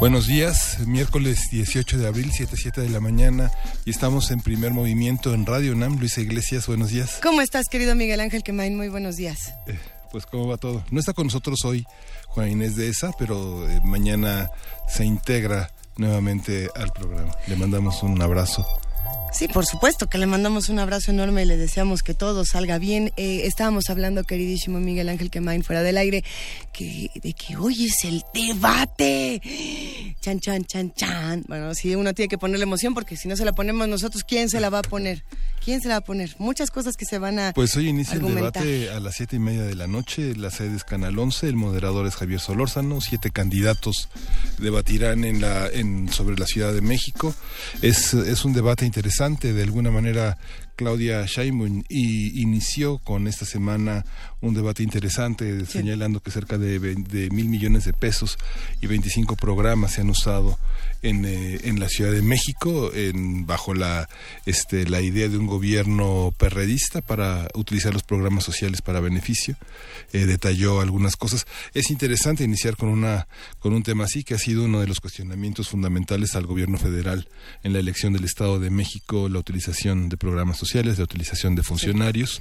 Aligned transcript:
Buenos 0.00 0.28
días, 0.28 0.78
miércoles 0.86 1.50
18 1.50 1.98
de 1.98 2.06
abril, 2.06 2.30
7, 2.32 2.82
de 2.82 2.88
la 2.88 3.00
mañana, 3.00 3.50
y 3.84 3.90
estamos 3.90 4.30
en 4.30 4.40
primer 4.40 4.70
movimiento 4.70 5.34
en 5.34 5.44
Radio 5.44 5.74
NAM. 5.74 5.98
Luisa 5.98 6.20
Iglesias, 6.20 6.68
buenos 6.68 6.90
días. 6.90 7.18
¿Cómo 7.20 7.40
estás, 7.40 7.66
querido 7.68 7.96
Miguel 7.96 8.20
Ángel 8.20 8.44
Quemain? 8.44 8.76
Muy 8.76 8.88
buenos 8.88 9.16
días. 9.16 9.54
Eh, 9.66 9.76
pues, 10.12 10.24
¿cómo 10.24 10.46
va 10.46 10.56
todo? 10.56 10.84
No 10.92 11.00
está 11.00 11.14
con 11.14 11.26
nosotros 11.26 11.64
hoy 11.64 11.84
Juan 12.28 12.48
Inés 12.48 12.76
de 12.76 12.88
ESA, 12.88 13.10
pero 13.18 13.68
eh, 13.68 13.80
mañana 13.82 14.50
se 14.86 15.04
integra 15.04 15.72
nuevamente 15.96 16.70
al 16.76 16.92
programa. 16.92 17.32
Le 17.48 17.56
mandamos 17.56 18.00
un 18.04 18.22
abrazo. 18.22 18.64
Sí, 19.30 19.46
por 19.46 19.66
supuesto, 19.66 20.08
que 20.08 20.18
le 20.18 20.26
mandamos 20.26 20.68
un 20.68 20.78
abrazo 20.78 21.10
enorme 21.10 21.42
y 21.42 21.44
le 21.44 21.56
deseamos 21.56 22.02
que 22.02 22.14
todo 22.14 22.44
salga 22.44 22.78
bien. 22.78 23.12
Eh, 23.16 23.42
estábamos 23.44 23.90
hablando, 23.90 24.24
queridísimo 24.24 24.80
Miguel 24.80 25.08
Ángel 25.08 25.30
Quemain, 25.30 25.62
fuera 25.62 25.82
del 25.82 25.98
aire, 25.98 26.24
que, 26.72 27.10
de 27.22 27.34
que 27.34 27.56
hoy 27.56 27.84
es 27.84 28.04
el 28.04 28.24
debate. 28.34 29.40
Chan, 30.20 30.40
chan, 30.40 30.64
chan, 30.64 30.92
chan. 30.94 31.44
Bueno, 31.46 31.74
sí, 31.74 31.94
uno 31.94 32.14
tiene 32.14 32.28
que 32.28 32.38
ponerle 32.38 32.64
emoción 32.64 32.94
porque 32.94 33.16
si 33.16 33.28
no 33.28 33.36
se 33.36 33.44
la 33.44 33.52
ponemos 33.52 33.86
nosotros, 33.86 34.24
¿quién 34.24 34.48
se 34.48 34.60
la 34.60 34.70
va 34.70 34.78
a 34.80 34.82
poner? 34.82 35.22
¿Quién 35.64 35.82
se 35.82 35.88
la 35.88 35.94
va 35.94 35.98
a 35.98 36.04
poner? 36.04 36.34
Muchas 36.38 36.70
cosas 36.70 36.96
que 36.96 37.04
se 37.04 37.18
van 37.18 37.38
a. 37.38 37.52
Pues 37.52 37.76
hoy 37.76 37.88
inicia 37.88 38.14
el 38.14 38.34
debate 38.34 38.90
a 38.90 39.00
las 39.00 39.16
siete 39.16 39.36
y 39.36 39.38
media 39.38 39.62
de 39.62 39.74
la 39.74 39.86
noche. 39.86 40.34
La 40.34 40.50
sede 40.50 40.76
es 40.76 40.84
Canal 40.84 41.18
11. 41.18 41.46
El 41.48 41.56
moderador 41.56 42.06
es 42.06 42.16
Javier 42.16 42.40
Solórzano. 42.40 43.00
Siete 43.00 43.30
candidatos 43.30 44.08
debatirán 44.58 45.24
en 45.24 45.42
la, 45.42 45.68
en, 45.68 46.10
sobre 46.10 46.36
la 46.36 46.46
Ciudad 46.46 46.72
de 46.72 46.80
México. 46.80 47.34
Es, 47.82 48.14
es 48.14 48.44
un 48.44 48.54
debate 48.54 48.84
interesante. 48.86 48.97
De 49.52 49.62
alguna 49.62 49.90
manera 49.90 50.38
Claudia 50.74 51.24
Sheinbaum 51.24 51.84
y 51.88 52.40
inició 52.42 52.98
con 52.98 53.28
esta 53.28 53.44
semana 53.44 54.04
un 54.40 54.54
debate 54.54 54.82
interesante 54.82 55.66
señalando 55.66 56.20
que 56.20 56.30
cerca 56.30 56.58
de, 56.58 56.78
de, 56.78 57.30
mil 57.30 57.48
millones 57.48 57.84
de 57.84 57.92
pesos 57.92 58.38
y 58.80 58.86
25 58.86 59.36
programas 59.36 59.92
se 59.92 60.00
han 60.00 60.10
usado 60.10 60.58
en, 61.02 61.24
eh, 61.24 61.60
en 61.64 61.80
la 61.80 61.88
Ciudad 61.88 62.12
de 62.12 62.22
México 62.22 62.90
en, 62.92 63.46
bajo 63.46 63.74
la, 63.74 64.08
este, 64.46 64.88
la 64.88 65.00
idea 65.00 65.28
de 65.28 65.38
un 65.38 65.46
gobierno 65.46 66.32
perredista 66.36 67.02
para 67.02 67.48
utilizar 67.54 67.92
los 67.92 68.02
programas 68.02 68.44
sociales 68.44 68.82
para 68.82 69.00
beneficio. 69.00 69.56
Eh, 70.12 70.26
detalló 70.26 70.80
algunas 70.80 71.16
cosas. 71.16 71.46
Es 71.74 71.90
interesante 71.90 72.44
iniciar 72.44 72.76
con, 72.76 72.88
una, 72.88 73.28
con 73.58 73.72
un 73.74 73.82
tema 73.82 74.04
así 74.04 74.24
que 74.24 74.34
ha 74.34 74.38
sido 74.38 74.64
uno 74.64 74.80
de 74.80 74.86
los 74.86 75.00
cuestionamientos 75.00 75.68
fundamentales 75.68 76.34
al 76.34 76.46
gobierno 76.46 76.78
federal 76.78 77.28
en 77.62 77.72
la 77.72 77.78
elección 77.78 78.12
del 78.12 78.24
Estado 78.24 78.58
de 78.58 78.70
México, 78.70 79.28
la 79.28 79.38
utilización 79.38 80.08
de 80.08 80.16
programas 80.16 80.58
sociales 80.58 80.96
de 80.96 81.02
utilización 81.02 81.54
de 81.54 81.62
funcionarios. 81.62 82.40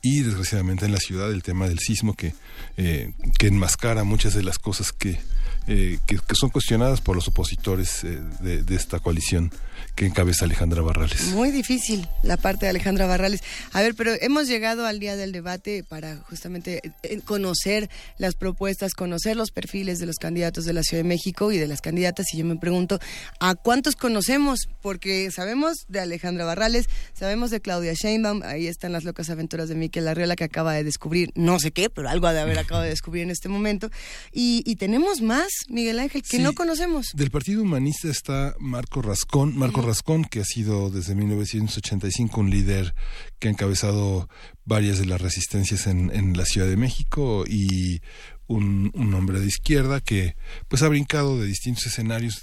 Y 0.00 0.22
desgraciadamente 0.22 0.84
en 0.84 0.92
la 0.92 0.98
ciudad 0.98 1.30
el 1.30 1.42
tema 1.42 1.68
del 1.68 1.78
sismo 1.78 2.14
que, 2.14 2.34
eh, 2.76 3.12
que 3.38 3.46
enmascara 3.46 4.02
muchas 4.02 4.34
de 4.34 4.42
las 4.42 4.58
cosas 4.58 4.90
que, 4.92 5.20
eh, 5.66 5.98
que, 6.06 6.18
son 6.34 6.50
cuestionadas 6.50 7.00
por 7.00 7.14
los 7.14 7.28
opositores 7.28 8.04
eh, 8.04 8.20
de, 8.40 8.62
de, 8.62 8.74
esta 8.74 8.98
coalición 8.98 9.52
que 9.94 10.06
encabeza 10.06 10.44
Alejandra 10.44 10.82
Barrales. 10.82 11.28
Muy 11.28 11.50
difícil 11.50 12.08
la 12.22 12.36
parte 12.36 12.66
de 12.66 12.70
Alejandra 12.70 13.06
Barrales. 13.06 13.42
A 13.72 13.82
ver, 13.82 13.94
pero 13.94 14.12
hemos 14.20 14.48
llegado 14.48 14.86
al 14.86 14.98
día 14.98 15.16
del 15.16 15.32
debate 15.32 15.84
para 15.84 16.16
justamente 16.16 16.80
eh, 17.02 17.20
conocer 17.24 17.90
las 18.18 18.34
propuestas, 18.34 18.94
conocer 18.94 19.36
los 19.36 19.50
perfiles 19.50 19.98
de 19.98 20.06
los 20.06 20.16
candidatos 20.16 20.64
de 20.64 20.72
la 20.72 20.82
Ciudad 20.82 21.02
de 21.02 21.08
México 21.08 21.52
y 21.52 21.58
de 21.58 21.66
las 21.66 21.80
candidatas. 21.80 22.26
Y 22.32 22.38
yo 22.38 22.44
me 22.44 22.56
pregunto, 22.56 22.98
¿a 23.40 23.54
cuántos 23.54 23.96
conocemos? 23.96 24.68
Porque 24.80 25.30
sabemos 25.30 25.84
de 25.88 26.00
Alejandra 26.00 26.44
Barrales, 26.44 26.86
sabemos 27.14 27.50
de 27.50 27.60
Claudia 27.60 27.92
Sheinbaum, 27.94 28.42
ahí 28.42 28.66
están 28.66 28.92
las 28.92 29.04
locas 29.04 29.30
aventuras 29.30 29.68
de 29.68 29.74
Miquel 29.74 30.08
Arriola 30.08 30.36
que 30.36 30.44
acaba 30.44 30.72
de 30.72 30.84
descubrir, 30.84 31.30
no 31.34 31.58
sé 31.58 31.72
qué, 31.72 31.90
pero 31.90 32.08
algo 32.08 32.26
ha 32.26 32.32
de 32.32 32.40
haber 32.40 32.58
acabado 32.58 32.84
de 32.84 32.90
descubrir 32.90 33.24
en 33.24 33.30
este 33.30 33.48
momento. 33.48 33.90
Y, 34.32 34.62
tenemos 34.76 35.20
más, 35.20 35.48
Miguel 35.68 36.00
Ángel, 36.00 36.22
que 36.22 36.38
no 36.38 36.54
conocemos. 36.54 37.10
Del 37.14 37.30
Partido 37.30 37.62
Humanista 37.62 38.08
está 38.08 38.54
Marco 38.58 39.00
Rascón, 39.00 39.56
Marco 39.56 39.81
Rascón, 39.82 40.24
que 40.24 40.40
ha 40.40 40.44
sido 40.44 40.90
desde 40.90 41.14
1985 41.14 42.40
un 42.40 42.50
líder 42.50 42.94
que 43.38 43.48
ha 43.48 43.50
encabezado 43.50 44.28
varias 44.64 44.98
de 44.98 45.06
las 45.06 45.20
resistencias 45.20 45.86
en, 45.86 46.36
la 46.36 46.44
Ciudad 46.44 46.68
de 46.68 46.76
México 46.76 47.44
y 47.46 48.00
un, 48.46 48.90
un, 48.94 49.14
hombre 49.14 49.40
de 49.40 49.46
izquierda 49.46 50.00
que 50.00 50.34
pues 50.68 50.82
ha 50.82 50.88
brincado 50.88 51.38
de 51.38 51.46
distintos 51.46 51.86
escenarios 51.86 52.42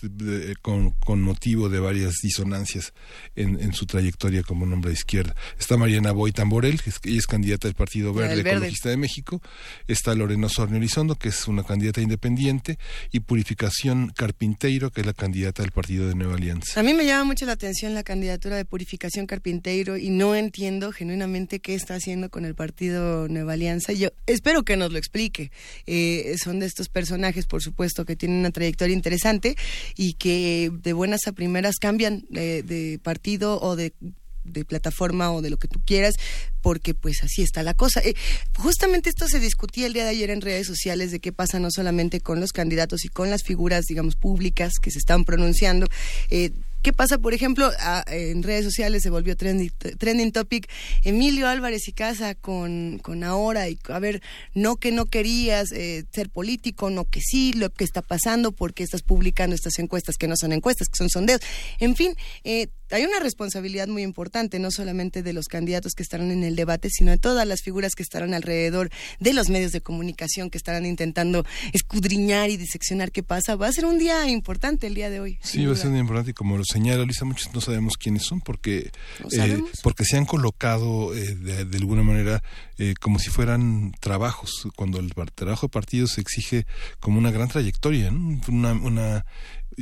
con, 0.62 0.92
con, 0.92 1.22
motivo 1.22 1.70
de 1.70 1.80
varias 1.80 2.16
disonancias 2.24 2.94
en, 3.36 3.60
en, 3.62 3.74
su 3.74 3.86
trayectoria 3.86 4.44
como 4.44 4.64
un 4.64 4.74
hombre 4.74 4.92
de 4.92 4.96
izquierda. 4.96 5.36
Está 5.60 5.78
Mariana 5.78 6.12
Boy 6.12 6.32
Tamborel, 6.32 6.82
que 6.82 6.90
es, 6.90 7.00
ella 7.04 7.20
es 7.20 7.28
candidata 7.28 7.68
del 7.68 7.76
Partido 7.76 8.14
Verde, 8.14 8.42
Ecologista 8.42 8.90
de 8.90 8.98
México. 8.98 9.42
Está 9.88 10.16
Lorena 10.16 10.48
Osornio 10.48 10.78
Elizondo, 10.78 11.16
que 11.16 11.30
es 11.30 11.48
una 11.48 11.64
candidata 11.64 12.02
independiente. 12.02 12.80
Y 13.12 13.20
Purificación 13.20 14.12
Carpinteiro, 14.16 14.92
que 14.92 15.02
es 15.02 15.08
la 15.08 15.14
candidata 15.14 15.64
del 15.64 15.72
Partido 15.72 16.08
de 16.08 16.16
Nueva 16.16 16.36
Alianza. 16.36 16.80
A 16.80 16.84
mí 16.84 16.94
me 16.94 17.06
llama 17.06 17.26
mucho 17.26 17.46
la 17.46 17.54
atención 17.54 17.94
la 17.94 18.04
candidatura 18.04 18.56
de 18.56 18.66
Purificación 18.66 19.28
Carpinteiro 19.28 19.98
y 19.98 20.10
no 20.10 20.36
entiendo 20.36 20.92
genuinamente 20.92 21.60
qué 21.60 21.76
está 21.76 21.96
haciendo 21.96 22.30
con 22.30 22.46
el 22.46 22.56
Partido 22.56 23.28
Nueva 23.28 23.54
Alianza. 23.54 23.94
Yo 23.94 24.10
espero 24.26 24.64
que 24.64 24.78
nos 24.78 24.92
lo 24.92 24.98
explique. 24.98 25.52
Eh, 25.92 26.36
son 26.38 26.60
de 26.60 26.68
estos 26.68 26.88
personajes, 26.88 27.48
por 27.48 27.64
supuesto, 27.64 28.06
que 28.06 28.16
tienen 28.16 28.38
una 28.38 28.52
trayectoria 28.52 28.96
interesante 28.96 29.56
y 29.96 30.14
que 30.14 30.72
de 30.72 30.94
buenas 30.94 31.26
a 31.26 31.32
primeras 31.32 31.78
cambian 31.78 32.26
de, 32.30 33.00
partido 33.02 33.60
o 33.60 33.76
de 33.76 33.92
plataforma 34.68 35.32
o 35.32 35.42
de 35.42 35.50
lo 35.50 35.58
que 35.58 35.68
tú 35.68 35.82
quieras, 35.84 36.16
porque 36.62 36.94
pues 36.94 37.24
así 37.24 37.42
está 37.42 37.64
la 37.64 37.74
cosa. 37.74 38.02
Eh, 38.02 38.14
justamente 38.56 39.10
esto 39.10 39.28
se 39.28 39.40
discutía 39.40 39.88
el 39.88 39.94
día 39.94 40.04
de 40.04 40.12
ayer 40.12 40.30
en 40.30 40.42
redes 40.42 40.68
sociales 40.68 41.10
de 41.10 41.20
qué 41.20 41.32
pasa 41.32 41.60
no 41.60 41.72
solamente 41.72 42.22
con 42.22 42.40
los 42.40 42.52
candidatos 42.52 43.04
y 43.04 43.10
con 43.10 43.32
las 43.32 43.42
figuras, 43.44 43.86
digamos, 43.86 44.16
públicas 44.16 44.74
que 44.80 44.92
se 44.92 45.00
están 45.00 45.26
pronunciando. 45.26 45.88
Eh, 46.30 46.52
¿Qué 46.82 46.94
pasa, 46.94 47.18
por 47.18 47.34
ejemplo, 47.34 47.70
en 48.08 48.42
redes 48.42 48.64
sociales 48.64 49.04
se 49.04 49.10
volvió 49.10 49.36
trending, 49.36 50.32
topic 50.32 50.70
Emilio 51.04 51.48
Álvarez 51.50 51.88
y 51.90 51.92
Casa 51.92 52.36
con, 52.36 53.00
con 53.00 53.26
ahora 53.26 53.68
y 53.68 53.78
a 53.90 54.00
ver, 54.00 54.22
no 54.54 54.78
que 54.78 54.94
no 54.94 55.06
querías 55.06 55.74
eh, 55.74 56.06
ser 56.14 56.30
político, 56.30 56.90
no 56.90 57.04
que 57.04 57.20
sí, 57.20 57.52
lo 57.52 57.70
que 57.70 57.84
está 57.84 58.02
pasando, 58.02 58.54
porque 58.54 58.84
estás 58.84 59.02
publicando 59.02 59.56
estas 59.56 59.78
encuestas 59.78 60.16
que 60.16 60.28
no 60.28 60.36
son 60.38 60.54
encuestas, 60.54 60.88
que 60.88 60.98
son 60.98 61.10
sondeos. 61.10 61.42
En 61.80 61.98
fin, 61.98 62.16
eh, 62.46 62.70
hay 62.92 63.06
una 63.06 63.20
responsabilidad 63.20 63.88
muy 63.88 64.04
importante, 64.04 64.60
no 64.60 64.72
solamente 64.72 65.24
de 65.24 65.34
los 65.34 65.48
candidatos 65.48 65.94
que 65.94 66.04
estarán 66.04 66.32
en 66.32 66.44
el 66.44 66.56
debate, 66.56 66.90
sino 66.90 67.12
de 67.12 67.18
todas 67.18 67.48
las 67.48 67.62
figuras 67.62 67.96
que 67.96 68.04
estarán 68.04 68.34
alrededor 68.34 68.90
de 69.20 69.34
los 69.34 69.50
medios 69.50 69.72
de 69.72 69.82
comunicación 69.82 70.50
que 70.50 70.58
estarán 70.58 70.86
intentando 70.86 71.46
escudriñar 71.74 72.50
y 72.50 72.58
diseccionar 72.58 73.12
qué 73.12 73.24
pasa. 73.24 73.56
Va 73.56 73.68
a 73.68 73.72
ser 73.72 73.86
un 73.86 74.00
día 74.00 74.28
importante 74.30 74.88
el 74.88 74.96
día 74.96 75.10
de 75.10 75.20
hoy. 75.20 75.38
Sí, 75.42 75.66
va 75.66 75.74
a 75.74 75.76
ser 75.76 75.88
un 75.88 75.94
día 75.94 76.02
importante 76.02 76.32
y 76.32 76.34
como 76.34 76.58
lo 76.58 76.64
señala 76.64 77.04
Lisa, 77.06 77.26
muchos 77.26 77.54
no 77.54 77.62
sabemos 77.62 77.98
quiénes 77.98 78.24
son 78.24 78.42
porque, 78.42 78.92
eh, 79.32 79.64
porque 79.84 80.06
se 80.06 80.18
han 80.18 80.26
colocado 80.26 81.16
eh, 81.16 81.36
de, 81.36 81.78
alguna 81.78 82.04
manera 82.04 82.44
eh, 82.78 82.94
como 83.00 83.20
si 83.20 83.30
fueran 83.30 83.92
trabajos, 84.00 84.68
cuando 84.76 85.00
el 85.00 85.14
trabajo 85.36 85.68
de 85.68 85.72
partido 85.72 86.08
se 86.08 86.22
exige 86.22 86.66
como 87.00 87.18
una 87.18 87.32
gran 87.32 87.48
trayectoria, 87.48 88.12
una, 88.12 88.74
una 88.74 89.26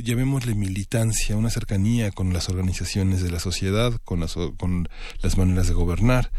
llamémosle 0.02 0.54
militancia, 0.54 1.36
una 1.36 1.50
cercanía 1.50 2.10
con 2.10 2.32
las 2.32 2.48
organizaciones 2.48 3.22
de 3.22 3.30
la 3.30 3.40
sociedad, 3.40 3.92
con 4.04 4.20
las, 4.20 4.34
con 4.56 4.88
las 5.20 5.36
maneras 5.36 5.68
de 5.68 5.74
gobernar. 5.74 6.30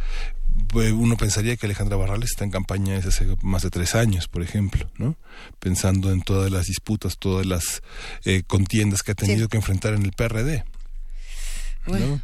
Uno 0.74 1.18
pensaría 1.18 1.56
que 1.58 1.66
Alejandra 1.66 1.98
Barrales 1.98 2.32
está 2.32 2.44
en 2.44 2.52
campaña 2.52 2.96
desde 2.96 3.10
hace 3.10 3.28
más 3.42 3.64
de 3.64 3.70
tres 3.70 3.96
años, 3.96 4.28
por 4.28 4.44
ejemplo, 4.44 4.90
¿no? 4.98 5.16
Pensando 5.60 6.12
en 6.12 6.22
todas 6.22 6.52
las 6.52 6.66
disputas, 6.66 7.18
todas 7.18 7.46
las 7.46 7.82
eh, 8.26 8.44
contiendas 8.46 9.04
que 9.04 9.12
ha 9.12 9.16
tenido 9.16 9.48
que 9.48 9.58
enfrentar 9.58 9.94
en 9.94 10.04
el 10.04 10.12
PRD. 10.12 10.64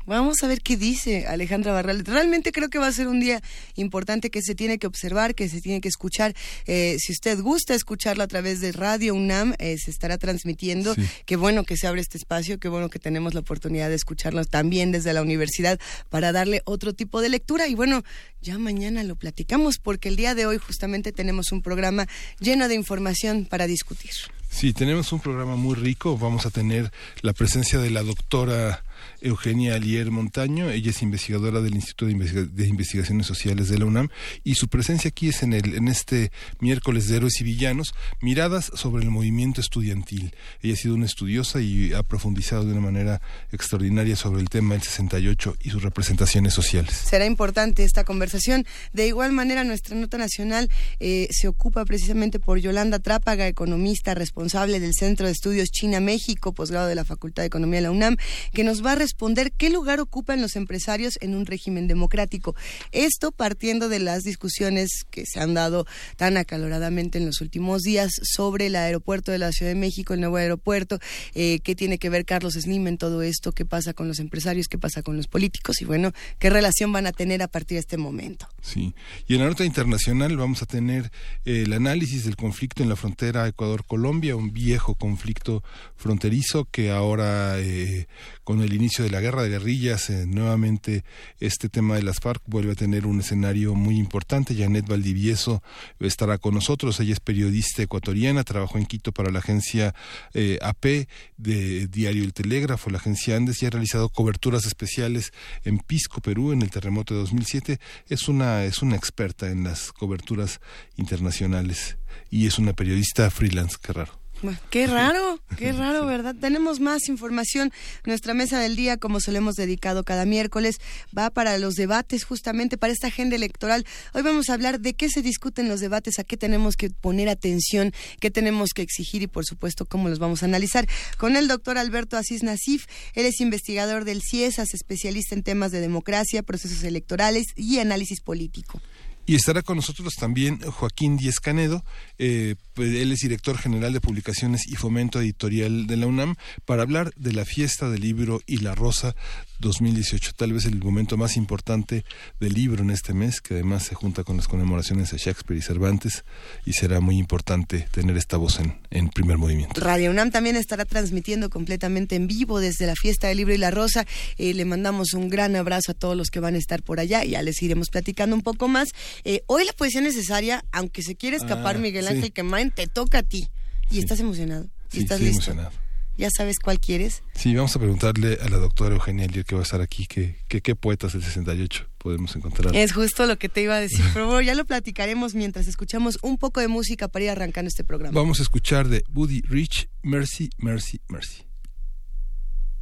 Vamos 0.06 0.44
a 0.44 0.48
ver 0.48 0.62
qué 0.62 0.78
dice 0.78 1.28
Alejandra 1.28 1.72
Barral. 1.74 2.06
Realmente 2.06 2.52
creo 2.52 2.70
que 2.70 2.80
va 2.80 2.88
a 2.88 2.92
ser 2.92 3.08
un 3.08 3.20
día 3.20 3.42
importante 3.76 4.30
que 4.30 4.42
se 4.42 4.56
tiene 4.56 4.78
que 4.78 4.88
observar, 4.88 5.36
que 5.36 5.50
se 5.50 5.62
tiene 5.62 5.82
que 5.82 5.88
escuchar. 5.88 6.36
Eh, 6.66 6.98
si 7.00 7.12
usted 7.12 7.40
gusta 7.40 7.74
escucharlo 7.74 8.24
a 8.24 8.28
través 8.28 8.62
de 8.62 8.72
Radio 8.72 9.16
UNAM, 9.16 9.56
eh, 9.60 9.78
se 9.78 9.92
estará 9.92 10.18
transmitiendo. 10.18 10.96
Qué 11.26 11.36
bueno 11.36 11.64
que 11.64 11.78
se 11.78 11.88
abre 11.88 12.02
este 12.02 12.18
espacio, 12.18 12.60
qué 12.60 12.68
bueno 12.68 12.90
que 12.90 13.00
tenemos 13.00 13.34
la 13.34 13.40
oportunidad 13.40 13.90
de 13.90 13.96
escucharlo 13.96 14.46
también 14.46 14.92
desde 14.92 15.14
la 15.14 15.22
universidad 15.22 15.80
para 16.10 16.32
darle 16.32 16.62
otro 16.66 16.94
tipo 16.94 17.22
de 17.22 17.30
lectura. 17.30 17.68
Y 17.68 17.76
bueno, 17.76 18.04
ya 18.42 18.58
mañana 18.58 19.04
lo 19.04 19.16
platicamos 19.16 19.78
porque 19.80 20.10
el 20.10 20.16
día 20.16 20.36
de 20.36 20.46
hoy 20.46 20.58
justamente 20.58 21.12
tenemos 21.12 21.52
un 21.52 21.62
programa 21.62 22.08
lleno 22.40 22.68
de 22.68 22.76
información 22.76 23.46
para 23.46 23.68
discutir. 23.68 24.12
Sí, 24.50 24.72
tenemos 24.72 25.12
un 25.12 25.20
programa 25.20 25.56
muy 25.56 25.76
rico. 25.76 26.18
Vamos 26.18 26.46
a 26.46 26.50
tener 26.50 26.92
la 27.22 27.34
presencia 27.34 27.80
de 27.80 27.90
la 27.90 28.04
doctora 28.04 28.84
Eugenia 29.22 29.76
Alier 29.76 30.12
Montaño. 30.12 30.70
Ella 30.70 30.92
es 30.92 31.02
investigadora 31.02 31.62
del 31.62 31.76
Instituto 31.76 32.06
de, 32.06 32.68
Investigaciones 32.68 33.26
Sociales 33.26 33.70
de 33.70 33.80
la 33.80 33.86
UNAM 33.86 34.10
y 34.44 34.56
su 34.56 34.68
presencia 34.68 35.10
aquí 35.10 35.30
es 35.30 35.44
en, 35.44 35.54
el, 35.54 35.76
en 35.76 35.88
este 35.88 36.32
miércoles 36.60 37.08
de 37.08 37.18
Héroes 37.18 37.40
y 37.42 37.44
Villanos, 37.44 37.94
miradas 38.22 38.72
sobre 38.74 39.04
el 39.04 39.12
movimiento 39.12 39.62
estudiantil. 39.62 40.34
Ella 40.62 40.74
ha 40.74 40.78
sido 40.78 40.96
una 40.96 41.06
estudiosa 41.06 41.62
y 41.62 41.94
ha 41.94 42.04
profundizado 42.04 42.66
de 42.66 42.72
una 42.72 42.82
manera 42.82 43.22
extraordinaria 43.52 44.16
sobre 44.16 44.42
el 44.42 44.50
tema 44.50 44.74
del 44.74 44.84
68 44.84 45.56
y 45.64 45.70
sus 45.70 45.84
representaciones 45.84 46.54
sociales. 46.54 46.94
Será 46.94 47.26
importante 47.26 47.84
esta 47.84 48.04
conversación. 48.04 48.66
De 48.94 49.08
igual 49.08 49.32
manera, 49.32 49.64
nuestra 49.64 49.96
nota 49.96 50.18
nacional 50.18 50.70
eh, 51.00 51.28
se 51.32 51.48
ocupa 51.48 51.86
precisamente 51.86 52.40
por 52.40 52.60
Yolanda 52.60 53.00
Trápaga, 53.00 53.48
economista 53.48 54.14
responsable 54.14 54.80
del 54.80 54.94
Centro 54.94 55.26
de 55.26 55.32
Estudios 55.32 55.70
China-México, 55.70 56.54
posgrado 56.54 56.88
de 56.88 56.96
la 56.96 57.06
Facultad 57.06 57.44
de 57.44 57.48
Economía 57.48 57.80
de 57.80 57.84
la 57.84 57.92
UNAM, 57.92 58.18
que 58.54 58.64
nos 58.64 58.86
va 58.86 58.94
a 58.94 58.96
responder 59.06 59.52
qué 59.52 59.70
lugar 59.70 60.00
ocupan 60.00 60.42
los 60.42 60.56
empresarios 60.56 61.20
en 61.22 61.36
un 61.36 61.46
régimen 61.46 61.88
democrático. 61.88 62.56
Esto 62.92 63.32
partiendo 63.32 63.88
de 63.88 64.00
las 64.00 64.24
discusiones 64.24 65.04
que 65.12 65.26
se 65.28 65.40
han 65.40 65.54
dado 65.54 65.86
tan 66.18 66.38
acaloradamente 66.38 67.20
en 67.20 67.28
los 67.28 67.40
últimos 67.42 67.84
días 67.84 68.12
sobre 68.24 68.66
el 68.66 68.76
aeropuerto 68.76 69.32
de 69.32 69.38
la 69.38 69.52
Ciudad 69.52 69.72
de 69.72 69.80
México, 69.80 70.16
el 70.16 70.22
nuevo 70.22 70.38
aeropuerto, 70.38 70.98
eh, 71.36 71.60
qué 71.64 71.76
tiene 71.76 72.00
que 72.00 72.10
ver 72.10 72.26
Carlos 72.26 72.54
Slim 72.54 72.88
en 72.88 72.98
todo 72.98 73.22
esto, 73.22 73.52
qué 73.52 73.64
pasa 73.64 73.94
con 73.94 74.08
los 74.08 74.18
empresarios, 74.18 74.68
qué 74.68 74.80
pasa 74.80 75.04
con 75.04 75.18
los 75.18 75.28
políticos 75.28 75.82
y 75.82 75.86
bueno, 75.86 76.12
qué 76.40 76.50
relación 76.50 76.92
van 76.92 77.06
a 77.06 77.12
tener 77.12 77.44
a 77.44 77.48
partir 77.48 77.76
de 77.76 77.82
este 77.82 77.98
momento. 77.98 78.48
Sí, 78.62 78.96
y 79.28 79.36
en 79.36 79.42
la 79.42 79.50
nota 79.50 79.66
internacional 79.66 80.36
vamos 80.36 80.64
a 80.64 80.66
tener 80.66 81.12
eh, 81.46 81.64
el 81.66 81.74
análisis 81.74 82.26
del 82.26 82.38
conflicto 82.38 82.82
en 82.82 82.90
la 82.90 82.96
frontera 82.96 83.48
Ecuador-Colombia, 83.48 84.36
un 84.36 84.52
viejo 84.52 84.96
conflicto 84.96 85.64
fronterizo 85.96 86.66
que 86.72 86.90
ahora 86.90 87.60
eh, 87.60 88.08
con 88.44 88.62
el 88.62 88.74
inicio 88.74 88.95
de 89.04 89.10
la 89.10 89.22
guerra 89.22 89.44
de 89.44 89.50
guerrillas, 89.50 90.10
eh, 90.10 90.26
nuevamente 90.28 91.04
este 91.40 91.70
tema 91.70 91.96
de 91.96 92.04
las 92.04 92.20
FARC 92.20 92.42
vuelve 92.46 92.74
a 92.74 92.76
tener 92.76 93.06
un 93.06 93.20
escenario 93.20 93.76
muy 93.76 93.98
importante. 93.98 94.56
Janet 94.56 94.88
Valdivieso 94.88 95.64
estará 96.00 96.38
con 96.38 96.54
nosotros. 96.54 97.00
Ella 97.00 97.14
es 97.14 97.20
periodista 97.20 97.84
ecuatoriana, 97.84 98.44
trabajó 98.44 98.78
en 98.78 98.86
Quito 98.86 99.12
para 99.12 99.32
la 99.32 99.40
agencia 99.40 99.96
eh, 100.34 100.60
AP 100.62 101.08
de 101.38 101.88
Diario 101.88 102.24
El 102.24 102.34
Telégrafo, 102.34 102.90
la 102.90 102.98
agencia 102.98 103.36
Andes, 103.36 103.62
y 103.62 103.66
ha 103.66 103.70
realizado 103.70 104.10
coberturas 104.10 104.66
especiales 104.66 105.32
en 105.64 105.80
Pisco, 105.80 106.22
Perú, 106.22 106.52
en 106.52 106.62
el 106.62 106.70
terremoto 106.70 107.14
de 107.14 107.22
2007. 107.22 107.80
Es 108.08 108.28
una, 108.28 108.66
es 108.66 108.82
una 108.82 108.96
experta 108.96 109.50
en 109.50 109.64
las 109.64 109.92
coberturas 109.92 110.62
internacionales 110.96 111.98
y 112.30 112.48
es 112.48 112.60
una 112.60 112.74
periodista 112.74 113.30
freelance, 113.30 113.78
qué 113.82 113.94
raro. 113.94 114.25
Qué 114.70 114.88
raro, 114.88 115.40
qué 115.58 115.72
raro, 115.74 116.06
¿verdad? 116.06 116.36
Tenemos 116.40 116.80
más 116.80 117.08
información. 117.08 117.72
Nuestra 118.06 118.34
mesa 118.34 118.60
del 118.60 118.76
día, 118.76 118.98
como 118.98 119.20
se 119.20 119.32
lo 119.32 119.38
hemos 119.38 119.56
dedicado 119.56 120.04
cada 120.04 120.26
miércoles, 120.26 120.78
va 121.18 121.30
para 121.30 121.58
los 121.58 121.76
debates, 121.76 122.24
justamente 122.24 122.78
para 122.78 122.94
esta 122.94 123.08
agenda 123.08 123.36
electoral. 123.36 123.86
Hoy 124.14 124.22
vamos 124.22 124.50
a 124.50 124.54
hablar 124.54 124.80
de 124.80 124.94
qué 124.94 125.10
se 125.10 125.22
discuten 125.22 125.70
los 125.70 125.80
debates, 125.80 126.20
a 126.20 126.24
qué 126.24 126.38
tenemos 126.38 126.76
que 126.76 126.90
poner 126.90 127.30
atención, 127.30 127.94
qué 128.20 128.32
tenemos 128.32 128.72
que 128.74 128.82
exigir 128.82 129.22
y, 129.22 129.28
por 129.28 129.46
supuesto, 129.46 129.86
cómo 129.86 130.10
los 130.10 130.20
vamos 130.20 130.44
a 130.44 130.46
analizar. 130.46 130.88
Con 131.18 131.36
el 131.36 131.48
doctor 131.48 131.78
Alberto 131.78 132.18
Asís 132.18 132.44
Nasif, 132.44 132.86
él 133.14 133.26
es 133.26 133.40
investigador 133.40 134.06
del 134.06 134.22
CIESAS, 134.22 134.74
especialista 134.74 135.36
en 135.36 135.44
temas 135.44 135.72
de 135.72 135.82
democracia, 135.82 136.44
procesos 136.44 136.84
electorales 136.84 137.48
y 137.56 137.80
análisis 137.80 138.22
político. 138.22 138.82
Y 139.28 139.36
estará 139.36 139.64
con 139.64 139.78
nosotros 139.78 140.14
también 140.14 140.60
Joaquín 140.60 141.18
Díez 141.18 141.40
Canedo, 141.40 141.84
eh, 142.20 142.56
pues, 142.58 142.65
él 142.78 143.12
es 143.12 143.20
director 143.20 143.58
general 143.58 143.94
de 143.94 144.02
publicaciones 144.02 144.68
y 144.68 144.76
fomento 144.76 145.20
editorial 145.20 145.88
de 145.88 145.98
la 145.98 146.08
UNAM, 146.08 146.36
para 146.66 146.84
hablar 146.84 147.12
de 147.16 147.34
la 147.34 147.46
fiesta 147.46 147.90
del 147.90 148.02
libro 148.02 148.42
y 148.46 148.58
la 148.58 148.76
rosa 148.76 149.16
2018, 149.60 150.34
tal 150.36 150.54
vez 150.54 150.66
el 150.66 150.80
momento 150.84 151.18
más 151.18 151.38
importante 151.38 152.04
del 152.40 152.54
libro 152.54 152.84
en 152.84 152.90
este 152.90 153.14
mes, 153.14 153.42
que 153.42 153.56
además 153.56 153.84
se 153.84 153.96
junta 153.96 154.24
con 154.24 154.38
las 154.38 154.48
conmemoraciones 154.48 155.12
de 155.12 155.18
Shakespeare 155.18 155.58
y 155.58 155.62
Cervantes, 155.62 156.26
y 156.66 156.74
será 156.74 157.00
muy 157.00 157.18
importante 157.18 157.88
tener 157.92 158.18
esta 158.18 158.38
voz 158.38 158.60
en, 158.60 158.78
en 158.92 159.10
primer 159.10 159.38
movimiento. 159.38 159.80
Radio 159.82 160.12
UNAM 160.12 160.32
también 160.32 160.56
estará 160.56 160.86
transmitiendo 160.86 161.50
completamente 161.50 162.16
en 162.16 162.28
vivo 162.28 162.60
desde 162.60 162.86
la 162.86 162.96
fiesta 162.96 163.28
del 163.28 163.38
libro 163.38 163.54
y 163.54 163.58
la 163.58 163.72
rosa. 163.72 164.06
Eh, 164.38 164.54
le 164.54 164.66
mandamos 164.66 165.14
un 165.14 165.30
gran 165.30 165.56
abrazo 165.56 165.92
a 165.92 165.96
todos 165.96 166.16
los 166.16 166.30
que 166.30 166.40
van 166.40 166.56
a 166.56 166.58
estar 166.58 166.84
por 166.84 167.00
allá, 167.00 167.24
y 167.24 167.32
ya 167.32 167.42
les 167.42 167.62
iremos 167.62 167.90
platicando 167.90 168.36
un 168.36 168.42
poco 168.42 168.68
más. 168.68 168.90
Eh, 169.24 169.42
hoy 169.48 169.66
la 169.66 169.74
poesía 169.74 170.02
necesaria, 170.02 170.66
aunque 170.72 171.02
se 171.02 171.16
quiere 171.16 171.38
escapar 171.38 171.78
ah, 171.78 171.80
Miguel 171.80 172.08
Ángel 172.08 172.32
Quemain, 172.32 172.65
te 172.72 172.88
toca 172.88 173.20
a 173.20 173.24
ti. 173.24 173.48
Y 173.90 174.00
estás 174.00 174.20
emocionado. 174.20 174.68
Y 174.92 175.00
estás 175.00 175.20
listo. 175.20 175.52
emocionado. 175.52 175.86
¿Ya 176.18 176.30
sabes 176.36 176.60
cuál 176.60 176.80
quieres? 176.80 177.24
Sí, 177.34 177.54
vamos 177.56 177.76
a 177.76 177.80
preguntarle 177.80 178.38
a 178.42 178.48
la 178.48 178.58
doctora 178.58 178.96
Eugenia 178.96 179.28
Lier 179.28 179.44
que 179.44 179.56
va 179.56 179.62
a 179.62 179.64
estar 179.64 179.82
aquí, 179.82 180.08
que, 180.08 180.38
qué 180.48 180.76
poetas 180.76 181.12
del 181.12 181.24
68 181.24 181.90
podemos 181.98 182.34
encontrar. 182.38 182.74
Es 182.74 182.94
justo 182.94 183.26
lo 183.26 183.38
que 183.38 183.50
te 183.50 183.62
iba 183.62 183.76
a 183.76 183.82
decir, 183.82 184.06
pero 184.14 184.28
bueno, 184.28 184.42
ya 184.42 184.56
lo 184.56 184.64
platicaremos 184.64 185.36
mientras 185.36 185.68
escuchamos 185.68 186.18
un 186.22 186.38
poco 186.38 186.62
de 186.62 186.70
música 186.70 187.10
para 187.10 187.26
ir 187.26 187.32
arrancando 187.32 187.68
este 187.68 187.84
programa. 187.84 188.18
Vamos 188.18 188.40
a 188.40 188.44
escuchar 188.44 188.88
de 188.88 189.04
Buddy 189.10 189.42
Rich, 189.42 189.90
Mercy, 190.04 190.50
Mercy, 190.58 191.02
Mercy. 191.10 191.44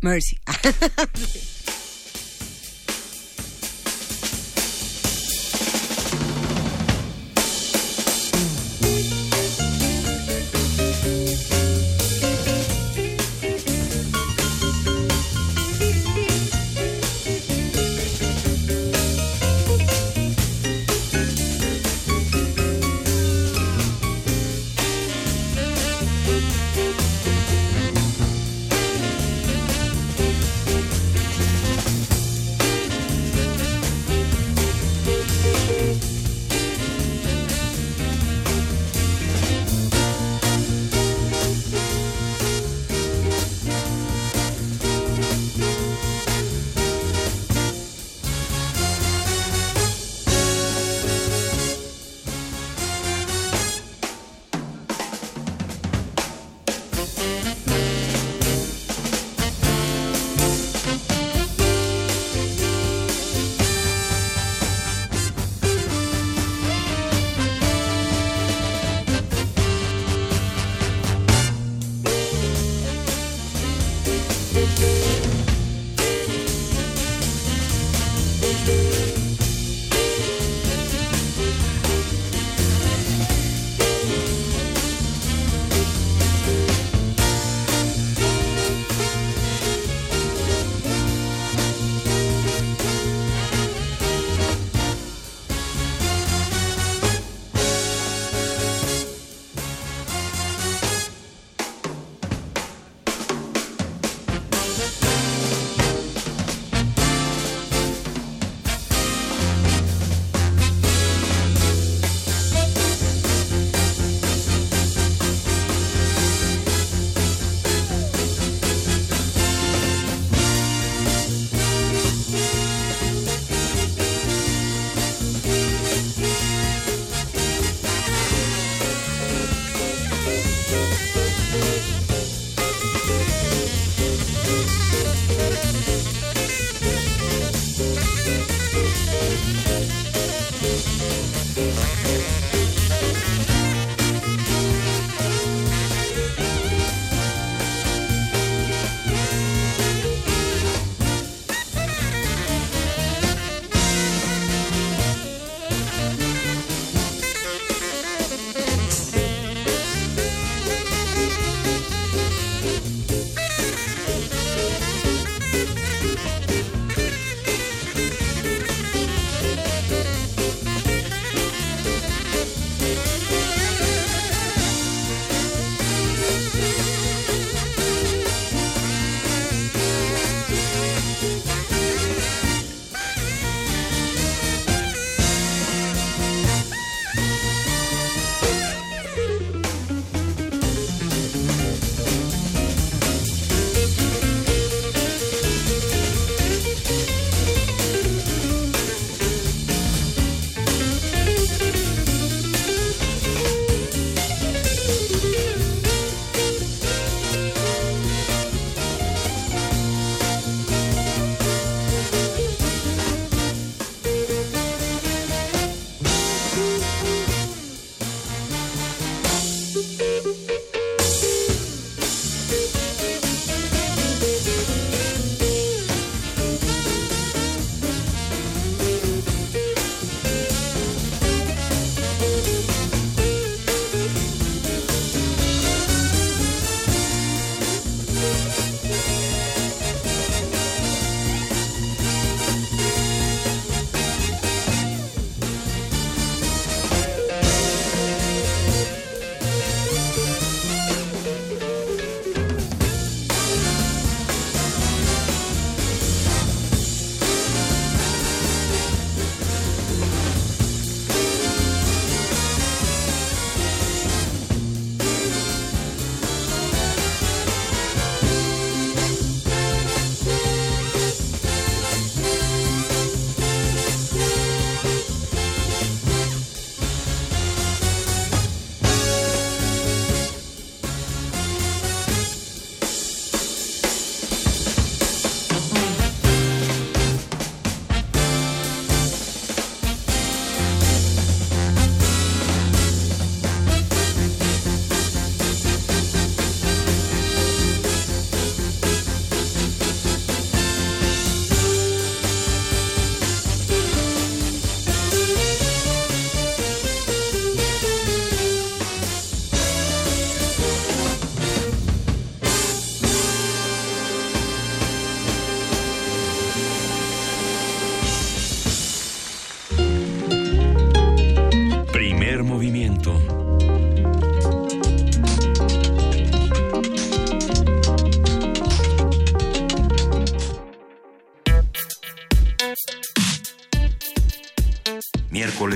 Mercy. 0.02 0.38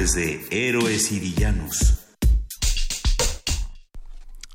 Miércoles 0.08 0.14
de 0.14 0.48
Héroes 0.52 1.12
y 1.12 1.20
Villanos. 1.20 1.87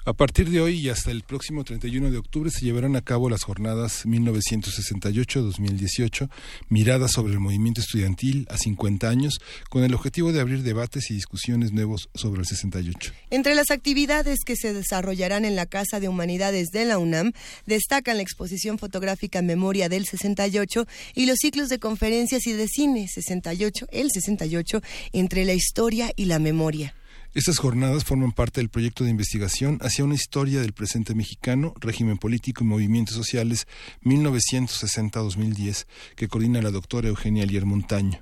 A 0.05 0.15
partir 0.15 0.51
de 0.51 0.61
hoy 0.61 0.81
y 0.81 0.89
hasta 0.89 1.13
el 1.13 1.23
próximo 1.23 1.63
31 1.63 2.11
de 2.11 2.19
octubre 2.19 2.51
se 2.51 2.65
llevarán 2.65 2.97
a 2.97 3.03
cabo 3.03 3.31
las 3.31 3.45
jornadas 3.45 4.05
1968-2018, 4.05 6.29
miradas 6.69 7.13
sobre 7.13 7.35
el 7.35 7.39
movimiento 7.39 7.81
estudiantil 7.81 8.49
a 8.51 8.59
50 8.59 9.09
años, 9.09 9.39
con 9.71 9.85
el 9.85 9.95
objetivo 9.95 10.33
de 10.33 10.41
abrir 10.41 10.65
debates 10.65 11.09
y 11.13 11.15
discusiones 11.15 11.71
nuevos 11.71 12.09
sobre 12.17 12.41
el 12.41 12.49
68. 12.49 13.13
Entre 13.31 13.55
las 13.55 13.71
actividades 13.71 14.41
que 14.45 14.57
se 14.57 14.75
desarrollarán 14.75 15.45
en 15.45 15.55
la 15.55 15.67
Casa 15.67 16.01
de 16.01 16.09
Humanidades 16.09 16.73
de 16.73 16.85
la 16.85 16.99
UNAM, 16.99 17.31
destacan 17.67 18.17
la 18.17 18.25
exposición 18.25 18.79
fotográfica 18.79 19.41
Memoria 19.41 19.89
del 19.89 20.07
68 20.07 20.85
y 21.15 21.27
los 21.27 21.39
ciclos 21.39 21.69
de 21.69 21.79
conferencias 21.79 22.45
y 22.49 22.55
de 22.55 22.67
cine 22.67 23.07
68, 23.07 23.87
el 23.93 24.11
68, 24.11 24.83
entre 25.13 25.45
la 25.45 25.55
historia 25.55 26.13
y 26.17 26.25
la 26.25 26.41
memoria. 26.41 26.93
Estas 27.35 27.57
jornadas 27.57 28.05
forman 28.05 28.33
parte 28.33 28.61
del 28.61 28.69
proyecto 28.69 29.05
de 29.05 29.11
investigación 29.11 29.79
hacia 29.81 30.05
una 30.05 30.15
historia 30.15 30.61
del 30.61 30.75
presente 30.75 31.15
mexicano, 31.15 31.73
régimen 31.81 32.19
político 32.19 32.63
y 32.63 32.67
movimientos 32.67 33.15
sociales 33.17 33.67
1960-2010, 34.03 35.87
que 36.15 36.29
coordina 36.29 36.61
la 36.61 36.71
doctora 36.71 37.09
Eugenia 37.09 37.47
Lier 37.47 37.65
Montaño. 37.65 38.21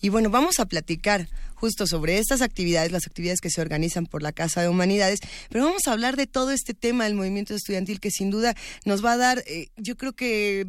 Y 0.00 0.10
bueno, 0.10 0.30
vamos 0.30 0.60
a 0.60 0.66
platicar 0.66 1.28
justo 1.56 1.88
sobre 1.88 2.18
estas 2.18 2.42
actividades, 2.42 2.92
las 2.92 3.08
actividades 3.08 3.40
que 3.40 3.50
se 3.50 3.60
organizan 3.60 4.06
por 4.06 4.22
la 4.22 4.30
Casa 4.30 4.62
de 4.62 4.68
Humanidades, 4.68 5.18
pero 5.48 5.64
vamos 5.64 5.88
a 5.88 5.92
hablar 5.92 6.14
de 6.14 6.28
todo 6.28 6.52
este 6.52 6.74
tema 6.74 7.04
del 7.04 7.14
movimiento 7.14 7.54
estudiantil 7.54 7.98
que 7.98 8.12
sin 8.12 8.30
duda 8.30 8.54
nos 8.84 9.04
va 9.04 9.14
a 9.14 9.16
dar, 9.16 9.42
eh, 9.48 9.70
yo 9.76 9.96
creo 9.96 10.12
que 10.12 10.64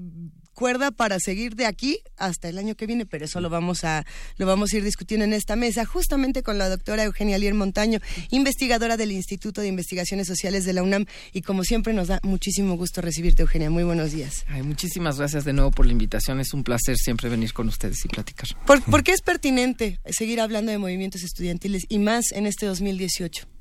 cuerda 0.55 0.89
para 0.89 1.19
seguir 1.19 1.55
de 1.55 1.67
aquí 1.67 1.99
hasta 2.17 2.49
el 2.49 2.57
año 2.57 2.73
que 2.75 2.87
viene, 2.87 3.05
pero 3.05 3.25
eso 3.25 3.41
lo 3.41 3.49
vamos 3.49 3.83
a 3.83 4.05
lo 4.37 4.47
vamos 4.47 4.73
a 4.73 4.77
ir 4.77 4.83
discutiendo 4.83 5.25
en 5.25 5.33
esta 5.33 5.55
mesa, 5.55 5.85
justamente 5.85 6.41
con 6.41 6.57
la 6.57 6.69
doctora 6.69 7.03
Eugenia 7.03 7.37
Lier 7.37 7.53
Montaño, 7.53 7.99
investigadora 8.31 8.97
del 8.97 9.11
Instituto 9.11 9.61
de 9.61 9.67
Investigaciones 9.67 10.27
Sociales 10.27 10.65
de 10.65 10.73
la 10.73 10.81
UNAM, 10.81 11.05
y 11.33 11.41
como 11.41 11.63
siempre 11.63 11.93
nos 11.93 12.07
da 12.07 12.19
muchísimo 12.23 12.75
gusto 12.77 13.01
recibirte, 13.01 13.43
Eugenia. 13.43 13.69
Muy 13.69 13.83
buenos 13.83 14.11
días. 14.11 14.45
Ay, 14.47 14.63
muchísimas 14.63 15.17
gracias 15.17 15.45
de 15.45 15.53
nuevo 15.53 15.71
por 15.71 15.85
la 15.85 15.91
invitación. 15.91 16.39
Es 16.39 16.53
un 16.53 16.63
placer 16.63 16.97
siempre 16.97 17.29
venir 17.29 17.53
con 17.53 17.67
ustedes 17.67 18.03
y 18.05 18.07
platicar. 18.07 18.47
¿Por, 18.65 19.03
qué 19.03 19.11
es 19.11 19.21
pertinente 19.21 19.99
seguir 20.09 20.39
hablando 20.39 20.71
de 20.71 20.77
movimientos 20.77 21.23
estudiantiles 21.23 21.85
y 21.89 21.99
más 21.99 22.31
en 22.31 22.47
este 22.47 22.65
2018? 22.65 23.54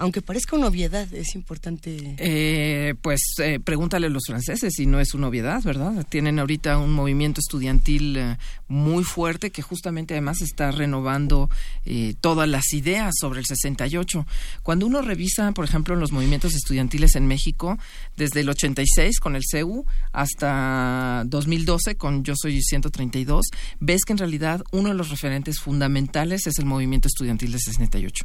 Aunque 0.00 0.22
parezca 0.22 0.56
una 0.56 0.68
obviedad, 0.68 1.12
es 1.12 1.34
importante. 1.34 2.14
Eh, 2.16 2.94
pues 3.02 3.20
eh, 3.38 3.60
pregúntale 3.60 4.06
a 4.06 4.10
los 4.10 4.24
franceses 4.26 4.72
si 4.74 4.86
no 4.86 4.98
es 4.98 5.12
una 5.12 5.28
obviedad, 5.28 5.62
¿verdad? 5.62 6.06
Tienen 6.08 6.38
ahorita 6.38 6.78
un 6.78 6.92
movimiento 6.92 7.40
estudiantil 7.40 8.16
eh, 8.16 8.38
muy 8.66 9.04
fuerte 9.04 9.50
que 9.50 9.60
justamente 9.60 10.14
además 10.14 10.40
está 10.40 10.70
renovando 10.70 11.50
eh, 11.84 12.14
todas 12.18 12.48
las 12.48 12.72
ideas 12.72 13.12
sobre 13.20 13.40
el 13.40 13.46
68. 13.46 14.26
Cuando 14.62 14.86
uno 14.86 15.02
revisa, 15.02 15.52
por 15.52 15.66
ejemplo, 15.66 15.94
los 15.96 16.12
movimientos 16.12 16.54
estudiantiles 16.54 17.14
en 17.16 17.26
México, 17.26 17.76
desde 18.16 18.40
el 18.40 18.48
86 18.48 19.20
con 19.20 19.36
el 19.36 19.42
CEU 19.44 19.84
hasta 20.12 21.24
2012 21.26 21.96
con 21.96 22.24
Yo 22.24 22.34
Soy 22.36 22.62
132, 22.62 23.46
ves 23.80 24.04
que 24.06 24.12
en 24.14 24.18
realidad 24.18 24.62
uno 24.72 24.88
de 24.88 24.94
los 24.94 25.10
referentes 25.10 25.58
fundamentales 25.58 26.46
es 26.46 26.58
el 26.58 26.64
movimiento 26.64 27.08
estudiantil 27.08 27.52
del 27.52 27.60
68. 27.60 28.24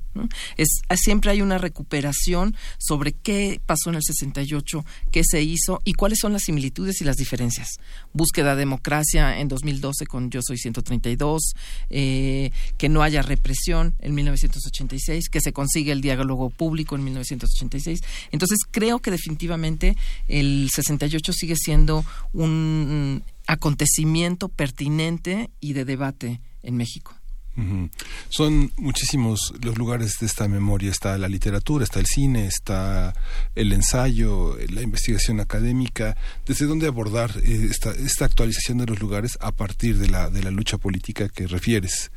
Es, 0.55 0.69
siempre 0.95 1.31
hay 1.31 1.41
una 1.41 1.57
recuperación 1.65 2.55
sobre 2.77 3.13
qué 3.13 3.59
pasó 3.65 3.89
en 3.89 3.95
el 3.95 4.03
68, 4.03 4.85
qué 5.11 5.23
se 5.23 5.41
hizo 5.41 5.81
y 5.83 5.93
cuáles 5.93 6.19
son 6.19 6.33
las 6.33 6.43
similitudes 6.43 7.01
y 7.01 7.05
las 7.05 7.17
diferencias. 7.17 7.67
Búsqueda 8.13 8.55
de 8.55 8.65
democracia 8.65 9.39
en 9.39 9.47
2012 9.47 10.05
con 10.07 10.29
Yo 10.29 10.41
Soy 10.41 10.57
132, 10.57 11.53
eh, 11.89 12.51
que 12.77 12.89
no 12.89 13.03
haya 13.03 13.21
represión 13.21 13.95
en 13.99 14.15
1986, 14.15 15.29
que 15.29 15.41
se 15.41 15.53
consigue 15.53 15.91
el 15.91 16.01
diálogo 16.01 16.49
público 16.49 16.95
en 16.95 17.03
1986. 17.03 17.99
Entonces 18.31 18.59
creo 18.69 18.99
que 18.99 19.11
definitivamente 19.11 19.95
el 20.27 20.69
68 20.73 21.33
sigue 21.33 21.55
siendo 21.55 22.03
un 22.33 23.23
acontecimiento 23.47 24.49
pertinente 24.49 25.51
y 25.59 25.73
de 25.73 25.85
debate 25.85 26.41
en 26.63 26.77
México. 26.77 27.15
Son 28.29 28.71
muchísimos 28.77 29.53
los 29.61 29.77
lugares 29.77 30.15
de 30.19 30.25
esta 30.25 30.47
memoria. 30.47 30.91
Está 30.91 31.17
la 31.17 31.29
literatura, 31.29 31.83
está 31.83 31.99
el 31.99 32.05
cine, 32.05 32.47
está 32.47 33.13
el 33.55 33.71
ensayo, 33.71 34.57
la 34.69 34.81
investigación 34.81 35.39
académica. 35.39 36.17
¿Desde 36.45 36.65
dónde 36.65 36.87
abordar 36.87 37.31
eh, 37.43 37.67
esta, 37.69 37.91
esta 37.91 38.25
actualización 38.25 38.79
de 38.79 38.87
los 38.87 38.99
lugares 38.99 39.37
a 39.39 39.51
partir 39.51 39.97
de 39.97 40.07
la, 40.07 40.29
de 40.29 40.43
la 40.43 40.51
lucha 40.51 40.77
política 40.77 41.29
que 41.29 41.47
refieres? 41.47 42.11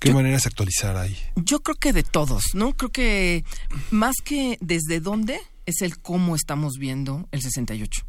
¿Qué 0.00 0.12
maneras 0.12 0.42
de 0.42 0.48
actualizar 0.48 0.96
ahí? 0.96 1.16
Yo 1.36 1.60
creo 1.60 1.76
que 1.76 1.92
de 1.92 2.02
todos, 2.02 2.54
¿no? 2.54 2.76
Creo 2.76 2.90
que 2.90 3.44
más 3.90 4.16
que 4.24 4.58
desde 4.60 4.98
dónde, 4.98 5.40
es 5.66 5.82
el 5.82 5.98
cómo 5.98 6.34
estamos 6.34 6.74
viendo 6.78 7.28
el 7.32 7.42
68. 7.42 8.04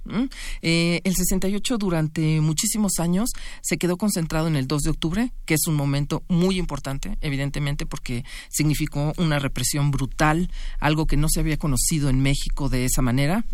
Eh, 0.62 1.02
el 1.04 1.16
68 1.16 1.78
durante 1.78 2.42
muchísimos 2.42 3.00
años 3.00 3.32
se 3.62 3.78
quedó 3.78 3.98
concentrado 3.98 4.48
en 4.48 4.56
el 4.56 4.68
2 4.68 4.82
de 4.84 4.90
octubre, 4.90 5.34
que 5.46 5.54
es 5.54 5.68
un 5.68 5.76
momento 5.76 6.24
muy 6.28 6.58
importante, 6.58 7.18
evidentemente, 7.22 7.86
porque 7.86 8.24
significó 8.50 9.14
una 9.18 9.40
represión 9.40 9.92
brutal, 9.92 10.50
algo 10.80 11.06
que 11.06 11.18
no 11.18 11.28
se 11.30 11.40
había 11.40 11.58
conocido 11.58 12.10
en 12.10 12.22
México 12.22 12.70
de 12.70 12.86
esa 12.86 13.02
manera, 13.02 13.46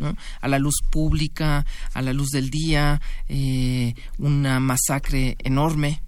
a 0.42 0.48
la 0.48 0.60
luz 0.60 0.76
pública, 0.90 1.66
a 1.94 2.02
la 2.02 2.14
luz 2.14 2.30
del 2.30 2.50
día, 2.50 3.02
eh, 3.28 3.94
una 4.18 4.60
masacre 4.60 5.36
enorme, 5.40 6.02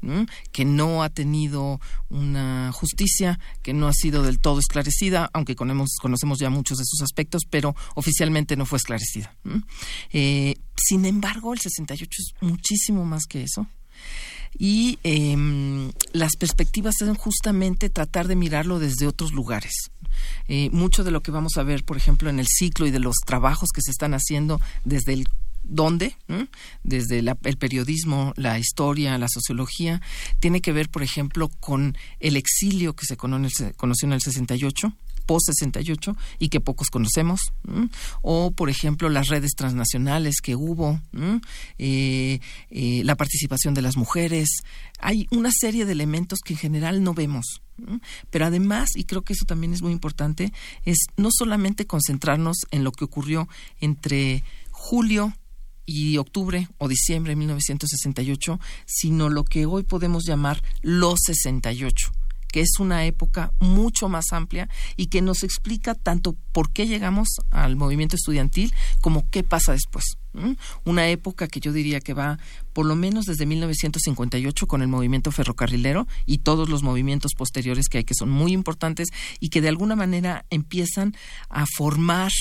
que 0.51 0.65
no 0.65 1.03
ha 1.03 1.09
tenido 1.09 1.79
una 2.09 2.71
justicia, 2.73 3.39
que 3.61 3.73
no 3.73 3.87
ha 3.87 3.93
sido 3.93 4.23
del 4.23 4.39
todo 4.39 4.59
esclarecida, 4.59 5.29
aunque 5.33 5.55
conocemos 5.55 6.39
ya 6.39 6.49
muchos 6.49 6.77
de 6.77 6.85
sus 6.85 7.01
aspectos, 7.01 7.43
pero 7.49 7.75
oficialmente 7.95 8.55
no 8.55 8.65
fue 8.65 8.77
esclarecida. 8.77 9.35
Eh, 10.11 10.55
sin 10.75 11.05
embargo, 11.05 11.53
el 11.53 11.59
68 11.59 12.09
es 12.17 12.33
muchísimo 12.41 13.05
más 13.05 13.23
que 13.27 13.43
eso. 13.43 13.67
Y 14.57 14.99
em, 15.03 15.91
las 16.11 16.35
perspectivas 16.35 16.95
son 16.99 17.15
justamente 17.15 17.89
tratar 17.89 18.27
de 18.27 18.35
mirarlo 18.35 18.79
desde 18.79 19.07
otros 19.07 19.31
lugares. 19.31 19.73
Eh, 20.47 20.69
mucho 20.71 21.03
de 21.03 21.11
lo 21.11 21.21
que 21.21 21.31
vamos 21.31 21.53
a 21.57 21.63
ver, 21.63 21.85
por 21.85 21.97
ejemplo, 21.97 22.29
en 22.29 22.39
el 22.39 22.47
ciclo 22.47 22.85
y 22.85 22.91
de 22.91 22.99
los 22.99 23.15
trabajos 23.25 23.69
que 23.73 23.81
se 23.81 23.91
están 23.91 24.13
haciendo 24.13 24.59
desde 24.83 25.13
el 25.13 25.27
dónde, 25.63 26.15
desde 26.83 27.19
el 27.19 27.57
periodismo, 27.57 28.33
la 28.35 28.59
historia, 28.59 29.17
la 29.17 29.27
sociología, 29.29 30.01
tiene 30.39 30.59
que 30.59 30.73
ver, 30.73 30.89
por 30.89 31.03
ejemplo, 31.03 31.49
con 31.59 31.97
el 32.19 32.35
exilio 32.35 32.95
que 32.95 33.05
se 33.05 33.15
conoció 33.15 34.07
en 34.07 34.13
el 34.13 34.21
68, 34.21 34.93
post-68 35.21 36.15
y 36.39 36.49
que 36.49 36.59
pocos 36.59 36.89
conocemos, 36.89 37.53
o 38.21 38.51
por 38.51 38.69
ejemplo 38.69 39.09
las 39.09 39.27
redes 39.27 39.51
transnacionales 39.55 40.41
que 40.41 40.55
hubo, 40.55 40.99
eh, 41.77 42.39
eh, 42.69 43.01
la 43.03 43.15
participación 43.15 43.73
de 43.73 43.81
las 43.81 43.97
mujeres, 43.97 44.49
hay 44.99 45.27
una 45.31 45.51
serie 45.51 45.85
de 45.85 45.93
elementos 45.93 46.39
que 46.39 46.53
en 46.53 46.59
general 46.59 47.03
no 47.03 47.13
vemos. 47.13 47.61
Pero 48.29 48.45
además, 48.45 48.89
y 48.95 49.05
creo 49.05 49.23
que 49.23 49.33
eso 49.33 49.45
también 49.45 49.73
es 49.73 49.81
muy 49.81 49.91
importante, 49.91 50.53
es 50.85 50.99
no 51.17 51.29
solamente 51.31 51.87
concentrarnos 51.87 52.57
en 52.69 52.83
lo 52.83 52.91
que 52.91 53.05
ocurrió 53.05 53.47
entre 53.79 54.43
julio 54.69 55.33
y 55.85 56.17
octubre 56.17 56.67
o 56.77 56.87
diciembre 56.87 57.31
de 57.31 57.37
1968, 57.37 58.59
sino 58.85 59.29
lo 59.29 59.43
que 59.43 59.65
hoy 59.65 59.83
podemos 59.83 60.25
llamar 60.25 60.61
los 60.81 61.19
68 61.25 62.11
que 62.51 62.61
es 62.61 62.79
una 62.79 63.05
época 63.05 63.53
mucho 63.59 64.09
más 64.09 64.25
amplia 64.31 64.69
y 64.97 65.07
que 65.07 65.21
nos 65.21 65.43
explica 65.43 65.95
tanto 65.95 66.35
por 66.51 66.71
qué 66.71 66.87
llegamos 66.87 67.27
al 67.49 67.75
movimiento 67.75 68.15
estudiantil 68.15 68.73
como 69.01 69.29
qué 69.29 69.43
pasa 69.43 69.71
después. 69.71 70.17
Una 70.85 71.09
época 71.09 71.47
que 71.47 71.59
yo 71.59 71.73
diría 71.73 71.99
que 71.99 72.13
va 72.13 72.39
por 72.73 72.85
lo 72.85 72.95
menos 72.95 73.25
desde 73.25 73.45
1958 73.45 74.67
con 74.67 74.81
el 74.81 74.87
movimiento 74.87 75.31
ferrocarrilero 75.31 76.07
y 76.25 76.39
todos 76.39 76.69
los 76.69 76.83
movimientos 76.83 77.33
posteriores 77.37 77.89
que 77.89 77.99
hay 77.99 78.03
que 78.03 78.13
son 78.13 78.29
muy 78.29 78.53
importantes 78.53 79.09
y 79.39 79.49
que 79.49 79.61
de 79.61 79.69
alguna 79.69 79.95
manera 79.95 80.45
empiezan 80.49 81.15
a 81.49 81.65
formar 81.75 82.31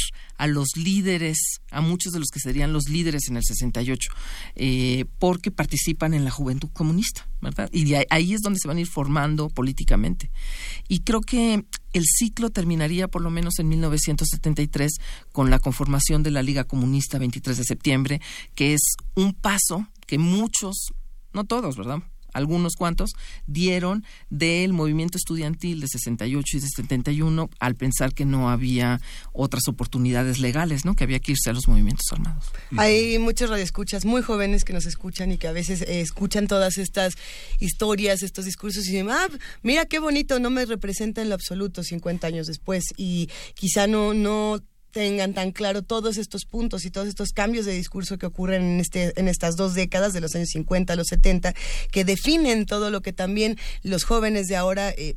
a 0.40 0.46
los 0.46 0.68
líderes, 0.74 1.60
a 1.70 1.82
muchos 1.82 2.12
de 2.12 2.18
los 2.18 2.28
que 2.30 2.40
serían 2.40 2.72
los 2.72 2.88
líderes 2.88 3.28
en 3.28 3.36
el 3.36 3.44
68, 3.44 4.10
eh, 4.54 5.04
porque 5.18 5.50
participan 5.50 6.14
en 6.14 6.24
la 6.24 6.30
juventud 6.30 6.70
comunista, 6.72 7.28
¿verdad? 7.42 7.68
Y 7.72 7.92
ahí 8.08 8.32
es 8.32 8.40
donde 8.40 8.58
se 8.58 8.66
van 8.66 8.78
a 8.78 8.80
ir 8.80 8.86
formando 8.86 9.50
políticamente. 9.50 10.30
Y 10.88 11.00
creo 11.00 11.20
que 11.20 11.66
el 11.92 12.04
ciclo 12.06 12.50
terminaría 12.50 13.08
por 13.08 13.22
lo 13.22 13.30
menos 13.30 13.58
en 13.58 13.68
1973 13.68 14.92
con 15.32 15.50
la 15.50 15.58
conformación 15.58 16.22
de 16.22 16.30
la 16.30 16.42
Liga 16.42 16.64
Comunista 16.64 17.18
23 17.18 17.58
de 17.58 17.64
septiembre, 17.64 18.20
que 18.54 18.74
es 18.74 18.80
un 19.14 19.34
paso 19.34 19.86
que 20.06 20.18
muchos, 20.18 20.92
no 21.32 21.44
todos, 21.44 21.76
¿verdad? 21.76 22.02
Algunos 22.32 22.74
cuantos, 22.76 23.10
dieron 23.46 24.04
del 24.28 24.72
movimiento 24.72 25.18
estudiantil 25.18 25.80
de 25.80 25.88
68 25.88 26.56
y 26.56 26.60
de 26.60 26.68
71 26.68 27.50
al 27.58 27.74
pensar 27.76 28.14
que 28.14 28.24
no 28.24 28.50
había 28.50 29.00
otras 29.32 29.68
oportunidades 29.68 30.38
legales, 30.38 30.84
¿no? 30.84 30.94
Que 30.94 31.04
había 31.04 31.20
que 31.20 31.32
irse 31.32 31.50
a 31.50 31.52
los 31.52 31.68
movimientos 31.68 32.06
armados. 32.12 32.46
Hay 32.76 33.18
muchos 33.18 33.50
radioescuchas 33.50 34.04
muy 34.04 34.22
jóvenes 34.22 34.64
que 34.64 34.72
nos 34.72 34.86
escuchan 34.86 35.32
y 35.32 35.38
que 35.38 35.48
a 35.48 35.52
veces 35.52 35.82
eh, 35.82 36.00
escuchan 36.00 36.46
todas 36.46 36.78
estas 36.78 37.14
historias, 37.58 38.22
estos 38.22 38.44
discursos 38.44 38.86
y 38.86 38.92
dicen, 38.92 39.10
ah, 39.10 39.28
mira 39.62 39.86
qué 39.86 39.98
bonito, 39.98 40.38
no 40.38 40.50
me 40.50 40.64
representa 40.64 41.22
en 41.22 41.28
lo 41.28 41.34
absoluto 41.34 41.82
50 41.82 42.26
años 42.26 42.46
después 42.46 42.84
y 42.96 43.28
quizá 43.54 43.86
no, 43.86 44.14
no 44.14 44.60
tengan 44.90 45.34
tan 45.34 45.52
claro 45.52 45.82
todos 45.82 46.16
estos 46.16 46.44
puntos 46.44 46.84
y 46.84 46.90
todos 46.90 47.08
estos 47.08 47.30
cambios 47.30 47.66
de 47.66 47.72
discurso 47.72 48.18
que 48.18 48.26
ocurren 48.26 48.62
en, 48.62 48.80
este, 48.80 49.18
en 49.18 49.28
estas 49.28 49.56
dos 49.56 49.74
décadas, 49.74 50.12
de 50.12 50.20
los 50.20 50.34
años 50.34 50.50
50 50.50 50.92
a 50.92 50.96
los 50.96 51.08
70, 51.08 51.54
que 51.90 52.04
definen 52.04 52.66
todo 52.66 52.90
lo 52.90 53.00
que 53.00 53.12
también 53.12 53.56
los 53.82 54.04
jóvenes 54.04 54.48
de 54.48 54.56
ahora 54.56 54.90
eh, 54.90 55.16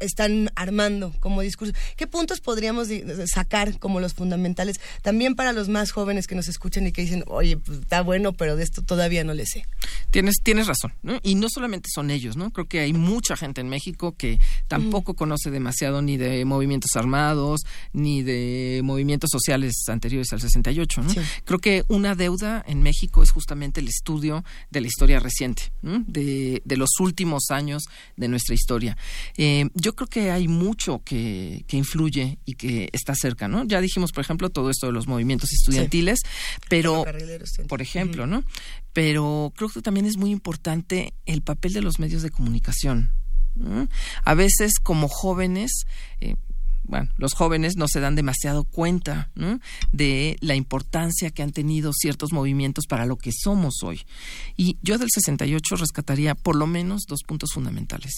están 0.00 0.50
armando 0.54 1.14
como 1.20 1.42
discurso. 1.42 1.74
¿Qué 1.96 2.06
puntos 2.06 2.40
podríamos 2.40 2.88
sacar 3.26 3.78
como 3.78 4.00
los 4.00 4.14
fundamentales 4.14 4.80
también 5.02 5.34
para 5.34 5.52
los 5.52 5.68
más 5.68 5.90
jóvenes 5.90 6.26
que 6.26 6.34
nos 6.34 6.48
escuchan 6.48 6.86
y 6.86 6.92
que 6.92 7.02
dicen, 7.02 7.24
oye, 7.26 7.56
pues, 7.56 7.80
está 7.80 8.02
bueno, 8.02 8.32
pero 8.32 8.56
de 8.56 8.64
esto 8.64 8.82
todavía 8.82 9.24
no 9.24 9.34
le 9.34 9.46
sé? 9.46 9.64
Tienes, 10.10 10.36
tienes 10.42 10.66
razón, 10.66 10.92
¿no? 11.02 11.18
Y 11.22 11.34
no 11.34 11.48
solamente 11.48 11.88
son 11.92 12.10
ellos, 12.10 12.36
¿no? 12.36 12.50
Creo 12.50 12.66
que 12.66 12.80
hay 12.80 12.92
mucha 12.92 13.36
gente 13.36 13.60
en 13.60 13.68
México 13.68 14.14
que 14.16 14.38
tampoco 14.68 15.14
conoce 15.14 15.50
demasiado 15.50 16.02
ni 16.02 16.16
de 16.16 16.44
movimientos 16.44 16.92
armados, 16.96 17.62
ni 17.92 18.22
de 18.22 18.80
movimientos 18.84 19.30
sociales 19.30 19.74
anteriores 19.88 20.32
al 20.32 20.40
68, 20.40 21.02
¿no? 21.02 21.12
Creo 21.44 21.58
que 21.58 21.84
una 21.88 22.14
deuda 22.14 22.64
en 22.66 22.82
México 22.82 23.22
es 23.22 23.30
justamente 23.30 23.80
el 23.80 23.88
estudio 23.88 24.44
de 24.70 24.80
la 24.80 24.86
historia 24.86 25.20
reciente, 25.20 25.72
de, 25.82 26.62
de, 26.64 26.76
los 26.76 26.90
últimos 27.00 27.50
años 27.50 27.84
de 28.16 28.28
nuestra 28.28 28.54
historia. 28.54 28.96
Eh, 29.36 29.68
yo 29.74 29.87
creo 29.94 30.08
que 30.08 30.30
hay 30.30 30.48
mucho 30.48 31.02
que, 31.04 31.64
que, 31.66 31.76
influye 31.76 32.38
y 32.44 32.54
que 32.54 32.88
está 32.92 33.14
cerca, 33.14 33.48
¿no? 33.48 33.64
Ya 33.64 33.80
dijimos, 33.80 34.12
por 34.12 34.22
ejemplo, 34.22 34.50
todo 34.50 34.70
esto 34.70 34.86
de 34.86 34.92
los 34.92 35.06
movimientos 35.06 35.52
estudiantiles, 35.52 36.20
pero, 36.68 37.04
por 37.68 37.82
ejemplo, 37.82 38.26
¿no? 38.26 38.44
Pero 38.92 39.52
creo 39.56 39.68
que 39.68 39.82
también 39.82 40.06
es 40.06 40.16
muy 40.16 40.30
importante 40.30 41.14
el 41.26 41.42
papel 41.42 41.72
de 41.72 41.82
los 41.82 41.98
medios 41.98 42.22
de 42.22 42.30
comunicación. 42.30 43.12
A 44.24 44.34
veces, 44.34 44.78
como 44.80 45.08
jóvenes, 45.08 45.82
eh, 46.20 46.36
bueno, 46.88 47.10
los 47.16 47.34
jóvenes 47.34 47.76
no 47.76 47.86
se 47.86 48.00
dan 48.00 48.14
demasiado 48.14 48.64
cuenta 48.64 49.30
de 49.92 50.36
la 50.40 50.54
importancia 50.54 51.30
que 51.30 51.42
han 51.42 51.52
tenido 51.52 51.92
ciertos 51.92 52.32
movimientos 52.32 52.86
para 52.86 53.04
lo 53.04 53.16
que 53.16 53.30
somos 53.30 53.82
hoy. 53.82 54.00
Y 54.56 54.78
yo 54.82 54.96
del 54.96 55.10
68 55.12 55.76
rescataría 55.76 56.34
por 56.34 56.56
lo 56.56 56.66
menos 56.66 57.02
dos 57.06 57.20
puntos 57.26 57.50
fundamentales. 57.52 58.12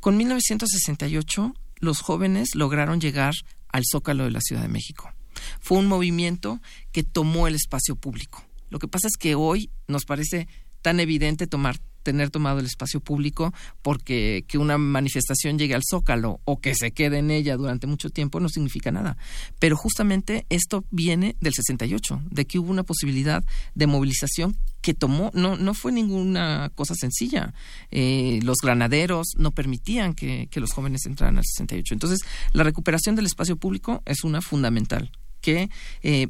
Con 0.00 0.16
1968, 0.16 1.54
los 1.80 2.00
jóvenes 2.00 2.54
lograron 2.54 3.00
llegar 3.00 3.34
al 3.68 3.84
Zócalo 3.90 4.24
de 4.24 4.30
la 4.30 4.40
Ciudad 4.40 4.62
de 4.62 4.68
México. 4.68 5.12
Fue 5.60 5.78
un 5.78 5.86
movimiento 5.86 6.60
que 6.92 7.02
tomó 7.02 7.46
el 7.46 7.54
espacio 7.54 7.96
público. 7.96 8.44
Lo 8.70 8.78
que 8.78 8.88
pasa 8.88 9.08
es 9.08 9.16
que 9.16 9.34
hoy 9.34 9.70
nos 9.86 10.04
parece 10.04 10.48
tan 10.82 11.00
evidente 11.00 11.46
tomar 11.46 11.78
tener 12.08 12.30
tomado 12.30 12.58
el 12.58 12.64
espacio 12.64 13.00
público 13.00 13.52
porque 13.82 14.46
que 14.48 14.56
una 14.56 14.78
manifestación 14.78 15.58
llegue 15.58 15.74
al 15.74 15.82
Zócalo 15.84 16.40
o 16.46 16.58
que 16.58 16.74
se 16.74 16.92
quede 16.92 17.18
en 17.18 17.30
ella 17.30 17.58
durante 17.58 17.86
mucho 17.86 18.08
tiempo 18.08 18.40
no 18.40 18.48
significa 18.48 18.90
nada. 18.90 19.18
Pero 19.58 19.76
justamente 19.76 20.46
esto 20.48 20.86
viene 20.90 21.36
del 21.42 21.52
68, 21.52 22.22
de 22.30 22.46
que 22.46 22.58
hubo 22.58 22.70
una 22.70 22.82
posibilidad 22.82 23.44
de 23.74 23.86
movilización 23.86 24.56
que 24.80 24.94
tomó, 24.94 25.30
no, 25.34 25.58
no 25.58 25.74
fue 25.74 25.92
ninguna 25.92 26.72
cosa 26.74 26.94
sencilla. 26.94 27.52
Eh, 27.90 28.40
los 28.42 28.56
granaderos 28.62 29.34
no 29.36 29.50
permitían 29.50 30.14
que, 30.14 30.48
los 30.54 30.72
jóvenes 30.72 31.04
entraran 31.04 31.36
al 31.36 31.44
68. 31.44 31.92
Entonces, 31.92 32.20
la 32.54 32.64
recuperación 32.64 33.16
del 33.16 33.26
espacio 33.26 33.56
público 33.56 34.02
es 34.06 34.24
una 34.24 34.40
fundamental 34.40 35.12
que 35.42 35.68
eh, 36.02 36.28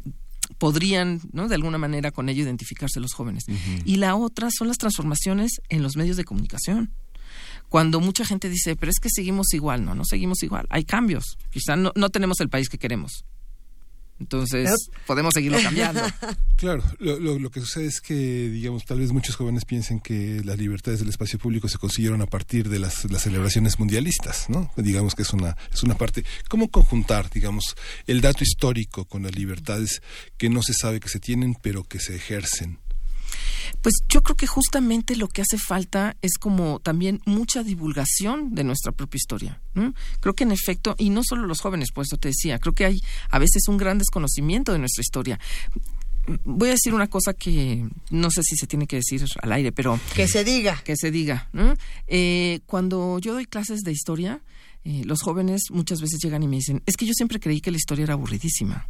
podrían, 0.57 1.21
¿no? 1.33 1.49
De 1.49 1.55
alguna 1.55 1.79
manera 1.79 2.11
con 2.11 2.29
ello 2.29 2.43
identificarse 2.43 3.01
los 3.01 3.13
jóvenes. 3.13 3.45
Y 3.85 3.97
la 3.97 4.17
otra 4.17 4.49
son 4.51 4.69
las 4.69 4.79
transformaciones 4.79 5.61
en 5.69 5.83
los 5.83 5.97
medios 5.97 6.17
de 6.17 6.25
comunicación. 6.25 6.91
Cuando 7.69 8.01
mucha 8.01 8.25
gente 8.25 8.49
dice, 8.49 8.77
pero 8.77 8.91
es 8.91 8.99
que 8.99 9.11
seguimos 9.11 9.53
igual, 9.53 9.85
no, 9.85 9.95
no 9.95 10.05
seguimos 10.05 10.43
igual, 10.43 10.67
hay 10.71 10.85
cambios, 10.85 11.37
quizá 11.51 11.77
no, 11.77 11.93
no 11.95 12.09
tenemos 12.09 12.41
el 12.41 12.49
país 12.49 12.71
que 12.71 12.79
queremos, 12.79 13.27
entonces, 14.21 14.91
podemos 15.07 15.33
seguirlo 15.35 15.59
cambiando. 15.63 16.01
Claro, 16.59 16.83
lo, 16.99 17.39
lo, 17.39 17.51
que 17.53 17.61
sucede 17.61 17.87
es 17.87 18.01
que, 18.01 18.15
digamos, 18.15 18.85
tal 18.85 18.99
vez 18.99 19.13
muchos 19.13 19.37
jóvenes 19.37 19.65
piensen 19.65 20.01
que 20.01 20.43
las 20.45 20.59
libertades 20.59 20.99
del 20.99 21.09
espacio 21.09 21.39
público 21.39 21.69
se 21.69 21.79
consiguieron 21.79 22.21
a 22.21 22.27
partir 22.27 22.69
de 22.69 22.81
las, 22.81 23.09
las 23.13 23.23
celebraciones 23.23 23.79
mundialistas, 23.79 24.51
¿no? 24.51 24.69
Digamos 24.77 25.15
que 25.15 25.23
es 25.23 25.33
una, 25.33 25.57
es 25.73 25.85
una 25.85 25.97
parte. 25.97 26.25
¿Cómo 26.49 26.69
conjuntar, 26.69 27.31
digamos, 27.31 27.77
el 28.09 28.21
dato 28.21 28.43
histórico 28.43 29.05
con 29.05 29.23
las 29.23 29.37
libertades 29.37 30.03
que 30.37 30.51
no 30.51 30.61
se 30.63 30.75
sabe 30.75 30.99
que 30.99 31.09
se 31.09 31.21
tienen, 31.21 31.55
pero 31.55 31.85
que 31.85 32.01
se 32.01 32.17
ejercen? 32.17 32.81
Pues 33.83 33.95
yo 34.09 34.23
creo 34.23 34.37
que 34.37 34.47
justamente 34.47 35.17
lo 35.17 35.29
que 35.29 35.43
hace 35.43 35.59
falta 35.59 36.17
es 36.23 36.39
como 36.39 36.81
también 36.81 37.21
mucha 37.27 37.63
divulgación 37.63 38.55
de 38.55 38.65
nuestra 38.65 38.93
propia 38.93 39.19
historia. 39.19 39.61
Creo 40.21 40.35
que 40.35 40.45
en 40.45 40.53
efecto, 40.53 40.97
y 40.99 41.11
no 41.11 41.23
solo 41.23 41.47
los 41.47 41.61
jóvenes, 41.61 41.93
por 41.93 42.05
eso 42.05 42.17
te 42.17 42.29
decía, 42.29 42.59
creo 42.59 42.73
que 42.73 42.85
hay 42.85 43.01
a 43.31 43.39
veces 43.39 43.69
un 43.69 43.77
gran 43.77 43.99
desconocimiento 43.99 44.73
de 44.73 44.79
nuestra 44.81 45.03
historia 45.03 45.39
voy 46.45 46.69
a 46.69 46.73
decir 46.73 46.95
una 46.95 47.09
cosa 47.09 47.33
que 47.33 47.89
no 48.11 48.31
sé 48.31 48.43
si 48.43 48.57
se 48.57 48.67
tiene 48.67 48.87
que 48.87 48.97
decir 48.97 49.25
al 49.41 49.53
aire, 49.53 49.73
pero... 49.73 49.99
Que 50.15 50.29
se 50.29 50.45
diga. 50.45 50.81
Que 50.85 50.97
se 50.97 51.11
diga. 51.11 51.49
Eh, 52.07 52.61
cuando 52.67 53.19
yo 53.19 53.33
doy 53.33 53.47
clases 53.47 53.81
de 53.81 53.93
historia, 53.93 54.43
eh, 54.85 55.03
los 55.05 55.23
jóvenes 55.23 55.63
muchas 55.71 56.01
veces 56.01 56.21
llegan 56.23 56.43
y 56.43 56.49
me 56.49 56.57
dicen, 56.57 56.83
es 56.87 56.97
que 56.97 57.07
yo 57.07 57.13
siempre 57.15 57.41
creí 57.41 57.61
que 57.61 57.71
la 57.71 57.79
historia 57.79 58.05
era 58.05 58.15
aburridísima. 58.15 58.89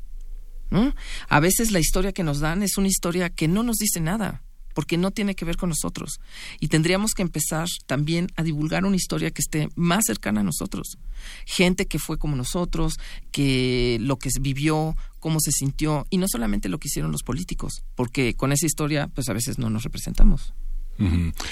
A 1.29 1.41
veces 1.41 1.71
la 1.71 1.81
historia 1.81 2.13
que 2.13 2.23
nos 2.23 2.41
dan 2.41 2.63
es 2.63 2.77
una 2.77 2.89
historia 2.89 3.31
que 3.31 3.49
no 3.49 3.63
nos 3.63 3.77
dice 3.77 4.01
nada 4.01 4.43
porque 4.79 4.97
no 4.97 5.11
tiene 5.11 5.35
que 5.35 5.45
ver 5.45 5.57
con 5.57 5.71
nosotros. 5.71 6.21
Y 6.61 6.69
tendríamos 6.69 7.11
que 7.13 7.23
empezar 7.23 7.67
también 7.87 8.29
a 8.37 8.45
divulgar 8.45 8.85
una 8.85 8.95
historia 8.95 9.33
que 9.33 9.43
esté 9.43 9.69
más 9.75 10.05
cercana 10.07 10.43
a 10.43 10.45
nosotros. 10.45 10.99
Gente 11.47 11.87
que 11.87 11.99
fue 11.99 12.17
como 12.17 12.37
nosotros, 12.37 12.95
que 13.33 13.99
lo 14.01 14.21
que 14.21 14.31
vivió, 14.41 14.97
cómo 15.19 15.41
se 15.41 15.51
sintió, 15.51 16.07
y 16.11 16.19
no 16.19 16.27
solamente 16.29 16.69
lo 16.69 16.79
que 16.79 16.87
hicieron 16.87 17.11
los 17.11 17.25
políticos, 17.25 17.83
porque 17.97 18.35
con 18.35 18.53
esa 18.53 18.67
historia 18.67 19.09
pues 19.13 19.29
a 19.29 19.33
veces 19.33 19.59
no 19.59 19.69
nos 19.69 19.83
representamos. 19.83 20.55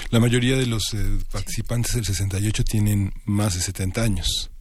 La 0.09 0.21
mayoría 0.21 0.55
de 0.55 0.67
los 0.67 0.93
eh, 0.93 1.19
participantes 1.29 1.95
del 1.95 2.05
68 2.05 2.63
tienen 2.63 3.11
más 3.25 3.55
de 3.55 3.59
70 3.59 4.03
años. 4.03 4.51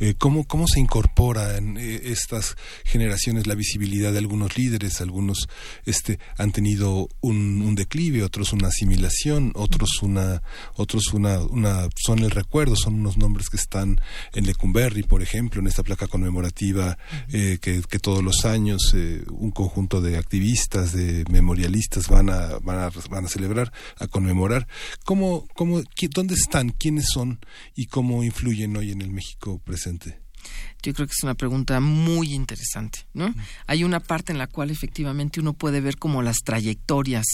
Eh, 0.00 0.14
¿cómo, 0.18 0.44
¿Cómo 0.44 0.66
se 0.66 0.80
incorpora 0.80 1.56
en 1.56 1.76
eh, 1.78 2.00
estas 2.06 2.56
generaciones 2.84 3.46
la 3.46 3.54
visibilidad 3.54 4.12
de 4.12 4.18
algunos 4.18 4.58
líderes? 4.58 5.00
Algunos 5.00 5.48
este, 5.86 6.18
han 6.36 6.50
tenido 6.50 7.08
un, 7.20 7.62
un 7.62 7.76
declive, 7.76 8.24
otros 8.24 8.52
una 8.52 8.68
asimilación, 8.68 9.52
otros 9.54 10.02
una, 10.02 10.42
otros 10.74 11.12
una, 11.12 11.38
una, 11.38 11.88
son 11.94 12.20
el 12.20 12.32
recuerdo, 12.32 12.74
son 12.74 12.94
unos 12.94 13.16
nombres 13.16 13.48
que 13.48 13.56
están 13.56 14.00
en 14.32 14.46
Lecumberri, 14.46 15.04
por 15.04 15.22
ejemplo, 15.22 15.60
en 15.60 15.68
esta 15.68 15.84
placa 15.84 16.08
conmemorativa 16.08 16.98
eh, 17.32 17.58
que, 17.60 17.82
que, 17.82 17.98
todos 18.00 18.22
los 18.22 18.44
años 18.44 18.94
un 19.30 19.50
conjunto 19.50 20.00
de 20.00 20.18
activistas, 20.18 20.92
de 20.92 21.24
memorialistas 21.30 22.08
van 22.08 22.30
a, 22.30 22.58
van 22.58 22.78
a, 22.78 22.90
van 23.08 23.26
a 23.26 23.28
celebrar, 23.28 23.72
a 23.98 24.08
conmemorar. 24.08 24.66
¿Cómo, 25.04 25.46
cómo, 25.54 25.82
¿Dónde 26.10 26.34
están? 26.34 26.70
¿Quiénes 26.70 27.06
son? 27.12 27.38
¿Y 27.74 27.86
cómo 27.86 28.24
influyen 28.24 28.76
hoy 28.76 28.90
en 28.90 29.00
el 29.00 29.10
México 29.10 29.60
presente? 29.64 29.83
Yo 30.82 30.92
creo 30.92 31.06
que 31.06 31.14
es 31.16 31.22
una 31.22 31.34
pregunta 31.34 31.80
muy 31.80 32.34
interesante, 32.34 33.06
¿no? 33.14 33.34
Hay 33.66 33.84
una 33.84 34.00
parte 34.00 34.32
en 34.32 34.38
la 34.38 34.46
cual 34.46 34.70
efectivamente 34.70 35.40
uno 35.40 35.54
puede 35.54 35.80
ver 35.80 35.96
como 35.96 36.22
las 36.22 36.38
trayectorias 36.44 37.24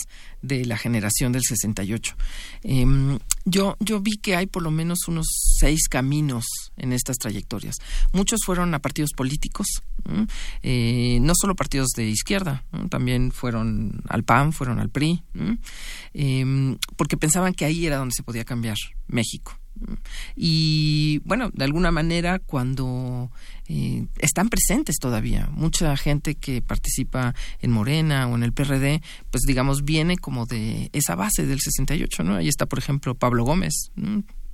de 0.40 0.64
la 0.64 0.78
generación 0.78 1.32
del 1.32 1.42
68. 1.42 2.16
Em, 2.62 3.18
yo, 3.44 3.76
yo 3.80 4.00
vi 4.00 4.18
que 4.18 4.36
hay 4.36 4.46
por 4.46 4.62
lo 4.62 4.70
menos 4.70 5.08
unos 5.08 5.26
seis 5.58 5.88
caminos 5.88 6.44
en 6.76 6.92
estas 6.92 7.16
trayectorias. 7.16 7.76
Muchos 8.12 8.40
fueron 8.44 8.72
a 8.74 8.78
partidos 8.78 9.10
políticos, 9.16 9.66
eh, 10.62 11.18
no 11.20 11.32
solo 11.34 11.56
partidos 11.56 11.88
de 11.96 12.08
izquierda, 12.08 12.64
también 12.88 13.32
fueron 13.32 14.02
al 14.08 14.22
PAN, 14.22 14.52
fueron 14.52 14.78
al 14.78 14.90
PRI, 14.90 15.22
em, 16.14 16.78
porque 16.96 17.16
pensaban 17.16 17.54
que 17.54 17.64
ahí 17.64 17.86
era 17.86 17.96
donde 17.96 18.14
se 18.14 18.22
podía 18.22 18.44
cambiar 18.44 18.76
México. 19.08 19.58
Y 20.36 21.20
bueno, 21.24 21.50
de 21.52 21.64
alguna 21.64 21.90
manera 21.90 22.38
cuando 22.38 23.30
eh, 23.66 24.06
están 24.18 24.48
presentes 24.48 24.96
todavía, 24.98 25.48
mucha 25.52 25.96
gente 25.96 26.34
que 26.34 26.62
participa 26.62 27.34
en 27.60 27.70
Morena 27.70 28.26
o 28.28 28.34
en 28.34 28.42
el 28.42 28.52
PRD, 28.52 29.02
pues 29.30 29.42
digamos 29.42 29.84
viene 29.84 30.18
como 30.18 30.46
de 30.46 30.90
esa 30.92 31.14
base 31.14 31.46
del 31.46 31.60
68, 31.60 32.24
¿no? 32.24 32.36
Ahí 32.36 32.48
está, 32.48 32.66
por 32.66 32.78
ejemplo, 32.78 33.14
Pablo 33.14 33.44
Gómez, 33.44 33.90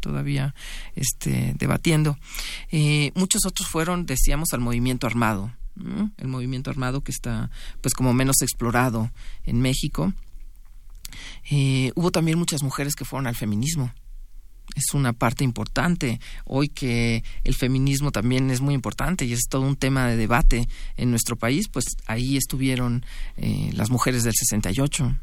todavía 0.01 0.55
este, 0.95 1.55
debatiendo. 1.59 2.19
Eh, 2.71 3.13
muchos 3.15 3.47
otros 3.47 3.69
fueron, 3.69 4.07
decíamos, 4.07 4.53
al 4.53 4.61
movimiento 4.61 5.07
armado, 5.07 5.53
el 6.17 6.29
movimiento 6.29 6.71
armado 6.71 7.03
que 7.03 7.13
está 7.13 7.51
pues 7.83 7.93
como 7.93 8.15
menos 8.15 8.37
explorado 8.41 9.11
en 9.45 9.61
México 9.61 10.15
Eh, 11.51 11.93
hubo 11.95 12.11
también 12.11 12.39
muchas 12.39 12.63
mujeres 12.63 12.95
que 12.97 13.05
fueron 13.05 13.27
al 13.27 13.37
feminismo 13.37 13.93
es 14.75 14.95
una 14.95 15.13
parte 15.13 15.45
importante. 15.45 16.21
Hoy 16.45 16.69
que 16.69 17.25
el 17.45 17.55
feminismo 17.55 18.13
también 18.13 18.51
es 18.51 18.61
muy 18.61 18.75
importante 18.75 19.25
y 19.25 19.33
es 19.33 19.49
todo 19.49 19.63
un 19.63 19.77
tema 19.77 20.07
de 20.07 20.17
debate 20.17 20.69
en 20.97 21.11
nuestro 21.11 21.37
país, 21.37 21.69
pues 21.69 21.85
ahí 22.07 22.37
estuvieron 22.37 23.05
eh, 23.37 23.71
las 23.75 23.91
mujeres 23.91 24.25
del 24.25 24.35
68. 24.35 25.19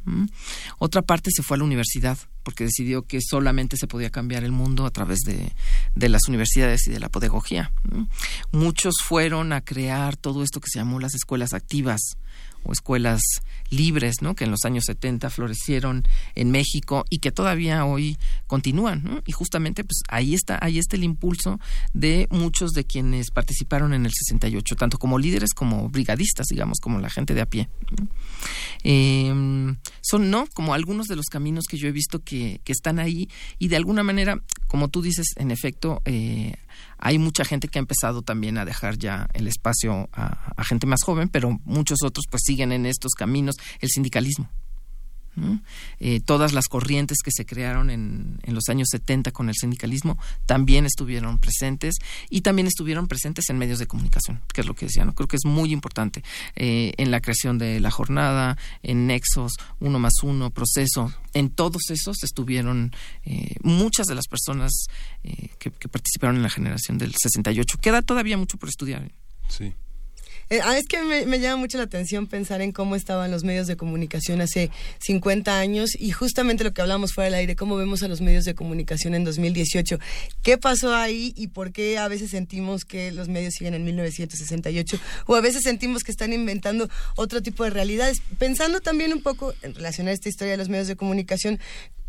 Otra 0.79 1.01
parte 1.01 1.29
se 1.32 1.43
fue 1.43 1.56
a 1.56 1.60
la 1.60 1.65
universidad 1.65 2.17
porque 2.43 2.65
decidió 2.65 3.03
que 3.03 3.19
solamente 3.21 3.77
se 3.77 3.88
podía 3.88 4.10
cambiar 4.10 4.43
el 4.43 4.51
mundo 4.51 4.86
a 4.86 4.91
través 4.91 5.19
de, 5.19 5.53
de 5.95 6.10
las 6.10 6.27
universidades 6.27 6.88
y 6.88 6.91
de 6.91 6.99
la 6.99 7.10
pedagogía. 7.10 7.71
Muchos 8.51 8.95
fueron 9.03 9.53
a 9.53 9.62
crear 9.62 10.17
todo 10.17 10.43
esto 10.43 10.60
que 10.60 10.69
se 10.69 10.79
llamó 10.79 10.99
las 10.99 11.15
escuelas 11.15 11.53
activas 11.53 12.17
o 12.63 12.71
escuelas 12.71 13.21
libres, 13.69 14.15
¿no? 14.21 14.36
que 14.36 14.43
en 14.43 14.52
los 14.52 14.65
años 14.65 14.86
70 14.86 15.30
florecieron 15.30 16.04
en 16.36 16.52
México 16.52 17.06
y 17.10 17.19
que 17.19 17.32
todavía 17.32 17.86
hoy 17.86 18.17
continúan. 18.47 19.21
Y 19.26 19.32
justamente 19.32 19.84
pues 19.84 20.02
ahí 20.10 20.34
está, 20.34 20.60
ahí 20.62 20.80
está 20.80 20.95
el 20.95 21.04
impulso 21.04 21.60
de 21.93 22.28
muchos 22.30 22.71
de 22.71 22.86
quienes 22.86 23.32
participaron 23.32 23.93
en 23.93 24.06
el 24.06 24.12
68, 24.12 24.76
tanto 24.76 24.97
como 24.97 25.19
líderes 25.19 25.54
como 25.54 25.89
brigadistas, 25.89 26.47
digamos, 26.47 26.80
como 26.80 26.99
la 26.99 27.10
gente 27.10 27.34
de 27.34 27.41
a 27.41 27.45
pie. 27.45 27.69
Em, 28.84 29.76
son, 30.02 30.30
¿no? 30.30 30.47
Como 30.54 30.73
algunos 30.73 31.08
de 31.08 31.15
los 31.15 31.28
caminos 31.28 31.65
que 31.65 31.78
yo 31.78 31.88
he 31.88 31.91
visto 31.91 32.19
que, 32.19 32.62
que 32.63 32.73
están 32.73 32.99
ahí 32.99 33.30
y 33.60 33.67
de 33.67 33.78
alguna 33.78 34.04
manera, 34.04 34.41
como 34.67 34.89
tú 34.89 35.02
dices, 35.02 35.28
en 35.38 35.52
efecto, 35.52 36.02
eh, 36.06 36.56
hay 36.98 37.19
mucha 37.19 37.46
gente 37.46 37.67
que 37.67 37.80
ha 37.80 37.82
empezado 37.82 38.22
también 38.22 38.58
a 38.58 38.65
dejar 38.65 38.98
ya 38.98 39.28
el 39.34 39.48
espacio 39.48 40.10
a, 40.13 40.63
gente 40.63 40.88
más 40.88 41.04
joven, 41.04 41.30
pero 41.30 41.60
muchos 41.65 42.00
otros 42.04 42.26
pues 42.30 42.43
siguen 42.46 42.72
en 42.72 42.86
estos 42.86 43.13
caminos. 43.13 43.56
El 43.80 43.89
sindicalismo. 43.89 44.50
Eh, 46.00 46.19
todas 46.19 46.54
las 46.54 46.67
corrientes 46.67 47.19
que 47.24 47.32
se 47.32 47.46
crearon 47.46 47.89
en, 47.89 48.39
los 48.48 48.69
años 48.69 48.89
70 48.91 49.32
con 49.32 49.50
el 49.50 49.56
sindicalismo 49.56 50.17
también 50.46 50.86
estuvieron 50.86 51.39
presentes 51.39 51.96
y 52.30 52.41
también 52.41 52.67
estuvieron 52.67 53.08
presentes 53.08 53.50
en 53.50 53.58
medios 53.58 53.80
de 53.80 53.88
comunicación, 53.88 54.41
que 54.54 54.62
es 54.62 54.67
lo 54.67 54.76
que 54.76 54.86
decía, 54.86 55.06
¿no? 55.06 55.13
Creo 55.15 55.28
que 55.28 55.38
es 55.38 55.46
muy 55.46 55.72
importante 55.72 56.24
eh, 56.56 56.93
en 56.98 57.12
la 57.12 57.19
creación 57.19 57.58
de 57.58 57.80
la 57.80 57.89
jornada, 57.89 58.58
en 58.84 59.08
Nexos, 59.08 59.54
uno 59.80 60.00
más 60.00 60.13
uno, 60.24 60.52
proceso, 60.52 61.12
en 61.34 61.50
todos 61.50 61.89
esos 61.89 62.24
estuvieron 62.24 62.91
eh, 63.26 63.56
muchas 63.62 64.06
de 64.06 64.15
las 64.15 64.28
personas 64.28 64.72
que, 65.24 65.72
que 65.72 65.88
participaron 65.88 66.36
en 66.36 66.43
la 66.43 66.50
generación 66.50 66.98
del 66.98 67.13
68. 67.15 67.78
Queda 67.80 68.02
todavía 68.02 68.38
mucho 68.38 68.58
por 68.58 68.69
estudiar. 68.69 69.10
Sí. 69.48 69.74
Eh, 70.49 70.60
ah, 70.63 70.77
es 70.77 70.88
que 70.88 71.01
me, 71.01 71.39
llama 71.39 71.58
mucho 71.58 71.77
la 71.77 71.86
atención 71.86 72.27
pensar 72.27 72.62
en 72.62 72.71
cómo 72.71 72.95
estaban 72.95 73.32
los 73.32 73.43
medios 73.43 73.67
de 73.67 73.77
comunicación 73.77 74.41
hace 74.41 74.69
50 74.99 75.58
años 75.58 75.91
y 75.97 76.12
justamente 76.12 76.63
lo 76.63 76.73
que 76.73 76.82
hablamos 76.82 77.13
fuera 77.13 77.25
del 77.25 77.36
aire, 77.36 77.56
cómo 77.56 77.75
vemos 77.75 78.03
a 78.03 78.08
los 78.08 78.21
medios 78.21 78.45
de 78.45 78.56
comunicación 78.56 79.15
en 79.15 79.23
2018. 79.23 79.99
¿Qué 80.41 80.58
pasó 80.58 80.93
ahí 80.93 81.34
y 81.36 81.47
por 81.47 81.71
qué 81.71 81.97
a 81.97 82.08
veces 82.08 82.32
sentimos 82.32 82.86
que 82.86 83.12
los 83.12 83.29
medios 83.29 83.53
siguen 83.56 83.73
en 83.73 83.86
1968 83.86 84.99
o 85.27 85.36
a 85.36 85.41
veces 85.41 85.63
sentimos 85.63 86.03
que 86.03 86.12
están 86.12 86.34
inventando 86.34 86.89
otro 87.15 87.41
tipo 87.41 87.63
de 87.63 87.69
realidades? 87.69 88.21
Pensando 88.38 88.82
también 88.82 89.13
un 89.13 89.21
poco 89.21 89.53
en 89.62 89.73
relación 89.73 90.08
a 90.08 90.12
esta 90.12 90.29
historia 90.29 90.51
de 90.51 90.58
los 90.58 90.69
medios 90.69 90.88
de 90.88 90.95
comunicación, 90.95 91.60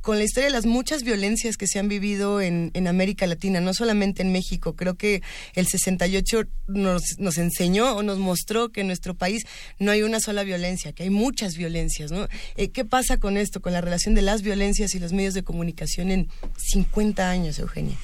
con 0.04 0.18
la 0.18 0.24
historia 0.24 0.48
de 0.48 0.52
las 0.52 0.66
muchas 0.66 1.02
violencias 1.02 1.56
que 1.56 1.66
se 1.66 1.78
han 1.78 1.88
vivido 1.88 2.42
en, 2.42 2.70
América 2.86 3.26
Latina, 3.26 3.62
no 3.62 3.72
solamente 3.72 4.20
en 4.20 4.32
México. 4.32 4.76
Creo 4.76 4.96
que 4.96 5.22
el 5.54 5.66
68 5.66 6.42
nos, 6.68 7.02
nos 7.18 7.38
enseñó 7.38 7.96
o 7.96 8.02
nos 8.02 8.18
mostró 8.18 8.68
que 8.68 8.82
en 8.82 8.88
nuestro 8.88 9.14
país 9.14 9.44
no 9.78 9.90
hay 9.90 10.02
una 10.02 10.20
sola 10.20 10.42
violencia, 10.42 10.92
que 10.92 11.04
hay 11.04 11.10
muchas 11.10 11.56
violencias. 11.56 12.12
¿no? 12.12 12.28
Eh, 12.56 12.68
¿Qué 12.68 12.84
pasa 12.84 13.16
con 13.16 13.38
esto, 13.38 13.62
con 13.62 13.72
la 13.72 13.80
relación 13.80 14.14
de 14.14 14.20
las 14.20 14.42
violencias 14.42 14.94
y 14.94 14.98
los 14.98 15.14
medios 15.14 15.32
de 15.32 15.42
comunicación 15.42 16.10
en 16.10 16.28
50 16.58 17.30
años, 17.30 17.58
Eugenia? 17.58 17.96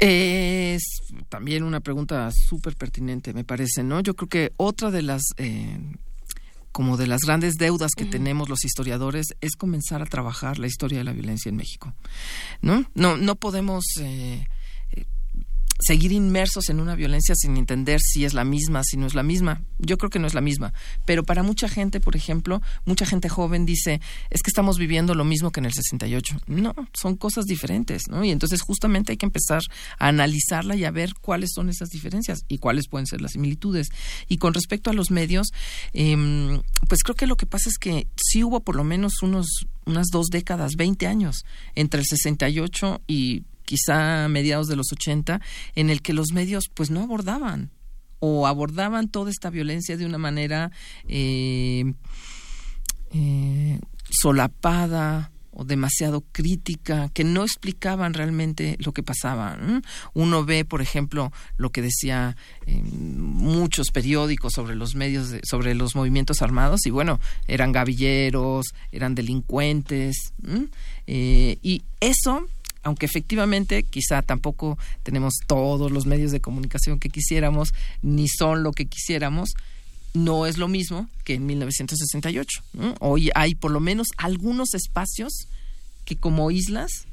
Es 0.00 0.82
también 1.28 1.62
una 1.62 1.78
pregunta 1.78 2.28
súper 2.32 2.74
pertinente, 2.74 3.32
me 3.34 3.44
parece, 3.44 3.84
¿no? 3.84 4.00
Yo 4.00 4.16
creo 4.16 4.28
que 4.28 4.52
otra 4.56 4.90
de 4.90 5.02
las 5.02 5.22
eh, 5.36 5.78
como 6.72 6.96
de 6.96 7.06
las 7.06 7.22
grandes 7.22 7.54
deudas 7.56 7.92
que 7.96 8.04
tenemos 8.04 8.48
los 8.48 8.64
historiadores 8.64 9.26
es 9.40 9.56
comenzar 9.56 10.02
a 10.02 10.06
trabajar 10.06 10.58
la 10.58 10.66
historia 10.66 10.98
de 10.98 11.04
la 11.04 11.12
violencia 11.12 11.48
en 11.48 11.56
México. 11.56 11.94
No, 12.60 12.84
no, 12.94 13.16
no 13.16 13.36
podemos 13.36 13.84
eh, 14.00 14.46
seguir 15.80 16.12
inmersos 16.12 16.68
en 16.68 16.80
una 16.80 16.94
violencia 16.94 17.34
sin 17.34 17.56
entender 17.56 18.00
si 18.00 18.24
es 18.24 18.34
la 18.34 18.44
misma, 18.44 18.82
si 18.84 18.96
no 18.96 19.06
es 19.06 19.14
la 19.14 19.22
misma. 19.22 19.62
Yo 19.78 19.98
creo 19.98 20.10
que 20.10 20.18
no 20.18 20.26
es 20.26 20.34
la 20.34 20.40
misma. 20.40 20.72
Pero 21.04 21.24
para 21.24 21.42
mucha 21.42 21.68
gente, 21.68 22.00
por 22.00 22.16
ejemplo, 22.16 22.60
mucha 22.84 23.06
gente 23.06 23.28
joven 23.28 23.66
dice, 23.66 24.00
es 24.30 24.42
que 24.42 24.50
estamos 24.50 24.78
viviendo 24.78 25.14
lo 25.14 25.24
mismo 25.24 25.50
que 25.50 25.60
en 25.60 25.66
el 25.66 25.72
68. 25.72 26.36
No, 26.46 26.74
son 26.92 27.16
cosas 27.16 27.46
diferentes, 27.46 28.02
¿no? 28.08 28.24
Y 28.24 28.30
entonces 28.30 28.62
justamente 28.62 29.12
hay 29.12 29.16
que 29.16 29.26
empezar 29.26 29.62
a 29.98 30.08
analizarla 30.08 30.76
y 30.76 30.84
a 30.84 30.90
ver 30.90 31.14
cuáles 31.20 31.50
son 31.54 31.68
esas 31.68 31.88
diferencias 31.88 32.44
y 32.48 32.58
cuáles 32.58 32.88
pueden 32.88 33.06
ser 33.06 33.20
las 33.20 33.32
similitudes. 33.32 33.88
Y 34.28 34.38
con 34.38 34.54
respecto 34.54 34.90
a 34.90 34.92
los 34.92 35.10
medios, 35.10 35.48
em, 35.92 36.60
pues 36.88 37.02
creo 37.02 37.14
que 37.14 37.26
lo 37.26 37.36
que 37.36 37.46
pasa 37.46 37.68
es 37.68 37.78
que 37.78 38.06
sí 38.16 38.44
hubo 38.44 38.60
por 38.60 38.76
lo 38.76 38.84
menos 38.84 39.22
unos 39.22 39.66
unas 39.86 40.08
dos 40.12 40.28
décadas, 40.28 40.76
20 40.76 41.06
años, 41.06 41.44
entre 41.74 42.00
el 42.00 42.06
68 42.06 43.02
y 43.06 43.44
quizá 43.70 44.26
mediados 44.26 44.66
de 44.66 44.74
los 44.74 44.90
80, 44.90 45.40
en 45.76 45.90
el 45.90 46.02
que 46.02 46.12
los 46.12 46.32
medios 46.32 46.64
pues 46.74 46.90
no 46.90 47.02
abordaban 47.02 47.70
o 48.18 48.48
abordaban 48.48 49.08
toda 49.08 49.30
esta 49.30 49.48
violencia 49.48 49.96
de 49.96 50.06
una 50.06 50.18
manera 50.18 50.72
eh, 51.06 51.84
eh, 53.12 53.78
solapada 54.10 55.30
o 55.52 55.64
demasiado 55.64 56.24
crítica, 56.32 57.10
que 57.14 57.22
no 57.22 57.44
explicaban 57.44 58.12
realmente 58.12 58.76
lo 58.80 58.92
que 58.92 59.04
pasaba. 59.04 59.56
Uno 60.14 60.44
ve, 60.44 60.64
por 60.64 60.82
ejemplo, 60.82 61.32
lo 61.56 61.70
que 61.70 61.82
decía 61.82 62.36
eh, 62.66 62.82
muchos 62.82 63.88
periódicos 63.92 64.52
sobre 64.54 64.74
los 64.74 64.96
medios, 64.96 65.36
sobre 65.48 65.76
los 65.76 65.94
movimientos 65.94 66.42
armados, 66.42 66.86
y 66.86 66.90
bueno, 66.90 67.20
eran 67.46 67.70
gavilleros, 67.70 68.66
eran 68.90 69.14
delincuentes, 69.14 70.32
y 71.06 71.82
eso 72.00 72.46
aunque 72.82 73.06
efectivamente 73.06 73.82
quizá 73.82 74.22
tampoco 74.22 74.78
tenemos 75.02 75.34
todos 75.46 75.90
los 75.90 76.06
medios 76.06 76.32
de 76.32 76.40
comunicación 76.40 76.98
que 76.98 77.10
quisiéramos, 77.10 77.72
ni 78.02 78.28
son 78.28 78.62
lo 78.62 78.72
que 78.72 78.86
quisiéramos, 78.86 79.54
no 80.14 80.46
es 80.46 80.58
lo 80.58 80.68
mismo 80.68 81.08
que 81.24 81.34
en 81.34 81.46
1968. 81.46 82.62
Hoy 83.00 83.30
hay 83.34 83.54
por 83.54 83.70
lo 83.70 83.80
menos 83.80 84.08
algunos 84.16 84.74
espacios 84.74 85.46
que 86.04 86.16
como 86.16 86.50
islas, 86.50 87.06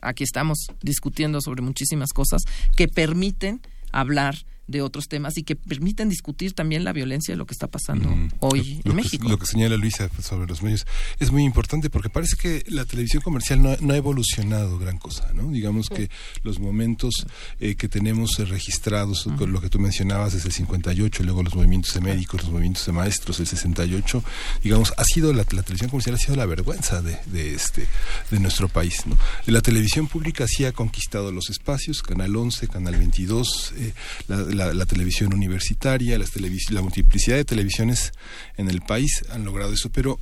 aquí 0.00 0.24
estamos 0.24 0.58
discutiendo 0.82 1.40
sobre 1.40 1.62
muchísimas 1.62 2.12
cosas, 2.12 2.42
que 2.76 2.88
permiten 2.88 3.60
hablar 3.92 4.36
de 4.68 4.82
otros 4.82 5.08
temas 5.08 5.36
y 5.38 5.42
que 5.42 5.56
permiten 5.56 6.08
discutir 6.08 6.52
también 6.52 6.84
la 6.84 6.92
violencia 6.92 7.32
de 7.32 7.38
lo 7.38 7.46
que 7.46 7.52
está 7.52 7.66
pasando 7.66 8.14
hoy 8.40 8.80
en 8.84 8.94
México. 8.94 9.28
lo 9.28 9.38
que 9.38 9.46
señala 9.46 9.76
Luisa 9.76 10.08
sobre 10.22 10.46
los 10.46 10.62
medios 10.62 10.86
es 11.18 11.32
muy 11.32 11.42
importante 11.42 11.90
porque 11.90 12.10
parece 12.10 12.36
que 12.36 12.62
la 12.68 12.84
televisión 12.84 13.22
comercial 13.22 13.62
no, 13.62 13.92
ha 13.92 13.96
evolucionado 13.96 14.78
gran 14.78 14.98
cosa, 14.98 15.32
¿no? 15.32 15.50
Digamos 15.50 15.88
que 15.88 16.10
los 16.42 16.60
momentos 16.60 17.26
eh, 17.60 17.74
que 17.76 17.88
tenemos 17.88 18.38
registrados, 18.38 19.28
con 19.38 19.52
lo 19.52 19.60
que 19.60 19.70
tú 19.70 19.78
mencionabas 19.78 20.34
desde 20.34 20.48
el 20.48 20.54
58, 20.54 21.22
luego 21.22 21.42
los 21.42 21.54
movimientos 21.54 21.94
de 21.94 22.00
médicos, 22.00 22.42
los 22.42 22.50
movimientos 22.50 22.84
de 22.84 22.92
maestros, 22.92 23.40
el 23.40 23.46
68, 23.46 24.22
digamos, 24.62 24.92
ha 24.96 25.04
sido 25.04 25.32
la, 25.32 25.44
televisión 25.44 25.90
comercial 25.90 26.14
ha 26.16 26.18
sido 26.18 26.36
la 26.36 26.46
vergüenza 26.46 27.00
de, 27.00 27.18
de, 27.26 27.54
este 27.54 27.86
de 28.30 28.38
nuestro 28.38 28.68
país, 28.68 29.06
¿no? 29.06 29.16
La 29.46 29.62
televisión 29.62 30.08
pública 30.08 30.46
sí 30.46 30.66
ha 30.66 30.72
conquistado 30.72 31.32
los 31.32 31.48
espacios, 31.48 32.02
Canal 32.02 32.36
11, 32.36 32.68
Canal 32.68 32.96
22, 32.96 33.72
eh, 33.76 33.92
la 34.28 34.57
la, 34.58 34.86
televisión 34.86 35.32
universitaria, 35.32 36.18
las 36.18 36.32
la 36.70 36.82
multiplicidad 36.82 37.36
de 37.36 37.44
televisiones 37.44 38.12
en 38.56 38.68
el 38.68 38.80
país 38.80 39.24
han 39.30 39.44
logrado 39.44 39.72
eso, 39.72 39.90
pero... 39.90 40.18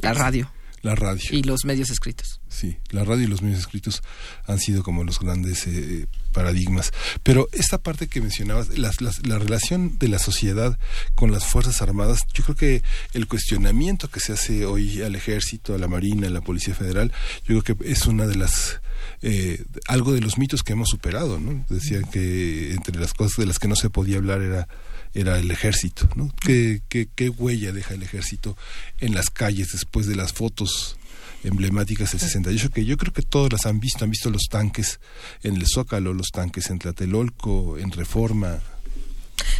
La 0.00 0.14
radio. 0.14 0.50
La 0.82 0.94
radio. 0.94 1.28
Y 1.32 1.42
los 1.42 1.64
medios 1.64 1.90
escritos. 1.90 2.40
Sí, 2.48 2.76
la 2.90 3.02
radio 3.04 3.24
y 3.24 3.26
los 3.26 3.42
medios 3.42 3.60
escritos 3.60 4.02
han 4.46 4.60
sido 4.60 4.84
como 4.84 5.02
los 5.02 5.18
grandes 5.18 5.66
eh, 5.66 6.06
paradigmas. 6.32 6.92
Pero 7.24 7.48
esta 7.52 7.78
parte 7.78 8.06
que 8.06 8.20
mencionabas, 8.20 8.78
la 8.78 9.38
relación 9.38 9.98
de 9.98 10.08
la 10.08 10.20
sociedad 10.20 10.78
con 11.16 11.32
las 11.32 11.44
Fuerzas 11.44 11.82
Armadas, 11.82 12.20
yo 12.32 12.44
creo 12.44 12.56
que 12.56 12.82
el 13.12 13.26
cuestionamiento 13.26 14.08
que 14.08 14.20
se 14.20 14.32
hace 14.32 14.66
hoy 14.66 15.02
al 15.02 15.16
ejército, 15.16 15.74
a 15.74 15.78
la 15.78 15.88
Marina, 15.88 16.28
a 16.28 16.30
la 16.30 16.42
Policía 16.42 16.74
Federal, 16.74 17.12
yo 17.44 17.60
creo 17.60 17.76
que 17.76 17.90
es 17.90 18.06
una 18.06 18.26
de 18.26 18.36
las 18.36 18.80
eh, 19.22 19.64
algo 19.86 20.12
de 20.12 20.20
los 20.20 20.38
mitos 20.38 20.62
que 20.62 20.72
hemos 20.72 20.88
superado, 20.88 21.40
¿no? 21.40 21.64
Decían 21.68 22.04
que 22.04 22.72
entre 22.72 22.98
las 22.98 23.14
cosas 23.14 23.38
de 23.38 23.46
las 23.46 23.58
que 23.58 23.68
no 23.68 23.76
se 23.76 23.90
podía 23.90 24.18
hablar 24.18 24.42
era 24.42 24.68
era 25.14 25.38
el 25.38 25.50
ejército, 25.50 26.08
¿no? 26.16 26.32
¿Qué, 26.40 26.82
qué, 26.88 27.08
qué 27.14 27.30
huella 27.30 27.72
deja 27.72 27.94
el 27.94 28.02
ejército 28.02 28.56
en 28.98 29.14
las 29.14 29.30
calles 29.30 29.72
después 29.72 30.06
de 30.06 30.16
las 30.16 30.32
fotos 30.32 30.98
emblemáticas 31.44 32.12
del 32.12 32.20
68 32.20 32.70
que 32.70 32.84
yo 32.84 32.96
creo 32.96 33.12
que 33.12 33.22
todos 33.22 33.52
las 33.52 33.66
han 33.66 33.80
visto, 33.80 34.04
han 34.04 34.10
visto 34.10 34.30
los 34.30 34.48
tanques 34.50 35.00
en 35.42 35.56
el 35.56 35.66
Zócalo, 35.66 36.12
los 36.12 36.28
tanques 36.28 36.70
en 36.70 36.78
Tlatelolco, 36.78 37.78
en 37.78 37.92
Reforma, 37.92 38.58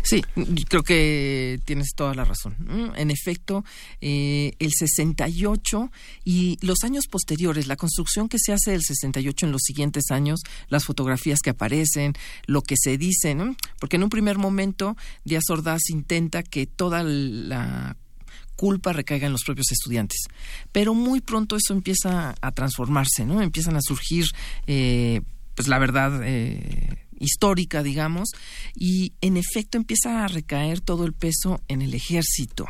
Sí, 0.09 0.23
creo 0.69 0.83
que 0.83 1.61
tienes 1.67 1.89
toda 1.95 2.15
la 2.15 2.25
razón. 2.25 2.57
En 2.97 3.11
efecto, 3.11 3.63
eh, 4.01 4.53
el 4.59 4.73
68 4.73 5.91
y 6.25 6.57
los 6.63 6.83
años 6.83 7.09
posteriores, 7.09 7.67
la 7.67 7.77
construcción 7.77 8.31
que 8.31 8.39
se 8.39 8.55
hace 8.55 8.71
del 8.71 8.83
68 8.83 9.45
en 9.45 9.53
los 9.53 9.61
siguientes 9.63 10.05
años, 10.11 10.41
las 10.69 10.87
fotografías 10.87 11.41
que 11.41 11.51
aparecen, 11.51 12.15
lo 12.47 12.63
que 12.63 12.77
se 12.79 12.97
dice, 12.97 13.37
porque 13.79 13.97
en 13.97 14.05
un 14.05 14.09
primer 14.09 14.39
momento 14.39 14.97
Díaz 15.25 15.45
Ordaz 15.51 15.91
intenta 15.91 16.43
que 16.43 16.67
toda 16.67 17.03
la 17.03 17.95
culpa 18.57 18.95
recaiga 18.95 19.27
en 19.27 19.33
los 19.33 19.45
propios 19.45 19.71
estudiantes. 19.73 20.21
Pero 20.73 20.95
muy 20.95 21.21
pronto 21.21 21.55
eso 21.57 21.75
empieza 21.75 22.35
a 22.41 22.53
transformarse, 22.53 23.27
¿no? 23.27 23.43
Empiezan 23.43 23.77
a 23.77 23.83
surgir, 23.83 24.25
eh, 24.67 25.21
pues 25.55 25.69
la 25.69 25.79
verdad, 25.79 26.23
eh, 26.25 27.08
histórica, 27.19 27.83
digamos, 27.83 28.29
y 28.75 29.13
en 29.21 29.37
efecto 29.37 29.79
empieza 29.79 30.25
a 30.25 30.29
recaer 30.29 30.81
todo 30.81 31.05
el 31.05 31.13
peso 31.13 31.61
en 31.69 31.83
el 31.83 31.95
ejército. 31.95 32.67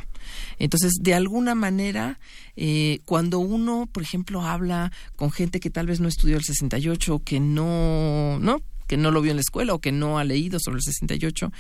Entonces, 0.58 0.92
de 1.00 1.14
alguna 1.14 1.54
manera, 1.54 2.18
eh, 2.56 3.00
cuando 3.04 3.38
uno, 3.38 3.88
por 3.90 4.02
ejemplo, 4.02 4.42
habla 4.42 4.92
con 5.16 5.30
gente 5.30 5.61
que 5.61 5.70
tal 5.70 5.87
vez 5.87 6.00
no 6.00 6.08
estudió 6.08 6.37
el 6.37 6.44
68 6.44 7.14
o 7.14 7.18
que 7.22 7.40
no, 7.40 8.38
no, 8.40 8.62
que 8.87 8.96
no 8.96 9.11
lo 9.11 9.22
vio 9.22 9.30
en 9.30 9.37
la 9.37 9.42
escuela 9.42 9.74
o 9.74 9.80
que 9.80 9.92
no 9.92 10.18
ha 10.18 10.24
leído 10.24 10.58
sobre 10.61 10.78
el 10.78 10.82
68 10.82 11.52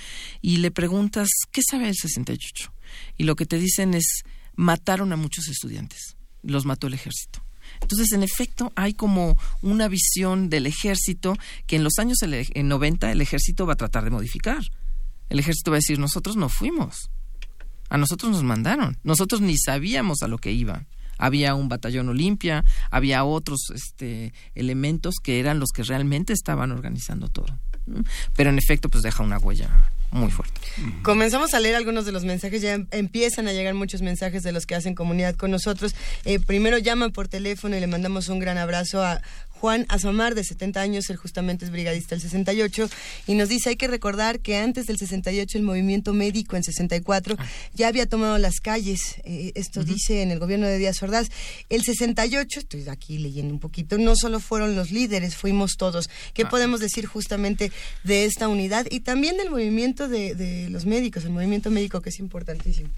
y 0.42 0.58
le 0.58 0.70
preguntas, 0.70 1.28
¿qué 1.52 1.62
sabe 1.68 1.86
del 1.86 1.96
68? 1.96 2.72
Y 3.16 3.24
lo 3.24 3.36
que 3.36 3.46
te 3.46 3.58
dicen 3.58 3.94
es, 3.94 4.22
mataron 4.56 5.12
a 5.12 5.16
muchos 5.16 5.48
estudiantes, 5.48 6.16
los 6.42 6.64
mató 6.64 6.88
el 6.88 6.94
ejército. 6.94 7.47
Entonces, 7.80 8.12
en 8.12 8.22
efecto, 8.22 8.72
hay 8.76 8.94
como 8.94 9.36
una 9.62 9.88
visión 9.88 10.50
del 10.50 10.66
ejército 10.66 11.36
que 11.66 11.76
en 11.76 11.84
los 11.84 11.98
años 11.98 12.18
en 12.22 12.68
90 12.68 13.12
el 13.12 13.20
ejército 13.20 13.66
va 13.66 13.74
a 13.74 13.76
tratar 13.76 14.04
de 14.04 14.10
modificar. 14.10 14.62
El 15.28 15.38
ejército 15.38 15.70
va 15.70 15.76
a 15.76 15.78
decir, 15.78 15.98
nosotros 15.98 16.36
no 16.36 16.48
fuimos. 16.48 17.10
A 17.90 17.98
nosotros 17.98 18.32
nos 18.32 18.42
mandaron. 18.42 18.98
Nosotros 19.02 19.40
ni 19.40 19.56
sabíamos 19.56 20.22
a 20.22 20.28
lo 20.28 20.38
que 20.38 20.52
iba. 20.52 20.86
Había 21.18 21.54
un 21.54 21.68
batallón 21.68 22.08
Olimpia, 22.08 22.64
había 22.90 23.24
otros 23.24 23.70
este, 23.74 24.32
elementos 24.54 25.16
que 25.22 25.40
eran 25.40 25.58
los 25.58 25.70
que 25.70 25.82
realmente 25.82 26.32
estaban 26.32 26.70
organizando 26.70 27.28
todo. 27.28 27.58
Pero 28.36 28.50
en 28.50 28.58
efecto, 28.58 28.88
pues 28.88 29.02
deja 29.02 29.22
una 29.22 29.38
huella 29.38 29.90
muy 30.10 30.30
fuerte. 30.30 30.60
Comenzamos 31.02 31.54
a 31.54 31.60
leer 31.60 31.74
algunos 31.74 32.06
de 32.06 32.12
los 32.12 32.24
mensajes, 32.24 32.62
ya 32.62 32.78
empiezan 32.90 33.48
a 33.48 33.52
llegar 33.52 33.74
muchos 33.74 34.02
mensajes 34.02 34.42
de 34.42 34.52
los 34.52 34.66
que 34.66 34.74
hacen 34.74 34.94
comunidad 34.94 35.34
con 35.34 35.50
nosotros. 35.50 35.94
Eh, 36.24 36.38
primero 36.40 36.78
llaman 36.78 37.12
por 37.12 37.28
teléfono 37.28 37.76
y 37.76 37.80
le 37.80 37.86
mandamos 37.86 38.28
un 38.28 38.38
gran 38.38 38.58
abrazo 38.58 39.02
a 39.02 39.20
Juan 39.60 39.86
Asomar, 39.88 40.34
de 40.34 40.44
70 40.44 40.80
años, 40.80 41.10
él 41.10 41.16
justamente 41.16 41.64
es 41.64 41.70
brigadista 41.70 42.14
del 42.14 42.22
68, 42.22 42.88
y 43.26 43.34
nos 43.34 43.48
dice, 43.48 43.70
hay 43.70 43.76
que 43.76 43.88
recordar 43.88 44.40
que 44.40 44.56
antes 44.56 44.86
del 44.86 44.98
68 44.98 45.58
el 45.58 45.64
movimiento 45.64 46.14
médico 46.14 46.56
en 46.56 46.62
64 46.62 47.36
ah. 47.38 47.46
ya 47.74 47.88
había 47.88 48.06
tomado 48.06 48.38
las 48.38 48.60
calles, 48.60 49.16
eh, 49.24 49.52
esto 49.54 49.82
dice 49.84 50.22
en 50.22 50.30
el 50.30 50.38
gobierno 50.38 50.66
de 50.66 50.78
Díaz 50.78 51.02
Ordaz. 51.02 51.28
El 51.68 51.82
68, 51.82 52.60
estoy 52.60 52.88
aquí 52.88 53.18
leyendo 53.18 53.52
un 53.52 53.60
poquito, 53.60 53.98
no 53.98 54.14
solo 54.14 54.38
fueron 54.40 54.76
los 54.76 54.92
líderes, 54.92 55.36
fuimos 55.36 55.76
todos. 55.76 56.08
¿Qué 56.34 56.42
ah. 56.42 56.48
podemos 56.48 56.80
decir 56.80 57.06
justamente 57.06 57.72
de 58.04 58.24
esta 58.24 58.48
unidad 58.48 58.86
y 58.90 59.00
también 59.00 59.36
del 59.36 59.50
movimiento 59.50 60.08
de, 60.08 60.68
los 60.70 60.86
médicos, 60.86 61.24
el 61.24 61.30
movimiento 61.30 61.70
médico 61.70 62.00
que 62.00 62.10
es 62.10 62.18
importantísimo? 62.20 62.90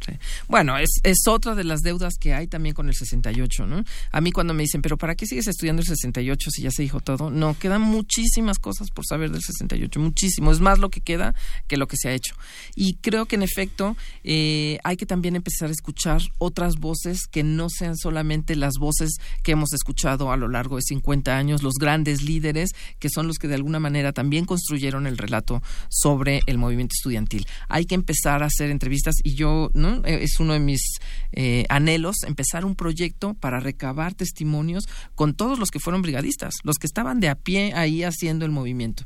Bueno, 0.48 0.78
es, 0.78 1.00
es 1.04 1.26
otra 1.26 1.54
de 1.54 1.64
las 1.64 1.80
deudas 1.80 2.14
que 2.20 2.34
hay 2.34 2.46
también 2.46 2.74
con 2.74 2.88
el 2.88 2.94
68, 2.94 3.66
¿no? 3.66 3.84
A 4.12 4.20
mí 4.20 4.32
cuando 4.32 4.52
me 4.52 4.62
dicen, 4.62 4.82
pero 4.82 4.98
¿para 4.98 5.14
qué 5.14 5.26
sigues 5.26 5.46
estudiando 5.46 5.80
el 5.80 5.88
68? 5.88 6.49
Si 6.50 6.62
ya 6.62 6.70
se 6.70 6.82
dijo 6.82 7.00
todo. 7.00 7.30
No, 7.30 7.58
quedan 7.58 7.82
muchísimas 7.82 8.58
cosas 8.58 8.90
por 8.90 9.06
saber 9.06 9.30
del 9.30 9.42
68, 9.42 10.00
muchísimo. 10.00 10.52
Es 10.52 10.60
más 10.60 10.78
lo 10.78 10.90
que 10.90 11.00
queda 11.00 11.34
que 11.68 11.76
lo 11.76 11.86
que 11.86 11.96
se 11.96 12.08
ha 12.08 12.12
hecho. 12.12 12.34
Y 12.74 12.94
creo 12.94 13.26
que 13.26 13.36
en 13.36 13.42
efecto 13.42 13.96
eh, 14.24 14.78
hay 14.84 14.96
que 14.96 15.06
también 15.06 15.36
empezar 15.36 15.68
a 15.68 15.72
escuchar 15.72 16.22
otras 16.38 16.76
voces 16.76 17.26
que 17.26 17.42
no 17.42 17.68
sean 17.70 17.96
solamente 17.96 18.56
las 18.56 18.74
voces 18.78 19.12
que 19.42 19.52
hemos 19.52 19.72
escuchado 19.72 20.32
a 20.32 20.36
lo 20.36 20.48
largo 20.48 20.76
de 20.76 20.82
50 20.82 21.36
años, 21.36 21.62
los 21.62 21.74
grandes 21.74 22.22
líderes 22.22 22.70
que 22.98 23.08
son 23.08 23.26
los 23.26 23.38
que 23.38 23.48
de 23.48 23.54
alguna 23.54 23.80
manera 23.80 24.12
también 24.12 24.44
construyeron 24.44 25.06
el 25.06 25.18
relato 25.18 25.62
sobre 25.88 26.40
el 26.46 26.58
movimiento 26.58 26.94
estudiantil. 26.96 27.46
Hay 27.68 27.84
que 27.84 27.94
empezar 27.94 28.42
a 28.42 28.46
hacer 28.46 28.70
entrevistas 28.70 29.16
y 29.22 29.34
yo, 29.34 29.70
¿no? 29.74 30.04
Eh, 30.04 30.20
es 30.22 30.40
uno 30.40 30.52
de 30.52 30.60
mis 30.60 30.98
eh, 31.32 31.64
anhelos, 31.68 32.16
empezar 32.26 32.64
un 32.64 32.74
proyecto 32.74 33.34
para 33.34 33.60
recabar 33.60 34.14
testimonios 34.14 34.88
con 35.14 35.34
todos 35.34 35.58
los 35.58 35.70
que 35.70 35.80
fueron 35.80 36.02
brigadistas 36.02 36.39
los 36.64 36.76
que 36.76 36.86
estaban 36.86 37.20
de 37.20 37.28
a 37.28 37.34
pie 37.34 37.72
ahí 37.74 38.02
haciendo 38.02 38.44
el 38.44 38.50
movimiento. 38.50 39.04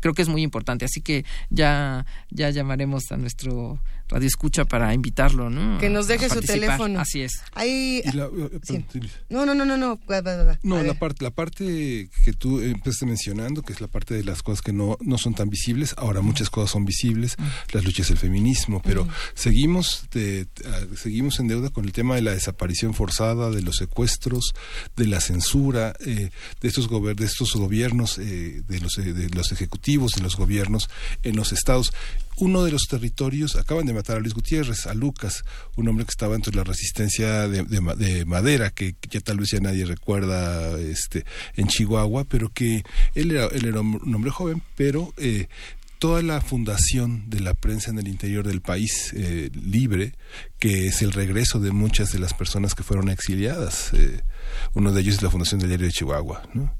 Creo 0.00 0.14
que 0.14 0.22
es 0.22 0.28
muy 0.28 0.42
importante, 0.42 0.84
así 0.84 1.00
que 1.00 1.24
ya, 1.50 2.06
ya 2.30 2.50
llamaremos 2.50 3.10
a 3.12 3.16
nuestro 3.16 3.80
radio 4.08 4.26
escucha 4.26 4.64
para 4.64 4.92
invitarlo, 4.94 5.50
¿no? 5.50 5.78
Que 5.78 5.88
nos 5.88 6.06
deje 6.06 6.28
su 6.28 6.40
teléfono. 6.40 7.00
Así 7.00 7.22
es. 7.22 7.40
Ahí, 7.52 8.02
eh, 8.04 8.60
eh, 8.70 8.84
No, 9.28 9.46
no, 9.46 9.54
no, 9.54 9.64
no, 9.64 9.76
no. 9.76 9.98
No, 10.62 10.82
la 10.82 10.94
parte, 10.94 11.24
la 11.24 11.30
parte 11.30 12.08
que 12.24 12.32
tú 12.32 12.60
empezaste 12.60 13.06
mencionando, 13.06 13.62
que 13.62 13.72
es 13.72 13.80
la 13.80 13.88
parte 13.88 14.14
de 14.14 14.24
las 14.24 14.42
cosas 14.42 14.62
que 14.62 14.72
no, 14.72 14.96
no 15.00 15.18
son 15.18 15.34
tan 15.34 15.48
visibles, 15.48 15.94
ahora 15.96 16.20
muchas 16.20 16.50
cosas 16.50 16.70
son 16.70 16.84
visibles, 16.84 17.36
las 17.72 17.84
luchas 17.84 18.08
del 18.08 18.18
feminismo, 18.18 18.80
pero 18.82 19.06
seguimos, 19.34 20.06
de, 20.12 20.46
seguimos 20.96 21.40
en 21.40 21.48
deuda 21.48 21.70
con 21.70 21.84
el 21.84 21.92
tema 21.92 22.14
de 22.14 22.22
la 22.22 22.32
desaparición 22.32 22.94
forzada, 22.94 23.50
de 23.50 23.62
los 23.62 23.76
secuestros, 23.76 24.54
de 24.96 25.06
la 25.06 25.20
censura, 25.20 25.94
eh, 26.00 26.30
de 26.60 26.68
estos, 26.68 26.88
de 26.88 27.24
estos 27.24 27.54
gobiernos, 27.54 28.16
de, 28.16 28.80
los, 28.80 28.94
de 28.96 29.28
los 29.30 29.52
ejecutivos, 29.52 30.12
de 30.12 30.22
los 30.22 30.36
gobiernos 30.36 30.90
en 31.22 31.36
los 31.36 31.52
estados 31.52 31.92
uno 32.36 32.64
de 32.64 32.72
los 32.72 32.82
territorios, 32.88 33.56
acaban 33.56 33.86
de 33.86 33.92
matar 33.92 34.16
a 34.16 34.20
Luis 34.20 34.34
Gutiérrez, 34.34 34.86
a 34.86 34.94
Lucas, 34.94 35.44
un 35.76 35.88
hombre 35.88 36.04
que 36.04 36.10
estaba 36.10 36.34
entre 36.34 36.54
la 36.54 36.64
resistencia 36.64 37.48
de, 37.48 38.24
madera, 38.24 38.70
que 38.70 38.96
ya 39.10 39.20
tal 39.20 39.38
vez 39.38 39.50
ya 39.50 39.60
nadie 39.60 39.84
recuerda 39.84 40.78
este, 40.80 41.24
en 41.56 41.68
Chihuahua, 41.68 42.24
pero 42.24 42.50
que 42.50 42.84
él 43.14 43.30
era, 43.30 43.46
él 43.46 43.66
era 43.66 43.80
un 43.80 44.14
hombre 44.14 44.30
joven, 44.30 44.62
pero 44.76 45.12
eh, 45.16 45.48
toda 46.04 46.20
la 46.20 46.42
fundación 46.42 47.30
de 47.30 47.40
la 47.40 47.54
prensa 47.54 47.90
en 47.90 47.98
el 47.98 48.08
interior 48.08 48.46
del 48.46 48.60
país 48.60 49.12
eh, 49.14 49.50
libre, 49.54 50.12
que 50.58 50.86
es 50.86 51.00
el 51.00 51.12
regreso 51.12 51.60
de 51.60 51.72
muchas 51.72 52.12
de 52.12 52.18
las 52.18 52.34
personas 52.34 52.74
que 52.74 52.82
fueron 52.82 53.08
exiliadas. 53.08 53.90
Eh, 53.94 54.20
uno 54.74 54.92
de 54.92 55.00
ellos 55.00 55.14
es 55.14 55.22
la 55.22 55.30
Fundación 55.30 55.60
del 55.60 55.70
Diario 55.70 55.86
de 55.86 55.92
Chihuahua, 55.94 56.42
¿no? 56.52 56.74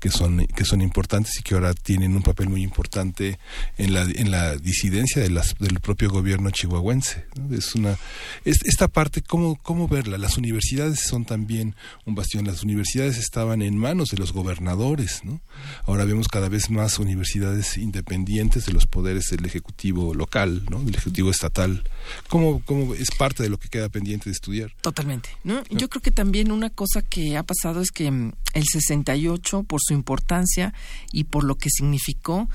Que 0.00 0.10
son, 0.10 0.46
que 0.46 0.64
son 0.64 0.80
importantes 0.80 1.38
y 1.38 1.42
que 1.42 1.54
ahora 1.54 1.74
tienen 1.74 2.16
un 2.16 2.22
papel 2.22 2.48
muy 2.48 2.62
importante 2.62 3.38
en 3.78 3.92
la, 3.92 4.02
en 4.02 4.30
la 4.30 4.56
disidencia 4.56 5.22
de 5.22 5.30
las, 5.30 5.54
del 5.58 5.78
propio 5.80 6.10
gobierno 6.10 6.50
chihuahuense. 6.50 7.26
Es 7.50 7.74
una, 7.74 7.96
esta 8.44 8.88
parte, 8.88 9.22
¿cómo, 9.22 9.56
¿cómo 9.62 9.86
verla? 9.88 10.18
Las 10.18 10.38
universidades 10.38 11.00
son 11.00 11.24
también 11.24 11.76
un 12.06 12.14
bastión. 12.14 12.46
Las 12.46 12.62
universidades 12.62 13.18
estaban 13.18 13.62
en 13.62 13.76
manos 13.76 14.08
de 14.08 14.16
los 14.16 14.32
gobernadores. 14.32 15.20
¿no? 15.24 15.40
Ahora 15.84 16.04
vemos 16.04 16.28
cada 16.28 16.48
vez 16.48 16.70
más 16.70 16.98
universidades 16.98 17.76
independientes 17.76 18.66
de 18.66 18.72
los 18.72 18.86
poderes 18.86 19.26
del 19.30 19.44
Ejecutivo 19.44 20.14
local, 20.14 20.64
¿no? 20.70 20.82
del 20.82 20.94
Ejecutivo 20.94 21.30
estatal. 21.30 21.84
¿Cómo, 22.28 22.62
¿Cómo 22.64 22.94
es 22.94 23.10
parte 23.10 23.42
de 23.42 23.50
lo 23.50 23.58
que 23.58 23.68
queda 23.68 23.88
pendiente 23.88 24.30
de 24.30 24.32
estudiar? 24.32 24.72
Totalmente. 24.80 25.28
¿no? 25.44 25.62
Yo 25.70 25.88
creo 25.88 26.00
que 26.00 26.10
también 26.10 26.50
una 26.50 26.70
cosa 26.70 27.02
que 27.02 27.36
ha 27.36 27.42
pasado 27.42 27.82
es 27.82 27.90
que 27.90 28.10
mm, 28.10 28.32
el 28.54 28.64
68, 28.66 29.62
por 29.64 29.80
su 29.90 29.94
importancia 29.94 30.72
y 31.12 31.24
por 31.24 31.44
lo 31.44 31.56
que 31.56 31.68
significó, 31.70 32.48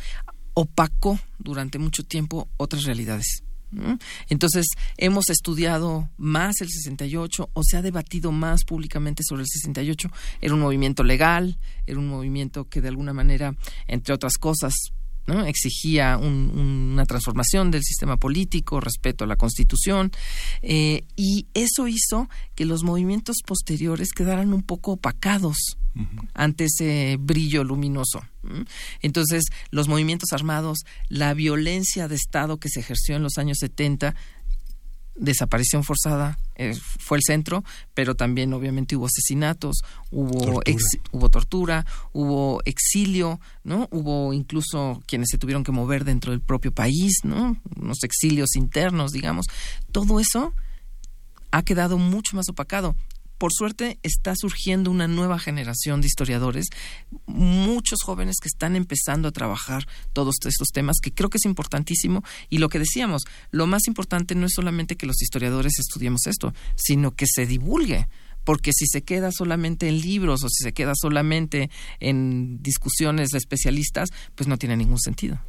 opacó 0.53 1.19
durante 1.37 1.79
mucho 1.79 2.03
tiempo 2.03 2.47
otras 2.57 2.83
realidades. 2.83 3.43
Entonces, 4.29 4.67
hemos 4.95 5.29
estudiado 5.29 6.09
más 6.17 6.61
el 6.61 6.69
68 6.69 7.49
o 7.51 7.61
se 7.63 7.75
ha 7.75 7.81
debatido 7.81 8.31
más 8.31 8.63
públicamente 8.63 9.21
sobre 9.27 9.41
el 9.41 9.47
68. 9.49 10.09
Era 10.39 10.53
un 10.53 10.61
movimiento 10.61 11.03
legal, 11.03 11.57
era 11.85 11.99
un 11.99 12.07
movimiento 12.07 12.69
que 12.69 12.79
de 12.79 12.87
alguna 12.87 13.11
manera, 13.11 13.53
entre 13.87 14.13
otras 14.13 14.35
cosas, 14.37 14.73
¿no? 15.27 15.45
exigía 15.45 16.17
una 16.17 17.05
transformación 17.05 17.69
del 17.69 17.83
sistema 17.83 18.15
político, 18.15 18.79
respeto 18.79 19.25
a 19.25 19.27
la 19.27 19.35
Constitución, 19.35 20.11
eh, 20.61 21.03
y 21.17 21.47
eso 21.53 21.89
hizo 21.89 22.29
que 22.53 22.63
los 22.63 22.83
movimientos 22.83 23.37
posteriores 23.45 24.13
quedaran 24.13 24.53
un 24.53 24.61
poco 24.61 24.93
opacados 24.93 25.77
ante 26.33 26.65
ese 26.65 27.17
brillo 27.19 27.63
luminoso. 27.63 28.21
Entonces, 29.01 29.45
los 29.71 29.87
movimientos 29.87 30.33
armados, 30.33 30.79
la 31.09 31.33
violencia 31.33 32.07
de 32.07 32.15
Estado 32.15 32.57
que 32.57 32.69
se 32.69 32.81
ejerció 32.81 33.15
en 33.15 33.23
los 33.23 33.37
años 33.37 33.57
70, 33.59 34.15
desaparición 35.15 35.83
forzada 35.83 36.37
eh, 36.55 36.73
fue 36.99 37.17
el 37.17 37.23
centro, 37.25 37.63
pero 37.93 38.15
también 38.15 38.53
obviamente 38.53 38.95
hubo 38.95 39.05
asesinatos, 39.05 39.77
hubo 40.11 40.61
tortura. 40.61 40.75
hubo 41.11 41.29
tortura, 41.29 41.85
hubo 42.11 42.61
exilio, 42.65 43.39
¿no? 43.63 43.87
Hubo 43.91 44.33
incluso 44.33 45.01
quienes 45.07 45.29
se 45.31 45.37
tuvieron 45.37 45.63
que 45.63 45.71
mover 45.71 46.03
dentro 46.03 46.31
del 46.31 46.41
propio 46.41 46.71
país, 46.73 47.19
¿no? 47.23 47.57
Unos 47.77 48.03
exilios 48.03 48.55
internos, 48.55 49.11
digamos. 49.11 49.45
Todo 49.91 50.19
eso 50.19 50.53
ha 51.51 51.63
quedado 51.63 51.97
mucho 51.97 52.35
más 52.35 52.49
opacado 52.49 52.95
por 53.37 53.51
suerte 53.53 53.99
está 54.03 54.33
surgiendo 54.35 54.91
una 54.91 55.07
nueva 55.07 55.39
generación 55.39 56.01
de 56.01 56.07
historiadores, 56.07 56.67
muchos 57.25 58.01
jóvenes 58.03 58.37
que 58.41 58.47
están 58.47 58.75
empezando 58.75 59.27
a 59.27 59.31
trabajar 59.31 59.87
todos 60.13 60.35
estos 60.45 60.69
temas, 60.69 60.97
que 61.01 61.11
creo 61.11 61.29
que 61.29 61.37
es 61.37 61.45
importantísimo. 61.45 62.23
Y 62.49 62.59
lo 62.59 62.69
que 62.69 62.79
decíamos, 62.79 63.23
lo 63.51 63.67
más 63.67 63.87
importante 63.87 64.35
no 64.35 64.45
es 64.45 64.53
solamente 64.55 64.95
que 64.95 65.05
los 65.05 65.21
historiadores 65.21 65.79
estudiemos 65.79 66.27
esto, 66.27 66.53
sino 66.75 67.11
que 67.11 67.25
se 67.27 67.45
divulgue 67.45 68.07
porque 68.45 68.71
si 68.73 68.85
se 68.85 69.01
queda 69.01 69.31
solamente 69.31 69.89
en 69.89 69.99
libros 69.99 70.43
o 70.43 70.49
si 70.49 70.63
se 70.63 70.71
queda 70.71 70.93
solamente 70.95 71.69
en 71.99 72.61
discusiones 72.61 73.31
de 73.31 73.39
especialistas, 73.39 74.09
pues 74.35 74.47
no 74.47 74.57
tiene 74.57 74.77
ningún 74.77 74.99
sentido. 74.99 75.41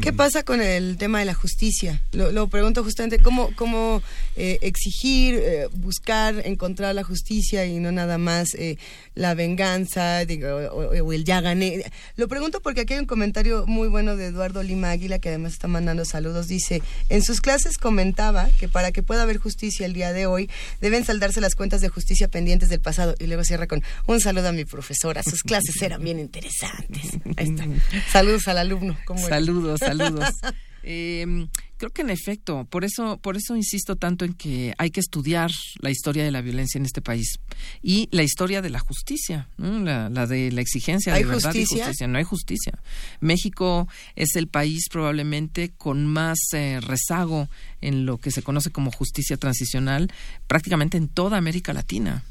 ¿Qué 0.00 0.12
pasa 0.12 0.42
con 0.42 0.60
el 0.60 0.96
tema 0.96 1.18
de 1.18 1.24
la 1.24 1.34
justicia? 1.34 2.02
Lo, 2.12 2.48
pregunto 2.48 2.82
justamente, 2.82 3.18
¿cómo, 3.18 3.50
cómo 3.56 4.02
eh, 4.36 4.58
exigir, 4.62 5.34
eh, 5.34 5.68
buscar, 5.72 6.42
encontrar 6.46 6.94
la 6.94 7.04
justicia 7.04 7.66
y 7.66 7.78
no 7.78 7.92
nada 7.92 8.18
más 8.18 8.54
eh, 8.54 8.78
la 9.14 9.34
venganza 9.34 10.20
o, 10.22 11.12
el 11.12 11.24
ya 11.24 11.40
gané? 11.40 11.84
Lo 12.16 12.28
pregunto 12.28 12.60
porque 12.60 12.82
aquí 12.82 12.94
hay 12.94 13.00
un 13.00 13.06
comentario 13.06 13.66
muy 13.66 13.88
bueno 13.88 14.16
de 14.16 14.26
Eduardo 14.26 14.62
Lima 14.62 14.90
Águila, 14.90 15.18
que 15.18 15.28
además 15.28 15.52
está 15.52 15.68
mandando 15.68 16.04
saludos. 16.04 16.48
Dice, 16.48 16.82
en 17.08 17.22
sus 17.22 17.40
clases 17.40 17.78
comentaba 17.78 18.48
que 18.58 18.68
para 18.68 18.92
que 18.92 19.02
pueda 19.02 19.22
haber 19.22 19.38
justicia 19.38 19.86
el 19.86 19.92
día 19.92 20.12
de 20.12 20.26
hoy, 20.26 20.50
deben 20.80 21.04
saldarse 21.04 21.40
las 21.40 21.54
cuentas 21.54 21.80
de 21.80 21.88
justicia 21.88 22.28
pendientes 22.28 22.68
del 22.68 22.80
pasado. 22.80 23.14
Y 23.18 23.26
luego 23.26 23.44
cierra 23.44 23.66
con, 23.66 23.82
un 24.06 24.20
saludo 24.20 24.48
a 24.48 24.52
mi 24.52 24.64
profesora, 24.64 25.22
sus 25.22 25.42
clases 25.42 25.80
eran 25.82 26.02
bien 26.02 26.18
interesantes. 26.18 27.18
Ahí 27.36 27.48
está. 27.48 27.66
Saludos 28.12 28.48
al 28.48 28.58
alumno. 28.58 28.96
Saludos 29.28 29.61
saludos, 29.62 29.80
saludos. 29.80 30.34
Eh, 30.84 31.46
creo 31.82 31.90
que 31.90 32.02
en 32.02 32.10
efecto, 32.10 32.64
por 32.70 32.84
eso, 32.84 33.18
por 33.18 33.36
eso 33.36 33.56
insisto 33.56 33.96
tanto 33.96 34.24
en 34.24 34.34
que 34.34 34.72
hay 34.78 34.90
que 34.90 35.00
estudiar 35.00 35.50
la 35.80 35.90
historia 35.90 36.22
de 36.22 36.30
la 36.30 36.40
violencia 36.40 36.78
en 36.78 36.84
este 36.84 37.02
país 37.02 37.40
y 37.82 38.08
la 38.12 38.22
historia 38.22 38.62
de 38.62 38.70
la 38.70 38.78
justicia, 38.78 39.48
la, 39.58 40.08
de 40.08 40.52
la 40.52 40.60
exigencia 40.60 41.12
de 41.14 41.24
verdad 41.24 41.52
y 41.54 41.64
justicia. 41.64 42.06
No 42.06 42.18
hay 42.18 42.24
justicia. 42.24 42.78
México 43.20 43.88
es 44.14 44.36
el 44.36 44.46
país 44.46 44.84
probablemente 44.92 45.72
con 45.76 46.06
más 46.06 46.38
eh, 46.52 46.78
rezago 46.80 47.48
en 47.80 48.06
lo 48.06 48.18
que 48.18 48.30
se 48.30 48.42
conoce 48.42 48.70
como 48.70 48.92
justicia 48.92 49.36
transicional 49.36 50.12
prácticamente 50.46 50.98
en 50.98 51.08
toda 51.08 51.36
América 51.36 51.72
Latina. 51.72 52.22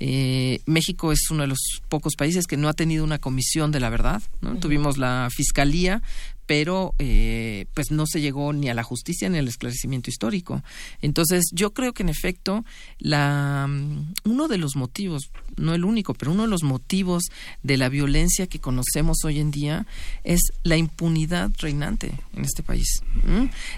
Eh, 0.00 0.60
México 0.64 1.12
es 1.12 1.30
uno 1.30 1.42
de 1.42 1.48
los 1.48 1.58
pocos 1.90 2.14
países 2.16 2.46
que 2.46 2.56
no 2.56 2.70
ha 2.70 2.72
tenido 2.72 3.04
una 3.04 3.18
comisión 3.18 3.70
de 3.70 3.80
la 3.80 3.90
verdad. 3.90 4.22
Tuvimos 4.60 4.96
la 4.96 5.28
fiscalía, 5.30 6.02
pero 6.48 6.94
eh, 6.98 7.66
pues 7.74 7.90
no 7.90 8.06
se 8.06 8.22
llegó 8.22 8.54
ni 8.54 8.70
a 8.70 8.74
la 8.74 8.82
justicia 8.82 9.28
ni 9.28 9.36
al 9.36 9.48
esclarecimiento 9.48 10.08
histórico. 10.08 10.62
Entonces, 11.02 11.44
yo 11.52 11.74
creo 11.74 11.92
que 11.92 12.02
en 12.02 12.08
efecto, 12.08 12.64
la, 12.98 13.66
mm, 13.68 14.14
uno 14.24 14.48
de 14.48 14.56
los 14.56 14.74
motivos, 14.74 15.30
no 15.58 15.74
el 15.74 15.84
único, 15.84 16.14
pero 16.14 16.32
uno 16.32 16.44
de 16.44 16.48
los 16.48 16.62
motivos 16.62 17.24
de 17.62 17.76
la 17.76 17.90
violencia 17.90 18.46
que 18.46 18.60
conocemos 18.60 19.18
hoy 19.26 19.40
en 19.40 19.50
día 19.50 19.86
es 20.24 20.40
la 20.62 20.78
impunidad 20.78 21.50
reinante 21.58 22.14
en 22.34 22.46
este 22.46 22.62
país. 22.62 23.02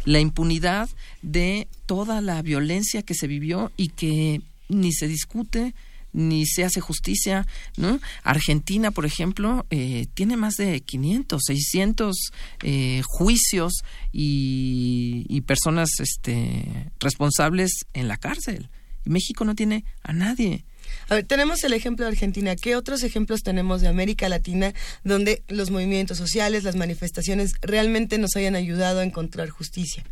La 0.05 0.21
impunidad 0.21 0.89
de 1.23 1.67
toda 1.87 2.21
la 2.21 2.41
violencia 2.41 3.03
que 3.03 3.15
se 3.15 3.27
vivió 3.27 3.73
y 3.77 3.89
que 3.89 4.43
ni 4.69 4.93
se 4.93 5.09
discute, 5.09 5.75
ni 6.13 6.47
se 6.47 6.65
hace 6.65 6.81
justicia, 6.81 7.47
¿no? 7.77 8.01
Argentina, 8.23 8.91
por 8.91 9.07
ejemplo, 9.07 9.67
eh, 9.71 10.07
tiene 10.15 10.37
más 10.37 10.55
de 10.55 10.81
500, 10.81 11.43
600 11.45 12.17
eh, 12.63 13.03
juicios 13.05 13.73
y, 14.13 15.27
y, 15.29 15.41
personas 15.43 15.91
este, 16.01 16.91
responsables 16.99 17.71
en 17.95 18.09
la 18.09 18.17
cárcel. 18.17 18.69
México 19.05 19.45
no 19.45 19.55
tiene 19.55 19.85
a 20.03 20.13
nadie. 20.13 20.65
A 21.09 21.15
ver, 21.15 21.25
tenemos 21.25 21.63
el 21.65 21.73
ejemplo 21.73 22.05
de 22.05 22.13
Argentina. 22.13 22.55
¿Qué 22.57 22.77
otros 22.77 23.03
ejemplos 23.03 23.43
tenemos 23.43 23.81
de 23.81 23.89
América 23.89 24.29
Latina 24.29 24.75
donde 25.05 25.43
los 25.49 25.71
movimientos 25.71 26.19
sociales, 26.19 26.65
las 26.65 26.77
manifestaciones 26.77 27.53
realmente 27.63 28.19
nos 28.19 28.37
hayan 28.37 28.55
ayudado 28.55 29.01
a 29.01 29.05
encontrar 29.05 29.49
justicia? 29.49 30.05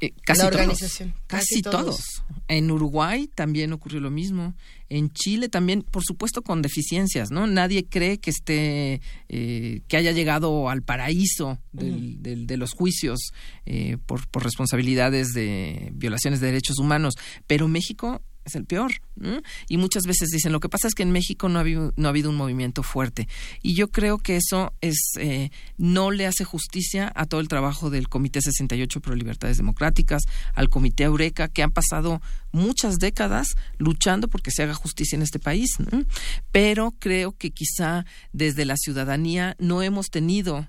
Eh, 0.00 0.12
casi 0.24 0.42
la 0.42 0.48
organización. 0.48 1.10
Todos, 1.10 1.24
casi, 1.26 1.62
todos. 1.62 2.00
En 2.48 2.70
Uruguay 2.70 3.30
también 3.34 3.72
ocurrió 3.72 4.00
lo 4.00 4.10
mismo. 4.10 4.54
En 4.88 5.10
Chile 5.10 5.48
también, 5.48 5.82
por 5.82 6.04
supuesto, 6.04 6.42
con 6.42 6.62
deficiencias, 6.62 7.30
¿no? 7.30 7.46
Nadie 7.46 7.86
cree 7.86 8.18
que 8.18 8.30
esté, 8.30 9.00
eh, 9.28 9.80
que 9.88 9.96
haya 9.96 10.12
llegado 10.12 10.68
al 10.68 10.82
paraíso 10.82 11.58
de 11.72 12.56
los 12.56 12.72
juicios 12.72 13.32
eh, 13.66 13.96
por, 14.04 14.28
por 14.28 14.44
responsabilidades 14.44 15.28
de 15.28 15.90
violaciones 15.94 16.40
de 16.40 16.48
derechos 16.48 16.78
humanos. 16.78 17.14
Pero 17.46 17.68
México 17.68 18.20
es 18.44 18.54
el 18.54 18.64
peor. 18.64 18.92
Y 19.68 19.76
muchas 19.76 20.04
veces 20.04 20.28
dicen, 20.30 20.52
lo 20.52 20.60
que 20.60 20.68
pasa 20.68 20.88
es 20.88 20.94
que 20.94 21.02
en 21.02 21.12
México 21.12 21.48
no 21.48 21.58
ha 21.58 21.60
habido, 21.60 21.92
no 21.96 22.08
ha 22.08 22.10
habido 22.10 22.30
un 22.30 22.36
movimiento 22.36 22.82
fuerte. 22.82 23.28
Y 23.62 23.74
yo 23.74 23.88
creo 23.88 24.18
que 24.18 24.36
eso 24.36 24.72
es 24.80 24.98
eh, 25.18 25.50
no 25.78 26.10
le 26.10 26.26
hace 26.26 26.44
justicia 26.44 27.12
a 27.14 27.26
todo 27.26 27.40
el 27.40 27.48
trabajo 27.48 27.90
del 27.90 28.08
Comité 28.08 28.40
68 28.40 29.00
Pro 29.00 29.14
Libertades 29.14 29.56
Democráticas, 29.56 30.22
al 30.54 30.68
Comité 30.68 31.04
Eureka, 31.04 31.48
que 31.48 31.62
han 31.62 31.72
pasado 31.72 32.20
muchas 32.52 32.98
décadas 32.98 33.54
luchando 33.78 34.28
porque 34.28 34.50
se 34.50 34.62
haga 34.62 34.74
justicia 34.74 35.16
en 35.16 35.22
este 35.22 35.38
país. 35.38 35.70
Pero 36.52 36.92
creo 36.98 37.36
que 37.36 37.50
quizá 37.50 38.04
desde 38.32 38.64
la 38.64 38.76
ciudadanía 38.76 39.56
no 39.58 39.82
hemos 39.82 40.10
tenido 40.10 40.68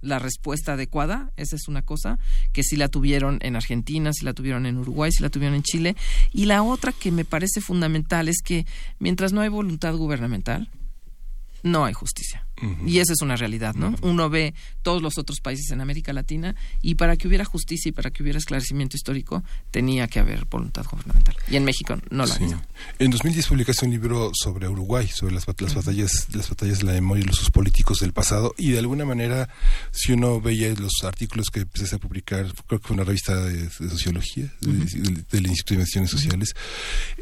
la 0.00 0.18
respuesta 0.18 0.74
adecuada, 0.74 1.32
esa 1.36 1.56
es 1.56 1.68
una 1.68 1.82
cosa, 1.82 2.18
que 2.52 2.62
sí 2.62 2.76
la 2.76 2.88
tuvieron 2.88 3.38
en 3.42 3.56
Argentina, 3.56 4.12
sí 4.12 4.24
la 4.24 4.32
tuvieron 4.32 4.66
en 4.66 4.78
Uruguay, 4.78 5.12
sí 5.12 5.22
la 5.22 5.30
tuvieron 5.30 5.56
en 5.56 5.62
Chile. 5.62 5.96
Y 6.32 6.46
la 6.46 6.62
otra 6.62 6.92
que 6.92 7.10
me 7.10 7.24
parece 7.24 7.60
fundamental 7.60 8.28
es 8.28 8.42
que 8.42 8.66
mientras 8.98 9.32
no 9.32 9.40
hay 9.40 9.48
voluntad 9.48 9.94
gubernamental, 9.94 10.68
no 11.62 11.84
hay 11.84 11.92
justicia. 11.92 12.46
Y 12.86 12.98
esa 12.98 13.12
es 13.12 13.22
una 13.22 13.36
realidad, 13.36 13.74
¿no? 13.74 13.94
Uno 14.02 14.28
ve 14.28 14.54
todos 14.82 15.02
los 15.02 15.18
otros 15.18 15.40
países 15.40 15.70
en 15.70 15.80
América 15.80 16.12
Latina 16.12 16.54
y 16.82 16.94
para 16.94 17.16
que 17.16 17.28
hubiera 17.28 17.44
justicia 17.44 17.88
y 17.88 17.92
para 17.92 18.10
que 18.10 18.22
hubiera 18.22 18.38
esclarecimiento 18.38 18.96
histórico 18.96 19.42
tenía 19.70 20.08
que 20.08 20.20
haber 20.20 20.44
voluntad 20.46 20.84
gubernamental. 20.90 21.36
Y 21.50 21.56
en 21.56 21.64
México 21.64 21.96
no 22.10 22.26
la 22.26 22.34
sí. 22.34 22.44
En 22.98 23.10
2010 23.10 23.46
publicaste 23.46 23.86
un 23.86 23.92
libro 23.92 24.30
sobre 24.34 24.68
Uruguay, 24.68 25.08
sobre 25.08 25.34
las, 25.34 25.46
batallas 25.46 26.28
las 26.32 26.48
batallas 26.48 26.78
de 26.78 26.84
la 26.84 26.92
memoria 26.92 27.22
y 27.22 27.26
los 27.26 27.50
políticos 27.50 28.00
del 28.00 28.12
pasado 28.12 28.54
y 28.58 28.70
de 28.70 28.78
alguna 28.78 29.04
manera 29.04 29.48
si 29.90 30.12
uno 30.12 30.40
veía 30.40 30.72
los 30.74 31.02
artículos 31.04 31.50
que 31.50 31.60
empezaste 31.60 31.96
a 31.96 31.98
publicar, 31.98 32.46
creo 32.66 32.80
que 32.80 32.86
fue 32.86 32.94
una 32.94 33.04
revista 33.04 33.36
de, 33.44 33.70
sociología 33.70 34.52
del 34.60 35.46
Instituto 35.46 35.74
de 35.74 35.74
Investigaciones 35.74 36.10
Sociales, 36.10 36.54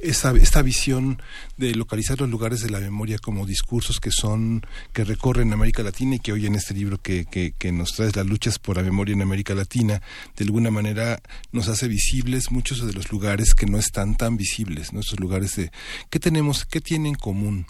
esta, 0.02 0.32
esta 0.32 0.62
visión 0.62 1.20
de 1.56 1.74
localizar 1.74 2.20
los 2.20 2.28
lugares 2.28 2.60
de 2.60 2.70
la 2.70 2.80
memoria 2.80 3.18
como 3.18 3.46
discursos 3.46 4.00
que 4.00 4.10
son 4.10 4.66
que 4.92 5.04
recorren 5.04 5.27
en 5.36 5.52
América 5.52 5.82
Latina 5.82 6.16
y 6.16 6.18
que 6.20 6.32
hoy 6.32 6.46
en 6.46 6.54
este 6.54 6.72
libro 6.72 6.96
que, 6.98 7.26
que, 7.26 7.72
nos 7.72 7.92
trae 7.92 8.10
las 8.14 8.26
luchas 8.26 8.58
por 8.58 8.76
la 8.76 8.82
memoria 8.82 9.12
en 9.12 9.20
América 9.20 9.54
Latina, 9.54 10.00
de 10.36 10.44
alguna 10.44 10.70
manera 10.70 11.20
nos 11.52 11.68
hace 11.68 11.86
visibles 11.86 12.50
muchos 12.50 12.86
de 12.86 12.94
los 12.94 13.12
lugares 13.12 13.54
que 13.54 13.66
no 13.66 13.78
están 13.78 14.16
tan 14.16 14.38
visibles, 14.38 14.94
nuestros 14.94 15.20
lugares 15.20 15.56
de 15.56 15.70
qué 16.08 16.18
tenemos, 16.18 16.64
qué 16.64 16.80
tiene 16.80 17.10
en 17.10 17.14
común 17.14 17.66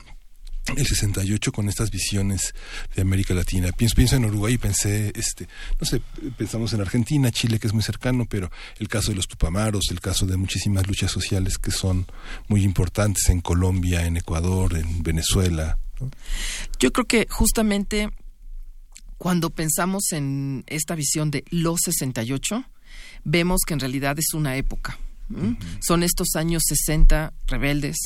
el 0.76 0.86
68 0.86 1.50
con 1.52 1.68
estas 1.68 1.90
visiones 1.90 2.54
de 2.94 3.02
América 3.02 3.34
Latina. 3.34 3.72
Pienso, 3.72 3.96
pienso 3.96 4.16
en 4.16 4.26
Uruguay 4.26 4.54
y 4.54 4.58
pensé, 4.58 5.12
este, 5.14 5.48
no 5.80 5.86
sé, 5.86 6.00
pensamos 6.36 6.72
en 6.74 6.80
Argentina, 6.80 7.30
Chile, 7.30 7.58
que 7.58 7.66
es 7.66 7.72
muy 7.72 7.82
cercano, 7.82 8.26
pero 8.28 8.50
el 8.78 8.88
caso 8.88 9.10
de 9.10 9.16
los 9.16 9.26
Tupamaros, 9.26 9.90
el 9.90 10.00
caso 10.00 10.26
de 10.26 10.36
muchísimas 10.36 10.86
luchas 10.86 11.10
sociales 11.10 11.58
que 11.58 11.70
son 11.70 12.06
muy 12.48 12.62
importantes 12.62 13.28
en 13.30 13.40
Colombia, 13.40 14.06
en 14.06 14.18
Ecuador, 14.18 14.76
en 14.76 15.02
Venezuela, 15.02 15.78
yo 16.78 16.92
creo 16.92 17.06
que 17.06 17.26
justamente 17.30 18.10
cuando 19.16 19.50
pensamos 19.50 20.12
en 20.12 20.64
esta 20.68 20.94
visión 20.94 21.30
de 21.30 21.44
los 21.50 21.80
68, 21.84 22.64
vemos 23.24 23.60
que 23.66 23.74
en 23.74 23.80
realidad 23.80 24.18
es 24.18 24.32
una 24.34 24.56
época. 24.56 24.98
Son 25.80 26.02
estos 26.02 26.28
años 26.36 26.62
60 26.66 27.34
rebeldes, 27.46 27.96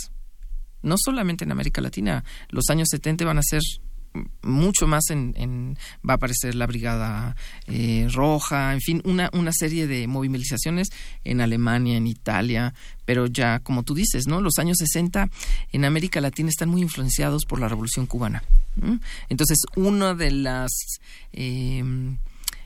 no 0.82 0.97
solamente 0.99 1.45
en 1.45 1.53
América 1.53 1.80
Latina, 1.80 2.24
los 2.49 2.68
años 2.68 2.88
70 2.90 3.24
van 3.24 3.38
a 3.38 3.43
ser 3.43 3.61
mucho 4.42 4.86
más 4.86 5.10
en, 5.10 5.78
va 6.08 6.14
a 6.14 6.16
aparecer 6.16 6.54
la 6.54 6.66
brigada 6.66 7.36
eh, 7.66 8.08
roja 8.12 8.72
en 8.72 8.80
fin 8.80 9.02
una 9.04 9.30
una 9.32 9.52
serie 9.52 9.86
de 9.86 10.06
movilizaciones 10.06 10.88
en 11.24 11.40
Alemania 11.40 11.96
en 11.96 12.06
Italia 12.06 12.74
pero 13.04 13.26
ya 13.26 13.60
como 13.60 13.82
tú 13.82 13.94
dices 13.94 14.26
no 14.26 14.40
los 14.40 14.58
años 14.58 14.76
60 14.78 15.28
en 15.72 15.84
América 15.84 16.20
Latina 16.20 16.48
están 16.50 16.68
muy 16.68 16.82
influenciados 16.82 17.44
por 17.46 17.60
la 17.60 17.68
revolución 17.68 18.06
cubana 18.06 18.42
entonces 19.28 19.58
una 19.76 20.14
de 20.14 20.30
las 20.30 20.70
eh, 21.32 21.82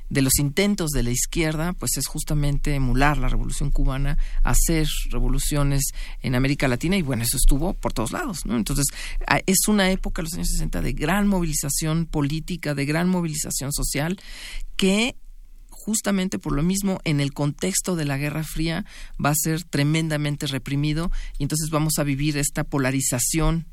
de 0.09 0.23
los 0.23 0.39
intentos 0.39 0.91
de 0.91 1.03
la 1.03 1.11
izquierda, 1.11 1.73
pues 1.73 1.97
es 1.97 2.07
justamente 2.07 2.75
emular 2.75 3.19
la 3.19 3.29
revolución 3.29 3.71
cubana, 3.71 4.19
hacer 4.43 4.87
revoluciones 5.11 5.85
en 6.23 6.35
América 6.35 6.69
Latina 6.69 6.97
y 6.97 7.03
bueno, 7.03 7.23
eso 7.23 7.37
estuvo 7.37 7.75
por 7.75 7.93
todos 7.93 8.13
lados, 8.13 8.47
¿no? 8.47 8.57
Entonces, 8.57 8.87
es 9.47 9.69
una 9.69 9.91
época, 9.91 10.23
los 10.23 10.35
años 10.35 10.49
60, 10.49 10.81
de 10.81 10.93
gran 10.93 11.27
movilización 11.27 12.07
política, 12.07 12.75
de 12.75 12.87
gran 12.87 13.09
movilización 13.09 13.73
social, 13.73 14.19
que 14.77 15.17
justamente 15.71 16.39
por 16.39 16.53
lo 16.53 16.63
mismo 16.63 17.01
en 17.05 17.21
el 17.21 17.33
contexto 17.33 17.95
de 17.95 18.05
la 18.05 18.17
Guerra 18.17 18.43
Fría 18.43 18.85
va 19.25 19.31
a 19.31 19.37
ser 19.37 19.63
tremendamente 19.63 20.47
reprimido 20.49 21.13
y 21.39 21.45
entonces 21.45 21.71
vamos 21.71 21.99
a 21.99 22.03
vivir 22.03 22.37
esta 22.39 22.65
polarización 22.65 23.67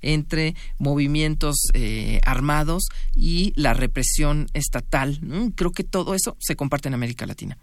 entre 0.00 0.54
movimientos 0.78 1.56
eh, 1.74 2.20
armados 2.24 2.84
y 3.14 3.52
la 3.56 3.74
represión 3.74 4.46
estatal. 4.54 5.20
Creo 5.54 5.72
que 5.72 5.84
todo 5.84 6.14
eso 6.14 6.36
se 6.40 6.56
comparte 6.56 6.88
en 6.88 6.94
América 6.94 7.26
Latina. 7.26 7.58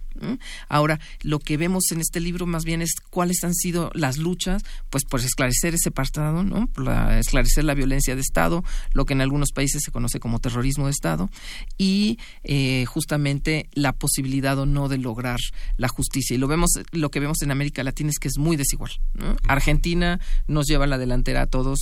Ahora, 0.69 0.99
lo 1.21 1.39
que 1.39 1.57
vemos 1.57 1.91
en 1.91 1.99
este 1.99 2.19
libro 2.19 2.45
más 2.45 2.63
bien 2.63 2.81
es 2.81 2.95
cuáles 3.09 3.43
han 3.43 3.53
sido 3.53 3.91
las 3.93 4.17
luchas, 4.17 4.63
pues 4.89 5.03
por 5.03 5.19
esclarecer 5.19 5.75
ese 5.75 5.89
apartado, 5.89 6.43
¿no? 6.43 6.67
Por 6.67 6.89
esclarecer 6.89 7.65
la 7.65 7.73
violencia 7.73 8.15
de 8.15 8.21
Estado, 8.21 8.63
lo 8.93 9.05
que 9.05 9.13
en 9.13 9.21
algunos 9.21 9.51
países 9.51 9.81
se 9.83 9.91
conoce 9.91 10.19
como 10.19 10.39
terrorismo 10.39 10.85
de 10.85 10.91
Estado, 10.91 11.29
y 11.77 12.17
eh, 12.43 12.85
justamente 12.85 13.69
la 13.73 13.93
posibilidad 13.93 14.57
o 14.57 14.65
no 14.65 14.87
de 14.87 14.97
lograr 14.97 15.39
la 15.77 15.87
justicia. 15.87 16.35
Y 16.35 16.37
lo 16.37 16.47
vemos, 16.47 16.71
lo 16.91 17.11
que 17.11 17.19
vemos 17.19 17.41
en 17.41 17.51
América 17.51 17.83
Latina 17.83 18.09
es 18.09 18.19
que 18.19 18.29
es 18.29 18.37
muy 18.37 18.55
desigual. 18.55 18.91
Argentina 19.47 20.19
nos 20.47 20.67
lleva 20.67 20.85
a 20.85 20.87
la 20.87 20.97
delantera 20.97 21.43
a 21.43 21.47
todos 21.47 21.74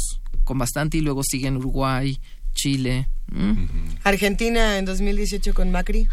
con 0.43 0.57
bastante 0.57 0.97
y 0.97 1.01
luego 1.01 1.23
siguen 1.23 1.57
Uruguay, 1.57 2.19
Chile. 2.53 3.07
Argentina 4.03 4.77
en 4.77 4.85
2018 4.85 5.53
con 5.53 5.71
Macri. 5.71 6.07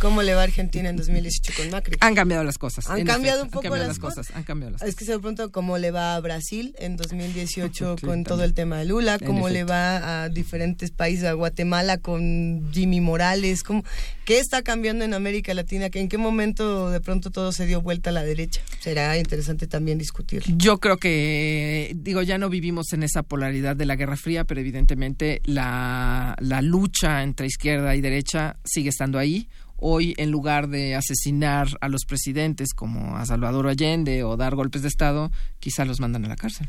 ¿Cómo 0.00 0.22
le 0.22 0.32
va 0.34 0.42
a 0.42 0.44
Argentina 0.44 0.88
en 0.88 0.96
2018 0.96 1.52
con 1.56 1.70
Macri? 1.70 1.96
Han 2.00 2.14
cambiado 2.14 2.44
las 2.44 2.56
cosas. 2.56 2.88
Han 2.88 3.04
cambiado 3.04 3.42
un 3.42 3.50
poco 3.50 3.76
las, 3.76 3.98
cosas. 3.98 4.30
Han 4.32 4.44
cambiado 4.44 4.72
las 4.72 4.82
es 4.82 4.94
que 4.94 5.04
se 5.04 5.12
pregunta 5.18 5.48
cómo 5.48 5.76
le 5.76 5.90
va 5.90 6.14
a 6.14 6.20
Brasil 6.20 6.72
en 6.78 6.96
2018 6.96 7.96
con 8.04 8.22
todo 8.22 8.44
el 8.44 8.54
tema 8.54 8.78
de 8.78 8.84
Lula, 8.84 9.18
cómo 9.18 9.48
le 9.48 9.64
va 9.64 10.22
a 10.22 10.28
diferentes 10.28 10.92
países, 10.92 11.24
a 11.24 11.32
Guatemala 11.32 11.98
con 11.98 12.70
Jimmy 12.72 13.00
Morales, 13.00 13.64
cómo, 13.64 13.82
qué 14.24 14.38
está 14.38 14.62
cambiando 14.62 15.04
en 15.04 15.14
América 15.14 15.52
Latina, 15.52 15.88
en 15.92 16.08
qué 16.08 16.16
momento 16.16 16.90
de 16.90 17.00
pronto 17.00 17.30
todo 17.30 17.50
se 17.50 17.66
dio 17.66 17.82
vuelta 17.82 18.10
a 18.10 18.12
la 18.12 18.22
derecha. 18.22 18.60
Será 18.78 19.18
interesante 19.18 19.66
también 19.66 19.98
discutirlo. 19.98 20.54
Yo 20.56 20.78
creo 20.78 20.98
que, 20.98 21.92
digo, 21.96 22.22
ya 22.22 22.38
no 22.38 22.48
vivimos 22.48 22.92
en 22.92 23.02
esa 23.02 23.24
polaridad 23.24 23.74
de 23.74 23.86
la 23.86 23.96
Guerra 23.96 24.16
Fría, 24.16 24.44
pero 24.44 24.60
evidentemente 24.60 25.40
la, 25.44 26.36
la 26.38 26.62
lucha 26.62 27.24
entre 27.24 27.48
izquierda 27.48 27.96
y 27.96 28.00
derecha 28.00 28.56
sigue 28.64 28.90
estando 28.90 29.18
ahí 29.18 29.48
hoy 29.78 30.14
en 30.18 30.30
lugar 30.30 30.68
de 30.68 30.94
asesinar 30.94 31.68
a 31.80 31.88
los 31.88 32.04
presidentes 32.04 32.74
como 32.74 33.16
a 33.16 33.26
Salvador 33.26 33.68
Allende 33.68 34.24
o 34.24 34.36
dar 34.36 34.54
golpes 34.54 34.82
de 34.82 34.88
Estado, 34.88 35.30
quizá 35.60 35.84
los 35.84 36.00
mandan 36.00 36.24
a 36.24 36.28
la 36.28 36.36
cárcel. 36.36 36.68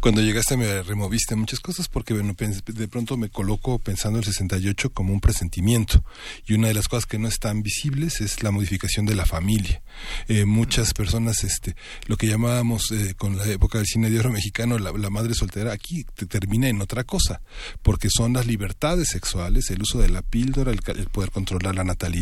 Cuando 0.00 0.20
llegaste 0.20 0.56
me 0.56 0.82
removiste 0.82 1.34
muchas 1.36 1.60
cosas 1.60 1.88
porque 1.88 2.14
bueno, 2.14 2.34
de 2.34 2.88
pronto 2.88 3.16
me 3.16 3.28
coloco 3.28 3.78
pensando 3.78 4.18
el 4.18 4.24
68 4.24 4.90
como 4.90 5.12
un 5.12 5.20
presentimiento 5.20 6.04
y 6.46 6.54
una 6.54 6.68
de 6.68 6.74
las 6.74 6.88
cosas 6.88 7.06
que 7.06 7.18
no 7.18 7.28
están 7.28 7.62
visibles 7.62 8.20
es 8.20 8.42
la 8.42 8.50
modificación 8.50 9.06
de 9.06 9.14
la 9.14 9.26
familia. 9.26 9.82
Eh, 10.28 10.44
muchas 10.44 10.94
personas, 10.94 11.44
este, 11.44 11.76
lo 12.06 12.16
que 12.16 12.26
llamábamos 12.26 12.90
eh, 12.92 13.14
con 13.16 13.36
la 13.36 13.46
época 13.46 13.78
del 13.78 13.86
cine 13.86 14.10
de 14.10 14.18
oro 14.18 14.30
mexicano, 14.30 14.78
la, 14.78 15.10
madre 15.10 15.34
soltera, 15.34 15.72
aquí 15.72 16.04
te 16.14 16.26
termina 16.26 16.68
en 16.68 16.80
otra 16.80 17.04
cosa, 17.04 17.42
porque 17.82 18.08
son 18.10 18.32
las 18.32 18.46
libertades 18.46 19.08
sexuales, 19.08 19.70
el 19.70 19.82
uso 19.82 19.98
de 19.98 20.08
la 20.08 20.22
píldora, 20.22 20.72
el 20.72 21.06
poder 21.08 21.30
controlar 21.30 21.74
la 21.74 21.84
natalidad, 21.84 22.21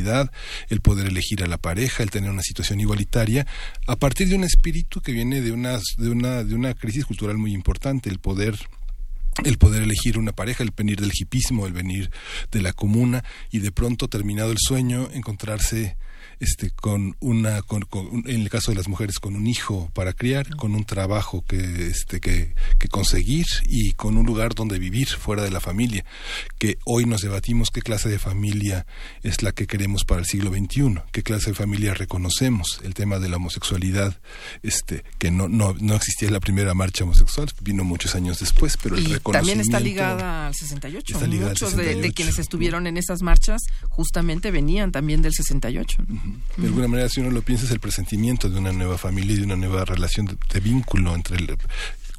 el 0.69 0.81
poder 0.81 1.07
elegir 1.07 1.43
a 1.43 1.47
la 1.47 1.59
pareja, 1.59 2.03
el 2.03 2.11
tener 2.11 2.31
una 2.31 2.43
situación 2.43 2.81
igualitaria, 2.81 3.47
a 3.87 3.97
partir 3.97 4.29
de 4.29 4.37
un 4.37 4.45
espíritu 4.45 5.01
que 5.01 5.13
viene 5.13 5.41
de 5.41 5.53
una, 5.53 5.79
de 5.99 6.11
una, 6.11 6.45
de 6.45 6.55
una 6.55 6.75
crisis 6.75 7.05
cultural 7.05 7.39
muy 7.39 7.53
importante, 7.53 8.11
el 8.11 8.19
poder 8.19 8.57
el 9.45 9.59
poder 9.59 9.83
elegir 9.83 10.19
una 10.19 10.33
pareja, 10.33 10.65
el 10.65 10.73
venir 10.77 11.01
del 11.01 11.13
hipismo, 11.15 11.67
el 11.67 11.73
venir 11.73 12.11
de 12.51 12.61
la 12.61 12.73
comuna 12.73 13.25
y 13.51 13.61
de 13.61 13.71
pronto 13.71 14.09
terminado 14.09 14.51
el 14.51 14.59
sueño 14.59 15.09
encontrarse 15.13 15.97
este, 16.41 16.70
con 16.70 17.16
una, 17.20 17.62
con, 17.62 17.86
en 18.26 18.41
el 18.41 18.51
caso 18.51 18.70
de 18.70 18.76
las 18.76 18.88
mujeres, 18.88 19.18
con 19.18 19.36
un 19.36 19.47
hijo 19.47 19.91
para 19.95 20.12
criar, 20.12 20.57
con 20.57 20.74
un 20.74 20.84
trabajo 20.84 21.45
que, 21.47 21.86
este, 21.86 22.20
que, 22.20 22.55
que 22.78 22.88
conseguir 22.88 23.47
y 23.66 23.93
con 23.93 24.16
un 24.16 24.26
lugar 24.26 24.55
donde 24.55 24.78
vivir 24.78 25.09
fuera 25.09 25.43
de 25.43 25.51
la 25.51 25.61
familia, 25.61 26.05
que 26.59 26.78
hoy 26.84 27.05
nos 27.05 27.20
debatimos 27.20 27.70
qué 27.70 27.82
clase 27.82 28.09
de 28.09 28.18
familia 28.18 28.86
es 29.22 29.43
la 29.43 29.53
que 29.53 29.66
queremos 29.66 30.05
para 30.05 30.20
el 30.20 30.26
siglo 30.26 30.51
XXI, 30.51 31.03
qué 31.12 31.22
clase 31.22 31.51
de 31.51 31.55
familia 31.55 31.95
reconocemos, 31.95 32.80
el 32.84 32.95
tema 32.95 33.18
de 33.18 33.28
la 33.28 33.36
homosexualidad, 33.36 34.18
este, 34.62 35.05
que 35.18 35.30
no, 35.30 35.49
no, 35.49 35.74
no 35.74 35.95
existía 35.95 36.30
la 36.30 36.41
primera 36.41 36.72
marcha 36.74 37.05
homosexual, 37.05 37.51
vino 37.61 37.84
muchos 37.84 38.14
años 38.14 38.41
después, 38.41 38.78
pero 38.82 38.97
el 38.97 39.05
reconocimiento... 39.05 39.32
También 39.32 39.61
está 39.61 39.80
ligada 39.80 40.47
al 40.47 40.55
68. 40.55 41.18
Muchos 41.20 41.76
De, 41.76 42.12
quienes 42.12 42.38
estuvieron 42.38 42.86
en 42.86 42.97
esas 42.97 43.22
marchas 43.22 43.62
justamente 43.88 44.51
venían 44.51 44.91
también 44.91 45.22
del 45.22 45.32
68. 45.32 45.99
De 46.57 46.66
alguna 46.66 46.89
manera, 46.89 47.09
si 47.09 47.20
uno 47.20 47.31
lo 47.31 47.43
piensa, 47.43 47.64
es 47.64 47.70
el 47.70 47.81
presentimiento 47.81 48.49
de 48.49 48.59
una 48.59 48.72
nueva 48.72 48.99
familia 48.99 49.35
y 49.35 49.39
de 49.39 49.45
una 49.45 49.57
nueva 49.57 49.85
relación 49.85 50.26
de, 50.26 50.61
vínculo 50.61 51.14
entre 51.14 51.39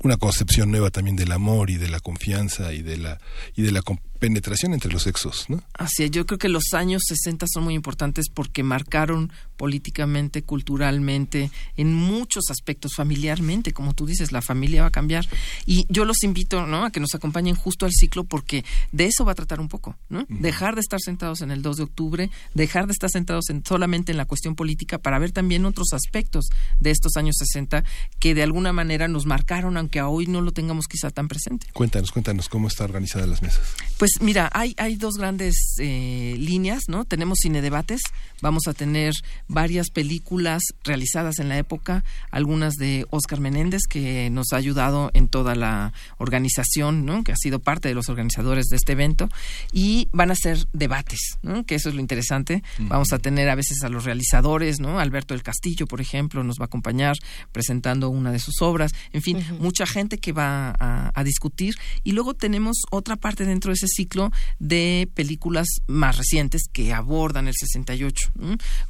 una 0.04 0.18
concepción 0.18 0.72
nueva 0.72 0.90
también 0.90 1.16
del 1.16 1.32
amor 1.32 1.70
y 1.70 1.78
de 1.78 1.90
la 1.90 2.00
confianza 2.00 2.74
y 2.74 2.82
de 2.82 2.98
la 2.98 3.20
y 3.56 3.62
de 3.62 3.72
la 3.72 3.82
penetración 4.22 4.76
entre 4.76 4.94
los 4.94 5.02
sexos, 5.02 5.46
¿no? 5.50 5.64
Así 5.74 6.04
es, 6.04 6.12
yo 6.12 6.28
creo 6.28 6.38
que 6.38 6.48
los 6.48 6.74
años 6.74 7.02
60 7.08 7.48
son 7.52 7.64
muy 7.64 7.74
importantes 7.74 8.30
porque 8.32 8.62
marcaron 8.62 9.32
políticamente, 9.58 10.44
culturalmente, 10.44 11.50
en 11.76 11.96
muchos 11.96 12.52
aspectos, 12.52 12.92
familiarmente, 12.96 13.74
como 13.74 13.96
tú 13.96 14.06
dices, 14.06 14.32
la 14.32 14.44
familia 14.44 14.84
va 14.84 14.90
a 14.90 14.92
cambiar. 14.92 15.28
Y 15.66 15.86
yo 15.90 16.06
los 16.06 16.24
invito, 16.24 16.68
¿no?, 16.68 16.86
a 16.86 16.92
que 16.92 17.00
nos 17.00 17.16
acompañen 17.16 17.56
justo 17.56 17.88
al 17.88 17.94
ciclo 17.94 18.24
porque 18.24 18.64
de 18.92 19.06
eso 19.06 19.26
va 19.26 19.32
a 19.32 19.36
tratar 19.36 19.60
un 19.60 19.70
poco, 19.70 19.98
¿no? 20.08 20.28
Dejar 20.30 20.76
de 20.76 20.82
estar 20.82 21.00
sentados 21.00 21.42
en 21.42 21.50
el 21.50 21.64
2 21.64 21.78
de 21.78 21.84
octubre, 21.84 22.30
dejar 22.54 22.86
de 22.86 22.92
estar 22.92 23.10
sentados 23.10 23.50
en, 23.50 23.66
solamente 23.66 24.12
en 24.12 24.20
la 24.20 24.26
cuestión 24.26 24.56
política 24.56 25.00
para 25.00 25.18
ver 25.18 25.32
también 25.32 25.66
otros 25.66 25.94
aspectos 25.94 26.46
de 26.80 26.92
estos 26.92 27.18
años 27.18 27.38
60 27.40 27.84
que 28.20 28.36
de 28.36 28.44
alguna 28.44 28.72
manera 28.72 29.08
nos 29.08 29.26
marcaron, 29.26 29.78
aunque 29.78 29.91
a 30.00 30.08
hoy 30.08 30.28
no 30.28 30.42
lo 30.42 30.52
tengamos 30.52 30.88
quizá 30.88 31.10
tan 31.10 31.28
presente. 31.28 31.68
Cuéntanos, 31.74 32.12
cuéntanos 32.12 32.50
cómo 32.50 32.68
está 32.68 32.84
organizada 32.84 33.26
las 33.28 33.42
mesas. 33.42 33.62
Pues 33.98 34.12
mira, 34.22 34.50
hay, 34.54 34.74
hay 34.78 34.96
dos 34.96 35.16
grandes 35.16 35.56
eh, 35.80 36.36
líneas, 36.38 36.84
¿no? 36.88 37.06
Tenemos 37.06 37.40
cine 37.42 37.62
debates, 37.62 38.02
vamos 38.42 38.64
a 38.68 38.74
tener 38.74 39.14
varias 39.48 39.90
películas 39.90 40.64
realizadas 40.84 41.40
en 41.40 41.50
la 41.50 41.58
época, 41.58 42.04
algunas 42.32 42.76
de 42.76 43.06
Oscar 43.10 43.40
Menéndez, 43.40 43.82
que 43.90 44.30
nos 44.30 44.54
ha 44.54 44.58
ayudado 44.58 45.12
en 45.14 45.28
toda 45.28 45.56
la 45.56 45.94
organización, 46.18 47.06
¿no? 47.06 47.24
Que 47.24 47.32
ha 47.32 47.38
sido 47.38 47.60
parte 47.60 47.90
de 47.90 47.96
los 47.96 48.10
organizadores 48.10 48.66
de 48.68 48.78
este 48.78 48.94
evento, 48.94 49.30
y 49.72 50.10
van 50.12 50.32
a 50.32 50.36
ser 50.36 50.68
debates, 50.74 51.38
¿no? 51.42 51.66
Que 51.66 51.76
eso 51.76 51.90
es 51.90 51.96
lo 51.96 52.02
interesante. 52.02 52.64
Vamos 52.80 53.14
a 53.14 53.20
tener 53.20 53.50
a 53.50 53.56
veces 53.56 53.84
a 53.84 53.90
los 53.90 54.06
realizadores, 54.06 54.80
¿no? 54.80 55.00
Alberto 55.00 55.34
del 55.34 55.44
Castillo, 55.44 55.88
por 55.88 56.02
ejemplo, 56.02 56.44
nos 56.44 56.58
va 56.60 56.66
a 56.66 56.66
acompañar 56.66 57.16
presentando 57.52 58.10
una 58.10 58.32
de 58.32 58.40
sus 58.40 58.62
obras. 58.62 58.92
En 59.14 59.22
fin, 59.22 59.44
mucha 59.82 59.92
gente 59.92 60.20
que 60.20 60.32
va 60.32 60.76
a, 60.80 61.12
a 61.14 61.24
discutir. 61.24 61.76
Y 62.04 62.12
luego 62.12 62.34
tenemos 62.34 62.78
otra 62.92 63.16
parte 63.16 63.46
dentro 63.46 63.70
de 63.70 63.76
ese 63.76 63.88
ciclo 63.88 64.32
de 64.60 65.10
películas 65.14 65.68
más 65.88 66.18
recientes 66.18 66.64
que 66.72 66.94
abordan 66.94 67.48
el 67.48 67.56
68, 67.56 68.32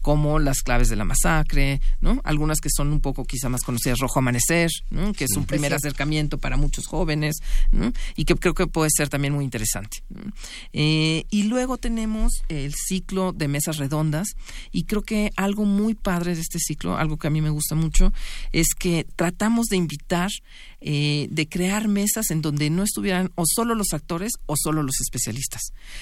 como 0.02 0.39
Las 0.39 0.62
claves 0.62 0.89
de 0.89 0.96
la 0.96 1.06
masacre, 1.06 1.82
¿no? 2.02 2.22
Algunas 2.24 2.60
que 2.60 2.70
son 2.70 2.92
un 2.92 3.00
poco 3.00 3.26
quizá 3.26 3.50
más 3.50 3.62
conocidas, 3.62 4.00
Rojo 4.00 4.20
Amanecer, 4.20 4.70
que 5.16 5.26
es 5.26 5.36
un 5.38 5.46
primer 5.46 5.74
acercamiento 5.74 6.38
para 6.38 6.58
muchos 6.58 6.88
jóvenes 6.88 7.38
y 8.16 8.26
que 8.26 8.36
creo 8.36 8.54
que 8.54 8.68
puede 8.68 8.89
ser 8.96 9.10
también 9.10 9.34
muy 9.34 9.46
interesante. 9.46 10.04
Eh, 10.74 11.26
y 11.30 11.44
luego 11.44 11.78
tenemos 11.78 12.34
el 12.50 12.74
ciclo 12.74 13.32
de 13.34 13.48
mesas 13.48 13.78
redondas 13.78 14.28
y 14.72 14.84
creo 14.84 15.04
que 15.04 15.32
algo 15.38 15.66
muy 15.66 15.94
padre 15.94 16.36
de 16.36 16.42
este 16.42 16.60
ciclo, 16.60 16.98
algo 16.98 17.18
que 17.18 17.28
a 17.28 17.32
mí 17.32 17.42
me 17.42 17.50
gusta 17.50 17.76
mucho, 17.76 18.12
es 18.52 18.74
que 18.78 19.06
tratamos 19.16 19.68
de 19.68 19.78
invitar 19.78 20.32
eh, 20.84 21.27
de 21.29 21.47
crear 21.47 21.88
mesas 21.88 22.32
en 22.32 22.41
donde 22.41 22.71
no 22.71 22.82
estuvieran 22.82 23.32
o 23.36 23.43
solo 23.45 23.75
los 23.75 23.93
actores 23.93 24.32
o 24.47 24.55
solo 24.57 24.82
los 24.82 24.99
especialistas. 24.99 25.61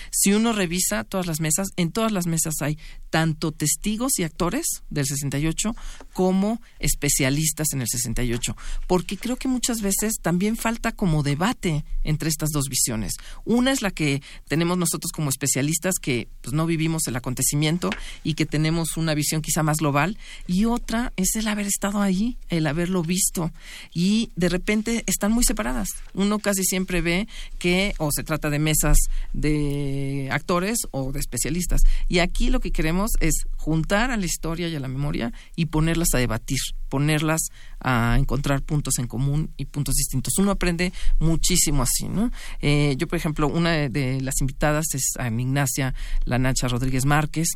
Si 0.10 0.32
uno 0.32 0.54
revisa 0.54 1.04
todas 1.04 1.28
las 1.28 1.42
mesas, 1.42 1.68
en 1.76 1.92
todas 1.92 2.14
las 2.14 2.28
mesas 2.28 2.54
hay 2.62 2.78
tanto 3.10 3.52
testigos 3.52 4.20
y 4.20 4.24
actores 4.24 4.66
del 4.90 5.06
68 5.06 5.76
como 6.14 6.62
especialistas 6.80 7.74
en 7.74 7.82
el 7.82 7.90
68, 7.90 8.56
porque 8.88 9.18
creo 9.18 9.36
que 9.36 9.50
muchas 9.50 9.82
veces 9.82 10.14
también 10.22 10.56
falta 10.56 10.94
como 10.94 11.24
debate 11.24 11.84
entre 12.06 12.30
estas 12.30 12.52
dos 12.52 12.70
visiones. 12.70 13.16
Una 13.44 13.74
es 13.74 13.82
la 13.82 13.92
que 13.92 14.22
tenemos 14.48 14.78
nosotros 14.78 15.12
como 15.12 15.30
especialistas 15.30 15.96
que 16.02 16.30
pues, 16.42 16.54
no 16.54 16.66
vivimos 16.66 17.06
el 17.08 17.18
acontecimiento 17.18 17.90
y 18.24 18.36
que 18.36 18.46
tenemos 18.46 18.96
una 18.96 19.14
visión 19.14 19.42
quizá 19.42 19.62
más 19.62 19.80
global, 19.80 20.18
y 20.48 20.64
otra 20.64 21.12
es 21.18 21.36
el 21.36 21.50
haber 21.50 21.68
estado 21.68 22.02
ahí, 22.02 22.38
el 22.48 22.66
haberlo 22.66 23.04
visto 23.04 23.52
y 23.94 24.32
de 24.38 24.48
repente 24.48 24.69
están 25.08 25.32
muy 25.32 25.44
separadas. 25.44 25.90
Uno 26.14 26.40
casi 26.40 26.64
siempre 26.64 27.02
ve 27.02 27.28
que 27.58 27.94
o 27.98 28.10
se 28.12 28.24
trata 28.24 28.50
de 28.50 28.60
mesas 28.60 28.98
de 29.34 30.30
actores 30.32 30.80
o 30.92 31.12
de 31.12 31.20
especialistas. 31.20 31.82
Y 32.08 32.20
aquí 32.20 32.50
lo 32.50 32.60
que 32.60 32.72
queremos 32.72 33.12
es 33.20 33.46
juntar 33.58 34.12
a 34.12 34.18
la 34.18 34.26
historia 34.26 34.68
y 34.68 34.76
a 34.76 34.80
la 34.80 34.88
memoria 34.88 35.34
y 35.56 35.68
ponerlas 35.68 36.10
a 36.14 36.18
debatir. 36.18 36.60
ponerlas 36.90 37.42
a 37.80 38.18
encontrar 38.18 38.64
puntos 38.64 38.98
en 38.98 39.06
común 39.06 39.52
y 39.58 39.66
puntos 39.66 39.94
distintos. 39.94 40.34
Uno 40.40 40.50
aprende 40.50 40.92
muchísimo 41.20 41.84
así, 41.84 42.10
¿no? 42.10 42.32
Eh, 42.62 42.96
yo, 42.98 43.08
por 43.08 43.18
ejemplo, 43.18 43.48
una 43.48 43.88
de, 43.90 44.20
las 44.22 44.42
invitadas 44.42 44.88
es 44.96 45.14
a 45.20 45.28
Ignacia 45.28 45.94
Lanacha 46.26 46.68
Rodríguez 46.68 47.06
Márquez, 47.06 47.50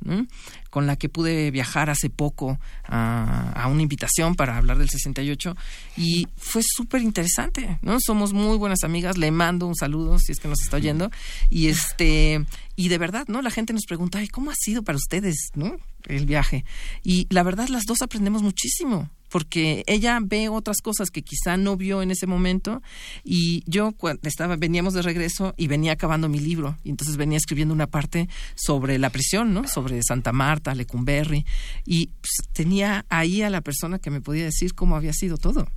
con 0.74 0.88
la 0.88 0.96
que 0.96 1.08
pude 1.08 1.52
viajar 1.52 1.92
hace 1.92 2.10
poco 2.10 2.58
a, 2.86 3.68
una 3.70 3.84
invitación 3.84 4.34
para 4.34 4.58
hablar 4.58 4.80
del 4.80 4.90
68 4.90 5.56
y 5.98 6.28
fue 6.36 6.64
súper 6.66 7.04
interesante, 7.04 7.78
¿no? 7.84 8.00
Somos 8.00 8.34
muy 8.34 8.58
buenas 8.58 8.84
amigas, 8.84 9.20
le 9.20 9.30
mando 9.30 9.68
un 9.68 9.76
saludo 9.76 10.18
si 10.18 10.32
es 10.32 10.40
que 10.40 10.48
nos 10.48 10.64
está 10.64 10.78
oyendo 10.78 11.12
y 11.52 11.68
este 11.68 12.44
y 12.76 12.90
de 12.90 12.98
verdad, 12.98 13.26
¿no? 13.28 13.42
La 13.42 13.52
gente 13.52 13.74
nos 13.74 13.86
pregunta, 13.86 14.22
¿cómo 14.32 14.52
ha 14.52 14.56
sido 14.56 14.84
para 14.84 14.98
ustedes, 14.98 15.52
¿no? 15.56 15.78
El 16.08 16.26
viaje. 16.26 16.66
Y 17.04 17.28
la 17.30 17.44
verdad, 17.44 17.68
las 17.70 17.84
dos 17.86 18.02
aprendemos 18.02 18.42
muchísimo 18.42 19.10
porque 19.34 19.84
ella 19.88 20.20
ve 20.22 20.48
otras 20.48 20.78
cosas 20.84 21.10
que 21.10 21.24
quizá 21.24 21.58
no 21.58 21.76
vio 21.76 22.04
en 22.04 22.12
ese 22.12 22.28
momento 22.28 22.84
y 23.24 23.64
yo 23.66 23.92
cuando 23.94 24.30
estaba 24.30 24.58
veníamos 24.58 24.94
de 24.94 25.02
regreso 25.02 25.56
y 25.58 25.66
venía 25.66 25.94
acabando 25.94 26.30
mi 26.30 26.38
libro 26.38 26.78
y 26.84 26.92
entonces 26.92 27.18
venía 27.18 27.40
escribiendo 27.40 27.74
una 27.74 27.88
parte 27.88 28.30
sobre 28.54 29.00
la 29.00 29.10
prisión, 29.10 29.52
¿no? 29.52 29.68
Sobre 29.68 30.04
Santa 30.04 30.34
Marta, 30.34 30.76
Lecumberri 30.76 31.48
y 31.84 32.12
pues, 32.22 32.48
tenía 32.54 33.08
ahí 33.10 33.42
a 33.42 33.50
la 33.50 33.62
persona 33.62 33.98
que 33.98 34.12
me 34.12 34.22
podía 34.22 34.44
decir 34.44 34.76
cómo 34.76 34.96
había 34.96 35.14
sido 35.14 35.38
todo. 35.38 35.68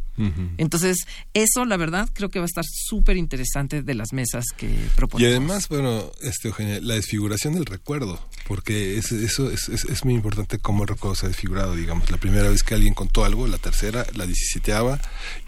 Entonces, 0.57 0.99
eso, 1.35 1.64
la 1.64 1.77
verdad, 1.77 2.09
creo 2.12 2.29
que 2.29 2.39
va 2.39 2.45
a 2.45 2.47
estar 2.47 2.64
súper 2.64 3.17
interesante 3.17 3.83
de 3.83 3.95
las 3.95 4.12
mesas 4.12 4.47
que 4.57 4.69
proponemos. 4.97 5.23
Y 5.23 5.27
además, 5.31 5.69
bueno, 5.69 6.11
este, 6.23 6.49
Eugenia, 6.49 6.81
la 6.81 6.95
desfiguración 6.95 7.55
del 7.55 7.67
recuerdo, 7.67 8.21
porque 8.47 8.97
es, 8.97 9.12
eso 9.12 9.51
es, 9.51 9.69
es, 9.69 10.05
muy 10.05 10.14
importante 10.14 10.59
cómo 10.59 10.85
el 10.85 10.89
recuerdo 10.89 11.14
se 11.17 11.27
ha 11.27 11.29
desfigurado, 11.29 11.75
digamos. 11.75 12.11
La 12.11 12.17
primera 12.17 12.49
vez 12.49 12.62
que 12.62 12.75
alguien 12.75 12.95
contó 12.95 13.25
algo, 13.25 13.47
la 13.47 13.59
tercera, 13.59 14.07
la 14.14 14.27
diciseteava 14.27 15.01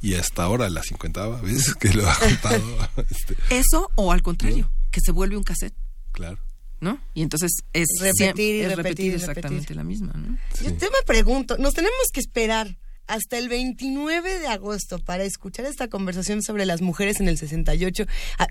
y 0.03 0.15
hasta 0.15 0.43
ahora 0.43 0.69
la 0.69 0.83
cincuentava 0.83 1.41
vez 1.41 1.75
que 1.81 1.93
lo 1.95 2.09
ha 2.09 2.19
contado. 2.19 2.89
Este. 3.11 3.37
Eso 3.51 3.91
o 3.95 4.13
al 4.13 4.23
contrario, 4.23 4.71
que 4.91 5.01
se 5.01 5.13
vuelve 5.13 5.37
un 5.37 5.43
cassette. 5.43 5.75
Claro. 6.13 6.39
¿no? 6.81 7.01
Y 7.15 7.23
entonces 7.23 7.51
es 7.73 7.89
repetir 8.01 8.57
y 8.57 8.75
repetir, 8.75 9.15
exactamente 9.15 9.75
la 9.75 9.85
misma, 9.85 10.13
¿no? 10.15 10.39
Yo 10.63 10.73
te 10.75 10.87
me 10.87 11.03
pregunto, 11.05 11.57
nos 11.59 11.75
tenemos 11.75 12.07
que 12.13 12.21
esperar 12.21 12.77
hasta 13.09 13.39
el 13.39 13.49
29 13.49 14.39
de 14.39 14.47
agosto 14.47 14.99
para 14.99 15.25
escuchar 15.25 15.67
esta 15.67 15.89
conversación 15.89 16.43
sobre 16.43 16.67
las 16.67 16.81
mujeres 16.81 17.21
en 17.21 17.29
el 17.29 17.39
68. 17.39 18.05
Ah, 18.39 18.47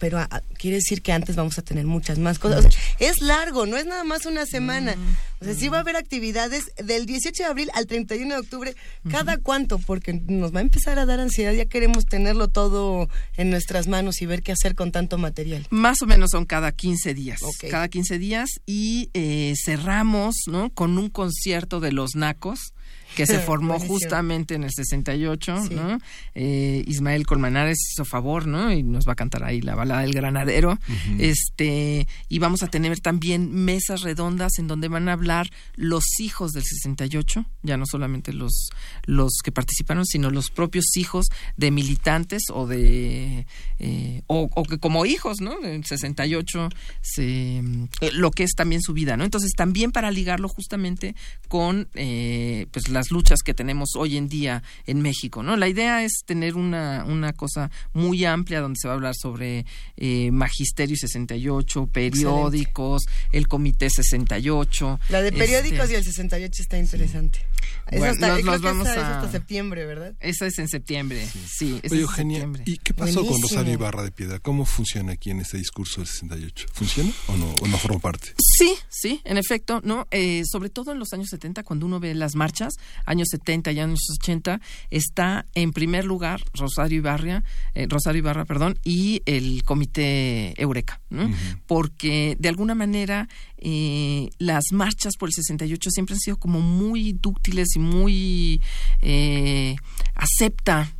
pero 0.00 0.18
ah, 0.18 0.42
quiere 0.58 0.76
decir 0.76 1.02
que 1.02 1.12
antes 1.12 1.36
vamos 1.36 1.58
a 1.58 1.62
tener 1.62 1.84
muchas 1.84 2.18
más 2.18 2.38
cosas. 2.38 2.66
es 2.98 3.20
largo, 3.20 3.66
no 3.66 3.76
es 3.76 3.84
nada 3.84 4.02
más 4.02 4.24
una 4.24 4.46
semana. 4.46 4.96
O 5.40 5.44
sea, 5.44 5.54
sí 5.54 5.68
va 5.68 5.76
a 5.76 5.80
haber 5.80 5.96
actividades 5.96 6.72
del 6.82 7.06
18 7.06 7.42
de 7.42 7.48
abril 7.48 7.70
al 7.74 7.86
31 7.86 8.34
de 8.34 8.40
octubre. 8.40 8.76
¿Cada 9.10 9.36
cuánto? 9.36 9.78
Porque 9.78 10.14
nos 10.14 10.54
va 10.54 10.60
a 10.60 10.62
empezar 10.62 10.98
a 10.98 11.06
dar 11.06 11.20
ansiedad. 11.20 11.52
Ya 11.52 11.66
queremos 11.66 12.06
tenerlo 12.06 12.48
todo 12.48 13.08
en 13.36 13.50
nuestras 13.50 13.88
manos 13.88 14.22
y 14.22 14.26
ver 14.26 14.42
qué 14.42 14.52
hacer 14.52 14.74
con 14.74 14.90
tanto 14.90 15.18
material. 15.18 15.66
Más 15.70 16.00
o 16.00 16.06
menos 16.06 16.30
son 16.32 16.46
cada 16.46 16.72
15 16.72 17.12
días. 17.12 17.40
Cada 17.70 17.88
15 17.88 18.18
días 18.18 18.48
y 18.64 19.10
eh, 19.12 19.54
cerramos 19.62 20.34
¿no? 20.46 20.70
con 20.70 20.96
un 20.96 21.10
concierto 21.10 21.80
de 21.80 21.92
los 21.92 22.14
Nacos 22.14 22.72
que 23.16 23.26
se 23.26 23.38
formó 23.40 23.78
justamente 23.78 24.54
en 24.54 24.64
el 24.64 24.70
68, 24.70 25.68
¿no? 25.70 25.98
Eh, 26.34 26.84
Ismael 26.86 27.26
Colmenares 27.26 27.78
hizo 27.92 28.04
favor, 28.04 28.46
¿no? 28.46 28.72
Y 28.72 28.82
nos 28.82 29.06
va 29.06 29.12
a 29.12 29.16
cantar 29.16 29.44
ahí 29.44 29.60
la 29.60 29.74
balada 29.74 30.02
del 30.02 30.12
granadero. 30.12 30.78
Este, 31.18 32.06
y 32.28 32.38
vamos 32.38 32.62
a 32.62 32.68
tener 32.68 33.00
también 33.00 33.52
mesas 33.52 34.02
redondas 34.02 34.58
en 34.58 34.66
donde 34.66 34.88
van 34.88 35.08
a 35.08 35.12
hablar 35.12 35.50
los 35.74 36.20
hijos 36.20 36.52
del 36.52 36.64
68, 36.64 37.44
ya 37.62 37.76
no 37.76 37.86
solamente 37.86 38.32
los, 38.32 38.68
los 39.04 39.38
que 39.42 39.52
participaron, 39.52 40.06
sino 40.06 40.30
los 40.30 40.50
propios 40.50 40.96
hijos 40.96 41.26
de 41.56 41.70
militantes 41.70 42.44
o 42.52 42.66
de, 42.66 43.46
eh, 43.78 44.22
o, 44.26 44.48
que 44.64 44.78
como 44.78 45.06
hijos, 45.06 45.40
¿no? 45.40 45.62
En 45.64 45.84
68, 45.84 46.68
se, 47.00 47.58
eh, 47.58 48.10
lo 48.12 48.30
que 48.30 48.44
es 48.44 48.52
también 48.54 48.82
su 48.82 48.92
vida, 48.92 49.16
¿no? 49.16 49.24
Entonces, 49.24 49.52
también 49.56 49.92
para 49.92 50.10
ligarlo 50.10 50.48
justamente 50.48 51.14
con, 51.48 51.88
pues, 51.92 52.88
la 52.88 52.99
las 53.00 53.10
luchas 53.10 53.40
que 53.42 53.54
tenemos 53.54 53.96
hoy 53.96 54.18
en 54.18 54.28
día 54.28 54.62
en 54.86 55.00
México, 55.00 55.42
¿no? 55.42 55.56
La 55.56 55.68
idea 55.68 56.04
es 56.04 56.22
tener 56.26 56.54
una, 56.54 57.06
una 57.06 57.32
cosa 57.32 57.70
muy 57.94 58.26
amplia 58.26 58.60
donde 58.60 58.78
se 58.78 58.88
va 58.88 58.92
a 58.92 58.96
hablar 58.96 59.14
sobre 59.16 59.64
eh, 59.96 60.30
Magisterio 60.30 60.96
68, 60.98 61.86
periódicos, 61.86 63.04
el 63.32 63.48
Comité 63.48 63.88
68. 63.88 65.00
La 65.08 65.22
de 65.22 65.32
periódicos 65.32 65.80
este, 65.84 65.94
y 65.94 65.96
el 65.96 66.04
68 66.04 66.62
está 66.62 66.78
interesante. 66.78 67.40
hasta, 67.86 68.38
nos, 68.42 68.60
vamos 68.60 68.86
hasta 68.86 69.30
septiembre, 69.30 69.86
¿verdad? 69.86 70.14
Esa 70.20 70.46
es 70.46 70.58
en 70.58 70.68
septiembre, 70.68 71.26
sí. 71.48 71.80
Oye, 71.90 72.02
Eugenia, 72.02 72.46
¿y 72.66 72.76
qué 72.76 72.92
pasó 72.92 73.24
con 73.24 73.40
Rosario 73.40 73.72
Ibarra 73.72 74.02
de 74.02 74.10
Piedra? 74.10 74.40
¿Cómo 74.40 74.66
funciona 74.66 75.12
aquí 75.12 75.30
en 75.30 75.40
este 75.40 75.56
discurso 75.56 76.02
del 76.02 76.08
68? 76.08 76.66
¿Funciona 76.74 77.12
o 77.28 77.36
no, 77.38 77.50
o 77.62 77.66
no 77.66 77.78
forma 77.78 77.98
parte? 77.98 78.34
Sí, 78.58 78.74
sí, 78.90 79.22
en 79.24 79.38
efecto, 79.38 79.80
¿no? 79.84 80.06
Eh, 80.10 80.42
sobre 80.44 80.68
todo 80.68 80.92
en 80.92 80.98
los 80.98 81.14
años 81.14 81.28
70, 81.30 81.62
cuando 81.62 81.86
uno 81.86 81.98
ve 81.98 82.14
las 82.14 82.34
marchas, 82.34 82.74
años 83.06 83.28
70 83.30 83.72
y 83.72 83.80
años 83.80 84.00
80, 84.20 84.60
está 84.90 85.46
en 85.54 85.72
primer 85.72 86.04
lugar 86.04 86.40
Rosario 86.54 86.98
Ibarra, 86.98 87.44
eh, 87.74 87.86
Rosario 87.88 88.20
Ibarra, 88.20 88.44
perdón, 88.44 88.78
y 88.84 89.22
el 89.26 89.62
Comité 89.64 90.60
Eureka, 90.60 91.00
¿no? 91.10 91.30
Porque 91.66 92.36
de 92.38 92.48
alguna 92.48 92.74
manera 92.74 93.28
eh, 93.62 94.30
las 94.38 94.64
marchas 94.72 95.16
por 95.18 95.28
el 95.28 95.34
68 95.34 95.90
siempre 95.90 96.14
han 96.14 96.20
sido 96.20 96.36
como 96.38 96.60
muy 96.60 97.12
dúctiles 97.12 97.76
y 97.76 97.78
muy 97.78 98.60
eh, 99.02 99.76
acepta 100.14 100.92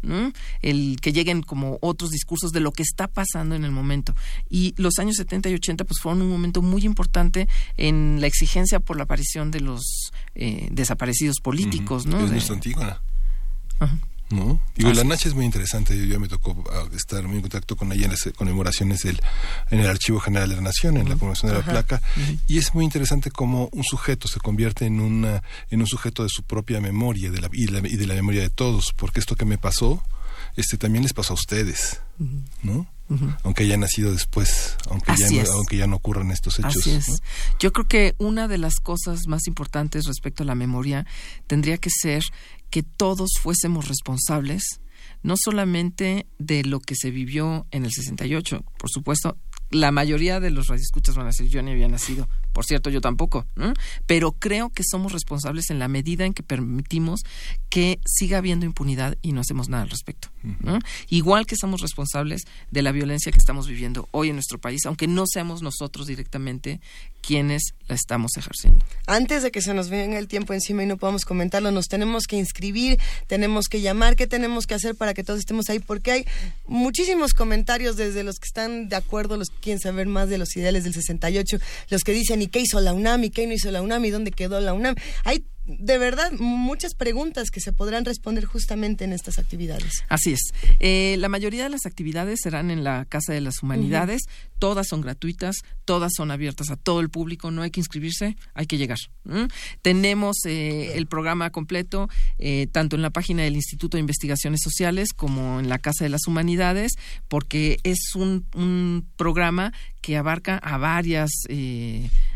el 0.60 0.98
que 1.00 1.12
lleguen 1.12 1.42
como 1.42 1.78
otros 1.80 2.10
discursos 2.10 2.52
de 2.52 2.60
lo 2.60 2.72
que 2.72 2.82
está 2.82 3.08
pasando 3.08 3.54
en 3.54 3.64
el 3.64 3.70
momento. 3.70 4.14
Y 4.48 4.74
los 4.76 4.98
años 4.98 5.16
70 5.16 5.48
y 5.48 5.54
80 5.54 5.84
pues 5.84 6.00
fueron 6.00 6.22
un 6.22 6.30
momento 6.30 6.60
muy 6.62 6.84
importante 6.84 7.48
en 7.76 8.18
la 8.20 8.26
exigencia 8.26 8.80
por 8.80 8.96
la 8.96 9.04
aparición 9.04 9.50
de 9.50 9.60
los 9.60 10.12
eh, 10.34 10.68
desaparecidos 10.70 11.40
políticos. 11.40 12.06
¿no? 12.06 12.24
Es 12.24 12.30
nuestra 12.30 12.54
Antígona. 12.54 13.00
¿No? 14.30 14.60
Digo, 14.76 14.92
la 14.92 15.04
Nacha 15.04 15.28
es 15.28 15.34
muy 15.34 15.44
interesante, 15.44 15.96
yo 15.96 16.04
ya 16.04 16.18
me 16.18 16.28
tocó 16.28 16.64
ah, 16.72 16.84
estar 16.94 17.22
muy 17.24 17.36
en 17.36 17.42
contacto 17.42 17.76
con 17.76 17.92
ella 17.92 18.04
en 18.04 18.10
las 18.12 18.28
conmemoraciones 18.36 19.00
del, 19.00 19.20
en 19.70 19.80
el 19.80 19.86
Archivo 19.86 20.20
General 20.20 20.48
de 20.48 20.56
la 20.56 20.62
Nación, 20.62 20.96
en 20.96 21.08
la 21.08 21.16
conmemoración 21.16 21.52
de 21.52 21.58
la 21.58 21.64
placa, 21.64 22.00
y 22.46 22.58
es 22.58 22.74
muy 22.74 22.84
interesante 22.84 23.30
cómo 23.30 23.68
un 23.72 23.84
sujeto 23.84 24.28
se 24.28 24.40
convierte 24.40 24.86
en, 24.86 25.00
una, 25.00 25.42
en 25.70 25.80
un 25.80 25.86
sujeto 25.86 26.22
de 26.22 26.28
su 26.28 26.42
propia 26.44 26.80
memoria 26.80 27.30
de 27.30 27.40
la, 27.40 27.50
y, 27.52 27.66
de 27.66 28.06
la 28.06 28.14
memoria 28.14 28.42
de 28.42 28.50
todos, 28.50 28.92
porque 28.96 29.20
esto 29.20 29.36
que 29.36 29.44
me 29.44 29.58
pasó, 29.58 30.02
este 30.56 30.78
también 30.78 31.02
les 31.02 31.12
pasó 31.12 31.32
a 31.32 31.34
ustedes, 31.34 32.00
¿no? 32.62 32.86
Aunque 33.42 33.64
haya 33.64 33.76
nacido 33.76 34.12
después, 34.12 34.76
aunque 34.88 35.12
ya, 35.16 35.42
no, 35.42 35.52
aunque 35.52 35.76
ya 35.76 35.86
no 35.86 35.96
ocurran 35.96 36.30
estos 36.30 36.58
hechos. 36.58 36.76
Así 36.76 36.90
es. 36.92 37.22
Yo 37.58 37.72
creo 37.72 37.86
que 37.88 38.14
una 38.18 38.48
de 38.48 38.58
las 38.58 38.76
cosas 38.76 39.26
más 39.26 39.46
importantes 39.46 40.06
respecto 40.06 40.42
a 40.42 40.46
la 40.46 40.54
memoria 40.54 41.06
tendría 41.46 41.78
que 41.78 41.90
ser 41.90 42.22
que 42.70 42.82
todos 42.82 43.30
fuésemos 43.40 43.88
responsables 43.88 44.80
no 45.22 45.34
solamente 45.36 46.26
de 46.38 46.64
lo 46.64 46.80
que 46.80 46.94
se 46.94 47.10
vivió 47.10 47.66
en 47.70 47.84
el 47.84 47.92
68, 47.92 48.64
por 48.78 48.90
supuesto, 48.90 49.36
la 49.70 49.92
mayoría 49.92 50.40
de 50.40 50.50
los 50.50 50.68
radioescuchas 50.68 51.14
van 51.14 51.26
a 51.26 51.30
decir 51.30 51.48
yo 51.48 51.62
ni 51.62 51.72
había 51.72 51.88
nacido, 51.88 52.28
por 52.52 52.64
cierto, 52.64 52.90
yo 52.90 53.00
tampoco, 53.00 53.46
pero 54.06 54.32
creo 54.32 54.70
que 54.70 54.82
somos 54.84 55.12
responsables 55.12 55.70
en 55.70 55.78
la 55.78 55.88
medida 55.88 56.24
en 56.24 56.34
que 56.34 56.42
permitimos 56.42 57.20
que 57.68 58.00
siga 58.04 58.38
habiendo 58.38 58.66
impunidad 58.66 59.16
y 59.22 59.32
no 59.32 59.40
hacemos 59.40 59.68
nada 59.68 59.84
al 59.84 59.90
respecto. 59.90 60.28
Igual 61.08 61.46
que 61.46 61.56
somos 61.56 61.80
responsables 61.80 62.42
de 62.70 62.82
la 62.82 62.92
violencia 62.92 63.32
que 63.32 63.38
estamos 63.38 63.68
viviendo 63.68 64.08
hoy 64.10 64.30
en 64.30 64.36
nuestro 64.36 64.58
país, 64.58 64.86
aunque 64.86 65.06
no 65.06 65.24
seamos 65.26 65.62
nosotros 65.62 66.06
directamente 66.06 66.80
quienes 67.20 67.74
la 67.86 67.94
estamos 67.94 68.32
ejerciendo. 68.36 68.84
Antes 69.06 69.42
de 69.42 69.50
que 69.50 69.60
se 69.60 69.74
nos 69.74 69.90
venga 69.90 70.18
el 70.18 70.26
tiempo 70.26 70.54
encima 70.54 70.82
y 70.82 70.86
no 70.86 70.96
podamos 70.96 71.24
comentarlo, 71.24 71.70
nos 71.70 71.86
tenemos 71.86 72.24
que 72.26 72.36
inscribir, 72.36 72.98
tenemos 73.26 73.68
que 73.68 73.80
llamar, 73.80 74.16
¿qué 74.16 74.26
tenemos 74.26 74.66
que 74.66 74.74
hacer 74.74 74.94
para 74.94 75.14
que 75.14 75.22
todos 75.22 75.40
estemos 75.40 75.68
ahí? 75.68 75.78
Porque 75.80 76.12
hay 76.12 76.26
muchísimos 76.66 77.34
comentarios 77.34 77.96
desde 77.96 78.24
los 78.24 78.38
que 78.38 78.46
están 78.46 78.88
de 78.88 78.96
acuerdo, 78.96 79.36
los 79.36 79.50
que 79.50 79.60
quieren 79.60 79.80
saber 79.80 80.06
más 80.06 80.28
de 80.28 80.38
los 80.38 80.56
ideales 80.56 80.84
del 80.84 80.94
68, 80.94 81.58
los 81.90 82.02
que 82.04 82.12
dicen, 82.12 82.39
¿y 82.42 82.48
qué 82.48 82.60
hizo 82.60 82.80
la 82.80 82.92
UNAM? 82.92 83.24
¿Y 83.24 83.30
qué 83.30 83.46
no 83.46 83.52
hizo 83.52 83.70
la 83.70 83.82
UNAM? 83.82 84.04
¿Y 84.04 84.10
dónde 84.10 84.30
quedó 84.30 84.60
la 84.60 84.74
UNAM? 84.74 84.94
Hay 85.24 85.44
de 85.78 85.98
verdad 85.98 86.32
muchas 86.32 86.94
preguntas 86.94 87.50
que 87.50 87.60
se 87.60 87.72
podrán 87.72 88.04
responder 88.04 88.44
justamente 88.44 89.04
en 89.04 89.12
estas 89.12 89.38
actividades. 89.38 90.02
Así 90.08 90.32
es. 90.32 90.40
Eh, 90.80 91.16
la 91.18 91.28
mayoría 91.28 91.62
de 91.62 91.68
las 91.68 91.86
actividades 91.86 92.40
serán 92.42 92.70
en 92.70 92.82
la 92.82 93.04
Casa 93.04 93.32
de 93.32 93.40
las 93.40 93.62
Humanidades. 93.62 94.22
Todas 94.58 94.88
son 94.88 95.00
gratuitas, 95.00 95.56
todas 95.84 96.12
son 96.16 96.30
abiertas 96.30 96.70
a 96.70 96.76
todo 96.76 97.00
el 97.00 97.10
público. 97.10 97.50
No 97.50 97.62
hay 97.62 97.70
que 97.70 97.80
inscribirse, 97.80 98.36
hay 98.54 98.66
que 98.66 98.78
llegar. 98.78 98.98
Tenemos 99.82 100.38
eh, 100.44 100.96
el 100.96 101.06
programa 101.06 101.50
completo 101.50 102.08
eh, 102.38 102.66
tanto 102.72 102.96
en 102.96 103.02
la 103.02 103.10
página 103.10 103.42
del 103.42 103.54
Instituto 103.54 103.96
de 103.96 104.00
Investigaciones 104.00 104.60
Sociales 104.62 105.12
como 105.14 105.60
en 105.60 105.68
la 105.68 105.78
Casa 105.78 106.04
de 106.04 106.10
las 106.10 106.26
Humanidades, 106.26 106.92
porque 107.28 107.78
es 107.84 108.14
un, 108.14 108.46
un 108.54 109.06
programa 109.16 109.72
que 110.00 110.16
abarca 110.16 110.56
a 110.58 110.78
varias 110.78 111.30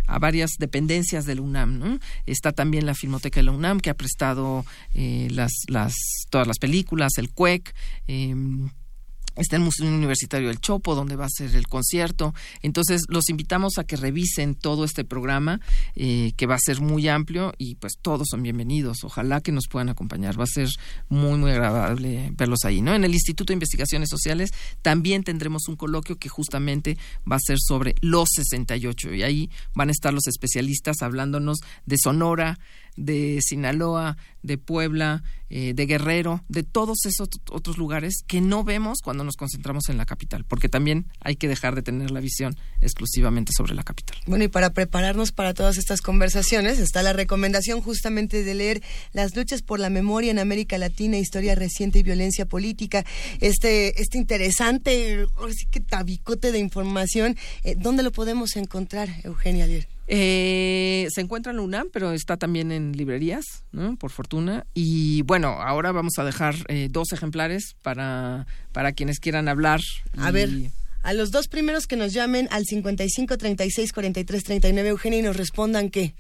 a 0.07 0.19
varias 0.19 0.53
dependencias 0.59 1.25
del 1.25 1.41
UNAM. 1.41 1.79
¿no? 1.79 1.99
Está 2.27 2.53
también 2.53 2.87
la 2.87 2.95
Filmoteca 2.95 3.41
de 3.41 3.45
la 3.45 3.53
UNAM, 3.53 3.81
que 3.81 3.91
ha 3.91 3.95
prestado 3.95 4.65
eh, 4.95 5.29
las, 5.31 5.53
las, 5.69 5.95
todas 6.31 6.47
las 6.47 6.59
películas, 6.59 7.13
el 7.17 7.31
CUEC. 7.31 7.75
Eh, 8.09 8.35
Está 9.37 9.57
el 9.57 9.63
Museo 9.63 9.87
Universitario 9.87 10.49
del 10.49 10.61
Chopo, 10.61 10.95
donde 10.95 11.17
va 11.17 11.27
a 11.27 11.31
ser 11.31 11.55
el 11.55 11.67
concierto. 11.67 12.35
Entonces, 12.63 13.03
los 13.09 13.29
invitamos 13.29 13.79
a 13.79 13.85
que 13.85 13.97
revisen 13.97 14.55
todo 14.55 14.85
este 14.85 15.05
programa, 15.05 15.61
eh, 15.95 16.33
que 16.37 16.47
va 16.47 16.55
a 16.55 16.59
ser 16.59 16.81
muy 16.81 17.09
amplio 17.09 17.53
y 17.59 17.77
pues 17.77 17.95
todos 18.01 18.29
son 18.31 18.43
bienvenidos. 18.43 19.05
Ojalá 19.05 19.41
que 19.41 19.53
nos 19.53 19.69
puedan 19.69 19.89
acompañar. 19.89 20.39
Va 20.39 20.45
a 20.45 20.47
ser 20.47 20.69
muy, 21.09 21.39
muy 21.39 21.51
agradable 21.51 22.33
verlos 22.37 22.61
ahí. 22.65 22.81
¿no? 22.81 22.95
En 22.95 23.05
el 23.05 23.15
Instituto 23.15 23.53
de 23.53 23.55
Investigaciones 23.55 24.09
Sociales 24.09 24.51
también 24.83 25.25
tendremos 25.25 25.69
un 25.69 25.77
coloquio 25.77 26.17
que 26.17 26.29
justamente 26.29 26.97
va 27.31 27.37
a 27.37 27.41
ser 27.41 27.59
sobre 27.59 27.95
los 28.01 28.29
68 28.35 29.15
y 29.15 29.23
ahí 29.23 29.51
van 29.75 29.89
a 29.89 29.93
estar 29.93 30.13
los 30.13 30.27
especialistas 30.27 31.03
hablándonos 31.03 31.59
de 31.87 31.97
Sonora, 31.99 32.59
de 32.97 33.41
Sinaloa, 33.43 34.17
de 34.43 34.59
Puebla, 34.59 35.23
eh, 35.51 35.73
de 35.75 35.87
Guerrero, 35.87 36.43
de 36.49 36.63
todos 36.63 37.07
esos 37.07 37.29
otros 37.51 37.79
lugares 37.79 38.25
que 38.27 38.41
no 38.41 38.65
vemos 38.65 38.99
cuando 39.03 39.25
nos 39.25 39.37
concentramos 39.37 39.89
en 39.89 39.97
la 39.97 40.05
capital, 40.05 40.45
porque 40.45 40.69
también 40.69 41.07
hay 41.21 41.37
que 41.37 41.49
dejar 41.49 41.75
de 41.75 41.83
tener 41.83 42.11
la 42.11 42.21
visión 42.21 42.57
exclusivamente 42.81 43.53
sobre 43.57 43.75
la 43.75 43.85
capital. 43.85 44.17
Bueno, 44.27 44.45
y 44.45 44.49
para 44.49 44.71
prepararnos 44.71 45.33
para 45.33 45.55
todas 45.55 45.79
estas 45.79 46.01
conversaciones 46.01 46.79
está 46.79 47.03
la 47.03 47.13
recomendación 47.13 47.81
justamente 47.81 48.43
de 48.43 48.55
leer 48.55 48.83
Las 49.13 49.37
luchas 49.37 49.63
por 49.63 49.81
la 49.81 49.91
memoria 49.91 50.31
en 50.31 50.39
América 50.39 50.77
Latina, 50.77 51.19
historia 51.19 51.55
reciente 51.55 52.01
y 52.01 52.03
violencia 52.03 52.47
política. 52.47 53.05
Este, 53.41 54.01
este 54.01 54.19
interesante, 54.19 55.27
tabicote 55.89 56.53
de 56.53 56.59
información, 56.59 57.37
eh, 57.63 57.77
¿dónde 57.79 58.03
lo 58.03 58.13
podemos 58.13 58.57
encontrar, 58.57 59.09
Eugenia 59.25 59.65
Alier? 59.65 59.94
Eh, 60.07 61.09
se 61.11 61.21
encuentra 61.21 61.51
en 61.51 61.57
la 61.57 61.63
UNAM, 61.63 61.89
pero 61.93 62.13
está 62.13 62.37
también 62.37 62.73
en 62.73 62.93
librerías, 62.93 63.45
¿no? 63.73 63.97
por 63.97 64.11
fortuna. 64.11 64.67
Y 64.75 65.23
bueno, 65.23 65.49
ahora 65.49 65.93
vamos 65.93 66.15
a 66.19 66.25
dejar 66.25 66.55
eh, 66.69 66.89
dos 66.91 67.13
ejemplares 67.13 67.77
para, 67.83 68.47
para 68.73 68.93
quienes 68.93 69.19
quieran 69.19 69.49
hablar. 69.49 69.81
A 70.19 70.31
ver, 70.31 70.51
a 71.03 71.13
los 71.13 71.31
dos 71.31 71.49
primeros 71.49 71.87
que 71.87 71.97
nos 71.97 72.13
llamen 72.13 72.49
al 72.51 72.65
55 72.65 73.39
36 73.39 73.93
43 73.93 74.43
39, 74.43 74.89
Eugenia, 74.89 75.19
y 75.19 75.23
nos 75.23 75.37
respondan 75.37 75.91
que 75.91 76.15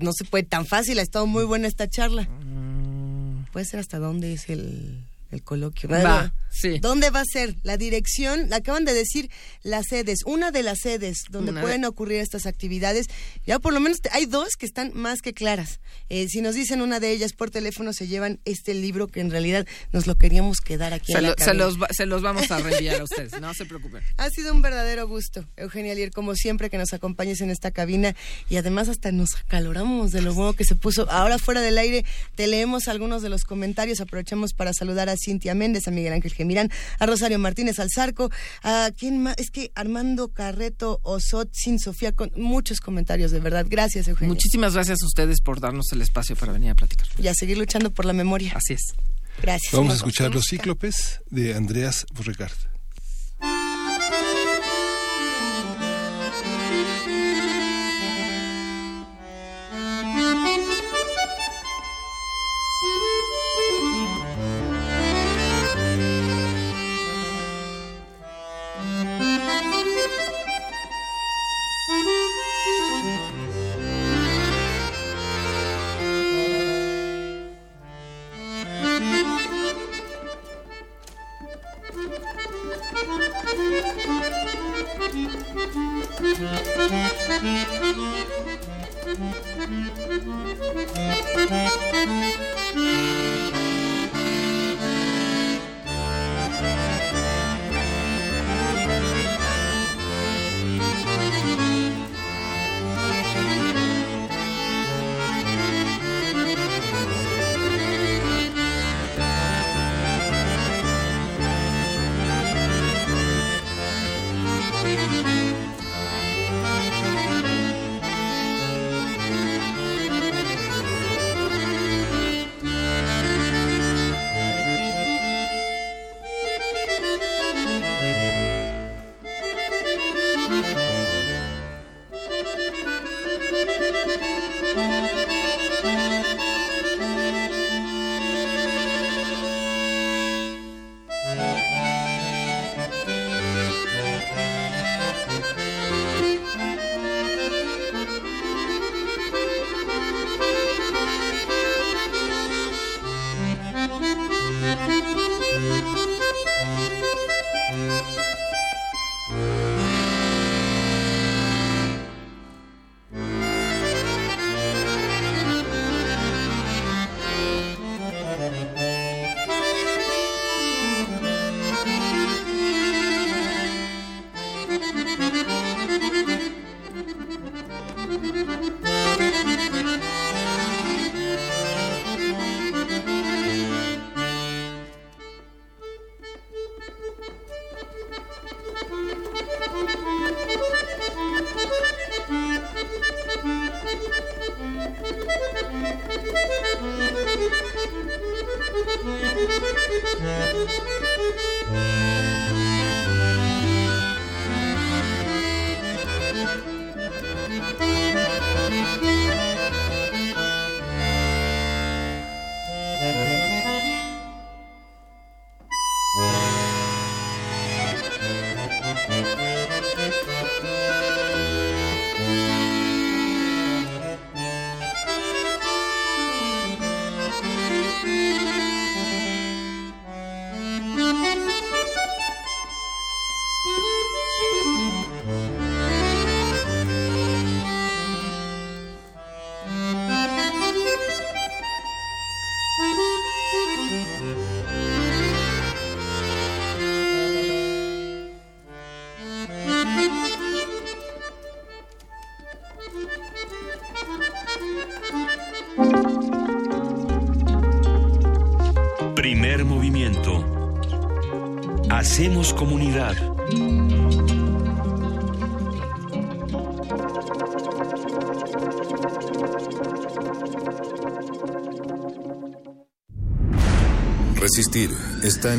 no 0.00 0.12
se 0.12 0.24
puede 0.24 0.44
tan 0.44 0.66
fácil, 0.66 0.98
ha 0.98 1.02
estado 1.02 1.26
muy 1.26 1.44
buena 1.44 1.68
esta 1.68 1.88
charla. 1.88 2.22
Mm. 2.22 3.46
Puede 3.52 3.66
ser 3.66 3.78
hasta 3.78 3.98
dónde 3.98 4.32
es 4.32 4.48
el 4.48 5.04
el 5.34 5.42
coloquio. 5.42 5.88
Va, 5.88 6.32
sí. 6.50 6.78
¿Dónde 6.80 7.10
va 7.10 7.20
a 7.20 7.24
ser? 7.24 7.56
La 7.62 7.76
dirección, 7.76 8.52
acaban 8.52 8.84
de 8.84 8.94
decir 8.94 9.30
las 9.62 9.86
sedes, 9.88 10.20
una 10.24 10.50
de 10.50 10.62
las 10.62 10.78
sedes 10.80 11.18
donde 11.30 11.52
pueden 11.52 11.84
ocurrir 11.84 12.20
estas 12.20 12.46
actividades. 12.46 13.06
Ya 13.46 13.58
por 13.58 13.72
lo 13.72 13.80
menos 13.80 13.98
hay 14.12 14.26
dos 14.26 14.56
que 14.58 14.66
están 14.66 14.92
más 14.94 15.20
que 15.20 15.34
claras. 15.34 15.80
Eh, 16.08 16.28
si 16.28 16.40
nos 16.40 16.54
dicen 16.54 16.80
una 16.80 17.00
de 17.00 17.10
ellas 17.10 17.32
por 17.32 17.50
teléfono, 17.50 17.92
se 17.92 18.06
llevan 18.06 18.40
este 18.44 18.74
libro 18.74 19.08
que 19.08 19.20
en 19.20 19.30
realidad 19.30 19.66
nos 19.92 20.06
lo 20.06 20.16
queríamos 20.16 20.60
quedar 20.60 20.92
aquí. 20.92 21.12
Se, 21.12 21.18
en 21.18 21.24
la 21.24 21.34
se, 21.38 21.54
los, 21.54 21.76
se 21.90 22.06
los 22.06 22.22
vamos 22.22 22.50
a 22.50 22.58
reenviar 22.58 23.00
a 23.00 23.04
ustedes, 23.04 23.40
no 23.40 23.52
se 23.54 23.66
preocupen. 23.66 24.02
Ha 24.16 24.30
sido 24.30 24.52
un 24.52 24.62
verdadero 24.62 25.06
gusto, 25.08 25.46
Eugenia 25.56 25.94
Lier, 25.94 26.10
como 26.10 26.34
siempre, 26.34 26.70
que 26.70 26.78
nos 26.78 26.92
acompañes 26.92 27.40
en 27.40 27.50
esta 27.50 27.70
cabina 27.70 28.14
y 28.48 28.56
además 28.56 28.88
hasta 28.88 29.12
nos 29.12 29.34
acaloramos 29.34 30.12
de 30.12 30.22
lo 30.22 30.34
bueno 30.34 30.54
que 30.54 30.64
se 30.64 30.76
puso. 30.76 31.10
Ahora 31.10 31.38
fuera 31.38 31.60
del 31.60 31.78
aire, 31.78 32.04
te 32.34 32.46
leemos 32.46 32.88
algunos 32.88 33.22
de 33.22 33.28
los 33.28 33.44
comentarios, 33.44 34.00
aprovechamos 34.00 34.52
para 34.52 34.72
saludar 34.72 35.08
a 35.08 35.16
Cintia 35.24 35.54
Méndez, 35.54 35.88
a 35.88 35.90
Miguel 35.90 36.12
Ángel 36.12 36.32
Gemirán, 36.32 36.70
a 36.98 37.06
Rosario 37.06 37.38
Martínez 37.38 37.78
Alzarco, 37.78 38.30
a 38.62 38.90
quién 38.96 39.22
más, 39.22 39.34
es 39.38 39.50
que 39.50 39.72
Armando 39.74 40.28
Carreto 40.28 41.00
Osot, 41.02 41.48
Sin 41.52 41.78
Sofía, 41.78 42.12
con 42.12 42.30
muchos 42.36 42.80
comentarios, 42.80 43.30
de 43.30 43.40
verdad. 43.40 43.66
Gracias, 43.68 44.08
Eugenio. 44.08 44.34
Muchísimas 44.34 44.74
gracias 44.74 45.02
a 45.02 45.06
ustedes 45.06 45.40
por 45.40 45.60
darnos 45.60 45.86
el 45.92 46.02
espacio 46.02 46.36
para 46.36 46.52
venir 46.52 46.70
a 46.70 46.74
platicar. 46.74 47.06
Y 47.18 47.28
a 47.28 47.34
seguir 47.34 47.58
luchando 47.58 47.92
por 47.92 48.04
la 48.04 48.12
memoria. 48.12 48.52
Así 48.54 48.74
es. 48.74 48.94
Gracias. 49.42 49.72
Vamos 49.72 49.92
a 49.92 49.96
escuchar 49.96 50.32
Los 50.32 50.44
Cíclopes 50.48 51.20
de 51.30 51.54
Andreas 51.54 52.06
Burregard. 52.14 52.73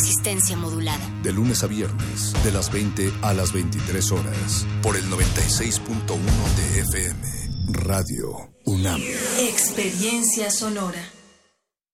Resistencia 0.00 0.56
modulada. 0.56 1.04
De 1.24 1.32
lunes 1.32 1.64
a 1.64 1.66
viernes, 1.66 2.32
de 2.44 2.52
las 2.52 2.70
20 2.70 3.12
a 3.20 3.34
las 3.34 3.52
23 3.52 4.12
horas, 4.12 4.64
por 4.80 4.94
el 4.94 5.02
96.1 5.10 5.82
de 6.56 6.80
FM. 6.82 7.18
Radio 7.72 8.48
UNAM. 8.64 9.00
Experiencia 9.40 10.52
sonora. 10.52 11.02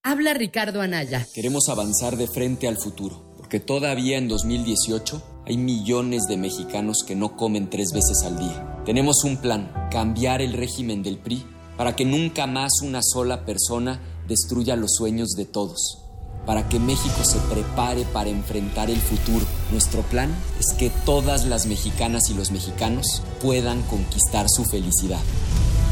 Habla 0.03 0.35
Ricardo 0.35 0.81
Anaya. 0.81 1.25
Queremos 1.33 1.67
avanzar 1.67 2.15
de 2.15 2.27
frente 2.27 2.67
al 2.67 2.77
futuro, 2.77 3.33
porque 3.37 3.59
todavía 3.59 4.19
en 4.19 4.27
2018 4.27 5.41
hay 5.47 5.57
millones 5.57 6.27
de 6.29 6.37
mexicanos 6.37 7.03
que 7.07 7.15
no 7.15 7.35
comen 7.35 7.71
tres 7.71 7.91
veces 7.91 8.21
al 8.23 8.37
día. 8.37 8.83
Tenemos 8.85 9.23
un 9.23 9.37
plan, 9.37 9.73
cambiar 9.89 10.43
el 10.43 10.53
régimen 10.53 11.01
del 11.01 11.17
PRI 11.17 11.43
para 11.75 11.95
que 11.95 12.05
nunca 12.05 12.45
más 12.45 12.71
una 12.83 13.01
sola 13.01 13.45
persona 13.45 13.99
destruya 14.27 14.75
los 14.75 14.93
sueños 14.93 15.31
de 15.31 15.45
todos, 15.45 16.04
para 16.45 16.67
que 16.69 16.79
México 16.79 17.23
se 17.23 17.39
prepare 17.53 18.03
para 18.05 18.29
enfrentar 18.29 18.89
el 18.89 18.99
futuro. 18.99 19.45
Nuestro 19.71 20.01
plan 20.03 20.29
es 20.59 20.73
que 20.77 20.89
todas 21.05 21.45
las 21.45 21.65
mexicanas 21.65 22.29
y 22.29 22.33
los 22.33 22.51
mexicanos 22.51 23.21
puedan 23.41 23.81
conquistar 23.83 24.47
su 24.49 24.65
felicidad. 24.65 25.21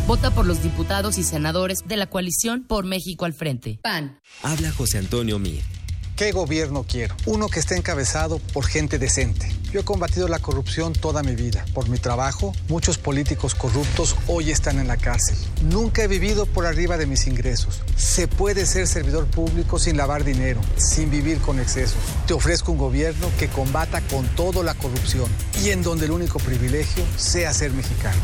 Vota 0.07 0.31
por 0.31 0.45
los 0.45 0.61
diputados 0.61 1.17
y 1.17 1.23
senadores 1.23 1.79
de 1.85 1.97
la 1.97 2.07
coalición 2.07 2.63
por 2.63 2.85
México 2.85 3.25
al 3.25 3.33
frente. 3.33 3.79
PAN. 3.81 4.19
Habla 4.41 4.71
José 4.71 4.97
Antonio 4.97 5.39
Mir. 5.39 5.63
¿Qué 6.15 6.31
gobierno 6.31 6.85
quiero? 6.87 7.15
Uno 7.25 7.47
que 7.47 7.59
esté 7.59 7.75
encabezado 7.75 8.39
por 8.39 8.65
gente 8.65 8.99
decente. 8.99 9.49
Yo 9.73 9.79
he 9.79 9.83
combatido 9.83 10.27
la 10.27 10.37
corrupción 10.37 10.93
toda 10.93 11.23
mi 11.23 11.33
vida. 11.33 11.65
Por 11.73 11.89
mi 11.89 11.97
trabajo, 11.97 12.53
muchos 12.69 12.99
políticos 12.99 13.55
corruptos 13.55 14.15
hoy 14.27 14.51
están 14.51 14.77
en 14.77 14.87
la 14.87 14.97
cárcel. 14.97 15.35
Nunca 15.63 16.03
he 16.03 16.07
vivido 16.07 16.45
por 16.45 16.67
arriba 16.67 16.95
de 16.95 17.07
mis 17.07 17.25
ingresos. 17.25 17.81
Se 17.95 18.27
puede 18.27 18.67
ser 18.67 18.85
servidor 18.85 19.25
público 19.25 19.79
sin 19.79 19.97
lavar 19.97 20.23
dinero, 20.23 20.61
sin 20.75 21.09
vivir 21.09 21.39
con 21.39 21.59
excesos. 21.59 21.97
Te 22.27 22.35
ofrezco 22.35 22.71
un 22.71 22.77
gobierno 22.77 23.31
que 23.39 23.47
combata 23.47 24.01
con 24.01 24.27
todo 24.35 24.61
la 24.61 24.75
corrupción 24.75 25.27
y 25.63 25.71
en 25.71 25.81
donde 25.81 26.05
el 26.05 26.11
único 26.11 26.37
privilegio 26.37 27.03
sea 27.17 27.51
ser 27.51 27.71
mexicano. 27.71 28.21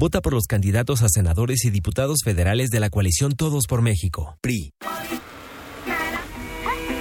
Vota 0.00 0.20
por 0.20 0.32
los 0.32 0.48
candidatos 0.48 1.02
a 1.02 1.08
senadores 1.08 1.64
y 1.64 1.70
diputados 1.70 2.22
federales 2.24 2.70
de 2.70 2.80
la 2.80 2.90
coalición 2.90 3.36
Todos 3.36 3.66
por 3.68 3.82
México. 3.82 4.36
PRI. 4.40 4.72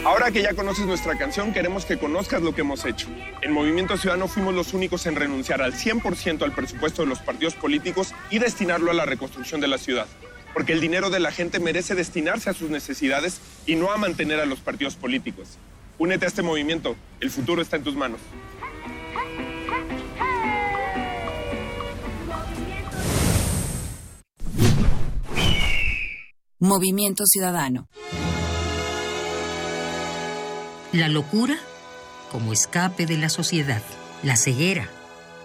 Ahora 0.07 0.31
que 0.31 0.41
ya 0.41 0.53
conoces 0.53 0.85
nuestra 0.85 1.17
canción, 1.17 1.51
queremos 1.51 1.83
que 1.83 1.97
conozcas 1.97 2.41
lo 2.41 2.55
que 2.55 2.61
hemos 2.61 2.85
hecho. 2.85 3.09
En 3.41 3.51
Movimiento 3.51 3.97
Ciudadano 3.97 4.29
fuimos 4.29 4.55
los 4.55 4.73
únicos 4.73 5.05
en 5.05 5.17
renunciar 5.17 5.61
al 5.61 5.73
100% 5.73 6.43
al 6.43 6.53
presupuesto 6.53 7.01
de 7.01 7.09
los 7.09 7.19
partidos 7.19 7.55
políticos 7.55 8.13
y 8.29 8.39
destinarlo 8.39 8.89
a 8.89 8.93
la 8.93 9.03
reconstrucción 9.03 9.59
de 9.59 9.67
la 9.67 9.77
ciudad. 9.77 10.07
Porque 10.53 10.71
el 10.71 10.79
dinero 10.79 11.09
de 11.09 11.19
la 11.19 11.33
gente 11.33 11.59
merece 11.59 11.93
destinarse 11.93 12.49
a 12.49 12.53
sus 12.53 12.69
necesidades 12.69 13.41
y 13.65 13.75
no 13.75 13.91
a 13.91 13.97
mantener 13.97 14.39
a 14.39 14.45
los 14.45 14.61
partidos 14.61 14.95
políticos. 14.95 15.57
Únete 15.97 16.23
a 16.23 16.29
este 16.29 16.41
movimiento, 16.41 16.95
el 17.19 17.29
futuro 17.29 17.61
está 17.61 17.75
en 17.75 17.83
tus 17.83 17.97
manos. 17.97 18.21
Movimiento 26.59 27.25
Ciudadano. 27.25 27.89
La 30.93 31.09
locura 31.09 31.57
como 32.31 32.53
escape 32.53 33.05
de 33.05 33.17
la 33.17 33.29
sociedad, 33.29 33.81
la 34.23 34.35
ceguera 34.35 34.89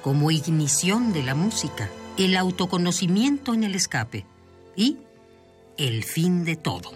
como 0.02 0.30
ignición 0.30 1.12
de 1.12 1.22
la 1.22 1.34
música, 1.34 1.88
el 2.18 2.36
autoconocimiento 2.36 3.54
en 3.54 3.64
el 3.64 3.74
escape 3.74 4.26
y 4.76 4.98
el 5.78 6.04
fin 6.04 6.44
de 6.44 6.56
todo. 6.56 6.92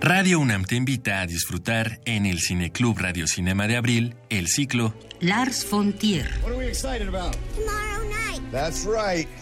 Radio 0.00 0.38
UNAM 0.38 0.64
te 0.64 0.76
invita 0.76 1.20
a 1.20 1.26
disfrutar 1.26 2.00
en 2.04 2.24
el 2.24 2.40
Cineclub 2.40 2.98
Radio 2.98 3.26
Cinema 3.26 3.66
de 3.66 3.76
Abril 3.76 4.14
el 4.30 4.46
ciclo 4.46 4.94
Lars 5.20 5.66
von 5.68 5.92
Trier. 5.92 6.30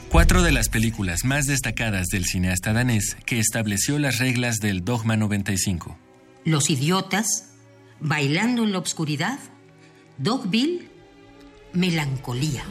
Cuatro 0.08 0.42
de 0.42 0.52
las 0.52 0.68
películas 0.68 1.24
más 1.24 1.46
destacadas 1.46 2.08
del 2.08 2.24
cineasta 2.24 2.72
danés 2.72 3.16
que 3.26 3.38
estableció 3.38 3.98
las 3.98 4.18
reglas 4.18 4.56
del 4.56 4.82
Dogma 4.82 5.16
95. 5.16 5.98
Los 6.44 6.70
idiotas, 6.70 7.55
Bailando 8.00 8.64
en 8.64 8.72
la 8.72 8.78
oscuridad, 8.78 9.38
Dogville, 10.18 10.88
Melancolía. 11.72 12.64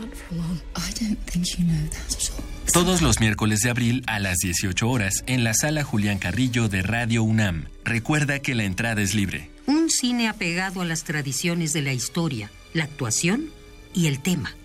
Todos 2.73 3.01
los 3.01 3.19
miércoles 3.19 3.61
de 3.61 3.69
abril 3.69 4.03
a 4.07 4.19
las 4.19 4.37
18 4.37 4.89
horas 4.89 5.23
en 5.27 5.43
la 5.43 5.53
sala 5.53 5.83
Julián 5.83 6.17
Carrillo 6.17 6.67
de 6.67 6.81
Radio 6.81 7.23
UNAM. 7.23 7.65
Recuerda 7.83 8.39
que 8.39 8.55
la 8.55 8.63
entrada 8.63 9.01
es 9.01 9.13
libre. 9.13 9.51
Un 9.67 9.89
cine 9.89 10.27
apegado 10.27 10.81
a 10.81 10.85
las 10.85 11.03
tradiciones 11.03 11.71
de 11.73 11.83
la 11.83 11.93
historia, 11.93 12.51
la 12.73 12.85
actuación 12.85 13.51
y 13.93 14.07
el 14.07 14.19
tema. 14.19 14.55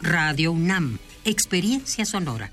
Radio 0.00 0.52
UNAM, 0.52 0.98
experiencia 1.24 2.04
sonora. 2.04 2.52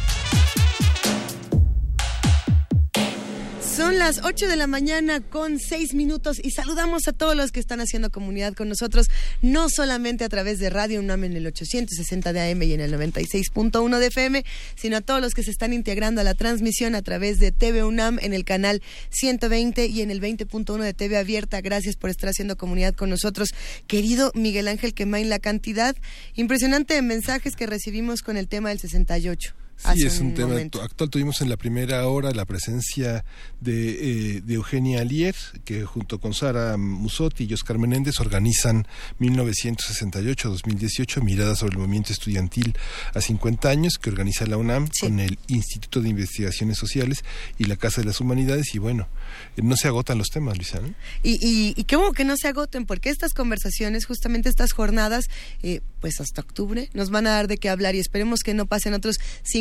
Son 3.77 3.99
las 3.99 4.21
8 4.23 4.47
de 4.47 4.55
la 4.55 4.65
mañana 4.65 5.21
con 5.21 5.59
6 5.59 5.93
minutos 5.93 6.37
y 6.43 6.49
saludamos 6.49 7.07
a 7.07 7.13
todos 7.13 7.35
los 7.35 7.51
que 7.51 7.59
están 7.59 7.79
haciendo 7.79 8.09
comunidad 8.09 8.55
con 8.55 8.69
nosotros, 8.69 9.05
no 9.43 9.69
solamente 9.69 10.23
a 10.23 10.29
través 10.29 10.57
de 10.57 10.71
Radio 10.71 10.99
UNAM 10.99 11.25
en 11.25 11.33
el 11.33 11.45
860 11.45 12.33
de 12.33 12.51
AM 12.51 12.63
y 12.63 12.73
en 12.73 12.81
el 12.81 12.91
96.1 12.91 13.99
de 13.99 14.07
FM, 14.07 14.43
sino 14.75 14.97
a 14.97 15.01
todos 15.01 15.21
los 15.21 15.35
que 15.35 15.43
se 15.43 15.51
están 15.51 15.73
integrando 15.73 16.21
a 16.21 16.23
la 16.23 16.33
transmisión 16.33 16.95
a 16.95 17.03
través 17.03 17.37
de 17.37 17.51
TV 17.51 17.83
UNAM 17.83 18.17
en 18.19 18.33
el 18.33 18.45
canal 18.45 18.81
120 19.11 19.85
y 19.85 20.01
en 20.01 20.09
el 20.09 20.21
20.1 20.21 20.81
de 20.81 20.95
TV 20.95 21.15
Abierta. 21.15 21.61
Gracias 21.61 21.97
por 21.97 22.09
estar 22.09 22.31
haciendo 22.31 22.57
comunidad 22.57 22.95
con 22.95 23.11
nosotros. 23.11 23.49
Querido 23.85 24.31
Miguel 24.33 24.69
Ángel 24.69 24.95
Quemain, 24.95 25.29
la 25.29 25.37
cantidad 25.37 25.95
impresionante 26.33 26.95
de 26.95 27.03
mensajes 27.03 27.55
que 27.55 27.67
recibimos 27.67 28.23
con 28.23 28.37
el 28.37 28.47
tema 28.47 28.69
del 28.69 28.79
68. 28.79 29.66
Sí, 29.77 30.05
es 30.05 30.19
un, 30.19 30.33
tema 30.33 30.55
actual. 30.55 30.89
Tuvimos 31.09 31.41
en 31.41 31.49
la 31.49 31.57
primera 31.57 32.07
hora 32.07 32.31
la 32.31 32.45
presencia 32.45 33.23
de, 33.61 34.37
eh, 34.37 34.41
de, 34.41 34.53
Eugenia 34.55 35.01
Alier, 35.01 35.35
que 35.65 35.85
junto 35.85 36.19
con 36.19 36.33
Sara 36.33 36.77
Musotti 36.77 37.45
y 37.45 37.53
Oscar 37.53 37.77
Menéndez 37.77 38.19
organizan 38.19 38.87
1968-2018 39.19 41.21
Miradas 41.21 41.59
sobre 41.59 41.73
el 41.73 41.79
movimiento 41.79 42.11
estudiantil 42.11 42.75
a 43.13 43.21
50 43.21 43.69
años, 43.69 43.99
que 43.99 44.09
organiza 44.09 44.47
la 44.47 44.57
UNAM 44.57 44.89
con 44.99 45.19
el 45.19 45.37
Instituto 45.47 46.01
de 46.01 46.09
Investigaciones 46.09 46.77
Sociales 46.77 47.23
y 47.59 47.65
la 47.65 47.75
Casa 47.75 48.01
de 48.01 48.07
las 48.07 48.19
Humanidades. 48.19 48.73
Y 48.73 48.79
bueno, 48.79 49.07
eh, 49.55 49.61
no 49.61 49.77
se 49.77 49.87
agotan 49.87 50.17
los 50.17 50.29
temas, 50.29 50.57
Luisa. 50.57 50.81
Y, 51.21 51.33
y, 51.33 51.75
y 51.77 51.95
bueno 51.95 52.13
que 52.13 52.25
no 52.25 52.35
se 52.35 52.47
agoten, 52.47 52.85
porque 52.85 53.09
estas 53.09 53.33
conversaciones, 53.33 54.05
justamente 54.05 54.49
estas 54.49 54.71
jornadas, 54.71 55.25
eh, 55.61 55.81
pues 56.01 56.19
hasta 56.19 56.41
octubre, 56.41 56.89
nos 56.93 57.09
van 57.09 57.27
a 57.27 57.31
dar 57.31 57.47
de 57.47 57.57
qué 57.57 57.69
hablar 57.69 57.95
y 57.95 57.99
esperemos 57.99 58.41
que 58.41 58.53
no 58.53 58.65
pasen 58.65 58.93
otros 58.93 59.17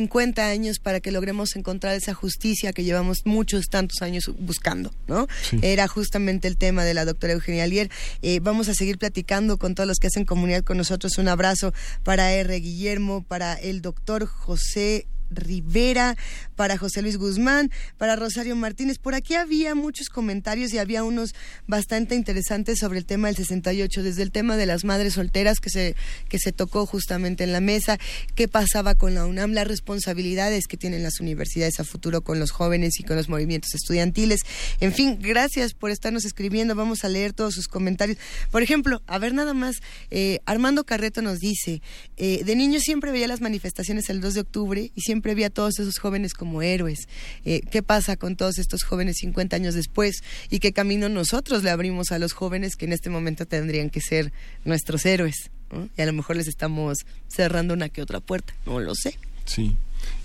50 0.07 0.49
años 0.49 0.79
para 0.79 1.01
que 1.01 1.11
logremos 1.11 1.57
encontrar 1.57 1.97
esa 1.97 2.15
justicia 2.15 2.73
que 2.73 2.85
llevamos 2.85 3.23
muchos 3.25 3.67
tantos 3.69 4.03
años 4.03 4.31
buscando, 4.39 4.93
¿no? 5.09 5.27
Era 5.63 5.89
justamente 5.89 6.47
el 6.47 6.57
tema 6.57 6.85
de 6.85 6.95
la 6.95 7.05
doctora 7.05 7.33
Eugenia 7.33 7.65
Alier. 7.65 7.91
Eh, 8.23 8.39
vamos 8.41 8.69
a 8.69 8.75
seguir 8.75 8.99
platicando 8.99 9.59
con 9.59 9.75
todos 9.75 9.89
los 9.89 9.99
que 9.99 10.07
hacen 10.07 10.25
comunidad 10.25 10.63
con 10.63 10.77
nosotros. 10.77 11.19
Un 11.19 11.27
abrazo 11.27 11.75
para 12.05 12.33
R. 12.33 12.55
Guillermo, 12.61 13.25
para 13.27 13.55
el 13.55 13.83
doctor 13.83 14.27
José 14.27 15.07
Rivera, 15.31 16.17
para 16.55 16.79
José 16.79 17.03
Luis 17.03 17.17
Guzmán, 17.17 17.71
para 17.99 18.17
Rosario 18.17 18.57
Martínez. 18.57 18.99
Por 18.99 19.15
aquí 19.15 19.35
había 19.35 19.75
muchos 19.75 20.09
comentarios 20.09 20.73
y 20.73 20.79
había 20.79 21.05
unos 21.05 21.35
bastante 21.67 22.15
interesantes 22.15 22.79
sobre 22.79 22.99
el 22.99 23.07
tema 23.07 23.29
del 23.29 23.37
68, 23.37 24.03
desde 24.03 24.23
el 24.23 24.31
tema 24.31 24.57
de 24.57 24.67
las 24.67 24.85
madres 24.85 25.15
solteras 25.15 25.61
que 25.61 25.71
se, 25.71 25.95
que 26.29 26.39
se 26.39 26.53
tocó 26.53 26.87
justamente 26.87 27.45
en 27.45 27.53
la 27.53 27.61
mesa, 27.61 27.99
qué 28.35 28.49
pasaba 28.49 28.95
con 28.95 29.15
la 29.15 29.27
UNAM, 29.27 29.53
las 29.53 29.67
responsabilidades 29.67 30.67
que 30.67 30.77
tienen 30.77 31.03
las 31.03 31.21
universidades 31.21 31.81
a 31.81 31.85
futuro 31.85 32.23
con 32.23 32.39
los 32.39 32.51
jóvenes 32.51 32.99
y 33.01 33.05
con 33.05 33.17
los 33.17 33.29
movimientos 33.29 33.75
estudiantiles. 33.75 34.41
En 34.81 34.93
fin, 34.93 35.19
gracias 35.21 35.75
por 35.75 35.91
estarnos 35.91 36.25
escribiendo. 36.25 36.75
Vamos 36.75 37.05
a 37.05 37.09
leer 37.09 37.33
todos 37.33 37.55
sus 37.55 37.69
comentarios. 37.69 38.19
Por 38.51 38.63
ejemplo, 38.63 39.03
a 39.07 39.19
ver 39.19 39.35
nada 39.35 39.55
más, 39.55 39.77
eh, 40.11 40.41
Armando 40.47 40.85
Carreto 40.85 41.23
nos 41.23 41.39
dice, 41.39 41.83
eh, 42.17 42.43
de 42.45 42.57
niño 42.57 42.81
siempre 42.81 43.13
veía 43.13 43.29
las 43.29 43.41
manifestaciones 43.41 44.09
el 44.11 44.21
2 44.21 44.35
de 44.35 44.41
octubre 44.41 44.91
y 44.95 45.01
siempre 45.01 45.16
vi 45.21 45.45
a 45.45 45.51
todos 45.51 45.79
esos 45.79 45.99
jóvenes 45.99 46.35
como 46.35 46.63
héroes. 46.63 47.09
Eh, 47.45 47.61
¿Qué 47.71 47.83
pasa 47.83 48.17
con 48.17 48.37
todos 48.37 48.59
estos 48.59 48.83
jóvenes 48.83 49.17
50 49.19 49.57
años 49.57 49.75
después? 49.75 50.23
¿Y 50.51 50.59
qué 50.59 50.73
camino 50.73 51.09
nosotros 51.09 51.63
le 51.63 51.71
abrimos 51.71 52.13
a 52.13 52.19
los 52.19 52.33
jóvenes 52.33 52.77
que 52.77 52.85
en 52.87 52.93
este 52.93 53.11
momento 53.11 53.47
tendrían 53.47 53.91
que 53.91 54.01
ser 54.01 54.33
nuestros 54.65 55.05
héroes? 55.07 55.51
Y 55.97 56.03
a 56.03 56.07
lo 56.07 56.13
mejor 56.13 56.37
les 56.37 56.47
estamos 56.47 56.99
cerrando 57.29 57.75
una 57.75 57.89
que 57.89 58.01
otra 58.01 58.21
puerta, 58.21 58.55
no 58.67 58.79
lo 58.81 58.95
sé. 58.95 59.19
Sí. 59.45 59.77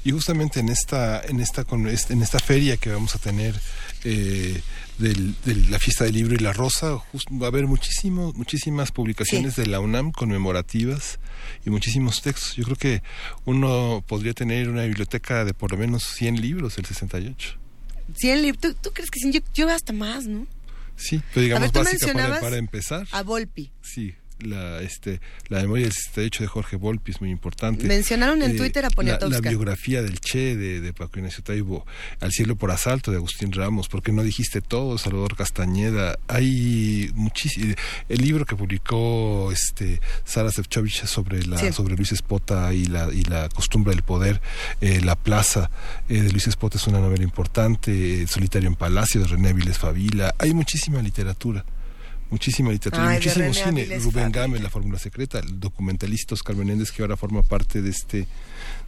Y 0.04 0.12
justamente 0.12 0.60
en 0.60 0.70
esta, 0.70 1.22
en 1.22 1.39
esta, 1.39 1.66
en 2.10 2.22
esta 2.22 2.39
feria 2.39 2.78
que 2.78 2.92
vamos 2.92 3.16
a 3.16 3.20
tener 3.20 3.60
eh, 4.04 4.62
de 5.02 5.56
la 5.70 5.80
fiesta 5.80 6.04
del 6.06 6.14
libro 6.14 6.36
y 6.36 6.38
la 6.38 6.54
rosa, 6.54 6.97
va 7.32 7.45
a 7.45 7.47
haber 7.47 7.68
muchísimo, 7.68 8.32
muchísimas 8.36 8.91
publicaciones 8.91 9.56
de 9.56 9.66
la 9.66 9.80
UNAM 9.80 10.12
conmemorativas 10.12 11.20
y 11.66 11.70
muchísimos 11.70 12.22
textos. 12.22 12.56
Yo 12.56 12.64
creo 12.64 12.78
que 12.78 13.04
uno 13.45 14.04
podría 14.08 14.34
tener 14.34 14.70
una 14.70 14.84
biblioteca 14.84 15.43
de 15.43 15.54
por 15.54 15.72
lo 15.72 15.78
menos 15.78 16.04
100 16.04 16.39
libros 16.41 16.76
del 16.76 16.86
68. 16.86 17.58
100 18.16 18.41
libros, 18.41 18.76
¿Tú, 18.82 18.91
crees 18.93 19.10
que 19.10 19.20
sí? 19.20 19.43
Yo, 19.54 19.70
hasta 19.70 19.93
más, 19.93 20.26
¿no? 20.26 20.45
Sí, 20.95 21.22
pero 21.34 21.43
digamos 21.43 21.72
básica 21.72 22.14
para, 22.14 22.39
para 22.39 22.58
empezar. 22.58 23.08
A 23.12 23.24
Volpi. 23.24 23.72
Sí, 23.82 24.14
la 24.44 24.82
este 24.82 25.20
la 25.50 25.62
memoria 25.62 25.86
del 25.86 25.94
68 25.94 26.44
de 26.44 26.48
Jorge 26.48 26.76
Volpi 26.76 27.12
es 27.12 27.22
muy 27.22 27.30
importante. 27.30 27.86
Mencionaron 27.86 28.42
en 28.42 28.52
eh, 28.52 28.56
Twitter 28.56 28.86
a 28.86 28.89
Poniatowska. 28.89 29.42
La, 29.42 29.50
biografía 29.50 30.02
del 30.02 30.20
Che 30.20 30.56
de, 30.56 30.82
de 30.82 30.94
Paco 30.94 31.20
Ignacio 31.20 31.44
Taibo, 31.44 31.86
Al 32.20 32.32
cielo 32.32 32.56
por 32.56 32.72
asalto 32.72 33.12
de 33.12 33.18
Agustín 33.18 33.52
Ramos, 33.52 33.88
porque 33.88 34.12
no 34.12 34.24
dijiste 34.24 34.62
todo, 34.62 34.98
Salvador 34.98 35.36
Castañeda. 35.36 36.18
Hay 36.28 37.12
muchísimo 37.16 37.74
el 38.10 38.22
libro 38.22 38.46
que 38.46 38.56
publicó 38.56 39.52
este 39.52 40.02
Sara 40.26 40.52
Sefcovic 40.52 41.06
sobre 41.06 41.46
la 41.46 41.72
sobre 41.72 41.96
Luis 41.96 42.12
Espota 42.12 42.74
y 42.74 42.86
la 42.86 43.12
y 43.14 43.24
la 43.24 43.50
costumbre 43.50 43.94
del 43.94 44.04
poder, 44.04 44.42
eh, 44.82 45.02
La 45.02 45.16
plaza 45.16 45.70
eh, 46.10 46.22
de 46.22 46.32
Luis 46.32 46.48
Espota 46.48 46.78
es 46.78 46.88
una 46.88 47.00
novela 47.00 47.24
importante, 47.24 48.26
Solitario 48.28 48.68
en 48.68 48.76
Palacio 48.76 49.22
de 49.22 49.28
René 49.28 49.54
Viles 49.54 49.78
Favila. 49.78 50.34
Hay 50.38 50.54
muchísima 50.54 51.02
literatura 51.02 51.66
muchísima 52.32 52.72
literatura, 52.72 53.12
muchísimo 53.14 53.54
cine. 53.54 53.86
Rubén 54.00 54.32
Gámez, 54.32 54.62
La 54.62 54.70
Fórmula 54.70 54.98
Secreta, 54.98 55.40
el 55.40 55.60
documentalista 55.60 56.34
Oscar 56.34 56.56
Menéndez, 56.56 56.92
que 56.92 57.04
ahora 57.04 57.18
forma 57.18 57.44
parte 57.44 57.82
de 57.82 57.90
este 57.92 58.28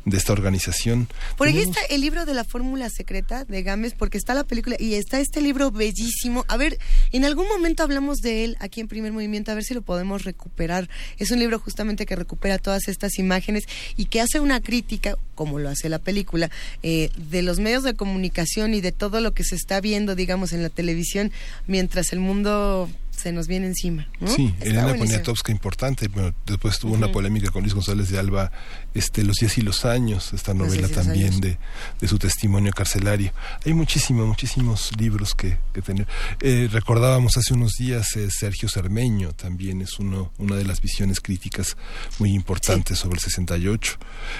de 0.05 0.17
esta 0.17 0.33
organización. 0.33 1.07
Por 1.37 1.47
ahí 1.47 1.59
está 1.59 1.79
el 1.89 2.01
libro 2.01 2.25
de 2.25 2.33
la 2.33 2.43
fórmula 2.43 2.89
secreta 2.89 3.45
de 3.45 3.63
Gámez, 3.63 3.93
porque 3.97 4.17
está 4.17 4.33
la 4.33 4.43
película 4.43 4.75
y 4.77 4.95
está 4.95 5.19
este 5.19 5.41
libro 5.41 5.71
bellísimo. 5.71 6.45
A 6.47 6.57
ver, 6.57 6.77
en 7.11 7.25
algún 7.25 7.47
momento 7.47 7.83
hablamos 7.83 8.17
de 8.17 8.43
él 8.43 8.57
aquí 8.59 8.81
en 8.81 8.87
Primer 8.87 9.11
Movimiento, 9.11 9.51
a 9.51 9.55
ver 9.55 9.63
si 9.63 9.73
lo 9.73 9.81
podemos 9.81 10.23
recuperar. 10.23 10.89
Es 11.19 11.31
un 11.31 11.39
libro 11.39 11.59
justamente 11.59 12.05
que 12.05 12.15
recupera 12.15 12.57
todas 12.57 12.87
estas 12.87 13.17
imágenes 13.17 13.63
y 13.95 14.05
que 14.05 14.19
hace 14.19 14.39
una 14.39 14.59
crítica, 14.59 15.15
como 15.35 15.59
lo 15.59 15.69
hace 15.69 15.87
la 15.89 15.99
película, 15.99 16.49
eh, 16.81 17.09
de 17.29 17.41
los 17.41 17.59
medios 17.59 17.83
de 17.83 17.93
comunicación 17.93 18.73
y 18.73 18.81
de 18.81 18.91
todo 18.91 19.21
lo 19.21 19.33
que 19.33 19.43
se 19.43 19.55
está 19.55 19.79
viendo, 19.79 20.15
digamos, 20.15 20.51
en 20.51 20.63
la 20.63 20.69
televisión, 20.69 21.31
mientras 21.67 22.11
el 22.11 22.19
mundo 22.19 22.89
se 23.23 23.31
nos 23.31 23.47
viene 23.47 23.67
encima. 23.67 24.05
Sí, 24.25 24.53
Elena 24.59 24.95
Poniatowska 24.95 25.53
importante, 25.53 26.09
pero 26.09 26.35
después 26.45 26.77
tuvo 26.77 26.93
una 26.93 27.09
polémica 27.09 27.51
con 27.51 27.61
Luis 27.61 27.73
González 27.73 28.09
de 28.09 28.19
Alba, 28.19 28.51
este, 28.93 29.23
Los 29.23 29.37
días 29.37 29.57
y 29.57 29.61
los 29.61 29.85
años, 29.85 30.33
esta 30.33 30.53
novela 30.53 30.89
también 30.89 31.39
de, 31.39 31.57
de, 32.01 32.07
su 32.09 32.19
testimonio 32.19 32.73
carcelario. 32.73 33.31
Hay 33.65 33.73
muchísimos, 33.73 34.27
muchísimos 34.27 34.91
libros 34.99 35.35
que, 35.35 35.57
que 35.73 35.81
tener. 35.81 36.05
Eh, 36.41 36.67
recordábamos 36.69 37.37
hace 37.37 37.53
unos 37.53 37.71
días 37.79 38.13
eh, 38.17 38.29
Sergio 38.29 38.67
Cermeño, 38.67 39.31
también 39.31 39.81
es 39.81 39.99
uno, 39.99 40.33
una 40.37 40.57
de 40.57 40.65
las 40.65 40.81
visiones 40.81 41.21
críticas 41.21 41.77
muy 42.19 42.33
importantes 42.33 42.99
sobre 42.99 43.15
el 43.15 43.21
68, 43.21 43.97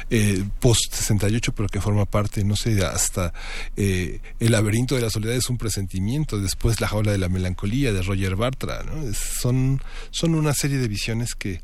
eh, 0.09 0.43
post 0.59 0.93
68, 0.93 1.53
pero 1.55 1.69
que 1.69 1.79
forma 1.79 2.03
parte, 2.03 2.43
no 2.43 2.57
sé, 2.57 2.85
hasta 2.85 3.31
El 3.77 4.19
laberinto 4.39 4.95
de 4.95 5.01
la 5.01 5.09
soledad 5.09 5.35
es 5.35 5.49
un 5.49 5.57
presentimiento, 5.57 6.37
después 6.37 6.81
La 6.81 6.89
jaula 6.89 7.13
de 7.13 7.17
la 7.17 7.29
melancolía 7.29 7.93
de 7.93 8.01
Roger 8.01 8.35
Bartra, 8.35 8.72
¿no? 8.81 9.13
son, 9.13 9.81
son 10.09 10.35
una 10.35 10.53
serie 10.53 10.77
de 10.77 10.87
visiones 10.87 11.35
que 11.35 11.61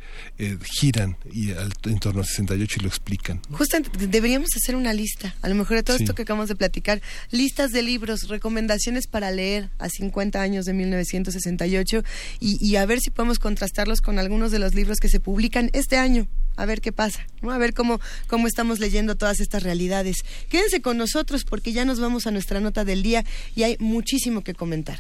giran 0.64 1.18
y 1.32 1.52
en 1.52 2.00
torno 2.00 2.22
al 2.22 2.28
68 2.28 2.76
y 2.80 2.84
lo 2.84 2.88
explican. 2.88 3.42
Justamente 3.52 4.08
deberíamos 4.08 4.50
hacer 4.56 4.76
una 4.76 4.94
lista, 4.94 5.36
a 5.42 5.50
lo 5.50 5.56
mejor 5.56 5.78
de 5.78 5.84
todo 5.84 5.98
esto 5.98 6.14
que 6.14 6.22
acabamos 6.24 6.50
de 6.50 6.56
platicar, 6.56 7.02
listas 7.32 7.72
de 7.72 7.82
libros, 7.82 8.28
recomendaciones 8.28 9.08
para 9.08 9.32
leer 9.32 9.70
a 9.80 9.90
50 9.90 10.42
años 10.42 10.66
de 10.66 10.74
1968 10.74 12.04
y, 12.40 12.58
y 12.62 12.76
a 12.76 12.86
ver 12.86 13.00
si 13.00 13.10
podemos 13.10 13.40
contrastarlos 13.40 14.02
con 14.02 14.20
algunos 14.20 14.52
de 14.52 14.60
los 14.60 14.76
libros 14.76 15.00
que 15.00 15.10
se 15.10 15.20
publican 15.20 15.70
este 15.74 15.98
año 15.98 16.28
a 16.60 16.66
ver 16.66 16.82
qué 16.82 16.92
pasa, 16.92 17.26
¿no? 17.42 17.52
a 17.52 17.58
ver 17.58 17.74
cómo, 17.74 18.02
cómo 18.28 18.48
estamos 18.48 18.80
leyendo 18.80 19.16
todas 19.16 19.40
estas 19.40 19.64
realidades. 19.64 20.18
Quédense 20.50 20.82
con 20.82 20.98
nosotros 20.98 21.46
porque 21.46 21.72
ya 21.72 21.86
nos 21.86 22.00
vamos 22.02 22.28
a 22.28 22.32
nuestra 22.32 22.60
nota 22.60 22.84
del 22.84 23.02
día 23.02 23.24
y 23.56 23.64
hay 23.64 23.78
muchísimo 23.80 24.44
que 24.44 24.54
comentar. 24.54 25.00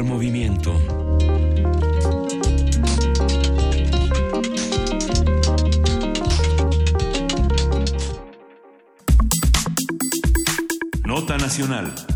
Movimiento. 0.00 0.72
Nota 11.04 11.36
Nacional. 11.36 12.11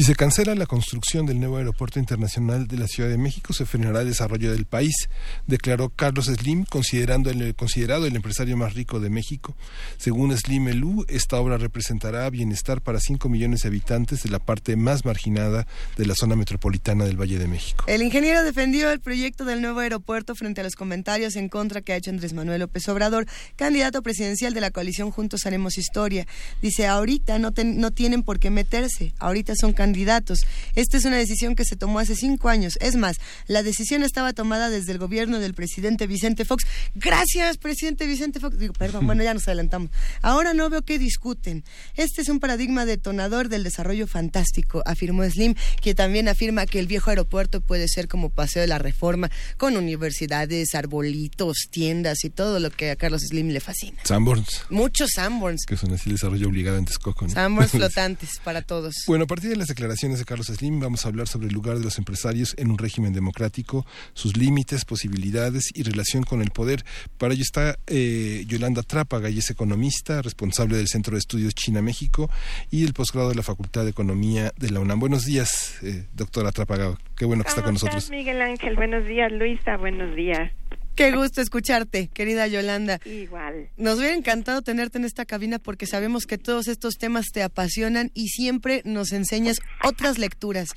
Si 0.00 0.04
se 0.06 0.14
cancela 0.14 0.54
la 0.54 0.64
construcción 0.64 1.26
del 1.26 1.38
nuevo 1.38 1.58
aeropuerto 1.58 1.98
internacional 1.98 2.66
de 2.66 2.78
la 2.78 2.86
Ciudad 2.86 3.10
de 3.10 3.18
México, 3.18 3.52
se 3.52 3.66
frenará 3.66 4.00
el 4.00 4.08
desarrollo 4.08 4.50
del 4.50 4.64
país, 4.64 5.10
declaró 5.46 5.90
Carlos 5.90 6.24
Slim, 6.24 6.64
considerando 6.64 7.28
el, 7.28 7.54
considerado 7.54 8.06
el 8.06 8.16
empresario 8.16 8.56
más 8.56 8.72
rico 8.72 8.98
de 8.98 9.10
México. 9.10 9.54
Según 9.98 10.34
Slim 10.34 10.68
Elú, 10.68 11.04
esta 11.10 11.38
obra 11.38 11.58
representará 11.58 12.30
bienestar 12.30 12.80
para 12.80 12.98
5 12.98 13.28
millones 13.28 13.60
de 13.60 13.68
habitantes 13.68 14.22
de 14.22 14.30
la 14.30 14.38
parte 14.38 14.74
más 14.74 15.04
marginada 15.04 15.66
de 15.98 16.06
la 16.06 16.14
zona 16.14 16.34
metropolitana 16.34 17.04
del 17.04 17.20
Valle 17.20 17.38
de 17.38 17.46
México. 17.46 17.84
El 17.86 18.00
ingeniero 18.00 18.42
defendió 18.42 18.90
el 18.92 19.00
proyecto 19.00 19.44
del 19.44 19.60
nuevo 19.60 19.80
aeropuerto 19.80 20.34
frente 20.34 20.62
a 20.62 20.64
los 20.64 20.76
comentarios 20.76 21.36
en 21.36 21.50
contra 21.50 21.82
que 21.82 21.92
ha 21.92 21.96
hecho 21.96 22.08
Andrés 22.08 22.32
Manuel 22.32 22.60
López 22.60 22.88
Obrador, 22.88 23.26
candidato 23.54 24.02
presidencial 24.02 24.54
de 24.54 24.62
la 24.62 24.70
coalición 24.70 25.10
Juntos 25.10 25.44
Haremos 25.44 25.76
Historia. 25.76 26.26
Dice, 26.62 26.86
ahorita 26.86 27.38
no, 27.38 27.50
no 27.62 27.90
tienen 27.90 28.22
por 28.22 28.38
qué 28.38 28.48
meterse, 28.48 29.12
ahorita 29.18 29.52
son 29.60 29.74
candidatos 29.74 29.89
candidatos. 29.90 30.46
Esta 30.76 30.98
es 30.98 31.04
una 31.04 31.16
decisión 31.16 31.56
que 31.56 31.64
se 31.64 31.74
tomó 31.74 31.98
hace 31.98 32.14
cinco 32.14 32.48
años. 32.48 32.78
Es 32.80 32.94
más, 32.94 33.16
la 33.48 33.64
decisión 33.64 34.04
estaba 34.04 34.32
tomada 34.32 34.70
desde 34.70 34.92
el 34.92 34.98
gobierno 34.98 35.40
del 35.40 35.52
presidente 35.52 36.06
Vicente 36.06 36.44
Fox. 36.44 36.64
Gracias, 36.94 37.56
presidente 37.56 38.06
Vicente 38.06 38.38
Fox. 38.38 38.56
Digo, 38.56 38.72
perdón, 38.72 39.06
bueno, 39.06 39.24
ya 39.24 39.34
nos 39.34 39.48
adelantamos. 39.48 39.90
Ahora 40.22 40.54
no 40.54 40.70
veo 40.70 40.82
que 40.82 41.00
discuten. 41.00 41.64
Este 41.96 42.22
es 42.22 42.28
un 42.28 42.38
paradigma 42.38 42.84
detonador 42.84 43.48
del 43.48 43.64
desarrollo 43.64 44.06
fantástico, 44.06 44.84
afirmó 44.86 45.28
Slim, 45.28 45.56
que 45.82 45.96
también 45.96 46.28
afirma 46.28 46.66
que 46.66 46.78
el 46.78 46.86
viejo 46.86 47.10
aeropuerto 47.10 47.60
puede 47.60 47.88
ser 47.88 48.06
como 48.06 48.30
Paseo 48.30 48.62
de 48.62 48.68
la 48.68 48.78
Reforma, 48.78 49.28
con 49.56 49.76
universidades, 49.76 50.76
arbolitos, 50.76 51.66
tiendas 51.68 52.24
y 52.24 52.30
todo 52.30 52.60
lo 52.60 52.70
que 52.70 52.92
a 52.92 52.96
Carlos 52.96 53.22
Slim 53.22 53.48
le 53.48 53.58
fascina. 53.58 53.98
Sanborns. 54.04 54.66
Muchos 54.70 55.10
Sanborns. 55.16 55.64
Que 55.66 55.76
son 55.76 55.92
así 55.94 56.10
el 56.10 56.14
desarrollo 56.14 56.46
obligado 56.46 56.78
en 56.78 56.84
Texcoco. 56.84 57.26
¿no? 57.26 57.34
Sanborns 57.34 57.70
flotantes 57.72 58.30
para 58.44 58.62
todos. 58.62 58.94
Bueno, 59.08 59.24
a 59.24 59.26
partir 59.26 59.50
de 59.50 59.56
las 59.56 59.68
declaraciones 59.80 60.18
de 60.18 60.26
Carlos 60.26 60.48
Slim 60.48 60.78
vamos 60.78 61.06
a 61.06 61.08
hablar 61.08 61.26
sobre 61.26 61.48
el 61.48 61.54
lugar 61.54 61.78
de 61.78 61.84
los 61.84 61.96
empresarios 61.96 62.54
en 62.58 62.70
un 62.70 62.76
régimen 62.76 63.14
democrático, 63.14 63.86
sus 64.12 64.36
límites, 64.36 64.84
posibilidades 64.84 65.70
y 65.74 65.84
relación 65.84 66.22
con 66.22 66.42
el 66.42 66.50
poder. 66.50 66.84
Para 67.16 67.32
ello 67.32 67.42
está 67.42 67.78
eh, 67.86 68.44
Yolanda 68.46 68.82
Trápaga, 68.82 69.30
y 69.30 69.38
es 69.38 69.48
economista, 69.48 70.20
responsable 70.20 70.76
del 70.76 70.88
Centro 70.88 71.14
de 71.14 71.20
Estudios 71.20 71.54
China-México 71.54 72.28
y 72.70 72.84
el 72.84 72.92
posgrado 72.92 73.30
de 73.30 73.36
la 73.36 73.42
Facultad 73.42 73.84
de 73.84 73.90
Economía 73.90 74.52
de 74.58 74.70
la 74.70 74.80
UNAM. 74.80 75.00
Buenos 75.00 75.24
días, 75.24 75.78
eh, 75.82 76.04
doctora 76.12 76.52
Trápaga. 76.52 76.98
Qué 77.16 77.24
bueno 77.24 77.42
que 77.42 77.48
está 77.48 77.62
con 77.62 77.72
nosotros. 77.72 78.10
Miguel 78.10 78.42
Ángel? 78.42 78.76
Buenos 78.76 79.06
días, 79.06 79.32
Luisa. 79.32 79.78
Buenos 79.78 80.14
días. 80.14 80.52
Qué 81.00 81.12
gusto 81.12 81.40
escucharte, 81.40 82.08
querida 82.12 82.46
Yolanda. 82.46 82.98
Igual. 83.06 83.70
Nos 83.78 83.98
hubiera 83.98 84.14
encantado 84.14 84.60
tenerte 84.60 84.98
en 84.98 85.06
esta 85.06 85.24
cabina 85.24 85.58
porque 85.58 85.86
sabemos 85.86 86.26
que 86.26 86.36
todos 86.36 86.68
estos 86.68 86.98
temas 86.98 87.28
te 87.32 87.42
apasionan 87.42 88.10
y 88.12 88.28
siempre 88.28 88.82
nos 88.84 89.12
enseñas 89.12 89.60
otras 89.82 90.18
lecturas. 90.18 90.68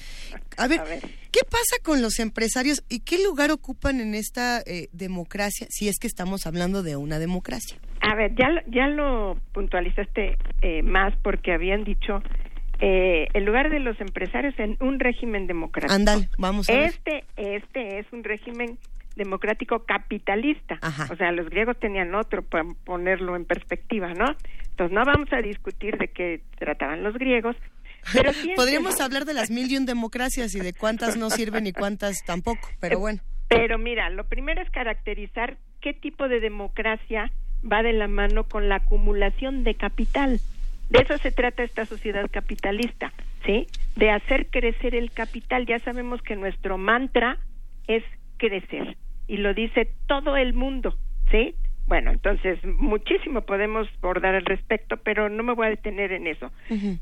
A 0.57 0.69
ver, 0.69 0.79
¿qué 0.79 1.41
pasa 1.43 1.75
con 1.83 2.01
los 2.01 2.19
empresarios 2.19 2.85
y 2.87 3.01
qué 3.01 3.21
lugar 3.21 3.51
ocupan 3.51 3.99
en 3.99 4.15
esta 4.15 4.61
eh, 4.61 4.87
democracia 4.93 5.67
si 5.69 5.89
es 5.89 5.99
que 5.99 6.07
estamos 6.07 6.47
hablando 6.47 6.83
de 6.83 6.95
una 6.95 7.19
democracia? 7.19 7.77
A 7.99 8.15
ver, 8.15 8.33
ya, 8.35 8.47
ya 8.67 8.87
lo 8.87 9.37
puntualizaste 9.51 10.37
eh, 10.61 10.83
más 10.83 11.13
porque 11.21 11.51
habían 11.51 11.83
dicho 11.83 12.23
eh, 12.79 13.27
el 13.33 13.43
lugar 13.43 13.69
de 13.69 13.79
los 13.79 13.99
empresarios 13.99 14.57
en 14.57 14.77
un 14.79 15.01
régimen 15.01 15.47
democrático. 15.47 15.93
Andal, 15.93 16.29
vamos 16.37 16.69
a 16.69 16.73
ver. 16.73 16.85
Este, 16.85 17.25
este 17.35 17.99
es 17.99 18.05
un 18.13 18.23
régimen 18.23 18.77
democrático 19.15 19.85
capitalista. 19.85 20.79
O 21.11 21.15
sea, 21.15 21.31
los 21.31 21.49
griegos 21.49 21.77
tenían 21.79 22.15
otro 22.15 22.41
para 22.41 22.65
ponerlo 22.83 23.35
en 23.35 23.45
perspectiva, 23.45 24.13
¿no? 24.13 24.25
Entonces 24.69 24.93
no 24.93 25.03
vamos 25.05 25.31
a 25.31 25.41
discutir 25.41 25.97
de 25.97 26.07
qué 26.07 26.41
trataban 26.57 27.03
los 27.03 27.13
griegos. 27.15 27.55
Pero 28.11 28.31
Podríamos 28.55 28.99
hablar 29.01 29.25
de 29.25 29.33
las 29.33 29.51
mil 29.51 29.71
y 29.71 29.77
un 29.77 29.85
democracias 29.85 30.55
y 30.55 30.59
de 30.59 30.73
cuántas 30.73 31.15
no 31.17 31.29
sirven 31.29 31.67
y 31.67 31.73
cuántas 31.73 32.23
tampoco, 32.25 32.67
pero 32.79 32.99
bueno. 32.99 33.21
Pero 33.49 33.77
mira, 33.77 34.09
lo 34.09 34.25
primero 34.25 34.61
es 34.61 34.69
caracterizar 34.71 35.57
qué 35.79 35.93
tipo 35.93 36.27
de 36.27 36.39
democracia 36.39 37.31
va 37.69 37.83
de 37.83 37.93
la 37.93 38.07
mano 38.07 38.45
con 38.45 38.67
la 38.67 38.77
acumulación 38.77 39.63
de 39.63 39.75
capital. 39.75 40.39
De 40.89 40.99
eso 40.99 41.17
se 41.17 41.31
trata 41.31 41.63
esta 41.63 41.85
sociedad 41.85 42.29
capitalista, 42.29 43.13
¿sí? 43.45 43.67
De 43.95 44.09
hacer 44.11 44.47
crecer 44.49 44.95
el 44.95 45.11
capital. 45.11 45.65
Ya 45.65 45.79
sabemos 45.79 46.21
que 46.21 46.35
nuestro 46.35 46.77
mantra 46.77 47.37
es 47.87 48.03
crecer 48.37 48.97
y 49.33 49.37
lo 49.37 49.55
dice 49.55 49.89
todo 50.05 50.37
el 50.37 50.53
mundo, 50.53 50.93
¿sí? 51.31 51.55
Bueno, 51.87 52.11
entonces 52.11 52.63
muchísimo 52.63 53.41
podemos 53.41 53.87
abordar 54.03 54.35
al 54.35 54.45
respecto, 54.45 54.97
pero 54.97 55.27
no 55.27 55.41
me 55.41 55.55
voy 55.55 55.65
a 55.65 55.69
detener 55.71 56.11
en 56.11 56.27
eso. 56.27 56.51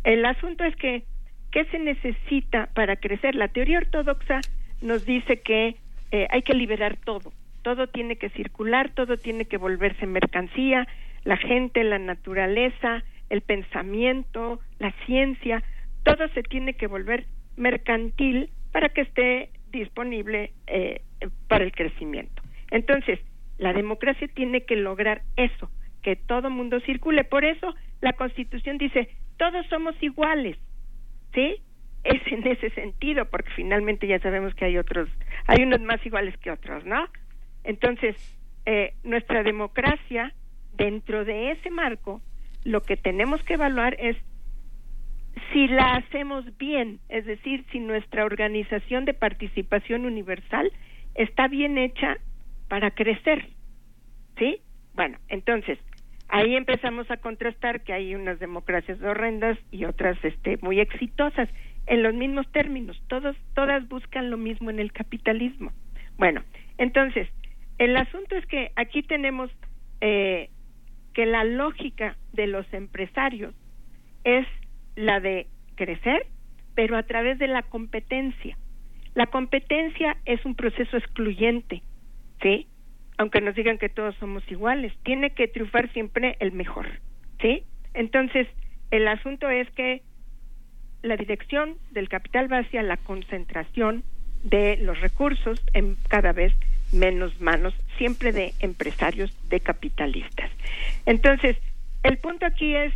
El 0.05 0.25
asunto 0.25 0.63
es 0.63 0.73
que, 0.77 1.03
¿qué 1.51 1.65
se 1.65 1.77
necesita 1.77 2.69
para 2.73 2.95
crecer? 2.95 3.35
La 3.35 3.49
teoría 3.49 3.79
ortodoxa 3.79 4.39
nos 4.81 5.05
dice 5.05 5.41
que 5.41 5.75
eh, 6.11 6.27
hay 6.29 6.41
que 6.43 6.53
liberar 6.53 6.95
todo, 7.03 7.33
todo 7.63 7.87
tiene 7.87 8.15
que 8.15 8.29
circular, 8.29 8.91
todo 8.91 9.17
tiene 9.17 9.43
que 9.43 9.57
volverse 9.57 10.07
mercancía, 10.07 10.87
la 11.25 11.35
gente, 11.35 11.83
la 11.83 11.99
naturaleza, 11.99 13.03
el 13.29 13.41
pensamiento, 13.41 14.61
la 14.79 14.93
ciencia, 15.05 15.63
todo 16.03 16.29
se 16.29 16.43
tiene 16.43 16.75
que 16.75 16.87
volver 16.87 17.25
mercantil 17.57 18.51
para 18.71 18.87
que 18.87 19.01
esté 19.01 19.49
disponible 19.71 20.53
eh, 20.67 21.01
para 21.47 21.63
el 21.63 21.71
crecimiento. 21.71 22.41
Entonces, 22.69 23.19
la 23.57 23.73
democracia 23.73 24.27
tiene 24.33 24.65
que 24.65 24.75
lograr 24.75 25.21
eso, 25.35 25.69
que 26.01 26.15
todo 26.15 26.49
mundo 26.49 26.79
circule. 26.81 27.23
Por 27.23 27.45
eso 27.45 27.73
la 28.01 28.13
Constitución 28.13 28.77
dice, 28.77 29.09
todos 29.37 29.65
somos 29.67 29.95
iguales, 30.01 30.57
¿sí? 31.33 31.61
Es 32.03 32.21
en 32.31 32.47
ese 32.47 32.71
sentido, 32.71 33.25
porque 33.25 33.51
finalmente 33.55 34.07
ya 34.07 34.19
sabemos 34.19 34.55
que 34.55 34.65
hay 34.65 34.77
otros, 34.77 35.09
hay 35.47 35.63
unos 35.63 35.81
más 35.81 36.03
iguales 36.05 36.35
que 36.37 36.51
otros, 36.51 36.85
¿no? 36.85 37.07
Entonces, 37.63 38.15
eh, 38.65 38.93
nuestra 39.03 39.43
democracia, 39.43 40.33
dentro 40.73 41.25
de 41.25 41.51
ese 41.51 41.69
marco, 41.69 42.21
lo 42.63 42.81
que 42.81 42.97
tenemos 42.97 43.43
que 43.43 43.53
evaluar 43.53 43.95
es 43.99 44.17
si 45.51 45.67
la 45.67 45.95
hacemos 45.95 46.45
bien, 46.57 46.99
es 47.09 47.25
decir, 47.25 47.65
si 47.71 47.79
nuestra 47.79 48.25
organización 48.25 49.05
de 49.05 49.13
participación 49.13 50.05
universal 50.05 50.71
está 51.15 51.47
bien 51.47 51.77
hecha 51.77 52.17
para 52.67 52.91
crecer. 52.91 53.47
¿Sí? 54.37 54.61
Bueno, 54.93 55.17
entonces, 55.27 55.77
ahí 56.29 56.55
empezamos 56.55 57.09
a 57.11 57.17
contrastar 57.17 57.83
que 57.83 57.93
hay 57.93 58.15
unas 58.15 58.39
democracias 58.39 59.01
horrendas 59.01 59.57
y 59.71 59.85
otras 59.85 60.17
este, 60.23 60.57
muy 60.61 60.79
exitosas 60.79 61.49
en 61.87 62.03
los 62.03 62.13
mismos 62.13 62.49
términos. 62.51 63.01
Todos, 63.07 63.35
todas 63.53 63.87
buscan 63.89 64.29
lo 64.29 64.37
mismo 64.37 64.69
en 64.69 64.79
el 64.79 64.91
capitalismo. 64.93 65.71
Bueno, 66.17 66.43
entonces, 66.77 67.27
el 67.77 67.97
asunto 67.97 68.35
es 68.35 68.45
que 68.45 68.71
aquí 68.75 69.03
tenemos 69.03 69.51
eh, 69.99 70.49
que 71.13 71.25
la 71.25 71.43
lógica 71.43 72.15
de 72.31 72.47
los 72.47 72.71
empresarios 72.73 73.53
es 74.23 74.47
la 74.95 75.19
de 75.19 75.47
crecer, 75.75 76.25
pero 76.75 76.97
a 76.97 77.03
través 77.03 77.39
de 77.39 77.47
la 77.47 77.63
competencia. 77.63 78.57
La 79.13 79.27
competencia 79.27 80.17
es 80.25 80.43
un 80.45 80.55
proceso 80.55 80.97
excluyente, 80.97 81.81
¿sí? 82.41 82.67
Aunque 83.17 83.41
nos 83.41 83.55
digan 83.55 83.77
que 83.77 83.89
todos 83.89 84.15
somos 84.15 84.43
iguales, 84.49 84.93
tiene 85.03 85.31
que 85.31 85.47
triunfar 85.47 85.91
siempre 85.91 86.37
el 86.39 86.53
mejor, 86.53 86.87
¿sí? 87.41 87.63
Entonces, 87.93 88.47
el 88.89 89.07
asunto 89.07 89.49
es 89.49 89.69
que 89.71 90.01
la 91.01 91.17
dirección 91.17 91.77
del 91.91 92.09
capital 92.09 92.51
va 92.51 92.59
hacia 92.59 92.83
la 92.83 92.97
concentración 92.97 94.03
de 94.43 94.77
los 94.77 94.99
recursos 95.01 95.61
en 95.73 95.97
cada 96.07 96.31
vez 96.31 96.53
menos 96.93 97.39
manos, 97.39 97.73
siempre 97.97 98.31
de 98.31 98.53
empresarios, 98.59 99.31
de 99.49 99.59
capitalistas. 99.59 100.49
Entonces, 101.05 101.57
el 102.03 102.17
punto 102.17 102.45
aquí 102.45 102.75
es 102.75 102.93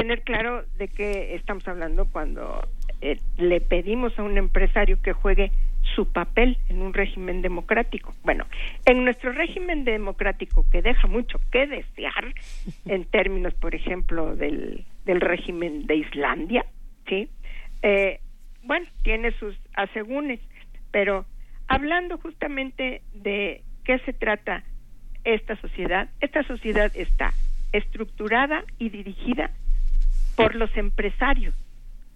tener 0.00 0.22
claro 0.22 0.64
de 0.78 0.88
qué 0.88 1.34
estamos 1.34 1.66
hablando 1.68 2.06
cuando 2.06 2.66
eh, 3.02 3.18
le 3.36 3.60
pedimos 3.60 4.18
a 4.18 4.22
un 4.22 4.38
empresario 4.38 5.00
que 5.02 5.12
juegue 5.12 5.52
su 5.94 6.10
papel 6.10 6.56
en 6.68 6.80
un 6.80 6.94
régimen 6.94 7.42
democrático. 7.42 8.14
Bueno, 8.22 8.46
en 8.86 9.04
nuestro 9.04 9.32
régimen 9.32 9.84
democrático, 9.84 10.64
que 10.70 10.80
deja 10.80 11.06
mucho 11.06 11.38
que 11.52 11.66
desear, 11.66 12.34
en 12.86 13.04
términos, 13.04 13.52
por 13.54 13.74
ejemplo, 13.74 14.36
del, 14.36 14.84
del 15.04 15.20
régimen 15.20 15.86
de 15.86 15.96
Islandia, 15.96 16.64
¿sí? 17.06 17.28
Eh, 17.82 18.20
bueno, 18.62 18.86
tiene 19.02 19.32
sus 19.32 19.54
asegúnes, 19.74 20.40
pero 20.90 21.26
hablando 21.68 22.16
justamente 22.18 23.02
de 23.12 23.62
qué 23.84 23.98
se 24.00 24.12
trata 24.12 24.64
esta 25.24 25.56
sociedad, 25.56 26.08
esta 26.20 26.42
sociedad 26.44 26.90
está 26.94 27.32
estructurada 27.72 28.64
y 28.78 28.88
dirigida 28.88 29.50
por 30.42 30.54
los 30.54 30.74
empresarios, 30.76 31.54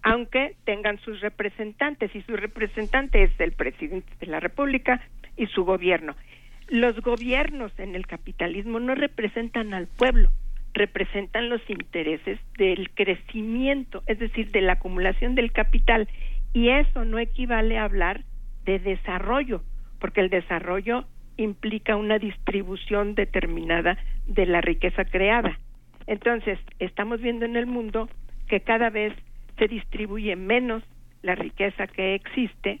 aunque 0.01 0.55
tengan 0.65 0.99
sus 0.99 1.21
representantes, 1.21 2.15
y 2.15 2.21
su 2.23 2.35
representante 2.35 3.23
es 3.23 3.31
el 3.39 3.51
presidente 3.51 4.11
de 4.19 4.27
la 4.27 4.39
República 4.39 5.01
y 5.37 5.47
su 5.47 5.63
gobierno. 5.63 6.15
Los 6.67 6.99
gobiernos 7.01 7.71
en 7.77 7.95
el 7.95 8.07
capitalismo 8.07 8.79
no 8.79 8.95
representan 8.95 9.73
al 9.73 9.87
pueblo, 9.87 10.31
representan 10.73 11.49
los 11.49 11.61
intereses 11.69 12.39
del 12.57 12.89
crecimiento, 12.91 14.03
es 14.07 14.19
decir, 14.19 14.51
de 14.51 14.61
la 14.61 14.73
acumulación 14.73 15.35
del 15.35 15.51
capital. 15.51 16.07
Y 16.53 16.69
eso 16.69 17.05
no 17.05 17.19
equivale 17.19 17.77
a 17.77 17.83
hablar 17.83 18.23
de 18.63 18.79
desarrollo, 18.79 19.61
porque 19.99 20.21
el 20.21 20.29
desarrollo 20.29 21.05
implica 21.37 21.95
una 21.95 22.17
distribución 22.17 23.13
determinada 23.13 23.97
de 24.25 24.45
la 24.45 24.61
riqueza 24.61 25.05
creada. 25.05 25.59
Entonces, 26.07 26.59
estamos 26.79 27.21
viendo 27.21 27.45
en 27.45 27.55
el 27.55 27.65
mundo 27.65 28.09
que 28.47 28.61
cada 28.61 28.89
vez 28.89 29.13
se 29.57 29.67
distribuye 29.67 30.35
menos 30.35 30.83
la 31.21 31.35
riqueza 31.35 31.87
que 31.87 32.15
existe 32.15 32.79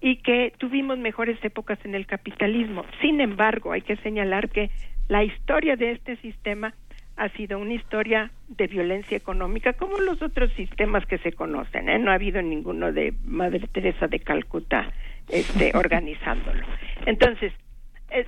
y 0.00 0.16
que 0.16 0.52
tuvimos 0.58 0.98
mejores 0.98 1.42
épocas 1.44 1.78
en 1.84 1.94
el 1.94 2.06
capitalismo. 2.06 2.84
Sin 3.00 3.20
embargo, 3.20 3.72
hay 3.72 3.82
que 3.82 3.96
señalar 3.96 4.48
que 4.48 4.70
la 5.08 5.24
historia 5.24 5.76
de 5.76 5.92
este 5.92 6.16
sistema 6.16 6.74
ha 7.16 7.28
sido 7.30 7.58
una 7.58 7.74
historia 7.74 8.30
de 8.48 8.66
violencia 8.66 9.16
económica, 9.16 9.74
como 9.74 9.98
los 9.98 10.22
otros 10.22 10.50
sistemas 10.52 11.04
que 11.04 11.18
se 11.18 11.32
conocen. 11.32 11.88
¿eh? 11.90 11.98
No 11.98 12.10
ha 12.10 12.14
habido 12.14 12.40
ninguno 12.40 12.92
de 12.92 13.12
Madre 13.24 13.66
Teresa 13.72 14.06
de 14.06 14.20
Calcuta 14.20 14.90
este, 15.28 15.72
organizándolo. 15.76 16.64
Entonces, 17.04 17.52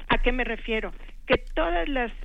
¿a 0.09 0.19
qué 0.19 0.31
me 0.33 0.45
refiero? 0.45 0.93
Que 1.27 1.39
todos 1.55 1.73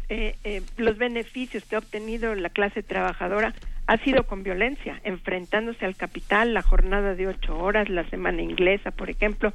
eh, 0.09 0.35
eh, 0.43 0.61
los 0.77 0.97
beneficios 0.97 1.63
que 1.65 1.75
ha 1.75 1.79
obtenido 1.79 2.33
la 2.35 2.49
clase 2.49 2.83
trabajadora 2.83 3.53
ha 3.85 3.97
sido 3.99 4.23
con 4.23 4.43
violencia, 4.43 4.99
enfrentándose 5.03 5.85
al 5.85 5.95
capital, 5.95 6.53
la 6.53 6.61
jornada 6.61 7.15
de 7.15 7.27
ocho 7.27 7.57
horas, 7.57 7.89
la 7.89 8.03
semana 8.09 8.41
inglesa, 8.41 8.91
por 8.91 9.09
ejemplo, 9.09 9.53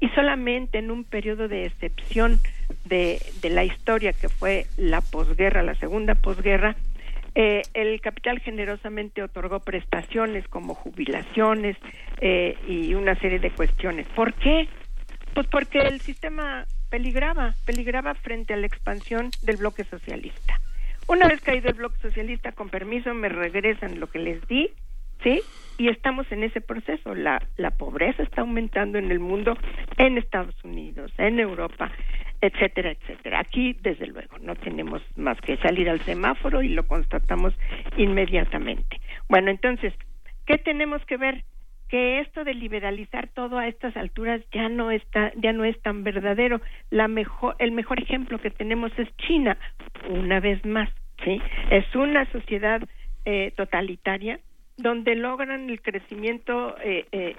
y 0.00 0.08
solamente 0.10 0.78
en 0.78 0.90
un 0.90 1.04
periodo 1.04 1.48
de 1.48 1.66
excepción 1.66 2.40
de, 2.86 3.20
de 3.42 3.50
la 3.50 3.64
historia 3.64 4.14
que 4.14 4.30
fue 4.30 4.66
la 4.78 5.02
posguerra, 5.02 5.62
la 5.62 5.74
segunda 5.74 6.14
posguerra, 6.14 6.76
eh, 7.36 7.62
el 7.74 8.00
capital 8.00 8.38
generosamente 8.38 9.22
otorgó 9.22 9.58
prestaciones 9.58 10.46
como 10.46 10.74
jubilaciones 10.74 11.76
eh, 12.20 12.56
y 12.68 12.94
una 12.94 13.18
serie 13.18 13.40
de 13.40 13.50
cuestiones. 13.50 14.06
¿Por 14.14 14.34
qué? 14.34 14.68
Pues 15.34 15.48
porque 15.48 15.80
el 15.80 16.00
sistema 16.00 16.64
peligraba, 16.94 17.54
peligraba 17.66 18.14
frente 18.14 18.54
a 18.54 18.56
la 18.56 18.68
expansión 18.68 19.30
del 19.42 19.56
bloque 19.56 19.82
socialista. 19.82 20.60
Una 21.08 21.26
vez 21.26 21.40
caído 21.40 21.68
el 21.68 21.74
bloque 21.74 21.98
socialista, 22.00 22.52
con 22.52 22.68
permiso, 22.68 23.12
me 23.14 23.28
regresan 23.28 23.98
lo 23.98 24.06
que 24.06 24.20
les 24.20 24.46
di, 24.46 24.70
¿sí? 25.24 25.42
Y 25.76 25.88
estamos 25.88 26.30
en 26.30 26.44
ese 26.44 26.60
proceso. 26.60 27.16
La, 27.16 27.42
la 27.56 27.72
pobreza 27.72 28.22
está 28.22 28.42
aumentando 28.42 28.96
en 28.98 29.10
el 29.10 29.18
mundo, 29.18 29.58
en 29.96 30.18
Estados 30.18 30.54
Unidos, 30.62 31.10
en 31.18 31.40
Europa, 31.40 31.90
etcétera, 32.40 32.92
etcétera. 32.92 33.40
Aquí, 33.40 33.76
desde 33.82 34.06
luego, 34.06 34.38
no 34.38 34.54
tenemos 34.54 35.02
más 35.16 35.40
que 35.40 35.56
salir 35.56 35.90
al 35.90 36.00
semáforo 36.02 36.62
y 36.62 36.68
lo 36.68 36.86
constatamos 36.86 37.54
inmediatamente. 37.96 39.00
Bueno, 39.28 39.50
entonces, 39.50 39.92
¿qué 40.46 40.58
tenemos 40.58 41.04
que 41.06 41.16
ver? 41.16 41.42
Que 41.88 42.20
esto 42.20 42.44
de 42.44 42.54
liberalizar 42.54 43.28
todo 43.28 43.58
a 43.58 43.68
estas 43.68 43.96
alturas 43.96 44.40
ya 44.52 44.68
no 44.68 44.90
está 44.90 45.32
ya 45.36 45.52
no 45.52 45.64
es 45.64 45.80
tan 45.82 46.04
verdadero. 46.04 46.60
La 46.90 47.08
mejor 47.08 47.56
el 47.58 47.72
mejor 47.72 48.00
ejemplo 48.00 48.38
que 48.38 48.50
tenemos 48.50 48.92
es 48.98 49.08
China 49.18 49.56
una 50.08 50.40
vez 50.40 50.64
más 50.64 50.88
sí 51.24 51.40
es 51.70 51.94
una 51.94 52.30
sociedad 52.32 52.82
eh, 53.24 53.52
totalitaria 53.56 54.40
donde 54.76 55.14
logran 55.14 55.70
el 55.70 55.80
crecimiento 55.80 56.76
eh, 56.82 57.06
eh, 57.12 57.36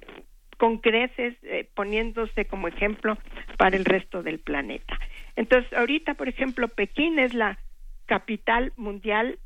con 0.58 0.78
creces 0.78 1.36
poniéndose 1.74 2.46
como 2.46 2.70
ejemplo 2.70 3.18
para 3.58 3.76
el 3.76 3.84
resto 3.84 4.24
del 4.24 4.40
planeta. 4.40 4.98
Entonces 5.36 5.72
ahorita 5.74 6.14
por 6.14 6.30
ejemplo 6.30 6.70
Pekín 6.70 7.20
es 7.20 7.34
la 7.34 7.60
capital 8.06 8.72
mundial 8.78 9.38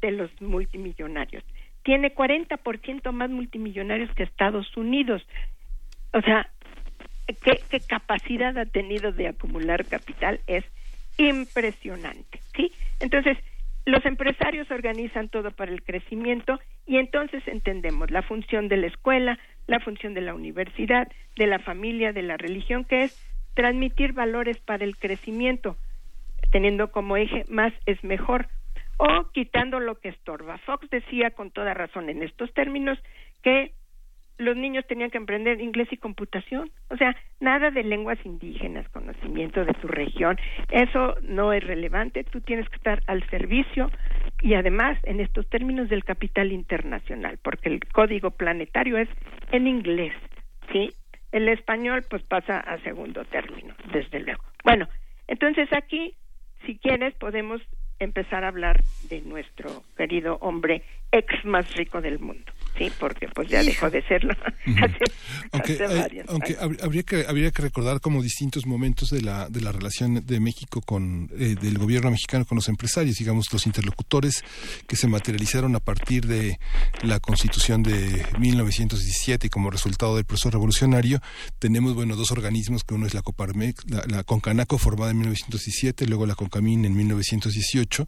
de 0.00 0.10
los 0.10 0.30
multimillonarios 0.40 1.44
tiene 1.86 2.12
40% 2.12 3.12
más 3.12 3.30
multimillonarios 3.30 4.10
que 4.16 4.24
Estados 4.24 4.76
Unidos. 4.76 5.24
O 6.12 6.20
sea, 6.20 6.50
¿qué, 7.28 7.60
¿qué, 7.70 7.78
capacidad 7.78 8.58
ha 8.58 8.66
tenido 8.66 9.12
de 9.12 9.28
acumular 9.28 9.86
capital? 9.86 10.40
Es 10.48 10.64
impresionante, 11.16 12.40
¿sí? 12.56 12.72
Entonces, 12.98 13.38
los 13.84 14.04
empresarios 14.04 14.68
organizan 14.72 15.28
todo 15.28 15.52
para 15.52 15.70
el 15.70 15.84
crecimiento 15.84 16.58
y 16.86 16.96
entonces 16.96 17.46
entendemos 17.46 18.10
la 18.10 18.22
función 18.22 18.66
de 18.66 18.78
la 18.78 18.88
escuela, 18.88 19.38
la 19.68 19.78
función 19.78 20.12
de 20.12 20.22
la 20.22 20.34
universidad, 20.34 21.06
de 21.36 21.46
la 21.46 21.60
familia, 21.60 22.12
de 22.12 22.22
la 22.22 22.36
religión, 22.36 22.84
que 22.84 23.04
es 23.04 23.16
transmitir 23.54 24.12
valores 24.12 24.58
para 24.58 24.84
el 24.84 24.96
crecimiento, 24.96 25.76
teniendo 26.50 26.90
como 26.90 27.16
eje 27.16 27.44
más 27.48 27.72
es 27.86 28.02
mejor 28.02 28.48
o 28.98 29.30
quitando 29.32 29.80
lo 29.80 29.98
que 29.98 30.08
estorba. 30.08 30.58
Fox 30.58 30.88
decía 30.90 31.30
con 31.30 31.50
toda 31.50 31.74
razón 31.74 32.08
en 32.08 32.22
estos 32.22 32.52
términos 32.54 32.98
que 33.42 33.72
los 34.38 34.56
niños 34.56 34.86
tenían 34.86 35.10
que 35.10 35.18
aprender 35.18 35.60
inglés 35.60 35.88
y 35.90 35.96
computación, 35.96 36.70
o 36.90 36.96
sea, 36.96 37.16
nada 37.40 37.70
de 37.70 37.82
lenguas 37.82 38.18
indígenas, 38.24 38.88
conocimiento 38.90 39.64
de 39.64 39.72
tu 39.74 39.88
región, 39.88 40.38
eso 40.70 41.14
no 41.22 41.52
es 41.52 41.64
relevante, 41.64 42.24
tú 42.24 42.40
tienes 42.40 42.68
que 42.68 42.76
estar 42.76 43.02
al 43.06 43.26
servicio 43.30 43.90
y 44.42 44.54
además 44.54 44.98
en 45.04 45.20
estos 45.20 45.48
términos 45.48 45.88
del 45.88 46.04
capital 46.04 46.52
internacional, 46.52 47.38
porque 47.42 47.70
el 47.70 47.80
código 47.92 48.30
planetario 48.30 48.98
es 48.98 49.08
en 49.52 49.66
inglés, 49.66 50.12
¿sí? 50.70 50.92
El 51.32 51.48
español 51.48 52.04
pues 52.08 52.22
pasa 52.22 52.60
a 52.60 52.78
segundo 52.80 53.24
término, 53.24 53.74
desde 53.92 54.20
luego. 54.20 54.44
Bueno, 54.64 54.86
entonces 55.28 55.68
aquí, 55.72 56.14
si 56.66 56.78
quieres, 56.78 57.14
podemos 57.14 57.62
empezar 57.98 58.44
a 58.44 58.48
hablar 58.48 58.84
de 59.02 59.20
nuestro 59.22 59.82
querido 59.96 60.38
hombre 60.40 60.82
ex 61.12 61.44
más 61.44 61.72
rico 61.74 62.00
del 62.00 62.18
mundo 62.18 62.52
sí, 62.78 62.92
porque 62.98 63.28
pues 63.28 63.48
ya 63.48 63.62
dejó 63.62 63.90
de 63.90 64.02
serlo. 64.02 64.34
Aunque, 65.52 65.78
aunque 66.28 66.56
habría 66.82 67.02
que 67.02 67.24
habría 67.28 67.50
que 67.50 67.62
recordar 67.62 68.00
como 68.00 68.22
distintos 68.22 68.66
momentos 68.66 69.10
de 69.10 69.22
la 69.22 69.48
de 69.48 69.60
la 69.60 69.72
relación 69.72 70.26
de 70.26 70.40
México 70.40 70.80
con 70.80 71.30
eh, 71.38 71.54
del 71.60 71.78
gobierno 71.78 72.10
mexicano 72.10 72.44
con 72.44 72.56
los 72.56 72.68
empresarios, 72.68 73.16
digamos 73.16 73.52
los 73.52 73.66
interlocutores 73.66 74.42
que 74.86 74.96
se 74.96 75.08
materializaron 75.08 75.76
a 75.76 75.80
partir 75.80 76.26
de 76.26 76.58
la 77.02 77.20
Constitución 77.20 77.82
de 77.82 78.26
1917 78.38 79.46
y 79.46 79.50
como 79.50 79.70
resultado 79.70 80.16
del 80.16 80.24
proceso 80.24 80.50
revolucionario 80.50 81.20
tenemos 81.58 81.94
bueno 81.94 82.16
dos 82.16 82.30
organismos 82.32 82.82
que 82.84 82.94
uno 82.94 83.06
es 83.06 83.14
la 83.14 83.22
Coparmex, 83.22 83.84
la, 83.88 84.24
Concanaco 84.24 84.78
formada 84.78 85.12
en 85.12 85.18
1917, 85.18 86.06
luego 86.06 86.26
la 86.26 86.34
Concamín 86.34 86.84
en 86.84 86.96
1918 86.96 88.06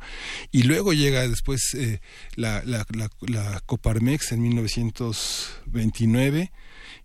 y 0.51 0.65
luego 0.65 0.93
llega 0.93 1.27
después 1.29 1.75
eh, 1.75 2.01
la, 2.35 2.63
la, 2.65 2.87
la 3.21 3.61
Coparmex 3.65 4.33
en 4.33 4.43
1929 4.61 6.53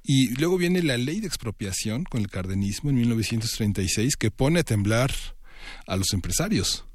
y 0.04 0.30
luego 0.36 0.58
viene 0.58 0.82
la 0.84 0.98
ley 0.98 1.22
de 1.22 1.28
expropiación 1.28 2.04
con 2.04 2.22
el 2.22 2.30
cardenismo 2.30 2.90
en 2.90 2.98
1936 2.98 4.16
que 4.18 4.32
pone 4.32 4.60
a 4.60 4.64
temblar 4.64 5.12
a 5.88 5.96
los 5.96 6.14
empresarios. 6.14 6.86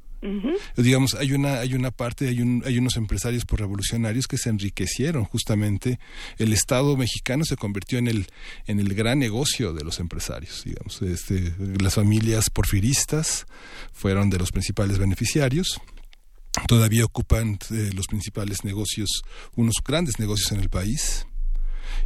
Digamos, 0.76 1.14
hay 1.14 1.32
una, 1.32 1.60
hay 1.60 1.74
una 1.74 1.92
parte, 1.92 2.26
hay, 2.26 2.40
un, 2.40 2.62
hay 2.66 2.76
unos 2.76 2.96
empresarios 2.96 3.44
por 3.44 3.60
revolucionarios 3.60 4.26
que 4.26 4.36
se 4.36 4.50
enriquecieron 4.50 5.24
justamente. 5.24 6.00
El 6.38 6.52
Estado 6.52 6.96
mexicano 6.96 7.44
se 7.44 7.56
convirtió 7.56 7.98
en 7.98 8.08
el, 8.08 8.26
en 8.66 8.80
el 8.80 8.94
gran 8.94 9.20
negocio 9.20 9.72
de 9.72 9.84
los 9.84 10.00
empresarios. 10.00 10.64
Digamos, 10.64 11.00
este, 11.02 11.54
las 11.80 11.94
familias 11.94 12.50
porfiristas 12.50 13.46
fueron 13.92 14.28
de 14.28 14.38
los 14.38 14.50
principales 14.50 14.98
beneficiarios 14.98 15.80
todavía 16.66 17.04
ocupan 17.04 17.58
eh, 17.70 17.90
los 17.94 18.06
principales 18.06 18.64
negocios, 18.64 19.22
unos 19.56 19.76
grandes 19.84 20.18
negocios 20.18 20.52
en 20.52 20.60
el 20.60 20.68
país. 20.68 21.26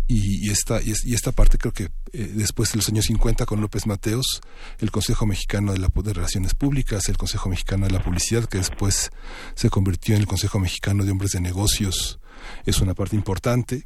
Y, 0.07 0.51
esta, 0.51 0.81
y, 0.83 1.15
esta 1.15 1.33
parte 1.33 1.59
creo 1.59 1.73
que 1.73 1.85
eh, 2.13 2.31
después 2.35 2.71
de 2.73 2.77
los 2.77 2.89
años 2.89 3.07
50 3.07 3.47
con 3.47 3.61
López 3.61 3.87
Mateos, 3.87 4.41
el 4.79 4.91
Consejo 4.91 5.27
Mexicano 5.27 5.73
de, 5.73 5.79
la, 5.79 5.89
de 5.95 6.13
Relaciones 6.13 6.55
Públicas, 6.55 7.09
el 7.09 7.17
Consejo 7.17 7.49
Mexicano 7.49 7.87
de 7.87 7.93
la 7.93 8.03
Publicidad, 8.03 8.45
que 8.45 8.59
después 8.59 9.11
se 9.55 9.71
convirtió 9.71 10.15
en 10.15 10.21
el 10.21 10.27
Consejo 10.27 10.59
Mexicano 10.59 11.05
de 11.05 11.13
Hombres 11.13 11.33
de 11.33 11.41
Negocios, 11.41 12.21
es 12.67 12.81
una 12.81 12.95
parte 12.95 13.17
importante. 13.17 13.85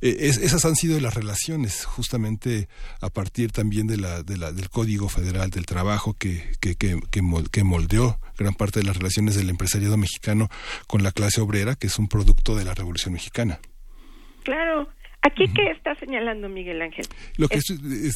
Eh, 0.00 0.16
esas 0.20 0.64
han 0.64 0.76
sido 0.76 0.98
las 1.00 1.14
relaciones, 1.14 1.84
justamente 1.84 2.68
a 3.00 3.10
partir 3.10 3.52
también 3.52 3.86
de 3.86 3.96
la, 3.96 4.22
de 4.22 4.36
la, 4.36 4.52
del 4.52 4.68
Código 4.70 5.08
Federal 5.08 5.50
del 5.50 5.66
Trabajo 5.66 6.14
que, 6.18 6.42
que, 6.60 6.74
que, 6.74 6.98
que, 7.10 7.64
moldeó 7.64 8.18
gran 8.38 8.54
parte 8.54 8.80
de 8.80 8.86
las 8.86 8.96
relaciones 8.96 9.36
del 9.36 9.50
empresariado 9.50 9.96
mexicano 9.96 10.48
con 10.86 11.02
la 11.02 11.12
clase 11.12 11.40
obrera, 11.40 11.74
que 11.74 11.86
es 11.86 11.98
un 11.98 12.08
producto 12.08 12.56
de 12.56 12.64
la 12.64 12.74
Revolución 12.74 13.14
Mexicana. 13.14 13.58
Claro. 14.44 14.88
¿Aquí 15.22 15.48
qué 15.52 15.70
está 15.70 15.96
señalando 15.96 16.48
Miguel 16.48 16.80
Ángel? 16.80 17.06
Lo 17.36 17.48
que 17.48 17.58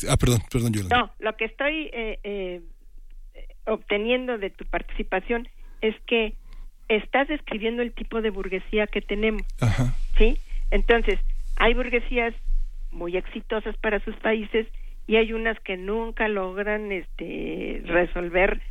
ah, 0.08 0.16
perdón, 0.16 0.42
perdón, 0.48 0.72
No, 0.88 1.10
lo 1.18 1.36
que 1.36 1.46
estoy 1.46 1.90
eh, 1.92 2.20
eh, 2.22 2.60
obteniendo 3.66 4.38
de 4.38 4.50
tu 4.50 4.64
participación 4.66 5.48
es 5.80 5.96
que 6.06 6.34
estás 6.88 7.26
describiendo 7.26 7.82
el 7.82 7.92
tipo 7.92 8.20
de 8.20 8.30
burguesía 8.30 8.86
que 8.86 9.00
tenemos. 9.00 9.42
Ajá. 9.60 9.96
¿Sí? 10.18 10.38
Entonces, 10.70 11.18
hay 11.60 11.74
burguesías 11.74 12.34
muy 12.90 13.18
exitosas 13.18 13.76
para 13.76 14.00
sus 14.00 14.16
países 14.16 14.66
y 15.06 15.16
hay 15.16 15.34
unas 15.34 15.60
que 15.60 15.76
nunca 15.76 16.26
logran 16.26 16.90
este 16.90 17.82
resolver 17.84 18.62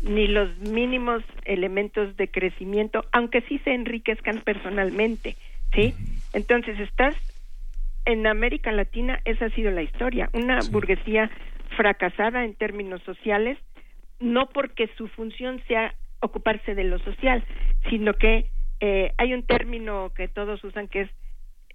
ni 0.00 0.28
los 0.28 0.56
mínimos 0.58 1.24
elementos 1.44 2.16
de 2.16 2.28
crecimiento, 2.28 3.04
aunque 3.10 3.40
sí 3.42 3.58
se 3.64 3.74
enriquezcan 3.74 4.42
personalmente, 4.42 5.36
¿sí? 5.74 5.94
Entonces, 6.34 6.78
estás 6.78 7.16
en 8.04 8.28
América 8.28 8.70
Latina, 8.70 9.20
esa 9.24 9.46
ha 9.46 9.50
sido 9.50 9.72
la 9.72 9.82
historia, 9.82 10.30
una 10.32 10.60
burguesía 10.70 11.30
fracasada 11.76 12.44
en 12.44 12.54
términos 12.54 13.02
sociales, 13.02 13.58
no 14.20 14.50
porque 14.50 14.88
su 14.96 15.08
función 15.08 15.60
sea 15.66 15.94
ocuparse 16.20 16.76
de 16.76 16.84
lo 16.84 17.00
social, 17.00 17.42
sino 17.90 18.14
que 18.14 18.46
eh, 18.78 19.12
hay 19.18 19.34
un 19.34 19.42
término 19.42 20.12
que 20.14 20.28
todos 20.28 20.62
usan 20.62 20.86
que 20.86 21.02
es 21.02 21.10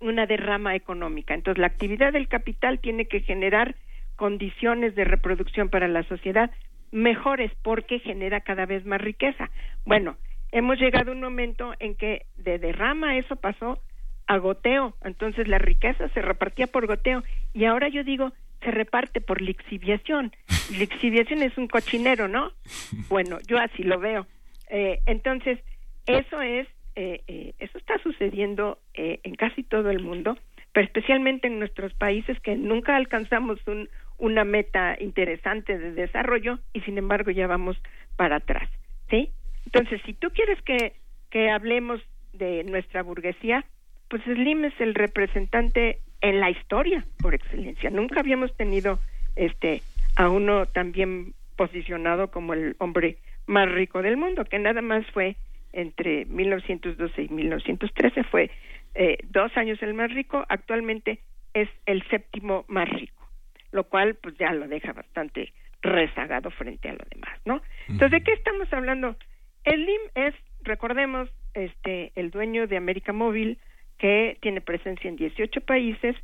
una 0.02 0.26
derrama 0.26 0.76
económica. 0.76 1.34
Entonces, 1.34 1.60
la 1.60 1.68
actividad 1.68 2.12
del 2.12 2.28
capital 2.28 2.80
tiene 2.80 3.06
que 3.06 3.22
generar 3.22 3.76
condiciones 4.16 4.96
de 4.96 5.06
reproducción 5.06 5.70
para 5.70 5.88
la 5.88 6.04
sociedad 6.04 6.52
mejores 6.92 7.52
porque 7.64 8.00
genera 8.00 8.42
cada 8.42 8.66
vez 8.66 8.86
más 8.86 9.02
riqueza. 9.02 9.50
Bueno, 9.86 10.18
hemos 10.52 10.78
llegado 10.80 11.12
a 11.12 11.16
un 11.16 11.22
momento 11.22 11.74
en 11.80 11.96
que 11.96 12.26
de 12.36 12.60
derrama 12.60 13.18
eso 13.18 13.36
pasó 13.38 13.80
a 14.28 14.38
goteo, 14.38 14.96
entonces 15.04 15.48
la 15.48 15.58
riqueza 15.58 16.08
se 16.10 16.22
repartía 16.22 16.68
por 16.68 16.88
goteo 16.88 17.24
y 17.54 17.66
ahora 17.66 17.90
yo 17.90 18.04
digo 18.04 18.32
se 18.62 18.72
reparte 18.72 19.22
por 19.22 19.42
lixiviación. 19.42 20.32
Lixiviación 20.78 21.42
es 21.42 21.58
un 21.58 21.68
cochinero, 21.68 22.28
¿no? 22.28 22.52
Bueno, 23.10 23.40
yo 23.48 23.58
así 23.58 23.84
lo 23.84 24.00
veo. 24.00 24.28
Eh, 24.70 25.02
entonces, 25.06 25.60
eso 26.06 26.42
es, 26.42 26.68
eh, 26.96 27.22
eh, 27.28 27.54
eso 27.60 27.78
está 27.78 27.98
sucediendo 28.00 28.80
en 28.94 29.36
casi 29.36 29.64
todo 29.64 29.90
el 29.90 30.00
mundo, 30.00 30.38
pero 30.74 30.86
especialmente 30.86 31.48
en 31.48 31.60
nuestros 31.60 31.94
países 31.94 32.40
que 32.42 32.56
nunca 32.56 32.96
alcanzamos 32.96 33.60
un, 33.68 33.90
una 34.18 34.44
meta 34.44 34.96
interesante 35.00 35.78
de 35.78 35.92
desarrollo 35.92 36.60
y 36.74 36.82
sin 36.82 36.98
embargo 36.98 37.32
ya 37.32 37.48
vamos 37.48 37.82
para 38.16 38.38
atrás, 38.38 38.70
¿sí? 39.10 39.30
Entonces, 39.66 40.02
si 40.06 40.14
tú 40.14 40.30
quieres 40.30 40.62
que, 40.62 40.94
que 41.30 41.50
hablemos 41.50 42.02
de 42.34 42.64
nuestra 42.64 43.04
burguesía, 43.04 43.66
pues 44.10 44.24
Slim 44.24 44.66
es 44.66 44.80
el 44.80 44.94
representante 44.94 46.00
en 46.22 46.40
la 46.40 46.50
historia 46.50 47.04
por 47.22 47.34
excelencia. 47.34 47.90
Nunca 47.90 48.20
habíamos 48.20 48.56
tenido 48.56 49.00
este 49.36 49.82
a 50.16 50.30
uno 50.30 50.66
tan 50.66 50.92
bien 50.92 51.34
posicionado 51.56 52.30
como 52.30 52.54
el 52.54 52.76
hombre 52.80 53.18
más 53.48 53.72
rico 53.72 54.02
del 54.02 54.18
mundo, 54.18 54.46
que 54.46 54.60
nada 54.60 54.82
más 54.82 55.06
fue 55.12 55.36
entre 55.74 56.26
1912 56.26 57.24
y 57.24 57.30
1913 57.30 58.24
fue 58.26 58.50
eh, 58.94 59.18
dos 59.30 59.56
años 59.56 59.82
el 59.82 59.94
más 59.94 60.14
rico, 60.14 60.46
actualmente 60.50 61.20
es 61.54 61.70
el 61.86 62.04
séptimo 62.10 62.66
más 62.68 62.90
rico, 62.90 63.28
lo 63.72 63.86
cual 63.86 64.16
pues 64.16 64.38
ya 64.38 64.54
lo 64.54 64.68
deja 64.68 64.94
bastante 64.94 65.54
rezagado 65.82 66.52
frente 66.52 66.90
a 66.90 66.94
lo 66.94 67.06
demás, 67.10 67.40
¿no? 67.46 67.62
Entonces, 67.88 68.12
¿de 68.12 68.24
qué 68.24 68.34
estamos 68.34 68.72
hablando? 68.72 69.16
El 69.64 69.86
LIM 69.86 70.02
es, 70.16 70.36
recordemos, 70.64 71.30
este, 71.54 72.12
el 72.16 72.32
dueño 72.32 72.68
de 72.68 72.78
América 72.78 73.14
Móvil, 73.14 73.58
que 73.98 74.38
tiene 74.42 74.62
presencia 74.62 75.10
en 75.10 75.16
18 75.16 75.62
países, 75.62 76.16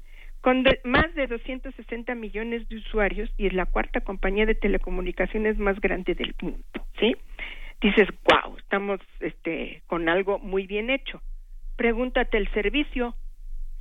con 0.41 0.63
más 0.83 1.13
de 1.15 1.27
260 1.27 2.15
millones 2.15 2.67
de 2.69 2.77
usuarios 2.77 3.29
y 3.37 3.47
es 3.47 3.53
la 3.53 3.65
cuarta 3.65 4.01
compañía 4.01 4.45
de 4.45 4.55
telecomunicaciones 4.55 5.57
más 5.57 5.79
grande 5.81 6.15
del 6.15 6.35
mundo, 6.41 6.63
¿sí? 6.99 7.15
Dices, 7.81 8.07
wow, 8.23 8.57
estamos 8.57 8.99
este, 9.19 9.83
con 9.87 10.09
algo 10.09 10.39
muy 10.39 10.65
bien 10.65 10.89
hecho. 10.89 11.21
Pregúntate 11.75 12.37
el 12.37 12.51
servicio, 12.51 13.15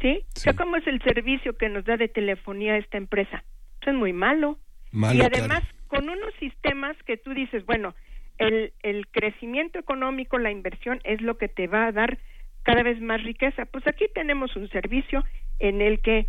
¿sí? 0.00 0.22
¿cómo 0.56 0.76
es 0.76 0.86
el 0.86 1.00
servicio 1.02 1.56
que 1.56 1.68
nos 1.68 1.84
da 1.84 1.96
de 1.96 2.08
telefonía 2.08 2.76
esta 2.76 2.98
empresa? 2.98 3.42
Eso 3.80 3.90
es 3.90 3.96
muy 3.96 4.12
malo. 4.12 4.58
y 4.92 5.20
además, 5.22 5.62
con 5.88 6.08
unos 6.08 6.34
sistemas 6.38 6.96
que 7.04 7.16
tú 7.16 7.32
dices, 7.32 7.64
bueno, 7.64 7.94
el, 8.38 8.74
el 8.82 9.06
crecimiento 9.08 9.78
económico, 9.78 10.38
la 10.38 10.50
inversión 10.50 11.00
es 11.04 11.22
lo 11.22 11.38
que 11.38 11.48
te 11.48 11.66
va 11.66 11.86
a 11.86 11.92
dar 11.92 12.18
cada 12.64 12.82
vez 12.82 13.00
más 13.00 13.22
riqueza. 13.22 13.64
Pues 13.64 13.86
aquí 13.86 14.06
tenemos 14.14 14.54
un 14.56 14.68
servicio 14.68 15.24
en 15.58 15.80
el 15.80 16.00
que 16.00 16.26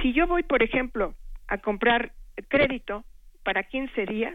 si 0.00 0.12
yo 0.12 0.26
voy, 0.26 0.42
por 0.42 0.62
ejemplo, 0.62 1.14
a 1.48 1.58
comprar 1.58 2.12
crédito 2.48 3.04
para 3.42 3.64
15 3.64 4.06
días 4.06 4.34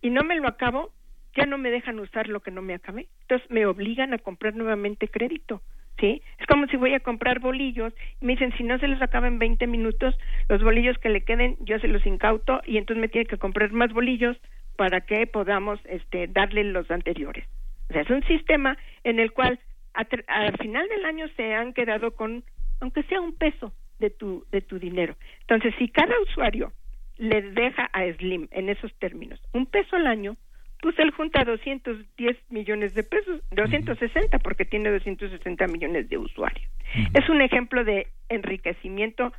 y 0.00 0.10
no 0.10 0.22
me 0.22 0.36
lo 0.36 0.48
acabo, 0.48 0.92
ya 1.34 1.46
no 1.46 1.58
me 1.58 1.70
dejan 1.70 1.98
usar 1.98 2.28
lo 2.28 2.40
que 2.40 2.50
no 2.50 2.62
me 2.62 2.74
acabé. 2.74 3.08
Entonces 3.22 3.50
me 3.50 3.66
obligan 3.66 4.12
a 4.14 4.18
comprar 4.18 4.54
nuevamente 4.54 5.08
crédito. 5.08 5.62
¿Sí? 5.98 6.22
Es 6.38 6.46
como 6.46 6.66
si 6.68 6.76
voy 6.76 6.94
a 6.94 7.00
comprar 7.00 7.38
bolillos 7.38 7.92
y 8.20 8.24
me 8.24 8.32
dicen, 8.32 8.52
si 8.56 8.64
no 8.64 8.78
se 8.78 8.88
los 8.88 9.00
acaba 9.02 9.28
en 9.28 9.38
20 9.38 9.66
minutos, 9.66 10.16
los 10.48 10.62
bolillos 10.62 10.96
que 10.98 11.10
le 11.10 11.20
queden 11.20 11.56
yo 11.60 11.78
se 11.80 11.86
los 11.86 12.04
incauto 12.06 12.62
y 12.66 12.78
entonces 12.78 13.00
me 13.00 13.08
tiene 13.08 13.26
que 13.26 13.36
comprar 13.36 13.70
más 13.72 13.92
bolillos 13.92 14.36
para 14.76 15.02
que 15.02 15.26
podamos 15.26 15.78
este, 15.84 16.28
darle 16.28 16.64
los 16.64 16.90
anteriores. 16.90 17.46
O 17.90 17.92
sea, 17.92 18.02
es 18.02 18.10
un 18.10 18.24
sistema 18.24 18.78
en 19.04 19.20
el 19.20 19.32
cual 19.32 19.60
al 19.92 20.56
final 20.58 20.88
del 20.88 21.04
año 21.04 21.26
se 21.36 21.54
han 21.54 21.74
quedado 21.74 22.16
con, 22.16 22.42
aunque 22.80 23.02
sea 23.04 23.20
un 23.20 23.34
peso 23.34 23.72
de 23.98 24.10
tu, 24.10 24.46
de 24.50 24.62
tu 24.62 24.78
dinero. 24.78 25.14
Entonces, 25.40 25.74
si 25.78 25.88
cada 25.88 26.18
usuario 26.20 26.72
le 27.18 27.42
deja 27.42 27.84
a 27.92 28.10
Slim 28.14 28.48
en 28.50 28.70
esos 28.70 28.92
términos 28.98 29.40
un 29.52 29.66
peso 29.66 29.96
al 29.96 30.06
año, 30.06 30.36
pues 30.82 30.98
él 30.98 31.12
junta 31.12 31.44
210 31.44 32.36
millones 32.50 32.92
de 32.94 33.04
pesos, 33.04 33.40
260 33.52 34.40
porque 34.40 34.64
tiene 34.64 34.90
260 34.90 35.68
millones 35.68 36.08
de 36.08 36.18
usuarios. 36.18 36.68
Es 37.14 37.28
un 37.28 37.40
ejemplo 37.40 37.84
de 37.84 38.08
enriquecimiento 38.28 39.32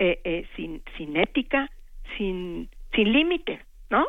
eh, 0.00 0.20
eh, 0.24 0.46
sin, 0.56 0.82
sin 0.98 1.16
ética, 1.16 1.70
sin, 2.18 2.68
sin 2.92 3.12
límite, 3.12 3.60
¿no? 3.88 4.04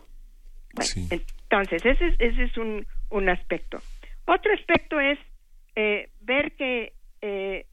Entonces, 0.80 1.86
ese 1.86 2.08
es, 2.08 2.16
ese 2.18 2.44
es 2.44 2.58
un, 2.58 2.88
un 3.12 3.30
aspecto. 3.30 3.80
Otro 4.26 4.52
aspecto 4.52 4.99
es 4.99 5.20
eh, 5.76 6.10
ver 6.22 6.53
que 6.53 6.94
eh, 7.22 7.68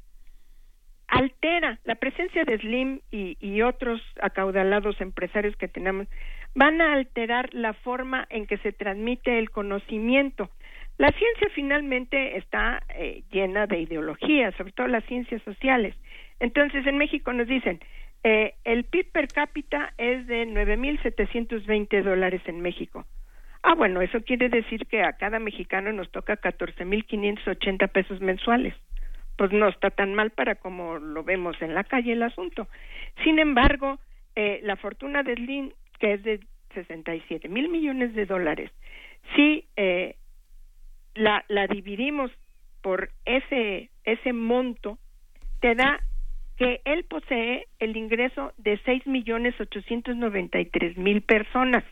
altera 1.08 1.78
la 1.84 1.96
presencia 1.96 2.44
de 2.44 2.58
Slim 2.58 3.00
y, 3.10 3.62
otros 3.62 4.00
acaudalados 4.22 5.00
empresarios 5.00 5.56
que 5.56 5.66
tenemos 5.68 6.06
van 6.54 6.80
a 6.80 6.92
alterar 6.92 7.52
la 7.52 7.72
forma 7.72 8.26
en 8.30 8.46
que 8.46 8.58
se 8.58 8.72
transmite 8.72 9.38
el 9.38 9.50
conocimiento. 9.50 10.50
La 10.96 11.10
ciencia 11.12 11.48
finalmente 11.54 12.36
está 12.36 12.82
eh, 12.94 13.22
llena 13.30 13.66
de 13.66 13.80
ideologías, 13.80 14.54
sobre 14.56 14.72
todo 14.72 14.86
las 14.86 15.04
ciencias 15.04 15.42
sociales. 15.42 15.94
Entonces, 16.40 16.86
en 16.86 16.98
México 16.98 17.32
nos 17.32 17.48
dicen, 17.48 17.80
eh, 18.24 18.54
el 18.64 18.84
PIB 18.84 19.12
per 19.12 19.28
cápita 19.28 19.92
es 19.96 20.26
de 20.26 20.46
9.720 20.46 22.02
dólares 22.02 22.42
en 22.46 22.60
México. 22.60 23.06
Ah, 23.62 23.74
bueno, 23.74 24.00
eso 24.00 24.20
quiere 24.22 24.48
decir 24.48 24.86
que 24.86 25.02
a 25.02 25.14
cada 25.14 25.38
mexicano 25.38 25.92
nos 25.92 26.10
toca 26.10 26.36
14.580 26.36 27.88
pesos 27.88 28.20
mensuales. 28.20 28.74
Pues 29.38 29.52
no 29.52 29.68
está 29.68 29.90
tan 29.90 30.14
mal 30.14 30.30
para 30.30 30.56
como 30.56 30.98
lo 30.98 31.22
vemos 31.22 31.56
en 31.62 31.72
la 31.72 31.84
calle 31.84 32.12
el 32.12 32.22
asunto. 32.24 32.68
Sin 33.24 33.38
embargo, 33.38 33.98
eh, 34.34 34.60
la 34.64 34.76
fortuna 34.76 35.22
de 35.22 35.36
Slim, 35.36 35.70
que 35.98 36.14
es 36.14 36.22
de 36.24 36.40
67 36.74 37.48
mil 37.48 37.68
millones 37.68 38.14
de 38.14 38.26
dólares, 38.26 38.70
si 39.34 39.64
eh, 39.76 40.16
la, 41.14 41.44
la 41.48 41.68
dividimos 41.68 42.30
por 42.82 43.10
ese, 43.24 43.90
ese 44.04 44.32
monto, 44.32 44.98
te 45.60 45.74
da 45.74 46.00
que 46.56 46.80
él 46.84 47.04
posee 47.04 47.68
el 47.78 47.96
ingreso 47.96 48.52
de 48.56 48.80
6 48.84 49.06
millones 49.06 49.54
893 49.60 50.96
mil 50.96 51.22
personas, 51.22 51.84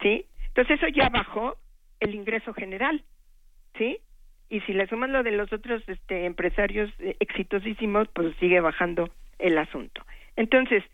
¿sí? 0.00 0.26
Entonces 0.48 0.82
eso 0.82 0.88
ya 0.88 1.08
bajó 1.08 1.56
el 2.00 2.14
ingreso 2.16 2.52
general, 2.52 3.04
¿sí? 3.78 3.98
Y 4.52 4.60
si 4.60 4.74
le 4.74 4.86
suman 4.86 5.12
lo 5.12 5.22
de 5.22 5.30
los 5.30 5.50
otros 5.50 5.82
este, 5.86 6.26
empresarios 6.26 6.90
eh, 6.98 7.16
exitosísimos, 7.20 8.06
pues 8.08 8.36
sigue 8.36 8.60
bajando 8.60 9.08
el 9.38 9.56
asunto. 9.56 10.04
Entonces, 10.36 10.84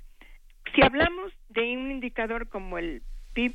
si 0.73 0.83
hablamos 0.85 1.33
de 1.49 1.77
un 1.77 1.91
indicador 1.91 2.49
como 2.49 2.79
el 2.79 3.03
PIB 3.35 3.55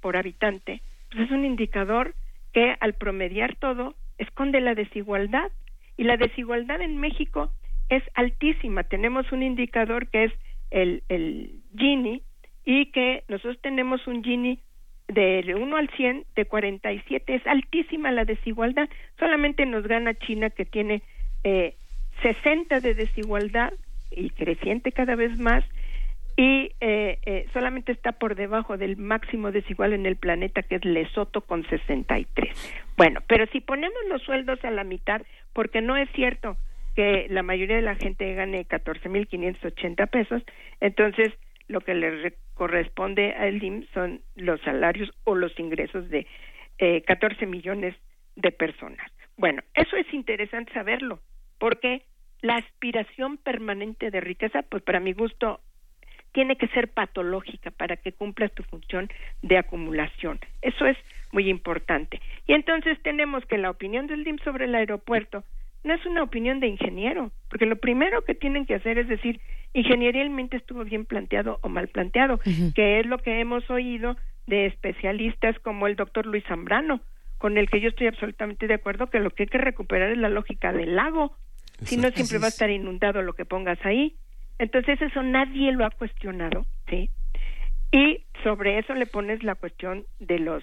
por 0.00 0.16
habitante, 0.16 0.82
pues 1.10 1.24
es 1.24 1.32
un 1.32 1.44
indicador 1.44 2.14
que 2.52 2.76
al 2.78 2.94
promediar 2.94 3.56
todo 3.56 3.96
esconde 4.18 4.60
la 4.60 4.76
desigualdad. 4.76 5.50
Y 5.96 6.04
la 6.04 6.16
desigualdad 6.16 6.80
en 6.80 6.98
México 6.98 7.52
es 7.88 8.04
altísima. 8.14 8.84
Tenemos 8.84 9.32
un 9.32 9.42
indicador 9.42 10.06
que 10.10 10.26
es 10.26 10.32
el, 10.70 11.02
el 11.08 11.60
Gini 11.76 12.22
y 12.64 12.92
que 12.92 13.24
nosotros 13.26 13.60
tenemos 13.62 14.06
un 14.06 14.22
Gini 14.22 14.60
de 15.12 15.54
1 15.54 15.76
al 15.76 15.88
100 15.90 16.24
de 16.34 16.44
47 16.44 17.34
es 17.34 17.46
altísima 17.46 18.12
la 18.12 18.24
desigualdad. 18.24 18.88
Solamente 19.18 19.66
nos 19.66 19.86
gana 19.86 20.14
China 20.14 20.50
que 20.50 20.64
tiene 20.64 21.02
eh, 21.44 21.74
60 22.22 22.80
de 22.80 22.94
desigualdad 22.94 23.72
y 24.10 24.30
creciente 24.30 24.92
cada 24.92 25.14
vez 25.16 25.38
más. 25.38 25.64
Y 26.36 26.72
eh, 26.80 27.18
eh, 27.26 27.46
solamente 27.52 27.92
está 27.92 28.12
por 28.12 28.34
debajo 28.34 28.76
del 28.78 28.96
máximo 28.96 29.52
desigual 29.52 29.92
en 29.92 30.06
el 30.06 30.16
planeta 30.16 30.62
que 30.62 30.76
es 30.76 30.84
Lesoto 30.84 31.42
con 31.42 31.68
63 31.68 32.86
bueno 32.96 33.20
pero 33.26 33.46
si 33.52 33.60
ponemos 33.60 33.98
los 34.08 34.22
sueldos 34.22 34.64
a 34.64 34.70
la 34.70 34.84
mitad 34.84 35.20
porque 35.52 35.82
no 35.82 35.96
es 35.96 36.08
cierto 36.12 36.56
que 36.94 37.26
la 37.28 37.42
mayoría 37.42 37.76
de 37.76 37.82
la 37.82 37.96
gente 37.96 38.32
gane 38.32 38.64
14.580 38.64 40.08
pesos 40.08 40.42
entonces 40.80 41.34
lo 41.70 41.80
que 41.80 41.94
le 41.94 42.34
corresponde 42.54 43.32
al 43.32 43.62
IMSS 43.62 43.88
son 43.94 44.20
los 44.34 44.60
salarios 44.62 45.10
o 45.24 45.34
los 45.34 45.56
ingresos 45.58 46.10
de 46.10 46.26
eh, 46.78 47.02
14 47.02 47.46
millones 47.46 47.94
de 48.36 48.50
personas. 48.50 49.10
Bueno, 49.36 49.62
eso 49.74 49.96
es 49.96 50.12
interesante 50.12 50.72
saberlo, 50.72 51.20
porque 51.58 52.02
la 52.42 52.56
aspiración 52.56 53.38
permanente 53.38 54.10
de 54.10 54.20
riqueza, 54.20 54.62
pues 54.62 54.82
para 54.82 54.98
mi 54.98 55.12
gusto, 55.12 55.60
tiene 56.32 56.56
que 56.56 56.68
ser 56.68 56.88
patológica 56.88 57.70
para 57.70 57.96
que 57.96 58.12
cumpla 58.12 58.48
tu 58.48 58.62
función 58.64 59.08
de 59.42 59.58
acumulación. 59.58 60.40
Eso 60.60 60.86
es 60.86 60.96
muy 61.32 61.48
importante. 61.48 62.20
Y 62.46 62.54
entonces 62.54 63.00
tenemos 63.02 63.44
que 63.46 63.58
la 63.58 63.70
opinión 63.70 64.06
del 64.06 64.24
DIM 64.24 64.38
sobre 64.38 64.64
el 64.64 64.74
aeropuerto 64.74 65.44
no 65.84 65.94
es 65.94 66.04
una 66.04 66.22
opinión 66.22 66.60
de 66.60 66.66
ingeniero, 66.66 67.30
porque 67.48 67.66
lo 67.66 67.76
primero 67.76 68.22
que 68.22 68.34
tienen 68.34 68.66
que 68.66 68.74
hacer 68.74 68.98
es 68.98 69.08
decir, 69.08 69.40
ingenierialmente 69.72 70.56
estuvo 70.56 70.84
bien 70.84 71.04
planteado 71.04 71.58
o 71.62 71.68
mal 71.68 71.88
planteado, 71.88 72.38
que 72.74 73.00
es 73.00 73.06
lo 73.06 73.18
que 73.18 73.40
hemos 73.40 73.68
oído 73.70 74.16
de 74.46 74.66
especialistas 74.66 75.58
como 75.60 75.86
el 75.86 75.96
doctor 75.96 76.26
Luis 76.26 76.44
Zambrano, 76.48 77.00
con 77.38 77.56
el 77.56 77.70
que 77.70 77.80
yo 77.80 77.88
estoy 77.88 78.08
absolutamente 78.08 78.66
de 78.66 78.74
acuerdo 78.74 79.08
que 79.08 79.20
lo 79.20 79.30
que 79.30 79.44
hay 79.44 79.48
que 79.48 79.58
recuperar 79.58 80.10
es 80.10 80.18
la 80.18 80.28
lógica 80.28 80.72
del 80.72 80.96
lago, 80.96 81.36
si 81.82 81.96
no 81.96 82.10
siempre 82.10 82.38
va 82.38 82.46
a 82.46 82.48
estar 82.48 82.70
inundado 82.70 83.22
lo 83.22 83.32
que 83.32 83.44
pongas 83.44 83.78
ahí. 83.84 84.16
Entonces 84.58 85.00
eso 85.00 85.22
nadie 85.22 85.72
lo 85.72 85.86
ha 85.86 85.90
cuestionado, 85.90 86.66
¿sí? 86.88 87.08
Y 87.92 88.24
sobre 88.42 88.78
eso 88.78 88.94
le 88.94 89.06
pones 89.06 89.42
la 89.42 89.54
cuestión 89.54 90.04
de 90.18 90.38
los 90.38 90.62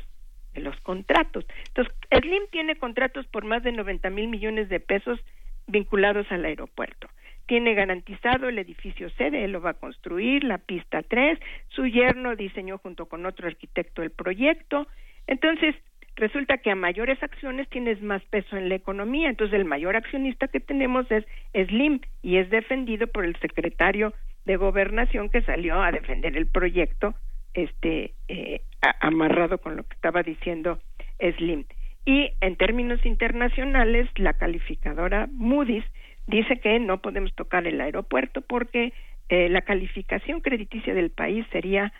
de 0.53 0.61
los 0.61 0.79
contratos. 0.81 1.45
Entonces, 1.67 1.93
Slim 2.09 2.43
tiene 2.51 2.75
contratos 2.77 3.27
por 3.27 3.45
más 3.45 3.61
de 3.61 3.71
90 3.71 4.09
mil 4.09 4.27
millones 4.27 4.69
de 4.69 4.79
pesos 4.79 5.19
vinculados 5.67 6.25
al 6.31 6.45
aeropuerto. 6.45 7.07
Tiene 7.47 7.73
garantizado 7.73 8.49
el 8.49 8.59
edificio 8.59 9.09
sede, 9.11 9.45
él 9.45 9.53
lo 9.53 9.61
va 9.61 9.71
a 9.71 9.79
construir, 9.79 10.43
la 10.43 10.57
pista 10.57 11.01
3, 11.01 11.39
su 11.69 11.87
yerno 11.87 12.35
diseñó 12.35 12.77
junto 12.77 13.07
con 13.07 13.25
otro 13.25 13.47
arquitecto 13.47 14.03
el 14.03 14.11
proyecto. 14.11 14.87
Entonces, 15.27 15.75
resulta 16.17 16.57
que 16.57 16.71
a 16.71 16.75
mayores 16.75 17.21
acciones 17.23 17.69
tienes 17.69 18.01
más 18.01 18.21
peso 18.25 18.57
en 18.57 18.69
la 18.69 18.75
economía. 18.75 19.29
Entonces, 19.29 19.57
el 19.57 19.65
mayor 19.65 19.95
accionista 19.95 20.47
que 20.47 20.59
tenemos 20.59 21.05
es 21.09 21.25
Slim 21.53 22.01
y 22.21 22.37
es 22.37 22.49
defendido 22.49 23.07
por 23.07 23.23
el 23.23 23.35
secretario 23.37 24.13
de 24.45 24.57
Gobernación 24.57 25.29
que 25.29 25.41
salió 25.41 25.81
a 25.81 25.91
defender 25.91 26.35
el 26.35 26.47
proyecto 26.47 27.15
este 27.53 28.13
eh, 28.27 28.61
amarrado 29.01 29.57
con 29.57 29.75
lo 29.75 29.83
que 29.83 29.95
estaba 29.95 30.21
diciendo 30.21 30.79
Slim. 31.19 31.65
Y 32.05 32.31
en 32.39 32.55
términos 32.55 33.05
internacionales, 33.05 34.07
la 34.15 34.33
calificadora 34.33 35.27
Moody's 35.33 35.83
dice 36.27 36.59
que 36.59 36.79
no 36.79 37.01
podemos 37.01 37.33
tocar 37.35 37.65
el 37.65 37.81
aeropuerto 37.81 38.41
porque 38.41 38.93
eh, 39.29 39.49
la 39.49 39.61
calificación 39.61 40.41
crediticia 40.41 40.93
del 40.93 41.09
país 41.09 41.45
sería 41.51 41.91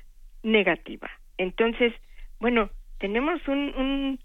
negativa. 0.44 1.10
Entonces, 1.38 1.94
bueno, 2.40 2.70
tenemos 3.00 3.46
un, 3.48 3.74
un 3.76 4.20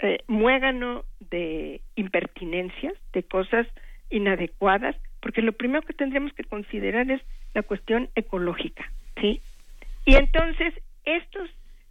eh, 0.00 0.18
muégano 0.26 1.04
de 1.30 1.80
impertinencias, 1.94 2.94
de 3.12 3.22
cosas 3.22 3.66
inadecuadas, 4.10 4.96
porque 5.20 5.42
lo 5.42 5.52
primero 5.52 5.82
que 5.82 5.94
tendremos 5.94 6.32
que 6.34 6.44
considerar 6.44 7.10
es 7.10 7.22
la 7.54 7.62
cuestión 7.62 8.10
ecológica, 8.14 8.90
¿sí? 9.20 9.40
Y 10.04 10.16
entonces 10.16 10.74
estos, 11.04 11.48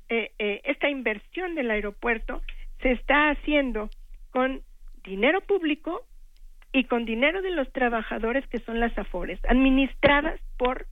eh, 0.10 0.31
eh, 0.38 0.61
esta 0.65 0.90
inversión 0.90 1.56
del 1.56 1.72
aeropuerto 1.72 2.41
se 2.81 2.91
está 2.91 3.31
haciendo 3.31 3.90
con 4.31 4.61
dinero 5.03 5.41
público 5.41 6.06
y 6.74 6.86
con 6.86 7.06
dinero 7.06 7.41
de 7.41 7.52
los 7.52 7.72
trabajadores 7.72 8.45
que 8.48 8.60
son 8.60 8.80
las 8.80 8.98
AFORES, 8.98 9.40
administradas 9.48 10.40
por 10.58 10.88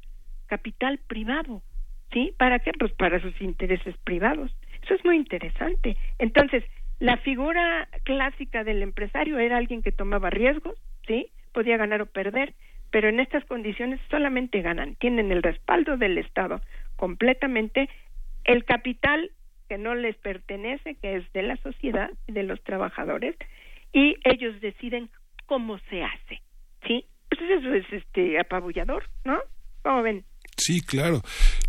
capital 0.45 0.99
privado. 1.07 1.61
¿Sí? 2.13 2.33
¿Para 2.37 2.59
qué? 2.59 2.71
Pues 2.77 2.91
para 2.93 3.21
sus 3.21 3.39
intereses 3.41 3.95
privados. 4.03 4.51
Eso 4.83 4.93
es 4.95 5.05
muy 5.05 5.15
interesante. 5.15 5.95
Entonces, 6.19 6.63
la 6.99 7.17
figura 7.17 7.87
clásica 8.03 8.63
del 8.63 8.83
empresario 8.83 9.39
era 9.39 9.57
alguien 9.57 9.81
que 9.81 9.91
tomaba 9.91 10.29
riesgos, 10.29 10.75
¿sí? 11.07 11.31
Podía 11.53 11.77
ganar 11.77 12.01
o 12.01 12.05
perder, 12.05 12.53
pero 12.91 13.09
en 13.09 13.19
estas 13.19 13.45
condiciones 13.45 13.99
solamente 14.09 14.61
ganan, 14.61 14.95
tienen 14.95 15.31
el 15.31 15.41
respaldo 15.41 15.97
del 15.97 16.17
Estado 16.17 16.61
completamente, 16.97 17.89
el 18.43 18.65
capital 18.65 19.31
que 19.69 19.77
no 19.77 19.95
les 19.95 20.17
pertenece, 20.17 20.95
que 20.95 21.15
es 21.15 21.33
de 21.33 21.43
la 21.43 21.55
sociedad 21.57 22.11
y 22.27 22.33
de 22.33 22.43
los 22.43 22.61
trabajadores, 22.63 23.35
y 23.93 24.17
ellos 24.23 24.59
deciden 24.61 25.09
cómo 25.51 25.77
se 25.89 26.01
hace, 26.01 26.41
¿sí? 26.87 27.05
Pues 27.27 27.41
eso 27.59 27.73
es 27.73 27.83
este 27.91 28.39
apabullador, 28.39 29.03
¿no? 29.25 29.37
¿Cómo 29.83 30.01
ven? 30.01 30.23
Sí, 30.55 30.79
claro. 30.79 31.21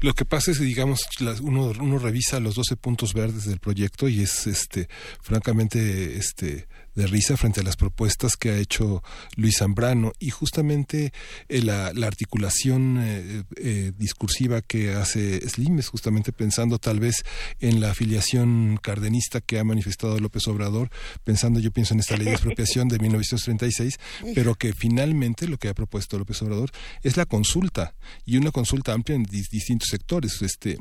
Lo 0.02 0.12
que 0.14 0.24
pasa 0.24 0.52
es 0.52 0.60
que, 0.60 0.64
digamos, 0.64 1.08
uno, 1.42 1.72
uno 1.80 1.98
revisa 1.98 2.38
los 2.38 2.54
12 2.54 2.76
puntos 2.76 3.12
verdes 3.12 3.44
del 3.46 3.58
proyecto 3.58 4.08
y 4.08 4.22
es, 4.22 4.46
este, 4.46 4.86
francamente, 5.20 6.16
este, 6.16 6.68
de 6.94 7.06
risa 7.06 7.36
frente 7.36 7.60
a 7.60 7.62
las 7.62 7.76
propuestas 7.76 8.36
que 8.36 8.50
ha 8.50 8.58
hecho 8.58 9.02
Luis 9.36 9.58
Zambrano. 9.58 10.12
Y 10.18 10.30
justamente 10.30 11.12
eh, 11.48 11.62
la, 11.62 11.92
articulación 12.06 12.98
eh, 13.00 13.44
eh, 13.56 13.92
discursiva 13.96 14.60
que 14.60 14.94
hace 14.94 15.48
Slim 15.48 15.78
es 15.78 15.88
justamente 15.88 16.32
pensando 16.32 16.78
tal 16.78 17.00
vez 17.00 17.24
en 17.60 17.80
la 17.80 17.92
afiliación 17.92 18.78
cardenista 18.82 19.40
que 19.40 19.58
ha 19.58 19.64
manifestado 19.64 20.18
López 20.18 20.46
Obrador, 20.48 20.90
pensando 21.24 21.60
yo 21.60 21.70
pienso 21.70 21.94
en 21.94 22.00
esta 22.00 22.16
ley 22.16 22.26
de 22.26 22.32
expropiación 22.32 22.88
de 22.88 22.98
1936, 22.98 23.98
pero 24.34 24.54
que 24.54 24.72
finalmente 24.72 25.46
lo 25.48 25.58
que 25.58 25.68
ha 25.68 25.74
propuesto 25.74 26.18
López 26.18 26.42
Obrador 26.42 26.70
es 27.02 27.16
la 27.16 27.26
consulta 27.26 27.94
y 28.24 28.36
una 28.36 28.50
consulta 28.50 28.92
amplia 28.92 29.16
en 29.16 29.24
distintos 29.24 29.88
sectores, 29.88 30.42
este 30.42 30.78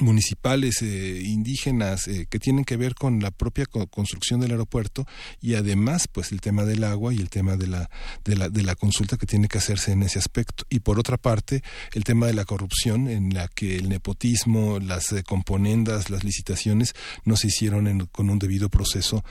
municipales 0.00 0.82
eh, 0.82 1.22
indígenas 1.24 2.08
eh, 2.08 2.26
que 2.28 2.38
tienen 2.38 2.64
que 2.64 2.76
ver 2.76 2.94
con 2.94 3.20
la 3.20 3.30
propia 3.30 3.66
construcción 3.66 4.40
del 4.40 4.52
aeropuerto 4.52 5.06
y 5.40 5.54
además 5.54 6.08
pues 6.08 6.32
el 6.32 6.40
tema 6.40 6.64
del 6.64 6.84
agua 6.84 7.14
y 7.14 7.18
el 7.18 7.30
tema 7.30 7.56
de 7.56 7.66
la, 7.66 7.90
de 8.24 8.36
la 8.36 8.48
de 8.48 8.62
la 8.62 8.74
consulta 8.74 9.16
que 9.16 9.26
tiene 9.26 9.48
que 9.48 9.58
hacerse 9.58 9.92
en 9.92 10.02
ese 10.02 10.18
aspecto. 10.18 10.64
Y 10.68 10.80
por 10.80 10.98
otra 10.98 11.16
parte 11.16 11.62
el 11.92 12.04
tema 12.04 12.26
de 12.26 12.34
la 12.34 12.44
corrupción 12.44 13.08
en 13.08 13.34
la 13.34 13.48
que 13.48 13.76
el 13.76 13.88
nepotismo 13.88 14.78
las 14.78 15.12
eh, 15.12 15.22
componendas 15.22 16.10
las 16.10 16.24
licitaciones 16.24 16.94
no 17.24 17.36
se 17.36 17.48
hicieron 17.48 18.06
con 18.12 18.30
un 18.30 18.38
debido 18.38 18.68
proceso 18.68 19.24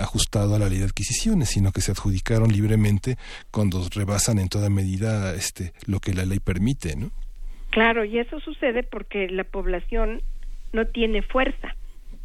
ajustado 0.00 0.54
a 0.54 0.58
la 0.58 0.68
ley 0.68 0.78
de 0.78 0.84
adquisiciones 0.84 1.50
sino 1.50 1.72
que 1.72 1.80
se 1.80 1.92
adjudicaron 1.92 2.52
libremente 2.52 3.16
cuando 3.50 3.86
rebasan 3.88 4.38
en 4.38 4.48
toda 4.48 4.70
medida 4.70 5.34
este 5.34 5.72
lo 5.86 6.00
que 6.00 6.14
la 6.14 6.24
ley 6.24 6.40
permite 6.40 6.96
no 6.96 7.10
Claro, 7.70 8.04
y 8.04 8.18
eso 8.18 8.40
sucede 8.40 8.82
porque 8.82 9.28
la 9.28 9.44
población 9.44 10.22
no 10.72 10.86
tiene 10.86 11.22
fuerza, 11.22 11.74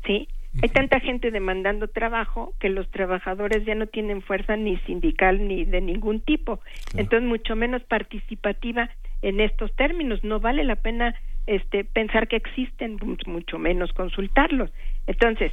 ¿sí? 0.05 0.27
Hay 0.61 0.69
tanta 0.69 1.01
gente 1.01 1.31
demandando 1.31 1.89
trabajo 1.89 2.53
que 2.59 2.69
los 2.69 2.89
trabajadores 2.89 3.65
ya 3.65 3.75
no 3.75 3.87
tienen 3.87 4.21
fuerza 4.21 4.55
ni 4.55 4.77
sindical 4.79 5.45
ni 5.45 5.65
de 5.65 5.81
ningún 5.81 6.21
tipo. 6.21 6.61
Entonces, 6.95 7.27
mucho 7.27 7.57
menos 7.57 7.83
participativa 7.83 8.89
en 9.21 9.41
estos 9.41 9.75
términos. 9.75 10.23
No 10.23 10.39
vale 10.39 10.63
la 10.63 10.77
pena 10.77 11.13
este, 11.45 11.83
pensar 11.83 12.29
que 12.29 12.37
existen, 12.37 12.97
mucho 13.25 13.59
menos 13.59 13.91
consultarlos. 13.91 14.71
Entonces, 15.07 15.51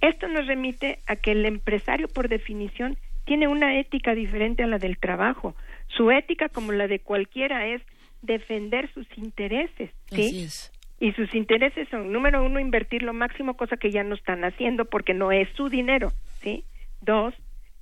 esto 0.00 0.28
nos 0.28 0.46
remite 0.46 1.00
a 1.08 1.16
que 1.16 1.32
el 1.32 1.44
empresario, 1.46 2.06
por 2.06 2.28
definición, 2.28 2.96
tiene 3.24 3.48
una 3.48 3.80
ética 3.80 4.14
diferente 4.14 4.62
a 4.62 4.68
la 4.68 4.78
del 4.78 4.98
trabajo. 4.98 5.56
Su 5.88 6.12
ética, 6.12 6.48
como 6.48 6.72
la 6.72 6.86
de 6.86 7.00
cualquiera, 7.00 7.66
es 7.66 7.82
defender 8.24 8.92
sus 8.92 9.06
intereses, 9.16 9.90
¿sí? 10.10 10.48
Y 11.00 11.12
sus 11.12 11.34
intereses 11.34 11.88
son, 11.90 12.12
número 12.12 12.44
uno, 12.44 12.60
invertir 12.60 13.02
lo 13.02 13.12
máximo, 13.12 13.56
cosa 13.56 13.76
que 13.76 13.90
ya 13.90 14.04
no 14.04 14.14
están 14.14 14.44
haciendo 14.44 14.84
porque 14.86 15.12
no 15.12 15.32
es 15.32 15.48
su 15.56 15.68
dinero, 15.68 16.12
¿sí? 16.40 16.64
Dos, 17.00 17.34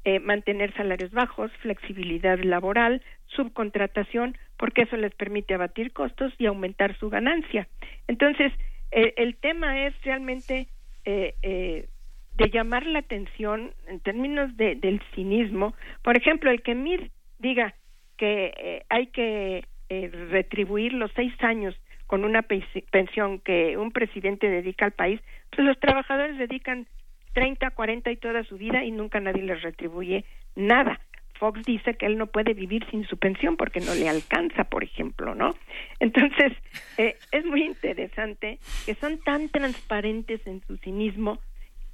eh, 0.05 0.19
mantener 0.19 0.74
salarios 0.74 1.12
bajos, 1.12 1.52
flexibilidad 1.60 2.39
laboral, 2.40 3.02
subcontratación, 3.27 4.36
porque 4.56 4.82
eso 4.82 4.97
les 4.97 5.14
permite 5.14 5.55
abatir 5.55 5.93
costos 5.93 6.32
y 6.39 6.47
aumentar 6.47 6.98
su 6.98 7.09
ganancia. 7.09 7.69
Entonces, 8.09 8.52
eh, 8.90 9.14
el 9.16 9.36
tema 9.36 9.86
es 9.86 9.94
realmente 10.02 10.66
eh, 11.05 11.86
de 12.35 12.51
llamar 12.51 12.86
la 12.86 13.01
atención 13.01 13.74
en 13.86 14.01
términos 14.01 14.56
de, 14.56 14.74
del 14.74 15.01
cinismo. 15.14 15.74
Por 16.02 16.16
ejemplo, 16.16 16.51
el 16.51 16.62
que 16.62 16.74
MIR 16.74 17.10
diga 17.39 17.74
que 18.16 18.82
hay 18.89 19.06
que 19.09 19.64
eh, 19.93 20.10
retribuir 20.31 20.94
los 20.94 21.10
seis 21.14 21.35
años 21.40 21.74
con 22.06 22.24
una 22.24 22.40
pensión 22.40 23.40
que 23.40 23.77
un 23.77 23.93
presidente 23.93 24.48
dedica 24.48 24.86
al 24.86 24.93
país, 24.93 25.20
pues 25.51 25.66
los 25.66 25.78
trabajadores 25.81 26.39
dedican 26.39 26.86
30, 27.35 27.70
40 27.73 28.10
y 28.10 28.16
toda 28.16 28.43
su 28.44 28.56
vida 28.56 28.85
y 28.85 28.90
nunca 28.90 29.20
nadie 29.20 29.43
les 29.43 29.60
retribuye 29.60 30.24
nada. 30.56 30.98
Fox 31.39 31.60
dice 31.66 31.93
que 31.94 32.06
él 32.06 32.16
no 32.16 32.27
puede 32.27 32.55
vivir 32.55 32.86
sin 32.90 33.05
su 33.06 33.19
pensión 33.19 33.59
porque 33.59 33.81
no 33.81 33.94
le 33.94 34.09
alcanza, 34.09 34.64
por 34.64 34.82
ejemplo, 34.82 35.35
¿no? 35.35 35.55
Entonces, 36.01 36.52
eh, 36.97 37.16
es 37.31 37.44
muy 37.44 37.62
interesante 37.62 38.60
que 38.86 38.94
son 38.94 39.19
tan 39.19 39.51
transparentes 39.51 40.47
en 40.47 40.62
su 40.66 40.78
cinismo 40.78 41.39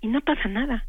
y 0.01 0.07
no 0.07 0.21
pasa 0.21 0.49
nada. 0.49 0.85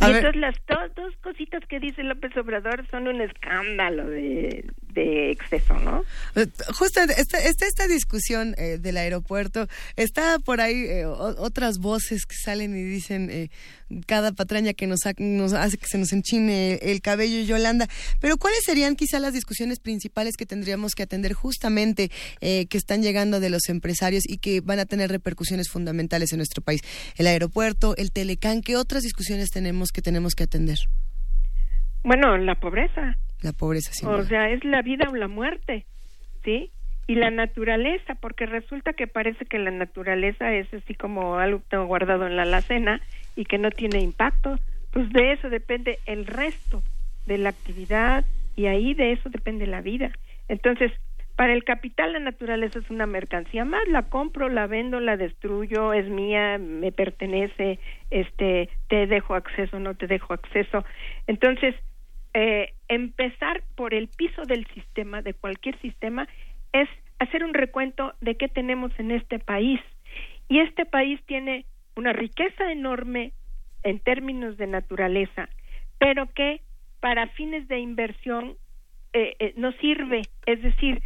Y 0.00 0.04
entonces 0.04 0.36
las 0.36 0.54
dos 0.96 1.14
cositas 1.22 1.62
que 1.68 1.78
dice 1.78 2.02
López 2.02 2.36
Obrador 2.36 2.86
son 2.90 3.08
un 3.08 3.20
escándalo 3.20 4.08
de, 4.08 4.64
de 4.92 5.30
exceso, 5.30 5.74
¿no? 5.74 6.04
Eh, 6.34 6.46
justo 6.74 7.00
esta, 7.00 7.38
esta, 7.38 7.66
esta 7.66 7.86
discusión 7.86 8.54
eh, 8.58 8.78
del 8.78 8.96
aeropuerto, 8.96 9.68
está 9.96 10.38
por 10.38 10.60
ahí 10.60 10.74
eh, 10.74 11.06
otras 11.06 11.78
voces 11.78 12.26
que 12.26 12.36
salen 12.36 12.76
y 12.76 12.82
dicen 12.82 13.50
cada 14.06 14.32
patraña 14.32 14.72
que 14.72 14.86
nos, 14.86 15.00
nos 15.18 15.52
hace 15.52 15.76
que 15.76 15.86
se 15.86 15.98
nos 15.98 16.12
enchine 16.12 16.78
el 16.82 17.00
cabello 17.02 17.42
Yolanda, 17.42 17.88
pero 18.20 18.38
¿cuáles 18.38 18.60
serían 18.64 18.96
quizá 18.96 19.18
las 19.18 19.34
discusiones 19.34 19.80
principales 19.80 20.36
que 20.36 20.46
tendríamos 20.46 20.94
que 20.94 21.02
atender 21.02 21.34
justamente 21.34 22.10
que 22.40 22.68
están 22.72 23.02
llegando 23.02 23.38
de 23.38 23.50
los 23.50 23.68
empresarios 23.68 24.24
y 24.26 24.38
que 24.38 24.60
van 24.60 24.78
a 24.78 24.86
tener 24.86 25.10
repercusiones 25.10 25.68
fundamentales 25.68 26.32
en 26.32 26.38
nuestro 26.38 26.62
país? 26.62 26.80
El 27.16 27.26
aeropuerto, 27.26 27.94
el 27.96 28.12
Telecán, 28.12 28.62
¿qué 28.62 28.76
otras 28.76 29.02
discusiones 29.02 29.50
tenemos 29.52 29.92
que 29.92 30.02
tenemos 30.02 30.34
que 30.34 30.44
atender? 30.44 30.78
Bueno, 32.02 32.36
la 32.38 32.56
pobreza. 32.56 33.16
La 33.42 33.52
pobreza, 33.52 33.92
sí. 33.92 34.06
O 34.06 34.22
sea, 34.24 34.50
es 34.50 34.64
la 34.64 34.82
vida 34.82 35.08
o 35.10 35.14
la 35.14 35.28
muerte, 35.28 35.86
¿sí? 36.44 36.70
Y 37.06 37.16
la 37.16 37.30
naturaleza, 37.30 38.14
porque 38.14 38.46
resulta 38.46 38.92
que 38.92 39.06
parece 39.06 39.44
que 39.44 39.58
la 39.58 39.70
naturaleza 39.70 40.52
es 40.52 40.72
así 40.72 40.94
como 40.94 41.36
algo 41.36 41.58
que 41.60 41.66
tengo 41.70 41.86
guardado 41.86 42.26
en 42.26 42.36
la 42.36 42.42
alacena 42.42 43.00
y 43.36 43.44
que 43.44 43.58
no 43.58 43.70
tiene 43.70 44.00
impacto. 44.00 44.58
Pues 44.92 45.10
de 45.10 45.32
eso 45.32 45.48
depende 45.50 45.98
el 46.06 46.26
resto 46.26 46.82
de 47.26 47.38
la 47.38 47.50
actividad 47.50 48.24
y 48.56 48.66
ahí 48.66 48.94
de 48.94 49.12
eso 49.12 49.30
depende 49.30 49.66
la 49.66 49.80
vida. 49.80 50.12
Entonces, 50.48 50.92
para 51.42 51.54
el 51.54 51.64
capital 51.64 52.12
la 52.12 52.20
naturaleza 52.20 52.78
es 52.78 52.88
una 52.88 53.04
mercancía 53.04 53.64
más, 53.64 53.82
la 53.88 54.02
compro, 54.02 54.48
la 54.48 54.68
vendo, 54.68 55.00
la 55.00 55.16
destruyo, 55.16 55.92
es 55.92 56.08
mía, 56.08 56.56
me 56.56 56.92
pertenece, 56.92 57.80
este, 58.10 58.68
te 58.88 59.08
dejo 59.08 59.34
acceso, 59.34 59.80
no 59.80 59.96
te 59.96 60.06
dejo 60.06 60.34
acceso. 60.34 60.84
Entonces, 61.26 61.74
eh, 62.32 62.74
empezar 62.86 63.64
por 63.74 63.92
el 63.92 64.06
piso 64.06 64.42
del 64.42 64.68
sistema, 64.68 65.20
de 65.20 65.34
cualquier 65.34 65.76
sistema, 65.80 66.28
es 66.72 66.88
hacer 67.18 67.42
un 67.42 67.54
recuento 67.54 68.14
de 68.20 68.36
qué 68.36 68.46
tenemos 68.46 68.92
en 69.00 69.10
este 69.10 69.40
país. 69.40 69.80
Y 70.48 70.60
este 70.60 70.86
país 70.86 71.20
tiene 71.26 71.66
una 71.96 72.12
riqueza 72.12 72.70
enorme 72.70 73.32
en 73.82 73.98
términos 73.98 74.56
de 74.58 74.68
naturaleza, 74.68 75.48
pero 75.98 76.32
que 76.34 76.60
para 77.00 77.26
fines 77.30 77.66
de 77.66 77.80
inversión 77.80 78.54
eh, 79.12 79.34
eh, 79.40 79.54
no 79.56 79.72
sirve. 79.72 80.22
Es 80.46 80.62
decir, 80.62 81.02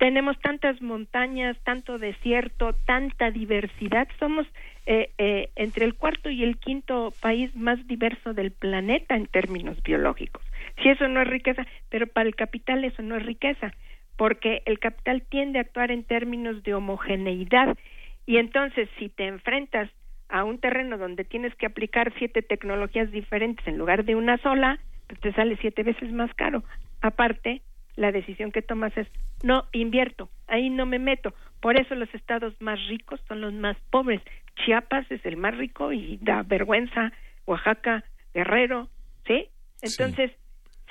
tenemos 0.00 0.40
tantas 0.40 0.80
montañas, 0.80 1.58
tanto 1.62 1.98
desierto, 1.98 2.72
tanta 2.86 3.30
diversidad. 3.30 4.08
Somos 4.18 4.46
eh, 4.86 5.10
eh, 5.18 5.50
entre 5.56 5.84
el 5.84 5.94
cuarto 5.94 6.30
y 6.30 6.42
el 6.42 6.56
quinto 6.56 7.12
país 7.20 7.54
más 7.54 7.86
diverso 7.86 8.32
del 8.32 8.50
planeta 8.50 9.14
en 9.14 9.26
términos 9.26 9.76
biológicos. 9.82 10.42
Si 10.82 10.88
eso 10.88 11.06
no 11.06 11.20
es 11.20 11.28
riqueza, 11.28 11.66
pero 11.90 12.06
para 12.06 12.26
el 12.26 12.34
capital 12.34 12.82
eso 12.82 13.02
no 13.02 13.14
es 13.14 13.26
riqueza, 13.26 13.74
porque 14.16 14.62
el 14.64 14.78
capital 14.78 15.20
tiende 15.28 15.58
a 15.58 15.62
actuar 15.62 15.90
en 15.90 16.04
términos 16.04 16.62
de 16.62 16.72
homogeneidad. 16.72 17.76
Y 18.24 18.38
entonces, 18.38 18.88
si 18.98 19.10
te 19.10 19.26
enfrentas 19.26 19.90
a 20.30 20.44
un 20.44 20.60
terreno 20.60 20.96
donde 20.96 21.24
tienes 21.24 21.54
que 21.56 21.66
aplicar 21.66 22.10
siete 22.16 22.40
tecnologías 22.40 23.10
diferentes 23.10 23.66
en 23.68 23.76
lugar 23.76 24.06
de 24.06 24.14
una 24.14 24.38
sola, 24.38 24.78
pues 25.08 25.20
te 25.20 25.34
sale 25.34 25.58
siete 25.60 25.82
veces 25.82 26.10
más 26.10 26.32
caro. 26.32 26.64
Aparte, 27.02 27.60
la 27.96 28.12
decisión 28.12 28.52
que 28.52 28.62
tomas 28.62 28.96
es 28.96 29.06
no 29.42 29.66
invierto, 29.72 30.30
ahí 30.46 30.70
no 30.70 30.86
me 30.86 30.98
meto. 30.98 31.34
Por 31.60 31.80
eso 31.80 31.94
los 31.94 32.12
estados 32.14 32.54
más 32.60 32.78
ricos 32.88 33.20
son 33.28 33.40
los 33.40 33.52
más 33.52 33.76
pobres. 33.90 34.20
Chiapas 34.64 35.10
es 35.10 35.24
el 35.24 35.36
más 35.36 35.56
rico 35.56 35.92
y 35.92 36.18
da 36.22 36.42
vergüenza, 36.42 37.12
Oaxaca, 37.46 38.04
Guerrero, 38.34 38.88
¿sí? 39.26 39.48
Entonces, 39.82 40.30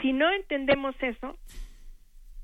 si 0.02 0.14
no 0.14 0.32
entendemos 0.32 0.96
eso, 1.02 1.38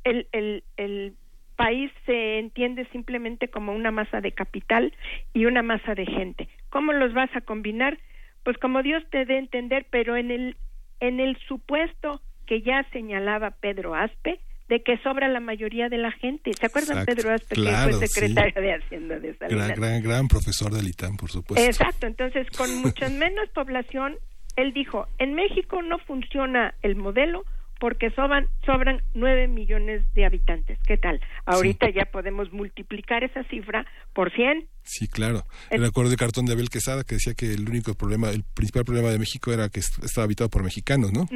el, 0.03 0.27
el, 0.32 0.64
el 0.77 1.15
país 1.56 1.91
se 2.06 2.40
entiende 2.40 2.86
simplemente 2.91 3.48
como 3.48 3.73
una 3.73 3.91
masa 3.91 4.22
de 4.22 4.32
capital 4.32 4.94
y 5.34 5.45
una 5.45 5.64
masa 5.64 5.95
de 5.95 6.06
gente. 6.06 6.48
¿Cómo 6.69 6.94
los 6.94 7.14
vas 7.14 7.34
a 7.36 7.41
combinar? 7.41 7.98
Pues 8.44 8.57
como 8.57 8.84
Dios 8.84 9.03
te 9.10 9.26
dé 9.26 9.36
a 9.36 9.40
entender, 9.40 9.88
pero 9.90 10.15
en 10.15 10.32
el, 10.32 10.57
en 10.99 11.19
el 11.19 11.38
supuesto 11.48 12.22
que 12.46 12.62
ya 12.62 12.86
señalaba 12.92 13.52
Pedro 13.52 13.96
Aspe, 13.96 14.40
de 14.68 14.82
que 14.82 14.98
sobra 14.98 15.28
la 15.28 15.40
mayoría 15.40 15.90
de 15.90 15.98
la 15.98 16.12
gente. 16.12 16.52
¿Se 16.54 16.66
acuerdan 16.66 17.06
Pedro 17.06 17.32
Aspe, 17.32 17.56
que 17.56 17.62
fue 17.62 18.08
secretario 18.08 18.62
de 18.62 18.74
Hacienda 18.74 19.20
de 19.20 19.36
Salinas? 19.38 19.68
Gran, 19.68 19.80
gran, 19.80 20.04
gran 20.04 20.28
profesor 20.28 20.72
del 20.72 20.88
ITAM, 20.88 21.18
por 21.18 21.30
supuesto. 21.30 21.66
Exacto, 21.66 22.08
entonces 22.08 22.48
con 22.58 22.74
mucha 22.82 23.10
menos 23.10 23.50
población, 23.50 24.16
él 24.56 24.74
dijo, 24.74 25.08
en 25.20 25.34
México 25.34 25.82
no 25.82 26.00
funciona 26.00 26.74
el 26.82 26.96
modelo 26.96 27.44
porque 27.80 28.10
sobran, 28.12 28.48
sobran 28.66 29.02
9 29.14 29.48
millones 29.48 30.02
de 30.16 30.26
habitantes. 30.26 30.80
¿Qué 30.88 30.98
tal? 30.98 31.20
Ahorita 31.46 31.88
ya 31.90 32.06
podemos 32.06 32.52
multiplicar 32.52 33.24
esa 33.24 33.44
cifra 33.44 33.86
por 34.14 34.32
100. 34.34 34.68
Sí, 34.84 35.08
claro. 35.08 35.44
El 35.70 35.84
acuerdo 35.84 36.10
de 36.10 36.18
cartón 36.18 36.46
de 36.46 36.54
Abel 36.54 36.70
Quesada 36.70 37.04
que 37.04 37.16
decía 37.16 37.34
que 37.34 37.54
el 37.54 37.68
único 37.68 37.94
problema, 37.94 38.30
el 38.30 38.44
principal 38.44 38.86
problema 38.86 39.10
de 39.10 39.20
México 39.20 39.52
era 39.52 39.70
que 39.70 39.82
estaba 39.82 40.24
habitado 40.24 40.50
por 40.50 40.64
mexicanos, 40.64 41.12
¿no? 41.12 41.28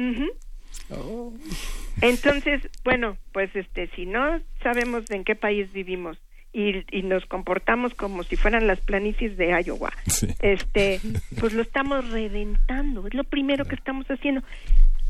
Oh. 0.90 1.32
Entonces, 2.00 2.62
bueno, 2.84 3.16
pues 3.32 3.54
este, 3.54 3.88
si 3.94 4.06
no 4.06 4.40
sabemos 4.62 5.10
en 5.10 5.24
qué 5.24 5.34
país 5.36 5.72
vivimos 5.72 6.18
y, 6.52 7.02
nos 7.02 7.24
comportamos 7.26 7.94
como 7.94 8.24
si 8.24 8.36
fueran 8.36 8.66
las 8.66 8.80
planicies 8.80 9.36
de 9.36 9.50
Iowa, 9.64 9.92
este, 10.40 11.00
pues 11.38 11.52
lo 11.52 11.62
estamos 11.62 12.10
reventando. 12.10 13.06
Es 13.06 13.14
lo 13.14 13.24
primero 13.24 13.64
que 13.64 13.74
estamos 13.74 14.06
haciendo. 14.06 14.42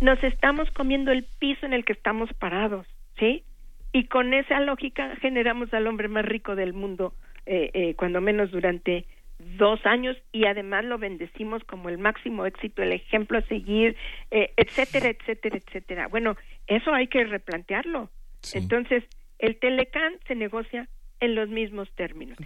Nos 0.01 0.23
estamos 0.23 0.71
comiendo 0.71 1.13
el 1.13 1.25
piso 1.39 1.67
en 1.67 1.73
el 1.73 1.85
que 1.85 1.93
estamos 1.93 2.33
parados, 2.35 2.87
¿sí? 3.19 3.45
Y 3.93 4.05
con 4.05 4.35
esa 4.35 4.61
lógica 4.61 5.17
generamos 5.17 5.73
al 5.75 5.87
hombre 5.87 6.09
más 6.09 6.25
rico 6.25 6.55
del 6.55 6.73
mundo, 6.73 7.15
eh, 7.47 7.71
eh, 7.75 7.95
cuando 7.97 8.21
menos 8.21 8.51
durante 8.51 9.07
dos 9.41 9.85
años 9.87 10.17
y 10.33 10.45
además 10.45 10.85
lo 10.85 10.99
bendecimos 10.99 11.65
como 11.65 11.89
el 11.89 11.99
máximo 11.99 12.47
éxito, 12.47 12.83
el 12.83 12.93
ejemplo 12.93 13.39
a 13.39 13.43
seguir, 13.43 13.97
eh, 14.31 14.53
etcétera, 14.57 15.09
etcétera, 15.09 15.57
etcétera. 15.57 16.09
Bueno, 16.09 16.37
eso 16.67 16.93
hay 16.93 17.07
que 17.09 17.25
replantearlo. 17.25 18.11
Entonces, 18.55 19.05
el 19.39 19.59
Telecán 19.59 20.15
se 20.27 20.35
negocia 20.35 20.89
en 21.21 21.35
los 21.35 21.49
mismos 21.49 21.91
términos. 21.95 22.39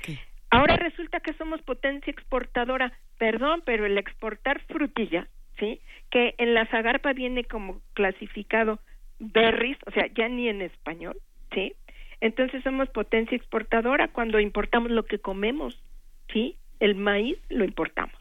Ahora 0.50 0.76
resulta 0.76 1.20
que 1.20 1.32
somos 1.34 1.62
potencia 1.62 2.10
exportadora, 2.10 2.92
perdón, 3.18 3.62
pero 3.64 3.86
el 3.86 3.98
exportar 3.98 4.60
frutilla, 4.66 5.28
¿sí? 5.58 5.80
Que 6.10 6.34
en 6.38 6.54
la 6.54 6.66
Zagarpa 6.66 7.12
viene 7.12 7.44
como 7.44 7.80
clasificado 7.94 8.78
berries, 9.18 9.78
o 9.86 9.90
sea, 9.90 10.06
ya 10.14 10.28
ni 10.28 10.48
en 10.48 10.62
español, 10.62 11.16
¿sí? 11.52 11.74
Entonces 12.20 12.62
somos 12.62 12.88
potencia 12.90 13.36
exportadora 13.36 14.08
cuando 14.08 14.38
importamos 14.38 14.90
lo 14.90 15.04
que 15.04 15.18
comemos, 15.18 15.82
¿sí? 16.32 16.56
El 16.84 16.94
maíz 16.96 17.38
lo 17.48 17.64
importamos. 17.64 18.14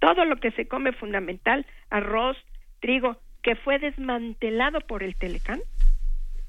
Todo 0.00 0.26
lo 0.26 0.36
que 0.36 0.50
se 0.50 0.68
come 0.68 0.92
fundamental, 0.92 1.64
arroz, 1.88 2.36
trigo, 2.80 3.16
que 3.42 3.56
fue 3.56 3.78
desmantelado 3.78 4.80
por 4.80 5.02
el 5.02 5.14
Telecán. 5.14 5.60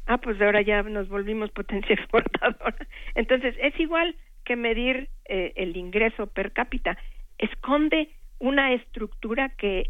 Ah, 0.07 0.17
pues 0.17 0.41
ahora 0.41 0.61
ya 0.61 0.83
nos 0.83 1.07
volvimos 1.07 1.51
potencia 1.51 1.95
exportadora. 1.99 2.87
Entonces, 3.15 3.55
es 3.61 3.79
igual 3.79 4.15
que 4.43 4.55
medir 4.55 5.09
eh, 5.25 5.53
el 5.55 5.77
ingreso 5.77 6.27
per 6.27 6.51
cápita. 6.51 6.97
Esconde 7.37 8.09
una 8.39 8.73
estructura 8.73 9.49
que 9.57 9.89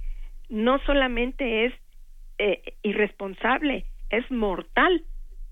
no 0.49 0.80
solamente 0.85 1.65
es 1.65 1.73
eh, 2.38 2.76
irresponsable, 2.84 3.85
es 4.10 4.30
mortal. 4.30 5.03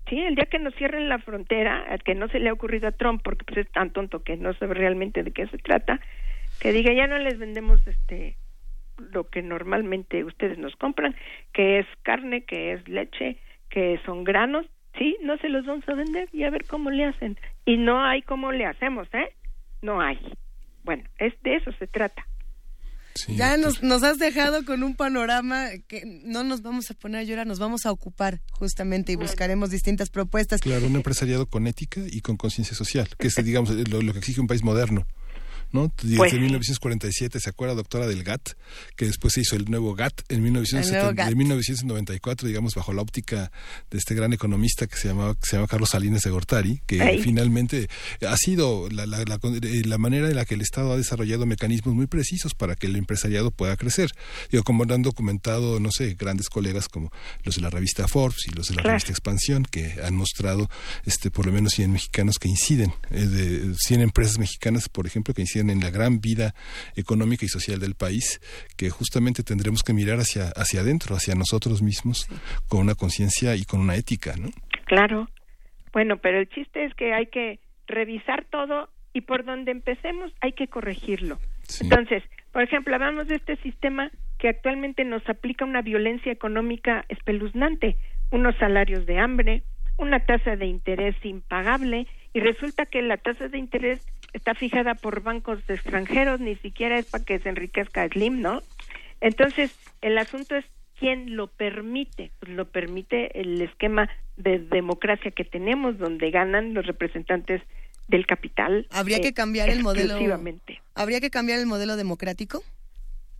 Sí, 0.08 0.20
el 0.20 0.34
día 0.34 0.46
que 0.46 0.58
nos 0.58 0.74
cierren 0.74 1.08
la 1.08 1.18
frontera, 1.18 1.84
que 2.04 2.14
no 2.14 2.28
se 2.28 2.38
le 2.38 2.50
ha 2.50 2.52
ocurrido 2.52 2.88
a 2.88 2.92
Trump, 2.92 3.22
porque 3.22 3.44
pues 3.44 3.66
es 3.66 3.72
tan 3.72 3.90
tonto 3.90 4.22
que 4.22 4.36
no 4.36 4.52
sabe 4.54 4.74
realmente 4.74 5.22
de 5.22 5.32
qué 5.32 5.46
se 5.46 5.58
trata, 5.58 6.00
que 6.60 6.72
diga 6.72 6.92
ya 6.92 7.06
no 7.06 7.18
les 7.18 7.38
vendemos 7.38 7.86
este 7.86 8.36
lo 9.10 9.28
que 9.28 9.42
normalmente 9.42 10.22
ustedes 10.22 10.58
nos 10.58 10.76
compran, 10.76 11.16
que 11.52 11.80
es 11.80 11.86
carne, 12.02 12.44
que 12.44 12.72
es 12.72 12.88
leche, 12.88 13.38
que 13.68 13.98
son 14.04 14.22
granos, 14.22 14.66
sí, 14.98 15.16
no 15.22 15.36
se 15.38 15.48
los 15.48 15.66
vamos 15.66 15.88
a 15.88 15.94
vender 15.94 16.28
y 16.32 16.44
a 16.44 16.50
ver 16.50 16.64
cómo 16.66 16.90
le 16.90 17.06
hacen. 17.06 17.36
Y 17.64 17.76
no 17.76 18.04
hay 18.04 18.22
cómo 18.22 18.52
le 18.52 18.66
hacemos, 18.66 19.08
¿eh? 19.14 19.32
No 19.82 20.00
hay. 20.00 20.18
Bueno, 20.84 21.02
es 21.18 21.34
de 21.42 21.56
eso 21.56 21.72
se 21.72 21.88
trata 21.88 22.24
ya 23.28 23.56
nos, 23.56 23.82
nos 23.82 24.02
has 24.02 24.18
dejado 24.18 24.64
con 24.64 24.82
un 24.82 24.94
panorama 24.94 25.68
que 25.88 26.02
no 26.24 26.44
nos 26.44 26.62
vamos 26.62 26.90
a 26.90 26.94
poner 26.94 27.20
a 27.20 27.24
llorar, 27.24 27.46
nos 27.46 27.58
vamos 27.58 27.86
a 27.86 27.92
ocupar 27.92 28.40
justamente 28.52 29.12
y 29.12 29.16
buscaremos 29.16 29.70
distintas 29.70 30.10
propuestas. 30.10 30.60
Claro, 30.60 30.86
un 30.86 30.96
empresariado 30.96 31.46
con 31.46 31.66
ética 31.66 32.00
y 32.06 32.20
con 32.20 32.36
conciencia 32.36 32.76
social, 32.76 33.08
que 33.18 33.28
es, 33.28 33.34
digamos, 33.44 33.70
lo, 33.70 34.12
que 34.12 34.18
exige 34.18 34.40
un 34.40 34.46
país 34.46 34.62
moderno. 34.62 35.06
¿No? 35.74 35.92
Desde 36.02 36.16
Pues 36.16 36.30
sí. 36.30 36.38
1947, 36.38 37.40
¿se 37.40 37.50
acuerda, 37.50 37.74
doctora 37.74 38.06
del 38.06 38.22
GATT? 38.24 38.50
Que 38.96 39.04
después 39.06 39.34
se 39.34 39.42
hizo 39.42 39.56
el 39.56 39.66
nuevo 39.70 39.94
GATT 39.94 40.22
en 40.30 40.42
1970 40.42 40.98
nuevo 41.02 41.14
GATT. 41.16 41.28
de 41.28 41.34
1994, 41.36 42.48
digamos, 42.48 42.74
bajo 42.74 42.92
la 42.94 43.02
óptica 43.02 43.50
de 43.90 43.98
este 43.98 44.14
gran 44.14 44.32
economista 44.32 44.86
que 44.86 44.96
se 44.96 45.08
llamaba, 45.08 45.34
que 45.34 45.40
se 45.48 45.56
llama 45.56 45.66
Carlos 45.68 45.90
Salinas 45.90 46.22
de 46.22 46.30
Gortari, 46.30 46.80
que 46.86 47.20
finalmente 47.22 47.88
ha 48.26 48.36
sido 48.36 48.88
la, 48.90 49.04
la, 49.06 49.18
la, 49.24 49.38
eh, 49.62 49.82
la 49.84 49.98
manera 49.98 50.28
en 50.28 50.36
la 50.36 50.44
que 50.44 50.54
el 50.54 50.60
Estado 50.62 50.92
ha 50.92 50.96
desarrollado 50.96 51.44
mecanismos 51.46 51.94
muy 51.94 52.06
precisos 52.06 52.54
para 52.54 52.76
que 52.76 52.86
el 52.86 52.96
empresariado 52.96 53.50
pueda 53.50 53.76
crecer. 53.76 54.10
Digo, 54.50 54.62
como 54.64 54.84
han 54.84 55.02
documentado, 55.02 55.80
no 55.80 55.90
sé, 55.90 56.14
grandes 56.14 56.48
colegas 56.48 56.88
como 56.88 57.10
los 57.42 57.56
de 57.56 57.62
la 57.62 57.70
revista 57.70 58.06
Forbes 58.06 58.46
y 58.46 58.50
los 58.52 58.68
de 58.68 58.74
la 58.76 58.82
Claro. 58.82 58.92
revista 58.94 59.10
Expansión, 59.12 59.64
que 59.70 59.94
han 60.04 60.14
mostrado 60.14 60.68
este 61.04 61.30
por 61.30 61.46
lo 61.46 61.52
menos 61.52 61.72
100 61.74 61.90
mexicanos 61.90 62.38
que 62.38 62.48
inciden, 62.48 62.92
eh, 63.10 63.26
de 63.26 63.74
100 63.76 64.02
empresas 64.02 64.38
mexicanas, 64.38 64.88
por 64.88 65.06
ejemplo, 65.06 65.34
que 65.34 65.42
inciden 65.42 65.63
en 65.70 65.80
la 65.80 65.90
gran 65.90 66.20
vida 66.20 66.54
económica 66.96 67.44
y 67.44 67.48
social 67.48 67.80
del 67.80 67.94
país, 67.94 68.40
que 68.76 68.90
justamente 68.90 69.42
tendremos 69.42 69.82
que 69.82 69.92
mirar 69.92 70.18
hacia, 70.18 70.48
hacia 70.56 70.80
adentro, 70.80 71.16
hacia 71.16 71.34
nosotros 71.34 71.82
mismos, 71.82 72.28
con 72.68 72.80
una 72.80 72.94
conciencia 72.94 73.56
y 73.56 73.64
con 73.64 73.80
una 73.80 73.96
ética, 73.96 74.34
¿no? 74.36 74.48
Claro. 74.86 75.28
Bueno, 75.92 76.16
pero 76.18 76.38
el 76.40 76.48
chiste 76.48 76.84
es 76.84 76.94
que 76.94 77.14
hay 77.14 77.26
que 77.26 77.60
revisar 77.86 78.44
todo 78.50 78.88
y 79.12 79.22
por 79.22 79.44
donde 79.44 79.70
empecemos 79.70 80.32
hay 80.40 80.52
que 80.52 80.66
corregirlo. 80.68 81.38
Entonces, 81.80 82.22
por 82.52 82.62
ejemplo, 82.62 82.94
hablamos 82.94 83.28
de 83.28 83.36
este 83.36 83.56
sistema 83.56 84.10
que 84.38 84.48
actualmente 84.48 85.04
nos 85.04 85.26
aplica 85.28 85.64
una 85.64 85.82
violencia 85.82 86.32
económica 86.32 87.04
espeluznante, 87.08 87.96
unos 88.30 88.56
salarios 88.56 89.06
de 89.06 89.18
hambre, 89.18 89.62
una 89.96 90.20
tasa 90.20 90.56
de 90.56 90.66
interés 90.66 91.14
impagable 91.24 92.06
y 92.32 92.40
resulta 92.40 92.86
que 92.86 93.00
la 93.02 93.16
tasa 93.16 93.48
de 93.48 93.58
interés 93.58 94.04
está 94.34 94.54
fijada 94.54 94.94
por 94.94 95.22
bancos 95.22 95.58
extranjeros, 95.68 96.40
ni 96.40 96.56
siquiera 96.56 96.98
es 96.98 97.06
para 97.06 97.24
que 97.24 97.38
se 97.38 97.48
enriquezca 97.48 98.06
Slim, 98.08 98.42
¿no? 98.42 98.60
Entonces, 99.20 99.74
el 100.02 100.18
asunto 100.18 100.56
es 100.56 100.66
quién 100.98 101.36
lo 101.36 101.46
permite. 101.46 102.30
Pues 102.40 102.52
lo 102.52 102.66
permite 102.66 103.40
el 103.40 103.62
esquema 103.62 104.10
de 104.36 104.58
democracia 104.58 105.30
que 105.30 105.44
tenemos, 105.44 105.96
donde 105.98 106.30
ganan 106.30 106.74
los 106.74 106.86
representantes 106.86 107.62
del 108.08 108.26
capital. 108.26 108.86
Habría 108.90 109.18
eh, 109.18 109.22
que 109.22 109.32
cambiar 109.32 109.70
el 109.70 109.82
modelo. 109.82 110.04
exclusivamente. 110.04 110.82
¿Habría 110.94 111.20
que 111.20 111.30
cambiar 111.30 111.60
el 111.60 111.66
modelo 111.66 111.96
democrático? 111.96 112.62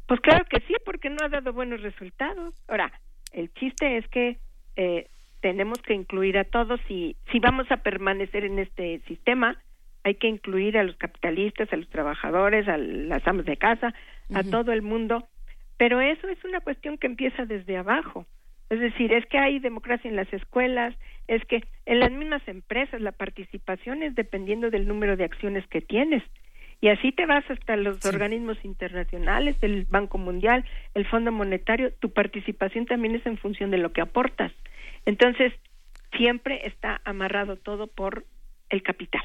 Pues 0.07 0.21
claro 0.21 0.45
que 0.49 0.61
sí, 0.61 0.75
porque 0.85 1.11
no 1.11 1.25
ha 1.25 1.29
dado 1.29 1.53
buenos 1.53 1.83
resultados. 1.83 2.55
Ahora, 2.69 2.93
el 3.33 3.53
chiste 3.55 3.99
es 3.99 4.07
que 4.09 4.39
eh, 4.77 5.09
tenemos 5.41 5.79
que 5.83 5.95
incluir 5.95 6.39
a 6.39 6.45
todos 6.45 6.81
y 6.89 7.16
si 7.33 7.41
vamos 7.41 7.66
a 7.71 7.79
permanecer 7.79 8.45
en 8.45 8.59
este 8.59 9.01
sistema, 9.09 9.59
hay 10.05 10.15
que 10.17 10.29
incluir 10.29 10.79
a 10.79 10.85
los 10.85 10.97
capitalistas, 10.97 11.73
a 11.73 11.77
los 11.77 11.89
trabajadores, 11.89 12.69
a 12.69 12.77
las 12.77 13.27
amas 13.27 13.47
de 13.47 13.57
casa, 13.57 13.95
a 14.35 14.43
todo 14.45 14.73
el 14.73 14.83
mundo. 14.83 15.27
Pero 15.79 16.01
eso 16.01 16.29
es 16.29 16.45
una 16.45 16.61
cuestión 16.61 16.99
que 16.99 17.07
empieza 17.07 17.47
desde 17.47 17.77
abajo. 17.79 18.27
Es 18.71 18.81
decir, 18.81 19.13
es 19.13 19.27
que 19.27 19.39
hay 19.39 19.59
democracia 19.59 20.09
en 20.09 20.17
las 20.17 20.33
escuelas, 20.33 20.95
es 21.27 21.45
que 21.47 21.65
en 21.87 22.01
las 22.01 22.11
mismas 22.11 22.47
empresas 22.47 23.01
la 23.01 23.13
participación 23.13 24.03
es 24.03 24.15
dependiendo 24.15 24.71
del 24.71 24.87
número 24.87 25.17
de 25.17 25.25
acciones 25.25 25.67
que 25.69 25.81
tienes. 25.81 26.23
Y 26.81 26.89
así 26.89 27.13
te 27.13 27.25
vas 27.25 27.49
hasta 27.51 27.77
los 27.77 28.05
organismos 28.05 28.63
internacionales, 28.63 29.57
el 29.63 29.87
Banco 29.89 30.19
Mundial, 30.19 30.67
el 30.95 31.07
Fondo 31.07 31.33
Monetario, 31.33 31.93
tu 31.95 32.13
participación 32.13 32.85
también 32.85 33.15
es 33.15 33.25
en 33.25 33.39
función 33.39 33.71
de 33.71 33.79
lo 33.79 33.93
que 33.93 34.03
aportas. 34.03 34.53
Entonces, 35.07 35.53
siempre 36.17 36.67
está 36.67 37.01
amarrado 37.05 37.57
todo 37.57 37.87
por 37.87 38.27
el 38.70 38.82
capital. 38.82 39.23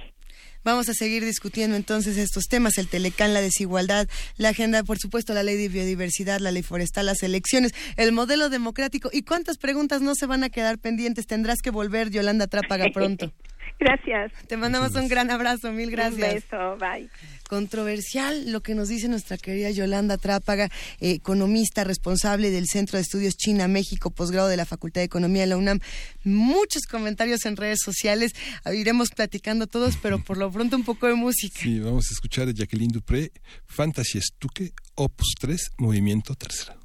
Vamos 0.64 0.90
a 0.90 0.94
seguir 0.94 1.24
discutiendo 1.24 1.78
entonces 1.78 2.18
estos 2.18 2.44
temas, 2.46 2.78
el 2.78 2.90
Telecán, 2.90 3.34
la 3.34 3.42
desigualdad, 3.42 4.08
la 4.38 4.50
agenda, 4.50 4.84
por 4.84 4.98
supuesto, 5.00 5.34
la 5.34 5.42
ley 5.42 5.56
de 5.56 5.70
biodiversidad, 5.70 6.40
la 6.40 6.52
ley 6.52 6.64
forestal, 6.64 7.06
las 7.06 7.24
elecciones, 7.24 7.74
el 7.96 8.12
modelo 8.12 8.50
democrático 8.50 9.10
y 9.12 9.22
cuántas 9.22 9.58
preguntas 9.58 10.02
no 10.02 10.16
se 10.16 10.26
van 10.26 10.44
a 10.44 10.50
quedar 10.50 10.78
pendientes. 10.78 11.28
Tendrás 11.28 11.60
que 11.64 11.70
volver, 11.70 12.10
Yolanda 12.10 12.48
Trápaga, 12.48 12.88
pronto. 12.94 13.34
Gracias. 13.80 14.32
Te 14.48 14.58
mandamos 14.58 14.96
un 14.96 15.08
gran 15.08 15.30
abrazo, 15.32 15.72
mil 15.72 15.92
gracias. 15.92 16.34
Un 16.34 16.36
beso, 16.36 16.78
bye. 16.78 17.10
Controversial 17.48 18.52
lo 18.52 18.62
que 18.62 18.76
nos 18.76 18.90
dice 18.90 19.08
nuestra 19.08 19.38
querida 19.38 19.72
Yolanda 19.72 20.18
Trápaga, 20.18 20.70
eh, 21.00 21.12
economista 21.12 21.84
responsable 21.84 22.52
del 22.52 22.68
Centro 22.68 22.98
de 22.98 23.02
Estudios 23.02 23.36
China-México, 23.36 24.12
posgrado 24.12 24.48
de 24.48 24.58
la 24.58 24.66
Facultad 24.66 25.02
de 25.02 25.06
Economía 25.06 25.42
de 25.42 25.48
la 25.48 25.58
UNAM. 25.58 25.80
Muchos 26.24 26.84
comentarios 26.84 27.46
en 27.46 27.56
redes 27.58 27.80
sociales, 27.84 28.34
iremos 28.74 29.10
platicando 29.10 29.68
todos, 29.68 29.98
pero 29.98 30.24
por 30.24 30.38
lo 30.38 30.52
pronto 30.52 30.76
un 30.76 30.84
poco 30.84 31.08
de 31.08 31.16
música. 31.16 31.60
Sí, 31.60 31.80
vamos 31.80 32.06
a 32.10 32.14
escuchar 32.14 32.48
a 32.48 32.52
Jacqueline 32.52 32.92
Dupré, 32.92 33.32
Fantasy 33.66 34.22
Stuque, 34.22 34.74
Opus 34.96 35.34
3, 35.40 35.72
Movimiento 35.78 36.36
Tercero. 36.36 36.80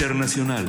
Internacional. 0.00 0.64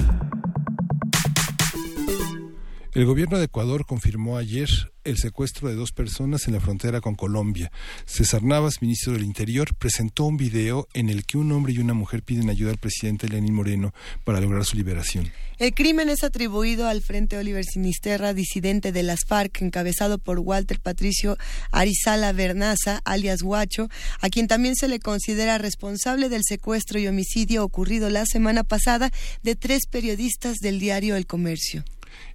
El 2.95 3.05
gobierno 3.05 3.37
de 3.37 3.45
Ecuador 3.45 3.85
confirmó 3.85 4.37
ayer 4.37 4.88
el 5.09 5.17
secuestro 5.17 5.69
de 5.69 5.75
dos 5.75 5.91
personas 5.91 6.47
en 6.47 6.53
la 6.53 6.59
frontera 6.59 7.01
con 7.01 7.15
Colombia. 7.15 7.71
César 8.05 8.43
Navas, 8.43 8.81
ministro 8.81 9.13
del 9.13 9.23
Interior, 9.23 9.75
presentó 9.75 10.25
un 10.25 10.37
video 10.37 10.87
en 10.93 11.09
el 11.09 11.25
que 11.25 11.37
un 11.37 11.51
hombre 11.51 11.73
y 11.73 11.79
una 11.79 11.93
mujer 11.93 12.23
piden 12.23 12.49
ayuda 12.49 12.71
al 12.71 12.77
presidente 12.77 13.27
Lenín 13.27 13.53
Moreno 13.53 13.93
para 14.23 14.39
lograr 14.39 14.65
su 14.65 14.77
liberación. 14.77 15.31
El 15.57 15.73
crimen 15.73 16.07
es 16.07 16.23
atribuido 16.23 16.87
al 16.87 17.01
Frente 17.01 17.37
Oliver 17.37 17.65
Sinisterra, 17.65 18.33
disidente 18.33 18.93
de 18.93 19.03
las 19.03 19.25
FARC, 19.27 19.61
encabezado 19.61 20.17
por 20.17 20.39
Walter 20.39 20.79
Patricio 20.79 21.37
Arizala 21.71 22.31
Bernaza, 22.31 23.01
alias 23.03 23.41
Huacho, 23.41 23.89
a 24.21 24.29
quien 24.29 24.47
también 24.47 24.77
se 24.77 24.87
le 24.87 24.99
considera 24.99 25.57
responsable 25.57 26.29
del 26.29 26.43
secuestro 26.45 26.97
y 26.97 27.07
homicidio 27.07 27.65
ocurrido 27.65 28.09
la 28.09 28.25
semana 28.25 28.63
pasada 28.63 29.11
de 29.43 29.55
tres 29.57 29.85
periodistas 29.89 30.59
del 30.59 30.79
diario 30.79 31.17
El 31.17 31.25
Comercio. 31.25 31.83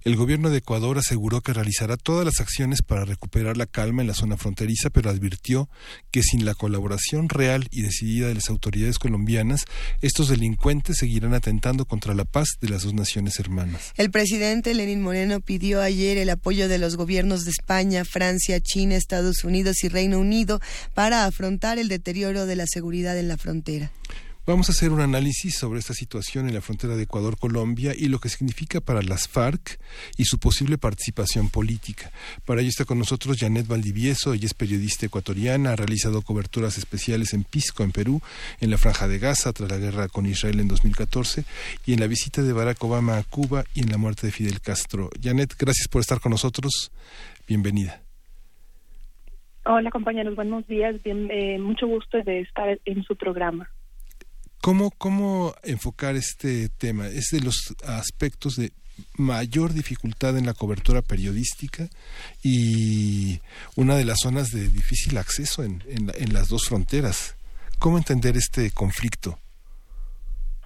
El 0.03 0.15
gobierno 0.15 0.49
de 0.49 0.59
Ecuador 0.59 0.97
aseguró 0.97 1.41
que 1.41 1.53
realizará 1.53 1.97
todas 1.97 2.25
las 2.25 2.39
acciones 2.39 2.81
para 2.81 3.05
recuperar 3.05 3.57
la 3.57 3.65
calma 3.65 4.01
en 4.01 4.07
la 4.07 4.13
zona 4.13 4.37
fronteriza, 4.37 4.89
pero 4.89 5.09
advirtió 5.09 5.69
que 6.11 6.21
sin 6.21 6.45
la 6.45 6.53
colaboración 6.53 7.29
real 7.29 7.67
y 7.71 7.81
decidida 7.81 8.27
de 8.27 8.35
las 8.35 8.49
autoridades 8.49 8.99
colombianas, 8.99 9.65
estos 10.01 10.29
delincuentes 10.29 10.97
seguirán 10.97 11.33
atentando 11.33 11.85
contra 11.85 12.13
la 12.13 12.25
paz 12.25 12.49
de 12.61 12.69
las 12.69 12.83
dos 12.83 12.93
naciones 12.93 13.39
hermanas. 13.39 13.93
El 13.97 14.11
presidente 14.11 14.73
Lenín 14.73 15.01
Moreno 15.01 15.41
pidió 15.41 15.81
ayer 15.81 16.17
el 16.17 16.29
apoyo 16.29 16.67
de 16.67 16.77
los 16.77 16.95
gobiernos 16.95 17.45
de 17.45 17.51
España, 17.51 18.05
Francia, 18.05 18.59
China, 18.59 18.95
Estados 18.95 19.43
Unidos 19.43 19.83
y 19.83 19.89
Reino 19.89 20.19
Unido 20.19 20.59
para 20.93 21.25
afrontar 21.25 21.79
el 21.79 21.87
deterioro 21.87 22.45
de 22.45 22.55
la 22.55 22.65
seguridad 22.67 23.17
en 23.17 23.27
la 23.27 23.37
frontera. 23.37 23.91
Vamos 24.47 24.69
a 24.69 24.73
hacer 24.73 24.91
un 24.91 25.01
análisis 25.01 25.57
sobre 25.57 25.79
esta 25.79 25.95
situación 25.95 26.47
en 26.47 26.53
la 26.53 26.61
frontera 26.61 26.95
de 26.95 27.01
Ecuador-Colombia 27.01 27.93
y 27.97 28.09
lo 28.09 28.19
que 28.19 28.29
significa 28.29 28.79
para 28.79 29.01
las 29.01 29.27
FARC 29.27 29.79
y 30.17 30.25
su 30.25 30.37
posible 30.37 30.77
participación 30.77 31.49
política. 31.49 32.11
Para 32.45 32.61
ello 32.61 32.69
está 32.69 32.85
con 32.85 32.99
nosotros 32.99 33.37
Janet 33.39 33.65
Valdivieso, 33.65 34.35
ella 34.35 34.45
es 34.45 34.53
periodista 34.53 35.07
ecuatoriana, 35.07 35.71
ha 35.71 35.75
realizado 35.75 36.21
coberturas 36.21 36.77
especiales 36.77 37.33
en 37.33 37.43
Pisco, 37.43 37.81
en 37.81 37.91
Perú, 37.91 38.21
en 38.61 38.69
la 38.69 38.77
Franja 38.77 39.07
de 39.07 39.17
Gaza 39.17 39.51
tras 39.51 39.67
la 39.67 39.79
guerra 39.79 40.09
con 40.09 40.27
Israel 40.27 40.59
en 40.59 40.67
2014 40.67 41.43
y 41.87 41.93
en 41.93 41.99
la 41.99 42.05
visita 42.05 42.43
de 42.43 42.53
Barack 42.53 42.83
Obama 42.83 43.17
a 43.17 43.23
Cuba 43.23 43.63
y 43.73 43.79
en 43.79 43.89
la 43.89 43.97
muerte 43.97 44.27
de 44.27 44.31
Fidel 44.31 44.61
Castro. 44.61 45.09
Janet, 45.23 45.55
gracias 45.57 45.87
por 45.87 46.01
estar 46.01 46.19
con 46.19 46.29
nosotros. 46.29 46.91
Bienvenida. 47.47 47.99
Hola 49.65 49.89
compañeros, 49.89 50.35
buenos 50.35 50.67
días. 50.67 51.01
Bien, 51.01 51.31
eh, 51.31 51.57
mucho 51.57 51.87
gusto 51.87 52.21
de 52.21 52.41
estar 52.41 52.79
en 52.85 53.03
su 53.05 53.15
programa. 53.15 53.71
¿Cómo, 54.65 54.89
¿Cómo 54.89 55.53
enfocar 55.61 56.15
este 56.15 56.69
tema? 56.69 57.05
Es 57.05 57.27
de 57.31 57.39
los 57.39 57.75
aspectos 57.85 58.55
de 58.55 58.73
mayor 59.15 59.73
dificultad 59.73 60.39
en 60.39 60.47
la 60.47 60.55
cobertura 60.55 61.03
periodística 61.03 61.87
y 62.41 63.41
una 63.75 63.95
de 63.95 64.05
las 64.05 64.21
zonas 64.23 64.49
de 64.49 64.67
difícil 64.67 65.19
acceso 65.19 65.61
en, 65.61 65.83
en, 65.87 66.11
en 66.15 66.33
las 66.33 66.47
dos 66.47 66.65
fronteras. 66.67 67.35
¿Cómo 67.77 67.99
entender 67.99 68.37
este 68.37 68.71
conflicto? 68.71 69.37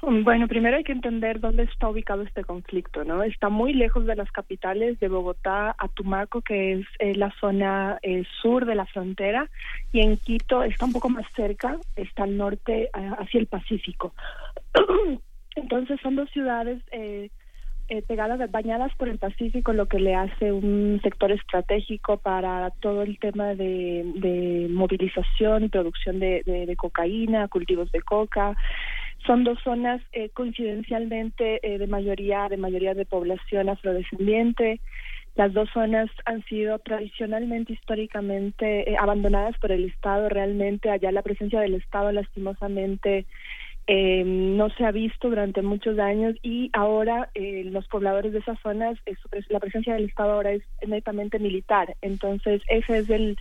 Bueno, 0.01 0.47
primero 0.47 0.77
hay 0.77 0.83
que 0.83 0.93
entender 0.93 1.41
dónde 1.41 1.63
está 1.63 1.89
ubicado 1.89 2.21
este 2.21 2.45
conflicto, 2.45 3.03
¿no? 3.03 3.21
Está 3.21 3.49
muy 3.49 3.73
lejos 3.73 4.05
de 4.05 4.15
las 4.15 4.31
capitales 4.31 4.97
de 4.99 5.09
Bogotá 5.09 5.75
a 5.77 5.87
Tumaco, 5.89 6.41
que 6.41 6.73
es 6.73 6.85
eh, 6.99 7.15
la 7.15 7.33
zona 7.39 7.99
eh, 8.01 8.23
sur 8.41 8.65
de 8.65 8.75
la 8.75 8.85
frontera, 8.85 9.49
y 9.91 9.99
en 9.99 10.15
Quito 10.15 10.63
está 10.63 10.85
un 10.85 10.93
poco 10.93 11.09
más 11.09 11.25
cerca, 11.35 11.77
está 11.97 12.23
al 12.23 12.37
norte, 12.37 12.83
eh, 12.83 12.89
hacia 13.19 13.41
el 13.41 13.47
Pacífico. 13.47 14.13
Entonces 15.55 15.99
son 16.01 16.15
dos 16.15 16.29
ciudades 16.29 16.81
eh, 16.91 17.29
pegadas, 18.07 18.39
bañadas 18.51 18.95
por 18.95 19.09
el 19.09 19.17
Pacífico, 19.17 19.73
lo 19.73 19.87
que 19.87 19.99
le 19.99 20.15
hace 20.15 20.53
un 20.53 21.01
sector 21.03 21.31
estratégico 21.33 22.17
para 22.17 22.69
todo 22.79 23.01
el 23.01 23.19
tema 23.19 23.55
de, 23.55 24.67
movilización 24.69 25.65
y 25.65 25.69
producción 25.69 26.19
de 26.19 26.75
cocaína, 26.77 27.49
cultivos 27.49 27.91
de 27.91 28.01
coca. 28.01 28.55
Son 29.29 29.43
dos 29.43 29.59
zonas 29.63 30.01
eh, 30.11 30.29
coincidencialmente 30.29 31.59
eh, 31.61 31.77
de 31.77 31.85
mayoría 31.85 32.49
de 32.49 32.57
mayoría 32.57 32.95
de 32.95 33.05
población 33.05 33.69
afrodescendiente. 33.69 34.81
Las 35.35 35.53
dos 35.53 35.69
zonas 35.71 36.09
han 36.25 36.43
sido 36.45 36.79
tradicionalmente, 36.79 37.73
históricamente, 37.73 38.89
eh, 38.89 38.97
abandonadas 38.99 39.55
por 39.59 39.71
el 39.71 39.85
Estado. 39.85 40.29
Realmente 40.29 40.89
allá 40.89 41.11
la 41.11 41.21
presencia 41.21 41.59
del 41.59 41.75
Estado, 41.75 42.11
lastimosamente, 42.11 43.27
eh, 43.85 44.23
no 44.25 44.71
se 44.71 44.83
ha 44.83 44.91
visto 44.91 45.29
durante 45.29 45.61
muchos 45.61 45.99
años 45.99 46.35
y 46.41 46.71
ahora 46.73 47.29
los 47.35 47.87
pobladores 47.87 48.33
de 48.33 48.39
esas 48.39 48.59
zonas, 48.61 48.97
la 49.49 49.59
presencia 49.59 49.93
del 49.93 50.05
Estado 50.05 50.31
ahora 50.31 50.53
es 50.53 50.63
netamente 50.87 51.37
militar. 51.37 51.95
Entonces, 52.01 52.63
ese 52.67 52.97
es 52.97 53.09
el, 53.11 53.37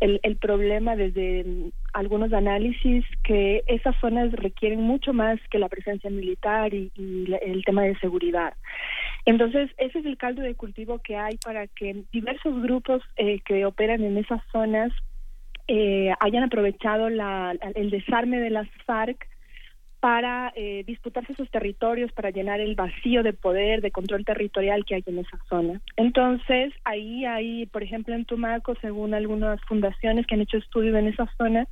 el, 0.00 0.20
el 0.22 0.36
problema 0.36 0.96
desde 0.96 1.44
algunos 1.92 2.32
análisis 2.32 3.04
que 3.22 3.62
esas 3.66 3.94
zonas 4.00 4.32
requieren 4.32 4.80
mucho 4.80 5.12
más 5.12 5.38
que 5.50 5.58
la 5.58 5.68
presencia 5.68 6.10
militar 6.10 6.74
y, 6.74 6.90
y 6.94 7.32
el 7.42 7.64
tema 7.64 7.82
de 7.82 7.96
seguridad. 7.98 8.54
Entonces, 9.24 9.70
ese 9.78 10.00
es 10.00 10.06
el 10.06 10.16
caldo 10.16 10.42
de 10.42 10.54
cultivo 10.54 10.98
que 10.98 11.16
hay 11.16 11.36
para 11.44 11.66
que 11.66 12.04
diversos 12.12 12.60
grupos 12.62 13.02
eh, 13.16 13.40
que 13.44 13.64
operan 13.64 14.02
en 14.02 14.18
esas 14.18 14.42
zonas 14.52 14.92
eh, 15.66 16.12
hayan 16.20 16.42
aprovechado 16.42 17.08
la, 17.08 17.56
el 17.74 17.90
desarme 17.90 18.38
de 18.38 18.50
las 18.50 18.68
FARC 18.84 19.26
para 20.04 20.52
eh, 20.54 20.84
disputarse 20.86 21.32
sus 21.32 21.50
territorios, 21.50 22.12
para 22.12 22.28
llenar 22.28 22.60
el 22.60 22.74
vacío 22.74 23.22
de 23.22 23.32
poder, 23.32 23.80
de 23.80 23.90
control 23.90 24.22
territorial 24.22 24.84
que 24.84 24.96
hay 24.96 25.02
en 25.06 25.20
esa 25.20 25.38
zona. 25.48 25.80
Entonces, 25.96 26.74
ahí 26.84 27.24
hay, 27.24 27.64
por 27.64 27.82
ejemplo, 27.82 28.14
en 28.14 28.26
Tumaco, 28.26 28.74
según 28.82 29.14
algunas 29.14 29.58
fundaciones 29.62 30.26
que 30.26 30.34
han 30.34 30.42
hecho 30.42 30.58
estudios 30.58 30.94
en 30.94 31.08
esa 31.08 31.26
zona, 31.38 31.66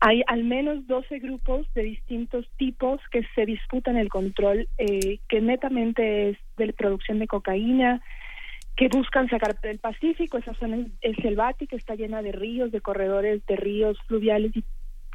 hay 0.00 0.24
al 0.26 0.42
menos 0.42 0.88
12 0.88 1.20
grupos 1.20 1.72
de 1.74 1.84
distintos 1.84 2.48
tipos 2.56 3.00
que 3.12 3.22
se 3.36 3.46
disputan 3.46 3.96
el 3.96 4.08
control, 4.08 4.66
eh, 4.78 5.20
que 5.28 5.40
netamente 5.40 6.30
es 6.30 6.38
de 6.56 6.72
producción 6.72 7.20
de 7.20 7.28
cocaína, 7.28 8.02
que 8.76 8.88
buscan 8.88 9.28
sacar 9.28 9.60
del 9.60 9.78
Pacífico, 9.78 10.36
esa 10.36 10.54
zona 10.54 10.84
es, 11.00 11.16
selvática, 11.22 11.76
está 11.76 11.94
llena 11.94 12.22
de 12.22 12.32
ríos, 12.32 12.72
de 12.72 12.80
corredores 12.80 13.46
de 13.46 13.54
ríos 13.54 13.96
fluviales 14.08 14.50
y 14.56 14.64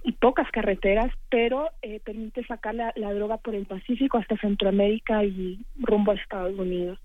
y 0.08 0.14
pocas 0.14 0.50
carreteras, 0.52 1.12
pero 1.30 1.70
eh, 1.82 2.00
permite 2.00 2.42
sacar 2.46 2.74
la, 2.74 2.94
droga 3.14 3.36
por 3.40 3.56
el 3.56 3.66
Pacífico 3.66 4.18
hasta 4.18 4.38
Centroamérica 4.38 5.26
y 5.26 5.60
rumbo 5.76 6.14
a 6.14 6.16
Estados 6.16 6.58
Unidos. 6.58 6.98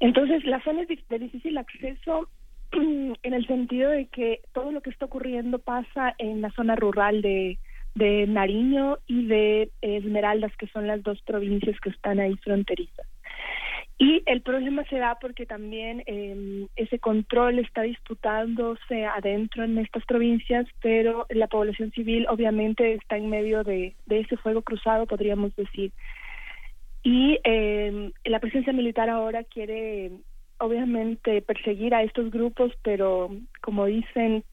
Entonces, 0.00 0.42
la 0.46 0.58
zona 0.64 0.80
es 0.80 0.88
de 0.88 1.18
difícil 1.18 1.58
acceso 1.58 2.30
en 2.72 3.34
el 3.34 3.46
sentido 3.46 3.90
de 3.90 4.06
que 4.06 4.40
todo 4.54 4.72
lo 4.72 4.80
que 4.80 4.88
está 4.88 5.04
ocurriendo 5.04 5.58
pasa 5.58 6.14
en 6.16 6.40
la 6.40 6.50
zona 6.52 6.76
rural 6.76 7.20
de 7.20 7.58
Nariño 8.26 8.96
y 9.06 9.26
de 9.26 9.70
Esmeraldas, 9.82 10.56
que 10.56 10.68
son 10.68 10.86
las 10.86 11.02
dos 11.02 11.20
provincias 11.20 11.78
que 11.80 11.90
están 11.90 12.20
ahí 12.20 12.36
fronterizas. 12.36 13.06
Y 14.02 14.22
el 14.24 14.40
problema 14.40 14.82
se 14.84 14.96
da 14.96 15.18
porque 15.20 15.44
también 15.44 16.02
eh, 16.06 16.66
ese 16.74 16.98
control 16.98 17.58
está 17.58 17.82
disputándose 17.82 19.04
adentro 19.04 19.62
en 19.62 19.76
estas 19.76 20.06
provincias, 20.06 20.66
pero 20.80 21.26
la 21.28 21.48
población 21.48 21.90
civil 21.90 22.26
obviamente 22.30 22.94
está 22.94 23.18
en 23.18 23.28
medio 23.28 23.62
de, 23.62 23.94
de 24.06 24.20
ese 24.20 24.38
fuego 24.38 24.62
cruzado, 24.62 25.04
podríamos 25.04 25.54
decir. 25.54 25.92
Y 27.02 27.40
eh, 27.44 28.10
la 28.24 28.40
presencia 28.40 28.72
militar 28.72 29.10
ahora 29.10 29.44
quiere 29.44 30.12
obviamente 30.56 31.42
perseguir 31.42 31.94
a 31.94 32.02
estos 32.02 32.30
grupos, 32.30 32.72
pero 32.82 33.28
como 33.60 33.84
dicen, 33.84 34.44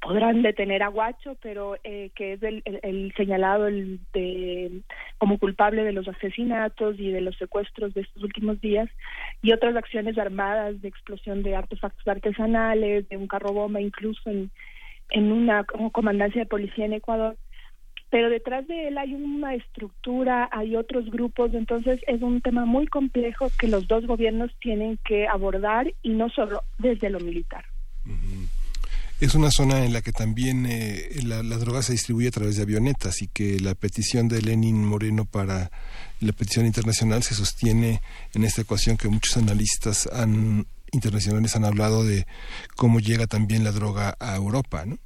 podrán 0.00 0.42
detener 0.42 0.82
a 0.82 0.88
Guacho, 0.88 1.36
pero 1.42 1.76
eh, 1.84 2.10
que 2.14 2.32
es 2.32 2.42
el, 2.42 2.62
el, 2.64 2.80
el 2.82 3.14
señalado 3.16 3.66
el 3.66 4.00
de, 4.12 4.80
como 5.18 5.38
culpable 5.38 5.84
de 5.84 5.92
los 5.92 6.08
asesinatos 6.08 6.98
y 6.98 7.10
de 7.10 7.20
los 7.20 7.36
secuestros 7.36 7.92
de 7.94 8.00
estos 8.02 8.22
últimos 8.22 8.60
días, 8.60 8.88
y 9.42 9.52
otras 9.52 9.76
acciones 9.76 10.16
armadas 10.18 10.80
de 10.80 10.88
explosión 10.88 11.42
de 11.42 11.54
artefactos 11.54 12.06
artesanales, 12.08 13.08
de 13.08 13.16
un 13.16 13.26
carro 13.26 13.52
bomba, 13.52 13.80
incluso 13.80 14.30
en, 14.30 14.50
en 15.10 15.32
una 15.32 15.64
comandancia 15.64 16.42
de 16.42 16.46
policía 16.46 16.86
en 16.86 16.94
Ecuador. 16.94 17.36
Pero 18.08 18.28
detrás 18.28 18.66
de 18.66 18.88
él 18.88 18.98
hay 18.98 19.14
una 19.14 19.54
estructura, 19.54 20.48
hay 20.50 20.74
otros 20.74 21.08
grupos, 21.10 21.54
entonces 21.54 22.00
es 22.08 22.22
un 22.22 22.40
tema 22.40 22.64
muy 22.64 22.88
complejo 22.88 23.46
que 23.56 23.68
los 23.68 23.86
dos 23.86 24.04
gobiernos 24.04 24.50
tienen 24.60 24.98
que 25.04 25.28
abordar 25.28 25.92
y 26.02 26.10
no 26.10 26.28
solo 26.28 26.62
desde 26.78 27.08
lo 27.08 27.20
militar. 27.20 27.64
Es 29.20 29.34
una 29.34 29.50
zona 29.50 29.84
en 29.84 29.92
la 29.92 30.00
que 30.00 30.12
también 30.12 30.64
eh, 30.66 31.10
la, 31.24 31.42
la, 31.42 31.58
droga 31.58 31.82
se 31.82 31.92
distribuye 31.92 32.28
a 32.28 32.30
través 32.30 32.56
de 32.56 32.62
avionetas 32.62 33.20
y 33.20 33.28
que 33.28 33.60
la 33.60 33.74
petición 33.74 34.28
de 34.28 34.40
Lenin 34.40 34.82
Moreno 34.82 35.26
para 35.26 35.70
la 36.20 36.32
petición 36.32 36.64
internacional 36.64 37.22
se 37.22 37.34
sostiene 37.34 38.00
en 38.32 38.44
esta 38.44 38.62
ecuación 38.62 38.96
que 38.96 39.08
muchos 39.08 39.36
analistas 39.36 40.08
internacionales 40.90 41.54
han 41.54 41.66
hablado 41.66 42.02
de 42.02 42.26
cómo 42.76 42.98
llega 42.98 43.26
también 43.26 43.62
la 43.62 43.72
droga 43.72 44.16
a 44.20 44.36
Europa, 44.36 44.86
¿no? 44.86 44.98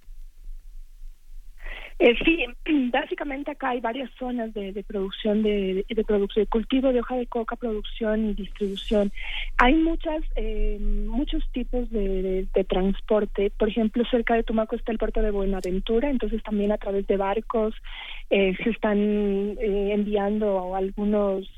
Eh, 1.99 2.15
sí, 2.25 2.45
básicamente 2.91 3.53
acá 3.53 3.71
hay 3.71 3.81
varias 3.81 4.11
zonas 4.19 4.53
de, 4.53 4.85
producción 4.87 5.43
de, 5.43 5.85
de, 5.89 6.05
producción 6.05 6.45
de 6.45 6.51
cultivo 6.51 6.93
de 6.93 7.01
hoja 7.01 7.17
de 7.17 7.27
coca, 7.27 7.57
producción 7.57 8.31
y 8.31 8.35
distribución. 8.35 9.13
Hay 9.59 9.75
muchas 9.75 10.23
eh, 10.37 10.79
muchos 10.81 11.43
tipos 11.53 11.89
de, 11.91 12.49
transporte. 12.69 13.51
Por 13.57 13.69
ejemplo, 13.69 14.05
cerca 14.11 14.35
de 14.35 14.43
Tumaco 14.43 14.75
está 14.75 14.91
el 14.91 14.99
puerto 14.99 15.23
de 15.23 15.31
Buenaventura, 15.31 16.11
entonces 16.11 16.43
también 16.43 16.73
a 16.73 16.79
través 16.79 17.07
de 17.07 17.17
barcos 17.17 17.75
eh, 18.31 18.57
se 18.63 18.71
están 18.71 18.99
enviando 19.59 20.75
algunos 20.75 21.49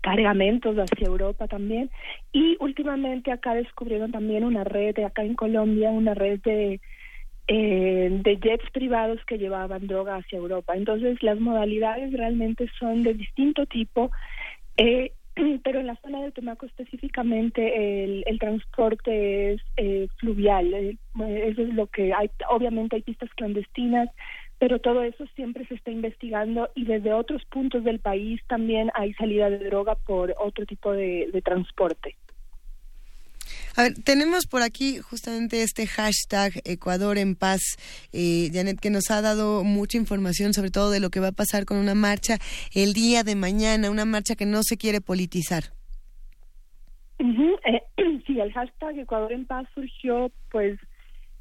cargamentos 0.00 0.76
hacia 0.76 1.06
Europa 1.06 1.46
también. 1.46 1.90
Y 2.32 2.56
últimamente 2.60 3.30
acá 3.30 3.54
descubrieron 3.54 4.10
también 4.10 4.44
una 4.44 4.64
red, 4.64 4.98
acá 5.00 5.22
en 5.22 5.34
Colombia, 5.34 5.90
una 5.90 6.14
red 6.14 6.40
de 6.40 6.80
eh, 7.52 8.08
de 8.22 8.36
jets 8.36 8.70
privados 8.70 9.18
que 9.26 9.36
llevaban 9.36 9.88
droga 9.88 10.14
hacia 10.14 10.38
Europa. 10.38 10.76
Entonces, 10.76 11.20
las 11.20 11.40
modalidades 11.40 12.12
realmente 12.12 12.70
son 12.78 13.02
de 13.02 13.14
distinto 13.14 13.66
tipo, 13.66 14.12
eh, 14.76 15.10
pero 15.64 15.80
en 15.80 15.88
la 15.88 15.96
zona 15.96 16.22
del 16.22 16.32
Tumaco 16.32 16.66
específicamente 16.66 18.04
el, 18.04 18.38
transporte 18.38 19.54
es 19.54 19.60
eh, 19.76 20.06
fluvial. 20.18 20.72
eso 20.72 21.62
es 21.62 21.74
lo 21.74 21.88
que 21.88 22.12
hay. 22.14 22.30
Obviamente 22.50 22.94
hay 22.94 23.02
pistas 23.02 23.30
clandestinas, 23.34 24.08
pero 24.60 24.78
todo 24.78 25.02
eso 25.02 25.26
siempre 25.34 25.66
se 25.66 25.74
está 25.74 25.90
investigando 25.90 26.70
y 26.76 26.84
desde 26.84 27.12
otros 27.12 27.44
puntos 27.46 27.82
del 27.82 27.98
país 27.98 28.40
también 28.46 28.92
hay 28.94 29.12
salida 29.14 29.50
de 29.50 29.58
droga 29.58 29.96
por 29.96 30.36
otro 30.38 30.66
tipo 30.66 30.92
de 30.92 31.42
transporte. 31.44 32.14
A 33.76 33.82
ver, 33.82 33.94
tenemos 34.04 34.46
por 34.46 34.62
aquí 34.62 34.98
justamente 34.98 35.62
este 35.62 35.86
hashtag 35.86 36.52
Ecuador 36.64 37.18
en 37.18 37.36
paz, 37.36 37.60
eh, 38.12 38.50
Janet, 38.52 38.80
que 38.80 38.90
nos 38.90 39.10
ha 39.10 39.20
dado 39.20 39.64
mucha 39.64 39.96
información 39.96 40.52
sobre 40.54 40.70
todo 40.70 40.90
de 40.90 41.00
lo 41.00 41.10
que 41.10 41.20
va 41.20 41.28
a 41.28 41.32
pasar 41.32 41.64
con 41.64 41.76
una 41.76 41.94
marcha 41.94 42.38
el 42.74 42.92
día 42.92 43.22
de 43.22 43.36
mañana, 43.36 43.90
una 43.90 44.04
marcha 44.04 44.34
que 44.34 44.46
no 44.46 44.62
se 44.62 44.76
quiere 44.76 45.00
politizar. 45.00 45.64
Eh, 47.18 47.82
sí, 48.26 48.40
el 48.40 48.52
hashtag 48.52 48.98
Ecuador 48.98 49.32
en 49.32 49.46
paz 49.46 49.66
surgió 49.74 50.30
pues 50.50 50.78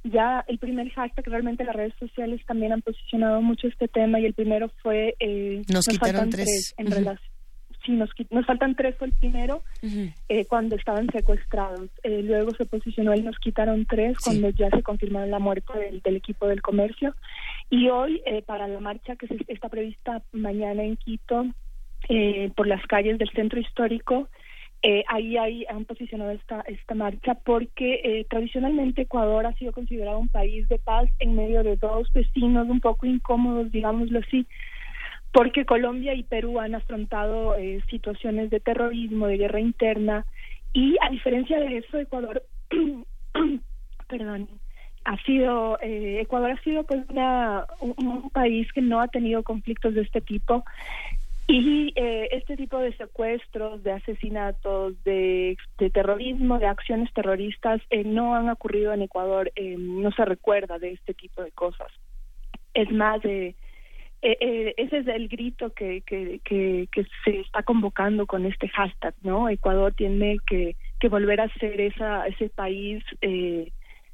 ya 0.03 0.43
el 0.47 0.59
primer 0.59 0.89
hashtag, 0.91 1.25
realmente 1.25 1.63
las 1.63 1.75
redes 1.75 1.93
sociales 1.99 2.41
también 2.45 2.71
han 2.71 2.81
posicionado 2.81 3.41
mucho 3.41 3.67
este 3.67 3.87
tema 3.87 4.19
y 4.19 4.25
el 4.25 4.33
primero 4.33 4.71
fue... 4.81 5.15
Eh, 5.19 5.61
nos, 5.67 5.85
quitaron 5.85 6.29
tres. 6.29 6.73
en 6.77 6.91
relación 6.91 7.28
sí, 7.85 7.91
nos, 7.93 8.09
nos 8.29 8.45
faltan 8.45 8.75
tres, 8.75 8.95
fue 8.97 9.07
el 9.07 9.13
primero 9.13 9.63
eh, 10.27 10.45
cuando 10.45 10.75
estaban 10.75 11.07
secuestrados. 11.11 11.89
Eh, 12.03 12.21
luego 12.23 12.51
se 12.51 12.65
posicionó 12.65 13.13
el 13.13 13.25
nos 13.25 13.37
quitaron 13.39 13.85
tres 13.85 14.17
cuando 14.19 14.49
ya 14.49 14.69
se 14.69 14.83
confirmó 14.83 15.25
la 15.25 15.39
muerte 15.39 16.01
del, 16.03 16.15
equipo 16.15 16.47
del 16.47 16.61
comercio. 16.61 17.15
Y 17.69 17.89
hoy, 17.89 18.21
eh, 18.25 18.41
para 18.41 18.67
la 18.67 18.79
marcha 18.79 19.15
que 19.15 19.27
se, 19.27 19.37
está 19.47 19.69
prevista 19.69 20.21
mañana 20.31 20.83
en 20.83 20.97
Quito, 20.97 21.45
por 22.55 22.65
las 22.65 22.83
calles 22.87 23.19
del 23.19 23.29
centro 23.31 23.59
histórico, 23.59 24.29
ahí, 25.07 25.37
ahí 25.37 25.65
han 25.69 25.85
posicionado 25.85 26.31
esta, 26.31 26.61
esta 26.61 26.95
marcha 26.95 27.35
porque 27.35 28.25
tradicionalmente 28.29 29.01
Ecuador 29.01 29.45
ha 29.45 29.53
sido 29.55 29.73
considerado 29.73 30.17
un 30.17 30.29
país 30.29 30.67
de 30.69 30.79
paz 30.79 31.09
en 31.19 31.35
medio 31.35 31.61
de 31.61 31.75
dos 31.75 32.11
vecinos 32.13 32.67
un 32.69 32.79
poco 32.79 33.05
incómodos, 33.05 33.71
digámoslo 33.71 34.19
así, 34.19 34.47
porque 35.31 35.65
Colombia 35.65 36.13
y 36.13 36.23
Perú 36.23 36.59
han 36.59 36.75
afrontado 36.75 37.55
eh, 37.55 37.81
situaciones 37.89 38.49
de 38.49 38.59
terrorismo, 38.59 39.27
de 39.27 39.37
guerra 39.37 39.59
interna, 39.59 40.25
y 40.73 40.95
a 41.01 41.09
diferencia 41.09 41.59
de 41.59 41.77
eso, 41.77 41.97
Ecuador, 41.97 42.43
perdón, 44.07 44.49
ha 45.05 45.17
sido, 45.23 45.79
eh, 45.81 46.19
Ecuador 46.21 46.51
ha 46.51 46.63
sido 46.63 46.83
pues 46.83 47.07
una, 47.09 47.65
un, 47.79 48.29
país 48.31 48.71
que 48.73 48.81
no 48.81 49.01
ha 49.01 49.07
tenido 49.07 49.43
conflictos 49.43 49.93
de 49.93 50.01
este 50.01 50.21
tipo, 50.21 50.63
y 51.47 51.93
eh, 51.95 52.29
este 52.31 52.55
tipo 52.57 52.77
de 52.77 52.95
secuestros, 52.95 53.83
de 53.83 53.93
asesinatos, 53.93 55.03
de, 55.03 55.57
de 55.79 55.89
terrorismo, 55.89 56.59
de 56.59 56.67
acciones 56.67 57.11
terroristas, 57.13 57.81
no 58.05 58.35
han 58.35 58.49
ocurrido 58.49 58.93
en 58.93 59.01
Ecuador, 59.01 59.51
no 59.57 60.11
se 60.11 60.25
recuerda 60.25 60.77
de 60.77 60.91
este 60.91 61.15
tipo 61.15 61.41
de 61.41 61.51
cosas. 61.51 61.87
Es 62.75 62.91
más, 62.91 63.19
de 63.23 63.55
eh, 64.21 64.37
eh, 64.41 64.73
ese 64.77 64.97
es 64.97 65.07
el 65.07 65.29
grito 65.29 65.71
que, 65.73 66.01
que, 66.01 66.41
que, 66.43 67.05
se 67.23 67.39
está 67.39 67.63
convocando 67.63 68.27
con 68.27 68.45
este 68.45 68.67
hashtag, 68.67 69.13
¿no? 69.21 69.47
Ecuador 69.47 69.93
tiene 69.93 70.39
que, 70.45 70.75
que 70.99 71.07
volver 71.07 71.39
a 71.39 71.53
ser 71.53 71.79
esa, 71.79 72.27
ese 72.27 72.49
país 72.49 73.01
eh, 73.21 73.71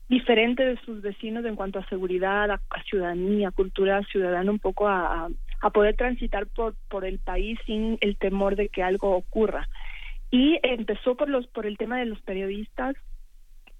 diferente 0.07 0.63
de 0.63 0.77
sus 0.85 1.01
vecinos 1.01 1.43
en 1.45 1.55
cuanto 1.55 1.79
a 1.79 1.89
seguridad, 1.89 2.51
a, 2.51 2.59
ciudadanía, 2.87 3.49
cultura 3.49 4.03
ciudadana, 4.03 4.51
un 4.51 4.59
poco 4.59 4.87
a, 4.87 5.27
a, 5.61 5.69
poder 5.71 5.95
transitar 5.95 6.45
por, 6.45 6.75
por 6.87 7.03
el 7.03 7.17
país 7.17 7.57
sin 7.65 7.97
el 8.01 8.15
temor 8.17 8.55
de 8.55 8.69
que 8.69 8.83
algo 8.83 9.15
ocurra. 9.15 9.67
Y 10.29 10.59
empezó 10.61 11.15
por, 11.15 11.29
los, 11.29 11.47
por 11.47 11.65
el 11.65 11.77
tema 11.77 11.97
de 11.97 12.05
los 12.05 12.21
periodistas, 12.21 12.95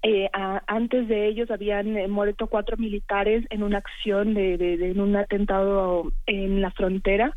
eh, 0.08 0.30
antes 0.68 1.08
de 1.08 1.26
ellos 1.26 1.50
habían 1.50 1.98
eh, 1.98 2.08
muerto 2.08 2.46
cuatro 2.46 2.78
militares 2.78 3.44
en 3.50 3.64
una 3.64 3.80
acción 3.80 4.36
de, 4.36 4.56
de, 4.56 4.92
en 4.92 5.00
un 5.00 5.16
atentado 5.16 6.12
en 6.28 6.62
la 6.62 6.70
frontera. 6.70 7.36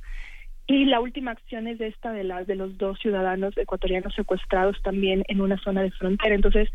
Y 0.66 0.85
la 0.85 1.01
última 1.01 1.31
acción 1.31 1.66
es 1.66 1.81
esta 1.81 2.12
de 2.12 2.24
las 2.24 2.47
de 2.47 2.57
los 2.57 2.77
dos 2.77 2.99
ciudadanos 2.99 3.57
ecuatorianos 3.57 4.15
secuestrados 4.15 4.77
también 4.82 5.24
en 5.28 5.40
una 5.40 5.57
zona 5.57 5.81
de 5.81 5.93
frontera. 5.93 6.35
Entonces 6.35 6.69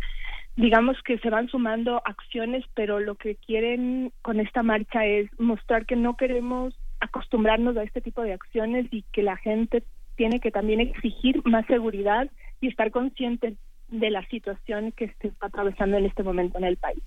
digamos 0.56 0.98
que 1.03 1.20
se 1.20 1.30
van 1.30 1.48
sumando 1.48 2.02
acciones 2.06 2.65
pero 2.74 2.99
lo 2.99 3.14
que 3.14 3.36
quieren 3.36 4.11
con 4.24 4.40
esta 4.40 4.64
marcha 4.64 5.06
es 5.06 5.30
mostrar 5.38 5.86
que 5.86 5.95
no 5.95 6.18
queremos 6.18 6.74
acostumbrarnos 7.02 7.78
a 7.78 7.84
este 7.84 8.02
tipo 8.02 8.24
de 8.24 8.34
acciones 8.34 8.88
y 8.90 9.03
que 9.11 9.22
la 9.22 9.38
gente 9.38 9.84
tiene 10.15 10.40
que 10.40 10.49
también 10.49 10.80
exigir 10.80 11.40
más 11.45 11.68
seguridad 11.68 12.32
y 12.61 12.70
estar 12.70 12.90
consciente 12.90 13.57
de 13.94 14.10
la 14.10 14.26
situación 14.28 14.91
que 14.91 15.14
se 15.22 15.28
está 15.28 15.48
atravesando 15.48 15.98
en 15.98 16.06
este 16.06 16.24
momento 16.24 16.57
en 16.57 16.65
el 16.65 16.78
país. 16.78 17.03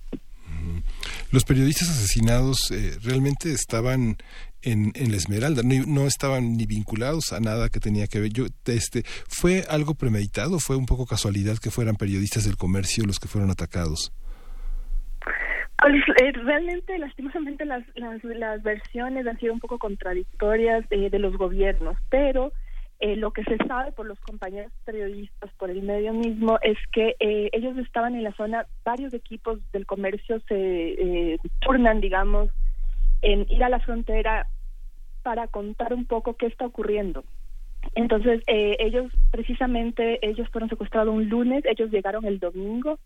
Los 1.31 1.43
periodistas 1.43 1.89
asesinados 1.89 2.71
eh, 2.71 2.97
realmente 3.03 3.51
estaban 3.51 4.15
en, 4.61 4.91
en, 4.95 5.11
la 5.11 5.17
Esmeralda, 5.17 5.61
no, 5.63 6.07
estaban 6.07 6.55
ni 6.55 6.65
vinculados 6.65 7.33
a 7.33 7.39
nada 7.39 7.69
que 7.69 7.79
tenía 7.79 8.07
que 8.07 8.21
ver. 8.21 8.31
Yo, 8.31 8.45
este, 8.65 9.03
¿Fue 9.27 9.63
algo 9.69 9.93
premeditado? 9.95 10.59
¿Fue 10.59 10.77
un 10.77 10.85
poco 10.85 11.05
casualidad 11.05 11.57
que 11.57 11.69
fueran 11.69 11.95
periodistas 11.95 12.45
del 12.45 12.55
comercio 12.55 13.03
los 13.05 13.19
que 13.19 13.27
fueron 13.27 13.51
atacados? 13.51 14.13
Pues, 15.79 15.95
eh, 16.21 16.31
realmente, 16.31 16.97
lastimosamente, 16.97 17.65
las, 17.65 17.83
las, 17.95 18.23
las, 18.23 18.63
versiones 18.63 19.27
han 19.27 19.37
sido 19.37 19.53
un 19.53 19.59
poco 19.59 19.77
contradictorias 19.77 20.85
eh, 20.91 21.09
de 21.09 21.19
los 21.19 21.37
gobiernos, 21.37 21.97
pero 22.09 22.53
eh, 22.99 23.15
lo 23.15 23.31
que 23.31 23.43
se 23.43 23.57
sabe 23.67 23.91
por 23.91 24.07
los 24.07 24.19
compañeros 24.21 24.71
periodistas, 24.83 25.51
por 25.59 25.69
el 25.69 25.83
medio 25.83 26.13
mismo, 26.13 26.57
es 26.63 26.77
que 26.91 27.15
eh, 27.19 27.49
ellos 27.53 27.77
estaban 27.77 28.15
en 28.15 28.23
la 28.23 28.33
zona, 28.33 28.65
varios 28.83 29.13
equipos 29.13 29.59
del 29.71 29.85
comercio 29.85 30.39
se 30.47 30.55
eh, 30.55 31.37
turnan, 31.59 32.01
digamos, 32.01 32.49
en 33.21 33.45
ir 33.49 33.63
a 33.63 33.69
la 33.69 33.79
frontera 33.79 34.47
para 35.21 35.47
contar 35.47 35.93
un 35.93 36.05
poco 36.05 36.37
qué 36.37 36.47
está 36.47 36.65
ocurriendo. 36.65 37.23
Entonces, 37.93 38.41
ellos, 38.47 39.11
precisamente, 39.31 40.19
ellos 40.27 40.49
fueron 40.49 40.69
secuestrados 40.69 41.13
un 41.13 41.29
lunes, 41.29 41.63
ellos 41.65 41.91
llegaron 41.91 42.25
el 42.25 42.39
domingo 42.39 42.99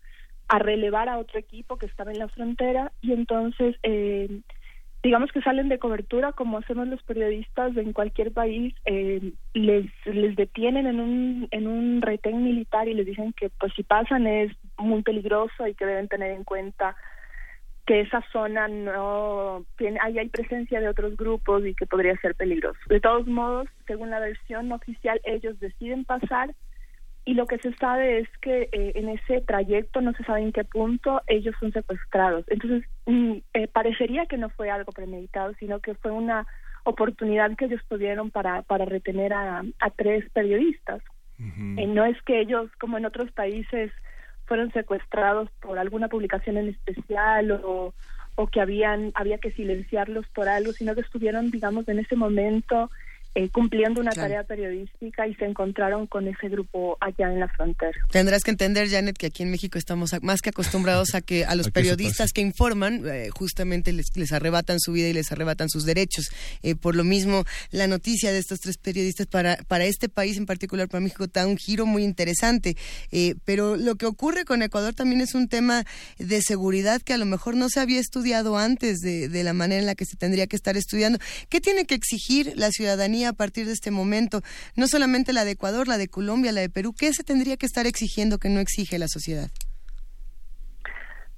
a 0.48 0.58
relevar 0.58 1.08
a 1.08 1.18
otro 1.18 1.38
equipo 1.38 1.76
que 1.76 1.86
estaba 1.86 2.10
en 2.10 2.18
la 2.18 2.28
frontera 2.28 2.92
y 3.00 3.12
entonces 3.12 3.76
digamos 5.02 5.32
que 5.32 5.42
salen 5.42 5.68
de 5.68 5.78
cobertura 5.78 6.32
como 6.32 6.58
hacemos 6.58 6.86
los 6.86 7.02
periodistas 7.02 7.76
en 7.76 7.92
cualquier 7.92 8.32
país 8.32 8.74
eh, 8.84 9.32
les 9.52 9.86
les 10.06 10.36
detienen 10.36 10.86
en 10.86 11.00
un 11.00 11.48
en 11.50 11.66
un 11.66 12.02
retén 12.02 12.44
militar 12.44 12.88
y 12.88 12.94
les 12.94 13.06
dicen 13.06 13.32
que 13.32 13.50
pues 13.50 13.72
si 13.74 13.82
pasan 13.82 14.26
es 14.26 14.52
muy 14.78 15.02
peligroso 15.02 15.66
y 15.66 15.74
que 15.74 15.86
deben 15.86 16.08
tener 16.08 16.30
en 16.30 16.44
cuenta 16.44 16.96
que 17.84 18.00
esa 18.00 18.22
zona 18.32 18.68
no 18.68 19.66
ahí 20.00 20.18
hay 20.18 20.28
presencia 20.28 20.80
de 20.80 20.88
otros 20.88 21.16
grupos 21.16 21.66
y 21.66 21.74
que 21.74 21.86
podría 21.86 22.16
ser 22.18 22.36
peligroso. 22.36 22.78
De 22.88 23.00
todos 23.00 23.26
modos 23.26 23.68
según 23.88 24.10
la 24.10 24.20
versión 24.20 24.70
oficial 24.70 25.20
ellos 25.24 25.58
deciden 25.58 26.04
pasar 26.04 26.54
y 27.24 27.34
lo 27.34 27.46
que 27.46 27.58
se 27.58 27.72
sabe 27.74 28.18
es 28.18 28.28
que 28.40 28.68
eh, 28.72 28.92
en 28.96 29.08
ese 29.08 29.40
trayecto 29.42 30.00
no 30.00 30.12
se 30.12 30.24
sabe 30.24 30.42
en 30.42 30.52
qué 30.52 30.64
punto 30.64 31.22
ellos 31.28 31.54
son 31.60 31.72
secuestrados. 31.72 32.44
Entonces, 32.48 32.84
mm, 33.06 33.34
eh, 33.54 33.68
parecería 33.68 34.26
que 34.26 34.38
no 34.38 34.48
fue 34.50 34.70
algo 34.70 34.92
premeditado, 34.92 35.54
sino 35.60 35.78
que 35.78 35.94
fue 35.94 36.10
una 36.10 36.46
oportunidad 36.84 37.56
que 37.56 37.66
ellos 37.66 37.80
tuvieron 37.88 38.32
para, 38.32 38.62
para 38.62 38.84
retener 38.86 39.32
a, 39.32 39.62
tres 39.96 40.28
periodistas. 40.32 41.00
Eh, 41.38 41.86
no 41.86 42.04
es 42.04 42.20
que 42.22 42.40
ellos, 42.40 42.70
como 42.80 42.98
en 42.98 43.04
otros 43.04 43.30
países, 43.32 43.90
fueron 44.46 44.72
secuestrados 44.72 45.48
por 45.60 45.78
alguna 45.78 46.08
publicación 46.08 46.56
en 46.56 46.68
especial 46.68 47.52
o, 47.52 47.94
o 48.34 48.46
que 48.48 48.60
habían 48.60 49.12
había 49.14 49.38
que 49.38 49.52
silenciarlos 49.52 50.26
por 50.28 50.48
algo, 50.48 50.72
sino 50.72 50.94
que 50.94 51.00
estuvieron, 51.00 51.50
digamos, 51.50 51.88
en 51.88 51.98
ese 51.98 52.16
momento 52.16 52.90
eh, 53.34 53.48
cumpliendo 53.48 53.98
una 53.98 54.10
tarea 54.10 54.44
periodística 54.44 55.26
y 55.26 55.34
se 55.36 55.46
encontraron 55.46 56.06
con 56.06 56.28
ese 56.28 56.50
grupo 56.50 56.98
allá 57.00 57.32
en 57.32 57.40
la 57.40 57.48
frontera. 57.48 57.98
Tendrás 58.10 58.42
que 58.42 58.50
entender, 58.50 58.90
Janet, 58.90 59.16
que 59.16 59.24
aquí 59.24 59.42
en 59.42 59.50
México 59.50 59.78
estamos 59.78 60.14
más 60.20 60.42
que 60.42 60.50
acostumbrados 60.50 61.14
a 61.14 61.22
que 61.22 61.46
a 61.46 61.54
los 61.54 61.70
periodistas 61.72 62.32
que 62.34 62.42
informan 62.42 63.02
eh, 63.06 63.30
justamente 63.30 63.90
les, 63.92 64.14
les, 64.16 64.32
arrebatan 64.32 64.78
su 64.80 64.92
vida 64.92 65.08
y 65.08 65.14
les 65.14 65.32
arrebatan 65.32 65.70
sus 65.70 65.86
derechos. 65.86 66.26
Eh, 66.62 66.74
por 66.74 66.94
lo 66.94 67.04
mismo, 67.04 67.44
la 67.70 67.86
noticia 67.86 68.32
de 68.32 68.38
estos 68.38 68.60
tres 68.60 68.76
periodistas 68.76 69.26
para, 69.26 69.56
para 69.66 69.86
este 69.86 70.10
país 70.10 70.36
en 70.36 70.44
particular, 70.44 70.88
para 70.88 71.00
México, 71.00 71.26
da 71.26 71.46
un 71.46 71.56
giro 71.56 71.86
muy 71.86 72.04
interesante. 72.04 72.76
pero 73.46 73.78
lo 73.78 73.94
que 73.94 74.04
ocurre 74.04 74.44
con 74.44 74.60
Ecuador 74.60 74.92
también 74.92 75.22
es 75.22 75.34
un 75.34 75.48
tema 75.48 75.84
de 76.18 76.42
seguridad 76.42 77.00
que 77.00 77.14
a 77.14 77.18
lo 77.18 77.24
mejor 77.24 77.56
no 77.56 77.70
se 77.70 77.80
había 77.80 77.98
estudiado 77.98 78.58
antes 78.58 78.98
de, 78.98 79.30
de 79.30 79.42
la 79.42 79.54
manera 79.54 79.80
en 79.80 79.86
la 79.86 79.94
que 79.94 80.04
se 80.04 80.18
tendría 80.18 80.46
que 80.46 80.56
estar 80.56 80.76
estudiando. 80.76 81.18
¿Qué 81.48 81.62
tiene 81.62 81.86
que 81.86 81.94
exigir 81.94 82.52
la 82.56 82.70
ciudadanía? 82.70 83.21
A 83.28 83.32
partir 83.32 83.66
de 83.66 83.72
este 83.72 83.90
momento? 83.90 84.40
No 84.76 84.86
solamente 84.86 85.32
la 85.32 85.44
de 85.44 85.52
Ecuador, 85.52 85.88
la 85.88 85.98
de 85.98 86.08
Colombia, 86.08 86.52
la 86.52 86.60
de 86.60 86.70
Perú. 86.70 86.94
¿Qué 86.98 87.12
se 87.12 87.24
tendría 87.24 87.56
que 87.56 87.66
estar 87.66 87.86
exigiendo 87.86 88.38
que 88.38 88.48
no 88.48 88.60
exige 88.60 88.98
la 88.98 89.08
sociedad? 89.08 89.50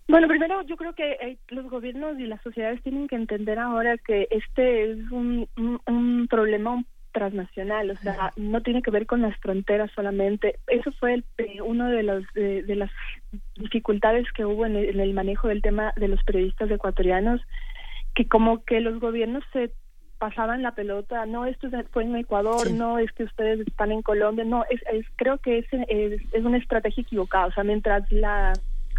Bueno, 0.07 0.29
primero 0.29 0.63
yo 0.63 0.77
creo 0.77 0.95
que 0.95 1.13
eh, 1.13 1.39
los 1.49 1.69
gobiernos 1.71 2.19
y 2.19 2.27
las 2.27 2.43
sociedades 2.43 2.83
tienen 2.83 3.09
que 3.09 3.17
entender 3.17 3.59
ahora 3.59 3.97
que 3.97 4.29
este 4.31 4.93
es 4.93 5.11
un, 5.11 5.49
problema 6.29 6.85
transnacional, 7.13 7.91
o 7.91 7.97
sea, 7.97 8.33
no 8.37 8.61
tiene 8.61 8.83
que 8.83 8.91
ver 8.91 9.07
con 9.07 9.23
las 9.23 9.37
fronteras 9.39 9.91
solamente. 9.95 10.59
Eso 10.67 10.91
fue 10.93 11.15
el, 11.15 11.25
eh, 11.39 11.63
uno 11.63 11.89
de, 11.89 12.03
los, 12.03 12.25
de, 12.35 12.75
las 12.75 12.91
dificultades 13.57 14.27
que 14.33 14.45
hubo 14.45 14.67
en 14.67 14.77
el 14.77 15.15
manejo 15.15 15.49
del 15.49 15.63
tema 15.63 15.93
de 15.97 16.09
los 16.09 16.23
periodistas 16.25 16.71
ecuatorianos, 16.71 17.41
que 18.15 18.27
como 18.27 18.65
que 18.65 18.81
los 18.81 18.99
gobiernos 19.01 19.45
se 19.53 19.71
pasaban 20.19 20.63
la 20.63 20.75
pelota, 20.75 21.27
no, 21.27 21.47
esto 21.47 21.69
fue 21.93 22.05
en 22.05 22.17
Ecuador, 22.17 22.71
no, 22.71 22.99
es 22.99 23.11
que 23.13 23.25
ustedes 23.25 23.61
están 23.67 23.93
en 23.93 24.03
Colombia, 24.03 24.45
no, 24.45 24.65
es, 24.71 24.81
creo 25.17 25.39
que 25.39 25.59
es, 25.59 25.67
es, 25.71 26.45
una 26.45 26.59
estrategia 26.59 27.03
equivocada, 27.03 27.47
o 27.47 27.53
sea, 27.53 27.65
mientras 27.65 28.11
la, 28.11 28.53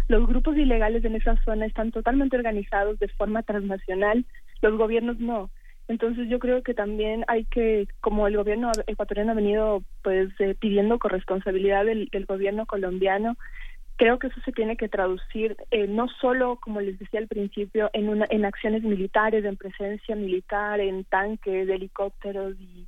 los 0.08 0.26
grupos 0.26 0.56
ilegales 0.56 1.04
en 1.04 1.16
esa 1.16 1.36
zona 1.44 1.66
están 1.66 1.90
totalmente 1.90 2.36
organizados 2.36 2.98
de 2.98 3.08
forma 3.08 3.42
transnacional, 3.42 4.24
los 4.60 4.76
gobiernos 4.76 5.18
no. 5.18 5.50
Entonces 5.88 6.28
yo 6.28 6.40
creo 6.40 6.62
que 6.62 6.74
también 6.74 7.24
hay 7.28 7.44
que, 7.44 7.86
como 8.00 8.26
el 8.26 8.36
gobierno 8.36 8.72
ecuatoriano 8.88 9.32
ha 9.32 9.36
venido 9.36 9.82
pues 10.02 10.30
eh, 10.40 10.56
pidiendo 10.58 10.98
corresponsabilidad 10.98 11.84
del, 11.84 12.08
del 12.10 12.26
gobierno 12.26 12.66
colombiano, 12.66 13.36
creo 13.96 14.18
que 14.18 14.28
eso 14.28 14.40
se 14.44 14.52
tiene 14.52 14.76
que 14.76 14.88
traducir 14.88 15.56
eh, 15.70 15.86
no 15.86 16.08
solo, 16.20 16.56
como 16.56 16.80
les 16.80 16.98
decía 16.98 17.20
al 17.20 17.28
principio, 17.28 17.90
en, 17.92 18.08
una, 18.08 18.26
en 18.30 18.44
acciones 18.44 18.82
militares, 18.82 19.44
en 19.44 19.56
presencia 19.56 20.14
militar, 20.14 20.80
en 20.80 21.04
tanques, 21.04 21.68
helicópteros 21.68 22.54
y 22.60 22.86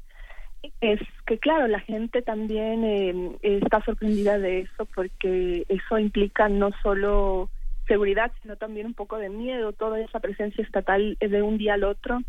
es 0.81 1.01
que 1.27 1.39
claro 1.39 1.69
la 1.69 1.79
gente 1.79 2.21
también 2.21 2.85
eh, 2.85 3.39
está 3.43 3.81
sorprendida 3.85 4.39
de 4.39 4.61
eso 4.61 4.89
porque 4.93 5.65
eso 5.69 5.99
implica 5.99 6.49
no 6.49 6.71
solo 6.83 7.49
seguridad 7.87 8.33
sino 8.43 8.57
también 8.57 8.87
un 8.87 8.95
poco 8.95 9.19
de 9.19 9.29
miedo 9.29 9.73
toda 9.73 10.01
esa 10.01 10.19
presencia 10.19 10.65
estatal 10.65 11.17
de 11.21 11.43
un 11.43 11.59
día 11.59 11.75
al 11.75 11.85
otro. 11.85 12.21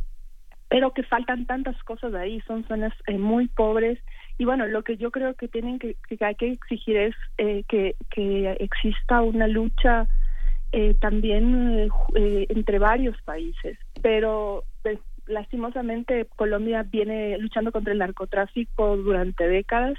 Pero 0.69 0.93
que 0.93 1.01
faltan 1.01 1.47
tantas 1.47 1.81
cosas 1.83 2.13
ahí 2.13 2.41
son 2.41 2.63
zonas 2.67 2.93
eh, 3.07 3.17
muy 3.17 3.47
pobres 3.47 3.97
y 4.39 4.45
bueno, 4.45 4.65
lo 4.67 4.83
que 4.83 4.95
yo 4.95 5.11
creo 5.11 5.33
que 5.35 5.49
tienen 5.49 5.79
que, 5.79 5.97
que 6.07 6.23
hay 6.23 6.33
que 6.35 6.53
exigir 6.53 6.95
es 6.95 7.15
eh, 7.37 7.65
que, 7.67 7.97
que 8.09 8.49
exista 8.61 9.21
una 9.21 9.47
lucha 9.47 10.07
eh, 10.71 10.95
también 11.01 11.89
eh, 12.15 12.45
entre 12.47 12.79
varios 12.79 13.21
países, 13.23 13.77
pero 14.01 14.63
pues, 14.81 14.97
lastimosamente 15.27 16.25
Colombia 16.37 16.83
viene 16.83 17.37
luchando 17.37 17.73
contra 17.73 17.91
el 17.91 17.99
narcotráfico 17.99 18.95
durante 18.95 19.45
décadas 19.45 19.97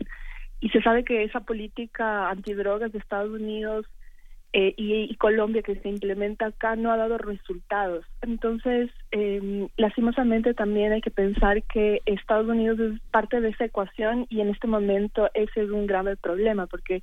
y 0.58 0.70
se 0.70 0.80
sabe 0.80 1.04
que 1.04 1.22
esa 1.22 1.40
política 1.40 2.30
antidrogas 2.30 2.92
de 2.92 2.98
Estados 2.98 3.32
Unidos 3.38 3.84
eh, 4.52 4.74
y, 4.76 5.14
Colombia 5.16 5.62
que 5.62 5.76
se 5.76 5.88
implementa 5.88 6.46
acá 6.46 6.74
no 6.74 6.90
ha 6.90 6.96
dado 6.96 7.18
resultados. 7.18 8.04
Entonces, 8.22 8.90
eh, 9.12 9.68
lastimosamente 9.76 10.54
también 10.54 10.92
hay 10.92 11.00
que 11.00 11.10
pensar 11.10 11.62
que 11.62 12.00
Estados 12.06 12.48
Unidos 12.48 12.80
es 12.80 13.00
parte 13.12 13.40
de 13.40 13.50
esa 13.50 13.66
ecuación 13.66 14.26
y 14.28 14.40
en 14.40 14.48
este 14.48 14.66
momento 14.66 15.30
ese 15.34 15.62
es 15.62 15.70
un 15.70 15.86
grave 15.86 16.16
problema 16.16 16.66
porque 16.66 17.02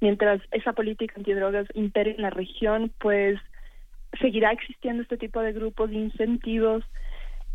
mientras 0.00 0.40
esa 0.50 0.72
política 0.72 1.14
antidrogas 1.16 1.68
impere 1.74 2.16
en 2.16 2.22
la 2.22 2.30
región, 2.30 2.90
pues 2.98 3.38
seguirá 4.20 4.50
existiendo 4.52 5.02
este 5.02 5.18
tipo 5.18 5.40
de 5.40 5.52
grupos 5.52 5.90
de 5.90 5.96
incentivos 5.96 6.84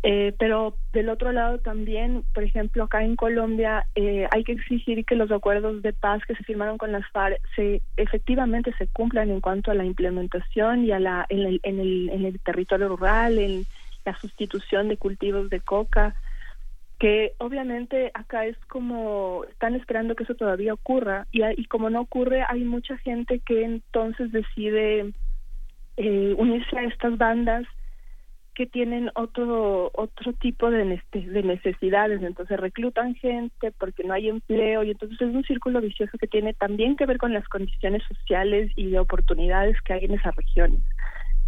eh, 0.06 0.34
pero 0.38 0.76
del 0.92 1.08
otro 1.08 1.32
lado 1.32 1.60
también, 1.60 2.24
por 2.34 2.44
ejemplo, 2.44 2.84
acá 2.84 3.02
en 3.02 3.16
Colombia 3.16 3.86
eh, 3.94 4.28
hay 4.32 4.44
que 4.44 4.52
exigir 4.52 5.02
que 5.06 5.16
los 5.16 5.32
acuerdos 5.32 5.80
de 5.80 5.94
paz 5.94 6.22
que 6.28 6.34
se 6.34 6.44
firmaron 6.44 6.76
con 6.76 6.92
las 6.92 7.10
FARC 7.10 7.40
se 7.56 7.80
efectivamente 7.96 8.74
se 8.76 8.86
cumplan 8.86 9.30
en 9.30 9.40
cuanto 9.40 9.70
a 9.70 9.74
la 9.74 9.86
implementación 9.86 10.84
y 10.84 10.92
a 10.92 11.00
la 11.00 11.24
en 11.30 11.40
el, 11.40 11.60
en 11.62 11.80
el, 11.80 12.10
en 12.10 12.26
el 12.26 12.38
territorio 12.40 12.88
rural, 12.88 13.38
en 13.38 13.64
la 14.04 14.14
sustitución 14.20 14.88
de 14.88 14.98
cultivos 14.98 15.48
de 15.48 15.60
coca, 15.60 16.14
que 16.98 17.32
obviamente 17.38 18.10
acá 18.12 18.44
es 18.44 18.58
como 18.68 19.46
están 19.48 19.74
esperando 19.74 20.16
que 20.16 20.24
eso 20.24 20.34
todavía 20.34 20.74
ocurra. 20.74 21.26
Y, 21.32 21.40
y 21.58 21.64
como 21.64 21.88
no 21.88 22.02
ocurre 22.02 22.44
hay 22.46 22.62
mucha 22.64 22.98
gente 22.98 23.38
que 23.38 23.64
entonces 23.64 24.30
decide 24.32 25.14
eh, 25.96 26.34
unirse 26.36 26.76
a 26.76 26.84
estas 26.84 27.16
bandas 27.16 27.64
que 28.54 28.66
tienen 28.66 29.10
otro 29.14 29.90
otro 29.94 30.32
tipo 30.34 30.70
de, 30.70 31.00
de 31.12 31.42
necesidades, 31.42 32.22
entonces 32.22 32.58
reclutan 32.58 33.14
gente 33.16 33.72
porque 33.72 34.04
no 34.04 34.14
hay 34.14 34.28
empleo 34.28 34.84
y 34.84 34.90
entonces 34.92 35.20
es 35.20 35.34
un 35.34 35.44
círculo 35.44 35.80
vicioso 35.80 36.16
que 36.18 36.28
tiene 36.28 36.54
también 36.54 36.96
que 36.96 37.06
ver 37.06 37.18
con 37.18 37.32
las 37.32 37.46
condiciones 37.48 38.02
sociales 38.04 38.70
y 38.76 38.90
de 38.90 38.98
oportunidades 38.98 39.80
que 39.82 39.94
hay 39.94 40.04
en 40.04 40.14
esas 40.14 40.34
regiones. 40.36 40.80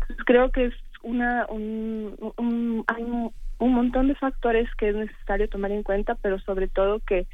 Entonces 0.03 0.25
creo 0.27 0.51
que 0.51 0.67
es 0.67 0.75
una 1.03 1.47
un, 1.49 2.17
un, 2.37 2.85
hay 2.89 3.03
un, 3.03 3.33
un 3.59 3.73
montón 3.73 4.09
de 4.09 4.15
factores 4.17 4.69
que 4.77 4.89
es 4.89 4.97
necesario 4.97 5.49
tomar 5.49 5.71
en 5.71 5.83
cuenta, 5.83 6.17
pero 6.17 6.39
sobre 6.41 6.69
todo 6.69 7.01
que 7.01 7.27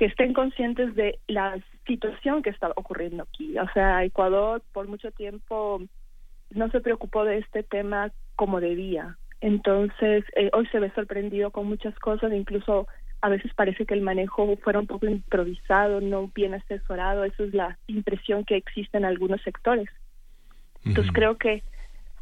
que 0.00 0.06
estén 0.06 0.32
conscientes 0.32 0.94
de 0.94 1.18
la 1.26 1.62
situación 1.86 2.42
que 2.42 2.48
está 2.48 2.70
ocurriendo 2.74 3.24
aquí. 3.24 3.58
O 3.58 3.68
sea, 3.74 4.02
Ecuador 4.02 4.62
por 4.72 4.88
mucho 4.88 5.10
tiempo 5.10 5.82
no 6.50 6.70
se 6.70 6.80
preocupó 6.80 7.24
de 7.24 7.38
este 7.38 7.62
tema 7.62 8.10
como 8.36 8.60
debía. 8.60 9.16
Entonces, 9.40 10.24
eh, 10.36 10.50
hoy 10.52 10.66
se 10.66 10.80
ve 10.80 10.90
sorprendido 10.94 11.50
con 11.50 11.66
muchas 11.66 11.98
cosas, 11.98 12.32
incluso 12.32 12.86
a 13.22 13.28
veces 13.28 13.52
parece 13.54 13.86
que 13.86 13.94
el 13.94 14.02
manejo 14.02 14.56
fuera 14.58 14.80
un 14.80 14.86
poco 14.86 15.06
improvisado, 15.06 16.00
no 16.00 16.30
bien 16.34 16.54
asesorado, 16.54 17.24
esa 17.24 17.44
es 17.44 17.54
la 17.54 17.78
impresión 17.86 18.44
que 18.44 18.56
existe 18.56 18.96
en 18.98 19.04
algunos 19.04 19.42
sectores. 19.42 19.88
Entonces, 20.84 21.12
creo 21.12 21.36
que 21.36 21.62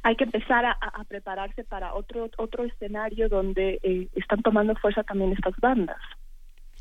hay 0.03 0.17
que 0.17 0.25
empezar 0.25 0.65
a, 0.65 0.73
a, 0.73 1.05
prepararse 1.05 1.65
para 1.65 1.95
otro 1.95 2.29
otro 2.39 2.65
escenario 2.65 3.29
donde 3.29 3.79
eh, 3.83 4.09
están 4.15 4.43
tomando 4.43 4.75
fuerza 4.77 5.03
también 5.05 5.33
estas 5.33 5.55
bandas. 5.61 5.99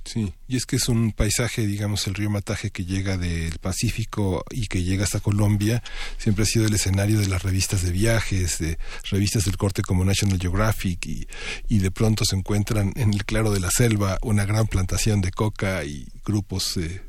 Sí, 0.08 0.34
y 0.48 0.56
es 0.56 0.66
que 0.66 0.78
es 0.78 0.88
un 0.88 1.12
paisaje, 1.12 1.68
digamos, 1.68 2.08
el 2.08 2.14
río 2.14 2.30
Mataje 2.30 2.72
que 2.72 2.86
llega 2.86 3.18
del 3.18 3.60
Pacífico 3.60 4.46
y 4.52 4.68
que 4.68 4.84
llega 4.84 5.04
hasta 5.04 5.20
Colombia, 5.20 5.84
siempre 6.18 6.44
ha 6.44 6.46
sido 6.46 6.66
el 6.66 6.74
escenario 6.74 7.20
de 7.20 7.28
las 7.28 7.44
revistas 7.44 7.82
de 7.82 7.92
viajes, 7.92 8.58
de 8.60 8.78
revistas 9.12 9.44
del 9.44 9.58
corte 9.58 9.82
como 9.82 10.06
National 10.06 10.40
Geographic, 10.40 11.06
y, 11.08 11.28
y 11.68 11.80
de 11.80 11.92
pronto 11.92 12.24
se 12.24 12.38
encuentran 12.38 12.94
en 12.96 13.14
el 13.14 13.26
claro 13.26 13.52
de 13.52 13.60
la 13.60 13.70
selva 13.70 14.18
una 14.22 14.46
gran 14.46 14.68
plantación 14.68 15.20
de 15.20 15.32
coca 15.32 15.84
y 15.84 16.08
grupos 16.24 16.78
eh, 16.78 17.02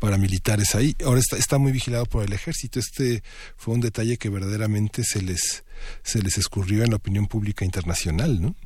paramilitares 0.00 0.74
ahí. 0.74 0.96
Ahora 1.04 1.20
está, 1.20 1.36
está 1.36 1.58
muy 1.58 1.70
vigilado 1.70 2.04
por 2.06 2.24
el 2.24 2.32
ejército. 2.32 2.80
Este 2.80 3.22
fue 3.56 3.74
un 3.74 3.80
detalle 3.80 4.16
que 4.16 4.28
verdaderamente 4.28 5.04
se 5.04 5.22
les, 5.22 5.62
se 6.02 6.20
les 6.20 6.36
escurrió 6.36 6.82
en 6.82 6.90
la 6.90 6.96
opinión 6.96 7.28
pública 7.28 7.64
internacional, 7.64 8.42
¿no? 8.42 8.56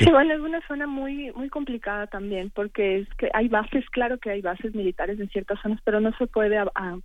Sí, 0.00 0.10
bueno, 0.10 0.32
es 0.32 0.40
una 0.40 0.66
zona 0.66 0.86
muy 0.86 1.30
muy 1.32 1.50
complicada 1.50 2.06
también 2.06 2.50
porque 2.54 3.00
es 3.00 3.08
que 3.18 3.28
hay 3.34 3.48
bases, 3.48 3.84
claro 3.90 4.16
que 4.16 4.30
hay 4.30 4.40
bases 4.40 4.74
militares 4.74 5.20
en 5.20 5.28
ciertas 5.28 5.60
zonas, 5.60 5.78
pero 5.84 6.00
no 6.00 6.10
se 6.16 6.26
puede 6.26 6.56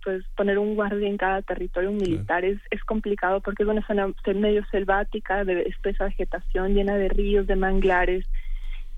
pues 0.02 0.24
poner 0.34 0.58
un 0.58 0.74
guardia 0.74 1.06
en 1.06 1.18
cada 1.18 1.42
territorio 1.42 1.92
militar, 1.92 2.46
es, 2.46 2.58
es 2.70 2.82
complicado 2.84 3.42
porque 3.42 3.64
es 3.64 3.68
una 3.68 3.86
zona 3.86 4.08
medio 4.34 4.64
selvática, 4.70 5.44
de 5.44 5.64
espesa 5.64 6.04
vegetación, 6.04 6.72
llena 6.72 6.96
de 6.96 7.10
ríos, 7.10 7.46
de 7.46 7.56
manglares 7.56 8.24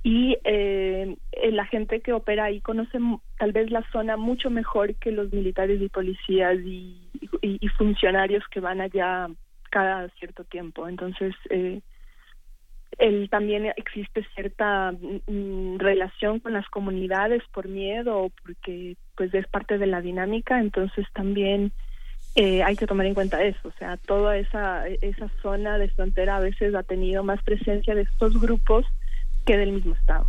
y 0.05 0.39
eh, 0.45 1.17
la 1.51 1.67
gente 1.67 2.01
que 2.01 2.13
opera 2.13 2.45
ahí 2.45 2.61
conoce 2.61 2.99
tal 3.37 3.51
vez 3.51 3.69
la 3.73 3.83
zona 3.91 4.17
mucho 4.17 4.49
mejor 4.49 4.95
que 4.95 5.11
los 5.11 5.33
militares 5.33 5.83
y 5.83 5.89
policías 5.89 6.57
y, 6.61 7.11
y, 7.43 7.59
y 7.61 7.69
funcionarios 7.71 8.45
que 8.53 8.61
van 8.61 8.81
allá 8.81 9.27
cada 9.71 10.09
cierto 10.11 10.45
tiempo, 10.45 10.87
entonces 10.87 11.35
eh, 11.51 11.81
el, 12.99 13.31
también 13.31 13.67
existe 13.77 14.27
cierta 14.35 14.93
mm, 14.93 15.31
mm, 15.31 15.79
relación 15.79 16.41
con 16.41 16.53
las 16.53 16.69
comunidades 16.69 17.43
por 17.53 17.69
miedo 17.69 18.19
o 18.19 18.31
porque 18.31 18.97
pues 19.17 19.33
es 19.35 19.47
parte 19.47 19.79
de 19.79 19.87
la 19.87 20.01
dinámica. 20.01 20.61
Entonces 20.61 21.07
también 21.15 21.73
eh, 22.35 22.63
hay 22.63 22.77
que 22.77 22.87
tomar 22.87 23.07
en 23.07 23.15
cuenta 23.15 23.43
eso. 23.43 23.69
O 23.69 23.73
sea 23.79 23.97
toda 23.97 24.37
esa 24.37 24.87
esa 24.89 25.29
zona 25.43 25.79
de 25.79 25.89
frontera 25.91 26.37
a 26.37 26.41
veces 26.41 26.75
ha 26.75 26.83
tenido 26.83 27.23
más 27.23 27.43
presencia 27.43 27.95
de 27.95 28.03
estos 28.03 28.41
grupos 28.41 28.85
que 29.47 29.57
del 29.57 29.73
mismo 29.73 29.95
Estado. 29.95 30.27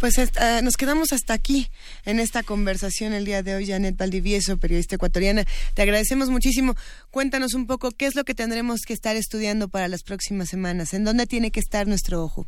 Pues 0.00 0.16
uh, 0.16 0.64
nos 0.64 0.78
quedamos 0.78 1.12
hasta 1.12 1.34
aquí 1.34 1.66
en 2.06 2.20
esta 2.20 2.42
conversación 2.42 3.12
el 3.12 3.26
día 3.26 3.42
de 3.42 3.54
hoy, 3.54 3.66
Janet 3.66 3.98
Valdivieso, 3.98 4.58
periodista 4.58 4.96
ecuatoriana. 4.96 5.44
Te 5.74 5.82
agradecemos 5.82 6.30
muchísimo. 6.30 6.72
Cuéntanos 7.10 7.52
un 7.52 7.66
poco 7.66 7.90
qué 7.90 8.06
es 8.06 8.16
lo 8.16 8.24
que 8.24 8.32
tendremos 8.34 8.80
que 8.86 8.94
estar 8.94 9.14
estudiando 9.16 9.68
para 9.68 9.88
las 9.88 10.02
próximas 10.02 10.48
semanas. 10.48 10.94
¿En 10.94 11.04
dónde 11.04 11.26
tiene 11.26 11.50
que 11.50 11.60
estar 11.60 11.86
nuestro 11.86 12.24
ojo? 12.24 12.46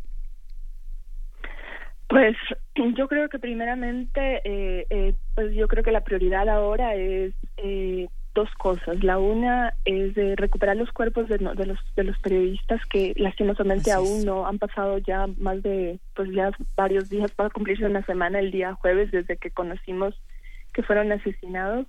Pues 2.09 2.35
yo 2.97 3.07
creo 3.07 3.29
que 3.29 3.39
primeramente, 3.39 4.41
eh, 4.45 4.87
eh, 4.89 5.15
pues 5.35 5.55
yo 5.55 5.69
creo 5.69 5.85
que 5.85 5.93
la 5.93 6.05
prioridad 6.05 6.49
ahora 6.49 6.95
es 6.95 7.35
eh, 7.59 8.09
dos 8.34 8.50
cosas. 8.54 9.02
La 9.02 9.18
una 9.18 9.74
es 9.84 10.14
de 10.14 10.36
recuperar 10.36 10.76
los 10.76 10.90
cuerpos 10.92 11.28
de, 11.28 11.38
de, 11.38 11.66
los 11.66 11.78
de 11.96 12.04
los 12.04 12.18
periodistas 12.18 12.84
que 12.86 13.12
lastimosamente 13.16 13.92
aún 13.92 14.24
no 14.24 14.46
han 14.46 14.59
pasado 14.59 14.98
ya 14.98 15.26
más 15.38 15.62
de 15.62 15.98
pues 16.14 16.30
ya 16.32 16.50
varios 16.76 17.10
días 17.10 17.30
para 17.32 17.50
cumplirse 17.50 17.84
una 17.84 18.04
semana 18.04 18.38
el 18.38 18.50
día 18.50 18.74
jueves 18.74 19.10
desde 19.10 19.36
que 19.36 19.50
conocimos 19.50 20.14
que 20.72 20.82
fueron 20.82 21.12
asesinados 21.12 21.86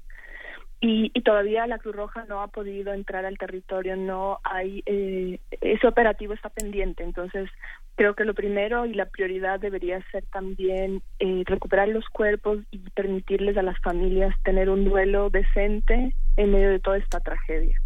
y, 0.83 1.11
y 1.13 1.21
todavía 1.21 1.65
la 1.65 1.79
Cruz 1.79 1.95
Roja 1.95 2.25
no 2.27 2.41
ha 2.41 2.47
podido 2.47 2.93
entrar 2.93 3.25
al 3.25 3.37
territorio 3.37 3.95
no 3.95 4.39
hay 4.43 4.83
eh, 4.85 5.39
ese 5.61 5.87
operativo 5.87 6.33
está 6.33 6.49
pendiente 6.49 7.03
entonces 7.03 7.49
creo 7.95 8.15
que 8.15 8.25
lo 8.25 8.33
primero 8.33 8.85
y 8.85 8.93
la 8.93 9.05
prioridad 9.05 9.61
debería 9.61 10.03
ser 10.11 10.25
también 10.25 11.01
eh, 11.19 11.43
recuperar 11.45 11.87
los 11.87 12.07
cuerpos 12.09 12.59
y 12.69 12.79
permitirles 12.79 13.55
a 13.55 13.61
las 13.61 13.79
familias 13.79 14.35
tener 14.43 14.69
un 14.69 14.83
duelo 14.83 15.29
decente 15.29 16.13
en 16.35 16.51
medio 16.51 16.69
de 16.69 16.79
toda 16.79 16.97
esta 16.97 17.19
tragedia. 17.19 17.79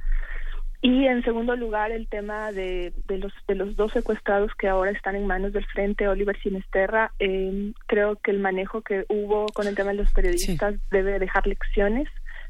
Y 0.81 1.05
en 1.05 1.23
segundo 1.23 1.55
lugar, 1.55 1.91
el 1.91 2.07
tema 2.07 2.51
de, 2.51 2.93
de, 3.07 3.17
los, 3.17 3.33
de 3.47 3.55
los 3.55 3.75
dos 3.75 3.91
secuestrados 3.91 4.51
que 4.55 4.67
ahora 4.67 4.91
están 4.91 5.15
en 5.15 5.25
manos 5.25 5.51
del 5.51 5.65
Frente 5.65 6.07
Oliver 6.07 6.39
Sinesterra. 6.39 7.11
Eh, 7.19 7.73
creo 7.87 8.15
que 8.17 8.29
el 8.29 8.39
manejo 8.39 8.81
que 8.81 9.05
hubo 9.09 9.47
con 9.47 9.67
el 9.67 9.75
tema 9.75 9.89
de 9.89 9.97
los 9.97 10.11
periodistas 10.13 10.75
debe 10.91 11.17
dejar 11.17 11.47
lecciones 11.47 12.07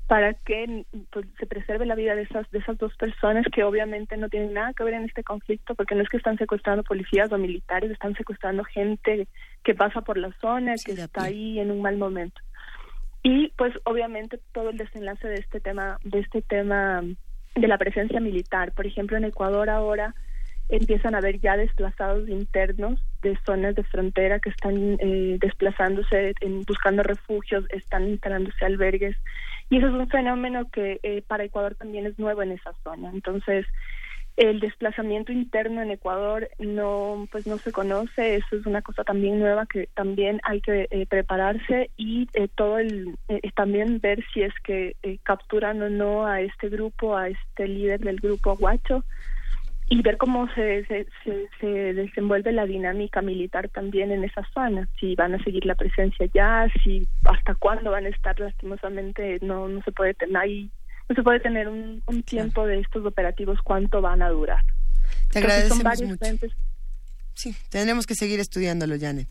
para 0.08 0.34
que 0.34 0.86
pues, 1.12 1.26
se 1.38 1.46
preserve 1.46 1.86
la 1.86 1.96
vida 1.96 2.16
de 2.16 2.24
esas 2.24 2.50
de 2.52 2.60
esas 2.60 2.78
dos 2.78 2.96
personas 2.96 3.46
que 3.54 3.64
obviamente 3.64 4.16
no 4.16 4.30
tienen 4.30 4.54
nada 4.54 4.74
que 4.74 4.84
ver 4.86 4.94
en 4.94 5.04
este 5.04 5.24
conflicto 5.24 5.76
porque 5.76 5.96
no 5.96 6.02
es 6.02 6.10
que 6.10 6.18
están 6.18 6.38
secuestrando 6.38 6.84
policías 6.84 7.32
o 7.32 7.38
militares 7.38 7.92
están 7.92 8.16
secuestrando 8.16 8.64
gente 8.64 9.28
que 9.64 9.76
pasa 9.76 10.02
por 10.02 10.18
la 10.18 10.32
zona 10.40 10.76
que 10.84 10.94
está 10.94 11.26
ahí 11.26 11.60
en 11.60 11.72
un 11.72 11.82
mal 11.82 11.98
momento. 11.98 12.42
Y 13.22 13.50
pues 13.58 13.74
obviamente 13.84 14.40
todo 14.54 14.70
el 14.70 14.78
desenlace 14.78 15.28
de 15.28 15.36
este 15.36 15.60
tema 15.60 16.00
de 16.04 16.20
este 16.20 16.42
tema 16.42 17.04
de 17.56 17.68
la 17.68 17.78
presencia 17.78 18.22
militar 18.22 18.72
por 18.72 18.88
ejemplo 18.88 19.18
en 19.18 19.26
Ecuador 19.26 19.70
ahora 19.70 20.16
empiezan 20.70 21.16
a 21.16 21.20
haber 21.20 21.40
ya 21.40 21.56
desplazados 21.56 22.28
internos 22.28 23.02
de 23.22 23.38
zonas 23.46 23.76
de 23.76 23.84
frontera 23.84 24.40
que 24.40 24.50
están 24.50 24.98
eh, 25.00 25.38
desplazándose 25.40 26.34
en, 26.42 26.64
buscando 26.64 27.04
refugios 27.04 27.66
están 27.70 28.08
instalándose 28.08 28.66
albergues. 28.66 29.16
Y 29.70 29.78
eso 29.78 29.88
es 29.88 29.94
un 29.94 30.10
fenómeno 30.10 30.70
que 30.70 31.00
eh, 31.04 31.24
para 31.28 31.44
Ecuador 31.44 31.76
también 31.76 32.06
es 32.06 32.20
nuevo 32.20 32.42
en 32.42 32.52
esa 32.52 32.74
zona. 32.84 33.10
Entonces, 33.10 33.66
el 34.36 34.60
desplazamiento 34.60 35.32
interno 35.32 35.82
en 35.82 35.90
Ecuador 35.90 36.50
no 36.60 37.28
pues 37.32 37.48
no 37.48 37.58
se 37.58 37.72
conoce. 37.72 38.36
Eso 38.36 38.58
es 38.58 38.66
una 38.66 38.82
cosa 38.82 39.04
también 39.04 39.40
nueva 39.40 39.66
que 39.66 39.90
también 39.96 40.40
hay 40.44 40.62
que 40.62 40.88
eh, 40.92 41.06
prepararse 41.08 41.90
y 41.98 42.28
eh, 42.34 42.48
todo 42.54 42.78
el 42.78 43.18
también 43.56 44.00
ver 44.00 44.24
si 44.34 44.44
es 44.44 44.54
que 44.64 44.96
capturan 45.24 45.82
o 45.82 45.90
no 45.90 46.28
a 46.28 46.42
este 46.42 46.70
grupo 46.70 47.18
a 47.18 47.30
este 47.30 47.68
líder 47.68 48.02
del 48.02 48.18
grupo 48.18 48.56
Guacho 48.56 49.04
y 49.90 50.02
ver 50.02 50.18
cómo 50.18 50.48
se, 50.54 50.86
se, 50.86 51.08
se, 51.60 51.68
desenvuelve 51.68 52.52
la 52.52 52.66
dinámica 52.66 53.22
militar 53.22 53.70
también 53.70 54.12
en 54.12 54.24
esa 54.26 54.46
zona, 54.54 54.90
si 55.00 55.16
van 55.16 55.34
a 55.34 55.44
seguir 55.44 55.66
la 55.66 55.76
presencia 55.76 56.28
ya, 56.34 56.68
si 56.84 57.08
hasta 57.24 57.56
cuándo 57.56 57.92
van 57.92 58.06
a 58.06 58.10
estar 58.10 58.38
lastimosamente, 58.40 59.40
no, 59.42 59.70
no 59.70 59.82
se 59.84 59.94
puede 59.94 60.14
tener 60.14 60.38
ahí, 60.38 60.70
no 61.08 61.16
se 61.16 61.24
puede 61.24 61.40
tener 61.40 61.70
un, 61.70 62.04
un 62.06 62.24
tiempo 62.24 62.66
de 62.66 62.80
estos 62.80 63.06
operativos, 63.06 63.60
cuánto 63.64 64.02
van 64.02 64.22
a 64.22 64.30
durar. 64.30 64.64
Te 65.32 65.40
agradecemos 65.40 65.84
mucho. 65.84 66.48
Sí, 67.34 67.56
tendremos 67.70 68.06
que 68.06 68.16
seguir 68.16 68.42
estudiándolo, 68.42 68.96
Janet. 69.00 69.28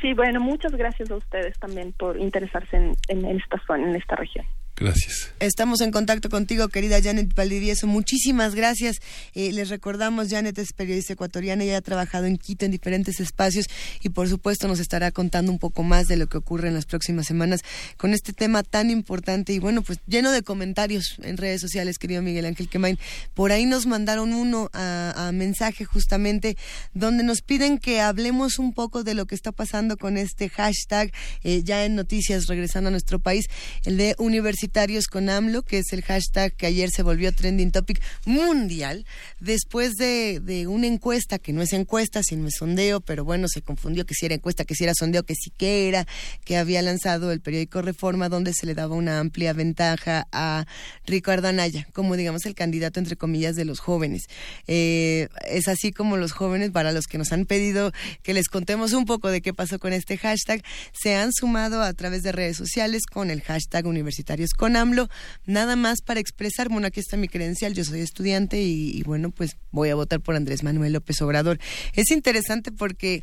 sí, 0.00 0.12
bueno, 0.14 0.40
muchas 0.40 0.72
gracias 0.72 1.10
a 1.10 1.16
ustedes 1.16 1.58
también 1.58 1.92
por 1.92 2.18
interesarse 2.18 2.76
en, 2.76 2.94
en 3.08 3.24
esta 3.40 3.58
zona, 3.66 3.88
en 3.88 3.96
esta 3.96 4.16
región. 4.16 4.44
Gracias. 4.76 5.30
Estamos 5.38 5.80
en 5.82 5.92
contacto 5.92 6.28
contigo, 6.28 6.66
querida 6.68 7.00
Janet 7.00 7.32
Valdivieso. 7.32 7.86
Muchísimas 7.86 8.56
gracias. 8.56 8.96
Eh, 9.34 9.52
les 9.52 9.68
recordamos, 9.68 10.30
Janet 10.30 10.58
es 10.58 10.72
periodista 10.72 11.12
ecuatoriana, 11.12 11.64
y 11.64 11.70
ha 11.70 11.80
trabajado 11.80 12.26
en 12.26 12.38
Quito 12.38 12.64
en 12.64 12.72
diferentes 12.72 13.20
espacios 13.20 13.66
y 14.02 14.08
por 14.08 14.28
supuesto 14.28 14.66
nos 14.66 14.80
estará 14.80 15.12
contando 15.12 15.52
un 15.52 15.60
poco 15.60 15.84
más 15.84 16.08
de 16.08 16.16
lo 16.16 16.26
que 16.26 16.38
ocurre 16.38 16.68
en 16.68 16.74
las 16.74 16.86
próximas 16.86 17.26
semanas 17.26 17.60
con 17.96 18.14
este 18.14 18.32
tema 18.32 18.64
tan 18.64 18.90
importante 18.90 19.52
y 19.52 19.60
bueno, 19.60 19.82
pues 19.82 20.00
lleno 20.08 20.32
de 20.32 20.42
comentarios 20.42 21.18
en 21.22 21.36
redes 21.36 21.60
sociales, 21.60 21.98
querido 21.98 22.20
Miguel 22.22 22.44
Ángel 22.44 22.68
Quemain. 22.68 22.98
Por 23.32 23.52
ahí 23.52 23.66
nos 23.66 23.86
mandaron 23.86 24.32
uno 24.32 24.70
a, 24.72 25.30
mensaje 25.32 25.84
justamente 25.84 26.56
donde 26.92 27.22
nos 27.22 27.42
piden 27.42 27.78
que 27.78 28.00
hablemos 28.00 28.58
un 28.58 28.72
poco 28.72 29.04
de 29.04 29.14
lo 29.14 29.26
que 29.26 29.34
está 29.34 29.52
pasando 29.52 29.96
con 29.96 30.16
este 30.16 30.48
hashtag 30.48 31.12
eh, 31.42 31.62
ya 31.64 31.84
en 31.84 31.94
noticias 31.94 32.46
regresando 32.46 32.88
a 32.88 32.90
nuestro 32.90 33.18
país, 33.20 33.46
el 33.84 33.96
de 33.96 34.14
universidad 34.18 34.63
con 35.10 35.28
AMLO, 35.28 35.62
que 35.62 35.78
es 35.78 35.92
el 35.92 36.02
hashtag 36.02 36.52
que 36.54 36.66
ayer 36.66 36.90
se 36.90 37.02
volvió 37.02 37.32
trending 37.32 37.70
topic 37.70 38.00
mundial, 38.24 39.06
después 39.40 39.92
de, 39.94 40.40
de 40.40 40.66
una 40.66 40.86
encuesta, 40.86 41.38
que 41.38 41.52
no 41.52 41.62
es 41.62 41.72
encuesta, 41.72 42.22
sino 42.22 42.48
es 42.48 42.54
sondeo, 42.58 43.00
pero 43.00 43.24
bueno, 43.24 43.46
se 43.48 43.62
confundió 43.62 44.04
que 44.04 44.14
si 44.14 44.26
era 44.26 44.34
encuesta, 44.34 44.64
que 44.64 44.74
si 44.74 44.84
era 44.84 44.94
sondeo, 44.94 45.22
que 45.24 45.34
sí 45.34 45.50
que 45.56 45.88
era, 45.88 46.06
que 46.44 46.56
había 46.56 46.82
lanzado 46.82 47.32
el 47.32 47.40
periódico 47.40 47.82
Reforma, 47.82 48.28
donde 48.28 48.52
se 48.52 48.66
le 48.66 48.74
daba 48.74 48.94
una 48.94 49.20
amplia 49.20 49.52
ventaja 49.52 50.26
a 50.32 50.66
Ricardo 51.06 51.48
Anaya, 51.48 51.86
como 51.92 52.16
digamos 52.16 52.46
el 52.46 52.54
candidato, 52.54 53.00
entre 53.00 53.16
comillas, 53.16 53.54
de 53.54 53.64
los 53.64 53.80
jóvenes. 53.80 54.22
Eh, 54.66 55.28
es 55.46 55.68
así 55.68 55.92
como 55.92 56.16
los 56.16 56.32
jóvenes, 56.32 56.70
para 56.70 56.92
los 56.92 57.06
que 57.06 57.18
nos 57.18 57.32
han 57.32 57.46
pedido 57.46 57.92
que 58.22 58.34
les 58.34 58.48
contemos 58.48 58.92
un 58.92 59.04
poco 59.04 59.30
de 59.30 59.40
qué 59.40 59.54
pasó 59.54 59.78
con 59.78 59.92
este 59.92 60.18
hashtag, 60.18 60.62
se 60.92 61.14
han 61.14 61.32
sumado 61.32 61.82
a 61.82 61.92
través 61.92 62.22
de 62.22 62.32
redes 62.32 62.56
sociales 62.56 63.02
con 63.06 63.30
el 63.30 63.42
hashtag 63.42 63.86
universitarios 63.86 64.50
con 64.56 64.76
AMLO, 64.76 65.08
nada 65.46 65.76
más 65.76 66.00
para 66.02 66.20
expresar, 66.20 66.68
bueno, 66.68 66.86
aquí 66.86 67.00
está 67.00 67.16
mi 67.16 67.28
credencial, 67.28 67.74
yo 67.74 67.84
soy 67.84 68.00
estudiante 68.00 68.62
y, 68.62 69.02
bueno, 69.02 69.30
pues 69.30 69.56
voy 69.70 69.90
a 69.90 69.94
votar 69.94 70.20
por 70.20 70.36
Andrés 70.36 70.62
Manuel 70.62 70.92
López 70.92 71.20
Obrador. 71.22 71.58
Es 71.94 72.10
interesante 72.10 72.72
porque 72.72 73.22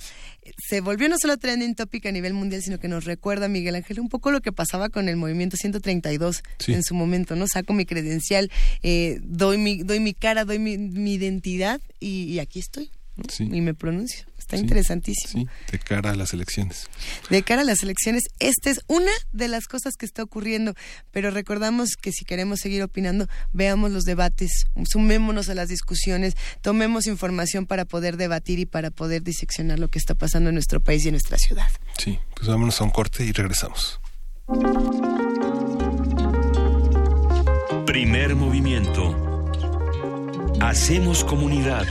se 0.58 0.82
volvió 0.82 1.08
no 1.10 1.18
solo 1.18 1.38
trending 1.38 1.76
topic 1.76 2.06
a 2.06 2.12
nivel 2.12 2.34
mundial, 2.34 2.62
sino 2.62 2.80
que 2.80 2.88
nos 2.88 3.06
recuerda, 3.06 3.48
Miguel 3.48 3.76
Ángel, 3.76 4.00
un 4.00 4.10
poco 4.10 4.32
lo 4.32 4.42
que 4.42 4.52
pasaba 4.52 4.90
con 4.90 5.10
el 5.10 5.16
movimiento 5.16 5.58
132 5.58 6.44
en 6.68 6.84
su 6.84 6.96
momento, 6.96 7.36
¿no? 7.36 7.48
Saco 7.48 7.74
mi 7.74 7.86
credencial, 7.86 8.52
eh, 8.84 9.20
doy, 9.24 9.58
mi, 9.58 9.84
doy 9.84 10.00
mi 10.00 10.14
cara, 10.14 10.46
doy 10.46 10.60
mi, 10.60 10.74
identidad 11.14 11.82
y, 12.00 12.40
aquí 12.40 12.60
estoy. 12.60 12.90
Y 13.40 13.62
me 13.62 13.74
pronuncio. 13.74 14.26
Está 14.52 14.64
interesantísimo. 14.66 15.44
Sí, 15.44 15.72
de 15.72 15.80
cara 15.80 16.12
a 16.12 16.16
las 16.16 16.34
elecciones. 16.34 16.90
De 17.30 17.42
cara 17.42 17.62
a 17.62 17.66
las 17.66 17.84
elecciones, 17.84 18.24
esta 18.40 18.70
es 18.70 18.82
una 18.88 19.12
de 19.32 19.48
las 19.48 19.68
cosas 19.68 19.96
que 19.96 20.06
está 20.06 20.24
ocurriendo, 20.24 20.74
pero 21.12 21.32
recordamos 21.32 21.92
que 21.96 22.12
si 22.12 22.26
queremos 22.26 22.60
seguir 22.60 22.84
opinando, 22.84 23.28
veamos 23.54 23.92
los 23.92 24.04
debates, 24.04 24.66
sumémonos 24.84 25.48
a 25.48 25.56
las 25.56 25.70
discusiones, 25.70 26.36
tomemos 26.62 27.08
información 27.08 27.66
para 27.66 27.86
poder 27.86 28.18
debatir 28.18 28.60
y 28.60 28.66
para 28.66 28.92
poder 28.92 29.24
diseccionar 29.24 29.80
lo 29.80 29.88
que 29.88 30.00
está 30.00 30.16
pasando 30.16 30.50
en 30.50 30.56
nuestro 30.56 30.82
país 30.82 31.06
y 31.06 31.08
en 31.08 31.14
nuestra 31.14 31.38
ciudad. 31.38 31.68
Sí, 31.98 32.20
pues 32.36 32.50
vámonos 32.50 32.82
a 32.82 32.84
un 32.84 32.90
corte 32.90 33.24
y 33.24 33.32
regresamos. 33.32 34.02
Primer 37.86 38.36
movimiento. 38.36 39.48
Hacemos 40.60 41.24
comunidad. 41.24 41.88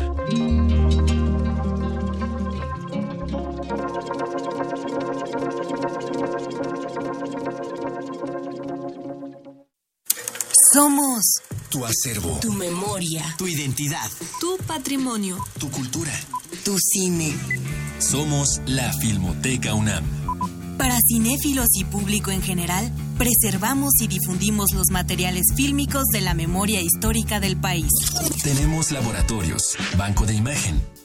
Somos 10.73 11.25
tu 11.69 11.85
acervo, 11.85 12.39
tu 12.41 12.53
memoria, 12.53 13.35
tu 13.37 13.49
identidad, 13.49 14.09
tu 14.39 14.57
patrimonio, 14.69 15.37
tu 15.59 15.69
cultura, 15.69 16.13
tu 16.65 16.77
cine. 16.79 17.35
Somos 17.99 18.61
la 18.67 18.93
Filmoteca 18.93 19.75
UNAM. 19.75 20.05
Para 20.79 20.97
cinéfilos 21.05 21.67
y 21.77 21.85
público 21.85 22.31
en 22.31 22.41
general, 22.41 22.93
preservamos 23.19 23.91
y 24.01 24.07
difundimos 24.07 24.73
los 24.73 24.91
materiales 24.93 25.47
fílmicos 25.57 26.05
de 26.13 26.21
la 26.21 26.35
memoria 26.35 26.81
histórica 26.81 27.41
del 27.41 27.57
país. 27.61 27.91
Tenemos 28.45 28.93
laboratorios, 28.93 29.77
banco 29.97 30.25
de 30.25 30.35
imagen 30.35 30.81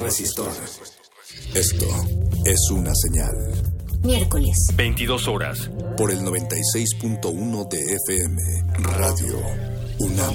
Resistor. 0.00 0.52
Esto 1.54 1.86
es 2.44 2.70
una 2.70 2.92
señal. 2.94 3.34
Miércoles. 4.02 4.56
22 4.74 5.28
horas. 5.28 5.70
Por 5.96 6.10
el 6.10 6.20
96.1 6.20 7.68
de 7.68 7.96
FM. 7.96 8.42
Radio 8.96 9.38
UNAM. 9.98 10.34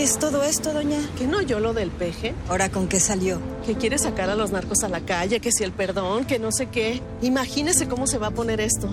¿Qué 0.00 0.04
es 0.04 0.18
todo 0.18 0.42
esto, 0.44 0.72
doña? 0.72 0.98
¿Que 1.18 1.26
no 1.26 1.36
oyó 1.36 1.60
lo 1.60 1.74
del 1.74 1.90
peje? 1.90 2.34
¿Ahora 2.48 2.70
con 2.70 2.88
qué 2.88 2.98
salió? 2.98 3.38
Que 3.66 3.74
quiere 3.74 3.98
sacar 3.98 4.30
a 4.30 4.34
los 4.34 4.50
narcos 4.50 4.82
a 4.82 4.88
la 4.88 5.04
calle, 5.04 5.40
que 5.40 5.52
si 5.52 5.62
el 5.62 5.72
perdón, 5.72 6.24
que 6.24 6.38
no 6.38 6.52
sé 6.52 6.70
qué. 6.70 7.02
Imagínese 7.20 7.86
cómo 7.86 8.06
se 8.06 8.16
va 8.16 8.28
a 8.28 8.30
poner 8.30 8.62
esto. 8.62 8.88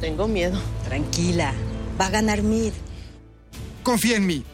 Tengo 0.00 0.26
miedo. 0.26 0.58
Tranquila, 0.86 1.52
va 2.00 2.06
a 2.06 2.10
ganar 2.10 2.40
Mid. 2.40 2.72
Confía 3.82 4.16
en 4.16 4.24
mí. 4.24 4.44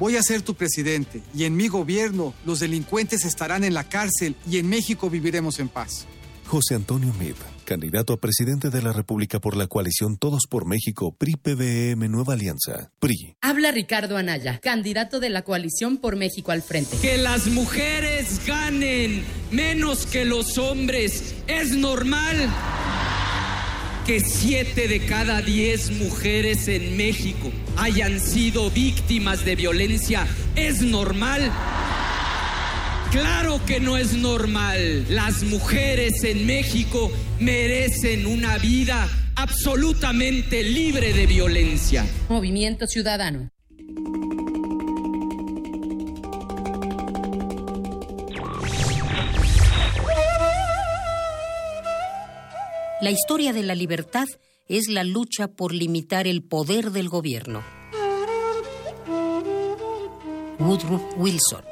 Voy 0.00 0.16
a 0.16 0.24
ser 0.24 0.42
tu 0.42 0.56
presidente 0.56 1.22
y 1.32 1.44
en 1.44 1.54
mi 1.54 1.68
gobierno 1.68 2.34
los 2.44 2.58
delincuentes 2.58 3.24
estarán 3.24 3.62
en 3.62 3.74
la 3.74 3.88
cárcel 3.88 4.34
y 4.50 4.58
en 4.58 4.68
México 4.68 5.08
viviremos 5.08 5.60
en 5.60 5.68
paz. 5.68 6.06
José 6.48 6.74
Antonio 6.74 7.14
Mid, 7.20 7.36
candidato 7.72 8.12
a 8.12 8.20
presidente 8.20 8.68
de 8.68 8.82
la 8.82 8.92
República 8.92 9.40
por 9.40 9.56
la 9.56 9.66
coalición 9.66 10.18
Todos 10.18 10.42
por 10.46 10.66
México, 10.66 11.16
PRI-PBM 11.16 12.06
Nueva 12.10 12.34
Alianza, 12.34 12.90
PRI. 13.00 13.36
Habla 13.40 13.70
Ricardo 13.70 14.18
Anaya, 14.18 14.58
candidato 14.58 15.20
de 15.20 15.30
la 15.30 15.40
coalición 15.40 15.96
por 15.96 16.16
México 16.16 16.52
al 16.52 16.60
frente. 16.60 16.98
Que 17.00 17.16
las 17.16 17.46
mujeres 17.46 18.42
ganen 18.46 19.24
menos 19.50 20.04
que 20.04 20.26
los 20.26 20.58
hombres 20.58 21.34
es 21.46 21.74
normal. 21.74 22.36
Que 24.04 24.20
siete 24.20 24.86
de 24.86 25.06
cada 25.06 25.40
diez 25.40 25.92
mujeres 25.92 26.68
en 26.68 26.98
México 26.98 27.50
hayan 27.78 28.20
sido 28.20 28.70
víctimas 28.70 29.46
de 29.46 29.56
violencia 29.56 30.26
es 30.56 30.82
normal. 30.82 31.50
Claro 33.12 33.60
que 33.66 33.78
no 33.78 33.98
es 33.98 34.14
normal. 34.14 35.04
Las 35.10 35.42
mujeres 35.42 36.24
en 36.24 36.46
México 36.46 37.12
merecen 37.40 38.24
una 38.24 38.56
vida 38.56 39.06
absolutamente 39.36 40.62
libre 40.62 41.12
de 41.12 41.26
violencia. 41.26 42.06
Movimiento 42.30 42.86
Ciudadano. 42.86 43.50
La 53.02 53.10
historia 53.10 53.52
de 53.52 53.62
la 53.62 53.74
libertad 53.74 54.26
es 54.68 54.88
la 54.88 55.04
lucha 55.04 55.48
por 55.48 55.74
limitar 55.74 56.26
el 56.26 56.42
poder 56.42 56.92
del 56.92 57.10
gobierno. 57.10 57.62
Woodrow 60.58 61.10
Wilson. 61.18 61.71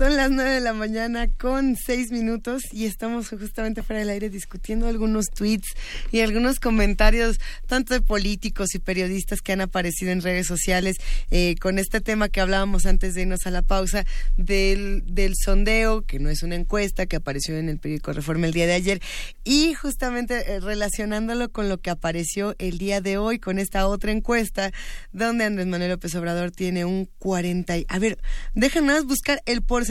Son 0.00 0.16
las 0.16 0.30
nueve 0.30 0.52
de 0.52 0.60
la 0.62 0.72
mañana 0.72 1.28
con 1.28 1.76
seis 1.76 2.10
minutos 2.10 2.62
y 2.72 2.86
estamos 2.86 3.28
justamente 3.28 3.82
fuera 3.82 4.00
del 4.00 4.08
aire 4.08 4.30
discutiendo 4.30 4.88
algunos 4.88 5.26
tweets 5.26 5.74
y 6.10 6.20
algunos 6.20 6.58
comentarios, 6.58 7.38
tanto 7.66 7.92
de 7.92 8.00
políticos 8.00 8.74
y 8.74 8.78
periodistas 8.78 9.42
que 9.42 9.52
han 9.52 9.60
aparecido 9.60 10.10
en 10.10 10.22
redes 10.22 10.46
sociales, 10.46 10.96
eh, 11.30 11.54
con 11.60 11.78
este 11.78 12.00
tema 12.00 12.30
que 12.30 12.40
hablábamos 12.40 12.86
antes 12.86 13.12
de 13.12 13.20
irnos 13.20 13.46
a 13.46 13.50
la 13.50 13.60
pausa, 13.60 14.06
del, 14.38 15.02
del 15.04 15.34
sondeo, 15.36 16.00
que 16.06 16.18
no 16.18 16.30
es 16.30 16.42
una 16.42 16.54
encuesta, 16.54 17.04
que 17.04 17.16
apareció 17.16 17.58
en 17.58 17.68
el 17.68 17.78
periódico 17.78 18.14
Reforma 18.14 18.46
el 18.46 18.54
día 18.54 18.66
de 18.66 18.72
ayer, 18.72 19.02
y 19.44 19.74
justamente 19.74 20.50
eh, 20.50 20.60
relacionándolo 20.60 21.52
con 21.52 21.68
lo 21.68 21.76
que 21.76 21.90
apareció 21.90 22.54
el 22.58 22.78
día 22.78 23.02
de 23.02 23.18
hoy, 23.18 23.38
con 23.38 23.58
esta 23.58 23.86
otra 23.86 24.12
encuesta, 24.12 24.72
donde 25.12 25.44
Andrés 25.44 25.66
Manuel 25.66 25.90
López 25.90 26.14
Obrador 26.14 26.52
tiene 26.52 26.86
un 26.86 27.06
40. 27.18 27.74
a 27.86 27.98
ver, 27.98 28.18
déjenme 28.54 28.98
buscar 29.02 29.42
el 29.44 29.60
porcentaje, 29.60 29.89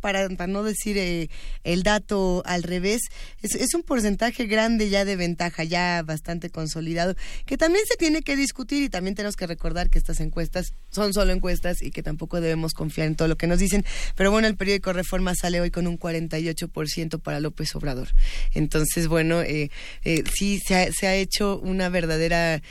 para, 0.00 0.28
no 0.28 0.62
decir 0.62 0.98
eh, 0.98 1.28
el 1.64 1.82
dato 1.82 2.42
al 2.46 2.62
revés, 2.62 3.00
es, 3.42 3.74
un 3.74 3.82
porcentaje 3.82 4.46
grande 4.46 4.90
ya 4.90 5.04
de 5.04 5.16
ventaja, 5.16 5.64
ya 5.64 6.02
bastante 6.02 6.50
consolidado, 6.50 7.14
que 7.46 7.56
también 7.56 7.84
se 7.86 7.96
tiene 7.96 8.22
que 8.22 8.36
discutir 8.36 8.82
y 8.82 8.88
también 8.88 9.14
tenemos 9.14 9.36
que 9.36 9.46
recordar 9.46 9.90
que 9.90 9.98
estas 9.98 10.20
encuestas 10.20 10.74
son 10.90 11.12
solo 11.12 11.32
encuestas 11.32 11.82
y 11.82 11.90
que 11.90 12.02
tampoco 12.02 12.40
debemos 12.40 12.72
confiar 12.72 13.06
en 13.06 13.16
todo 13.16 13.28
lo 13.28 13.36
que 13.36 13.46
nos 13.46 13.58
dicen. 13.58 13.84
Pero 14.14 14.30
bueno, 14.30 14.48
el 14.48 14.56
periódico 14.56 14.92
Reforma 14.92 15.34
sale 15.34 15.60
hoy 15.60 15.70
con 15.70 15.86
un 15.86 15.98
48% 15.98 17.20
para 17.20 17.40
López 17.40 17.74
Obrador. 17.74 18.08
Entonces, 18.54 19.08
bueno, 19.08 19.40
eh, 19.42 19.70
eh, 20.04 20.24
sí 20.34 20.60
se 20.66 20.76
ha, 20.76 20.92
se 20.92 21.06
ha, 21.06 21.14
hecho 21.14 21.58
una 21.58 21.88
verdadera 21.88 22.62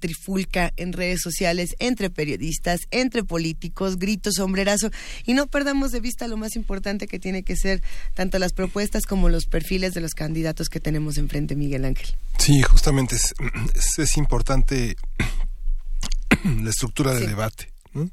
trifulca 0.00 0.72
en 0.76 0.92
redes 0.92 1.20
sociales 1.22 1.76
entre 1.78 2.10
periodistas, 2.10 2.80
entre 2.90 3.24
políticos, 3.24 3.98
gritos, 3.98 4.34
sombrerazo, 4.34 4.90
y 5.24 5.34
no 5.34 5.46
perdamos 5.46 5.92
de 5.92 6.00
vista 6.04 6.28
lo 6.28 6.36
más 6.36 6.54
importante 6.54 7.08
que 7.08 7.18
tiene 7.18 7.42
que 7.42 7.56
ser 7.56 7.82
tanto 8.14 8.38
las 8.38 8.52
propuestas 8.52 9.06
como 9.06 9.28
los 9.28 9.46
perfiles 9.46 9.94
de 9.94 10.00
los 10.00 10.14
candidatos 10.14 10.68
que 10.68 10.78
tenemos 10.78 11.18
enfrente, 11.18 11.56
Miguel 11.56 11.84
Ángel. 11.84 12.14
Sí, 12.38 12.62
justamente 12.62 13.16
es, 13.16 13.34
es, 13.98 14.16
importante 14.16 14.96
la 16.44 16.70
estructura 16.70 17.14
de 17.14 17.26
debate. 17.26 17.72
¿no? 17.94 18.10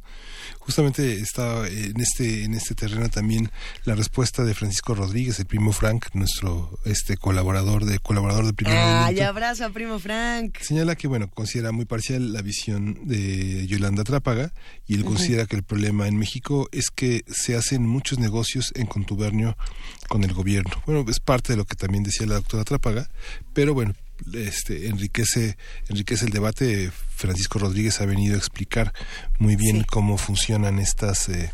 Justamente 0.59 1.13
está 1.19 1.67
en 1.67 1.99
este 1.99 2.43
en 2.43 2.53
este 2.53 2.75
terreno 2.75 3.09
también 3.09 3.51
la 3.85 3.95
respuesta 3.95 4.43
de 4.43 4.53
Francisco 4.53 4.95
Rodríguez, 4.95 5.39
el 5.39 5.45
primo 5.45 5.71
Frank, 5.71 6.07
nuestro 6.13 6.79
este 6.85 7.17
colaborador 7.17 7.85
de 7.85 7.99
colaborador 7.99 8.45
de 8.45 8.53
Primer 8.53 8.77
Ay, 8.77 9.19
abrazo 9.21 9.65
a 9.65 9.69
primo 9.69 9.99
Frank. 9.99 10.57
Señala 10.61 10.95
que 10.95 11.07
bueno, 11.07 11.29
considera 11.29 11.71
muy 11.71 11.85
parcial 11.85 12.33
la 12.33 12.41
visión 12.41 12.99
de 13.07 13.65
Yolanda 13.67 14.03
Trápaga 14.03 14.53
y 14.87 14.95
él 14.95 15.05
considera 15.05 15.45
que 15.45 15.55
el 15.55 15.63
problema 15.63 16.07
en 16.07 16.17
México 16.17 16.67
es 16.71 16.89
que 16.89 17.23
se 17.27 17.55
hacen 17.55 17.85
muchos 17.85 18.19
negocios 18.19 18.71
en 18.75 18.87
contubernio 18.87 19.57
con 20.07 20.23
el 20.23 20.33
gobierno. 20.33 20.71
Bueno, 20.85 21.05
es 21.09 21.19
parte 21.19 21.53
de 21.53 21.57
lo 21.57 21.65
que 21.65 21.75
también 21.75 22.03
decía 22.03 22.27
la 22.27 22.35
doctora 22.35 22.63
Trápaga, 22.63 23.09
pero 23.53 23.73
bueno, 23.73 23.93
este, 24.33 24.87
enriquece, 24.87 25.57
enriquece 25.89 26.25
el 26.25 26.31
debate. 26.31 26.91
Francisco 27.15 27.59
Rodríguez 27.59 28.01
ha 28.01 28.05
venido 28.05 28.35
a 28.35 28.39
explicar 28.39 28.93
muy 29.37 29.55
bien 29.55 29.83
cómo 29.83 30.17
funcionan 30.17 30.79
estas 30.79 31.29
eh, 31.29 31.51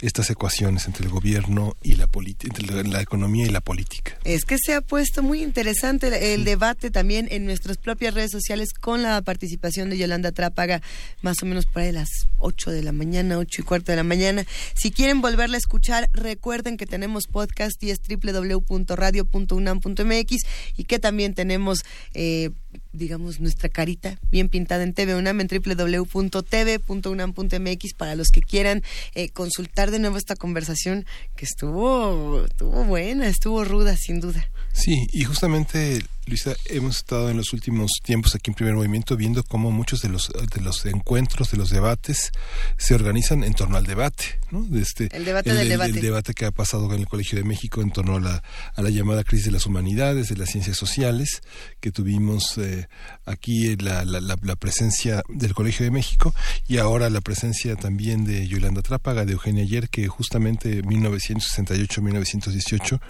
estas 0.00 0.30
ecuaciones 0.30 0.86
entre 0.86 1.06
el 1.06 1.10
gobierno 1.10 1.76
y 1.82 1.94
la 1.94 2.08
entre 2.42 2.88
la 2.88 3.00
economía 3.00 3.46
y 3.46 3.50
la 3.50 3.60
política. 3.60 4.18
Es 4.24 4.44
que 4.44 4.56
se 4.58 4.74
ha 4.74 4.80
puesto 4.80 5.22
muy 5.22 5.40
interesante 5.42 6.34
el 6.34 6.44
debate 6.44 6.90
también 6.90 7.28
en 7.30 7.46
nuestras 7.46 7.78
propias 7.78 8.14
redes 8.14 8.30
sociales 8.30 8.72
con 8.72 9.02
la 9.02 9.20
participación 9.22 9.90
de 9.90 9.98
Yolanda 9.98 10.30
Trápaga, 10.32 10.80
más 11.22 11.42
o 11.42 11.46
menos 11.46 11.66
por 11.66 11.82
ahí 11.82 11.92
las 11.92 12.08
8 12.38 12.70
de 12.70 12.82
la 12.82 12.92
mañana, 12.92 13.38
8 13.38 13.62
y 13.62 13.64
cuarto 13.64 13.92
de 13.92 13.96
la 13.96 14.04
mañana. 14.04 14.44
Si 14.74 14.90
quieren 14.90 15.20
volverla 15.20 15.56
a 15.56 15.58
escuchar, 15.58 16.08
recuerden 16.12 16.76
que 16.76 16.86
tenemos 16.86 17.26
podcast 17.26 17.82
y 17.82 17.90
es 17.90 18.00
www.radio.unam.mx 18.06 20.36
y 20.76 20.84
que 20.84 20.98
también 20.98 21.34
tenemos 21.34 21.84
eh, 22.14 22.50
digamos, 22.92 23.40
nuestra 23.40 23.68
carita 23.68 24.18
bien 24.30 24.48
pintada 24.48 24.82
en 24.82 24.94
TV 24.94 25.14
UNAM 25.14 25.40
en 25.40 25.48
www.tv.unam.mx 25.48 27.94
para 27.96 28.14
los 28.14 28.28
que 28.28 28.40
quieran 28.40 28.82
eh, 29.14 29.28
consultar 29.30 29.90
de 29.90 29.98
nuevo 29.98 30.16
esta 30.16 30.36
conversación 30.36 31.04
que 31.36 31.44
estuvo, 31.44 32.44
estuvo 32.44 32.84
buena, 32.84 33.28
estuvo 33.28 33.64
ruda, 33.64 33.96
sin 33.96 34.20
duda. 34.20 34.48
Sí, 34.72 35.06
y 35.12 35.24
justamente 35.24 36.00
Luisa, 36.30 36.54
hemos 36.66 36.98
estado 36.98 37.28
en 37.28 37.36
los 37.36 37.52
últimos 37.52 37.90
tiempos 38.04 38.36
aquí 38.36 38.52
en 38.52 38.54
Primer 38.54 38.76
Movimiento 38.76 39.16
viendo 39.16 39.42
cómo 39.42 39.72
muchos 39.72 40.00
de 40.00 40.08
los 40.08 40.28
de 40.28 40.60
los 40.60 40.86
encuentros, 40.86 41.50
de 41.50 41.58
los 41.58 41.70
debates, 41.70 42.30
se 42.76 42.94
organizan 42.94 43.42
en 43.42 43.52
torno 43.52 43.76
al 43.76 43.84
debate, 43.84 44.38
¿no? 44.52 44.64
Este, 44.78 45.08
el 45.10 45.24
debate 45.24 45.52
del 45.52 45.68
debate. 45.68 45.90
El 45.90 46.00
debate 46.00 46.32
que 46.32 46.44
ha 46.44 46.52
pasado 46.52 46.94
en 46.94 47.00
el 47.00 47.08
Colegio 47.08 47.36
de 47.36 47.42
México 47.42 47.82
en 47.82 47.90
torno 47.90 48.14
a 48.14 48.20
la, 48.20 48.44
a 48.76 48.80
la 48.80 48.90
llamada 48.90 49.24
crisis 49.24 49.46
de 49.46 49.50
las 49.50 49.66
humanidades, 49.66 50.28
de 50.28 50.36
las 50.36 50.50
ciencias 50.50 50.76
sociales, 50.76 51.42
que 51.80 51.90
tuvimos 51.90 52.56
eh, 52.58 52.86
aquí 53.26 53.74
la, 53.76 54.04
la, 54.04 54.20
la, 54.20 54.36
presencia 54.54 55.24
del 55.28 55.52
Colegio 55.52 55.84
de 55.84 55.90
México 55.90 56.32
y 56.68 56.78
ahora 56.78 57.10
la 57.10 57.22
presencia 57.22 57.74
también 57.74 58.24
de 58.24 58.46
Yolanda 58.46 58.82
Trápaga, 58.82 59.24
de 59.24 59.32
Eugenia 59.32 59.64
Ayer, 59.64 59.88
que 59.88 60.06
justamente 60.06 60.84
1968-1918 60.84 63.00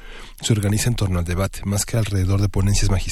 se 0.40 0.52
organiza 0.54 0.88
en 0.88 0.94
torno 0.94 1.18
al 1.18 1.26
debate, 1.26 1.60
más 1.66 1.84
que 1.84 1.98
alrededor 1.98 2.40
de 2.40 2.48
ponencias 2.48 2.90
magistrales 2.90 3.09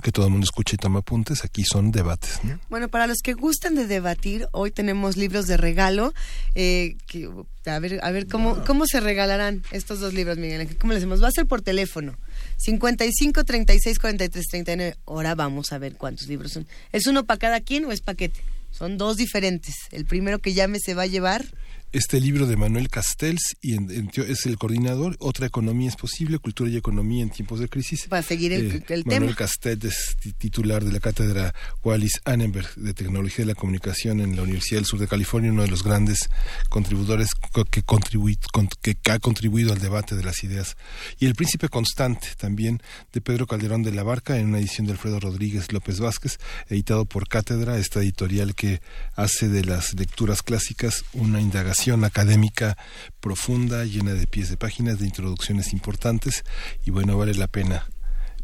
que 0.00 0.12
todo 0.12 0.26
el 0.26 0.30
mundo 0.30 0.44
escuche 0.44 0.76
y 0.76 0.78
toma 0.78 1.00
apuntes, 1.00 1.44
aquí 1.44 1.64
son 1.64 1.90
debates. 1.90 2.40
Bueno, 2.68 2.88
para 2.88 3.08
los 3.08 3.18
que 3.18 3.32
gustan 3.32 3.74
de 3.74 3.86
debatir, 3.86 4.46
hoy 4.52 4.70
tenemos 4.70 5.16
libros 5.16 5.48
de 5.48 5.56
regalo. 5.56 6.14
Eh, 6.54 6.96
que, 7.06 7.28
a 7.66 7.78
ver, 7.80 7.98
a 8.02 8.10
ver 8.12 8.28
cómo, 8.28 8.64
cómo 8.64 8.86
se 8.86 9.00
regalarán 9.00 9.64
estos 9.72 9.98
dos 9.98 10.14
libros, 10.14 10.38
Miguel 10.38 10.60
Ángel. 10.60 10.76
¿Cómo 10.76 10.92
les 10.92 11.00
hacemos? 11.02 11.22
Va 11.22 11.28
a 11.28 11.32
ser 11.32 11.46
por 11.46 11.62
teléfono. 11.62 12.16
55 12.58 13.44
36 13.44 13.98
43 13.98 14.46
39. 14.46 14.96
Ahora 15.06 15.34
vamos 15.34 15.72
a 15.72 15.78
ver 15.78 15.96
cuántos 15.96 16.28
libros 16.28 16.52
son. 16.52 16.68
¿Es 16.92 17.06
uno 17.06 17.24
para 17.24 17.38
cada 17.38 17.60
quien 17.60 17.84
o 17.84 17.92
es 17.92 18.00
paquete? 18.00 18.40
Son 18.70 18.96
dos 18.96 19.16
diferentes. 19.16 19.74
El 19.90 20.06
primero 20.06 20.38
que 20.38 20.54
llame 20.54 20.78
se 20.78 20.94
va 20.94 21.02
a 21.02 21.06
llevar 21.06 21.44
este 21.92 22.20
libro 22.20 22.46
de 22.46 22.56
Manuel 22.56 22.88
Castells 22.88 23.56
y 23.60 23.76
es 24.22 24.46
el 24.46 24.58
coordinador. 24.58 25.16
Otra 25.18 25.46
economía 25.46 25.88
es 25.88 25.96
posible, 25.96 26.38
cultura 26.38 26.70
y 26.70 26.76
economía 26.76 27.22
en 27.22 27.30
tiempos 27.30 27.58
de 27.58 27.68
crisis. 27.68 28.06
Para 28.08 28.22
seguir 28.22 28.52
el, 28.52 28.70
eh, 28.70 28.80
tema. 28.80 29.02
Manuel 29.06 29.34
Castells 29.34 29.84
es 29.84 30.16
titular 30.38 30.84
de 30.84 30.92
la 30.92 31.00
cátedra 31.00 31.54
Wallis 31.82 32.20
Annenberg 32.24 32.72
de 32.76 32.94
Tecnología 32.94 33.44
de 33.44 33.52
la 33.52 33.54
Comunicación 33.54 34.20
en 34.20 34.36
la 34.36 34.42
Universidad 34.42 34.78
del 34.78 34.86
Sur 34.86 35.00
de 35.00 35.08
California, 35.08 35.50
uno 35.50 35.62
de 35.62 35.68
los 35.68 35.82
grandes 35.82 36.30
contribuidores 36.68 37.30
que, 37.70 38.94
que 38.94 39.10
ha 39.10 39.18
contribuido 39.18 39.72
al 39.72 39.80
debate 39.80 40.14
de 40.14 40.22
las 40.22 40.44
ideas. 40.44 40.76
Y 41.18 41.26
El 41.26 41.34
Príncipe 41.34 41.68
Constante, 41.68 42.28
también 42.38 42.80
de 43.12 43.20
Pedro 43.20 43.46
Calderón 43.46 43.82
de 43.82 43.92
la 43.92 44.04
Barca, 44.04 44.38
en 44.38 44.46
una 44.46 44.58
edición 44.58 44.86
de 44.86 44.92
Alfredo 44.92 45.18
Rodríguez 45.18 45.72
López 45.72 45.98
Vázquez, 45.98 46.38
editado 46.68 47.04
por 47.04 47.26
Cátedra, 47.26 47.78
esta 47.78 48.00
editorial 48.00 48.54
que 48.54 48.80
hace 49.16 49.48
de 49.48 49.64
las 49.64 49.94
lecturas 49.94 50.42
clásicas 50.42 51.04
una 51.14 51.40
indagación 51.40 51.79
académica 51.88 52.76
profunda, 53.20 53.84
llena 53.84 54.12
de 54.12 54.26
pies 54.26 54.50
de 54.50 54.56
páginas, 54.56 54.98
de 54.98 55.06
introducciones 55.06 55.72
importantes 55.72 56.44
y 56.84 56.90
bueno, 56.90 57.16
vale 57.16 57.34
la 57.34 57.46
pena, 57.46 57.86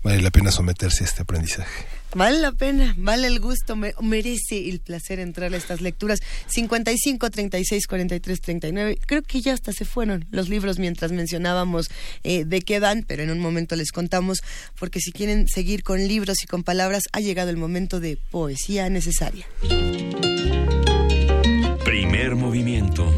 vale 0.02 0.22
la 0.22 0.30
pena 0.30 0.50
someterse 0.50 1.04
a 1.04 1.06
este 1.06 1.22
aprendizaje. 1.22 1.84
Vale 2.14 2.38
la 2.38 2.52
pena, 2.52 2.94
vale 2.96 3.26
el 3.26 3.40
gusto, 3.40 3.76
merece 3.76 4.70
el 4.70 4.80
placer 4.80 5.20
entrar 5.20 5.52
a 5.52 5.56
estas 5.58 5.82
lecturas. 5.82 6.20
55, 6.46 7.28
36, 7.28 7.86
43, 7.86 8.40
39. 8.40 8.98
Creo 9.06 9.22
que 9.22 9.42
ya 9.42 9.52
hasta 9.52 9.72
se 9.72 9.84
fueron 9.84 10.24
los 10.30 10.48
libros 10.48 10.78
mientras 10.78 11.12
mencionábamos 11.12 11.90
eh, 12.24 12.46
de 12.46 12.62
qué 12.62 12.80
dan, 12.80 13.04
pero 13.06 13.22
en 13.22 13.30
un 13.30 13.38
momento 13.38 13.76
les 13.76 13.92
contamos, 13.92 14.38
porque 14.78 15.00
si 15.00 15.12
quieren 15.12 15.46
seguir 15.46 15.82
con 15.82 16.08
libros 16.08 16.42
y 16.42 16.46
con 16.46 16.62
palabras, 16.62 17.02
ha 17.12 17.20
llegado 17.20 17.50
el 17.50 17.58
momento 17.58 18.00
de 18.00 18.16
poesía 18.30 18.88
necesaria. 18.88 19.46
Movimiento. 22.24 23.12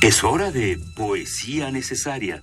Es 0.00 0.24
hora 0.24 0.50
de 0.50 0.78
poesía 0.96 1.70
necesaria. 1.70 2.42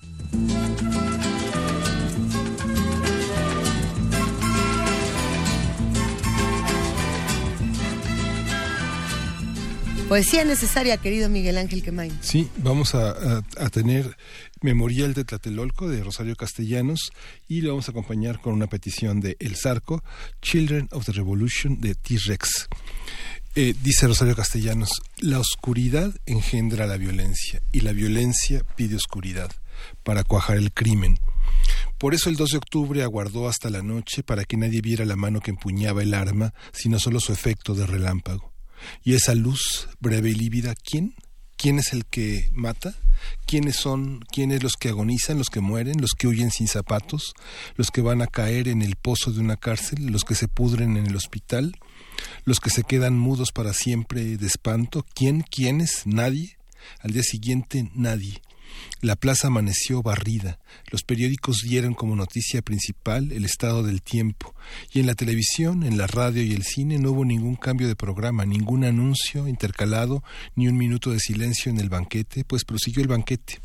Poesía 10.08 10.44
necesaria, 10.44 10.98
querido 10.98 11.30
Miguel 11.30 11.56
Ángel 11.56 11.82
Quemain. 11.82 12.12
Sí, 12.20 12.50
vamos 12.58 12.94
a, 12.94 13.42
tener 13.70 14.16
Memorial 14.60 15.14
de 15.14 15.24
Tlatelolco 15.24 15.88
de 15.88 16.04
Rosario 16.04 16.36
Castellanos 16.36 17.10
y 17.48 17.62
lo 17.62 17.70
vamos 17.70 17.88
a 17.88 17.92
acompañar 17.92 18.40
con 18.40 18.52
una 18.52 18.66
petición 18.66 19.20
de 19.20 19.36
El 19.40 19.56
Zarco, 19.56 20.04
Children 20.42 20.88
of 20.92 21.06
the 21.06 21.12
Revolution 21.12 21.80
de 21.80 21.94
T-Rex. 21.94 22.68
Eh, 23.54 23.74
dice 23.82 24.06
Rosario 24.06 24.36
Castellanos, 24.36 24.90
la 25.18 25.40
oscuridad 25.40 26.14
engendra 26.26 26.86
la 26.86 26.98
violencia 26.98 27.62
y 27.72 27.80
la 27.80 27.92
violencia 27.92 28.62
pide 28.76 28.96
oscuridad 28.96 29.50
para 30.02 30.22
cuajar 30.22 30.58
el 30.58 30.72
crimen. 30.72 31.18
Por 31.98 32.14
eso 32.14 32.28
el 32.28 32.36
2 32.36 32.50
de 32.50 32.58
octubre 32.58 33.02
aguardó 33.02 33.48
hasta 33.48 33.70
la 33.70 33.82
noche 33.82 34.22
para 34.22 34.44
que 34.44 34.58
nadie 34.58 34.82
viera 34.82 35.04
la 35.06 35.16
mano 35.16 35.40
que 35.40 35.50
empuñaba 35.50 36.02
el 36.02 36.12
arma, 36.12 36.52
sino 36.72 36.98
solo 36.98 37.20
su 37.20 37.32
efecto 37.32 37.74
de 37.74 37.86
relámpago. 37.86 38.53
Y 39.02 39.14
esa 39.14 39.34
luz, 39.34 39.88
breve 40.00 40.30
y 40.30 40.34
lívida, 40.34 40.74
¿quién? 40.74 41.14
¿Quién 41.56 41.78
es 41.78 41.92
el 41.92 42.04
que 42.04 42.50
mata? 42.52 42.94
¿Quiénes 43.46 43.76
son, 43.76 44.20
quiénes 44.30 44.62
los 44.62 44.74
que 44.74 44.88
agonizan, 44.88 45.38
los 45.38 45.48
que 45.48 45.60
mueren, 45.60 46.00
los 46.00 46.12
que 46.12 46.26
huyen 46.26 46.50
sin 46.50 46.68
zapatos, 46.68 47.32
los 47.76 47.90
que 47.90 48.02
van 48.02 48.22
a 48.22 48.26
caer 48.26 48.68
en 48.68 48.82
el 48.82 48.96
pozo 48.96 49.32
de 49.32 49.40
una 49.40 49.56
cárcel, 49.56 50.06
los 50.06 50.24
que 50.24 50.34
se 50.34 50.48
pudren 50.48 50.96
en 50.96 51.06
el 51.06 51.16
hospital, 51.16 51.76
los 52.44 52.60
que 52.60 52.70
se 52.70 52.82
quedan 52.82 53.18
mudos 53.18 53.52
para 53.52 53.72
siempre 53.72 54.36
de 54.36 54.46
espanto? 54.46 55.06
¿Quién? 55.14 55.42
¿Quiénes? 55.42 56.02
¿Nadie? 56.06 56.58
Al 57.00 57.12
día 57.12 57.22
siguiente, 57.22 57.90
nadie. 57.94 58.42
La 59.00 59.16
plaza 59.16 59.48
amaneció 59.48 60.02
barrida. 60.02 60.58
Los 60.90 61.02
periódicos 61.02 61.58
dieron 61.62 61.94
como 61.94 62.16
noticia 62.16 62.62
principal 62.62 63.32
el 63.32 63.44
estado 63.44 63.82
del 63.82 64.02
tiempo. 64.02 64.54
Y 64.92 65.00
en 65.00 65.06
la 65.06 65.14
televisión, 65.14 65.82
en 65.82 65.98
la 65.98 66.06
radio 66.06 66.42
y 66.42 66.52
el 66.52 66.62
cine 66.62 66.98
no 66.98 67.10
hubo 67.10 67.24
ningún 67.24 67.56
cambio 67.56 67.88
de 67.88 67.96
programa, 67.96 68.44
ningún 68.44 68.84
anuncio 68.84 69.48
intercalado, 69.48 70.22
ni 70.54 70.68
un 70.68 70.76
minuto 70.76 71.10
de 71.10 71.20
silencio 71.20 71.70
en 71.70 71.80
el 71.80 71.88
banquete, 71.88 72.44
pues 72.44 72.64
prosiguió 72.64 73.02
el 73.02 73.08
banquete. 73.08 73.60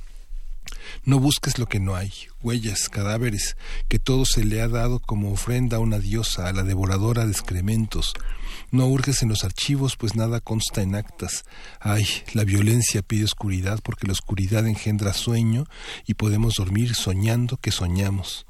No 1.03 1.19
busques 1.19 1.57
lo 1.57 1.65
que 1.67 1.79
no 1.79 1.95
hay, 1.95 2.13
huellas, 2.41 2.89
cadáveres, 2.89 3.57
que 3.87 3.99
todo 3.99 4.25
se 4.25 4.43
le 4.43 4.61
ha 4.61 4.67
dado 4.67 4.99
como 4.99 5.31
ofrenda 5.31 5.77
a 5.77 5.79
una 5.79 5.99
diosa, 5.99 6.47
a 6.47 6.53
la 6.53 6.63
devoradora 6.63 7.25
de 7.25 7.31
excrementos. 7.31 8.13
No 8.71 8.85
urges 8.87 9.23
en 9.23 9.29
los 9.29 9.43
archivos, 9.43 9.95
pues 9.97 10.15
nada 10.15 10.39
consta 10.39 10.81
en 10.81 10.95
actas. 10.95 11.43
Ay, 11.79 12.05
la 12.33 12.43
violencia 12.43 13.01
pide 13.01 13.25
oscuridad, 13.25 13.79
porque 13.83 14.07
la 14.07 14.13
oscuridad 14.13 14.67
engendra 14.67 15.13
sueño 15.13 15.65
y 16.05 16.13
podemos 16.13 16.55
dormir 16.55 16.95
soñando 16.95 17.57
que 17.57 17.71
soñamos. 17.71 18.45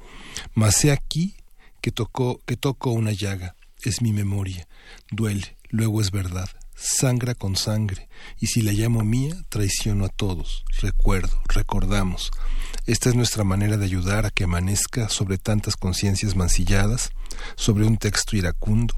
Mas 0.54 0.84
he 0.84 0.92
aquí 0.92 1.36
que 1.80 1.92
tocó, 1.92 2.40
que 2.46 2.56
toco 2.56 2.90
una 2.90 3.12
llaga, 3.12 3.56
es 3.82 4.02
mi 4.02 4.12
memoria, 4.12 4.68
duele, 5.10 5.56
luego 5.70 6.00
es 6.00 6.10
verdad 6.10 6.50
sangra 6.80 7.34
con 7.34 7.56
sangre, 7.56 8.08
y 8.38 8.46
si 8.46 8.62
la 8.62 8.72
llamo 8.72 9.02
mía, 9.04 9.34
traiciono 9.48 10.06
a 10.06 10.08
todos. 10.08 10.64
Recuerdo, 10.80 11.42
recordamos. 11.48 12.30
Esta 12.86 13.10
es 13.10 13.14
nuestra 13.14 13.44
manera 13.44 13.76
de 13.76 13.84
ayudar 13.84 14.24
a 14.24 14.30
que 14.30 14.44
amanezca 14.44 15.08
sobre 15.08 15.36
tantas 15.36 15.76
conciencias 15.76 16.36
mancilladas, 16.36 17.12
sobre 17.56 17.84
un 17.84 17.98
texto 17.98 18.36
iracundo, 18.36 18.94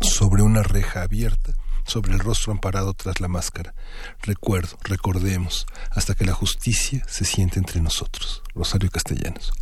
sobre 0.00 0.42
una 0.42 0.62
reja 0.62 1.02
abierta, 1.02 1.52
sobre 1.84 2.14
el 2.14 2.20
rostro 2.20 2.52
amparado 2.52 2.94
tras 2.94 3.20
la 3.20 3.28
máscara. 3.28 3.74
Recuerdo, 4.22 4.78
recordemos, 4.82 5.66
hasta 5.90 6.14
que 6.14 6.24
la 6.24 6.32
justicia 6.32 7.04
se 7.08 7.24
siente 7.24 7.58
entre 7.58 7.80
nosotros. 7.80 8.42
Rosario 8.54 8.90
Castellanos. 8.90 9.52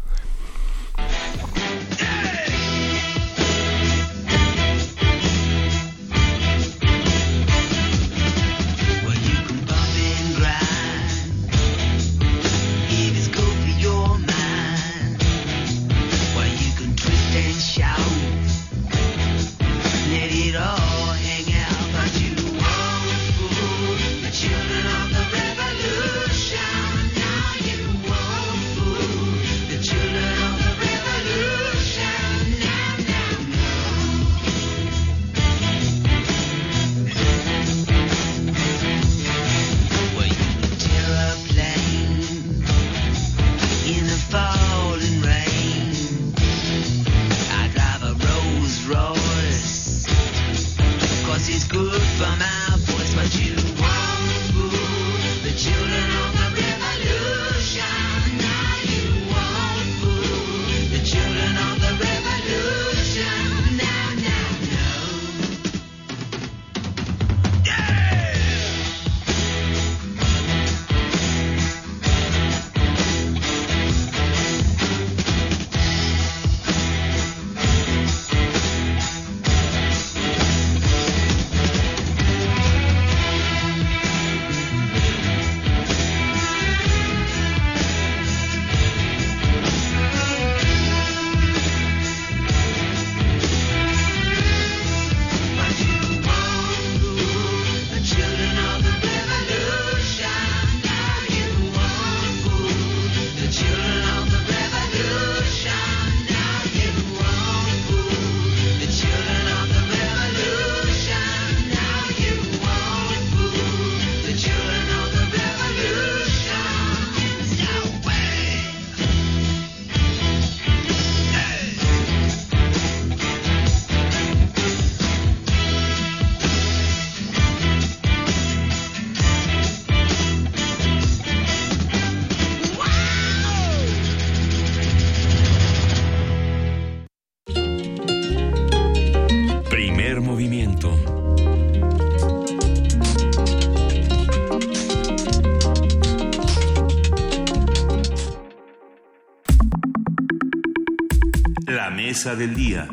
Del 152.34 152.56
día. 152.56 152.88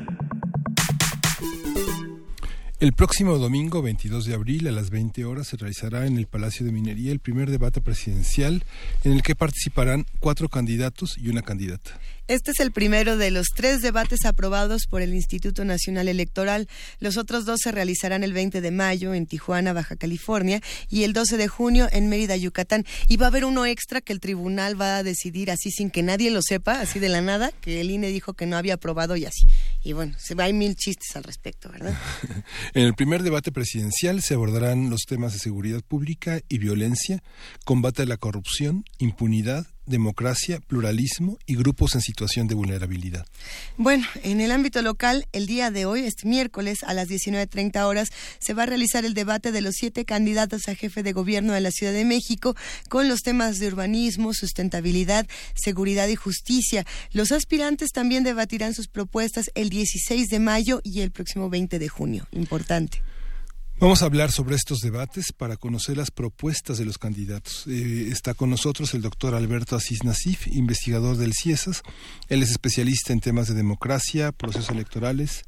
El 2.79 2.93
próximo 2.93 3.37
domingo 3.39 3.81
22 3.81 4.25
de 4.25 4.35
abril 4.35 4.67
a 4.67 4.71
las 4.71 4.91
20 4.91 5.25
horas 5.25 5.47
se 5.47 5.57
realizará 5.57 6.05
en 6.05 6.17
el 6.17 6.27
Palacio 6.27 6.65
de 6.65 6.71
Minería 6.71 7.11
el 7.11 7.19
primer 7.19 7.49
debate 7.49 7.81
presidencial 7.81 8.63
en 9.03 9.13
el 9.13 9.23
que 9.23 9.35
participarán 9.35 10.05
cuatro 10.19 10.49
candidatos 10.49 11.17
y 11.17 11.29
una 11.29 11.41
candidata. 11.41 11.99
Este 12.29 12.51
es 12.51 12.61
el 12.61 12.71
primero 12.71 13.17
de 13.17 13.31
los 13.31 13.47
tres 13.53 13.81
debates 13.81 14.23
aprobados 14.25 14.85
por 14.89 15.01
el 15.01 15.13
Instituto 15.13 15.65
Nacional 15.65 16.07
Electoral. 16.07 16.69
Los 16.99 17.17
otros 17.17 17.43
dos 17.43 17.59
se 17.61 17.73
realizarán 17.73 18.23
el 18.23 18.31
20 18.31 18.61
de 18.61 18.71
mayo 18.71 19.13
en 19.13 19.25
Tijuana, 19.25 19.73
Baja 19.73 19.97
California, 19.97 20.61
y 20.89 21.03
el 21.03 21.11
12 21.11 21.35
de 21.35 21.49
junio 21.49 21.89
en 21.91 22.07
Mérida, 22.07 22.37
Yucatán. 22.37 22.85
Y 23.09 23.17
va 23.17 23.25
a 23.25 23.29
haber 23.29 23.43
uno 23.43 23.65
extra 23.65 23.99
que 23.99 24.13
el 24.13 24.21
tribunal 24.21 24.79
va 24.79 24.97
a 24.97 25.03
decidir 25.03 25.51
así 25.51 25.69
sin 25.69 25.89
que 25.89 26.01
nadie 26.01 26.31
lo 26.31 26.41
sepa, 26.41 26.79
así 26.79 26.99
de 26.99 27.09
la 27.09 27.19
nada, 27.19 27.51
que 27.59 27.81
el 27.81 27.91
INE 27.91 28.07
dijo 28.07 28.35
que 28.35 28.45
no 28.45 28.55
había 28.55 28.75
aprobado 28.75 29.17
y 29.17 29.25
así. 29.25 29.45
Y 29.83 29.91
bueno, 29.91 30.15
se 30.17 30.41
hay 30.41 30.53
mil 30.53 30.77
chistes 30.77 31.17
al 31.17 31.23
respecto, 31.23 31.69
¿verdad? 31.69 31.93
en 32.73 32.83
el 32.83 32.93
primer 32.93 33.23
debate 33.23 33.51
presidencial 33.51 34.21
se 34.21 34.35
abordarán 34.35 34.89
los 34.89 35.01
temas 35.01 35.33
de 35.33 35.39
seguridad 35.39 35.81
pública 35.81 36.39
y 36.47 36.57
violencia, 36.57 37.21
combate 37.65 38.03
a 38.03 38.05
la 38.05 38.15
corrupción, 38.15 38.85
impunidad 38.97 39.67
democracia, 39.85 40.59
pluralismo 40.59 41.37
y 41.45 41.55
grupos 41.55 41.95
en 41.95 42.01
situación 42.01 42.47
de 42.47 42.55
vulnerabilidad. 42.55 43.25
Bueno, 43.77 44.05
en 44.23 44.41
el 44.41 44.51
ámbito 44.51 44.81
local, 44.81 45.27
el 45.31 45.45
día 45.45 45.71
de 45.71 45.85
hoy, 45.85 46.01
este 46.01 46.27
miércoles 46.27 46.83
a 46.83 46.93
las 46.93 47.09
19.30 47.09 47.83
horas, 47.85 48.09
se 48.39 48.53
va 48.53 48.63
a 48.63 48.65
realizar 48.65 49.05
el 49.05 49.13
debate 49.13 49.51
de 49.51 49.61
los 49.61 49.75
siete 49.75 50.05
candidatos 50.05 50.67
a 50.67 50.75
jefe 50.75 51.03
de 51.03 51.13
gobierno 51.13 51.53
de 51.53 51.61
la 51.61 51.71
Ciudad 51.71 51.93
de 51.93 52.05
México 52.05 52.55
con 52.89 53.07
los 53.07 53.21
temas 53.21 53.59
de 53.59 53.67
urbanismo, 53.67 54.33
sustentabilidad, 54.33 55.27
seguridad 55.55 56.07
y 56.07 56.15
justicia. 56.15 56.85
Los 57.11 57.31
aspirantes 57.31 57.91
también 57.91 58.23
debatirán 58.23 58.73
sus 58.73 58.87
propuestas 58.87 59.51
el 59.55 59.69
16 59.69 60.29
de 60.29 60.39
mayo 60.39 60.81
y 60.83 61.01
el 61.01 61.11
próximo 61.11 61.49
20 61.49 61.79
de 61.79 61.89
junio. 61.89 62.27
Importante. 62.31 63.01
Vamos 63.83 64.01
a 64.01 64.05
hablar 64.05 64.31
sobre 64.31 64.55
estos 64.55 64.79
debates 64.79 65.33
para 65.33 65.57
conocer 65.57 65.97
las 65.97 66.09
propuestas 66.09 66.77
de 66.77 66.85
los 66.85 66.97
candidatos. 66.97 67.67
Eh, 67.67 68.07
está 68.13 68.33
con 68.33 68.49
nosotros 68.49 68.93
el 68.93 69.01
doctor 69.01 69.35
Alberto 69.35 69.75
Asís 69.75 70.05
Nasif, 70.05 70.47
investigador 70.47 71.17
del 71.17 71.33
CIESAS. 71.33 71.83
Él 72.29 72.41
es 72.41 72.51
especialista 72.51 73.11
en 73.11 73.19
temas 73.19 73.49
de 73.49 73.55
democracia, 73.55 74.31
procesos 74.31 74.69
electorales 74.69 75.43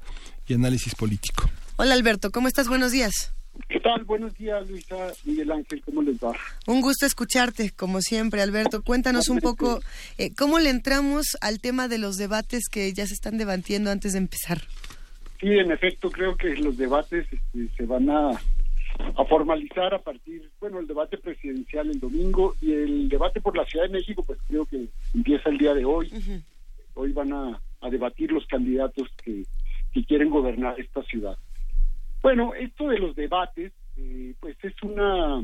y 0.49 0.53
análisis 0.53 0.95
político. 0.95 1.49
Hola 1.77 1.93
Alberto, 1.93 2.29
¿cómo 2.29 2.49
estás? 2.49 2.67
Buenos 2.67 2.91
días. 2.91 3.31
¿Qué 3.69 3.79
tal? 3.79 4.03
Buenos 4.03 4.35
días, 4.35 4.67
Luisa, 4.67 5.13
Miguel 5.23 5.53
Ángel, 5.53 5.81
¿cómo 5.85 6.01
les 6.01 6.17
va? 6.17 6.33
Un 6.67 6.81
gusto 6.81 7.05
escucharte, 7.05 7.71
como 7.71 8.01
siempre, 8.01 8.41
Alberto. 8.41 8.81
Cuéntanos 8.81 9.29
un 9.29 9.39
poco 9.39 9.79
eh, 10.17 10.31
cómo 10.35 10.59
le 10.59 10.71
entramos 10.71 11.37
al 11.39 11.61
tema 11.61 11.87
de 11.87 11.99
los 11.99 12.17
debates 12.17 12.67
que 12.69 12.91
ya 12.91 13.07
se 13.07 13.13
están 13.13 13.37
debatiendo 13.37 13.91
antes 13.91 14.11
de 14.11 14.17
empezar. 14.17 14.61
Sí, 15.39 15.47
en 15.47 15.71
efecto, 15.71 16.09
creo 16.09 16.35
que 16.35 16.55
los 16.55 16.77
debates 16.77 17.27
este, 17.31 17.69
se 17.75 17.85
van 17.85 18.09
a, 18.09 18.31
a 18.31 19.25
formalizar 19.25 19.93
a 19.93 19.99
partir, 19.99 20.49
bueno, 20.59 20.79
el 20.79 20.87
debate 20.87 21.17
presidencial 21.17 21.89
el 21.89 21.99
domingo 21.99 22.55
y 22.61 22.71
el 22.71 23.09
debate 23.09 23.41
por 23.41 23.57
la 23.57 23.65
Ciudad 23.65 23.85
de 23.85 23.91
México, 23.91 24.23
pues 24.25 24.39
creo 24.47 24.65
que 24.65 24.87
empieza 25.13 25.49
el 25.49 25.57
día 25.57 25.73
de 25.73 25.85
hoy. 25.85 26.11
Hoy 26.93 27.11
van 27.11 27.33
a, 27.33 27.61
a, 27.81 27.89
debatir 27.89 28.31
los 28.31 28.45
candidatos 28.47 29.09
que, 29.23 29.43
que, 29.91 30.05
quieren 30.05 30.29
gobernar 30.29 30.79
esta 30.79 31.03
ciudad. 31.03 31.37
Bueno, 32.21 32.53
esto 32.53 32.87
de 32.87 32.99
los 32.99 33.15
debates, 33.15 33.73
eh, 33.97 34.33
pues 34.39 34.55
es 34.63 34.81
una 34.81 35.43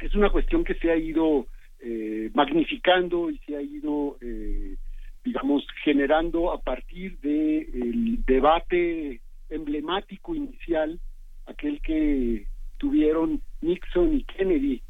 es 0.00 0.14
una 0.14 0.30
cuestión 0.30 0.64
que 0.64 0.74
se 0.74 0.90
ha 0.90 0.96
ido 0.96 1.46
eh, 1.80 2.30
magnificando 2.34 3.30
y 3.30 3.38
se 3.38 3.56
ha 3.56 3.62
ido 3.62 4.16
eh, 4.20 4.76
digamos, 5.24 5.66
generando 5.82 6.52
a 6.52 6.60
partir 6.60 7.18
del 7.20 7.68
el 7.74 8.24
debate 8.26 9.20
emblemático 9.48 10.34
inicial, 10.34 11.00
aquel 11.46 11.80
que 11.80 12.46
tuvieron 12.78 13.40
Nixon 13.62 14.14
y 14.14 14.24
Kennedy 14.24 14.82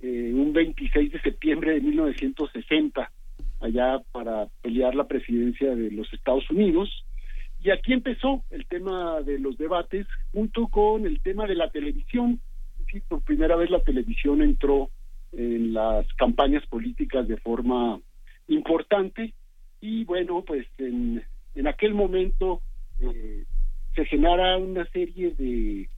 eh, 0.00 0.32
un 0.34 0.52
26 0.52 1.12
de 1.12 1.20
septiembre 1.20 1.72
de 1.72 1.80
1960, 1.80 3.10
allá 3.60 3.98
para 4.12 4.46
pelear 4.62 4.94
la 4.94 5.06
presidencia 5.06 5.74
de 5.74 5.90
los 5.90 6.12
Estados 6.12 6.48
Unidos. 6.50 7.04
Y 7.62 7.70
aquí 7.70 7.92
empezó 7.92 8.42
el 8.50 8.66
tema 8.66 9.22
de 9.22 9.38
los 9.38 9.56
debates 9.56 10.06
junto 10.32 10.68
con 10.68 11.06
el 11.06 11.20
tema 11.20 11.46
de 11.46 11.54
la 11.54 11.70
televisión. 11.70 12.40
Por 13.08 13.22
primera 13.22 13.56
vez 13.56 13.70
la 13.70 13.80
televisión 13.80 14.42
entró 14.42 14.90
en 15.32 15.72
las 15.72 16.06
campañas 16.14 16.64
políticas 16.66 17.26
de 17.26 17.36
forma 17.38 17.98
importante 18.48 19.34
y 19.80 20.04
bueno, 20.04 20.42
pues 20.42 20.66
en, 20.78 21.22
en 21.54 21.66
aquel 21.66 21.94
momento 21.94 22.60
eh, 23.00 23.44
se 23.94 24.04
genera 24.04 24.56
una 24.56 24.84
serie 24.86 25.32
de, 25.32 25.88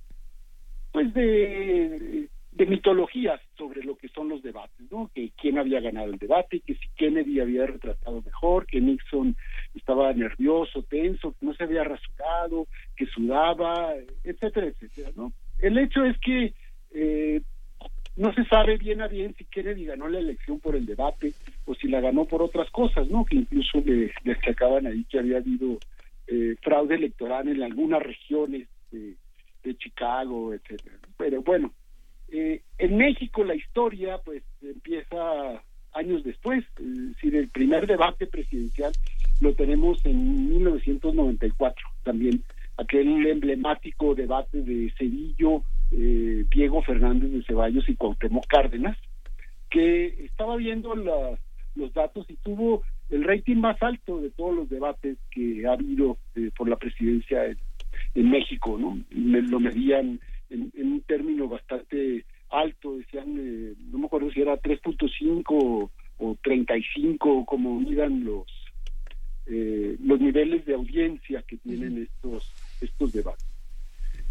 pues 0.93 1.13
de, 1.15 2.29
de 2.53 2.67
mitologías 2.67 3.41
sobre 3.57 3.83
lo 3.83 3.97
que 3.97 4.09
son 4.09 4.29
los 4.29 4.43
debates, 4.43 4.91
¿no? 4.91 5.11
Que 5.15 5.31
quién 5.41 5.59
había 5.59 5.81
ganado 5.81 6.11
el 6.11 6.19
debate, 6.19 6.61
que 6.61 6.75
si 6.75 6.89
Kennedy 6.97 7.41
había 7.41 7.67
retratado 7.67 8.21
mejor, 8.23 8.67
que 8.67 8.81
Nixon 8.81 9.37
estaba 9.75 10.13
nervioso, 10.13 10.83
tenso, 10.83 11.35
que 11.39 11.47
no 11.47 11.55
se 11.55 11.65
había 11.65 11.85
rasurado, 11.85 12.67
que 12.97 13.07
sudaba, 13.07 13.95
etcétera, 14.25 14.67
etcétera, 14.67 15.11
¿no? 15.15 15.33
El 15.61 15.79
hecho 15.79 16.05
es 16.05 16.19
que 16.19 16.55
eh, 16.93 17.43
no 18.19 18.33
se 18.35 18.45
sabe 18.47 18.77
bien 18.77 19.01
a 19.01 19.07
bien 19.07 19.33
si 19.39 19.45
Kennedy 19.45 19.85
ganó 19.85 20.09
la 20.09 20.19
elección 20.19 20.59
por 20.59 20.75
el 20.75 20.85
debate 20.87 21.33
o 21.67 21.75
si 21.77 21.87
la 21.87 22.01
ganó 22.01 22.25
por 22.25 22.43
otras 22.43 22.69
cosas, 22.71 23.09
¿no? 23.09 23.25
Que 23.25 23.37
incluso 23.37 23.81
le 23.85 24.13
destacaban 24.25 24.89
ahí 24.89 25.05
que 25.05 25.21
había 25.21 25.37
habido 25.37 25.79
eh, 26.27 26.57
fraude 26.61 26.97
electoral 26.97 27.49
en 27.49 27.63
algunas 27.63 28.03
regiones 28.03 28.69
de, 28.91 29.15
Chicago, 29.77 30.55
etcétera. 30.55 30.97
Pero 31.19 31.43
bueno, 31.43 31.75
eh, 32.29 32.63
en 32.79 32.97
México 32.97 33.45
la 33.45 33.55
historia 33.55 34.17
pues 34.25 34.43
empieza 34.63 35.63
años 35.93 36.25
después, 36.25 36.65
es 36.79 37.09
decir, 37.09 37.37
el 37.37 37.49
primer 37.51 37.87
debate 37.87 38.27
presidencial 38.27 38.93
lo 39.43 39.53
tenemos 39.55 40.05
en 40.07 40.49
1994, 40.49 41.87
también 42.03 42.43
aquel 42.79 43.27
emblemático 43.27 44.15
debate 44.15 44.63
de 44.63 44.93
Cedillo 44.97 45.63
eh, 45.91 46.45
Diego 46.51 46.83
Fernández 46.83 47.31
de 47.33 47.43
Ceballos 47.43 47.89
y 47.89 47.97
Cuauhtémoc 47.97 48.47
Cárdenas, 48.47 48.97
que 49.71 50.25
estaba 50.25 50.57
viendo 50.57 50.95
los 50.95 51.93
datos 51.93 52.27
y 52.31 52.37
tuvo 52.37 52.83
el 53.11 53.25
rating 53.25 53.57
más 53.57 53.83
alto 53.83 54.21
de 54.21 54.31
todos 54.31 54.55
los 54.55 54.69
debates 54.69 55.19
que 55.31 55.67
ha 55.67 55.73
habido 55.73 56.19
eh, 56.35 56.51
por 56.57 56.69
la 56.69 56.77
presidencia 56.77 57.45
en, 57.45 58.31
México, 58.31 58.77
¿no? 58.79 58.99
lo 59.11 59.61
medían 59.61 60.21
en, 60.51 60.73
un 60.75 61.01
término 61.03 61.49
bastante 61.49 62.25
alto, 62.51 62.97
decían, 62.97 63.37
eh, 63.39 63.75
no 63.91 63.99
me 63.99 64.07
acuerdo 64.07 64.31
si 64.31 64.41
era 64.41 64.61
3.5 64.61 65.91
o 66.19 66.37
35, 66.43 67.45
como 67.45 67.79
miran 67.79 68.25
los 68.25 68.47
eh, 69.51 69.97
los 70.01 70.21
niveles 70.21 70.67
de 70.67 70.75
audiencia 70.75 71.43
que 71.43 71.57
tienen 71.57 72.03
estos 72.03 72.53
estos 72.81 73.13
debates. 73.13 73.47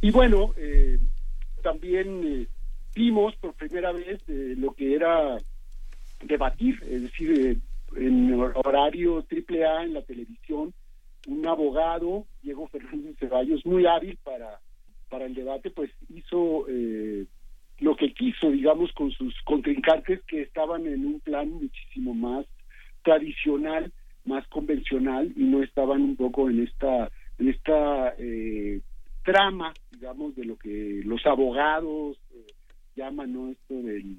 Y 0.01 0.11
bueno, 0.11 0.53
eh, 0.57 0.99
también 1.61 2.23
eh, 2.23 2.47
vimos 2.95 3.35
por 3.35 3.53
primera 3.53 3.91
vez 3.91 4.21
eh, 4.29 4.55
lo 4.57 4.73
que 4.73 4.95
era 4.95 5.37
debatir, 6.23 6.81
es 6.89 7.01
decir, 7.03 7.31
eh, 7.31 7.57
en 7.95 8.33
horario 8.33 9.23
triple 9.23 9.65
A 9.65 9.83
en 9.83 9.93
la 9.93 10.01
televisión, 10.01 10.73
un 11.27 11.45
abogado, 11.45 12.25
Diego 12.41 12.67
Fernández 12.67 13.17
Ceballos, 13.19 13.65
muy 13.65 13.85
hábil 13.85 14.17
para, 14.23 14.61
para 15.09 15.25
el 15.25 15.33
debate, 15.33 15.71
pues 15.71 15.91
hizo 16.07 16.65
lo 17.79 17.95
que 17.95 18.13
quiso, 18.13 18.49
digamos, 18.49 18.91
con 18.93 19.11
sus 19.11 19.35
contrincantes 19.43 20.21
que 20.23 20.41
estaban 20.41 20.85
en 20.87 21.05
un 21.05 21.19
plan 21.19 21.49
muchísimo 21.49 22.13
más 22.13 22.45
tradicional, 23.03 23.91
más 24.25 24.47
convencional 24.47 25.33
y 25.35 25.43
no 25.43 25.63
estaban 25.63 26.01
un 26.01 26.15
poco 26.15 26.49
en 26.49 26.63
esta 26.63 27.09
en 27.39 27.49
esta 27.49 28.13
trama, 29.27 29.73
digamos, 29.91 30.37
de 30.37 30.45
lo 30.45 30.55
que 30.55 31.01
los 31.03 31.25
abogados 31.25 32.17
eh, 32.33 32.47
llaman, 32.95 33.33
¿no? 33.33 33.51
Esto 33.51 33.73
del 33.73 34.15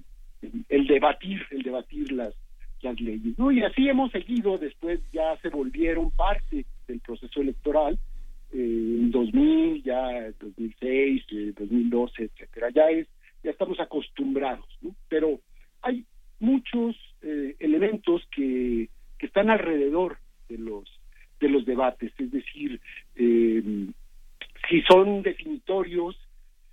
el, 0.68 0.86
debatir, 0.86 1.40
el 1.50 1.62
debatir 1.62 2.12
las, 2.12 2.34
las 2.82 3.00
leyes, 3.00 3.38
¿no? 3.38 3.50
Y 3.50 3.62
así 3.62 3.88
hemos 3.88 4.12
seguido, 4.12 4.58
después 4.58 5.00
ya 5.10 5.34
se 5.38 5.48
volvieron 5.48 6.10
parte 6.10 6.66
del 6.86 7.00
proceso 7.00 7.40
electoral, 7.40 7.98
eh, 8.52 8.96
en 9.00 9.10
2000, 9.10 9.82
ya 9.82 10.30
2006, 10.40 11.24
2012, 11.56 12.22
eh, 12.22 12.30
etcétera, 12.30 12.68
ya 12.68 12.90
es, 12.90 13.08
ya 13.42 13.50
estamos 13.50 13.80
acostumbrados, 13.80 14.68
¿no? 14.82 14.94
Pero 15.08 15.40
hay 15.80 16.04
muchos 16.38 16.94
elementos 17.20 18.22
que, 18.30 18.90
que 19.18 19.26
están 19.26 19.50
alrededor 19.50 20.18
de 20.48 20.58
los 20.58 20.97
de 21.40 21.48
los 21.48 21.64
debates, 21.64 22.12
es 22.18 22.30
decir, 22.30 22.80
eh, 23.16 23.62
si 24.68 24.82
son 24.82 25.22
definitorios, 25.22 26.16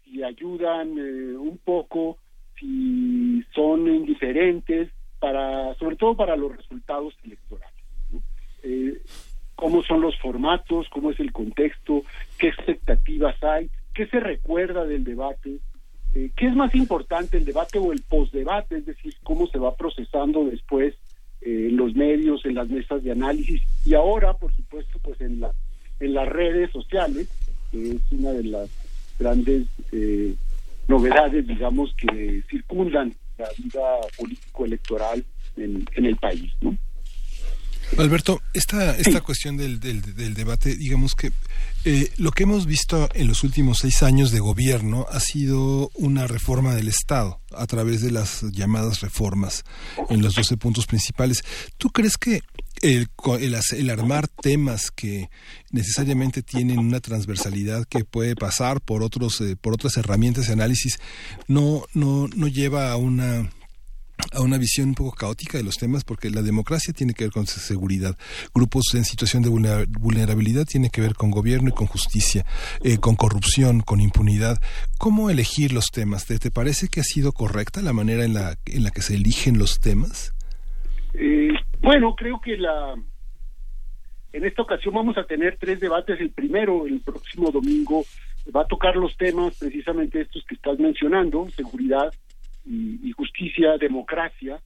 si 0.04 0.24
ayudan 0.24 0.98
eh, 0.98 1.38
un 1.38 1.58
poco, 1.58 2.18
si 2.60 3.44
son 3.54 3.88
indiferentes, 3.88 4.90
para, 5.20 5.74
sobre 5.76 5.96
todo 5.96 6.16
para 6.16 6.36
los 6.36 6.56
resultados 6.56 7.16
electorales. 7.24 7.74
Eh, 8.64 9.02
cómo 9.56 9.84
son 9.84 10.02
los 10.02 10.18
formatos, 10.20 10.88
cómo 10.90 11.12
es 11.12 11.20
el 11.20 11.32
contexto, 11.32 12.04
qué 12.38 12.50
expectativas 12.50 13.42
hay, 13.44 13.70
qué 13.94 14.08
se 14.08 14.20
recuerda 14.20 14.86
del 14.86 15.04
debate, 15.04 15.60
qué 16.14 16.48
es 16.48 16.56
más 16.56 16.74
importante, 16.76 17.38
el 17.38 17.46
debate 17.46 17.78
o 17.78 17.92
el 17.92 18.02
postdebate, 18.02 18.78
es 18.78 18.86
decir, 18.86 19.14
cómo 19.24 19.48
se 19.48 19.60
va 19.60 19.76
procesando 19.76 20.46
después 20.46 20.96
en 21.46 21.78
los 21.78 21.96
medios, 21.96 22.44
en 22.46 22.56
las 22.56 22.68
mesas 22.70 23.04
de 23.04 23.12
análisis 23.12 23.62
y 23.86 23.94
ahora, 23.94 24.34
por 24.34 24.54
supuesto, 24.54 25.00
pues 25.04 25.22
en, 25.22 25.40
la, 25.40 25.52
en 26.00 26.14
las 26.14 26.28
redes 26.28 26.72
sociales, 26.72 27.30
es 27.72 28.02
una 28.12 28.32
de 28.32 28.44
las 28.44 28.70
grandes 29.20 29.68
eh, 29.92 30.34
novedades, 30.88 31.48
digamos, 31.48 31.94
que 31.96 32.42
circundan 32.50 33.14
la 33.38 33.48
vida 33.58 33.82
político-electoral 34.18 35.24
en, 35.58 35.86
en 35.96 36.06
el 36.06 36.16
país, 36.16 36.52
¿no? 36.62 36.76
Alberto, 37.98 38.42
esta, 38.54 38.96
esta 38.98 39.22
cuestión 39.22 39.58
del, 39.58 39.80
del, 39.80 40.16
del, 40.16 40.34
debate, 40.34 40.76
digamos 40.76 41.16
que 41.16 41.32
eh, 41.86 42.12
lo 42.18 42.32
que 42.32 42.44
hemos 42.44 42.66
visto 42.66 43.08
en 43.14 43.28
los 43.28 43.44
últimos 43.44 43.80
seis 43.80 44.04
años 44.04 44.32
de 44.32 44.40
gobierno 44.40 45.06
ha 45.10 45.20
sido 45.20 45.90
una 45.94 46.28
reforma 46.28 46.76
del 46.76 46.88
Estado 46.88 47.40
a 47.52 47.66
través 47.68 48.02
de 48.02 48.12
las 48.12 48.42
llamadas 48.52 49.02
reformas 49.02 49.64
en 50.10 50.22
los 50.22 50.34
12 50.36 50.58
puntos 50.58 50.88
principales. 50.88 51.44
¿Tú 51.78 51.90
crees 51.90 52.18
que 52.18 52.42
el, 52.82 53.08
el, 53.40 53.56
el, 53.78 53.90
armar 53.90 54.28
temas 54.28 54.92
que 54.92 55.30
necesariamente 55.72 56.44
tienen 56.44 56.80
una 56.80 57.00
transversalidad 57.00 57.86
que 57.86 58.04
puede 58.04 58.36
pasar 58.36 58.82
por 58.82 59.02
otros 59.02 59.40
eh, 59.42 59.56
por 59.56 59.74
otras 59.74 59.96
herramientas 59.98 60.48
de 60.48 60.54
análisis 60.54 61.00
no 61.48 61.86
no 61.94 62.28
no 62.36 62.48
lleva 62.48 62.92
a 62.92 62.98
una 62.98 63.50
a 64.32 64.42
una 64.42 64.58
visión 64.58 64.90
un 64.90 64.96
poco 64.96 65.12
caótica 65.16 65.58
de 65.58 65.64
los 65.64 65.78
temas 65.78 66.04
porque 66.04 66.30
la 66.30 66.42
democracia 66.42 66.94
tiene 66.94 67.14
que 67.14 67.26
ver 67.26 67.34
con 67.34 67.46
seguridad, 67.48 68.18
grupos 68.54 68.94
en 68.94 69.06
situación 69.06 69.44
de 69.44 69.50
vulnerabilidad 69.50 70.66
tiene 70.66 70.90
que 70.90 71.02
ver 71.02 71.16
con 71.16 71.32
gobierno 71.32 71.70
y 71.70 71.74
con 71.74 71.88
justicia, 71.88 72.46
eh, 72.84 72.98
con 72.98 73.16
corrupción, 73.16 73.82
con 73.82 74.02
impunidad. 74.02 74.58
¿Cómo 74.98 75.30
elegir 75.30 75.74
los 75.74 75.88
temas? 75.92 76.26
¿Te, 76.26 76.40
¿Te, 76.40 76.52
parece 76.52 76.88
que 76.88 77.02
ha 77.02 77.04
sido 77.04 77.32
correcta 77.32 77.82
la 77.82 77.94
manera 77.94 78.24
en 78.24 78.34
la, 78.34 78.56
en 78.66 78.84
la 78.84 78.92
que 78.92 79.02
se 79.02 79.16
eligen 79.16 79.58
los 79.58 79.80
temas? 79.80 80.34
Eh, 81.14 81.50
bueno, 81.82 82.16
creo 82.16 82.40
que 82.42 82.58
la 82.58 82.96
en 84.36 84.44
esta 84.44 84.64
ocasión 84.64 84.94
vamos 84.94 85.18
a 85.18 85.24
tener 85.24 85.58
tres 85.58 85.80
debates. 85.80 86.20
El 86.20 86.32
primero, 86.32 86.86
el 86.86 87.00
próximo 87.00 87.52
domingo, 87.52 88.04
va 88.54 88.62
a 88.62 88.68
tocar 88.68 88.98
los 88.98 89.16
temas 89.16 89.58
precisamente 89.58 90.22
estos 90.22 90.44
que 90.44 90.56
estás 90.56 90.78
mencionando, 90.78 91.48
seguridad, 91.56 92.14
y, 92.66 93.12
justicia, 93.12 93.78
democracia, 93.78 94.60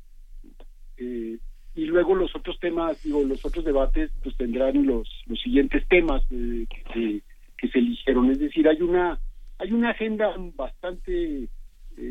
eh, 0.97 1.37
y 1.75 1.85
luego 1.85 2.15
los 2.15 2.35
otros 2.35 2.59
temas, 2.59 3.01
digo, 3.03 3.23
los 3.23 3.45
otros 3.45 3.63
debates, 3.63 4.11
pues 4.23 4.35
tendrán 4.37 4.85
los, 4.85 5.07
los 5.27 5.39
siguientes 5.39 5.87
temas 5.87 6.23
eh, 6.31 6.65
que, 6.93 7.21
que, 7.57 7.67
se 7.67 7.79
eligieron. 7.79 8.31
Es 8.31 8.39
decir, 8.39 8.67
hay 8.67 8.81
una, 8.81 9.19
hay 9.57 9.71
una 9.71 9.91
agenda 9.91 10.33
bastante 10.55 11.43
eh, 11.43 11.47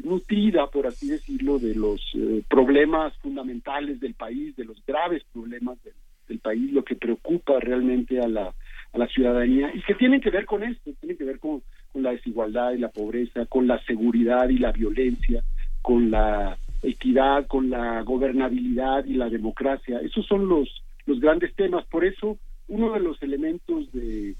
nutrida, 0.04 0.66
por 0.68 0.86
así 0.86 1.08
decirlo, 1.08 1.58
de 1.58 1.74
los 1.74 2.00
problemas 2.48 3.16
fundamentales 3.18 4.00
del 4.00 4.14
país, 4.14 4.54
de 4.56 4.64
los 4.64 4.84
graves 4.86 5.22
problemas 5.32 5.82
del, 5.82 5.94
del 6.28 6.38
país, 6.38 6.72
lo 6.72 6.84
que 6.84 6.94
preocupa 6.94 7.58
realmente 7.58 8.20
a 8.20 8.28
la, 8.28 8.54
a 8.92 8.98
la 8.98 9.06
ciudadanía 9.08 9.70
y 9.74 9.82
que 9.82 9.94
tienen 9.94 10.20
que 10.20 10.30
ver 10.30 10.46
con 10.46 10.62
esto, 10.62 10.90
tienen 11.00 11.16
que 11.16 11.24
ver 11.24 11.38
con, 11.38 11.62
con 11.92 12.02
la 12.02 12.12
desigualdad 12.12 12.72
y 12.72 12.78
la 12.78 12.88
pobreza, 12.88 13.46
con 13.46 13.66
la 13.66 13.82
seguridad 13.84 14.48
y 14.48 14.58
la 14.58 14.72
violencia, 14.72 15.42
con 15.88 16.10
la 16.10 16.58
equidad, 16.82 17.46
con 17.46 17.70
la 17.70 18.02
gobernabilidad 18.02 19.06
y 19.06 19.14
la 19.14 19.30
democracia. 19.30 20.00
Esos 20.00 20.26
son 20.26 20.46
los, 20.46 20.68
los 21.06 21.18
grandes 21.18 21.54
temas. 21.54 21.86
Por 21.86 22.04
eso, 22.04 22.36
uno 22.68 22.92
de 22.92 23.00
los 23.00 23.22
elementos 23.22 23.90
de, 23.92 24.34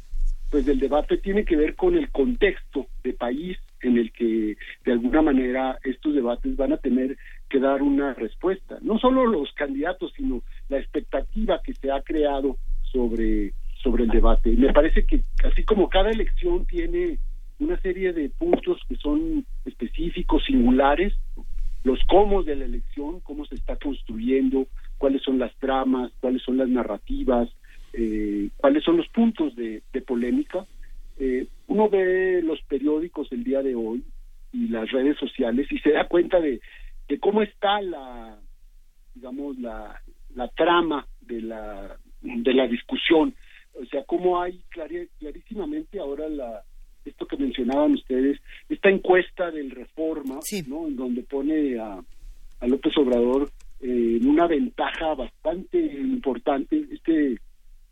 pues, 0.51 0.67
del 0.67 0.79
debate 0.79 1.17
tiene 1.17 1.47
que 1.47 1.57
ver 1.57 1.75
con 1.75 1.97
el 1.97 2.11
contexto 2.11 2.89
de 3.03 3.15
país 3.15 3.57
en 3.81 3.97
el 3.97 4.13
que, 4.13 4.59
de 4.85 4.93
alguna 4.93 5.23
manera, 5.23 5.79
estos 5.85 6.15
debates 6.15 6.55
van 6.55 6.75
a 6.75 6.77
tener 6.77 7.17
que 7.49 7.61
dar 7.61 7.81
una 7.81 8.13
respuesta. 8.13 8.77
No 8.83 8.99
solo 8.99 9.25
los 9.25 9.51
candidatos, 9.55 10.13
sino 10.15 10.43
la 10.69 10.79
expectativa 10.79 11.63
que 11.65 11.73
se 11.73 11.91
ha 11.91 12.03
creado 12.03 12.59
sobre, 12.93 13.55
sobre 13.83 14.05
el 14.05 14.11
debate. 14.11 14.51
Me 14.51 14.75
parece 14.75 15.07
que, 15.07 15.23
así 15.51 15.65
como 15.65 15.89
cada 15.89 16.11
elección 16.11 16.67
tiene 16.67 17.19
una 17.59 17.81
serie 17.81 18.13
de 18.13 18.29
puntos 18.29 18.83
que 18.87 18.97
son 18.97 19.47
específicos, 19.65 20.45
singulares, 20.45 21.15
los 21.89 22.01
cómo 22.07 22.43
de 22.43 22.55
la 22.55 22.67
elección, 22.67 23.21
cómo 23.21 23.47
se 23.47 23.55
está 23.55 23.77
construyendo, 23.77 24.67
cuáles 24.99 25.23
son 25.23 25.39
las 25.39 25.55
tramas, 25.57 26.13
cuáles 26.21 26.43
son 26.43 26.59
las 26.59 26.69
narrativas, 26.69 27.49
eh, 27.95 28.51
cuáles 28.59 28.85
son 28.85 28.99
los 28.99 29.09
puntos 29.09 29.57
de, 29.57 29.83
polémica. 30.07 30.67
Eh, 31.19 31.47
uno 31.67 31.89
ve 31.89 32.43
los 32.43 32.61
periódicos 32.63 33.33
el 33.33 33.43
día 33.43 33.63
de 33.63 33.75
hoy 33.75 34.05
y 34.53 34.69
las 34.69 34.91
redes 34.91 35.17
sociales 35.17 35.67
y 35.71 35.79
se 35.79 35.93
da 35.93 36.07
cuenta 36.07 36.41
de, 36.41 36.61
de 37.09 37.19
cómo 37.19 37.41
está 37.41 37.81
la, 37.81 38.39
digamos, 39.15 39.59
la, 39.59 39.99
la 40.35 40.49
trama 40.49 41.07
de 41.23 41.41
la, 41.41 41.97
de 42.21 42.53
la 42.53 42.67
discusión. 42.67 43.35
O 43.81 43.87
sea, 43.87 44.05
cómo 44.05 44.43
hay 44.43 44.61
clarísimamente 44.69 46.01
ahora 46.01 46.29
la, 46.29 46.63
esto 47.05 47.27
que 47.27 47.37
mencionaban 47.37 47.93
ustedes, 47.93 48.39
esta 48.69 48.91
encuesta 48.91 49.51
del 49.51 49.71
Reforma, 49.71 50.41
¿no? 50.67 50.87
En 50.87 50.97
donde 50.97 51.23
pone 51.23 51.79
a, 51.79 52.01
a 52.61 52.67
López 52.67 52.97
Obrador 52.97 53.51
eh, 53.81 54.19
en 54.21 54.29
una 54.29 54.47
ventaja 54.47 55.15
bastante 55.15 55.79
importante. 55.79 56.85
Este 56.93 57.39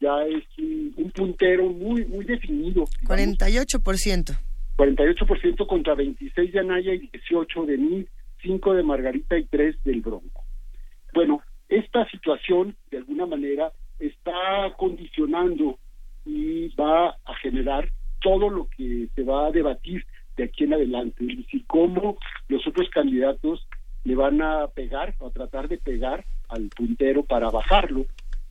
ya 0.00 0.24
es 0.24 0.44
un, 0.58 1.10
puntero 1.14 1.68
muy 1.70 2.04
muy 2.04 2.24
definido. 2.24 2.84
48%. 3.04 4.38
48% 4.76 5.66
contra 5.66 5.94
26 5.94 6.52
de 6.52 6.60
Anaya 6.60 6.92
y 6.92 7.08
18 7.08 7.64
de 7.64 7.78
mí, 7.78 8.06
5 8.42 8.74
de 8.74 8.82
Margarita 8.82 9.38
y 9.38 9.44
3 9.44 9.82
del 9.84 10.02
Bronco. 10.02 10.44
Bueno, 11.14 11.42
esta 11.68 12.06
situación 12.10 12.76
de 12.90 12.98
alguna 12.98 13.24
manera 13.24 13.72
está 13.98 14.74
condicionando 14.76 15.78
y 16.26 16.68
va 16.74 17.08
a 17.08 17.34
generar 17.40 17.88
todo 18.26 18.50
lo 18.50 18.66
que 18.76 19.06
se 19.14 19.22
va 19.22 19.46
a 19.46 19.52
debatir 19.52 20.04
de 20.36 20.42
aquí 20.42 20.64
en 20.64 20.74
adelante, 20.74 21.24
es 21.24 21.36
decir, 21.36 21.62
cómo 21.68 22.18
los 22.48 22.66
otros 22.66 22.90
candidatos 22.90 23.68
le 24.02 24.16
van 24.16 24.42
a 24.42 24.66
pegar 24.66 25.14
o 25.20 25.28
a 25.28 25.30
tratar 25.30 25.68
de 25.68 25.78
pegar 25.78 26.24
al 26.48 26.68
puntero 26.70 27.22
para 27.22 27.50
bajarlo. 27.50 28.04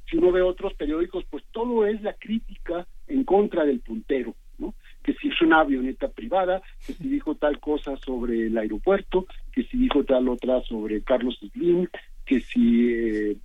Si 0.09 0.15
uno 0.15 0.31
ve 0.31 0.41
otros 0.41 0.73
periódicos, 0.75 1.25
pues 1.29 1.43
todo 1.51 1.85
es 1.85 2.01
la 2.01 2.13
crítica 2.13 2.87
en 3.07 3.25
contra 3.25 3.65
del 3.65 3.81
puntero, 3.81 4.33
¿no? 4.59 4.75
Que 5.03 5.13
si 5.15 5.27
es 5.27 5.41
una 5.41 5.59
avioneta 5.59 6.07
privada, 6.07 6.61
que 6.87 6.93
si 6.93 7.09
dijo 7.09 7.35
tal 7.35 7.59
cosa 7.59 7.97
sobre 7.97 8.47
el 8.47 8.57
aeropuerto, 8.57 9.25
que 9.51 9.63
si 9.63 9.77
dijo 9.77 10.05
tal 10.05 10.29
otra 10.29 10.61
sobre 10.61 11.01
Carlos 11.01 11.37
Slim, 11.51 11.89
que 12.25 12.39
si 12.39 12.93
eh, 12.93 13.37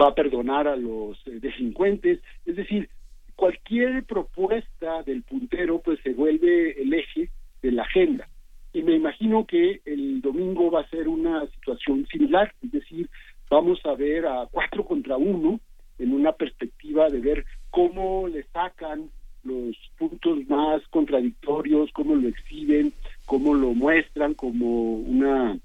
va 0.00 0.10
a 0.10 0.14
perdonar 0.14 0.68
a 0.68 0.76
los 0.76 1.18
eh, 1.26 1.40
delincuentes, 1.40 2.20
es 2.44 2.54
decir, 2.54 2.88
cualquier 3.36 4.04
propuesta 4.04 5.02
del 5.02 5.22
puntero 5.22 5.80
pues 5.80 6.00
se 6.02 6.14
vuelve 6.14 6.80
el 6.80 6.92
eje 6.94 7.30
de 7.62 7.72
la 7.72 7.82
agenda. 7.82 8.28
Y 8.72 8.82
me 8.82 8.94
imagino 8.94 9.46
que 9.46 9.80
el 9.84 10.20
domingo 10.20 10.70
va 10.70 10.80
a 10.80 10.88
ser 10.88 11.08
una 11.08 11.46
situación 11.46 12.06
similar, 12.10 12.52
es 12.62 12.72
decir, 12.72 13.08
vamos 13.50 13.78
a 13.84 13.94
ver 13.94 14.26
a 14.26 14.46
cuatro 14.50 14.84
contra 14.84 15.16
uno 15.16 15.60
en 15.98 16.12
una 16.12 16.32
perspectiva 16.32 17.08
de 17.08 17.20
ver 17.20 17.44
cómo 17.70 18.28
le 18.28 18.42
sacan 18.44 19.10
los 19.44 19.76
puntos 19.96 20.46
más 20.48 20.82
contradictorios, 20.88 21.90
cómo 21.92 22.16
lo 22.16 22.28
exhiben, 22.28 22.92
cómo 23.24 23.54
lo 23.54 23.72
muestran 23.72 24.34
como 24.34 24.94
una 24.94 25.58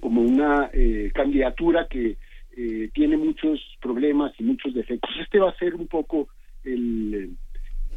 como 0.00 0.20
una 0.20 0.70
eh, 0.72 1.10
candidatura 1.12 1.88
que 1.90 2.16
eh, 2.56 2.90
tiene 2.94 3.16
muchos 3.16 3.60
problemas 3.80 4.32
y 4.38 4.44
muchos 4.44 4.74
defectos. 4.74 5.10
Este 5.20 5.40
va 5.40 5.50
a 5.50 5.58
ser 5.58 5.74
un 5.74 5.88
poco 5.88 6.28
el, 6.64 7.36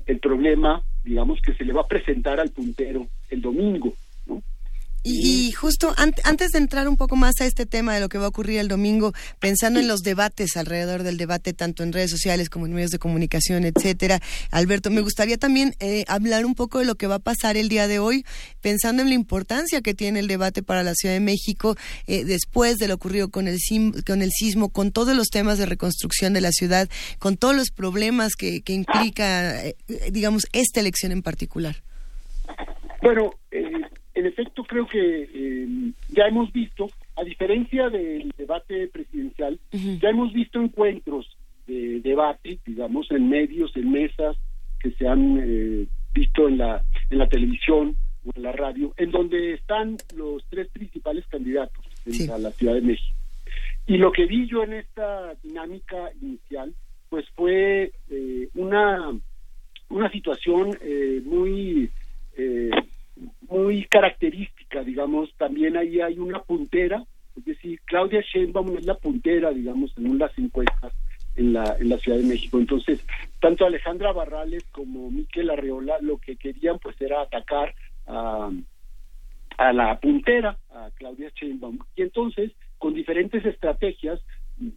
el 0.06 0.19
problema, 0.19 0.81
digamos, 1.03 1.41
que 1.41 1.53
se 1.53 1.65
le 1.65 1.73
va 1.73 1.81
a 1.81 1.88
presentar 1.88 2.40
al 2.40 2.51
puntero 2.51 3.07
el 3.30 3.41
domingo. 3.41 3.93
Y, 5.03 5.51
justo 5.53 5.93
antes 5.97 6.49
de 6.51 6.59
entrar 6.59 6.88
un 6.88 6.95
poco 6.95 7.15
más 7.15 7.41
a 7.41 7.45
este 7.45 7.65
tema 7.65 7.95
de 7.95 7.99
lo 7.99 8.09
que 8.09 8.19
va 8.19 8.25
a 8.25 8.30
ocurrir 8.30 8.59
el 8.59 8.67
domingo, 8.67 9.13
pensando 9.39 9.80
en 9.80 9.88
los 9.88 10.01
debates 10.01 10.55
alrededor 10.57 11.01
del 11.01 11.17
debate, 11.17 11.53
tanto 11.53 11.81
en 11.83 11.91
redes 11.91 12.11
sociales 12.11 12.49
como 12.49 12.67
en 12.67 12.73
medios 12.73 12.91
de 12.91 12.99
comunicación, 12.99 13.65
etcétera, 13.65 14.21
Alberto, 14.51 14.91
me 14.91 15.01
gustaría 15.01 15.38
también 15.38 15.73
eh, 15.80 16.05
hablar 16.07 16.45
un 16.45 16.53
poco 16.53 16.80
de 16.80 16.85
lo 16.85 16.95
que 16.95 17.07
va 17.07 17.15
a 17.15 17.19
pasar 17.19 17.57
el 17.57 17.67
día 17.67 17.88
de 17.88 17.97
hoy, 17.97 18.25
pensando 18.61 19.01
en 19.01 19.09
la 19.09 19.15
importancia 19.15 19.81
que 19.81 19.95
tiene 19.95 20.19
el 20.19 20.27
debate 20.27 20.61
para 20.61 20.83
la 20.83 20.93
Ciudad 20.93 21.15
de 21.15 21.19
México 21.19 21.75
eh, 22.05 22.23
después 22.23 22.77
de 22.77 22.88
lo 22.88 22.95
ocurrido 22.95 23.30
con 23.30 23.47
el, 23.47 23.57
con 24.05 24.21
el 24.21 24.30
sismo, 24.31 24.69
con 24.69 24.91
todos 24.91 25.15
los 25.15 25.30
temas 25.30 25.57
de 25.57 25.65
reconstrucción 25.65 26.33
de 26.33 26.41
la 26.41 26.51
ciudad, 26.51 26.88
con 27.17 27.38
todos 27.38 27.55
los 27.55 27.71
problemas 27.71 28.35
que, 28.35 28.61
que 28.61 28.73
implica, 28.73 29.65
eh, 29.65 29.75
digamos, 30.11 30.45
esta 30.53 30.80
elección 30.80 31.11
en 31.11 31.23
particular. 31.23 31.77
Bueno, 33.01 33.31
en 34.22 34.27
efecto 34.27 34.64
creo 34.64 34.85
que 34.85 35.30
eh, 35.33 35.67
ya 36.09 36.27
hemos 36.27 36.51
visto, 36.53 36.88
a 37.16 37.24
diferencia 37.24 37.90
del 37.90 38.32
debate 38.38 38.88
presidencial, 38.88 39.59
ya 39.72 40.09
hemos 40.09 40.32
visto 40.32 40.61
encuentros 40.61 41.27
de 41.66 42.01
debate, 42.01 42.59
digamos, 42.66 43.09
en 43.09 43.30
medios, 43.30 43.75
en 43.75 43.91
mesas 43.91 44.38
que 44.80 44.91
se 44.91 45.08
han 45.08 45.40
eh, 45.43 45.88
visto 46.14 46.48
en 46.48 46.59
la, 46.59 46.83
en 47.09 47.17
la 47.17 47.27
televisión 47.27 47.95
o 48.25 48.30
en 48.35 48.43
la 48.43 48.51
radio, 48.51 48.93
en 48.98 49.09
donde 49.09 49.56
están 49.56 49.98
los 50.16 50.45
tres 50.50 50.67
principales 50.67 51.25
candidatos 51.27 51.83
a 52.32 52.38
la 52.38 52.51
Ciudad 52.51 52.75
de 52.75 52.82
México. 52.82 53.17
Y 53.88 53.98
lo 53.98 54.11
que 54.11 54.27
vi 54.27 54.48
yo 54.48 54.64
en 54.64 54.74
esta 54.74 55.33
dinámica 55.41 56.11
inicial, 56.22 56.75
pues 57.09 57.25
fue 57.35 57.91
eh, 58.11 58.50
una, 58.53 59.11
una 59.90 60.11
situación 60.11 60.77
muy 61.25 61.90
muy 63.50 63.85
característica, 63.85 64.83
digamos, 64.83 65.33
también 65.38 65.77
ahí 65.77 66.01
hay 66.01 66.19
una 66.19 66.41
puntera, 66.41 67.03
es 67.35 67.45
decir, 67.45 67.80
Claudia 67.85 68.22
Sheinbaum 68.22 68.77
es 68.77 68.85
la 68.85 68.95
puntera, 68.95 69.51
digamos, 69.51 69.93
en 69.98 70.17
las 70.17 70.38
encuestas 70.38 70.93
en 71.35 71.53
la, 71.53 71.75
en 71.80 71.90
la 71.90 71.98
Ciudad 71.98 72.17
de 72.17 72.25
México. 72.25 72.58
Entonces, 72.58 73.06
tanto 73.40 73.66
Alejandra 73.66 74.11
Barrales 74.11 74.64
como 74.72 75.09
Miquel 75.09 75.50
Arreola 75.50 75.98
lo 76.01 76.17
que 76.17 76.35
querían 76.35 76.80
pues 76.80 77.00
era 77.01 77.22
atacar 77.22 77.74
a, 78.08 78.51
a 79.58 79.74
la 79.74 80.00
puntera, 80.00 80.58
a 80.72 80.90
Claudia 80.95 81.32
Sheinbaum. 81.33 81.80
Y 81.95 82.01
entonces, 82.01 82.51
con 82.77 82.93
diferentes 82.93 83.45
estrategias, 83.45 84.19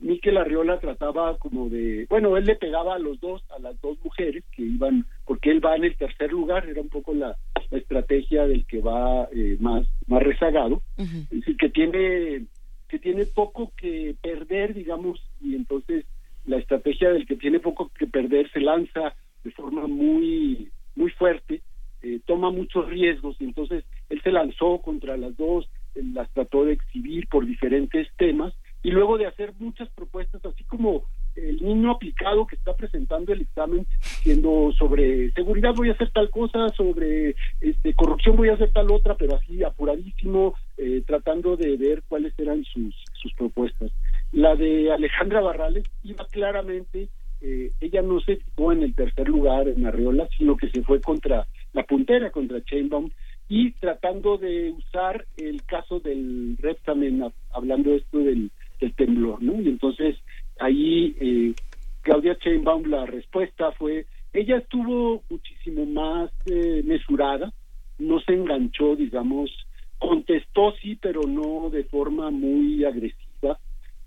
Miquel 0.01 0.39
Arriola 0.39 0.81
trataba 0.81 1.37
como 1.37 1.69
de, 1.69 2.07
bueno, 2.09 2.37
él 2.37 2.47
le 2.47 2.57
pegaba 2.57 2.95
a 2.95 2.99
los 2.99 3.21
dos, 3.21 3.43
a 3.51 3.59
las 3.59 3.79
dos 3.83 3.99
mujeres 4.03 4.43
que 4.53 4.63
iban, 4.63 5.05
porque 5.27 5.51
él 5.51 5.65
va 5.65 5.77
en 5.77 5.85
el 5.85 5.97
tercer 5.97 6.33
lugar, 6.33 6.69
era 6.69 6.81
un 6.81 6.89
poco 6.89 7.13
la, 7.15 7.37
estrategia 7.71 8.47
del 8.47 8.65
que 8.67 8.81
va 8.81 9.29
eh, 9.33 9.57
más, 9.59 9.85
más 10.07 10.23
rezagado, 10.23 10.81
es 10.97 11.29
decir, 11.29 11.57
que 11.57 11.71
tiene, 11.71 12.45
que 12.89 13.01
tiene 13.01 13.27
poco 13.27 13.73
que 13.77 14.15
perder, 14.23 14.75
digamos, 14.75 15.21
y 15.41 15.57
entonces 15.57 16.05
la 16.47 16.59
estrategia 16.59 17.11
del 17.11 17.27
que 17.27 17.35
tiene 17.35 17.59
poco 17.59 17.91
que 17.99 18.07
perder 18.07 18.49
se 18.53 18.61
lanza 18.61 19.15
de 19.43 19.51
forma 19.51 19.89
muy, 19.89 20.71
muy 20.95 21.11
fuerte, 21.11 21.63
eh, 22.03 22.21
toma 22.25 22.51
muchos 22.51 22.89
riesgos, 22.89 23.37
y 23.41 23.45
entonces 23.45 23.85
él 24.09 24.21
se 24.23 24.31
lanzó 24.31 24.79
contra 24.79 25.17
las 25.17 25.37
dos, 25.37 25.69
las 25.95 26.31
trató 26.31 26.65
de 26.65 26.75
exhibir 26.75 27.27
por 27.29 27.45
diferentes 27.45 28.07
temas, 28.17 28.55
y 28.85 28.91
luego 28.91 29.17
de 29.17 29.27
hacer 29.27 29.55
muchas 29.59 29.89
propuestas, 29.89 30.45
así 30.45 30.63
como 30.65 31.05
el 31.35 31.61
niño 31.63 31.91
aplicado 31.91 32.47
que 32.47 32.55
está 32.55 32.77
presentando 32.77 33.33
el 33.33 33.41
examen 33.41 33.87
diciendo 34.03 34.73
sobre 34.79 35.33
seguridad 35.33 35.73
voy 35.75 35.89
a 35.89 35.95
hacer 35.95 36.11
tal 36.11 36.29
cosa, 36.31 36.69
sobre 36.77 37.35
este, 37.63 37.95
corrupción 37.95 38.37
voy 38.37 38.51
a 38.51 38.55
hacer 38.55 38.71
tal 38.73 38.91
otra, 38.93 39.17
pero 39.17 39.37
así 39.37 39.65
apuradísimo, 39.65 40.55
eh, 40.77 41.03
tratando 41.07 41.57
de 41.57 41.77
ver 41.79 42.03
cuáles 42.07 42.39
eran 42.39 42.63
sus, 42.65 42.95
sus 43.15 43.33
propuestas. 43.33 43.91
La 44.33 44.55
de 44.55 44.93
Alejandra 44.93 45.41
Barrales 45.41 45.85
iba 46.03 46.27
claramente, 46.27 47.09
eh, 47.41 47.71
ella 47.81 48.03
no 48.03 48.21
se 48.21 48.37
fijó 48.37 48.71
en 48.73 48.83
el 48.83 48.95
tercer 48.95 49.29
lugar 49.29 49.67
en 49.67 49.87
Arreola, 49.87 50.29
sino 50.37 50.59
que 50.59 50.69
se 50.69 50.83
fue 50.83 51.01
contra 51.01 51.47
la 51.73 51.85
puntera, 51.85 52.31
contra 52.31 52.63
Chainbaum, 52.63 53.11
y 53.49 53.73
tratando 53.73 54.37
de 54.39 54.73
usar 54.73 55.27
el 55.39 55.63
caso 55.65 56.01
del 56.01 56.57
Repsamen, 56.59 57.25
hablando 57.51 57.95
esto 57.95 58.19
del 58.19 58.51
el 58.81 58.95
temblor, 58.95 59.43
¿no? 59.43 59.61
Y 59.61 59.69
entonces 59.69 60.17
ahí 60.59 61.17
eh, 61.21 61.55
Claudia 62.03 62.37
Sheinbaum 62.41 62.87
la 62.87 63.07
respuesta 63.07 63.73
fue, 63.73 64.07
ella 64.33 64.59
estuvo 64.59 65.23
muchísimo 65.31 65.87
más 65.87 66.31
eh, 66.47 66.83
mesurada, 66.85 67.53
no 67.99 68.21
se 68.21 68.35
enganchó, 68.35 68.97
digamos, 68.97 69.51
contestó 69.99 70.75
sí, 70.83 70.99
pero 71.01 71.23
no 71.23 71.71
de 71.71 71.85
forma 71.85 72.31
muy 72.31 72.85
agresiva, 72.85 73.59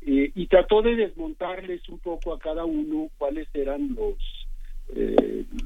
eh, 0.02 0.32
y 0.36 0.48
trató 0.48 0.82
de 0.82 0.96
desmontarles 0.96 1.88
un 1.90 2.00
poco 2.00 2.34
a 2.34 2.40
cada 2.40 2.66
uno 2.66 3.10
cuáles 3.18 3.48
eran 3.54 3.96
los 3.96 4.16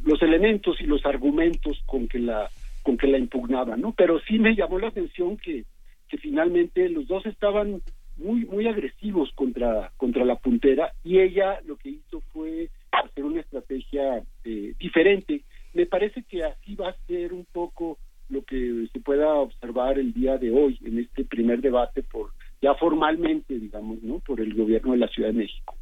los 0.03 0.19
elementos 0.23 0.81
y 0.81 0.85
los 0.85 1.05
argumentos 1.05 1.79
con 1.85 2.07
que 2.07 2.17
la 2.17 2.49
con 2.81 2.97
que 2.97 3.05
la 3.05 3.19
impugnaban, 3.19 3.79
¿no? 3.79 3.93
Pero 3.95 4.19
sí 4.21 4.39
me 4.39 4.55
llamó 4.55 4.79
la 4.79 4.87
atención 4.87 5.37
que 5.37 5.63
que 6.09 6.17
finalmente 6.17 6.89
los 6.89 7.07
dos 7.07 7.23
estaban 7.27 7.83
muy 8.21 8.45
muy 8.45 8.67
agresivos 8.67 9.31
contra 9.35 9.91
contra 9.97 10.23
la 10.25 10.35
puntera 10.35 10.93
y 11.03 11.19
ella 11.19 11.59
lo 11.65 11.75
que 11.77 11.89
hizo 11.89 12.21
fue 12.33 12.69
hacer 12.91 13.25
una 13.25 13.41
estrategia 13.41 14.23
eh, 14.43 14.73
diferente. 14.79 15.41
Me 15.73 15.85
parece 15.85 16.23
que 16.23 16.43
así 16.43 16.75
va 16.75 16.89
a 16.89 16.97
ser 17.07 17.33
un 17.33 17.45
poco 17.51 17.97
lo 18.29 18.43
que 18.43 18.87
se 18.91 18.99
pueda 18.99 19.33
observar 19.35 19.99
el 19.99 20.13
día 20.13 20.37
de 20.37 20.51
hoy 20.51 20.77
en 20.83 20.99
este 20.99 21.25
primer 21.25 21.61
debate 21.61 22.01
por 22.03 22.31
ya 22.61 22.73
formalmente 22.75 23.59
digamos 23.59 24.01
no 24.03 24.19
por 24.19 24.39
el 24.39 24.53
gobierno 24.53 24.93
de 24.93 24.99
la 24.99 25.07
Ciudad 25.07 25.29
de 25.29 25.39
México 25.39 25.75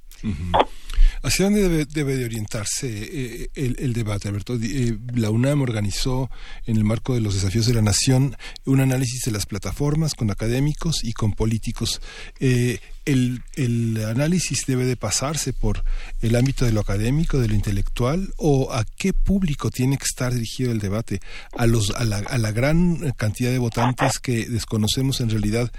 ¿Hacia 1.21 1.45
dónde 1.45 1.61
debe, 1.61 1.85
debe 1.85 2.15
de 2.15 2.25
orientarse 2.25 2.87
eh, 2.87 3.49
el, 3.55 3.93
debate, 3.93 4.29
Alberto? 4.29 4.57
Eh, 4.61 4.97
la 5.15 5.29
UNAM 5.29 5.61
organizó, 5.61 6.29
en 6.65 6.77
el 6.77 6.83
marco 6.83 7.13
de 7.13 7.21
los 7.21 7.33
desafíos 7.33 7.65
de 7.65 7.73
la 7.73 7.81
nación, 7.81 8.37
un 8.65 8.79
análisis 8.79 9.23
de 9.25 9.31
las 9.31 9.45
plataformas 9.45 10.13
con 10.15 10.31
académicos 10.31 11.03
y 11.03 11.11
con 11.13 11.33
políticos. 11.33 12.01
Eh, 12.39 12.79
el, 13.05 13.41
el, 13.55 14.05
análisis 14.05 14.65
debe 14.65 14.85
de 14.85 14.95
pasarse 14.95 15.51
por 15.51 15.83
el 16.21 16.35
ámbito 16.35 16.65
de 16.65 16.71
lo 16.71 16.79
académico, 16.81 17.39
de 17.39 17.49
lo 17.49 17.55
intelectual, 17.55 18.33
o 18.37 18.71
a 18.71 18.85
qué 18.97 19.13
público 19.13 19.71
tiene 19.71 19.97
que 19.97 20.05
estar 20.05 20.33
dirigido 20.33 20.71
el 20.71 20.79
debate? 20.79 21.19
¿A, 21.57 21.65
los, 21.65 21.89
a, 21.91 22.05
la, 22.05 22.17
a 22.17 22.37
la 22.37 22.51
gran 22.51 23.11
cantidad 23.17 23.51
de 23.51 23.59
votantes 23.59 24.19
que 24.19 24.45
desconocemos 24.45 25.19
en 25.19 25.29
realidad 25.29 25.71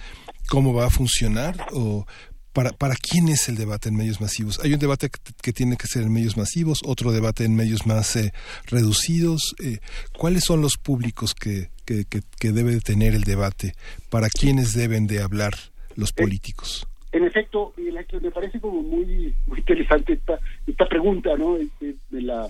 cómo 0.48 0.74
va 0.74 0.86
a 0.86 0.90
funcionar? 0.90 1.56
¿O 1.72 2.06
para, 2.52 2.70
para 2.70 2.94
quién 2.94 3.28
es 3.28 3.48
el 3.48 3.56
debate 3.56 3.88
en 3.88 3.96
medios 3.96 4.20
masivos. 4.20 4.60
Hay 4.64 4.72
un 4.72 4.80
debate 4.80 5.08
que, 5.42 5.52
tiene 5.52 5.76
que 5.76 5.86
ser 5.86 6.02
en 6.02 6.12
medios 6.12 6.36
masivos, 6.36 6.80
otro 6.84 7.12
debate 7.12 7.44
en 7.44 7.54
medios 7.54 7.86
más 7.86 8.16
eh, 8.16 8.32
reducidos. 8.66 9.54
Eh, 9.62 9.78
¿Cuáles 10.16 10.44
son 10.44 10.60
los 10.60 10.76
públicos 10.76 11.34
que, 11.34 11.68
que, 11.84 12.04
que, 12.04 12.52
debe 12.52 12.80
tener 12.80 13.14
el 13.14 13.22
debate? 13.22 13.74
¿Para 14.10 14.28
quiénes 14.28 14.74
deben 14.74 15.06
de 15.06 15.20
hablar 15.20 15.52
los 15.96 16.10
eh, 16.10 16.14
políticos? 16.16 16.86
En 17.12 17.24
efecto, 17.24 17.72
me 18.20 18.30
parece 18.30 18.60
como 18.60 18.82
muy, 18.82 19.34
muy 19.46 19.58
interesante 19.58 20.12
esta, 20.14 20.38
esta 20.66 20.86
pregunta, 20.86 21.36
¿no? 21.36 21.56
De, 21.56 21.96
la, 22.10 22.48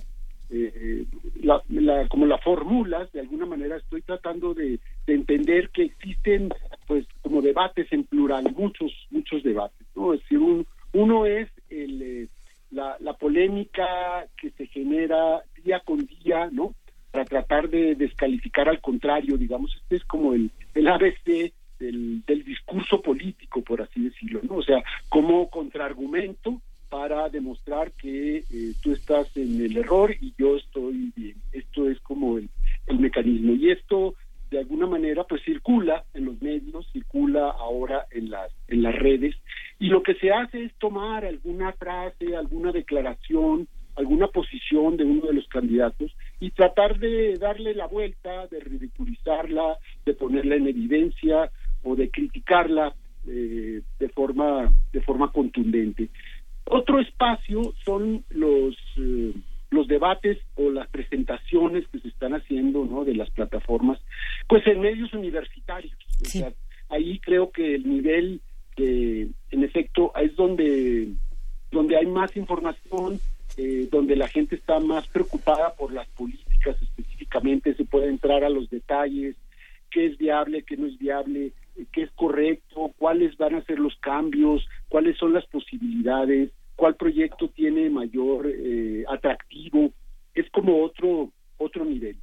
la, 1.41 1.61
la, 1.69 2.07
como 2.07 2.25
la 2.25 2.37
formulas, 2.37 3.11
de 3.11 3.21
alguna 3.21 3.45
manera 3.45 3.77
estoy 3.77 4.01
tratando 4.01 4.53
de, 4.53 4.79
de 5.07 5.13
entender 5.13 5.69
que 5.69 5.83
existen 5.83 6.49
pues 6.91 7.07
como 7.21 7.41
debates 7.41 7.87
en 7.93 8.03
plural, 8.03 8.53
muchos, 8.53 8.91
muchos 9.11 9.41
debates, 9.43 9.87
¿no? 9.95 10.13
Es 10.13 10.19
decir, 10.23 10.39
uno 10.91 11.25
es 11.25 11.47
el, 11.69 12.01
eh, 12.01 12.27
la, 12.69 13.13
polémica 13.17 14.27
que 14.35 14.49
se 14.49 14.67
genera 14.67 15.41
día 15.63 15.79
con 15.85 16.05
día, 16.05 16.49
¿no? 16.51 16.75
Para 17.09 17.23
tratar 17.23 17.69
de 17.69 17.95
descalificar 17.95 18.67
al 18.67 18.81
contrario, 18.81 19.37
digamos, 19.37 19.73
este 19.81 19.95
es 19.95 20.03
como 20.03 20.33
el, 20.33 20.51
el 20.73 20.85
ABC 20.85 21.53
del, 21.79 22.25
del 22.25 22.43
discurso 22.43 23.01
político, 23.01 23.61
por 23.61 23.81
así 23.81 24.03
decirlo, 24.03 24.41
¿no? 24.43 24.55
O 24.55 24.63
sea, 24.63 24.83
como 25.07 25.49
contraargumento 25.49 26.61
para 26.89 27.29
demostrar 27.29 27.93
que 27.93 28.39
eh, 28.39 28.73
tú 28.81 28.91
estás 28.91 29.27
en 29.37 29.63
el 29.63 29.77
error 29.77 30.13
y 30.19 30.33
yo 30.37 30.57
estoy 30.57 31.13
bien. 31.15 31.37
Esto 31.53 31.89
es 31.89 32.01
como 32.01 32.37
el, 32.37 32.49
el 32.87 32.99
mecanismo. 32.99 33.53
Y 33.53 33.71
esto 33.71 34.15
de 34.51 34.59
alguna 34.59 34.85
manera 34.85 35.23
pues 35.23 35.41
circula 35.43 36.03
en 36.13 36.25
los 36.25 36.41
medios, 36.41 36.85
circula 36.91 37.49
ahora 37.49 38.05
en 38.11 38.29
las 38.29 38.51
en 38.67 38.83
las 38.83 38.93
redes 38.93 39.35
y 39.79 39.87
lo 39.87 40.03
que 40.03 40.13
se 40.15 40.31
hace 40.31 40.65
es 40.65 40.73
tomar 40.75 41.25
alguna 41.25 41.71
frase, 41.71 42.35
alguna 42.35 42.71
declaración, 42.71 43.67
alguna 43.95 44.27
posición 44.27 44.97
de 44.97 45.05
uno 45.05 45.27
de 45.27 45.33
los 45.33 45.47
candidatos 45.47 46.15
y 46.39 46.51
tratar 46.51 46.99
de 46.99 47.37
darle 47.37 47.73
la 47.73 47.87
vuelta, 47.87 48.47
de 48.47 48.59
ridiculizarla, 48.59 49.77
de 50.05 50.13
ponerla 50.13 50.55
en 50.55 50.67
evidencia 50.67 51.49
o 51.83 51.95
de 51.95 52.09
criticarla 52.09 52.93
eh, 53.27 53.81
de 53.99 54.09
forma 54.09 54.71
de 54.91 55.01
forma 55.01 55.31
contundente. 55.31 56.09
Otro 56.65 56.99
espacio 56.99 57.73
son 57.85 58.23
los 58.29 58.75
eh, 58.97 59.33
los 59.71 59.87
debates 59.87 60.37
o 60.55 60.69
las 60.69 60.87
presentaciones 60.89 61.87
que 61.87 61.99
se 61.99 62.09
están 62.09 62.33
haciendo 62.33 62.85
¿no? 62.85 63.03
de 63.05 63.15
las 63.15 63.29
plataformas, 63.31 63.99
pues 64.47 64.67
en 64.67 64.81
medios 64.81 65.13
universitarios. 65.13 65.95
ahí 66.89 67.19
creo 67.19 67.51
que 67.51 67.75
el 67.75 67.87
nivel, 67.87 68.41
de, 68.77 69.29
en 69.49 69.63
efecto, 69.63 70.11
es 70.15 70.35
donde, 70.35 71.07
donde 71.71 71.97
hay 71.97 72.05
más 72.05 72.35
información, 72.35 73.19
eh, 73.57 73.87
donde 73.89 74.15
la 74.17 74.27
gente 74.27 74.55
está 74.55 74.79
más 74.79 75.07
preocupada 75.07 75.73
por 75.73 75.93
las 75.93 76.07
políticas 76.09 76.75
específicamente, 76.81 77.73
se 77.73 77.85
puede 77.85 78.09
entrar 78.09 78.43
a 78.43 78.49
los 78.49 78.69
detalles, 78.69 79.37
qué 79.89 80.05
es 80.05 80.17
viable, 80.17 80.63
qué 80.63 80.75
no 80.75 80.87
es 80.87 80.97
viable, 80.97 81.53
qué 81.93 82.03
es 82.03 82.11
correcto, 82.11 82.91
cuáles 82.97 83.37
van 83.37 83.55
a 83.55 83.63
ser 83.63 83.79
los 83.79 83.95
cambios, 83.97 84.67
cuáles 84.89 85.17
son 85.17 85.31
las 85.31 85.45
posibilidades, 85.45 86.51
cuál 86.81 86.95
proyecto 86.95 87.47
tiene 87.49 87.91
mayor 87.91 88.47
eh, 88.51 89.03
atractivo, 89.07 89.91
es 90.33 90.49
como 90.49 90.83
otro, 90.83 91.29
otro 91.59 91.85
nivel. 91.85 92.17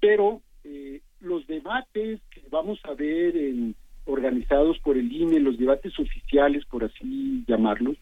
Pero 0.00 0.40
eh, 0.64 1.02
los 1.20 1.46
debates 1.46 2.18
que 2.30 2.40
vamos 2.50 2.80
a 2.84 2.94
ver 2.94 3.36
en, 3.36 3.74
organizados 4.06 4.78
por 4.78 4.96
el 4.96 5.12
INE, 5.12 5.40
los 5.40 5.58
debates 5.58 5.92
oficiales, 5.98 6.64
por 6.64 6.84
así 6.84 7.44
llamarlos, 7.46 7.98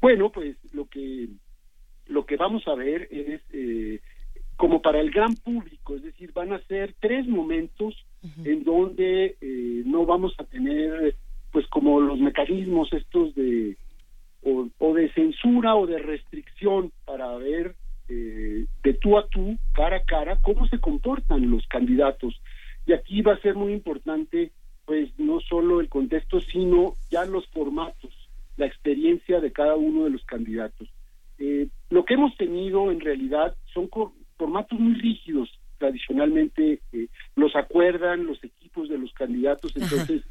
bueno, 0.00 0.32
pues 0.32 0.56
lo 0.72 0.86
que 0.86 1.28
lo 2.06 2.24
que 2.24 2.38
vamos 2.38 2.66
a 2.66 2.74
ver 2.74 3.06
es 3.10 3.42
eh, 3.52 4.00
como 4.56 4.80
para 4.80 4.98
el 4.98 5.10
gran 5.10 5.34
público, 5.34 5.94
es 5.94 6.02
decir, 6.02 6.32
van 6.32 6.54
a 6.54 6.62
ser 6.68 6.94
tres 7.00 7.28
momentos 7.28 7.94
en 8.44 8.64
donde 8.64 9.36
no 9.84 10.06
vamos 10.06 10.34
a 10.38 10.44
tener 10.44 11.16
pues 11.52 11.66
como 11.66 12.00
los 12.00 12.18
mecanismos 12.18 12.90
estos 12.94 13.34
de 13.34 13.76
o, 14.42 14.94
de 14.94 15.12
censura 15.12 15.76
o 15.76 15.86
de 15.86 15.98
restricción 15.98 16.92
para 17.04 17.36
ver 17.36 17.74
eh, 18.08 18.66
de 18.82 18.94
tú 18.94 19.18
a 19.18 19.28
tú, 19.28 19.56
cara 19.72 19.96
a 19.96 20.02
cara, 20.02 20.38
cómo 20.42 20.66
se 20.66 20.78
comportan 20.78 21.50
los 21.50 21.66
candidatos. 21.66 22.40
Y 22.86 22.92
aquí 22.92 23.22
va 23.22 23.34
a 23.34 23.40
ser 23.40 23.54
muy 23.54 23.72
importante, 23.72 24.52
pues, 24.86 25.10
no 25.18 25.40
solo 25.40 25.80
el 25.80 25.88
contexto, 25.88 26.40
sino 26.40 26.94
ya 27.10 27.24
los 27.24 27.46
formatos, 27.48 28.12
la 28.56 28.66
experiencia 28.66 29.40
de 29.40 29.52
cada 29.52 29.76
uno 29.76 30.04
de 30.04 30.10
los 30.10 30.24
candidatos. 30.24 30.88
Eh, 31.38 31.68
lo 31.88 32.04
que 32.04 32.14
hemos 32.14 32.36
tenido 32.36 32.90
en 32.90 33.00
realidad 33.00 33.54
son 33.72 33.88
formatos 34.36 34.78
muy 34.78 34.94
rígidos, 34.94 35.48
tradicionalmente 35.78 36.80
eh, 36.92 37.08
los 37.36 37.56
acuerdan 37.56 38.26
los 38.26 38.42
equipos 38.44 38.88
de 38.88 38.98
los 38.98 39.12
candidatos, 39.14 39.74
entonces 39.76 40.22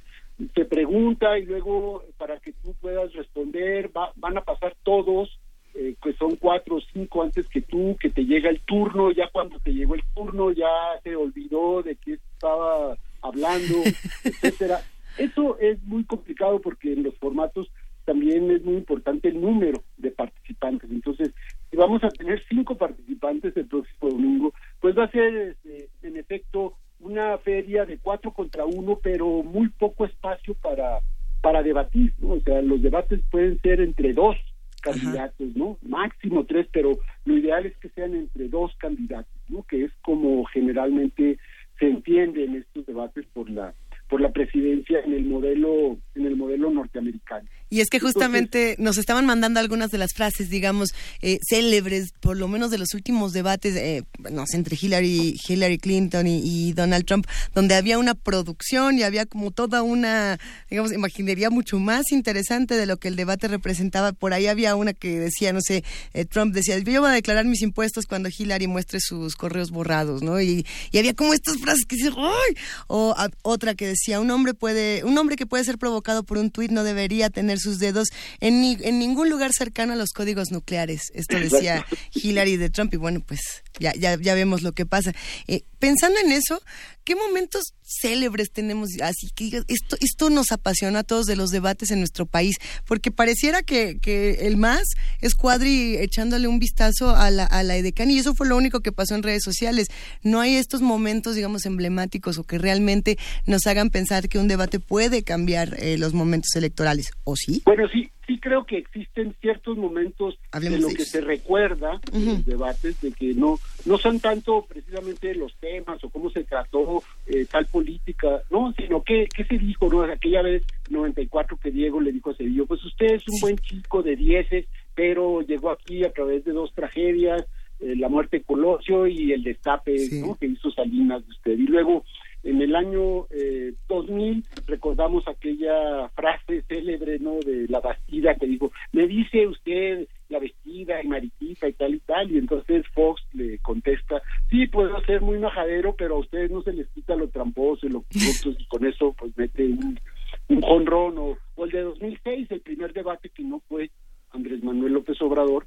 te 0.48 0.66
pregunta 0.66 1.38
y 1.38 1.45
luego 1.45 2.03
para 2.18 2.40
que 2.40 2.53
tú 2.53 2.74
puedas 2.80 3.11
responder 3.14 3.92
van 4.16 4.38
a 4.38 4.42
pasar 4.42 4.76
todos, 4.84 5.40
eh, 5.76 5.95
que 6.01 6.14
son 6.14 6.35
cuatro 6.38 6.77
o 6.77 6.82
cinco 6.93 7.24
antes 7.24 7.48
que 7.50 7.61
tú, 7.61 7.98
que 8.00 8.09
te 8.09 8.26
llega 8.26 8.50
el 8.50 8.61
turno, 8.61 9.11
ya 9.11 9.30
cuando 9.32 9.59
te 9.59 9.74
llegó 9.74 9.95
el 9.95 10.03
turno 10.16 10.51
ya 10.51 10.68
se 11.03 11.16
olvidó 11.16 11.84
de 11.84 11.95
qué 11.95 12.14
estaba 12.14 12.95
hablando, 13.22 13.84
etcétera. 14.24 14.82
Eso 15.18 15.58
es 15.59 15.82
muy 15.84 16.06
complicado 16.06 16.59
porque 16.61 16.93
en 16.93 17.03
los 17.03 17.16
formatos 17.18 17.69
también 18.06 18.50
es 18.50 18.64
muy 18.64 18.76
importante 18.76 19.27
el 19.27 19.40
número 19.40 19.84
de 19.98 20.11
participantes. 20.11 20.90
Entonces, 20.90 21.32
si 21.69 21.77
vamos 21.77 22.03
a 22.03 22.09
tener 22.09 22.42
cinco 22.50 22.76
participantes 22.76 23.56
el 23.58 23.68
próximo 23.68 24.09
domingo, 24.09 24.53
pues 24.80 24.98
va 24.98 25.03
a 25.03 25.11
ser 25.11 25.35
este, 25.35 25.90
en 26.01 26.18
efecto 26.18 26.74
una 27.00 27.38
feria 27.40 27.86
de 27.86 27.98
cuatro 27.98 28.32
contra 28.32 28.66
uno, 28.66 29.00
pero 29.02 29.44
muy 29.44 29.69
poco 29.69 30.06
espacio 30.06 30.53
para 30.56 31.00
para 31.42 31.64
debatir, 31.64 32.14
¿no? 32.19 32.34
O 32.34 32.42
sea, 32.42 32.61
los 32.61 32.82
debates 32.82 33.22
pueden 33.32 33.60
ser 33.61 33.80
entre 33.80 34.14
dos 34.14 34.36
candidatos, 34.82 35.56
¿no? 35.56 35.78
Máximo 35.82 36.45
tres, 36.45 36.68
pero 36.72 37.00
lo 37.26 37.38
ideal 37.38 37.66
es 37.66 37.78
que 37.78 37.90
sean 37.90 38.14
entre 38.14 38.50
dos 38.50 38.76
candidatos, 38.78 39.34
¿no? 39.48 39.64
Que 39.64 39.86
es 39.86 39.92
como 40.02 40.44
generalmente 40.45 41.38
se 41.80 41.88
entiende 41.88 42.44
en 42.44 42.56
estos 42.56 42.86
debates 42.86 43.26
por 43.34 43.50
la 43.50 43.74
por 44.10 44.22
la 44.22 44.32
presidencia 44.32 45.00
en 45.02 45.14
el 45.14 45.26
modelo 45.26 45.98
en 46.19 46.27
el 46.27 46.35
modelo 46.35 46.69
norteamericano. 46.69 47.48
Y 47.72 47.81
es 47.81 47.89
que 47.89 47.99
justamente 47.99 48.75
nos 48.80 48.98
estaban 48.98 49.27
mandando 49.27 49.59
algunas 49.59 49.91
de 49.91 49.99
las 49.99 50.14
frases, 50.14 50.49
digamos, 50.49 50.89
eh, 51.22 51.38
célebres, 51.48 52.14
por 52.19 52.35
lo 52.35 52.48
menos 52.48 52.72
de 52.72 52.80
los 52.80 52.95
últimos 52.95 53.31
debates, 53.31 53.75
eh, 53.75 54.03
no 54.31 54.48
sé, 54.48 54.57
entre 54.57 54.75
Hillary, 54.80 55.35
Hillary 55.48 55.77
Clinton 55.77 56.25
y, 56.25 56.73
Donald 56.73 57.06
Trump, 57.06 57.27
donde 57.53 57.75
había 57.75 57.99
una 57.99 58.15
producción 58.15 58.98
y 58.98 59.03
había 59.03 59.27
como 59.27 59.51
toda 59.51 59.83
una, 59.83 60.39
digamos, 60.69 60.91
imaginería 60.91 61.51
mucho 61.51 61.77
más 61.77 62.11
interesante 62.11 62.75
de 62.75 62.88
lo 62.88 62.98
que 62.98 63.07
el 63.07 63.15
debate 63.15 63.48
representaba. 63.48 64.14
Por 64.14 64.33
ahí 64.33 64.48
había 64.48 64.75
una 64.75 64.93
que 64.93 65.19
decía, 65.19 65.53
no 65.53 65.59
sé, 65.61 65.83
eh, 66.14 66.25
Trump 66.25 66.56
decía, 66.56 66.77
yo 66.80 67.01
voy 67.01 67.11
a 67.11 67.14
declarar 67.14 67.45
mis 67.45 67.61
impuestos 67.61 68.07
cuando 68.07 68.30
Hillary 68.35 68.65
muestre 68.65 68.99
sus 68.99 69.35
correos 69.35 69.69
borrados, 69.69 70.23
¿no? 70.23 70.41
Y, 70.41 70.65
y 70.91 70.98
había 70.98 71.14
como 71.14 71.35
estas 71.35 71.57
frases 71.57 71.85
que 71.85 71.98
dicen, 71.98 72.14
¡ay! 72.17 72.56
O 72.88 73.15
otra 73.43 73.75
que 73.75 73.85
decía, 73.85 74.19
un 74.19 74.31
hombre 74.31 74.56
puede, 74.56 75.03
un 75.03 75.15
hombre 75.17 75.35
que 75.35 75.45
puede 75.45 75.64
ser 75.64 75.77
provocado 75.77 76.09
por 76.24 76.38
un 76.38 76.52
tuit 76.52 76.72
no 76.72 76.84
debería 76.84 77.30
tener 77.30 77.60
sus 77.60 77.80
dedos 77.80 78.10
en, 78.40 78.64
en 78.64 79.00
ningún 79.00 79.30
lugar 79.30 79.52
cercano 79.54 79.94
a 79.94 79.96
los 79.96 80.12
códigos 80.12 80.52
nucleares. 80.52 81.12
Esto 81.14 81.40
decía 81.40 81.86
Hillary 82.14 82.58
de 82.58 82.70
Trump 82.70 82.94
y 82.94 82.98
bueno, 82.98 83.22
pues 83.26 83.64
ya, 83.80 83.94
ya, 83.94 84.18
ya 84.20 84.36
vemos 84.36 84.62
lo 84.62 84.74
que 84.74 84.86
pasa. 84.86 85.14
Eh, 85.48 85.64
pensando 85.80 86.20
en 86.20 86.32
eso, 86.32 86.62
¿qué 87.04 87.16
momentos 87.16 87.74
célebres 87.90 88.51
tenemos? 88.51 88.90
Así 89.01 89.30
que 89.35 89.64
esto, 89.68 89.98
esto 90.00 90.30
nos 90.30 90.51
apasiona 90.51 91.00
a 91.00 91.03
todos 91.03 91.26
de 91.26 91.35
los 91.35 91.50
debates 91.50 91.92
en 91.92 92.00
nuestro 92.00 92.26
país, 92.26 92.58
porque 92.85 93.11
pareciera 93.11 93.64
que, 93.64 93.98
que 94.00 94.48
el 94.48 94.58
más 94.58 94.84
es 95.22 95.35
Cuadri 95.35 95.98
echándole 95.98 96.48
un 96.48 96.59
vistazo 96.59 97.16
a 97.16 97.32
la, 97.32 97.45
a 97.45 97.64
la 97.64 97.76
Edecán 97.77 98.11
y 98.11 98.19
eso 98.19 98.35
fue 98.35 98.48
lo 98.48 98.58
único 98.58 98.82
que 98.82 98.92
pasó 98.92 99.16
en 99.16 99.24
redes 99.24 99.43
sociales. 99.43 99.88
No 100.24 100.40
hay 100.40 100.56
estos 100.56 100.82
momentos, 100.82 101.35
digamos, 101.35 101.66
emblemáticos 101.66 102.38
o 102.38 102.43
que 102.43 102.58
realmente 102.58 103.18
nos 103.45 103.66
hagan 103.68 103.90
pensar 103.90 104.30
que 104.30 104.40
un 104.40 104.48
debate 104.48 104.80
puede 104.80 105.24
cambiar 105.24 105.76
eh, 105.80 105.98
los 105.98 106.14
momentos 106.14 106.56
electorales, 106.56 107.11
¿o 107.24 107.35
sí? 107.35 107.61
Bueno, 107.66 107.88
sí, 107.88 108.09
sí 108.27 108.40
creo 108.40 108.66
que 108.66 108.77
existen 108.77 109.35
ciertos 109.42 109.77
momentos 109.77 110.38
de 110.53 110.80
lo 110.80 110.90
que 110.90 111.06
se 111.06 111.22
recuerda 111.22 112.00
en 112.14 112.26
los 112.26 112.45
debates, 112.45 113.01
de 113.01 113.11
que 113.11 113.34
no, 113.34 113.59
no 113.85 113.98
son 113.98 114.19
tanto 114.19 114.66
precisamente 114.68 115.34
los 115.34 115.56
temas 115.56 116.03
o 116.03 116.09
cómo 116.09 116.30
se 116.30 116.43
trató 116.43 117.03
eh, 117.30 117.45
tal 117.49 117.66
política, 117.67 118.41
no, 118.49 118.74
sino 118.75 119.03
que, 119.03 119.27
qué 119.33 119.43
se 119.45 119.58
dijo, 119.58 119.88
¿no? 119.88 120.01
Aquella 120.01 120.41
vez, 120.41 120.64
94, 120.90 121.58
que 121.58 121.69
Diego 121.69 122.01
le 122.01 122.11
dijo 122.11 122.32
a 122.32 122.35
Cedillo, 122.35 122.66
pues 122.66 122.83
usted 122.83 123.14
es 123.14 123.27
un 123.27 123.40
buen 123.40 123.58
chico 123.58 124.01
de 124.01 124.16
dieces, 124.16 124.66
pero 124.95 125.41
llegó 125.41 125.69
aquí 125.69 126.03
a 126.03 126.11
través 126.11 126.43
de 126.43 126.53
dos 126.53 126.74
tragedias, 126.74 127.45
eh, 127.82 127.95
la 127.95 128.09
muerte 128.09 128.40
de 128.40 128.43
Colosio 128.43 129.06
y 129.06 129.32
el 129.32 129.43
destape 129.43 129.95
¿no? 130.14 130.35
que 130.35 130.48
hizo 130.48 130.72
Salinas 130.72 131.24
de 131.24 131.32
usted. 131.32 131.51
Y 131.51 131.67
luego 131.67 132.03
en 132.43 132.61
el 132.61 132.75
año 132.75 133.27
eh, 133.30 133.74
2000 133.88 134.43
recordamos 134.66 135.27
aquella 135.27 136.09
frase 136.09 136.64
célebre 136.67 137.19
no 137.19 137.40
de 137.40 137.67
la 137.67 137.80
Bastida 137.80 138.35
que 138.35 138.48
dijo 138.48 138.72
me 138.93 139.08
dice 139.08 139.45
usted 139.45 140.08
la 140.30 140.40
vestida 140.40 141.03
y 141.03 141.08
mariquita 141.08 141.67
y 141.67 141.74
tal 141.74 141.95
y 141.95 141.99
tal 141.99 142.32
y 142.32 142.38
entonces 142.38 142.85
Fox 142.93 143.22
le 143.33 143.58
contesta 143.59 144.22
sí 144.49 144.67
puedo 144.67 144.99
ser 145.06 145.22
muy 145.22 145.40
majadero 145.40 145.95
pero 145.98 146.16
a 146.16 146.19
ustedes 146.19 146.51
no 146.51 146.61
se 146.61 146.74
les 146.74 146.88
quita 146.90 147.16
lo 147.16 147.30
tramposo 147.30 147.85
y 147.85 147.90
lo 147.90 148.03
corrupto 148.03 148.61
y 148.61 148.66
con 148.67 148.85
eso 148.85 149.14
pues 149.17 149.35
mete 149.38 149.66
un 149.67 149.99
un 150.48 150.61
jonrón 150.61 151.17
o, 151.17 151.38
o 151.56 151.66
el 151.66 151.72
de 151.72 151.82
2006 151.82 152.51
el 152.51 152.61
primer 152.61 152.93
debate 152.93 153.30
que 153.30 153.43
no 153.43 153.61
fue 153.67 153.90
Andrés 154.32 154.64
Manuel 154.64 154.93
López 154.93 155.22
Obrador 155.22 155.66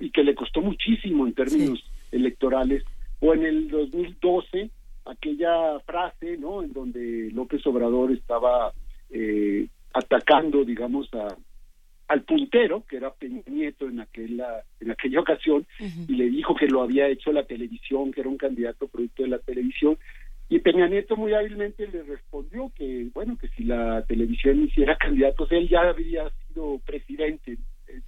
y 0.00 0.10
que 0.10 0.24
le 0.24 0.34
costó 0.34 0.60
muchísimo 0.60 1.26
en 1.26 1.34
términos 1.34 1.82
electorales 2.10 2.84
o 3.20 3.34
en 3.34 3.44
el 3.44 3.68
2012 3.68 4.70
aquella 5.04 5.80
frase, 5.80 6.36
¿no? 6.36 6.62
En 6.62 6.72
donde 6.72 7.30
López 7.32 7.66
Obrador 7.66 8.12
estaba 8.12 8.72
eh, 9.10 9.68
atacando, 9.92 10.64
digamos, 10.64 11.08
a, 11.14 11.36
al 12.12 12.24
puntero, 12.24 12.84
que 12.86 12.98
era 12.98 13.10
Peña 13.10 13.42
Nieto 13.46 13.88
en 13.88 14.00
aquella, 14.00 14.62
en 14.80 14.90
aquella 14.90 15.20
ocasión, 15.20 15.66
y 15.80 16.14
le 16.14 16.28
dijo 16.28 16.54
que 16.54 16.66
lo 16.66 16.82
había 16.82 17.08
hecho 17.08 17.32
la 17.32 17.44
televisión, 17.44 18.12
que 18.12 18.20
era 18.20 18.28
un 18.28 18.36
candidato 18.36 18.86
producto 18.86 19.22
de 19.22 19.30
la 19.30 19.38
televisión, 19.38 19.96
y 20.50 20.58
Peña 20.58 20.86
Nieto 20.88 21.16
muy 21.16 21.32
hábilmente 21.32 21.88
le 21.88 22.02
respondió 22.02 22.70
que, 22.76 23.08
bueno, 23.14 23.38
que 23.38 23.48
si 23.48 23.64
la 23.64 24.04
televisión 24.04 24.62
hiciera 24.62 24.96
candidatos, 24.96 25.50
él 25.50 25.66
ya 25.70 25.88
había 25.88 26.30
sido 26.46 26.78
presidente. 26.84 27.56
Eh, 27.88 28.00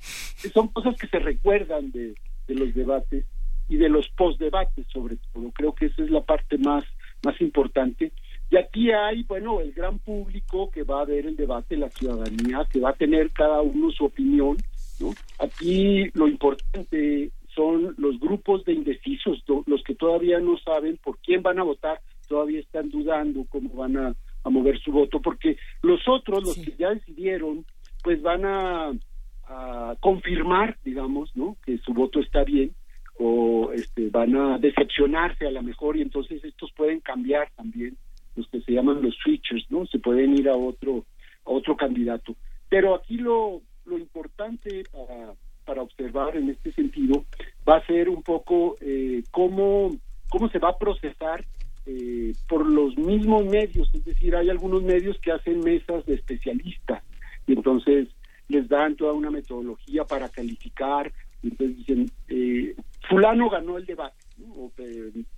son 0.52 0.68
cosas 0.68 0.94
que 0.96 1.06
se 1.06 1.18
recuerdan 1.18 1.90
de, 1.90 2.14
de 2.46 2.54
los 2.54 2.74
debates 2.74 3.24
y 3.66 3.76
de 3.78 3.88
los 3.88 4.06
postdebates 4.10 4.86
sobre 4.92 5.16
todo. 5.32 5.50
Creo 5.52 5.74
que 5.74 5.86
esa 5.86 6.02
es 6.02 6.10
la 6.10 6.20
parte 6.20 6.58
más, 6.58 6.84
más 7.24 7.40
importante. 7.40 8.12
Y 8.54 8.56
aquí 8.56 8.92
hay, 8.92 9.24
bueno, 9.24 9.60
el 9.60 9.72
gran 9.72 9.98
público 9.98 10.70
que 10.70 10.84
va 10.84 11.00
a 11.00 11.04
ver 11.04 11.26
el 11.26 11.34
debate, 11.34 11.76
la 11.76 11.90
ciudadanía, 11.90 12.64
que 12.72 12.78
va 12.78 12.90
a 12.90 12.94
tener 12.94 13.32
cada 13.32 13.60
uno 13.60 13.90
su 13.90 14.04
opinión. 14.04 14.56
¿no? 15.00 15.12
Aquí 15.40 16.08
lo 16.14 16.28
importante 16.28 17.32
son 17.52 17.96
los 17.98 18.20
grupos 18.20 18.64
de 18.64 18.74
indecisos, 18.74 19.42
los 19.66 19.82
que 19.82 19.96
todavía 19.96 20.38
no 20.38 20.56
saben 20.58 20.98
por 20.98 21.18
quién 21.18 21.42
van 21.42 21.58
a 21.58 21.64
votar, 21.64 21.98
todavía 22.28 22.60
están 22.60 22.90
dudando 22.90 23.44
cómo 23.48 23.70
van 23.70 23.96
a, 23.96 24.14
a 24.44 24.50
mover 24.50 24.78
su 24.78 24.92
voto, 24.92 25.20
porque 25.20 25.56
los 25.82 26.06
otros, 26.06 26.44
los 26.44 26.54
que 26.54 26.76
ya 26.78 26.90
decidieron, 26.90 27.66
pues 28.04 28.22
van 28.22 28.44
a, 28.44 28.92
a 29.48 29.96
confirmar, 29.98 30.78
digamos, 30.84 31.34
¿no? 31.34 31.56
Que 31.66 31.78
su 31.78 31.92
voto 31.92 32.20
está 32.20 32.44
bien 32.44 32.70
o 33.18 33.72
este, 33.72 34.10
van 34.10 34.36
a 34.36 34.58
decepcionarse 34.58 35.44
a 35.44 35.50
lo 35.50 35.62
mejor 35.64 35.96
y 35.96 36.02
entonces 36.02 36.44
estos 36.44 36.70
pueden 36.72 37.00
cambiar 37.00 37.50
también 37.56 37.96
los 38.36 38.48
que 38.48 38.60
se 38.60 38.72
llaman 38.72 39.02
los 39.02 39.14
switchers 39.22 39.70
no 39.70 39.86
se 39.86 39.98
pueden 39.98 40.36
ir 40.36 40.48
a 40.48 40.56
otro 40.56 41.04
a 41.44 41.50
otro 41.50 41.76
candidato. 41.76 42.34
Pero 42.68 42.94
aquí 42.94 43.16
lo 43.18 43.62
lo 43.84 43.98
importante 43.98 44.84
para 44.92 45.34
para 45.64 45.82
observar 45.82 46.36
en 46.36 46.50
este 46.50 46.72
sentido 46.72 47.24
va 47.68 47.78
a 47.78 47.86
ser 47.86 48.08
un 48.08 48.22
poco 48.22 48.76
eh, 48.80 49.22
cómo 49.30 49.90
cómo 50.28 50.48
se 50.50 50.58
va 50.58 50.70
a 50.70 50.78
procesar 50.78 51.44
eh, 51.86 52.32
por 52.48 52.66
los 52.66 52.96
mismos 52.96 53.44
medios. 53.44 53.90
Es 53.94 54.04
decir 54.04 54.36
hay 54.36 54.50
algunos 54.50 54.82
medios 54.82 55.18
que 55.20 55.32
hacen 55.32 55.60
mesas 55.60 56.04
de 56.06 56.14
especialistas 56.14 57.02
y 57.46 57.52
entonces 57.52 58.08
les 58.48 58.68
dan 58.68 58.96
toda 58.96 59.12
una 59.12 59.30
metodología 59.30 60.04
para 60.04 60.28
calificar. 60.28 61.12
Entonces 61.42 61.76
dicen, 61.76 62.10
eh, 62.28 62.74
fulano 63.08 63.50
ganó 63.50 63.76
el 63.76 63.84
debate, 63.84 64.16
o, 64.56 64.72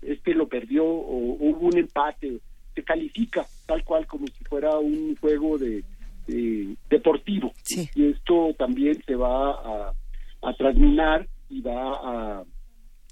este 0.02 0.34
lo 0.34 0.48
perdió, 0.48 0.84
o, 0.84 1.36
hubo 1.38 1.66
un 1.66 1.78
empate, 1.78 2.38
se 2.76 2.84
califica 2.84 3.44
tal 3.66 3.82
cual 3.82 4.06
como 4.06 4.28
si 4.28 4.44
fuera 4.44 4.78
un 4.78 5.16
juego 5.16 5.58
de, 5.58 5.82
deportivo. 6.90 7.52
Y 7.94 8.10
esto 8.10 8.54
también 8.58 9.02
se 9.06 9.16
va 9.16 9.50
a, 9.50 9.92
a 10.42 10.54
transminar 10.54 11.26
y 11.48 11.60
va 11.62 11.92
a, 11.92 12.44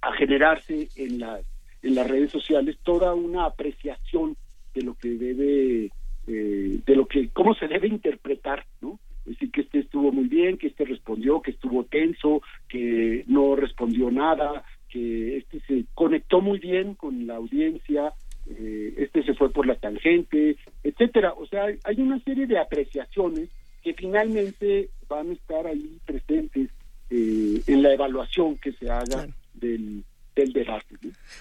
a 0.03 0.13
generarse 0.13 0.89
en 0.97 1.21
las, 1.21 1.45
en 1.83 1.95
las 1.95 2.09
redes 2.09 2.31
sociales 2.31 2.77
toda 2.83 3.15
una 3.15 3.47
apreciación 3.47 4.37
de 4.75 4.83
lo 4.83 4.95
que 4.95 5.11
debe, 5.11 5.91
eh, 6.27 6.81
de 6.85 6.97
lo 6.97 7.07
que, 7.07 7.31
cómo 7.31 7.55
se 7.55 7.69
debe 7.69 7.89
interpretar, 7.89 8.65
¿no? 8.81 8.99
decir 9.25 9.51
que 9.51 9.63
este 9.63 9.79
estuvo 9.79 10.13
muy 10.13 10.29
bien, 10.29 10.59
que 10.59 10.67
este 10.67 10.85
respondió, 10.85 11.41
que 11.41 11.53
estuvo 11.53 11.85
tenso, 11.85 12.43
que 12.69 13.25
no 13.27 13.57
respondió 13.57 14.11
nada, 14.11 14.65
que 14.89 15.39
este 15.39 15.61
se 15.61 15.85
conectó 15.95 16.41
muy 16.41 16.59
bien 16.59 16.95
con 16.95 17.27
la 17.27 17.37
audiencia, 17.37 18.13
eh, 18.51 18.95
este 18.99 19.23
se 19.23 19.35
fue 19.35 19.51
por 19.51 19.67
la 19.67 19.77
tangente, 19.77 20.57
etcétera. 20.83 21.33
O 21.35 21.47
sea, 21.47 21.67
hay 21.85 22.01
una 22.01 22.19
serie 22.21 22.47
de 22.47 22.59
apreciaciones 22.59 23.49
que 23.83 23.95
finalmente 23.95 24.91
van 25.09 25.31
a 25.31 25.33
estar 25.33 25.67
ahí 25.67 25.99
presentes 26.07 26.71
eh, 27.11 27.63
en 27.67 27.83
la 27.83 27.93
evaluación 27.93 28.57
que 28.57 28.73
se 28.73 28.91
haga 28.91 29.27
del, 29.55 30.05
del 30.35 30.53
debate. 30.53 30.97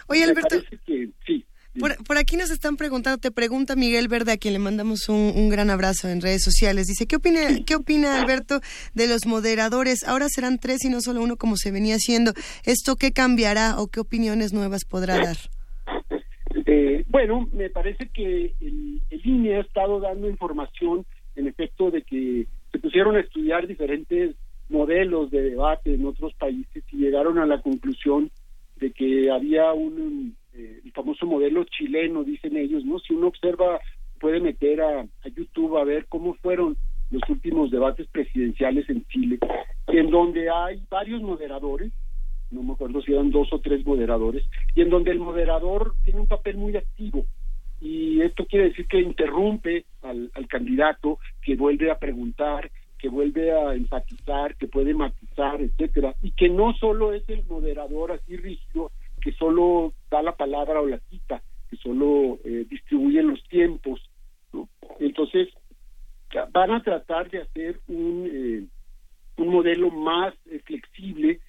Oye, 0.07 0.23
Alberto. 0.23 0.57
que 0.85 1.09
sí. 1.25 1.45
Por, 1.79 2.03
por 2.03 2.19
aquí 2.19 2.37
nos 2.37 2.51
están 2.51 2.77
preguntando, 2.77 3.17
te 3.17 3.31
pregunta 3.31 3.75
Miguel 3.75 4.07
Verde, 4.07 4.33
a 4.33 4.37
quien 4.37 4.53
le 4.53 4.59
mandamos 4.59 5.09
un, 5.09 5.33
un 5.35 5.49
gran 5.49 5.71
abrazo 5.71 6.07
en 6.07 6.21
redes 6.21 6.43
sociales. 6.43 6.85
Dice, 6.85 7.07
¿qué 7.07 7.15
opina, 7.15 7.41
¿qué 7.65 7.75
opina 7.75 8.21
Alberto 8.21 8.61
de 8.93 9.07
los 9.07 9.25
moderadores? 9.25 10.03
Ahora 10.03 10.27
serán 10.29 10.59
tres 10.59 10.85
y 10.85 10.89
no 10.89 11.01
solo 11.01 11.23
uno 11.23 11.35
como 11.35 11.57
se 11.57 11.71
venía 11.71 11.95
haciendo. 11.95 12.33
¿Esto 12.63 12.95
qué 12.95 13.11
cambiará 13.11 13.79
o 13.79 13.87
qué 13.87 14.01
opiniones 14.01 14.53
nuevas 14.53 14.85
podrá 14.85 15.17
dar? 15.17 15.37
Bueno, 17.13 17.47
me 17.53 17.69
parece 17.69 18.09
que 18.11 18.55
el, 18.59 18.99
el 19.11 19.21
INE 19.23 19.57
ha 19.57 19.59
estado 19.59 19.99
dando 19.99 20.27
información, 20.27 21.05
en 21.35 21.45
efecto, 21.45 21.91
de 21.91 22.01
que 22.01 22.47
se 22.71 22.79
pusieron 22.79 23.15
a 23.15 23.19
estudiar 23.19 23.67
diferentes 23.67 24.35
modelos 24.67 25.29
de 25.29 25.43
debate 25.43 25.93
en 25.93 26.07
otros 26.07 26.33
países 26.33 26.83
y 26.91 26.97
llegaron 26.97 27.37
a 27.37 27.45
la 27.45 27.61
conclusión 27.61 28.31
de 28.77 28.91
que 28.93 29.29
había 29.29 29.73
un 29.73 30.35
eh, 30.53 30.81
famoso 30.95 31.27
modelo 31.27 31.63
chileno, 31.65 32.23
dicen 32.23 32.57
ellos, 32.57 32.83
¿no? 32.83 32.97
Si 32.97 33.13
uno 33.13 33.27
observa, 33.27 33.79
puede 34.19 34.39
meter 34.39 34.81
a 34.81 35.05
YouTube 35.35 35.77
a 35.77 35.83
ver 35.83 36.07
cómo 36.09 36.33
fueron 36.41 36.75
los 37.11 37.21
últimos 37.29 37.69
debates 37.69 38.07
presidenciales 38.07 38.89
en 38.89 39.05
Chile, 39.05 39.37
en 39.85 40.09
donde 40.09 40.49
hay 40.49 40.81
varios 40.89 41.21
moderadores, 41.21 41.91
no 42.53 42.63
me 42.63 42.73
acuerdo 42.73 43.01
si 43.01 43.11
eran 43.11 43.31
dos 43.31 43.51
o 43.51 43.59
tres 43.59 43.85
moderadores, 43.85 44.43
y 44.75 44.81
en 44.81 44.89
donde 44.89 45.11
el 45.11 45.19
moderador 45.19 45.95
tiene 46.03 46.21
un 46.21 46.27
papel 46.27 46.57
muy 46.57 46.77
activo. 46.77 47.25
Y 47.81 48.21
esto 48.21 48.45
quiere 48.45 48.69
decir 48.69 48.87
que 48.87 49.01
interrumpe 49.01 49.85
al, 50.03 50.31
candidato, 50.47 51.19
que 51.41 51.55
vuelve 51.55 51.91
a 51.91 51.99
preguntar, 51.99 52.71
que 52.97 53.09
vuelve 53.09 53.51
a 53.51 53.73
enfatizar, 53.73 54.55
que 54.55 54.67
puede 54.67 54.93
matizar, 54.93 55.61
etcétera, 55.61 56.15
y 56.21 56.31
que 56.31 56.47
no 56.47 56.73
solo 56.75 57.11
es 57.11 57.27
el 57.27 57.43
moderador 57.45 58.13
así 58.13 58.37
rígido 58.37 58.91
que 59.19 59.33
solo 59.33 59.93
da 60.09 60.21
la 60.21 60.35
palabra 60.35 60.81
o 60.81 60.87
la 60.87 60.99
cita, 61.09 61.41
que 61.69 61.77
solo 61.77 62.39
eh, 62.43 62.65
distribuye 62.69 63.21
los 63.23 63.43
tiempos. 63.49 64.01
Entonces, 64.99 65.49
van 66.51 66.71
a 66.71 66.83
tratar 66.83 67.29
de 67.29 67.41
hacer 67.41 67.79
un, 67.87 68.29
eh, 68.31 68.63
un 69.37 69.47
modelo 69.49 69.89
más 69.89 70.33
eh, 70.49 70.59
flexible, 70.63 71.39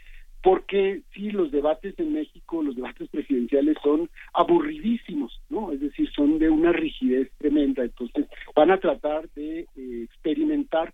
porque 0.44 1.00
sí, 1.14 1.30
los 1.30 1.50
debates 1.50 1.98
en 1.98 2.12
México, 2.12 2.62
los 2.62 2.76
debates 2.76 3.08
presidenciales 3.08 3.78
son 3.82 4.10
aburridísimos, 4.34 5.40
¿no? 5.48 5.72
Es 5.72 5.80
decir, 5.80 6.06
son 6.12 6.38
de 6.38 6.50
una 6.50 6.70
rigidez 6.70 7.30
tremenda. 7.38 7.82
Entonces, 7.82 8.26
van 8.54 8.70
a 8.70 8.78
tratar 8.78 9.26
de 9.30 9.60
eh, 9.60 10.02
experimentar 10.04 10.92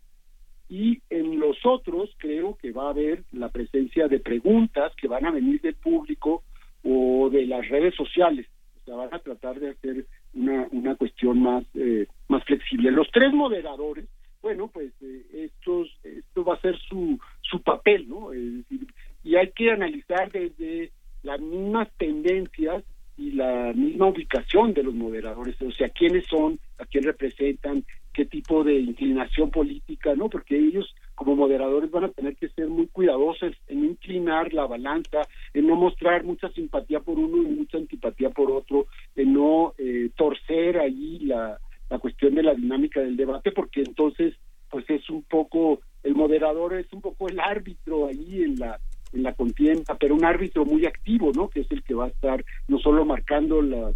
y 0.69 1.03
en 1.11 1.41
los 1.41 1.57
otros 1.67 2.15
creo 2.19 2.57
que 2.59 2.71
va 2.71 2.87
a 2.87 2.91
haber 2.91 3.25
la 3.33 3.49
presencia 3.49 4.07
de 4.07 4.21
preguntas 4.21 4.93
que 4.95 5.09
van 5.09 5.27
a 5.27 5.33
venir 5.33 5.61
del 5.61 5.75
público 5.75 6.45
o 6.85 7.29
de 7.29 7.45
las 7.45 7.69
redes 7.69 7.97
sociales. 7.97 8.47
O 8.83 8.85
sea, 8.85 8.95
van 8.95 9.13
a 9.13 9.19
tratar 9.19 9.59
de 9.59 9.71
hacer 9.71 10.07
una, 10.33 10.69
una 10.71 10.95
cuestión 10.95 11.43
más, 11.43 11.65
eh, 11.75 12.07
más 12.29 12.45
flexible. 12.45 12.93
Los 12.93 13.11
tres 13.11 13.33
moderadores, 13.33 14.07
bueno, 14.43 14.69
pues 14.69 14.93
eh, 15.01 15.51
estos, 15.51 15.89
esto 16.05 16.45
va 16.45 16.55
a 16.55 16.61
ser 16.61 16.79
su, 16.89 17.19
su 17.43 17.61
papel, 17.63 18.09
¿no? 18.09 18.33
Es 18.33 18.59
decir, 18.59 18.87
y 19.23 19.37
hay 19.37 19.51
que 19.53 19.71
analizar 19.71 20.31
desde 20.31 20.93
las 21.23 21.41
mismas 21.41 21.89
tendencias 21.99 22.85
y 23.17 23.33
la 23.33 23.73
misma 23.75 24.07
ubicación 24.07 24.73
de 24.73 24.83
los 24.83 24.95
moderadores, 24.95 25.61
o 25.61 25.71
sea, 25.73 25.91
quiénes 25.91 26.27
son, 26.27 26.59
a 26.79 26.87
quién 26.87 27.05
representan, 27.05 27.85
qué 28.15 28.25
tipo 28.25 28.65
de 28.65 28.79
inclinación 28.79 29.51
política, 29.51 30.15
¿no? 30.15 30.31
Porque 30.31 30.57
ellos 30.57 30.95
como 31.15 31.37
moderadores 31.37 31.91
van 31.91 32.05
a 32.05 32.09
tener 32.09 32.35
que 32.37 32.49
ser 32.49 32.69
muy 32.69 32.87
cuidadosos 32.87 33.53
en 33.69 33.85
inclinar 33.85 34.55
la 34.55 34.67
balanza, 34.67 35.21
en 35.53 35.67
no 35.67 35.77
mostrar 35.77 36.25
mucha 36.25 36.49
simpatía 36.53 37.01
por 37.01 37.19
uno 37.19 37.43
y 37.43 37.55
mucha 37.55 37.77
antipatía 37.77 38.31
por 38.31 38.51
otro, 38.51 38.87
en 39.15 39.35
no 39.35 39.75
eh, 39.77 40.09
torcer 40.17 40.79
allí 40.79 41.19
la, 41.21 41.59
la 41.91 41.99
cuestión 41.99 42.35
de 42.35 42.43
la 42.43 42.55
dinámica 42.55 43.01
del 43.01 43.19
debate, 43.19 43.53
porque 43.53 43.83
entonces 43.83 44.35
pues 44.71 44.89
es 44.89 45.11
un 45.11 45.25
poco, 45.25 45.81
el 46.03 46.15
moderador 46.15 46.75
es 46.75 46.91
un 46.93 47.03
poco 47.03 47.29
el 47.29 47.39
árbitro 47.39 48.07
allí 48.07 48.43
en 48.43 48.57
la 48.57 48.81
en 49.13 49.23
la 49.23 49.35
contienda, 49.35 49.97
pero 49.99 50.15
un 50.15 50.25
árbitro 50.25 50.65
muy 50.65 50.87
activo, 50.87 51.33
¿no? 51.35 51.49
Que 51.49 51.61
es 51.61 51.71
el 51.71 51.83
que 51.83 51.95
va 51.95 52.07
a 52.07 52.09
estar 52.09 52.45
no 52.69 52.79
solo 52.79 53.05
marcando 53.05 53.61
las 53.63 53.95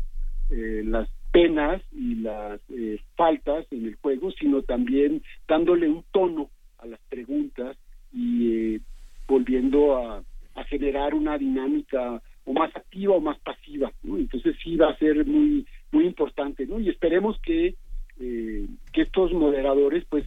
eh, 0.51 0.83
las 0.85 1.09
penas 1.35 1.83
y 1.91 2.15
las 2.15 2.61
eh, 2.71 3.01
faltas 3.17 3.67
en 3.73 3.87
el 3.87 3.97
juego, 3.97 4.31
sino 4.31 4.63
también 4.63 5.21
dándole 5.49 5.89
un 5.89 6.05
tono 6.13 6.49
a 6.79 6.87
las 6.87 7.01
preguntas 7.09 7.77
y 8.13 8.75
eh, 8.77 8.81
volviendo 9.27 9.97
a, 9.97 10.23
generar 10.69 11.15
una 11.15 11.37
dinámica 11.37 12.23
o 12.45 12.53
más 12.53 12.75
activa 12.77 13.17
o 13.17 13.21
más 13.21 13.37
pasiva, 13.41 13.93
¿no? 14.05 14.17
Entonces 14.17 14.55
sí 14.63 14.77
va 14.77 14.91
a 14.91 14.99
ser 14.99 15.27
muy 15.27 15.67
muy 15.91 16.07
importante, 16.07 16.65
¿no? 16.67 16.79
Y 16.79 16.89
esperemos 16.89 17.37
que 17.41 17.75
eh, 18.21 18.67
que 18.93 19.03
estos 19.03 19.33
moderadores 19.33 20.05
pues 20.09 20.25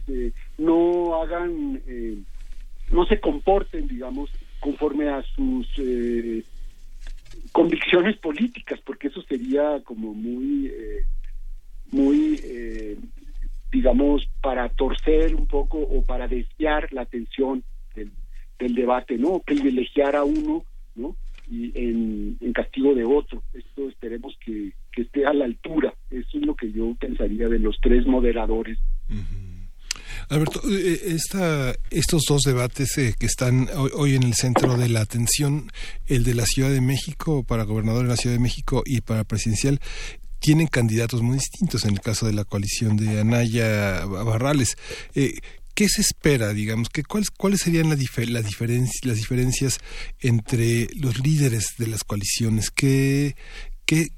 no 0.58 1.22
hagan 1.22 1.80
no 2.92 3.06
se 3.06 3.18
comporten, 3.20 3.88
digamos, 3.88 4.30
conforme 4.60 5.08
a 5.08 5.22
sus 5.34 5.66
eh, 5.78 6.42
convicciones 7.52 8.16
políticas, 8.16 8.80
porque 8.84 9.08
eso 9.08 9.22
sería 9.22 9.80
como 9.84 10.14
muy, 10.14 10.66
eh, 10.66 11.04
muy, 11.90 12.40
eh, 12.44 12.96
digamos, 13.72 14.28
para 14.40 14.68
torcer 14.68 15.34
un 15.34 15.46
poco 15.46 15.78
o 15.78 16.02
para 16.04 16.28
desviar 16.28 16.92
la 16.92 17.02
atención 17.02 17.62
del, 17.94 18.74
debate, 18.74 19.16
¿no? 19.16 19.38
Privilegiar 19.40 20.16
a 20.16 20.24
uno, 20.24 20.64
¿no? 20.96 21.16
Y 21.50 21.72
en, 21.74 22.36
castigo 22.52 22.92
de 22.92 23.04
otro. 23.04 23.42
Esto 23.54 23.88
esperemos 23.88 24.36
que, 24.44 24.72
que, 24.90 25.02
esté 25.02 25.24
a 25.24 25.32
la 25.32 25.44
altura. 25.44 25.94
Eso 26.10 26.38
es 26.38 26.44
lo 26.44 26.56
que 26.56 26.72
yo 26.72 26.92
pensaría 26.98 27.48
de 27.48 27.60
los 27.60 27.78
tres 27.80 28.04
moderadores. 28.04 28.78
Alberto, 30.28 30.60
esta, 30.68 31.74
estos 31.90 32.24
dos 32.28 32.42
debates 32.42 32.98
eh, 32.98 33.14
que 33.18 33.26
están 33.26 33.68
hoy, 33.94 34.14
en 34.14 34.24
el 34.24 34.34
centro 34.34 34.76
de 34.76 34.88
la 34.88 35.00
atención, 35.00 35.72
el 36.06 36.22
de 36.22 36.34
la 36.34 36.44
Ciudad 36.44 36.70
de 36.70 36.82
México 36.82 37.44
para 37.44 37.64
gobernador 37.64 38.02
de 38.02 38.10
la 38.10 38.16
Ciudad 38.16 38.36
de 38.36 38.40
México 38.40 38.82
y 38.84 39.00
para 39.00 39.24
presidencial, 39.24 39.80
tienen 40.38 40.66
candidatos 40.66 41.22
muy 41.22 41.38
distintos 41.38 41.84
en 41.84 41.92
el 41.92 42.00
caso 42.00 42.26
de 42.26 42.34
la 42.34 42.44
coalición 42.44 42.96
de 42.96 43.20
Anaya 43.20 44.04
Barrales. 44.04 44.76
Eh, 45.14 45.38
¿Qué 45.74 45.88
se 45.88 46.02
espera, 46.02 46.52
digamos? 46.52 46.90
Que 46.90 47.04
cuáles, 47.04 47.30
¿Cuáles 47.30 47.60
serían 47.60 47.88
la 47.88 47.96
difer 47.96 48.28
la 48.28 48.42
diferencia, 48.42 49.00
las 49.04 49.16
diferencias 49.16 49.78
entre 50.20 50.88
los 50.96 51.20
líderes 51.20 51.74
de 51.78 51.86
las 51.86 52.04
coaliciones? 52.04 52.70
¿Qué, 52.70 53.34
qué, 53.86 54.08
qué 54.08 54.17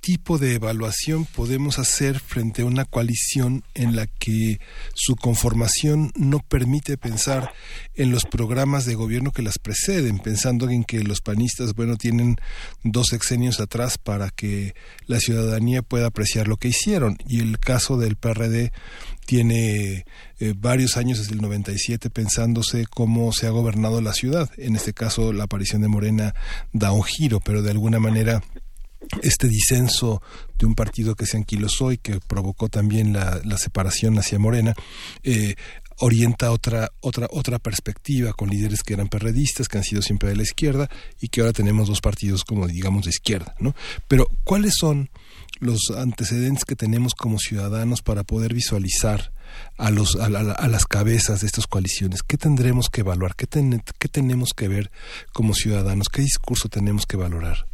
tipo 0.00 0.38
de 0.38 0.54
evaluación 0.54 1.26
podemos 1.26 1.78
hacer 1.78 2.18
frente 2.18 2.62
a 2.62 2.64
una 2.64 2.84
coalición 2.84 3.64
en 3.74 3.96
la 3.96 4.06
que 4.06 4.60
su 4.94 5.14
conformación 5.16 6.10
no 6.16 6.40
permite 6.40 6.96
pensar 6.96 7.52
en 7.94 8.10
los 8.10 8.24
programas 8.24 8.86
de 8.86 8.94
gobierno 8.94 9.30
que 9.30 9.42
las 9.42 9.58
preceden, 9.58 10.18
pensando 10.18 10.68
en 10.70 10.84
que 10.84 11.02
los 11.04 11.20
panistas, 11.20 11.74
bueno, 11.74 11.96
tienen 11.96 12.36
dos 12.82 13.08
sexenios 13.08 13.60
atrás 13.60 13.98
para 13.98 14.30
que 14.30 14.74
la 15.06 15.20
ciudadanía 15.20 15.82
pueda 15.82 16.06
apreciar 16.06 16.48
lo 16.48 16.56
que 16.56 16.68
hicieron 16.68 17.18
y 17.26 17.40
el 17.40 17.58
caso 17.58 17.98
del 17.98 18.16
PRD 18.16 18.72
tiene 19.26 20.04
eh, 20.40 20.54
varios 20.56 20.96
años 20.96 21.18
desde 21.18 21.34
el 21.34 21.42
97 21.42 22.10
pensándose 22.10 22.86
cómo 22.86 23.32
se 23.32 23.46
ha 23.46 23.50
gobernado 23.50 24.00
la 24.00 24.12
ciudad. 24.12 24.50
En 24.56 24.74
este 24.74 24.92
caso, 24.92 25.32
la 25.32 25.44
aparición 25.44 25.82
de 25.82 25.88
Morena 25.88 26.34
da 26.72 26.92
un 26.92 27.04
giro, 27.04 27.38
pero 27.40 27.62
de 27.62 27.70
alguna 27.70 28.00
manera 28.00 28.42
este 29.22 29.48
disenso 29.48 30.22
de 30.58 30.66
un 30.66 30.74
partido 30.74 31.14
que 31.14 31.26
se 31.26 31.36
anquilosó 31.36 31.92
y 31.92 31.98
que 31.98 32.20
provocó 32.20 32.68
también 32.68 33.12
la, 33.12 33.40
la 33.44 33.58
separación 33.58 34.18
hacia 34.18 34.38
Morena, 34.38 34.74
eh, 35.22 35.54
orienta 36.00 36.50
otra, 36.50 36.90
otra, 37.00 37.28
otra 37.30 37.58
perspectiva 37.58 38.32
con 38.32 38.48
líderes 38.48 38.82
que 38.82 38.94
eran 38.94 39.08
perredistas, 39.08 39.68
que 39.68 39.78
han 39.78 39.84
sido 39.84 40.02
siempre 40.02 40.30
de 40.30 40.36
la 40.36 40.42
izquierda 40.42 40.88
y 41.20 41.28
que 41.28 41.40
ahora 41.40 41.52
tenemos 41.52 41.88
dos 41.88 42.00
partidos 42.00 42.44
como 42.44 42.66
digamos 42.66 43.04
de 43.04 43.10
izquierda, 43.10 43.54
¿no? 43.58 43.74
Pero 44.08 44.26
¿cuáles 44.44 44.74
son 44.78 45.10
los 45.58 45.90
antecedentes 45.96 46.64
que 46.64 46.76
tenemos 46.76 47.14
como 47.14 47.38
ciudadanos 47.38 48.00
para 48.00 48.24
poder 48.24 48.54
visualizar 48.54 49.32
a, 49.76 49.90
los, 49.90 50.16
a, 50.16 50.26
a, 50.26 50.52
a 50.52 50.68
las 50.68 50.86
cabezas 50.86 51.42
de 51.42 51.46
estas 51.46 51.66
coaliciones? 51.66 52.22
¿Qué 52.22 52.38
tendremos 52.38 52.88
que 52.88 53.02
evaluar? 53.02 53.34
¿Qué, 53.36 53.46
ten, 53.46 53.82
¿Qué 53.98 54.08
tenemos 54.08 54.50
que 54.56 54.68
ver 54.68 54.90
como 55.32 55.52
ciudadanos? 55.52 56.08
¿Qué 56.08 56.22
discurso 56.22 56.70
tenemos 56.70 57.04
que 57.04 57.18
valorar? 57.18 57.66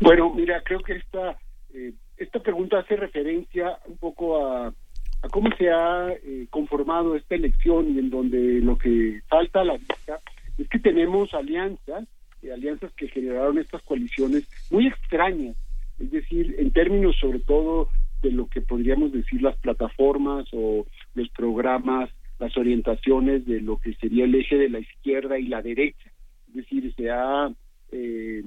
Bueno, 0.00 0.32
mira, 0.34 0.62
creo 0.62 0.80
que 0.80 0.94
esta, 0.94 1.38
eh, 1.72 1.92
esta 2.16 2.40
pregunta 2.40 2.78
hace 2.78 2.96
referencia 2.96 3.78
un 3.86 3.96
poco 3.96 4.46
a, 4.46 4.68
a 4.68 5.28
cómo 5.30 5.48
se 5.56 5.70
ha 5.70 6.12
eh, 6.12 6.46
conformado 6.50 7.16
esta 7.16 7.34
elección 7.34 7.94
y 7.94 7.98
en 7.98 8.10
donde 8.10 8.60
lo 8.60 8.76
que 8.76 9.22
falta 9.28 9.60
a 9.60 9.64
la 9.64 9.76
vista 9.76 10.20
es 10.58 10.68
que 10.68 10.78
tenemos 10.78 11.32
alianzas, 11.32 12.06
eh, 12.42 12.52
alianzas 12.52 12.92
que 12.92 13.08
generaron 13.08 13.58
estas 13.58 13.82
coaliciones 13.82 14.48
muy 14.70 14.86
extrañas, 14.86 15.56
es 15.98 16.10
decir, 16.10 16.54
en 16.58 16.70
términos 16.72 17.16
sobre 17.20 17.40
todo 17.40 17.88
de 18.22 18.32
lo 18.32 18.48
que 18.48 18.60
podríamos 18.60 19.12
decir 19.12 19.42
las 19.42 19.56
plataformas 19.58 20.46
o 20.52 20.86
los 21.14 21.28
programas, 21.30 22.10
las 22.38 22.56
orientaciones 22.56 23.46
de 23.46 23.60
lo 23.60 23.78
que 23.78 23.94
sería 23.94 24.24
el 24.24 24.34
eje 24.34 24.56
de 24.56 24.68
la 24.68 24.80
izquierda 24.80 25.38
y 25.38 25.46
la 25.46 25.62
derecha. 25.62 26.10
Es 26.48 26.54
decir, 26.54 26.92
se 26.94 27.10
ha, 27.10 27.50
eh, 27.92 28.42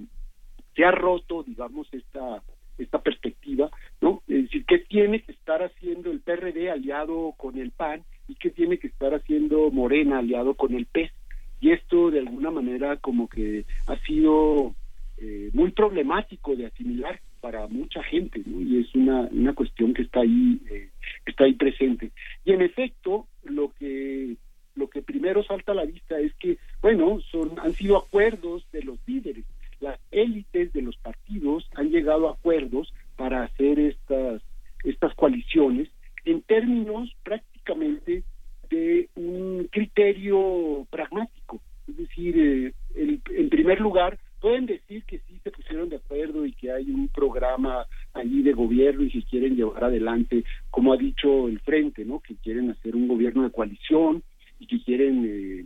se 0.78 0.86
ha 0.86 0.92
roto, 0.92 1.44
digamos, 1.44 1.92
esta, 1.92 2.44
esta 2.78 3.02
perspectiva, 3.02 3.72
¿no? 4.00 4.22
Es 4.28 4.44
decir, 4.44 4.64
¿qué 4.66 4.78
tiene 4.78 5.24
que 5.24 5.32
estar 5.32 5.64
haciendo 5.64 6.12
el 6.12 6.22
PRD 6.22 6.70
aliado 6.70 7.34
con 7.36 7.58
el 7.58 7.72
PAN 7.72 8.04
y 8.28 8.36
qué 8.36 8.52
tiene 8.52 8.78
que 8.78 8.88
estar 8.88 9.16
haciendo 9.16 9.72
Morena 9.72 10.20
aliado 10.20 10.54
con 10.54 10.76
el 10.76 10.86
PES? 10.86 11.12
Y 11.60 11.72
esto, 11.72 12.12
de 12.12 12.20
alguna 12.20 12.52
manera, 12.52 12.98
como 12.98 13.28
que 13.28 13.66
ha 13.88 13.98
sido 14.06 14.76
eh, 15.18 15.50
muy 15.54 15.72
problemático 15.72 16.56
de 16.56 16.68
asimilar 16.68 17.20
para 17.42 17.68
mucha 17.68 18.04
gente, 18.04 18.44
¿no? 18.46 18.62
Y 18.62 18.80
es 18.80 18.94
una, 18.94 19.22
una 19.32 19.54
cuestión 19.54 19.96
que 19.96 20.04
está 20.04 20.20
ahí, 20.20 20.62
eh, 20.70 20.90
está 21.26 21.46
ahí 21.46 21.54
presente. 21.54 22.12
Y 22.46 22.52
en 22.52 22.62
efecto, 22.62 23.28
lo 23.44 23.74
que 23.74 24.38
lo 24.76 24.92
que 24.92 25.02
primero 25.02 25.44
salta 25.44 25.72
a 25.72 25.76
la 25.76 25.86
vista 25.86 26.20
es 26.20 26.36
que, 26.36 26.60
bueno, 26.84 27.20
son 27.32 27.60
han 27.60 27.74
sido 27.74 27.98
acuerdos 27.98 28.64
de 28.72 28.84
los 28.84 29.00
líderes. 29.08 29.44
Las 29.80 30.00
élites 30.12 30.74
de 30.74 30.82
los 30.82 30.98
partidos 30.98 31.70
han 31.76 31.90
llegado 31.90 32.28
a 32.28 32.34
acuerdos 32.34 32.94
para 33.16 33.44
hacer 33.44 33.80
estas 33.80 34.42
estas 34.84 35.14
coaliciones 35.16 35.90
en 36.26 36.42
términos 36.42 37.10
prácticamente 37.24 38.24
de 38.70 39.10
un 39.16 39.68
criterio 39.72 40.86
pragmático. 40.90 41.62
Es 41.88 41.98
decir, 41.98 42.38
eh, 42.38 42.74
en 42.96 43.50
primer 43.50 43.80
lugar, 43.80 44.20
pueden 44.40 44.66
decir 44.66 45.04
que 45.06 45.20
sí 45.20 45.40
se 45.44 45.52
pusieron 45.52 45.90
de 45.90 45.98
acuerdo 45.98 46.46
y 46.46 46.54
que 46.54 46.72
hay 46.72 46.90
un 46.92 47.08
programa 47.08 47.86
allí 48.14 48.44
de 48.44 48.54
gobierno 48.54 49.04
y 49.04 49.10
que 49.10 49.24
quieren 49.24 49.56
llevar 49.56 49.86
adelante, 49.86 50.44
como 50.70 50.94
ha 50.94 50.98
dicho 50.98 51.48
el 51.48 51.60
Frente, 51.62 52.06
¿no? 52.06 52.20
Que 52.20 52.36
quieren 52.36 52.70
hacer 52.70 52.96
un 52.96 53.08
gobierno 53.08 53.44
de 53.44 53.52
coalición 53.52 54.24
y 54.60 54.68
que 54.68 54.84
quieren 54.84 55.26
eh, 55.26 55.66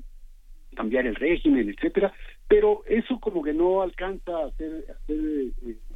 cambiar 0.76 1.06
el 1.06 1.16
régimen, 1.16 1.70
etcétera. 1.70 2.14
Pero 2.48 2.84
eso 2.88 3.20
como 3.20 3.42
que 3.42 3.54
no 3.54 3.82
alcanza 3.82 4.32
a 4.46 4.52
ser, 4.52 4.86
eh, 5.08 5.52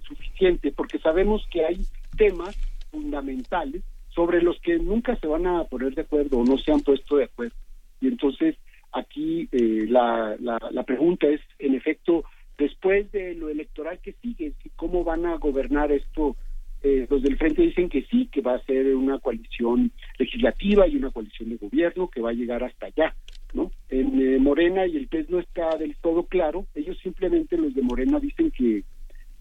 suficiente 0.08 0.72
porque 0.72 1.00
sabemos 1.00 1.46
que 1.52 1.66
hay 1.66 1.78
temas 2.18 2.56
fundamentales 2.92 3.84
sobre 4.10 4.42
los 4.42 4.60
que 4.62 4.78
nunca 4.78 5.16
se 5.18 5.28
van 5.28 5.48
a 5.48 5.64
poner 5.66 5.94
de 5.96 6.04
acuerdo 6.04 6.40
o 6.40 6.46
no 6.46 6.58
se 6.58 6.72
han 6.72 6.82
puesto 6.82 7.18
de 7.18 7.26
acuerdo. 7.26 7.56
Y 8.00 8.08
entonces 8.08 8.56
aquí 8.94 9.50
eh, 9.52 9.86
la, 9.90 10.36
la, 10.40 10.58
la 10.72 10.84
pregunta 10.84 11.28
es, 11.28 11.42
en 11.60 11.76
efecto, 11.76 12.24
después 12.58 13.12
de 13.12 13.36
lo 13.36 13.50
electoral 13.50 14.00
que 14.00 14.14
sigue, 14.22 14.54
cómo 14.76 15.04
van 15.04 15.26
a 15.26 15.36
gobernar 15.38 15.92
esto. 15.92 16.36
Eh, 16.84 17.08
los 17.10 17.24
del 17.24 17.38
frente 17.38 17.64
dicen 17.64 17.90
que 17.90 18.04
sí, 18.04 18.30
que 18.32 18.42
va 18.42 18.56
a 18.56 18.64
ser 18.64 18.96
una 18.96 19.20
coalición 19.20 19.92
legislativa 20.20 20.88
y 20.88 20.96
una 20.96 21.10
coalición 21.10 21.50
de 21.50 21.58
gobierno 21.58 22.08
que 22.10 22.22
va 22.22 22.30
a 22.30 22.34
llegar 22.34 22.64
hasta 22.64 22.88
allá, 22.88 23.16
¿no? 23.56 23.72
En 23.90 24.22
eh, 24.22 24.38
Morena 24.40 24.86
y 24.86 24.98
el 24.98 25.08
PES 25.08 25.30
no 25.30 25.40
está 25.40 25.76
del 25.78 25.96
todo 25.98 26.24
claro. 26.24 26.68
Ellos 26.76 26.98
simplemente 27.02 27.58
los 27.58 27.74
de 27.74 27.82
Morena 27.82 28.20
dicen 28.20 28.52
que, 28.52 28.84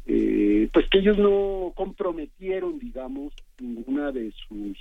eh, 0.07 0.69
pues 0.73 0.89
que 0.89 0.99
ellos 0.99 1.19
no 1.19 1.73
comprometieron, 1.75 2.79
digamos, 2.79 3.35
ninguna 3.61 4.13
de 4.13 4.33
sus 4.49 4.79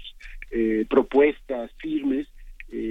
propuestas 0.87 1.71
firmes 1.77 2.27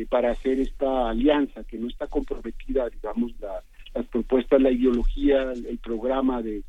para 0.08 0.32
hacer 0.32 0.58
esta 0.60 1.10
alianza, 1.10 1.64
que 1.64 1.78
no 1.78 1.88
está 1.88 2.08
comprometida, 2.08 2.88
digamos, 2.90 3.32
la 3.40 3.62
las 3.94 4.06
propuestas, 4.06 4.60
la 4.60 4.70
ideología, 4.70 5.52
el 5.52 5.78
programa 5.78 6.42
de, 6.42 6.62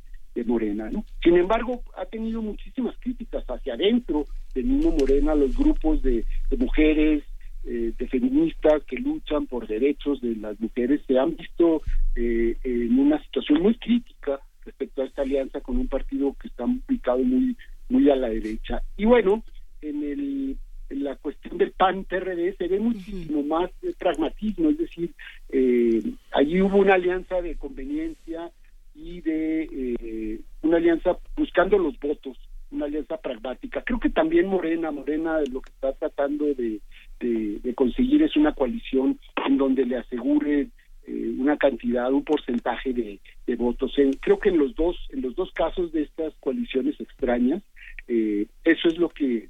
Morena. 0.48 0.90
¿no? 0.90 1.06
Sin 1.24 1.38
embargo, 1.38 1.84
ha 1.96 2.06
tenido 2.06 2.42
muchísimas 2.42 2.98
críticas 3.00 3.46
hacia 3.48 3.76
adentro 3.76 4.26
del 4.56 4.66
mismo 4.66 4.92
Morena, 5.00 5.36
los 5.36 5.56
grupos 5.56 6.02
de, 6.02 6.26
mujeres, 6.58 7.24
eh, 7.66 7.94
de 7.98 8.08
feministas 8.08 8.84
que 8.84 8.98
luchan 8.98 9.48
por 9.48 9.68
derechos 9.68 10.22
de 10.22 10.36
las 10.36 10.60
mujeres, 10.60 11.02
se 11.08 11.18
han 11.18 11.36
visto 11.36 11.82
eh, 12.16 12.58
en 12.64 13.00
una 13.00 13.22
situación 13.24 13.62
muy 13.62 13.76
crítica 13.76 14.40
respecto 14.66 15.02
a 15.02 15.06
esta 15.06 15.22
alianza 15.22 15.62
con 15.62 15.78
un 15.78 15.88
partido 15.88 16.36
que 16.40 16.48
está 16.48 16.66
ubicado 16.66 17.20
muy, 17.20 17.56
muy 17.90 18.10
a 18.10 18.16
la 18.16 18.30
derecha. 18.30 18.82
Y 18.98 19.06
bueno, 19.06 19.44
en 19.82 20.04
el 20.04 20.58
la 20.96 21.16
cuestión 21.16 21.58
del 21.58 21.72
PAN-PRD 21.72 22.56
se 22.58 22.68
ve 22.68 22.80
muchísimo 22.80 23.44
más 23.44 23.72
pragmatismo, 23.98 24.70
es 24.70 24.78
decir, 24.78 25.14
eh, 25.50 26.02
allí 26.32 26.62
hubo 26.62 26.78
una 26.78 26.96
alianza 26.96 27.42
de 27.42 27.56
conveniencia 27.56 28.52
y 28.96 29.22
de 29.22 29.64
eh, 29.64 30.40
una 30.62 30.78
alianza 30.78 31.18
buscando 31.36 31.78
los 31.78 32.00
votos, 32.00 32.38
una 32.72 32.86
alianza 32.86 33.18
pragmática. 33.18 33.82
Creo 33.84 34.00
que 34.00 34.10
también 34.10 34.48
Morena, 34.48 34.92
Morena 34.92 35.40
lo 35.52 35.62
que 35.62 35.72
está 35.72 35.94
tratando 35.94 36.46
de, 36.46 36.80
de, 37.28 37.74
conseguir 37.76 38.22
es 38.24 38.36
una 38.36 38.54
coalición 38.54 39.20
en 39.46 39.58
donde 39.58 39.86
le 39.86 39.98
asegure 39.98 40.68
eh, 41.08 41.34
una 41.38 41.58
cantidad, 41.58 42.12
un 42.12 42.24
porcentaje 42.24 42.94
de, 42.94 43.20
votos. 43.56 43.94
creo 44.22 44.40
que 44.40 44.50
en 44.50 44.58
los 44.58 44.76
dos, 44.76 44.96
en 45.10 45.22
los 45.22 45.36
dos 45.36 45.52
casos 45.54 45.92
de 45.92 46.04
estas 46.04 46.34
coaliciones 46.40 47.00
extrañas, 47.00 47.62
eso 48.08 48.88
es 48.88 48.98
lo 48.98 49.10
que 49.10 49.50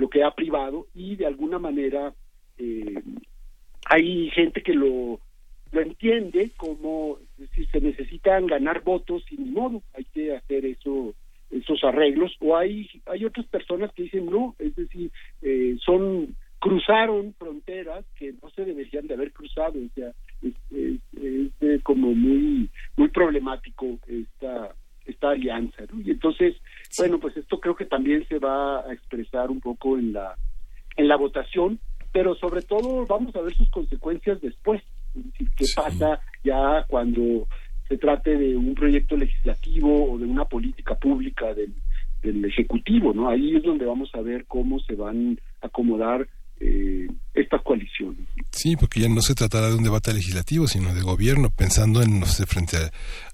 lo 0.00 0.08
que 0.08 0.24
ha 0.24 0.30
privado 0.34 0.86
y 0.94 1.14
de 1.16 1.26
alguna 1.26 1.58
manera 1.58 2.14
eh, 2.58 3.02
hay 3.84 4.30
gente 4.30 4.62
que 4.62 4.72
lo, 4.72 5.20
lo 5.72 5.80
entiende 5.80 6.50
como 6.56 7.18
si 7.54 7.66
se 7.66 7.80
necesitan 7.80 8.46
ganar 8.46 8.82
votos 8.82 9.22
ni 9.30 9.50
modo, 9.50 9.82
hay 9.94 10.04
que 10.04 10.34
hacer 10.34 10.64
eso 10.64 11.14
esos 11.50 11.82
arreglos 11.82 12.34
o 12.40 12.56
hay 12.56 12.88
hay 13.06 13.24
otras 13.24 13.46
personas 13.46 13.92
que 13.92 14.04
dicen 14.04 14.26
no, 14.26 14.54
es 14.58 14.74
decir, 14.74 15.10
eh, 15.42 15.76
son 15.84 16.34
cruzaron 16.60 17.34
fronteras 17.38 18.04
que 18.16 18.34
no 18.40 18.50
se 18.50 18.64
deberían 18.64 19.06
de 19.06 19.14
haber 19.14 19.32
cruzado, 19.32 19.78
o 19.78 19.88
sea, 19.94 20.12
es, 20.42 21.50
es 21.60 21.82
como 21.82 22.14
muy 22.14 22.68
muy 22.96 23.08
problemático 23.08 23.98
esta 24.06 24.74
esta 25.06 25.30
alianza, 25.30 25.82
¿no? 25.90 26.00
Y 26.02 26.10
entonces, 26.10 26.54
bueno, 26.98 27.18
pues 27.18 27.36
esto 27.36 27.58
creo 27.58 27.74
que 27.74 27.86
también 27.86 28.26
se 28.28 28.38
va 28.38 28.80
a 28.80 28.92
expresar 28.92 29.50
un 29.50 29.60
poco 29.60 29.98
en 29.98 30.12
la 30.12 30.36
en 30.96 31.08
la 31.08 31.16
votación, 31.16 31.80
pero 32.12 32.34
sobre 32.34 32.62
todo 32.62 33.06
vamos 33.06 33.34
a 33.34 33.40
ver 33.40 33.54
sus 33.54 33.70
consecuencias 33.70 34.40
después, 34.40 34.82
es 35.16 35.24
decir, 35.24 35.48
qué 35.56 35.64
pasa 35.74 36.20
ya 36.44 36.84
cuando 36.88 37.48
se 37.88 37.96
trate 37.96 38.36
de 38.36 38.56
un 38.56 38.74
proyecto 38.74 39.16
legislativo 39.16 40.12
o 40.12 40.18
de 40.18 40.26
una 40.26 40.44
política 40.44 40.94
pública 40.94 41.54
del, 41.54 41.72
del 42.22 42.44
ejecutivo, 42.44 43.14
¿no? 43.14 43.28
Ahí 43.30 43.56
es 43.56 43.62
donde 43.62 43.86
vamos 43.86 44.14
a 44.14 44.20
ver 44.20 44.44
cómo 44.46 44.78
se 44.80 44.94
van 44.94 45.40
a 45.62 45.66
acomodar 45.66 46.28
eh, 46.60 47.06
estas 47.34 47.62
coaliciones. 47.62 48.26
Sí, 48.52 48.76
porque 48.76 49.00
ya 49.00 49.08
no 49.08 49.22
se 49.22 49.34
tratará 49.34 49.68
de 49.68 49.76
un 49.76 49.84
debate 49.84 50.12
legislativo, 50.12 50.66
sino 50.66 50.92
de 50.92 51.00
gobierno, 51.00 51.50
pensando 51.50 52.02
en, 52.02 52.20
no 52.20 52.26
sé, 52.26 52.44
frente 52.44 52.76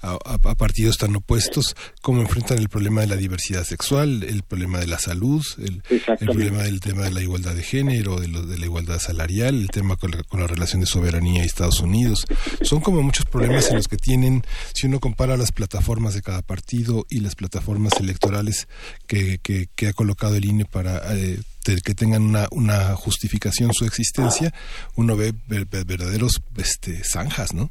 a, 0.02 0.38
partidos 0.56 0.98
tan 0.98 1.16
opuestos, 1.16 1.74
cómo 2.02 2.20
enfrentan 2.20 2.58
el 2.58 2.68
problema 2.68 3.00
de 3.00 3.08
la 3.08 3.16
diversidad 3.16 3.64
sexual, 3.64 4.22
el 4.22 4.42
problema 4.42 4.78
de 4.78 4.86
la 4.86 4.98
salud, 4.98 5.42
el, 5.58 5.82
problema 6.18 6.62
del 6.62 6.80
tema 6.80 7.04
de 7.04 7.10
la 7.10 7.22
igualdad 7.22 7.54
de 7.54 7.62
género, 7.62 8.20
de, 8.20 8.28
de 8.28 8.58
la 8.58 8.64
igualdad 8.64 8.98
salarial, 9.00 9.56
el 9.56 9.70
tema 9.70 9.96
con 9.96 10.12
la, 10.40 10.46
relación 10.46 10.80
de 10.80 10.86
soberanía 10.86 11.42
y 11.42 11.46
Estados 11.46 11.80
Unidos. 11.80 12.24
Son 12.60 12.80
como 12.80 13.02
muchos 13.02 13.24
problemas 13.24 13.70
en 13.70 13.76
los 13.76 13.88
que 13.88 13.96
tienen, 13.96 14.44
si 14.74 14.86
uno 14.86 15.00
compara 15.00 15.36
las 15.36 15.50
plataformas 15.50 16.14
de 16.14 16.22
cada 16.22 16.42
partido 16.42 17.06
y 17.10 17.20
las 17.20 17.34
plataformas 17.34 17.94
electorales 17.98 18.68
que, 19.08 19.38
que, 19.42 19.88
ha 19.88 19.92
colocado 19.92 20.36
el 20.36 20.44
INE 20.44 20.64
para 20.64 21.00
eh, 21.16 21.38
que 21.84 21.94
tengan 21.94 22.22
una, 22.22 22.46
una 22.50 22.94
justificación 22.94 23.72
su 23.72 23.84
existencia, 23.84 24.52
uno 24.96 25.16
ve 25.16 25.32
verdaderos 25.48 26.42
este, 26.56 27.02
zanjas, 27.04 27.52
¿no? 27.54 27.70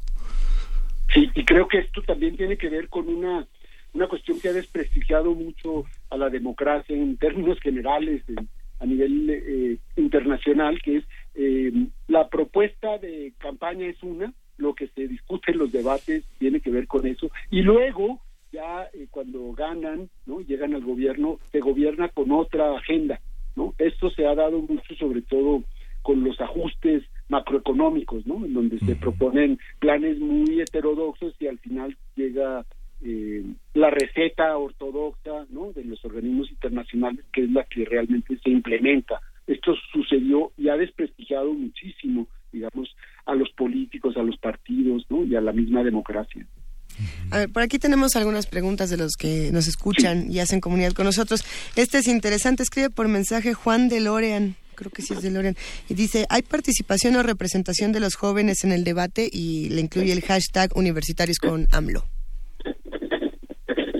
Sí, 1.12 1.30
y 1.34 1.44
creo 1.44 1.68
que 1.68 1.78
esto 1.78 2.02
también 2.02 2.36
tiene 2.36 2.56
que 2.56 2.68
ver 2.68 2.88
con 2.88 3.08
una, 3.08 3.46
una 3.94 4.08
cuestión 4.08 4.40
que 4.40 4.48
ha 4.48 4.52
desprestigiado 4.52 5.34
mucho 5.34 5.84
a 6.10 6.16
la 6.16 6.28
democracia 6.28 6.96
en 6.96 7.16
términos 7.16 7.58
generales 7.60 8.22
a 8.80 8.86
nivel 8.86 9.30
eh, 9.30 9.78
internacional, 9.96 10.80
que 10.82 10.98
es 10.98 11.04
eh, 11.34 11.72
la 12.08 12.28
propuesta 12.28 12.98
de 12.98 13.32
campaña 13.38 13.86
es 13.86 14.02
una, 14.02 14.32
lo 14.58 14.74
que 14.74 14.88
se 14.88 15.06
discute 15.08 15.52
en 15.52 15.58
los 15.58 15.72
debates 15.72 16.24
tiene 16.38 16.60
que 16.60 16.70
ver 16.70 16.86
con 16.86 17.06
eso, 17.06 17.30
y 17.50 17.62
luego 17.62 18.20
ya 18.52 18.88
eh, 18.94 19.06
cuando 19.10 19.52
ganan, 19.52 20.08
no 20.24 20.40
llegan 20.40 20.74
al 20.74 20.84
gobierno, 20.84 21.38
se 21.52 21.60
gobierna 21.60 22.08
con 22.08 22.30
otra 22.32 22.76
agenda. 22.76 23.20
Esto 24.06 24.22
se 24.22 24.26
ha 24.28 24.34
dado 24.36 24.60
mucho 24.60 24.94
sobre 24.94 25.22
todo 25.22 25.64
con 26.02 26.22
los 26.22 26.40
ajustes 26.40 27.02
macroeconómicos, 27.28 28.24
¿no? 28.24 28.44
En 28.44 28.54
donde 28.54 28.78
se 28.78 28.94
proponen 28.94 29.58
planes 29.80 30.20
muy 30.20 30.60
heterodoxos 30.60 31.34
y 31.40 31.48
al 31.48 31.58
final 31.58 31.96
llega 32.14 32.64
eh, 33.02 33.42
la 33.74 33.90
receta 33.90 34.56
ortodoxa, 34.56 35.46
¿no? 35.50 35.72
De 35.72 35.82
los 35.82 36.04
organismos 36.04 36.50
internacionales, 36.50 37.24
que 37.32 37.44
es 37.44 37.50
la 37.50 37.64
que 37.64 37.84
realmente 37.84 38.38
se 38.38 38.50
implementa. 38.50 39.20
Esto 39.48 39.74
sucedió 39.92 40.52
y 40.56 40.68
ha 40.68 40.76
desprestigiado 40.76 41.52
muchísimo, 41.52 42.28
digamos, 42.52 42.94
a 43.24 43.34
los 43.34 43.50
políticos, 43.50 44.16
a 44.16 44.22
los 44.22 44.36
partidos, 44.36 45.04
¿no? 45.10 45.24
Y 45.24 45.34
a 45.34 45.40
la 45.40 45.52
misma 45.52 45.82
democracia. 45.82 46.46
A 47.30 47.38
ver, 47.38 47.48
por 47.50 47.62
aquí 47.62 47.78
tenemos 47.78 48.16
algunas 48.16 48.46
preguntas 48.46 48.90
de 48.90 48.96
los 48.96 49.12
que 49.16 49.50
nos 49.52 49.66
escuchan 49.66 50.30
y 50.30 50.40
hacen 50.40 50.60
comunidad 50.60 50.92
con 50.92 51.06
nosotros. 51.06 51.44
Este 51.76 51.98
es 51.98 52.08
interesante, 52.08 52.62
escribe 52.62 52.90
por 52.90 53.08
mensaje 53.08 53.54
Juan 53.54 53.88
de 53.88 54.00
Lorean 54.00 54.56
creo 54.76 54.92
que 54.92 55.02
sí 55.02 55.14
es 55.14 55.22
de 55.22 55.30
Lorian, 55.30 55.56
y 55.88 55.94
dice, 55.94 56.26
¿hay 56.28 56.42
participación 56.42 57.16
o 57.16 57.22
representación 57.22 57.92
de 57.92 58.00
los 58.00 58.14
jóvenes 58.14 58.62
en 58.62 58.70
el 58.72 58.84
debate? 58.84 59.28
Y 59.32 59.70
le 59.70 59.80
incluye 59.80 60.12
el 60.12 60.20
hashtag 60.20 60.76
universitarios 60.76 61.38
con 61.38 61.66
AMLO. 61.72 62.04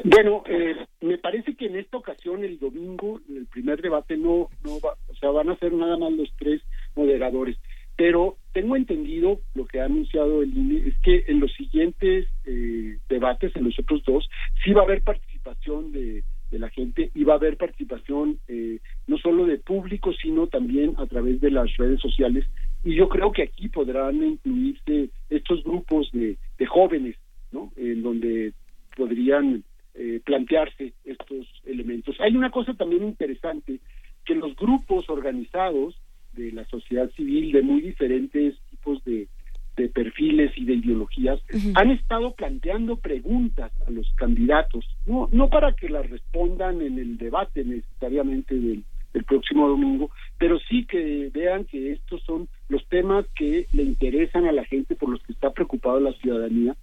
Bueno, 0.05 0.45
eh, 0.49 0.77
me 1.01 1.19
parece 1.19 1.57
que 1.57 1.67
en 1.67 1.77
esta 1.77 1.97
ocasión, 1.97 2.45
el 2.45 2.61
domingo, 2.61 3.21
el 3.29 3.47
primer 3.47 3.83
debate 3.83 4.17
no, 4.17 4.49
no 4.65 4.79
va, 4.79 4.97
o 5.09 5.15
sea, 5.17 5.31
van 5.31 5.51
a 5.51 5.59
ser 5.59 5.73
nada 5.73 5.99
más 5.99 6.13
los 6.13 6.29
tres 6.39 6.63
moderadores. 6.95 7.57
Pero 7.97 8.37
tengo 8.57 8.75
entendido, 8.75 9.43
lo 9.55 9.67
que 9.67 9.81
ha 9.81 9.85
anunciado 9.85 10.43
el 10.43 10.57
INE, 10.57 10.89
es 10.89 10.99
que 11.01 11.25
en 11.29 11.41
los 11.41 11.53
siguientes 11.53 12.27
eh, 12.47 12.97
debates, 13.07 13.55
en 13.55 13.65
los 13.65 13.79
otros 13.79 14.03
dos, 14.07 14.27
sí 14.65 14.73
va 14.73 14.81
a 14.81 14.85
haber 14.85 15.03
participación 15.03 15.93
de, 15.93 16.25
la 16.53 16.71
gente 16.71 17.11
y 17.15 17.23
va 17.25 17.35
a 17.35 17.37
haber 17.37 17.59
participación 17.59 18.39
eh, 18.49 18.79
no 19.09 19.19
solo 19.19 19.45
de 19.45 19.59
público, 19.59 20.15
sino 20.15 20.47
también 20.47 20.95
a 20.97 21.05
través 21.05 21.39
de 21.43 21.51
las 21.51 21.77
redes 21.77 22.01
sociales. 22.01 22.47
Y 22.83 22.95
yo 22.95 23.11
creo 23.11 23.31
que 23.31 23.43
aquí 23.43 23.69
podrán 23.69 24.25
incluirse 24.25 25.11
estos 25.29 25.63
grupos 25.63 26.09
de, 26.13 26.39
de 26.57 26.65
jóvenes, 26.65 27.17
¿no? 27.53 27.73
En 27.77 28.03
donde 28.03 28.55
podrían 28.97 29.65
eh, 29.93 30.23
plantearse 30.25 30.95
estos 31.05 31.47
elementos. 31.67 32.17
Hay 32.21 32.35
una 32.35 32.51
cosa 32.51 32.73
también 32.73 33.03
interesante, 33.03 33.81
que 34.25 34.35
los 34.35 34.57
grupos 34.57 35.11
organizados 35.11 35.95
de 36.37 36.53
la 36.53 36.65
sociedad 36.67 37.11
civil 37.13 37.53
de 37.53 37.63
muy 37.63 37.81
diferentes 37.81 38.55
tipos 38.71 39.03
de, 39.05 39.29
de 39.77 39.89
perfiles 39.89 40.53
y 40.57 40.65
de 40.65 40.75
ideologías 40.75 41.41
han 41.75 41.91
estado 41.91 42.35
planteando 42.35 42.97
preguntas 42.97 43.73
a 43.87 43.91
los 43.91 44.11
candidatos, 44.15 44.85
no, 45.07 45.29
no 45.33 45.49
para 45.49 45.73
que 45.73 45.89
las 45.89 46.09
respondan 46.09 46.81
en 46.81 46.99
el 46.99 47.19
debate 47.19 47.65
necesariamente 47.65 48.55
del, 48.55 48.85
del 49.13 49.25
próximo 49.25 49.69
domingo, 49.69 50.11
pero 50.39 50.59
sí 50.69 50.87
que 50.87 51.31
vean 51.33 51.65
que 51.65 51.93
estos 51.93 52.23
son 52.23 52.49
los 52.69 52.87
temas 52.89 53.27
que 53.35 53.67
le 53.73 53.83
interesan 53.83 54.47
a 54.47 54.53
la 54.53 54.65
gente, 54.65 54.95
por 54.95 55.11
los 55.11 55.23
que 55.23 55.33
está 55.33 55.51
preocupada 55.51 56.01
la 56.01 56.13
ciudadanía 56.15 56.77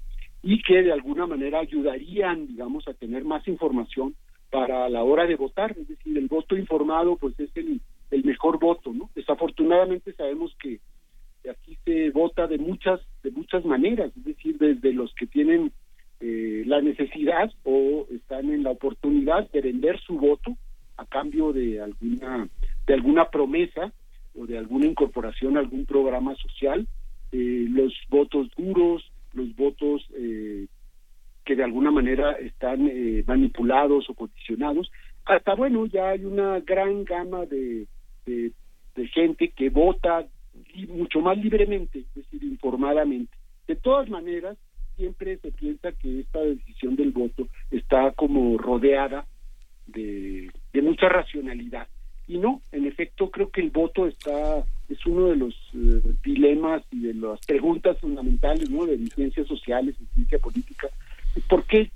y 0.43 0.61
que 0.61 0.83
de 0.83 0.91
alguna 0.91 1.25
manera 1.25 1.59
ayudarían, 1.59 2.47
digamos, 2.47 2.87
a 2.87 2.93
tener 2.93 3.23
más 3.23 3.47
información 3.47 4.13
para 4.51 4.87
la 4.89 5.03
hora 5.03 5.25
de 5.25 5.35
votar, 5.35 5.71
es 5.71 5.87
decir, 5.87 6.15
el 6.15 6.27
voto 6.27 6.55
informado 6.55 7.15
pues 7.17 7.39
es 7.39 7.49
el, 7.55 7.81
el 8.13 8.23
mejor 8.23 8.59
voto, 8.59 8.93
¿no? 8.93 9.09
Desafortunadamente 9.15 10.13
sabemos 10.13 10.55
que 10.61 10.79
aquí 11.49 11.77
se 11.83 12.11
vota 12.11 12.47
de 12.47 12.57
muchas 12.57 13.01
de 13.23 13.31
muchas 13.31 13.65
maneras, 13.65 14.11
es 14.15 14.23
decir, 14.23 14.57
desde 14.57 14.93
los 14.93 15.13
que 15.15 15.27
tienen 15.27 15.71
eh, 16.19 16.63
la 16.65 16.81
necesidad 16.81 17.51
o 17.63 18.07
están 18.11 18.49
en 18.51 18.63
la 18.63 18.71
oportunidad 18.71 19.49
de 19.51 19.61
vender 19.61 19.99
su 20.01 20.17
voto 20.17 20.55
a 20.97 21.05
cambio 21.05 21.51
de 21.51 21.81
alguna 21.81 22.47
de 22.87 22.93
alguna 22.93 23.29
promesa 23.29 23.91
o 24.35 24.45
de 24.45 24.57
alguna 24.57 24.85
incorporación 24.85 25.57
a 25.57 25.59
algún 25.59 25.85
programa 25.85 26.35
social, 26.35 26.87
eh, 27.31 27.65
los 27.69 27.93
votos 28.09 28.47
duros, 28.57 29.03
los 29.33 29.55
votos 29.55 30.05
eh, 30.15 30.67
que 31.45 31.55
de 31.55 31.63
alguna 31.63 31.91
manera 31.91 32.33
están 32.33 32.87
eh, 32.87 33.23
manipulados 33.27 34.09
o 34.09 34.13
condicionados, 34.13 34.91
hasta 35.25 35.55
bueno, 35.55 35.85
ya 35.85 36.09
hay 36.09 36.25
una 36.25 36.59
gran 36.61 37.03
gama 37.03 37.45
de, 37.45 37.87
de, 38.25 38.51
de 38.95 39.07
gente 39.07 39.49
que 39.49 39.69
vota 39.69 40.25
mucho 40.89 41.21
más 41.21 41.37
libremente, 41.37 41.99
es 41.99 42.13
decir, 42.15 42.43
informadamente. 42.43 43.35
De 43.67 43.75
todas 43.75 44.09
maneras, 44.09 44.57
siempre 44.95 45.37
se 45.37 45.51
piensa 45.51 45.91
que 45.93 46.21
esta 46.21 46.39
decisión 46.39 46.95
del 46.95 47.11
voto 47.11 47.47
está 47.71 48.11
como 48.11 48.57
rodeada 48.57 49.25
de, 49.87 50.51
de 50.71 50.81
mucha 50.81 51.09
racionalidad. 51.09 51.87
Y 52.27 52.37
no, 52.37 52.61
en 52.71 52.85
efecto, 52.85 53.29
creo 53.29 53.49
que 53.49 53.61
el 53.61 53.69
voto 53.69 54.07
está 54.07 54.63
es 54.89 55.05
uno 55.05 55.27
de 55.27 55.35
los 55.35 55.55
eh, 55.73 56.01
dilemas 56.23 56.83
y 56.91 57.01
de 57.01 57.13
las 57.13 57.39
preguntas 57.45 57.97
fundamentales, 57.99 58.69
¿no? 58.69 58.85
De 58.85 58.97
ciencias 59.07 59.47
sociales 59.47 59.95
y 59.99 60.05
ciencia 60.13 60.39
política. 60.39 60.87
¿Por 61.49 61.65
qué 61.65 61.91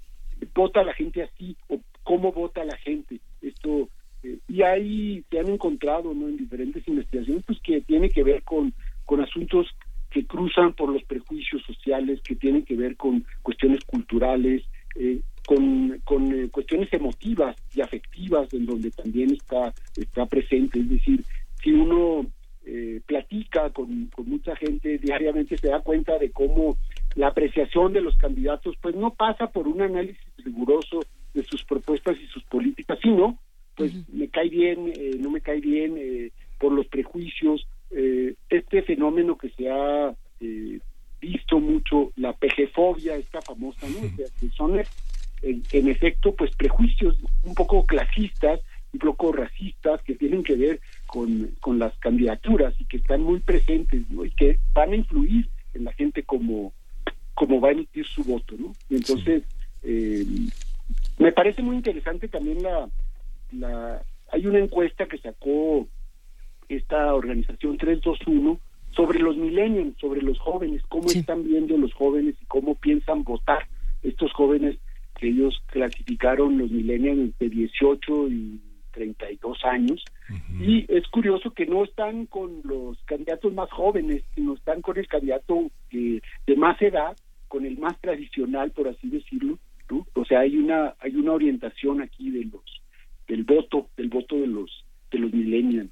vota 0.55 0.83
la 0.83 0.93
gente 0.93 1.23
así 1.23 1.55
o 1.69 1.79
cómo 2.03 2.31
vota 2.31 2.63
la 2.63 2.77
gente? 2.77 3.19
Esto 3.41 3.89
eh, 4.27 4.39
y 4.47 4.61
ahí 4.61 5.23
se 5.29 5.39
han 5.39 5.49
encontrado, 5.49 6.13
¿no? 6.13 6.27
En 6.27 6.37
diferentes 6.37 6.87
investigaciones, 6.87 7.43
pues 7.45 7.59
que 7.61 7.81
tiene 7.81 8.09
que 8.09 8.23
ver 8.23 8.43
con 8.43 8.73
con 9.07 9.21
asuntos 9.21 9.67
que 10.11 10.25
cruzan 10.25 10.73
por 10.73 10.89
los 10.89 11.01
prejuicios 11.03 11.63
sociales, 11.63 12.19
que 12.21 12.35
tienen 12.35 12.63
que 12.63 12.75
ver 12.75 12.97
con 12.97 13.25
cuestiones 13.41 13.83
culturales, 13.85 14.63
eh, 14.95 15.21
con, 15.45 15.99
con 16.03 16.33
eh, 16.33 16.49
cuestiones 16.49 16.91
emotivas 16.91 17.55
y 17.73 17.79
afectivas, 17.81 18.53
en 18.53 18.65
donde 18.65 18.91
también 18.91 19.31
está, 19.31 19.73
está 19.95 20.25
presente. 20.25 20.79
Es 20.79 20.89
decir, 20.89 21.23
si 21.63 21.71
uno 21.71 22.25
eh, 22.65 22.99
platica 23.05 23.69
con, 23.69 24.07
con 24.07 24.27
mucha 24.27 24.57
gente 24.57 24.97
diariamente, 24.97 25.57
se 25.57 25.69
da 25.69 25.79
cuenta 25.79 26.17
de 26.17 26.29
cómo 26.31 26.77
la 27.15 27.29
apreciación 27.29 27.93
de 27.93 28.01
los 28.01 28.17
candidatos 28.17 28.75
pues 28.81 28.93
no 28.93 29.13
pasa 29.13 29.47
por 29.47 29.69
un 29.69 29.81
análisis 29.81 30.21
riguroso 30.43 30.99
de 31.33 31.43
sus 31.43 31.63
propuestas 31.63 32.17
y 32.21 32.27
sus 32.27 32.43
políticas, 32.43 32.99
sino 33.01 33.39
pues 33.77 33.93
me 34.09 34.27
cae 34.27 34.49
bien, 34.49 34.91
eh, 34.93 35.15
no 35.19 35.29
me 35.29 35.39
cae 35.39 35.61
bien, 35.61 35.95
eh, 35.97 36.31
por 36.59 36.73
los 36.73 36.87
prejuicios, 36.87 37.67
eh, 37.91 38.33
este 38.49 38.81
fenómeno 38.81 39.37
que 39.37 39.49
se 39.51 39.69
ha 39.69 40.13
eh, 40.41 40.79
visto 41.21 41.59
mucho, 41.59 42.11
la 42.15 42.33
pejefobia, 42.33 43.15
esta 43.15 43.41
famosa, 43.41 43.87
¿no? 43.87 43.99
Sea, 44.15 44.25
que 44.39 44.49
son 44.49 44.79
en, 45.43 45.63
en 45.71 45.87
efecto 45.87 46.33
pues 46.35 46.55
prejuicios 46.55 47.15
un 47.43 47.53
poco 47.53 47.85
clasistas, 47.85 48.59
un 48.93 48.99
poco 48.99 49.31
racistas 49.31 50.01
que 50.03 50.15
tienen 50.15 50.43
que 50.43 50.55
ver 50.55 50.79
con, 51.05 51.51
con 51.59 51.77
las 51.77 51.95
candidaturas 51.99 52.73
y 52.79 52.85
que 52.85 52.97
están 52.97 53.21
muy 53.21 53.39
presentes 53.39 54.09
¿no? 54.09 54.25
y 54.25 54.31
que 54.31 54.59
van 54.73 54.93
a 54.93 54.95
influir 54.95 55.47
en 55.73 55.83
la 55.83 55.93
gente 55.93 56.23
como, 56.23 56.73
como 57.35 57.61
va 57.61 57.69
a 57.69 57.73
emitir 57.73 58.05
su 58.07 58.23
voto, 58.23 58.55
¿no? 58.57 58.73
Entonces, 58.89 59.43
eh, 59.83 60.25
me 61.19 61.31
parece 61.31 61.61
muy 61.61 61.75
interesante 61.75 62.27
también 62.27 62.63
la, 62.63 62.89
la, 63.51 64.01
hay 64.31 64.45
una 64.45 64.59
encuesta 64.59 65.05
que 65.07 65.17
sacó 65.19 65.87
esta 66.69 67.13
organización 67.13 67.77
321 67.77 68.59
sobre 68.95 69.19
los 69.19 69.37
millennials, 69.37 69.97
sobre 69.99 70.21
los 70.21 70.37
jóvenes, 70.39 70.81
cómo 70.89 71.09
están 71.19 71.43
viendo 71.43 71.77
los 71.77 71.93
jóvenes 71.93 72.35
y 72.41 72.45
cómo 72.45 72.75
piensan 72.75 73.23
votar 73.23 73.67
estos 74.03 74.31
jóvenes 74.33 74.77
que 75.19 75.29
ellos 75.29 75.61
clasificaron 75.67 76.57
los 76.57 76.71
millennials 76.71 77.19
entre 77.19 77.49
18 77.49 78.27
y 78.29 78.59
32 78.91 79.63
años. 79.65 80.03
Y 80.59 80.85
es 80.89 81.07
curioso 81.07 81.51
que 81.51 81.65
no 81.67 81.83
están 81.83 82.25
con 82.25 82.61
los 82.63 82.97
candidatos 83.05 83.53
más 83.53 83.69
jóvenes, 83.71 84.23
sino 84.35 84.55
están 84.55 84.81
con 84.81 84.97
el 84.97 85.07
candidato 85.07 85.69
que- 85.89 86.21
de 86.47 86.55
más 86.55 86.81
edad, 86.81 87.15
con 87.47 87.65
el 87.65 87.77
más 87.77 87.99
tradicional, 88.01 88.71
por 88.71 88.87
así 88.87 89.09
decirlo. 89.09 89.57
¿no? 89.89 90.05
O 90.15 90.25
sea, 90.25 90.39
hay 90.41 90.57
una 90.57 90.95
hay 90.99 91.15
una 91.15 91.31
orientación 91.31 92.01
aquí 92.01 92.29
de 92.31 92.43
los 92.45 92.61
del 93.27 93.43
voto, 93.43 93.89
del 93.97 94.09
voto 94.09 94.35
de 94.35 94.47
los 94.47 94.86
de 95.11 95.19
los 95.19 95.31
millennials. 95.31 95.89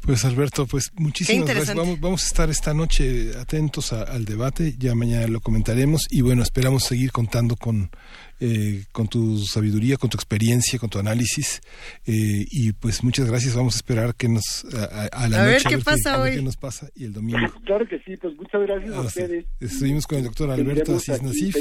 Pues 0.00 0.24
Alberto, 0.24 0.66
pues 0.66 0.90
muchísimas 0.94 1.48
gracias. 1.48 1.76
Vamos, 1.76 1.98
vamos 2.00 2.22
a 2.22 2.26
estar 2.26 2.50
esta 2.50 2.74
noche 2.74 3.32
atentos 3.38 3.92
a- 3.92 4.02
al 4.02 4.24
debate, 4.24 4.74
ya 4.78 4.94
mañana 4.94 5.26
lo 5.26 5.40
comentaremos 5.40 6.02
y 6.10 6.20
bueno, 6.20 6.42
esperamos 6.42 6.84
seguir 6.84 7.10
contando 7.12 7.56
con, 7.56 7.90
eh, 8.38 8.84
con 8.92 9.08
tu 9.08 9.38
sabiduría, 9.44 9.96
con 9.96 10.10
tu 10.10 10.16
experiencia, 10.16 10.78
con 10.78 10.90
tu 10.90 10.98
análisis 10.98 11.60
eh, 12.06 12.44
y 12.50 12.72
pues 12.72 13.02
muchas 13.02 13.26
gracias. 13.28 13.54
Vamos 13.56 13.74
a 13.74 13.78
esperar 13.78 14.14
que 14.14 14.28
nos 14.28 14.64
a, 14.74 14.84
a- 14.84 15.06
a 15.24 15.28
la 15.28 15.42
A 15.42 15.46
ver 15.46 15.62
noche 15.64 15.76
qué 15.76 15.82
pasa 15.82 16.14
a 16.14 16.18
ver 16.18 16.30
hoy. 16.32 16.36
qué 16.38 16.42
nos 16.42 16.56
pasa 16.56 16.88
y 16.94 17.04
el 17.04 17.12
domingo. 17.12 17.38
Claro 17.66 17.86
que 17.88 17.98
sí, 18.00 18.16
pues 18.20 18.34
muchas 18.36 18.60
gracias 18.62 18.92
a 18.94 18.98
Ah, 18.98 19.02
sí. 19.02 19.06
ustedes. 19.08 19.44
Estuvimos 19.58 20.06
con 20.06 20.18
el 20.18 20.24
doctor 20.24 20.50
Alberto 20.50 20.94
Asís 20.96 21.20
Nasif, 21.20 21.56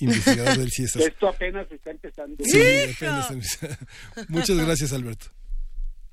investigador 0.00 0.56
del 0.58 0.70
CIESAS. 0.70 1.02
Esto 1.06 1.28
apenas 1.28 1.70
está 1.70 1.90
empezando. 1.90 2.36
Sí, 2.44 2.58
apenas. 2.96 3.28
Muchas 4.28 4.56
gracias, 4.56 4.92
Alberto. 4.94 5.26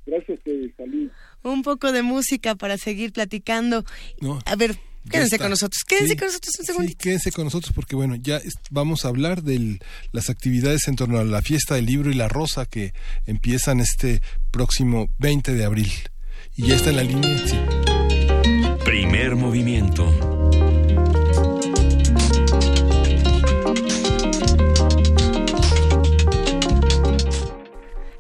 Gracias 0.06 0.30
a 0.30 0.34
ustedes, 0.34 0.72
salud. 0.78 1.10
Un 1.44 1.62
poco 1.64 1.92
de 1.92 2.02
música 2.04 2.56
para 2.56 2.78
seguir 2.78 3.14
platicando. 3.14 3.84
No, 4.20 4.40
A 4.46 4.56
ver, 4.56 4.78
quédense 5.10 5.38
con 5.40 5.50
nosotros. 5.50 5.84
Quédense 5.88 6.14
Sí, 6.14 6.18
con 6.18 6.28
nosotros 6.28 6.54
un 6.60 6.66
sí, 6.66 6.72
segundito. 6.72 6.98
quédense 7.02 7.32
con 7.32 7.46
nosotros 7.46 7.74
porque 7.74 7.96
bueno, 7.96 8.16
ya 8.16 8.42
vamos 8.70 9.06
a 9.06 9.10
hablar 9.10 9.44
de 9.44 9.80
las 10.12 10.30
actividades 10.30 10.88
en 10.88 10.96
torno 10.96 11.20
a 11.20 11.24
la 11.24 11.42
fiesta 11.42 11.76
del 11.76 11.86
libro 11.86 12.12
y 12.12 12.16
la 12.16 12.28
rosa 12.28 12.66
que 12.66 12.94
empiezan 13.26 13.80
este 13.80 14.22
próximo 14.52 15.08
20 15.20 15.54
de 15.54 15.64
abril. 15.66 15.92
Y 16.56 16.68
ya 16.68 16.76
está 16.76 16.90
en 16.92 16.96
la 16.98 17.04
línea, 17.04 17.48
sí. 17.48 17.58
Primer 18.86 19.36
movimiento. 19.36 20.33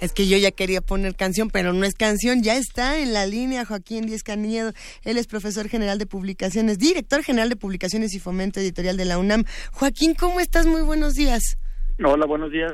Es 0.03 0.11
que 0.11 0.27
yo 0.27 0.37
ya 0.37 0.51
quería 0.51 0.81
poner 0.81 1.15
canción, 1.15 1.49
pero 1.49 1.71
no 1.71 1.85
es 1.85 1.93
canción, 1.93 2.43
ya 2.43 2.57
está 2.57 2.99
en 2.99 3.13
la 3.13 3.25
línea 3.25 3.63
Joaquín 3.63 4.05
Díez 4.05 4.21
Caniedo. 4.21 4.73
Él 5.05 5.17
es 5.17 5.27
profesor 5.27 5.69
general 5.69 5.97
de 5.97 6.05
publicaciones, 6.05 6.77
director 6.77 7.23
general 7.23 7.47
de 7.47 7.55
publicaciones 7.55 8.13
y 8.13 8.19
fomento 8.19 8.59
editorial 8.59 8.97
de 8.97 9.05
la 9.05 9.17
UNAM. 9.17 9.45
Joaquín, 9.71 10.13
¿cómo 10.13 10.41
estás? 10.41 10.67
Muy 10.67 10.81
buenos 10.81 11.13
días. 11.13 11.57
Hola, 12.03 12.25
buenos 12.25 12.51
días. 12.51 12.73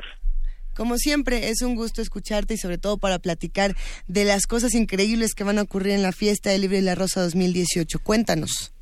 Como 0.76 0.96
siempre, 0.96 1.50
es 1.50 1.62
un 1.62 1.76
gusto 1.76 2.02
escucharte 2.02 2.54
y 2.54 2.56
sobre 2.56 2.78
todo 2.78 2.98
para 2.98 3.20
platicar 3.20 3.76
de 4.08 4.24
las 4.24 4.48
cosas 4.48 4.74
increíbles 4.74 5.36
que 5.36 5.44
van 5.44 5.58
a 5.58 5.62
ocurrir 5.62 5.92
en 5.92 6.02
la 6.02 6.10
fiesta 6.10 6.50
del 6.50 6.62
Libro 6.62 6.78
y 6.78 6.82
la 6.82 6.96
Rosa 6.96 7.22
2018. 7.22 8.00
Cuéntanos. 8.02 8.74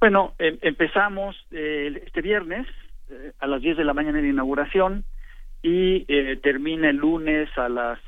Bueno, 0.00 0.34
em, 0.40 0.58
empezamos 0.62 1.36
eh, 1.52 2.02
este 2.04 2.22
viernes 2.22 2.66
eh, 3.08 3.34
a 3.38 3.46
las 3.46 3.62
10 3.62 3.76
de 3.76 3.84
la 3.84 3.94
mañana 3.94 4.20
de 4.20 4.30
inauguración 4.30 5.04
y 5.62 6.04
eh, 6.08 6.38
termina 6.42 6.90
el 6.90 6.96
lunes 6.96 7.48
a 7.56 7.68
las 7.68 7.98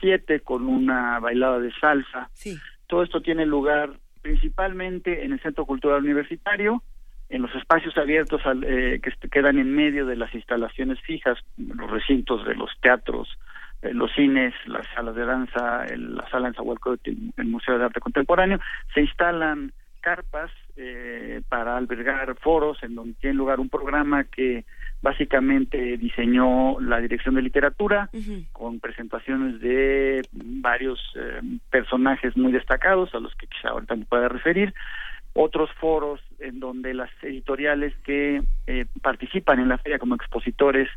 7 0.00 0.40
con 0.40 0.66
una 0.66 1.18
bailada 1.20 1.58
de 1.58 1.72
salsa. 1.80 2.28
Sí. 2.32 2.56
Todo 2.86 3.02
esto 3.02 3.20
tiene 3.20 3.46
lugar 3.46 3.98
principalmente 4.22 5.24
en 5.24 5.32
el 5.32 5.40
Centro 5.40 5.64
Cultural 5.64 6.02
Universitario, 6.02 6.82
en 7.28 7.42
los 7.42 7.54
espacios 7.54 7.96
abiertos 7.96 8.42
que 8.42 9.28
quedan 9.30 9.58
en 9.58 9.74
medio 9.74 10.06
de 10.06 10.16
las 10.16 10.34
instalaciones 10.34 11.00
fijas, 11.00 11.38
los 11.56 11.90
recintos 11.90 12.44
de 12.44 12.54
los 12.54 12.70
teatros, 12.80 13.28
los 13.82 14.12
cines, 14.14 14.54
las 14.66 14.86
salas 14.94 15.14
de 15.14 15.24
danza, 15.24 15.84
la 15.96 16.28
sala 16.30 16.48
en 16.48 16.54
Zahualcóyotl, 16.54 17.10
el 17.36 17.46
Museo 17.46 17.78
de 17.78 17.84
Arte 17.84 18.00
Contemporáneo, 18.00 18.60
se 18.94 19.00
instalan 19.00 19.72
carpas 20.00 20.50
eh, 20.76 21.42
para 21.48 21.76
albergar 21.76 22.36
foros 22.36 22.80
en 22.82 22.94
donde 22.94 23.14
tiene 23.14 23.34
lugar 23.34 23.58
un 23.58 23.68
programa 23.68 24.24
que 24.24 24.64
básicamente 25.06 25.96
diseñó 25.98 26.80
la 26.80 26.98
Dirección 26.98 27.36
de 27.36 27.42
Literatura 27.42 28.10
con 28.50 28.80
presentaciones 28.80 29.60
de 29.60 30.26
varios 30.32 30.98
eh, 31.14 31.40
personajes 31.70 32.36
muy 32.36 32.50
destacados 32.50 33.14
a 33.14 33.20
los 33.20 33.32
que 33.36 33.46
quizá 33.46 33.68
ahorita 33.68 33.94
me 33.94 34.04
pueda 34.04 34.28
referir. 34.28 34.74
Otros 35.32 35.70
foros 35.78 36.20
en 36.40 36.58
donde 36.58 36.92
las 36.92 37.10
editoriales 37.22 37.94
que 38.02 38.42
eh, 38.66 38.86
participan 39.00 39.60
en 39.60 39.68
la 39.68 39.78
feria 39.78 40.00
como 40.00 40.16
expositores 40.16 40.88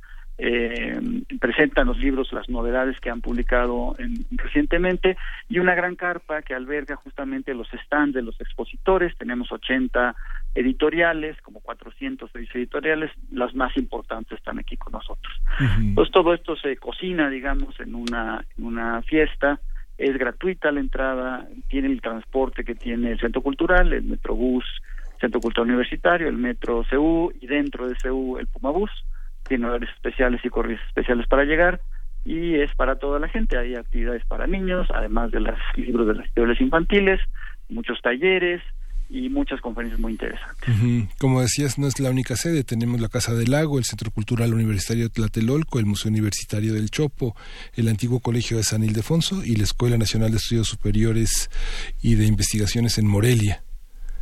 eh, 0.41 0.97
presentan 1.41 1.87
los 1.87 1.97
libros, 1.97 2.31
las 2.31 2.47
novedades 2.47 2.97
que 3.01 3.09
han 3.09 3.19
publicado 3.19 3.97
recientemente 4.31 5.17
y 5.49 5.59
una 5.59 5.75
gran 5.75 5.97
carpa 5.97 6.41
que 6.41 6.53
alberga 6.53 6.95
justamente 6.95 7.53
los 7.53 7.67
stands 7.85 8.15
de 8.15 8.21
los 8.21 8.39
expositores. 8.39 9.17
Tenemos 9.17 9.51
80 9.51 10.15
editoriales, 10.55 11.35
como 11.41 11.59
400 11.59 12.31
editoriales, 12.33 13.11
las 13.31 13.53
más 13.53 13.75
importantes 13.75 14.37
están 14.37 14.59
aquí 14.59 14.77
con 14.77 14.93
nosotros. 14.93 15.41
Pues 15.93 16.09
todo 16.11 16.33
esto 16.33 16.55
se 16.55 16.77
cocina, 16.77 17.29
digamos, 17.29 17.77
en 17.81 17.93
una, 17.93 18.45
en 18.57 18.65
una 18.65 19.01
fiesta. 19.01 19.59
Es 19.97 20.17
gratuita 20.17 20.71
la 20.71 20.79
entrada, 20.79 21.49
tiene 21.67 21.89
el 21.89 21.99
transporte 21.99 22.63
que 22.63 22.75
tiene 22.75 23.11
el 23.11 23.19
Centro 23.19 23.41
Cultural, 23.41 23.91
el 23.91 24.03
Metrobús, 24.03 24.63
Centro 25.19 25.41
Cultural 25.41 25.67
Universitario, 25.67 26.29
el 26.29 26.37
Metro 26.37 26.85
CU 26.89 27.33
y 27.41 27.47
dentro 27.47 27.89
de 27.89 27.95
CU 28.01 28.37
el 28.37 28.47
Pumabús 28.47 28.91
tiene 29.49 29.65
horarios 29.65 29.91
especiales 29.91 30.39
y 30.45 30.49
corridas 30.49 30.81
especiales 30.87 31.27
para 31.27 31.43
llegar 31.43 31.81
y 32.23 32.55
es 32.55 32.73
para 32.75 32.95
toda 32.97 33.19
la 33.19 33.27
gente. 33.27 33.57
Hay 33.57 33.75
actividades 33.75 34.23
para 34.25 34.47
niños, 34.47 34.87
además 34.93 35.31
de 35.31 35.41
los 35.41 35.57
libros 35.75 36.07
de 36.07 36.13
las 36.13 36.27
historias 36.27 36.61
infantiles, 36.61 37.19
muchos 37.67 38.01
talleres 38.01 38.61
y 39.09 39.27
muchas 39.29 39.59
conferencias 39.59 39.99
muy 39.99 40.11
interesantes. 40.11 41.09
Como 41.17 41.41
decías, 41.41 41.79
no 41.79 41.87
es 41.87 41.99
la 41.99 42.11
única 42.11 42.35
sede. 42.35 42.63
Tenemos 42.63 43.01
la 43.01 43.09
Casa 43.09 43.33
del 43.33 43.51
Lago, 43.51 43.79
el 43.79 43.85
Centro 43.85 44.11
Cultural 44.11 44.53
Universitario 44.53 45.05
de 45.05 45.09
Tlatelolco, 45.09 45.79
el 45.79 45.87
Museo 45.87 46.11
Universitario 46.11 46.73
del 46.73 46.91
Chopo, 46.91 47.35
el 47.75 47.87
antiguo 47.87 48.19
Colegio 48.19 48.57
de 48.57 48.63
San 48.63 48.83
Ildefonso 48.83 49.43
y 49.43 49.55
la 49.55 49.63
Escuela 49.63 49.97
Nacional 49.97 50.29
de 50.31 50.37
Estudios 50.37 50.67
Superiores 50.67 51.49
y 52.01 52.15
de 52.15 52.27
Investigaciones 52.27 52.99
en 52.99 53.07
Morelia. 53.07 53.63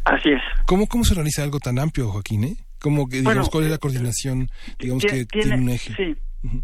Así 0.05 0.29
es. 0.29 0.41
¿Cómo, 0.65 0.87
cómo 0.87 1.03
se 1.03 1.13
organiza 1.13 1.43
algo 1.43 1.59
tan 1.59 1.79
amplio, 1.79 2.09
Joaquín? 2.09 2.45
Eh? 2.45 2.55
Como 2.79 3.07
que 3.07 3.17
digamos 3.17 3.49
cuál 3.49 3.65
es 3.65 3.69
la 3.69 3.75
eh, 3.75 3.79
coordinación 3.79 4.49
digamos 4.79 5.03
que 5.03 5.25
tiene, 5.25 5.55
un 5.55 5.69
eje 5.69 5.93
sí 5.95 6.15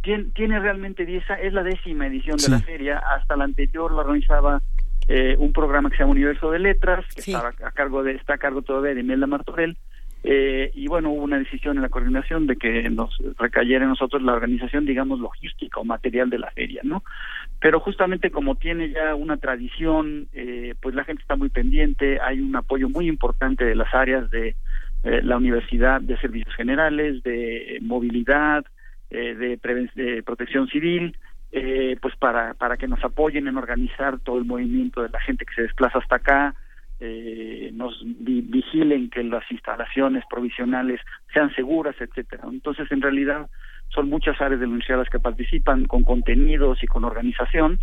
tiene, 0.02 0.60
realmente 0.60 1.04
esa 1.18 1.36
es 1.36 1.54
la 1.54 1.64
décima 1.64 2.08
edición 2.08 2.38
de 2.38 2.50
la 2.50 2.60
feria. 2.60 3.00
Hasta 3.00 3.36
la 3.36 3.46
anterior 3.46 3.92
la 3.92 4.02
organizaba 4.02 4.62
eh, 5.08 5.36
un 5.38 5.52
programa 5.52 5.90
que 5.90 5.98
se 5.98 6.04
llama 6.04 6.14
Universo 6.14 6.52
de 6.52 6.60
Letras 6.60 7.06
que 7.14 7.22
estaba 7.22 7.50
a 7.50 7.72
cargo 7.72 8.04
de 8.04 8.14
está 8.14 8.36
a 8.36 8.38
cargo 8.38 8.62
todavía 8.62 8.94
de 8.94 9.02
Imelda 9.02 9.28
Martorell. 9.28 9.78
Eh, 10.26 10.72
y 10.74 10.88
bueno 10.88 11.10
hubo 11.10 11.22
una 11.22 11.38
decisión 11.38 11.76
en 11.76 11.82
la 11.82 11.90
coordinación 11.90 12.48
de 12.48 12.56
que 12.56 12.90
nos 12.90 13.14
recayera 13.38 13.84
en 13.84 13.90
nosotros 13.90 14.22
la 14.22 14.32
organización 14.32 14.86
digamos 14.86 15.20
logística 15.20 15.82
o 15.82 15.84
material 15.84 16.30
de 16.30 16.40
la 16.40 16.50
feria 16.52 16.80
no 16.82 17.04
pero 17.60 17.82
justamente 17.82 18.32
como 18.32 18.56
tiene 18.56 18.90
ya 18.92 19.16
una 19.16 19.36
tradición 19.36 20.30
eh, 20.32 20.76
pues 20.82 20.96
la 20.96 21.04
gente 21.04 21.22
está 21.24 21.36
muy 21.36 21.50
pendiente 21.50 22.22
hay 22.22 22.40
un 22.40 22.56
apoyo 22.56 22.88
muy 22.88 23.10
importante 23.10 23.66
de 23.66 23.76
las 23.76 23.94
áreas 23.94 24.32
de 24.32 24.56
eh, 25.04 25.22
la 25.22 25.38
Universidad 25.38 26.02
de 26.02 26.18
Servicios 26.18 26.56
Generales, 26.56 27.24
de 27.24 27.78
Movilidad, 27.82 28.66
eh, 29.10 29.36
de, 29.36 29.90
de, 29.96 30.24
Protección 30.24 30.68
Civil, 30.68 31.18
eh, 31.52 31.98
pues 32.02 32.16
para, 32.16 32.54
para 32.54 32.78
que 32.78 32.88
nos 32.88 33.04
apoyen 33.04 33.48
en 33.48 33.58
organizar 33.58 34.20
todo 34.20 34.38
el 34.38 34.46
movimiento 34.46 35.02
de 35.02 35.10
la 35.10 35.20
gente 35.20 35.46
que 35.46 35.54
se 35.56 35.64
desplaza 35.64 36.00
hasta 36.00 36.16
acá, 36.16 36.56
nos 37.74 38.02
vigilen 38.06 39.10
que 39.10 39.24
las 39.24 39.44
instalaciones 39.52 40.24
provisionales 40.30 41.02
sean 41.34 41.54
seguras, 41.54 41.98
etcétera. 42.00 42.44
Entonces, 42.50 42.90
en 42.94 43.02
realidad, 43.02 43.50
son 43.90 44.08
muchas 44.08 44.40
áreas 44.40 44.62
de 44.62 44.68
la 44.68 44.72
universidad 44.72 45.00
las 45.00 45.10
que 45.10 45.20
participan 45.20 45.84
con 45.84 46.04
contenidos 46.06 46.82
y 46.82 46.88
con 46.88 47.04
organización 47.04 47.82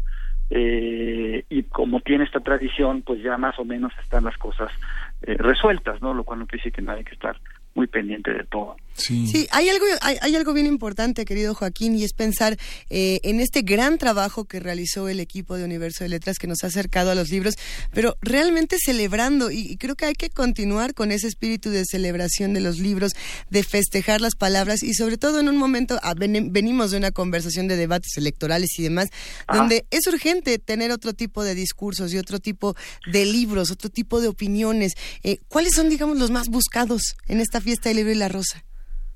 eh, 0.51 1.45
y 1.49 1.63
como 1.65 2.01
tiene 2.01 2.25
esta 2.25 2.41
tradición, 2.41 3.03
pues 3.03 3.23
ya 3.23 3.39
más 3.39 3.57
o 3.59 3.65
menos 3.65 3.93
están 4.03 4.25
las 4.25 4.37
cosas 4.37 4.71
eh, 5.23 5.37
resueltas, 5.39 6.01
¿no? 6.03 6.15
Lo 6.15 6.25
cual 6.25 6.41
no 6.41 6.47
quiere 6.47 6.63
decir 6.63 6.73
que 6.73 6.83
nadie 6.83 6.99
hay 6.99 7.05
que 7.05 7.15
estar 7.15 7.39
muy 7.75 7.87
pendiente 7.87 8.33
de 8.33 8.45
todo. 8.45 8.77
Sí, 9.01 9.47
hay, 9.51 9.69
algo, 9.69 9.85
hay, 10.01 10.35
algo 10.35 10.53
bien 10.53 10.67
importante, 10.67 11.25
querido 11.25 11.55
Joaquín, 11.55 11.97
y 11.97 12.05
es 12.05 12.13
pensar 12.13 12.57
eh, 12.89 13.21
en 13.23 13.41
este 13.41 13.63
gran 13.63 13.99
trabajo 13.99 14.45
que 14.45 14.61
realizó 14.61 15.09
el 15.09 15.21
equipo 15.21 15.57
de 15.57 15.65
Universo 15.65 16.05
de 16.05 16.09
Letras 16.09 16.39
que 16.39 16.47
nos 16.47 16.65
ha 16.65 16.69
acercado 16.69 17.11
a 17.11 17.15
los 17.15 17.31
libros, 17.31 17.55
pero 17.93 18.17
realmente 18.21 18.77
celebrando, 18.79 19.51
y, 19.51 19.77
creo 19.77 19.97
que 19.97 20.07
hay 20.07 20.15
que 20.15 20.31
continuar 20.31 20.95
con 20.95 21.13
ese 21.13 21.29
espíritu 21.29 21.71
de 21.71 21.85
celebración 21.85 22.55
de 22.55 22.61
los 22.61 22.79
libros, 22.79 23.13
de 23.51 23.63
festejar 23.63 24.21
las 24.21 24.35
palabras, 24.35 24.83
y 24.83 24.95
sobre 24.95 25.19
todo 25.19 25.41
en 25.41 25.49
un 25.49 25.57
momento, 25.57 25.99
ah, 26.03 26.15
venimos 26.17 26.91
de 26.91 26.99
una 26.99 27.11
conversación 27.11 27.69
de 27.69 27.77
debates 27.77 28.17
electorales 28.17 28.79
y 28.79 28.83
demás, 28.83 29.09
donde 29.53 29.87
es 29.91 30.07
urgente 30.07 30.59
tener 30.59 30.91
otro 30.91 31.13
tipo 31.13 31.45
de 31.45 31.55
discursos 31.55 32.13
y 32.13 32.19
otro 32.19 32.39
tipo 32.39 32.77
de 33.11 33.25
libros, 33.25 33.71
otro 33.71 33.91
tipo 33.91 34.21
de 34.21 34.29
opiniones. 34.29 34.95
Eh, 35.23 35.39
¿Cuáles 35.49 35.75
son, 35.75 35.89
digamos, 35.89 36.19
los 36.19 36.31
más 36.31 36.49
buscados 36.49 37.17
en 37.27 37.41
esta 37.41 37.61
fiesta 37.61 37.89
del 37.89 37.99
libro 37.99 38.13
y 38.13 38.17
la 38.17 38.29
rosa? 38.29 38.65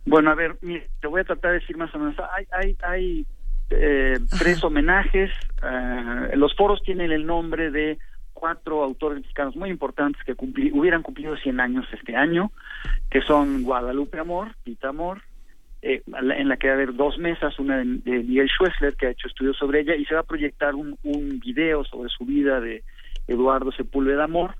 Bueno, 0.06 0.30
a 0.30 0.34
ver, 0.34 0.56
te 1.00 1.06
voy 1.06 1.22
a 1.22 1.24
tratar 1.24 1.52
de 1.52 1.60
decir 1.60 1.76
más 1.76 1.94
o 1.94 1.98
menos. 1.98 2.14
Hay, 2.32 2.46
hay, 2.52 2.76
hay 2.82 3.26
eh, 3.70 4.18
tres 4.38 4.62
homenajes. 4.62 5.30
Eh, 5.62 6.36
los 6.36 6.54
foros 6.54 6.82
tienen 6.82 7.10
el 7.10 7.26
nombre 7.26 7.70
de 7.70 7.98
cuatro 8.32 8.82
autores 8.82 9.20
mexicanos 9.20 9.56
muy 9.56 9.70
importantes 9.70 10.22
que 10.24 10.34
hubieran 10.72 11.02
cumplido 11.02 11.36
100 11.36 11.60
años 11.60 11.86
este 11.92 12.14
año, 12.14 12.52
que 13.10 13.22
son 13.22 13.62
Guadalupe 13.62 14.18
Amor, 14.18 14.54
Pita 14.64 14.88
Amor, 14.88 15.22
eh, 15.80 16.02
en 16.06 16.48
la 16.48 16.56
que 16.56 16.66
va 16.66 16.74
a 16.74 16.76
haber 16.76 16.94
dos 16.94 17.16
mesas, 17.18 17.58
una 17.58 17.78
de, 17.78 17.84
Miguel 17.84 18.48
Schwessler, 18.48 18.96
que 18.96 19.06
ha 19.06 19.10
hecho 19.10 19.28
estudios 19.28 19.56
sobre 19.56 19.80
ella, 19.80 19.94
y 19.94 20.04
se 20.04 20.14
va 20.14 20.20
a 20.20 20.24
proyectar 20.24 20.74
un, 20.74 20.98
un 21.04 21.40
video 21.40 21.84
sobre 21.84 22.10
su 22.10 22.26
vida 22.26 22.60
de 22.60 22.82
Eduardo 23.28 23.72
Sepúlveda 23.72 24.24
Amor, 24.24 24.56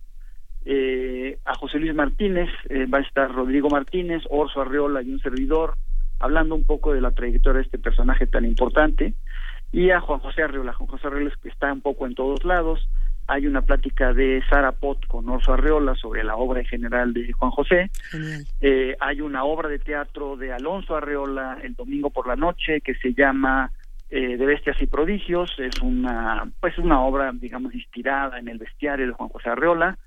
eh, 0.67 1.39
a 1.45 1.55
José 1.55 1.79
Luis 1.79 1.95
Martínez, 1.95 2.49
eh, 2.71 2.87
va 2.87 2.99
a 2.99 3.03
estar 3.03 3.31
Rodrigo 3.31 3.69
Martínez, 3.69 4.23
Orso 4.31 4.63
Arreola 4.63 5.03
y 5.03 5.13
un 5.13 5.21
servidor, 5.21 5.75
hablando 6.19 6.55
un 6.55 6.65
poco 6.65 6.95
de 6.95 7.03
la 7.03 7.11
trayectoria 7.11 7.59
de 7.59 7.65
este 7.65 7.79
personaje 7.79 8.27
tan 8.27 8.45
importante, 8.47 9.15
y 9.73 9.91
a 9.91 10.01
Juan 10.01 10.21
José 10.21 10.43
Arreola. 10.43 10.73
Juan 10.73 10.89
José 10.89 11.09
Arreola 11.09 11.33
está 11.45 11.73
un 11.73 11.83
poco 11.83 12.07
en 12.07 12.15
todos 12.15 12.45
lados. 12.45 12.89
Hay 13.27 13.47
una 13.47 13.63
plática 13.63 14.13
de 14.13 14.43
Sara 14.49 14.73
Pot 14.73 15.07
con 15.07 15.29
Orso 15.29 15.53
Arreola 15.55 15.95
sobre 15.97 16.23
la 16.25 16.37
obra 16.37 16.61
en 16.61 16.67
general 16.67 17.13
de 17.13 17.33
Juan 17.33 17.51
José. 17.51 17.91
Eh, 18.61 18.97
hay 19.01 19.21
una 19.21 19.45
obra 19.45 19.69
de 19.69 19.79
teatro 19.79 20.37
de 20.37 20.53
Alonso 20.53 20.95
Arreola 20.97 21.59
el 21.63 21.75
domingo 21.75 22.11
por 22.11 22.29
la 22.29 22.37
noche 22.37 22.81
que 22.81 22.95
se 22.95 23.13
llama 23.13 23.71
de 24.11 24.37
bestias 24.37 24.81
y 24.81 24.87
prodigios 24.87 25.51
es 25.59 25.81
una 25.83 26.49
pues 26.61 26.79
una 26.79 27.01
obra 27.01 27.33
digamos 27.33 27.75
inspirada 27.75 28.39
en 28.39 28.47
el 28.47 28.59
bestiario 28.59 29.09
de 29.09 29.13
Juan 29.13 29.29
José 29.29 29.49
Arreola 29.49 29.99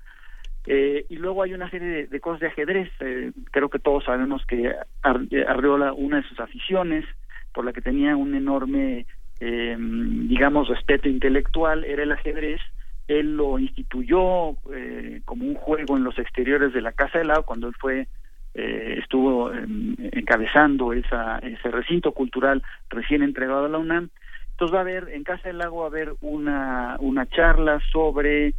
eh, 0.70 1.06
y 1.08 1.16
luego 1.16 1.42
hay 1.42 1.54
una 1.54 1.70
serie 1.70 2.06
de, 2.06 2.20
cosas 2.20 2.40
de 2.40 2.48
ajedrez. 2.48 2.90
Eh, 3.00 3.32
creo 3.52 3.70
que 3.70 3.78
todos 3.78 4.04
sabemos 4.04 4.44
que 4.44 4.70
Arreola, 5.02 5.94
una 5.94 6.18
de 6.18 6.28
sus 6.28 6.38
aficiones, 6.40 7.06
por 7.54 7.64
la 7.64 7.72
que 7.72 7.80
tenía 7.80 8.14
un 8.14 8.34
enorme, 8.34 9.06
eh, 9.40 9.76
digamos, 9.78 10.68
respeto 10.68 11.08
intelectual, 11.08 11.84
era 11.84 12.02
el 12.02 12.12
ajedrez. 12.12 12.60
Él 13.08 13.34
lo 13.34 13.58
instituyó 13.58 14.56
como 15.24 15.46
un 15.46 15.54
juego 15.54 15.96
en 15.96 16.04
los 16.04 16.18
exteriores 16.18 16.74
de 16.74 16.82
la 16.82 16.92
Casa 16.92 17.16
del 17.16 17.28
Lago 17.28 17.44
cuando 17.44 17.68
él 17.68 17.74
fue 17.80 18.06
estuvo 18.52 19.52
encabezando 19.52 20.92
esa, 20.92 21.38
ese 21.38 21.70
recinto 21.70 22.12
cultural 22.12 22.62
recién 22.90 23.22
entregado 23.22 23.64
a 23.64 23.68
la 23.70 23.78
UNAM. 23.78 24.10
Entonces 24.50 24.74
va 24.74 24.78
a 24.78 24.82
haber, 24.82 25.08
en 25.10 25.24
Casa 25.24 25.48
del 25.48 25.58
Lago 25.58 25.78
va 25.78 25.84
a 25.84 25.88
haber 25.88 26.14
una, 26.20 26.96
una 27.00 27.24
charla 27.24 27.80
sobre 27.90 28.52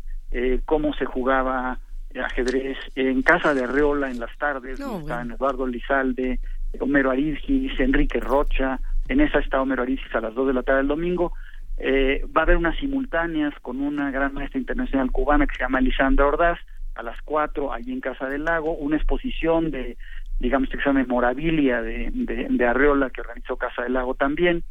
cómo 0.65 0.95
se 0.95 1.05
jugaba 1.05 1.77
ajedrez 2.17 2.77
en 2.95 3.21
casa 3.21 3.53
de 3.53 3.63
Arreola 3.63 4.09
en 4.09 4.19
las 4.19 4.35
tardes, 4.38 4.79
están 4.79 5.31
Eduardo 5.31 5.67
Lizalde, 5.67 6.39
Homero 6.79 7.11
Arizgis, 7.11 7.79
Enrique 7.79 8.19
Rocha, 8.19 8.79
En 9.07 9.21
esa 9.21 9.39
está 9.39 9.61
Homero 9.61 9.83
Arisis 9.83 10.13
a 10.13 10.21
las 10.21 10.33
2 10.35 10.47
de 10.47 10.53
la 10.53 10.63
tarde 10.63 10.79
del 10.79 10.88
domingo. 10.88 11.33
Eh, 11.77 12.25
va 12.35 12.41
a 12.41 12.43
haber 12.43 12.57
unas 12.57 12.77
simultáneas 12.77 13.53
con 13.61 13.79
una 13.79 14.11
gran 14.11 14.33
maestra 14.33 14.59
internacional 14.59 15.11
cubana 15.11 15.47
que 15.47 15.55
se 15.55 15.63
llama 15.63 15.81
Lisandra 15.81 16.27
Ordaz 16.27 16.59
a 16.95 17.03
las 17.03 17.19
4 17.23 17.71
allí 17.71 17.93
en 17.93 18.01
Casa 18.01 18.27
del 18.27 18.43
Lago, 18.43 18.73
una 18.73 18.97
exposición 18.97 19.71
de, 19.71 19.97
digamos 20.39 20.69
que 20.69 20.77
se 20.77 20.83
llama 20.83 20.99
Memorabilia 20.99 21.81
de, 21.81 22.09
de, 22.11 22.47
de 22.49 22.65
Arreola 22.65 23.09
que 23.09 23.21
organizó 23.21 23.55
Casa 23.55 23.83
del 23.83 23.93
Lago 23.93 24.15
también. 24.15 24.63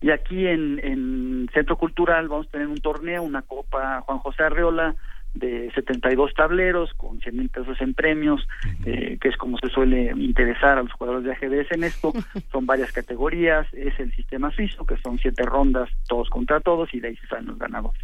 Y 0.00 0.10
aquí 0.10 0.46
en, 0.46 0.80
en 0.82 1.50
Centro 1.52 1.76
Cultural 1.76 2.28
vamos 2.28 2.46
a 2.48 2.50
tener 2.52 2.68
un 2.68 2.80
torneo, 2.80 3.22
una 3.22 3.42
Copa 3.42 4.00
Juan 4.02 4.18
José 4.18 4.44
Arreola, 4.44 4.94
de 5.34 5.70
72 5.74 6.32
tableros 6.34 6.92
con 6.94 7.20
100 7.20 7.36
mil 7.36 7.48
pesos 7.48 7.80
en 7.80 7.94
premios, 7.94 8.46
eh, 8.84 9.18
que 9.20 9.28
es 9.28 9.36
como 9.36 9.56
se 9.58 9.68
suele 9.68 10.10
interesar 10.16 10.78
a 10.78 10.82
los 10.82 10.92
jugadores 10.92 11.24
de 11.24 11.32
ajedrez 11.32 11.70
en 11.70 11.84
esto. 11.84 12.12
Son 12.52 12.66
varias 12.66 12.90
categorías, 12.92 13.66
es 13.72 13.98
el 14.00 14.12
sistema 14.14 14.50
suizo, 14.50 14.84
que 14.86 14.96
son 14.98 15.18
siete 15.18 15.44
rondas, 15.44 15.88
todos 16.08 16.28
contra 16.30 16.60
todos, 16.60 16.92
y 16.94 17.00
de 17.00 17.08
ahí 17.08 17.16
se 17.16 17.26
salen 17.28 17.46
los 17.46 17.58
ganadores. 17.58 18.00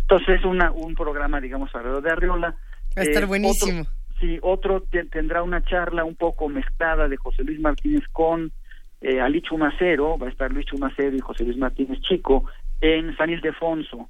Entonces 0.00 0.38
es 0.40 0.44
una, 0.44 0.70
un 0.70 0.94
programa, 0.94 1.40
digamos, 1.40 1.74
alrededor 1.74 2.02
de 2.02 2.10
Arriola. 2.10 2.54
Va 2.96 3.02
a 3.02 3.04
estar 3.04 3.22
Eh, 3.22 3.26
buenísimo. 3.26 3.80
otro- 3.82 3.92
sí, 4.20 4.38
otro 4.42 4.80
te- 4.82 5.04
tendrá 5.06 5.42
una 5.42 5.62
charla 5.64 6.04
un 6.04 6.14
poco 6.14 6.48
mezclada 6.48 7.08
de 7.08 7.16
José 7.16 7.42
Luis 7.44 7.58
Martínez 7.60 8.04
con 8.12 8.52
eh, 9.02 9.20
Ali 9.20 9.42
Chumacero, 9.42 10.16
va 10.18 10.26
a 10.26 10.30
estar 10.30 10.50
Luis 10.52 10.66
Chumacero 10.66 11.14
y 11.14 11.20
José 11.20 11.44
Luis 11.44 11.58
Martínez 11.58 12.00
Chico 12.00 12.44
en 12.80 13.14
San 13.16 13.28
Ildefonso 13.30 14.08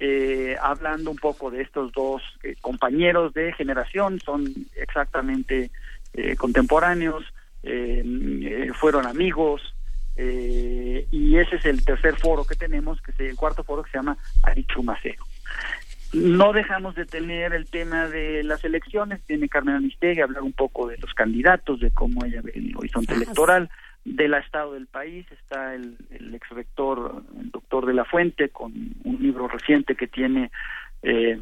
eh, 0.00 0.56
hablando 0.60 1.10
un 1.10 1.16
poco 1.16 1.50
de 1.50 1.62
estos 1.62 1.92
dos 1.92 2.22
eh, 2.42 2.56
compañeros 2.60 3.34
de 3.34 3.52
generación, 3.52 4.20
son 4.20 4.52
exactamente 4.76 5.70
eh, 6.14 6.36
contemporáneos, 6.36 7.24
eh, 7.62 8.70
fueron 8.74 9.06
amigos, 9.06 9.74
eh, 10.16 11.06
y 11.10 11.36
ese 11.36 11.56
es 11.56 11.64
el 11.64 11.84
tercer 11.84 12.16
foro 12.16 12.44
que 12.44 12.56
tenemos, 12.56 13.00
que 13.00 13.12
es 13.12 13.20
el 13.20 13.36
cuarto 13.36 13.62
foro 13.62 13.82
que 13.82 13.90
se 13.90 13.98
llama 13.98 14.18
Arichu 14.42 14.82
Macero. 14.82 15.24
No 16.12 16.52
dejamos 16.52 16.94
de 16.94 17.04
tener 17.04 17.52
el 17.52 17.68
tema 17.68 18.08
de 18.08 18.42
las 18.42 18.64
elecciones, 18.64 19.20
tiene 19.26 19.48
Carmen 19.48 19.76
Aristegui 19.76 20.20
a 20.20 20.24
hablar 20.24 20.42
un 20.42 20.54
poco 20.54 20.88
de 20.88 20.96
los 20.98 21.12
candidatos, 21.14 21.80
de 21.80 21.90
cómo 21.90 22.24
ella 22.24 22.40
ve 22.42 22.52
el 22.54 22.74
horizonte 22.76 23.14
electoral, 23.14 23.68
del 24.16 24.34
estado 24.34 24.72
del 24.74 24.86
país, 24.86 25.26
está 25.32 25.74
el, 25.74 25.96
el 26.10 26.34
ex 26.34 26.48
rector, 26.50 27.22
el 27.40 27.50
doctor 27.50 27.86
de 27.86 27.94
la 27.94 28.04
Fuente, 28.04 28.48
con 28.48 28.72
un 29.04 29.18
libro 29.22 29.48
reciente 29.48 29.94
que 29.94 30.06
tiene, 30.06 30.50
eh, 31.02 31.38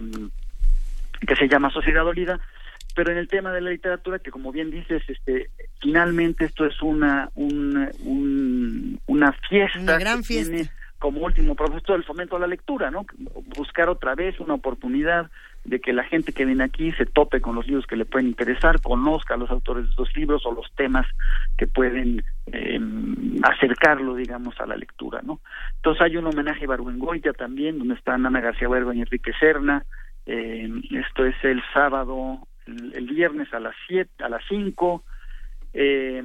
que 1.27 1.37
se 1.37 1.49
llama 1.49 1.71
Sociedad 1.71 2.05
Dolida, 2.05 2.41
pero 2.95 3.13
en 3.13 3.19
el 3.19 3.29
tema 3.29 3.53
de 3.53 3.61
la 3.61 3.71
literatura, 3.71 4.19
que 4.19 4.31
como 4.31 4.53
bien 4.53 4.71
dices, 4.71 5.03
este, 5.09 5.51
finalmente 5.81 6.45
esto 6.47 6.65
es 6.67 6.81
una, 6.83 7.31
un- 7.35 7.91
un- 8.01 9.01
una 9.07 9.33
fiesta. 9.49 9.79
Una 9.81 9.99
gran 9.99 10.25
fiesta. 10.25 10.73
Como 10.99 11.25
último 11.25 11.55
propósito 11.55 11.95
el 11.95 12.05
fomento 12.05 12.37
a 12.37 12.41
la 12.41 12.47
lectura, 12.47 12.91
¿no? 12.91 13.05
Buscar 13.57 13.89
otra 13.89 14.15
vez 14.15 14.41
una 14.41 14.55
oportunidad 14.55 15.31
de 15.67 15.81
que 15.81 15.93
la 15.93 16.05
gente 16.05 16.33
que 16.33 16.45
viene 16.45 16.65
aquí 16.65 16.93
se 16.93 17.07
tope 17.07 17.41
con 17.41 17.57
los 17.57 17.67
libros 17.67 17.87
que 17.87 17.97
le 17.97 18.05
pueden 18.05 18.29
interesar, 18.29 18.81
conozca 18.81 19.35
a 19.35 19.37
los 19.37 19.51
autores 19.51 19.85
de 19.85 19.91
estos 19.91 20.17
libros 20.17 20.47
o 20.47 20.53
los 20.53 20.71
temas 20.77 21.07
que 21.59 21.67
pueden 21.67 22.25
eh, 22.47 22.81
acercarlo, 23.43 24.15
digamos, 24.15 24.59
a 24.61 24.67
la 24.67 24.77
lectura, 24.77 25.21
¿no? 25.23 25.41
Entonces 25.77 26.03
hay 26.03 26.17
un 26.17 26.27
homenaje 26.27 26.65
a 26.65 26.69
Barbuengoya 26.69 27.33
también, 27.33 27.79
donde 27.79 27.95
están 27.95 28.25
Ana 28.25 28.41
García 28.41 28.69
Huerva 28.69 28.95
y 28.95 29.01
Enrique 29.01 29.33
Serna. 29.39 29.85
Eh, 30.25 30.71
esto 30.93 31.25
es 31.25 31.37
el 31.43 31.63
sábado, 31.75 32.47
el, 32.67 33.07
viernes 33.07 33.53
a 33.53 33.61
las 33.61 33.75
siete, 33.87 34.25
a 34.25 34.29
las 34.29 34.43
5. 34.49 35.05
Eh, 35.73 36.23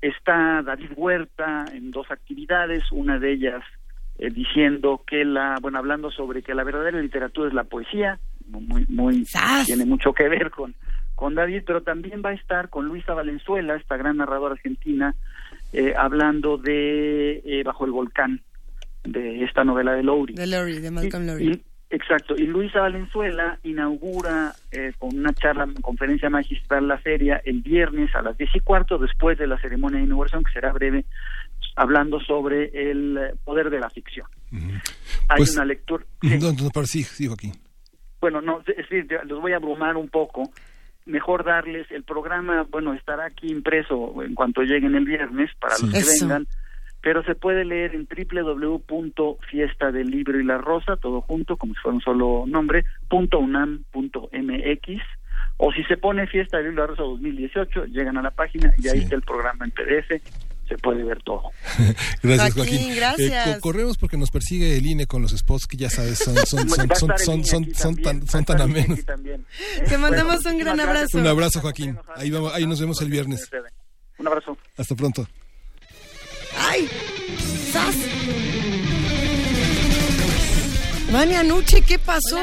está 0.00 0.62
David 0.62 0.92
Huerta 0.96 1.66
en 1.72 1.90
dos 1.90 2.10
actividades, 2.10 2.90
una 2.90 3.18
de 3.18 3.32
ellas 3.32 3.62
eh, 4.18 4.30
diciendo 4.30 5.02
que 5.06 5.24
la, 5.24 5.58
bueno, 5.60 5.78
hablando 5.78 6.10
sobre 6.10 6.42
que 6.42 6.54
la 6.54 6.64
verdadera 6.64 7.00
literatura 7.00 7.48
es 7.48 7.54
la 7.54 7.64
poesía, 7.64 8.18
muy, 8.48 8.84
muy, 8.88 9.24
tiene 9.66 9.84
mucho 9.86 10.12
que 10.12 10.28
ver 10.28 10.50
con, 10.50 10.74
con 11.14 11.34
David, 11.34 11.62
pero 11.66 11.82
también 11.82 12.22
va 12.24 12.30
a 12.30 12.34
estar 12.34 12.68
con 12.68 12.86
Luisa 12.86 13.14
Valenzuela, 13.14 13.76
esta 13.76 13.96
gran 13.96 14.18
narradora 14.18 14.54
argentina, 14.54 15.14
eh, 15.72 15.94
hablando 15.96 16.58
de 16.58 17.42
eh, 17.44 17.62
Bajo 17.64 17.84
el 17.84 17.92
Volcán, 17.92 18.40
de 19.04 19.42
esta 19.44 19.64
novela 19.64 19.92
de 19.94 20.02
Lowry. 20.02 20.34
De 20.34 20.46
Lowry, 20.46 20.78
de 20.80 20.90
Malcolm 20.90 21.24
Y- 21.24 21.26
Lowry. 21.26 21.46
y- 21.52 21.62
exacto. 21.90 22.34
Y 22.36 22.46
Luisa 22.46 22.80
Valenzuela 22.80 23.58
inaugura 23.64 24.52
eh, 24.70 24.92
con 24.98 25.16
una 25.18 25.32
charla, 25.32 25.66
conferencia 25.80 26.30
magistral 26.30 26.86
la 26.88 26.98
feria 26.98 27.40
el 27.44 27.62
viernes 27.62 28.14
a 28.14 28.22
las 28.22 28.36
diez 28.38 28.50
y 28.54 28.60
cuarto, 28.60 28.98
después 28.98 29.38
de 29.38 29.46
la 29.46 29.58
ceremonia 29.60 29.98
de 29.98 30.04
inauguración, 30.04 30.44
que 30.44 30.52
será 30.52 30.72
breve, 30.72 31.04
hablando 31.76 32.20
sobre 32.20 32.90
el 32.90 33.32
poder 33.44 33.70
de 33.70 33.80
la 33.80 33.90
ficción. 33.90 34.26
Hay 35.28 35.38
Pues- 35.38 35.54
una 35.56 35.64
lectura. 35.64 36.04
No, 36.22 36.52
no, 36.52 36.70
pero 36.72 36.86
sí, 36.86 37.02
sí, 37.02 37.26
Joaquín. 37.26 37.52
Bueno, 38.20 38.40
no, 38.40 38.60
es 38.60 38.76
decir, 38.88 39.06
los 39.26 39.40
voy 39.40 39.52
a 39.52 39.56
abrumar 39.56 39.96
un 39.96 40.08
poco. 40.08 40.50
Mejor 41.06 41.44
darles 41.44 41.90
el 41.90 42.04
programa, 42.04 42.64
bueno, 42.70 42.94
estará 42.94 43.24
aquí 43.26 43.48
impreso 43.50 44.22
en 44.22 44.34
cuanto 44.34 44.62
lleguen 44.62 44.94
el 44.94 45.04
viernes 45.04 45.50
para 45.60 45.74
los 45.78 45.90
que 45.90 45.98
Eso. 45.98 46.26
vengan, 46.26 46.46
pero 47.00 47.24
se 47.24 47.34
puede 47.34 47.64
leer 47.64 47.96
en 47.96 48.06
www.fiesta 48.06 49.90
del 49.90 50.10
libro 50.10 50.38
y 50.38 50.44
la 50.44 50.58
rosa, 50.58 50.96
todo 50.96 51.20
junto, 51.22 51.56
como 51.56 51.74
si 51.74 51.80
fuera 51.80 51.96
un 51.96 52.02
solo 52.02 52.44
nombre, 52.46 52.84
punto 53.08 53.40
unam 53.40 53.82
punto 53.90 54.28
mx, 54.32 55.02
o 55.56 55.72
si 55.72 55.82
se 55.84 55.96
pone 55.96 56.26
Fiesta 56.28 56.58
del 56.58 56.66
libro 56.68 56.84
y 56.84 56.86
la 56.86 56.86
rosa 56.88 57.02
2018, 57.02 57.86
llegan 57.86 58.16
a 58.18 58.22
la 58.22 58.30
página 58.30 58.72
y 58.78 58.86
ahí 58.88 59.00
está 59.00 59.16
el 59.16 59.22
programa 59.22 59.64
en 59.64 59.70
PDF, 59.72 60.22
se 60.72 60.78
puede 60.78 61.04
ver 61.04 61.18
todo. 61.22 61.42
Gracias, 62.22 62.54
Joaquín, 62.54 62.76
Joaquín. 62.78 62.96
gracias. 62.96 63.48
Eh, 63.48 63.54
co- 63.54 63.60
corremos 63.60 63.98
porque 63.98 64.16
nos 64.16 64.30
persigue 64.30 64.76
el 64.76 64.86
INE 64.86 65.06
con 65.06 65.22
los 65.22 65.32
spots 65.32 65.66
que 65.66 65.76
ya 65.76 65.90
sabes, 65.90 66.18
son, 66.18 66.34
también, 66.46 68.02
tan, 68.02 68.26
son 68.28 68.44
tan 68.44 68.60
INE 68.60 68.60
amenos. 68.60 69.00
Te 69.88 69.98
mandamos 69.98 70.42
Bueno, 70.42 70.56
un 70.58 70.64
gran 70.64 70.80
abrazo. 70.80 71.18
Un 71.18 71.26
abrazo, 71.26 71.60
Joaquín. 71.60 71.98
Ahí, 72.16 72.30
vamos, 72.30 72.52
ahí 72.54 72.66
nos 72.66 72.80
vemos 72.80 73.00
el 73.02 73.10
viernes. 73.10 73.48
Un 74.18 74.26
abrazo. 74.26 74.56
Hasta 74.76 74.94
pronto. 74.94 75.26
¡Ay! 76.58 76.88
¡Sas! 77.72 77.94
Vania 81.12 81.42
Nuche, 81.42 81.82
¿qué 81.82 81.98
pasó? 81.98 82.38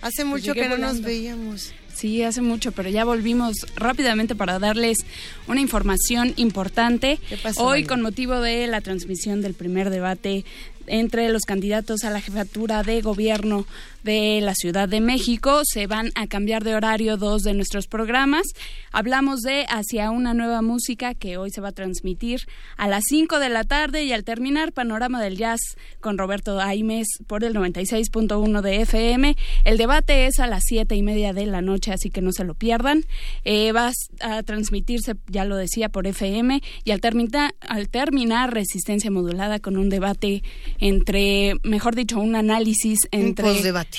Hace 0.00 0.24
mucho 0.24 0.52
llegué 0.54 0.62
que 0.62 0.68
no 0.68 0.76
nos 0.78 1.00
veíamos. 1.02 1.72
Sí, 1.98 2.22
hace 2.22 2.42
mucho, 2.42 2.70
pero 2.70 2.88
ya 2.90 3.04
volvimos 3.04 3.66
rápidamente 3.74 4.36
para 4.36 4.60
darles 4.60 4.98
una 5.48 5.60
información 5.60 6.32
importante. 6.36 7.18
pasó, 7.42 7.64
Hoy, 7.64 7.82
con 7.82 8.02
motivo 8.02 8.40
de 8.40 8.68
la 8.68 8.80
transmisión 8.80 9.42
del 9.42 9.54
primer 9.54 9.90
debate 9.90 10.44
entre 10.86 11.28
los 11.30 11.42
candidatos 11.42 12.04
a 12.04 12.10
la 12.10 12.20
jefatura 12.20 12.84
de 12.84 13.00
gobierno 13.00 13.66
de 14.04 14.40
la 14.42 14.54
Ciudad 14.54 14.88
de 14.88 15.00
México, 15.00 15.60
se 15.64 15.86
van 15.86 16.10
a 16.14 16.26
cambiar 16.26 16.64
de 16.64 16.74
horario 16.74 17.16
dos 17.16 17.42
de 17.42 17.54
nuestros 17.54 17.86
programas. 17.86 18.46
Hablamos 18.92 19.40
de 19.40 19.66
Hacia 19.68 20.10
una 20.10 20.34
nueva 20.34 20.62
música 20.62 21.14
que 21.14 21.36
hoy 21.36 21.50
se 21.50 21.60
va 21.60 21.68
a 21.68 21.72
transmitir 21.72 22.40
a 22.76 22.88
las 22.88 23.04
5 23.08 23.38
de 23.38 23.48
la 23.48 23.64
tarde 23.64 24.04
y 24.04 24.12
al 24.12 24.24
terminar 24.24 24.72
Panorama 24.72 25.20
del 25.22 25.36
Jazz 25.36 25.60
con 26.00 26.16
Roberto 26.18 26.60
Aimes 26.60 27.06
por 27.26 27.44
el 27.44 27.54
96.1 27.54 28.60
de 28.62 28.80
FM. 28.82 29.36
El 29.64 29.76
debate 29.78 30.26
es 30.26 30.38
a 30.40 30.46
las 30.46 30.62
siete 30.64 30.94
y 30.96 31.02
media 31.02 31.32
de 31.32 31.46
la 31.46 31.60
noche, 31.60 31.92
así 31.92 32.10
que 32.10 32.20
no 32.22 32.32
se 32.32 32.44
lo 32.44 32.54
pierdan. 32.54 33.04
Eh, 33.44 33.72
va 33.72 33.92
a 34.20 34.42
transmitirse, 34.42 35.14
ya 35.28 35.44
lo 35.44 35.56
decía, 35.56 35.88
por 35.88 36.06
FM 36.06 36.60
y 36.84 36.90
al, 36.92 37.00
termina- 37.00 37.52
al 37.60 37.88
terminar 37.88 38.54
Resistencia 38.54 39.10
Modulada 39.10 39.58
con 39.58 39.76
un 39.76 39.88
debate 39.88 40.42
entre, 40.78 41.54
mejor 41.62 41.94
dicho, 41.94 42.18
un 42.20 42.36
análisis 42.36 42.98
entre... 43.10 43.44
Un 43.48 43.54
postdebate. 43.54 43.97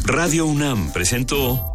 Radio 0.05 0.47
UNAM 0.47 0.93
presentó 0.93 1.75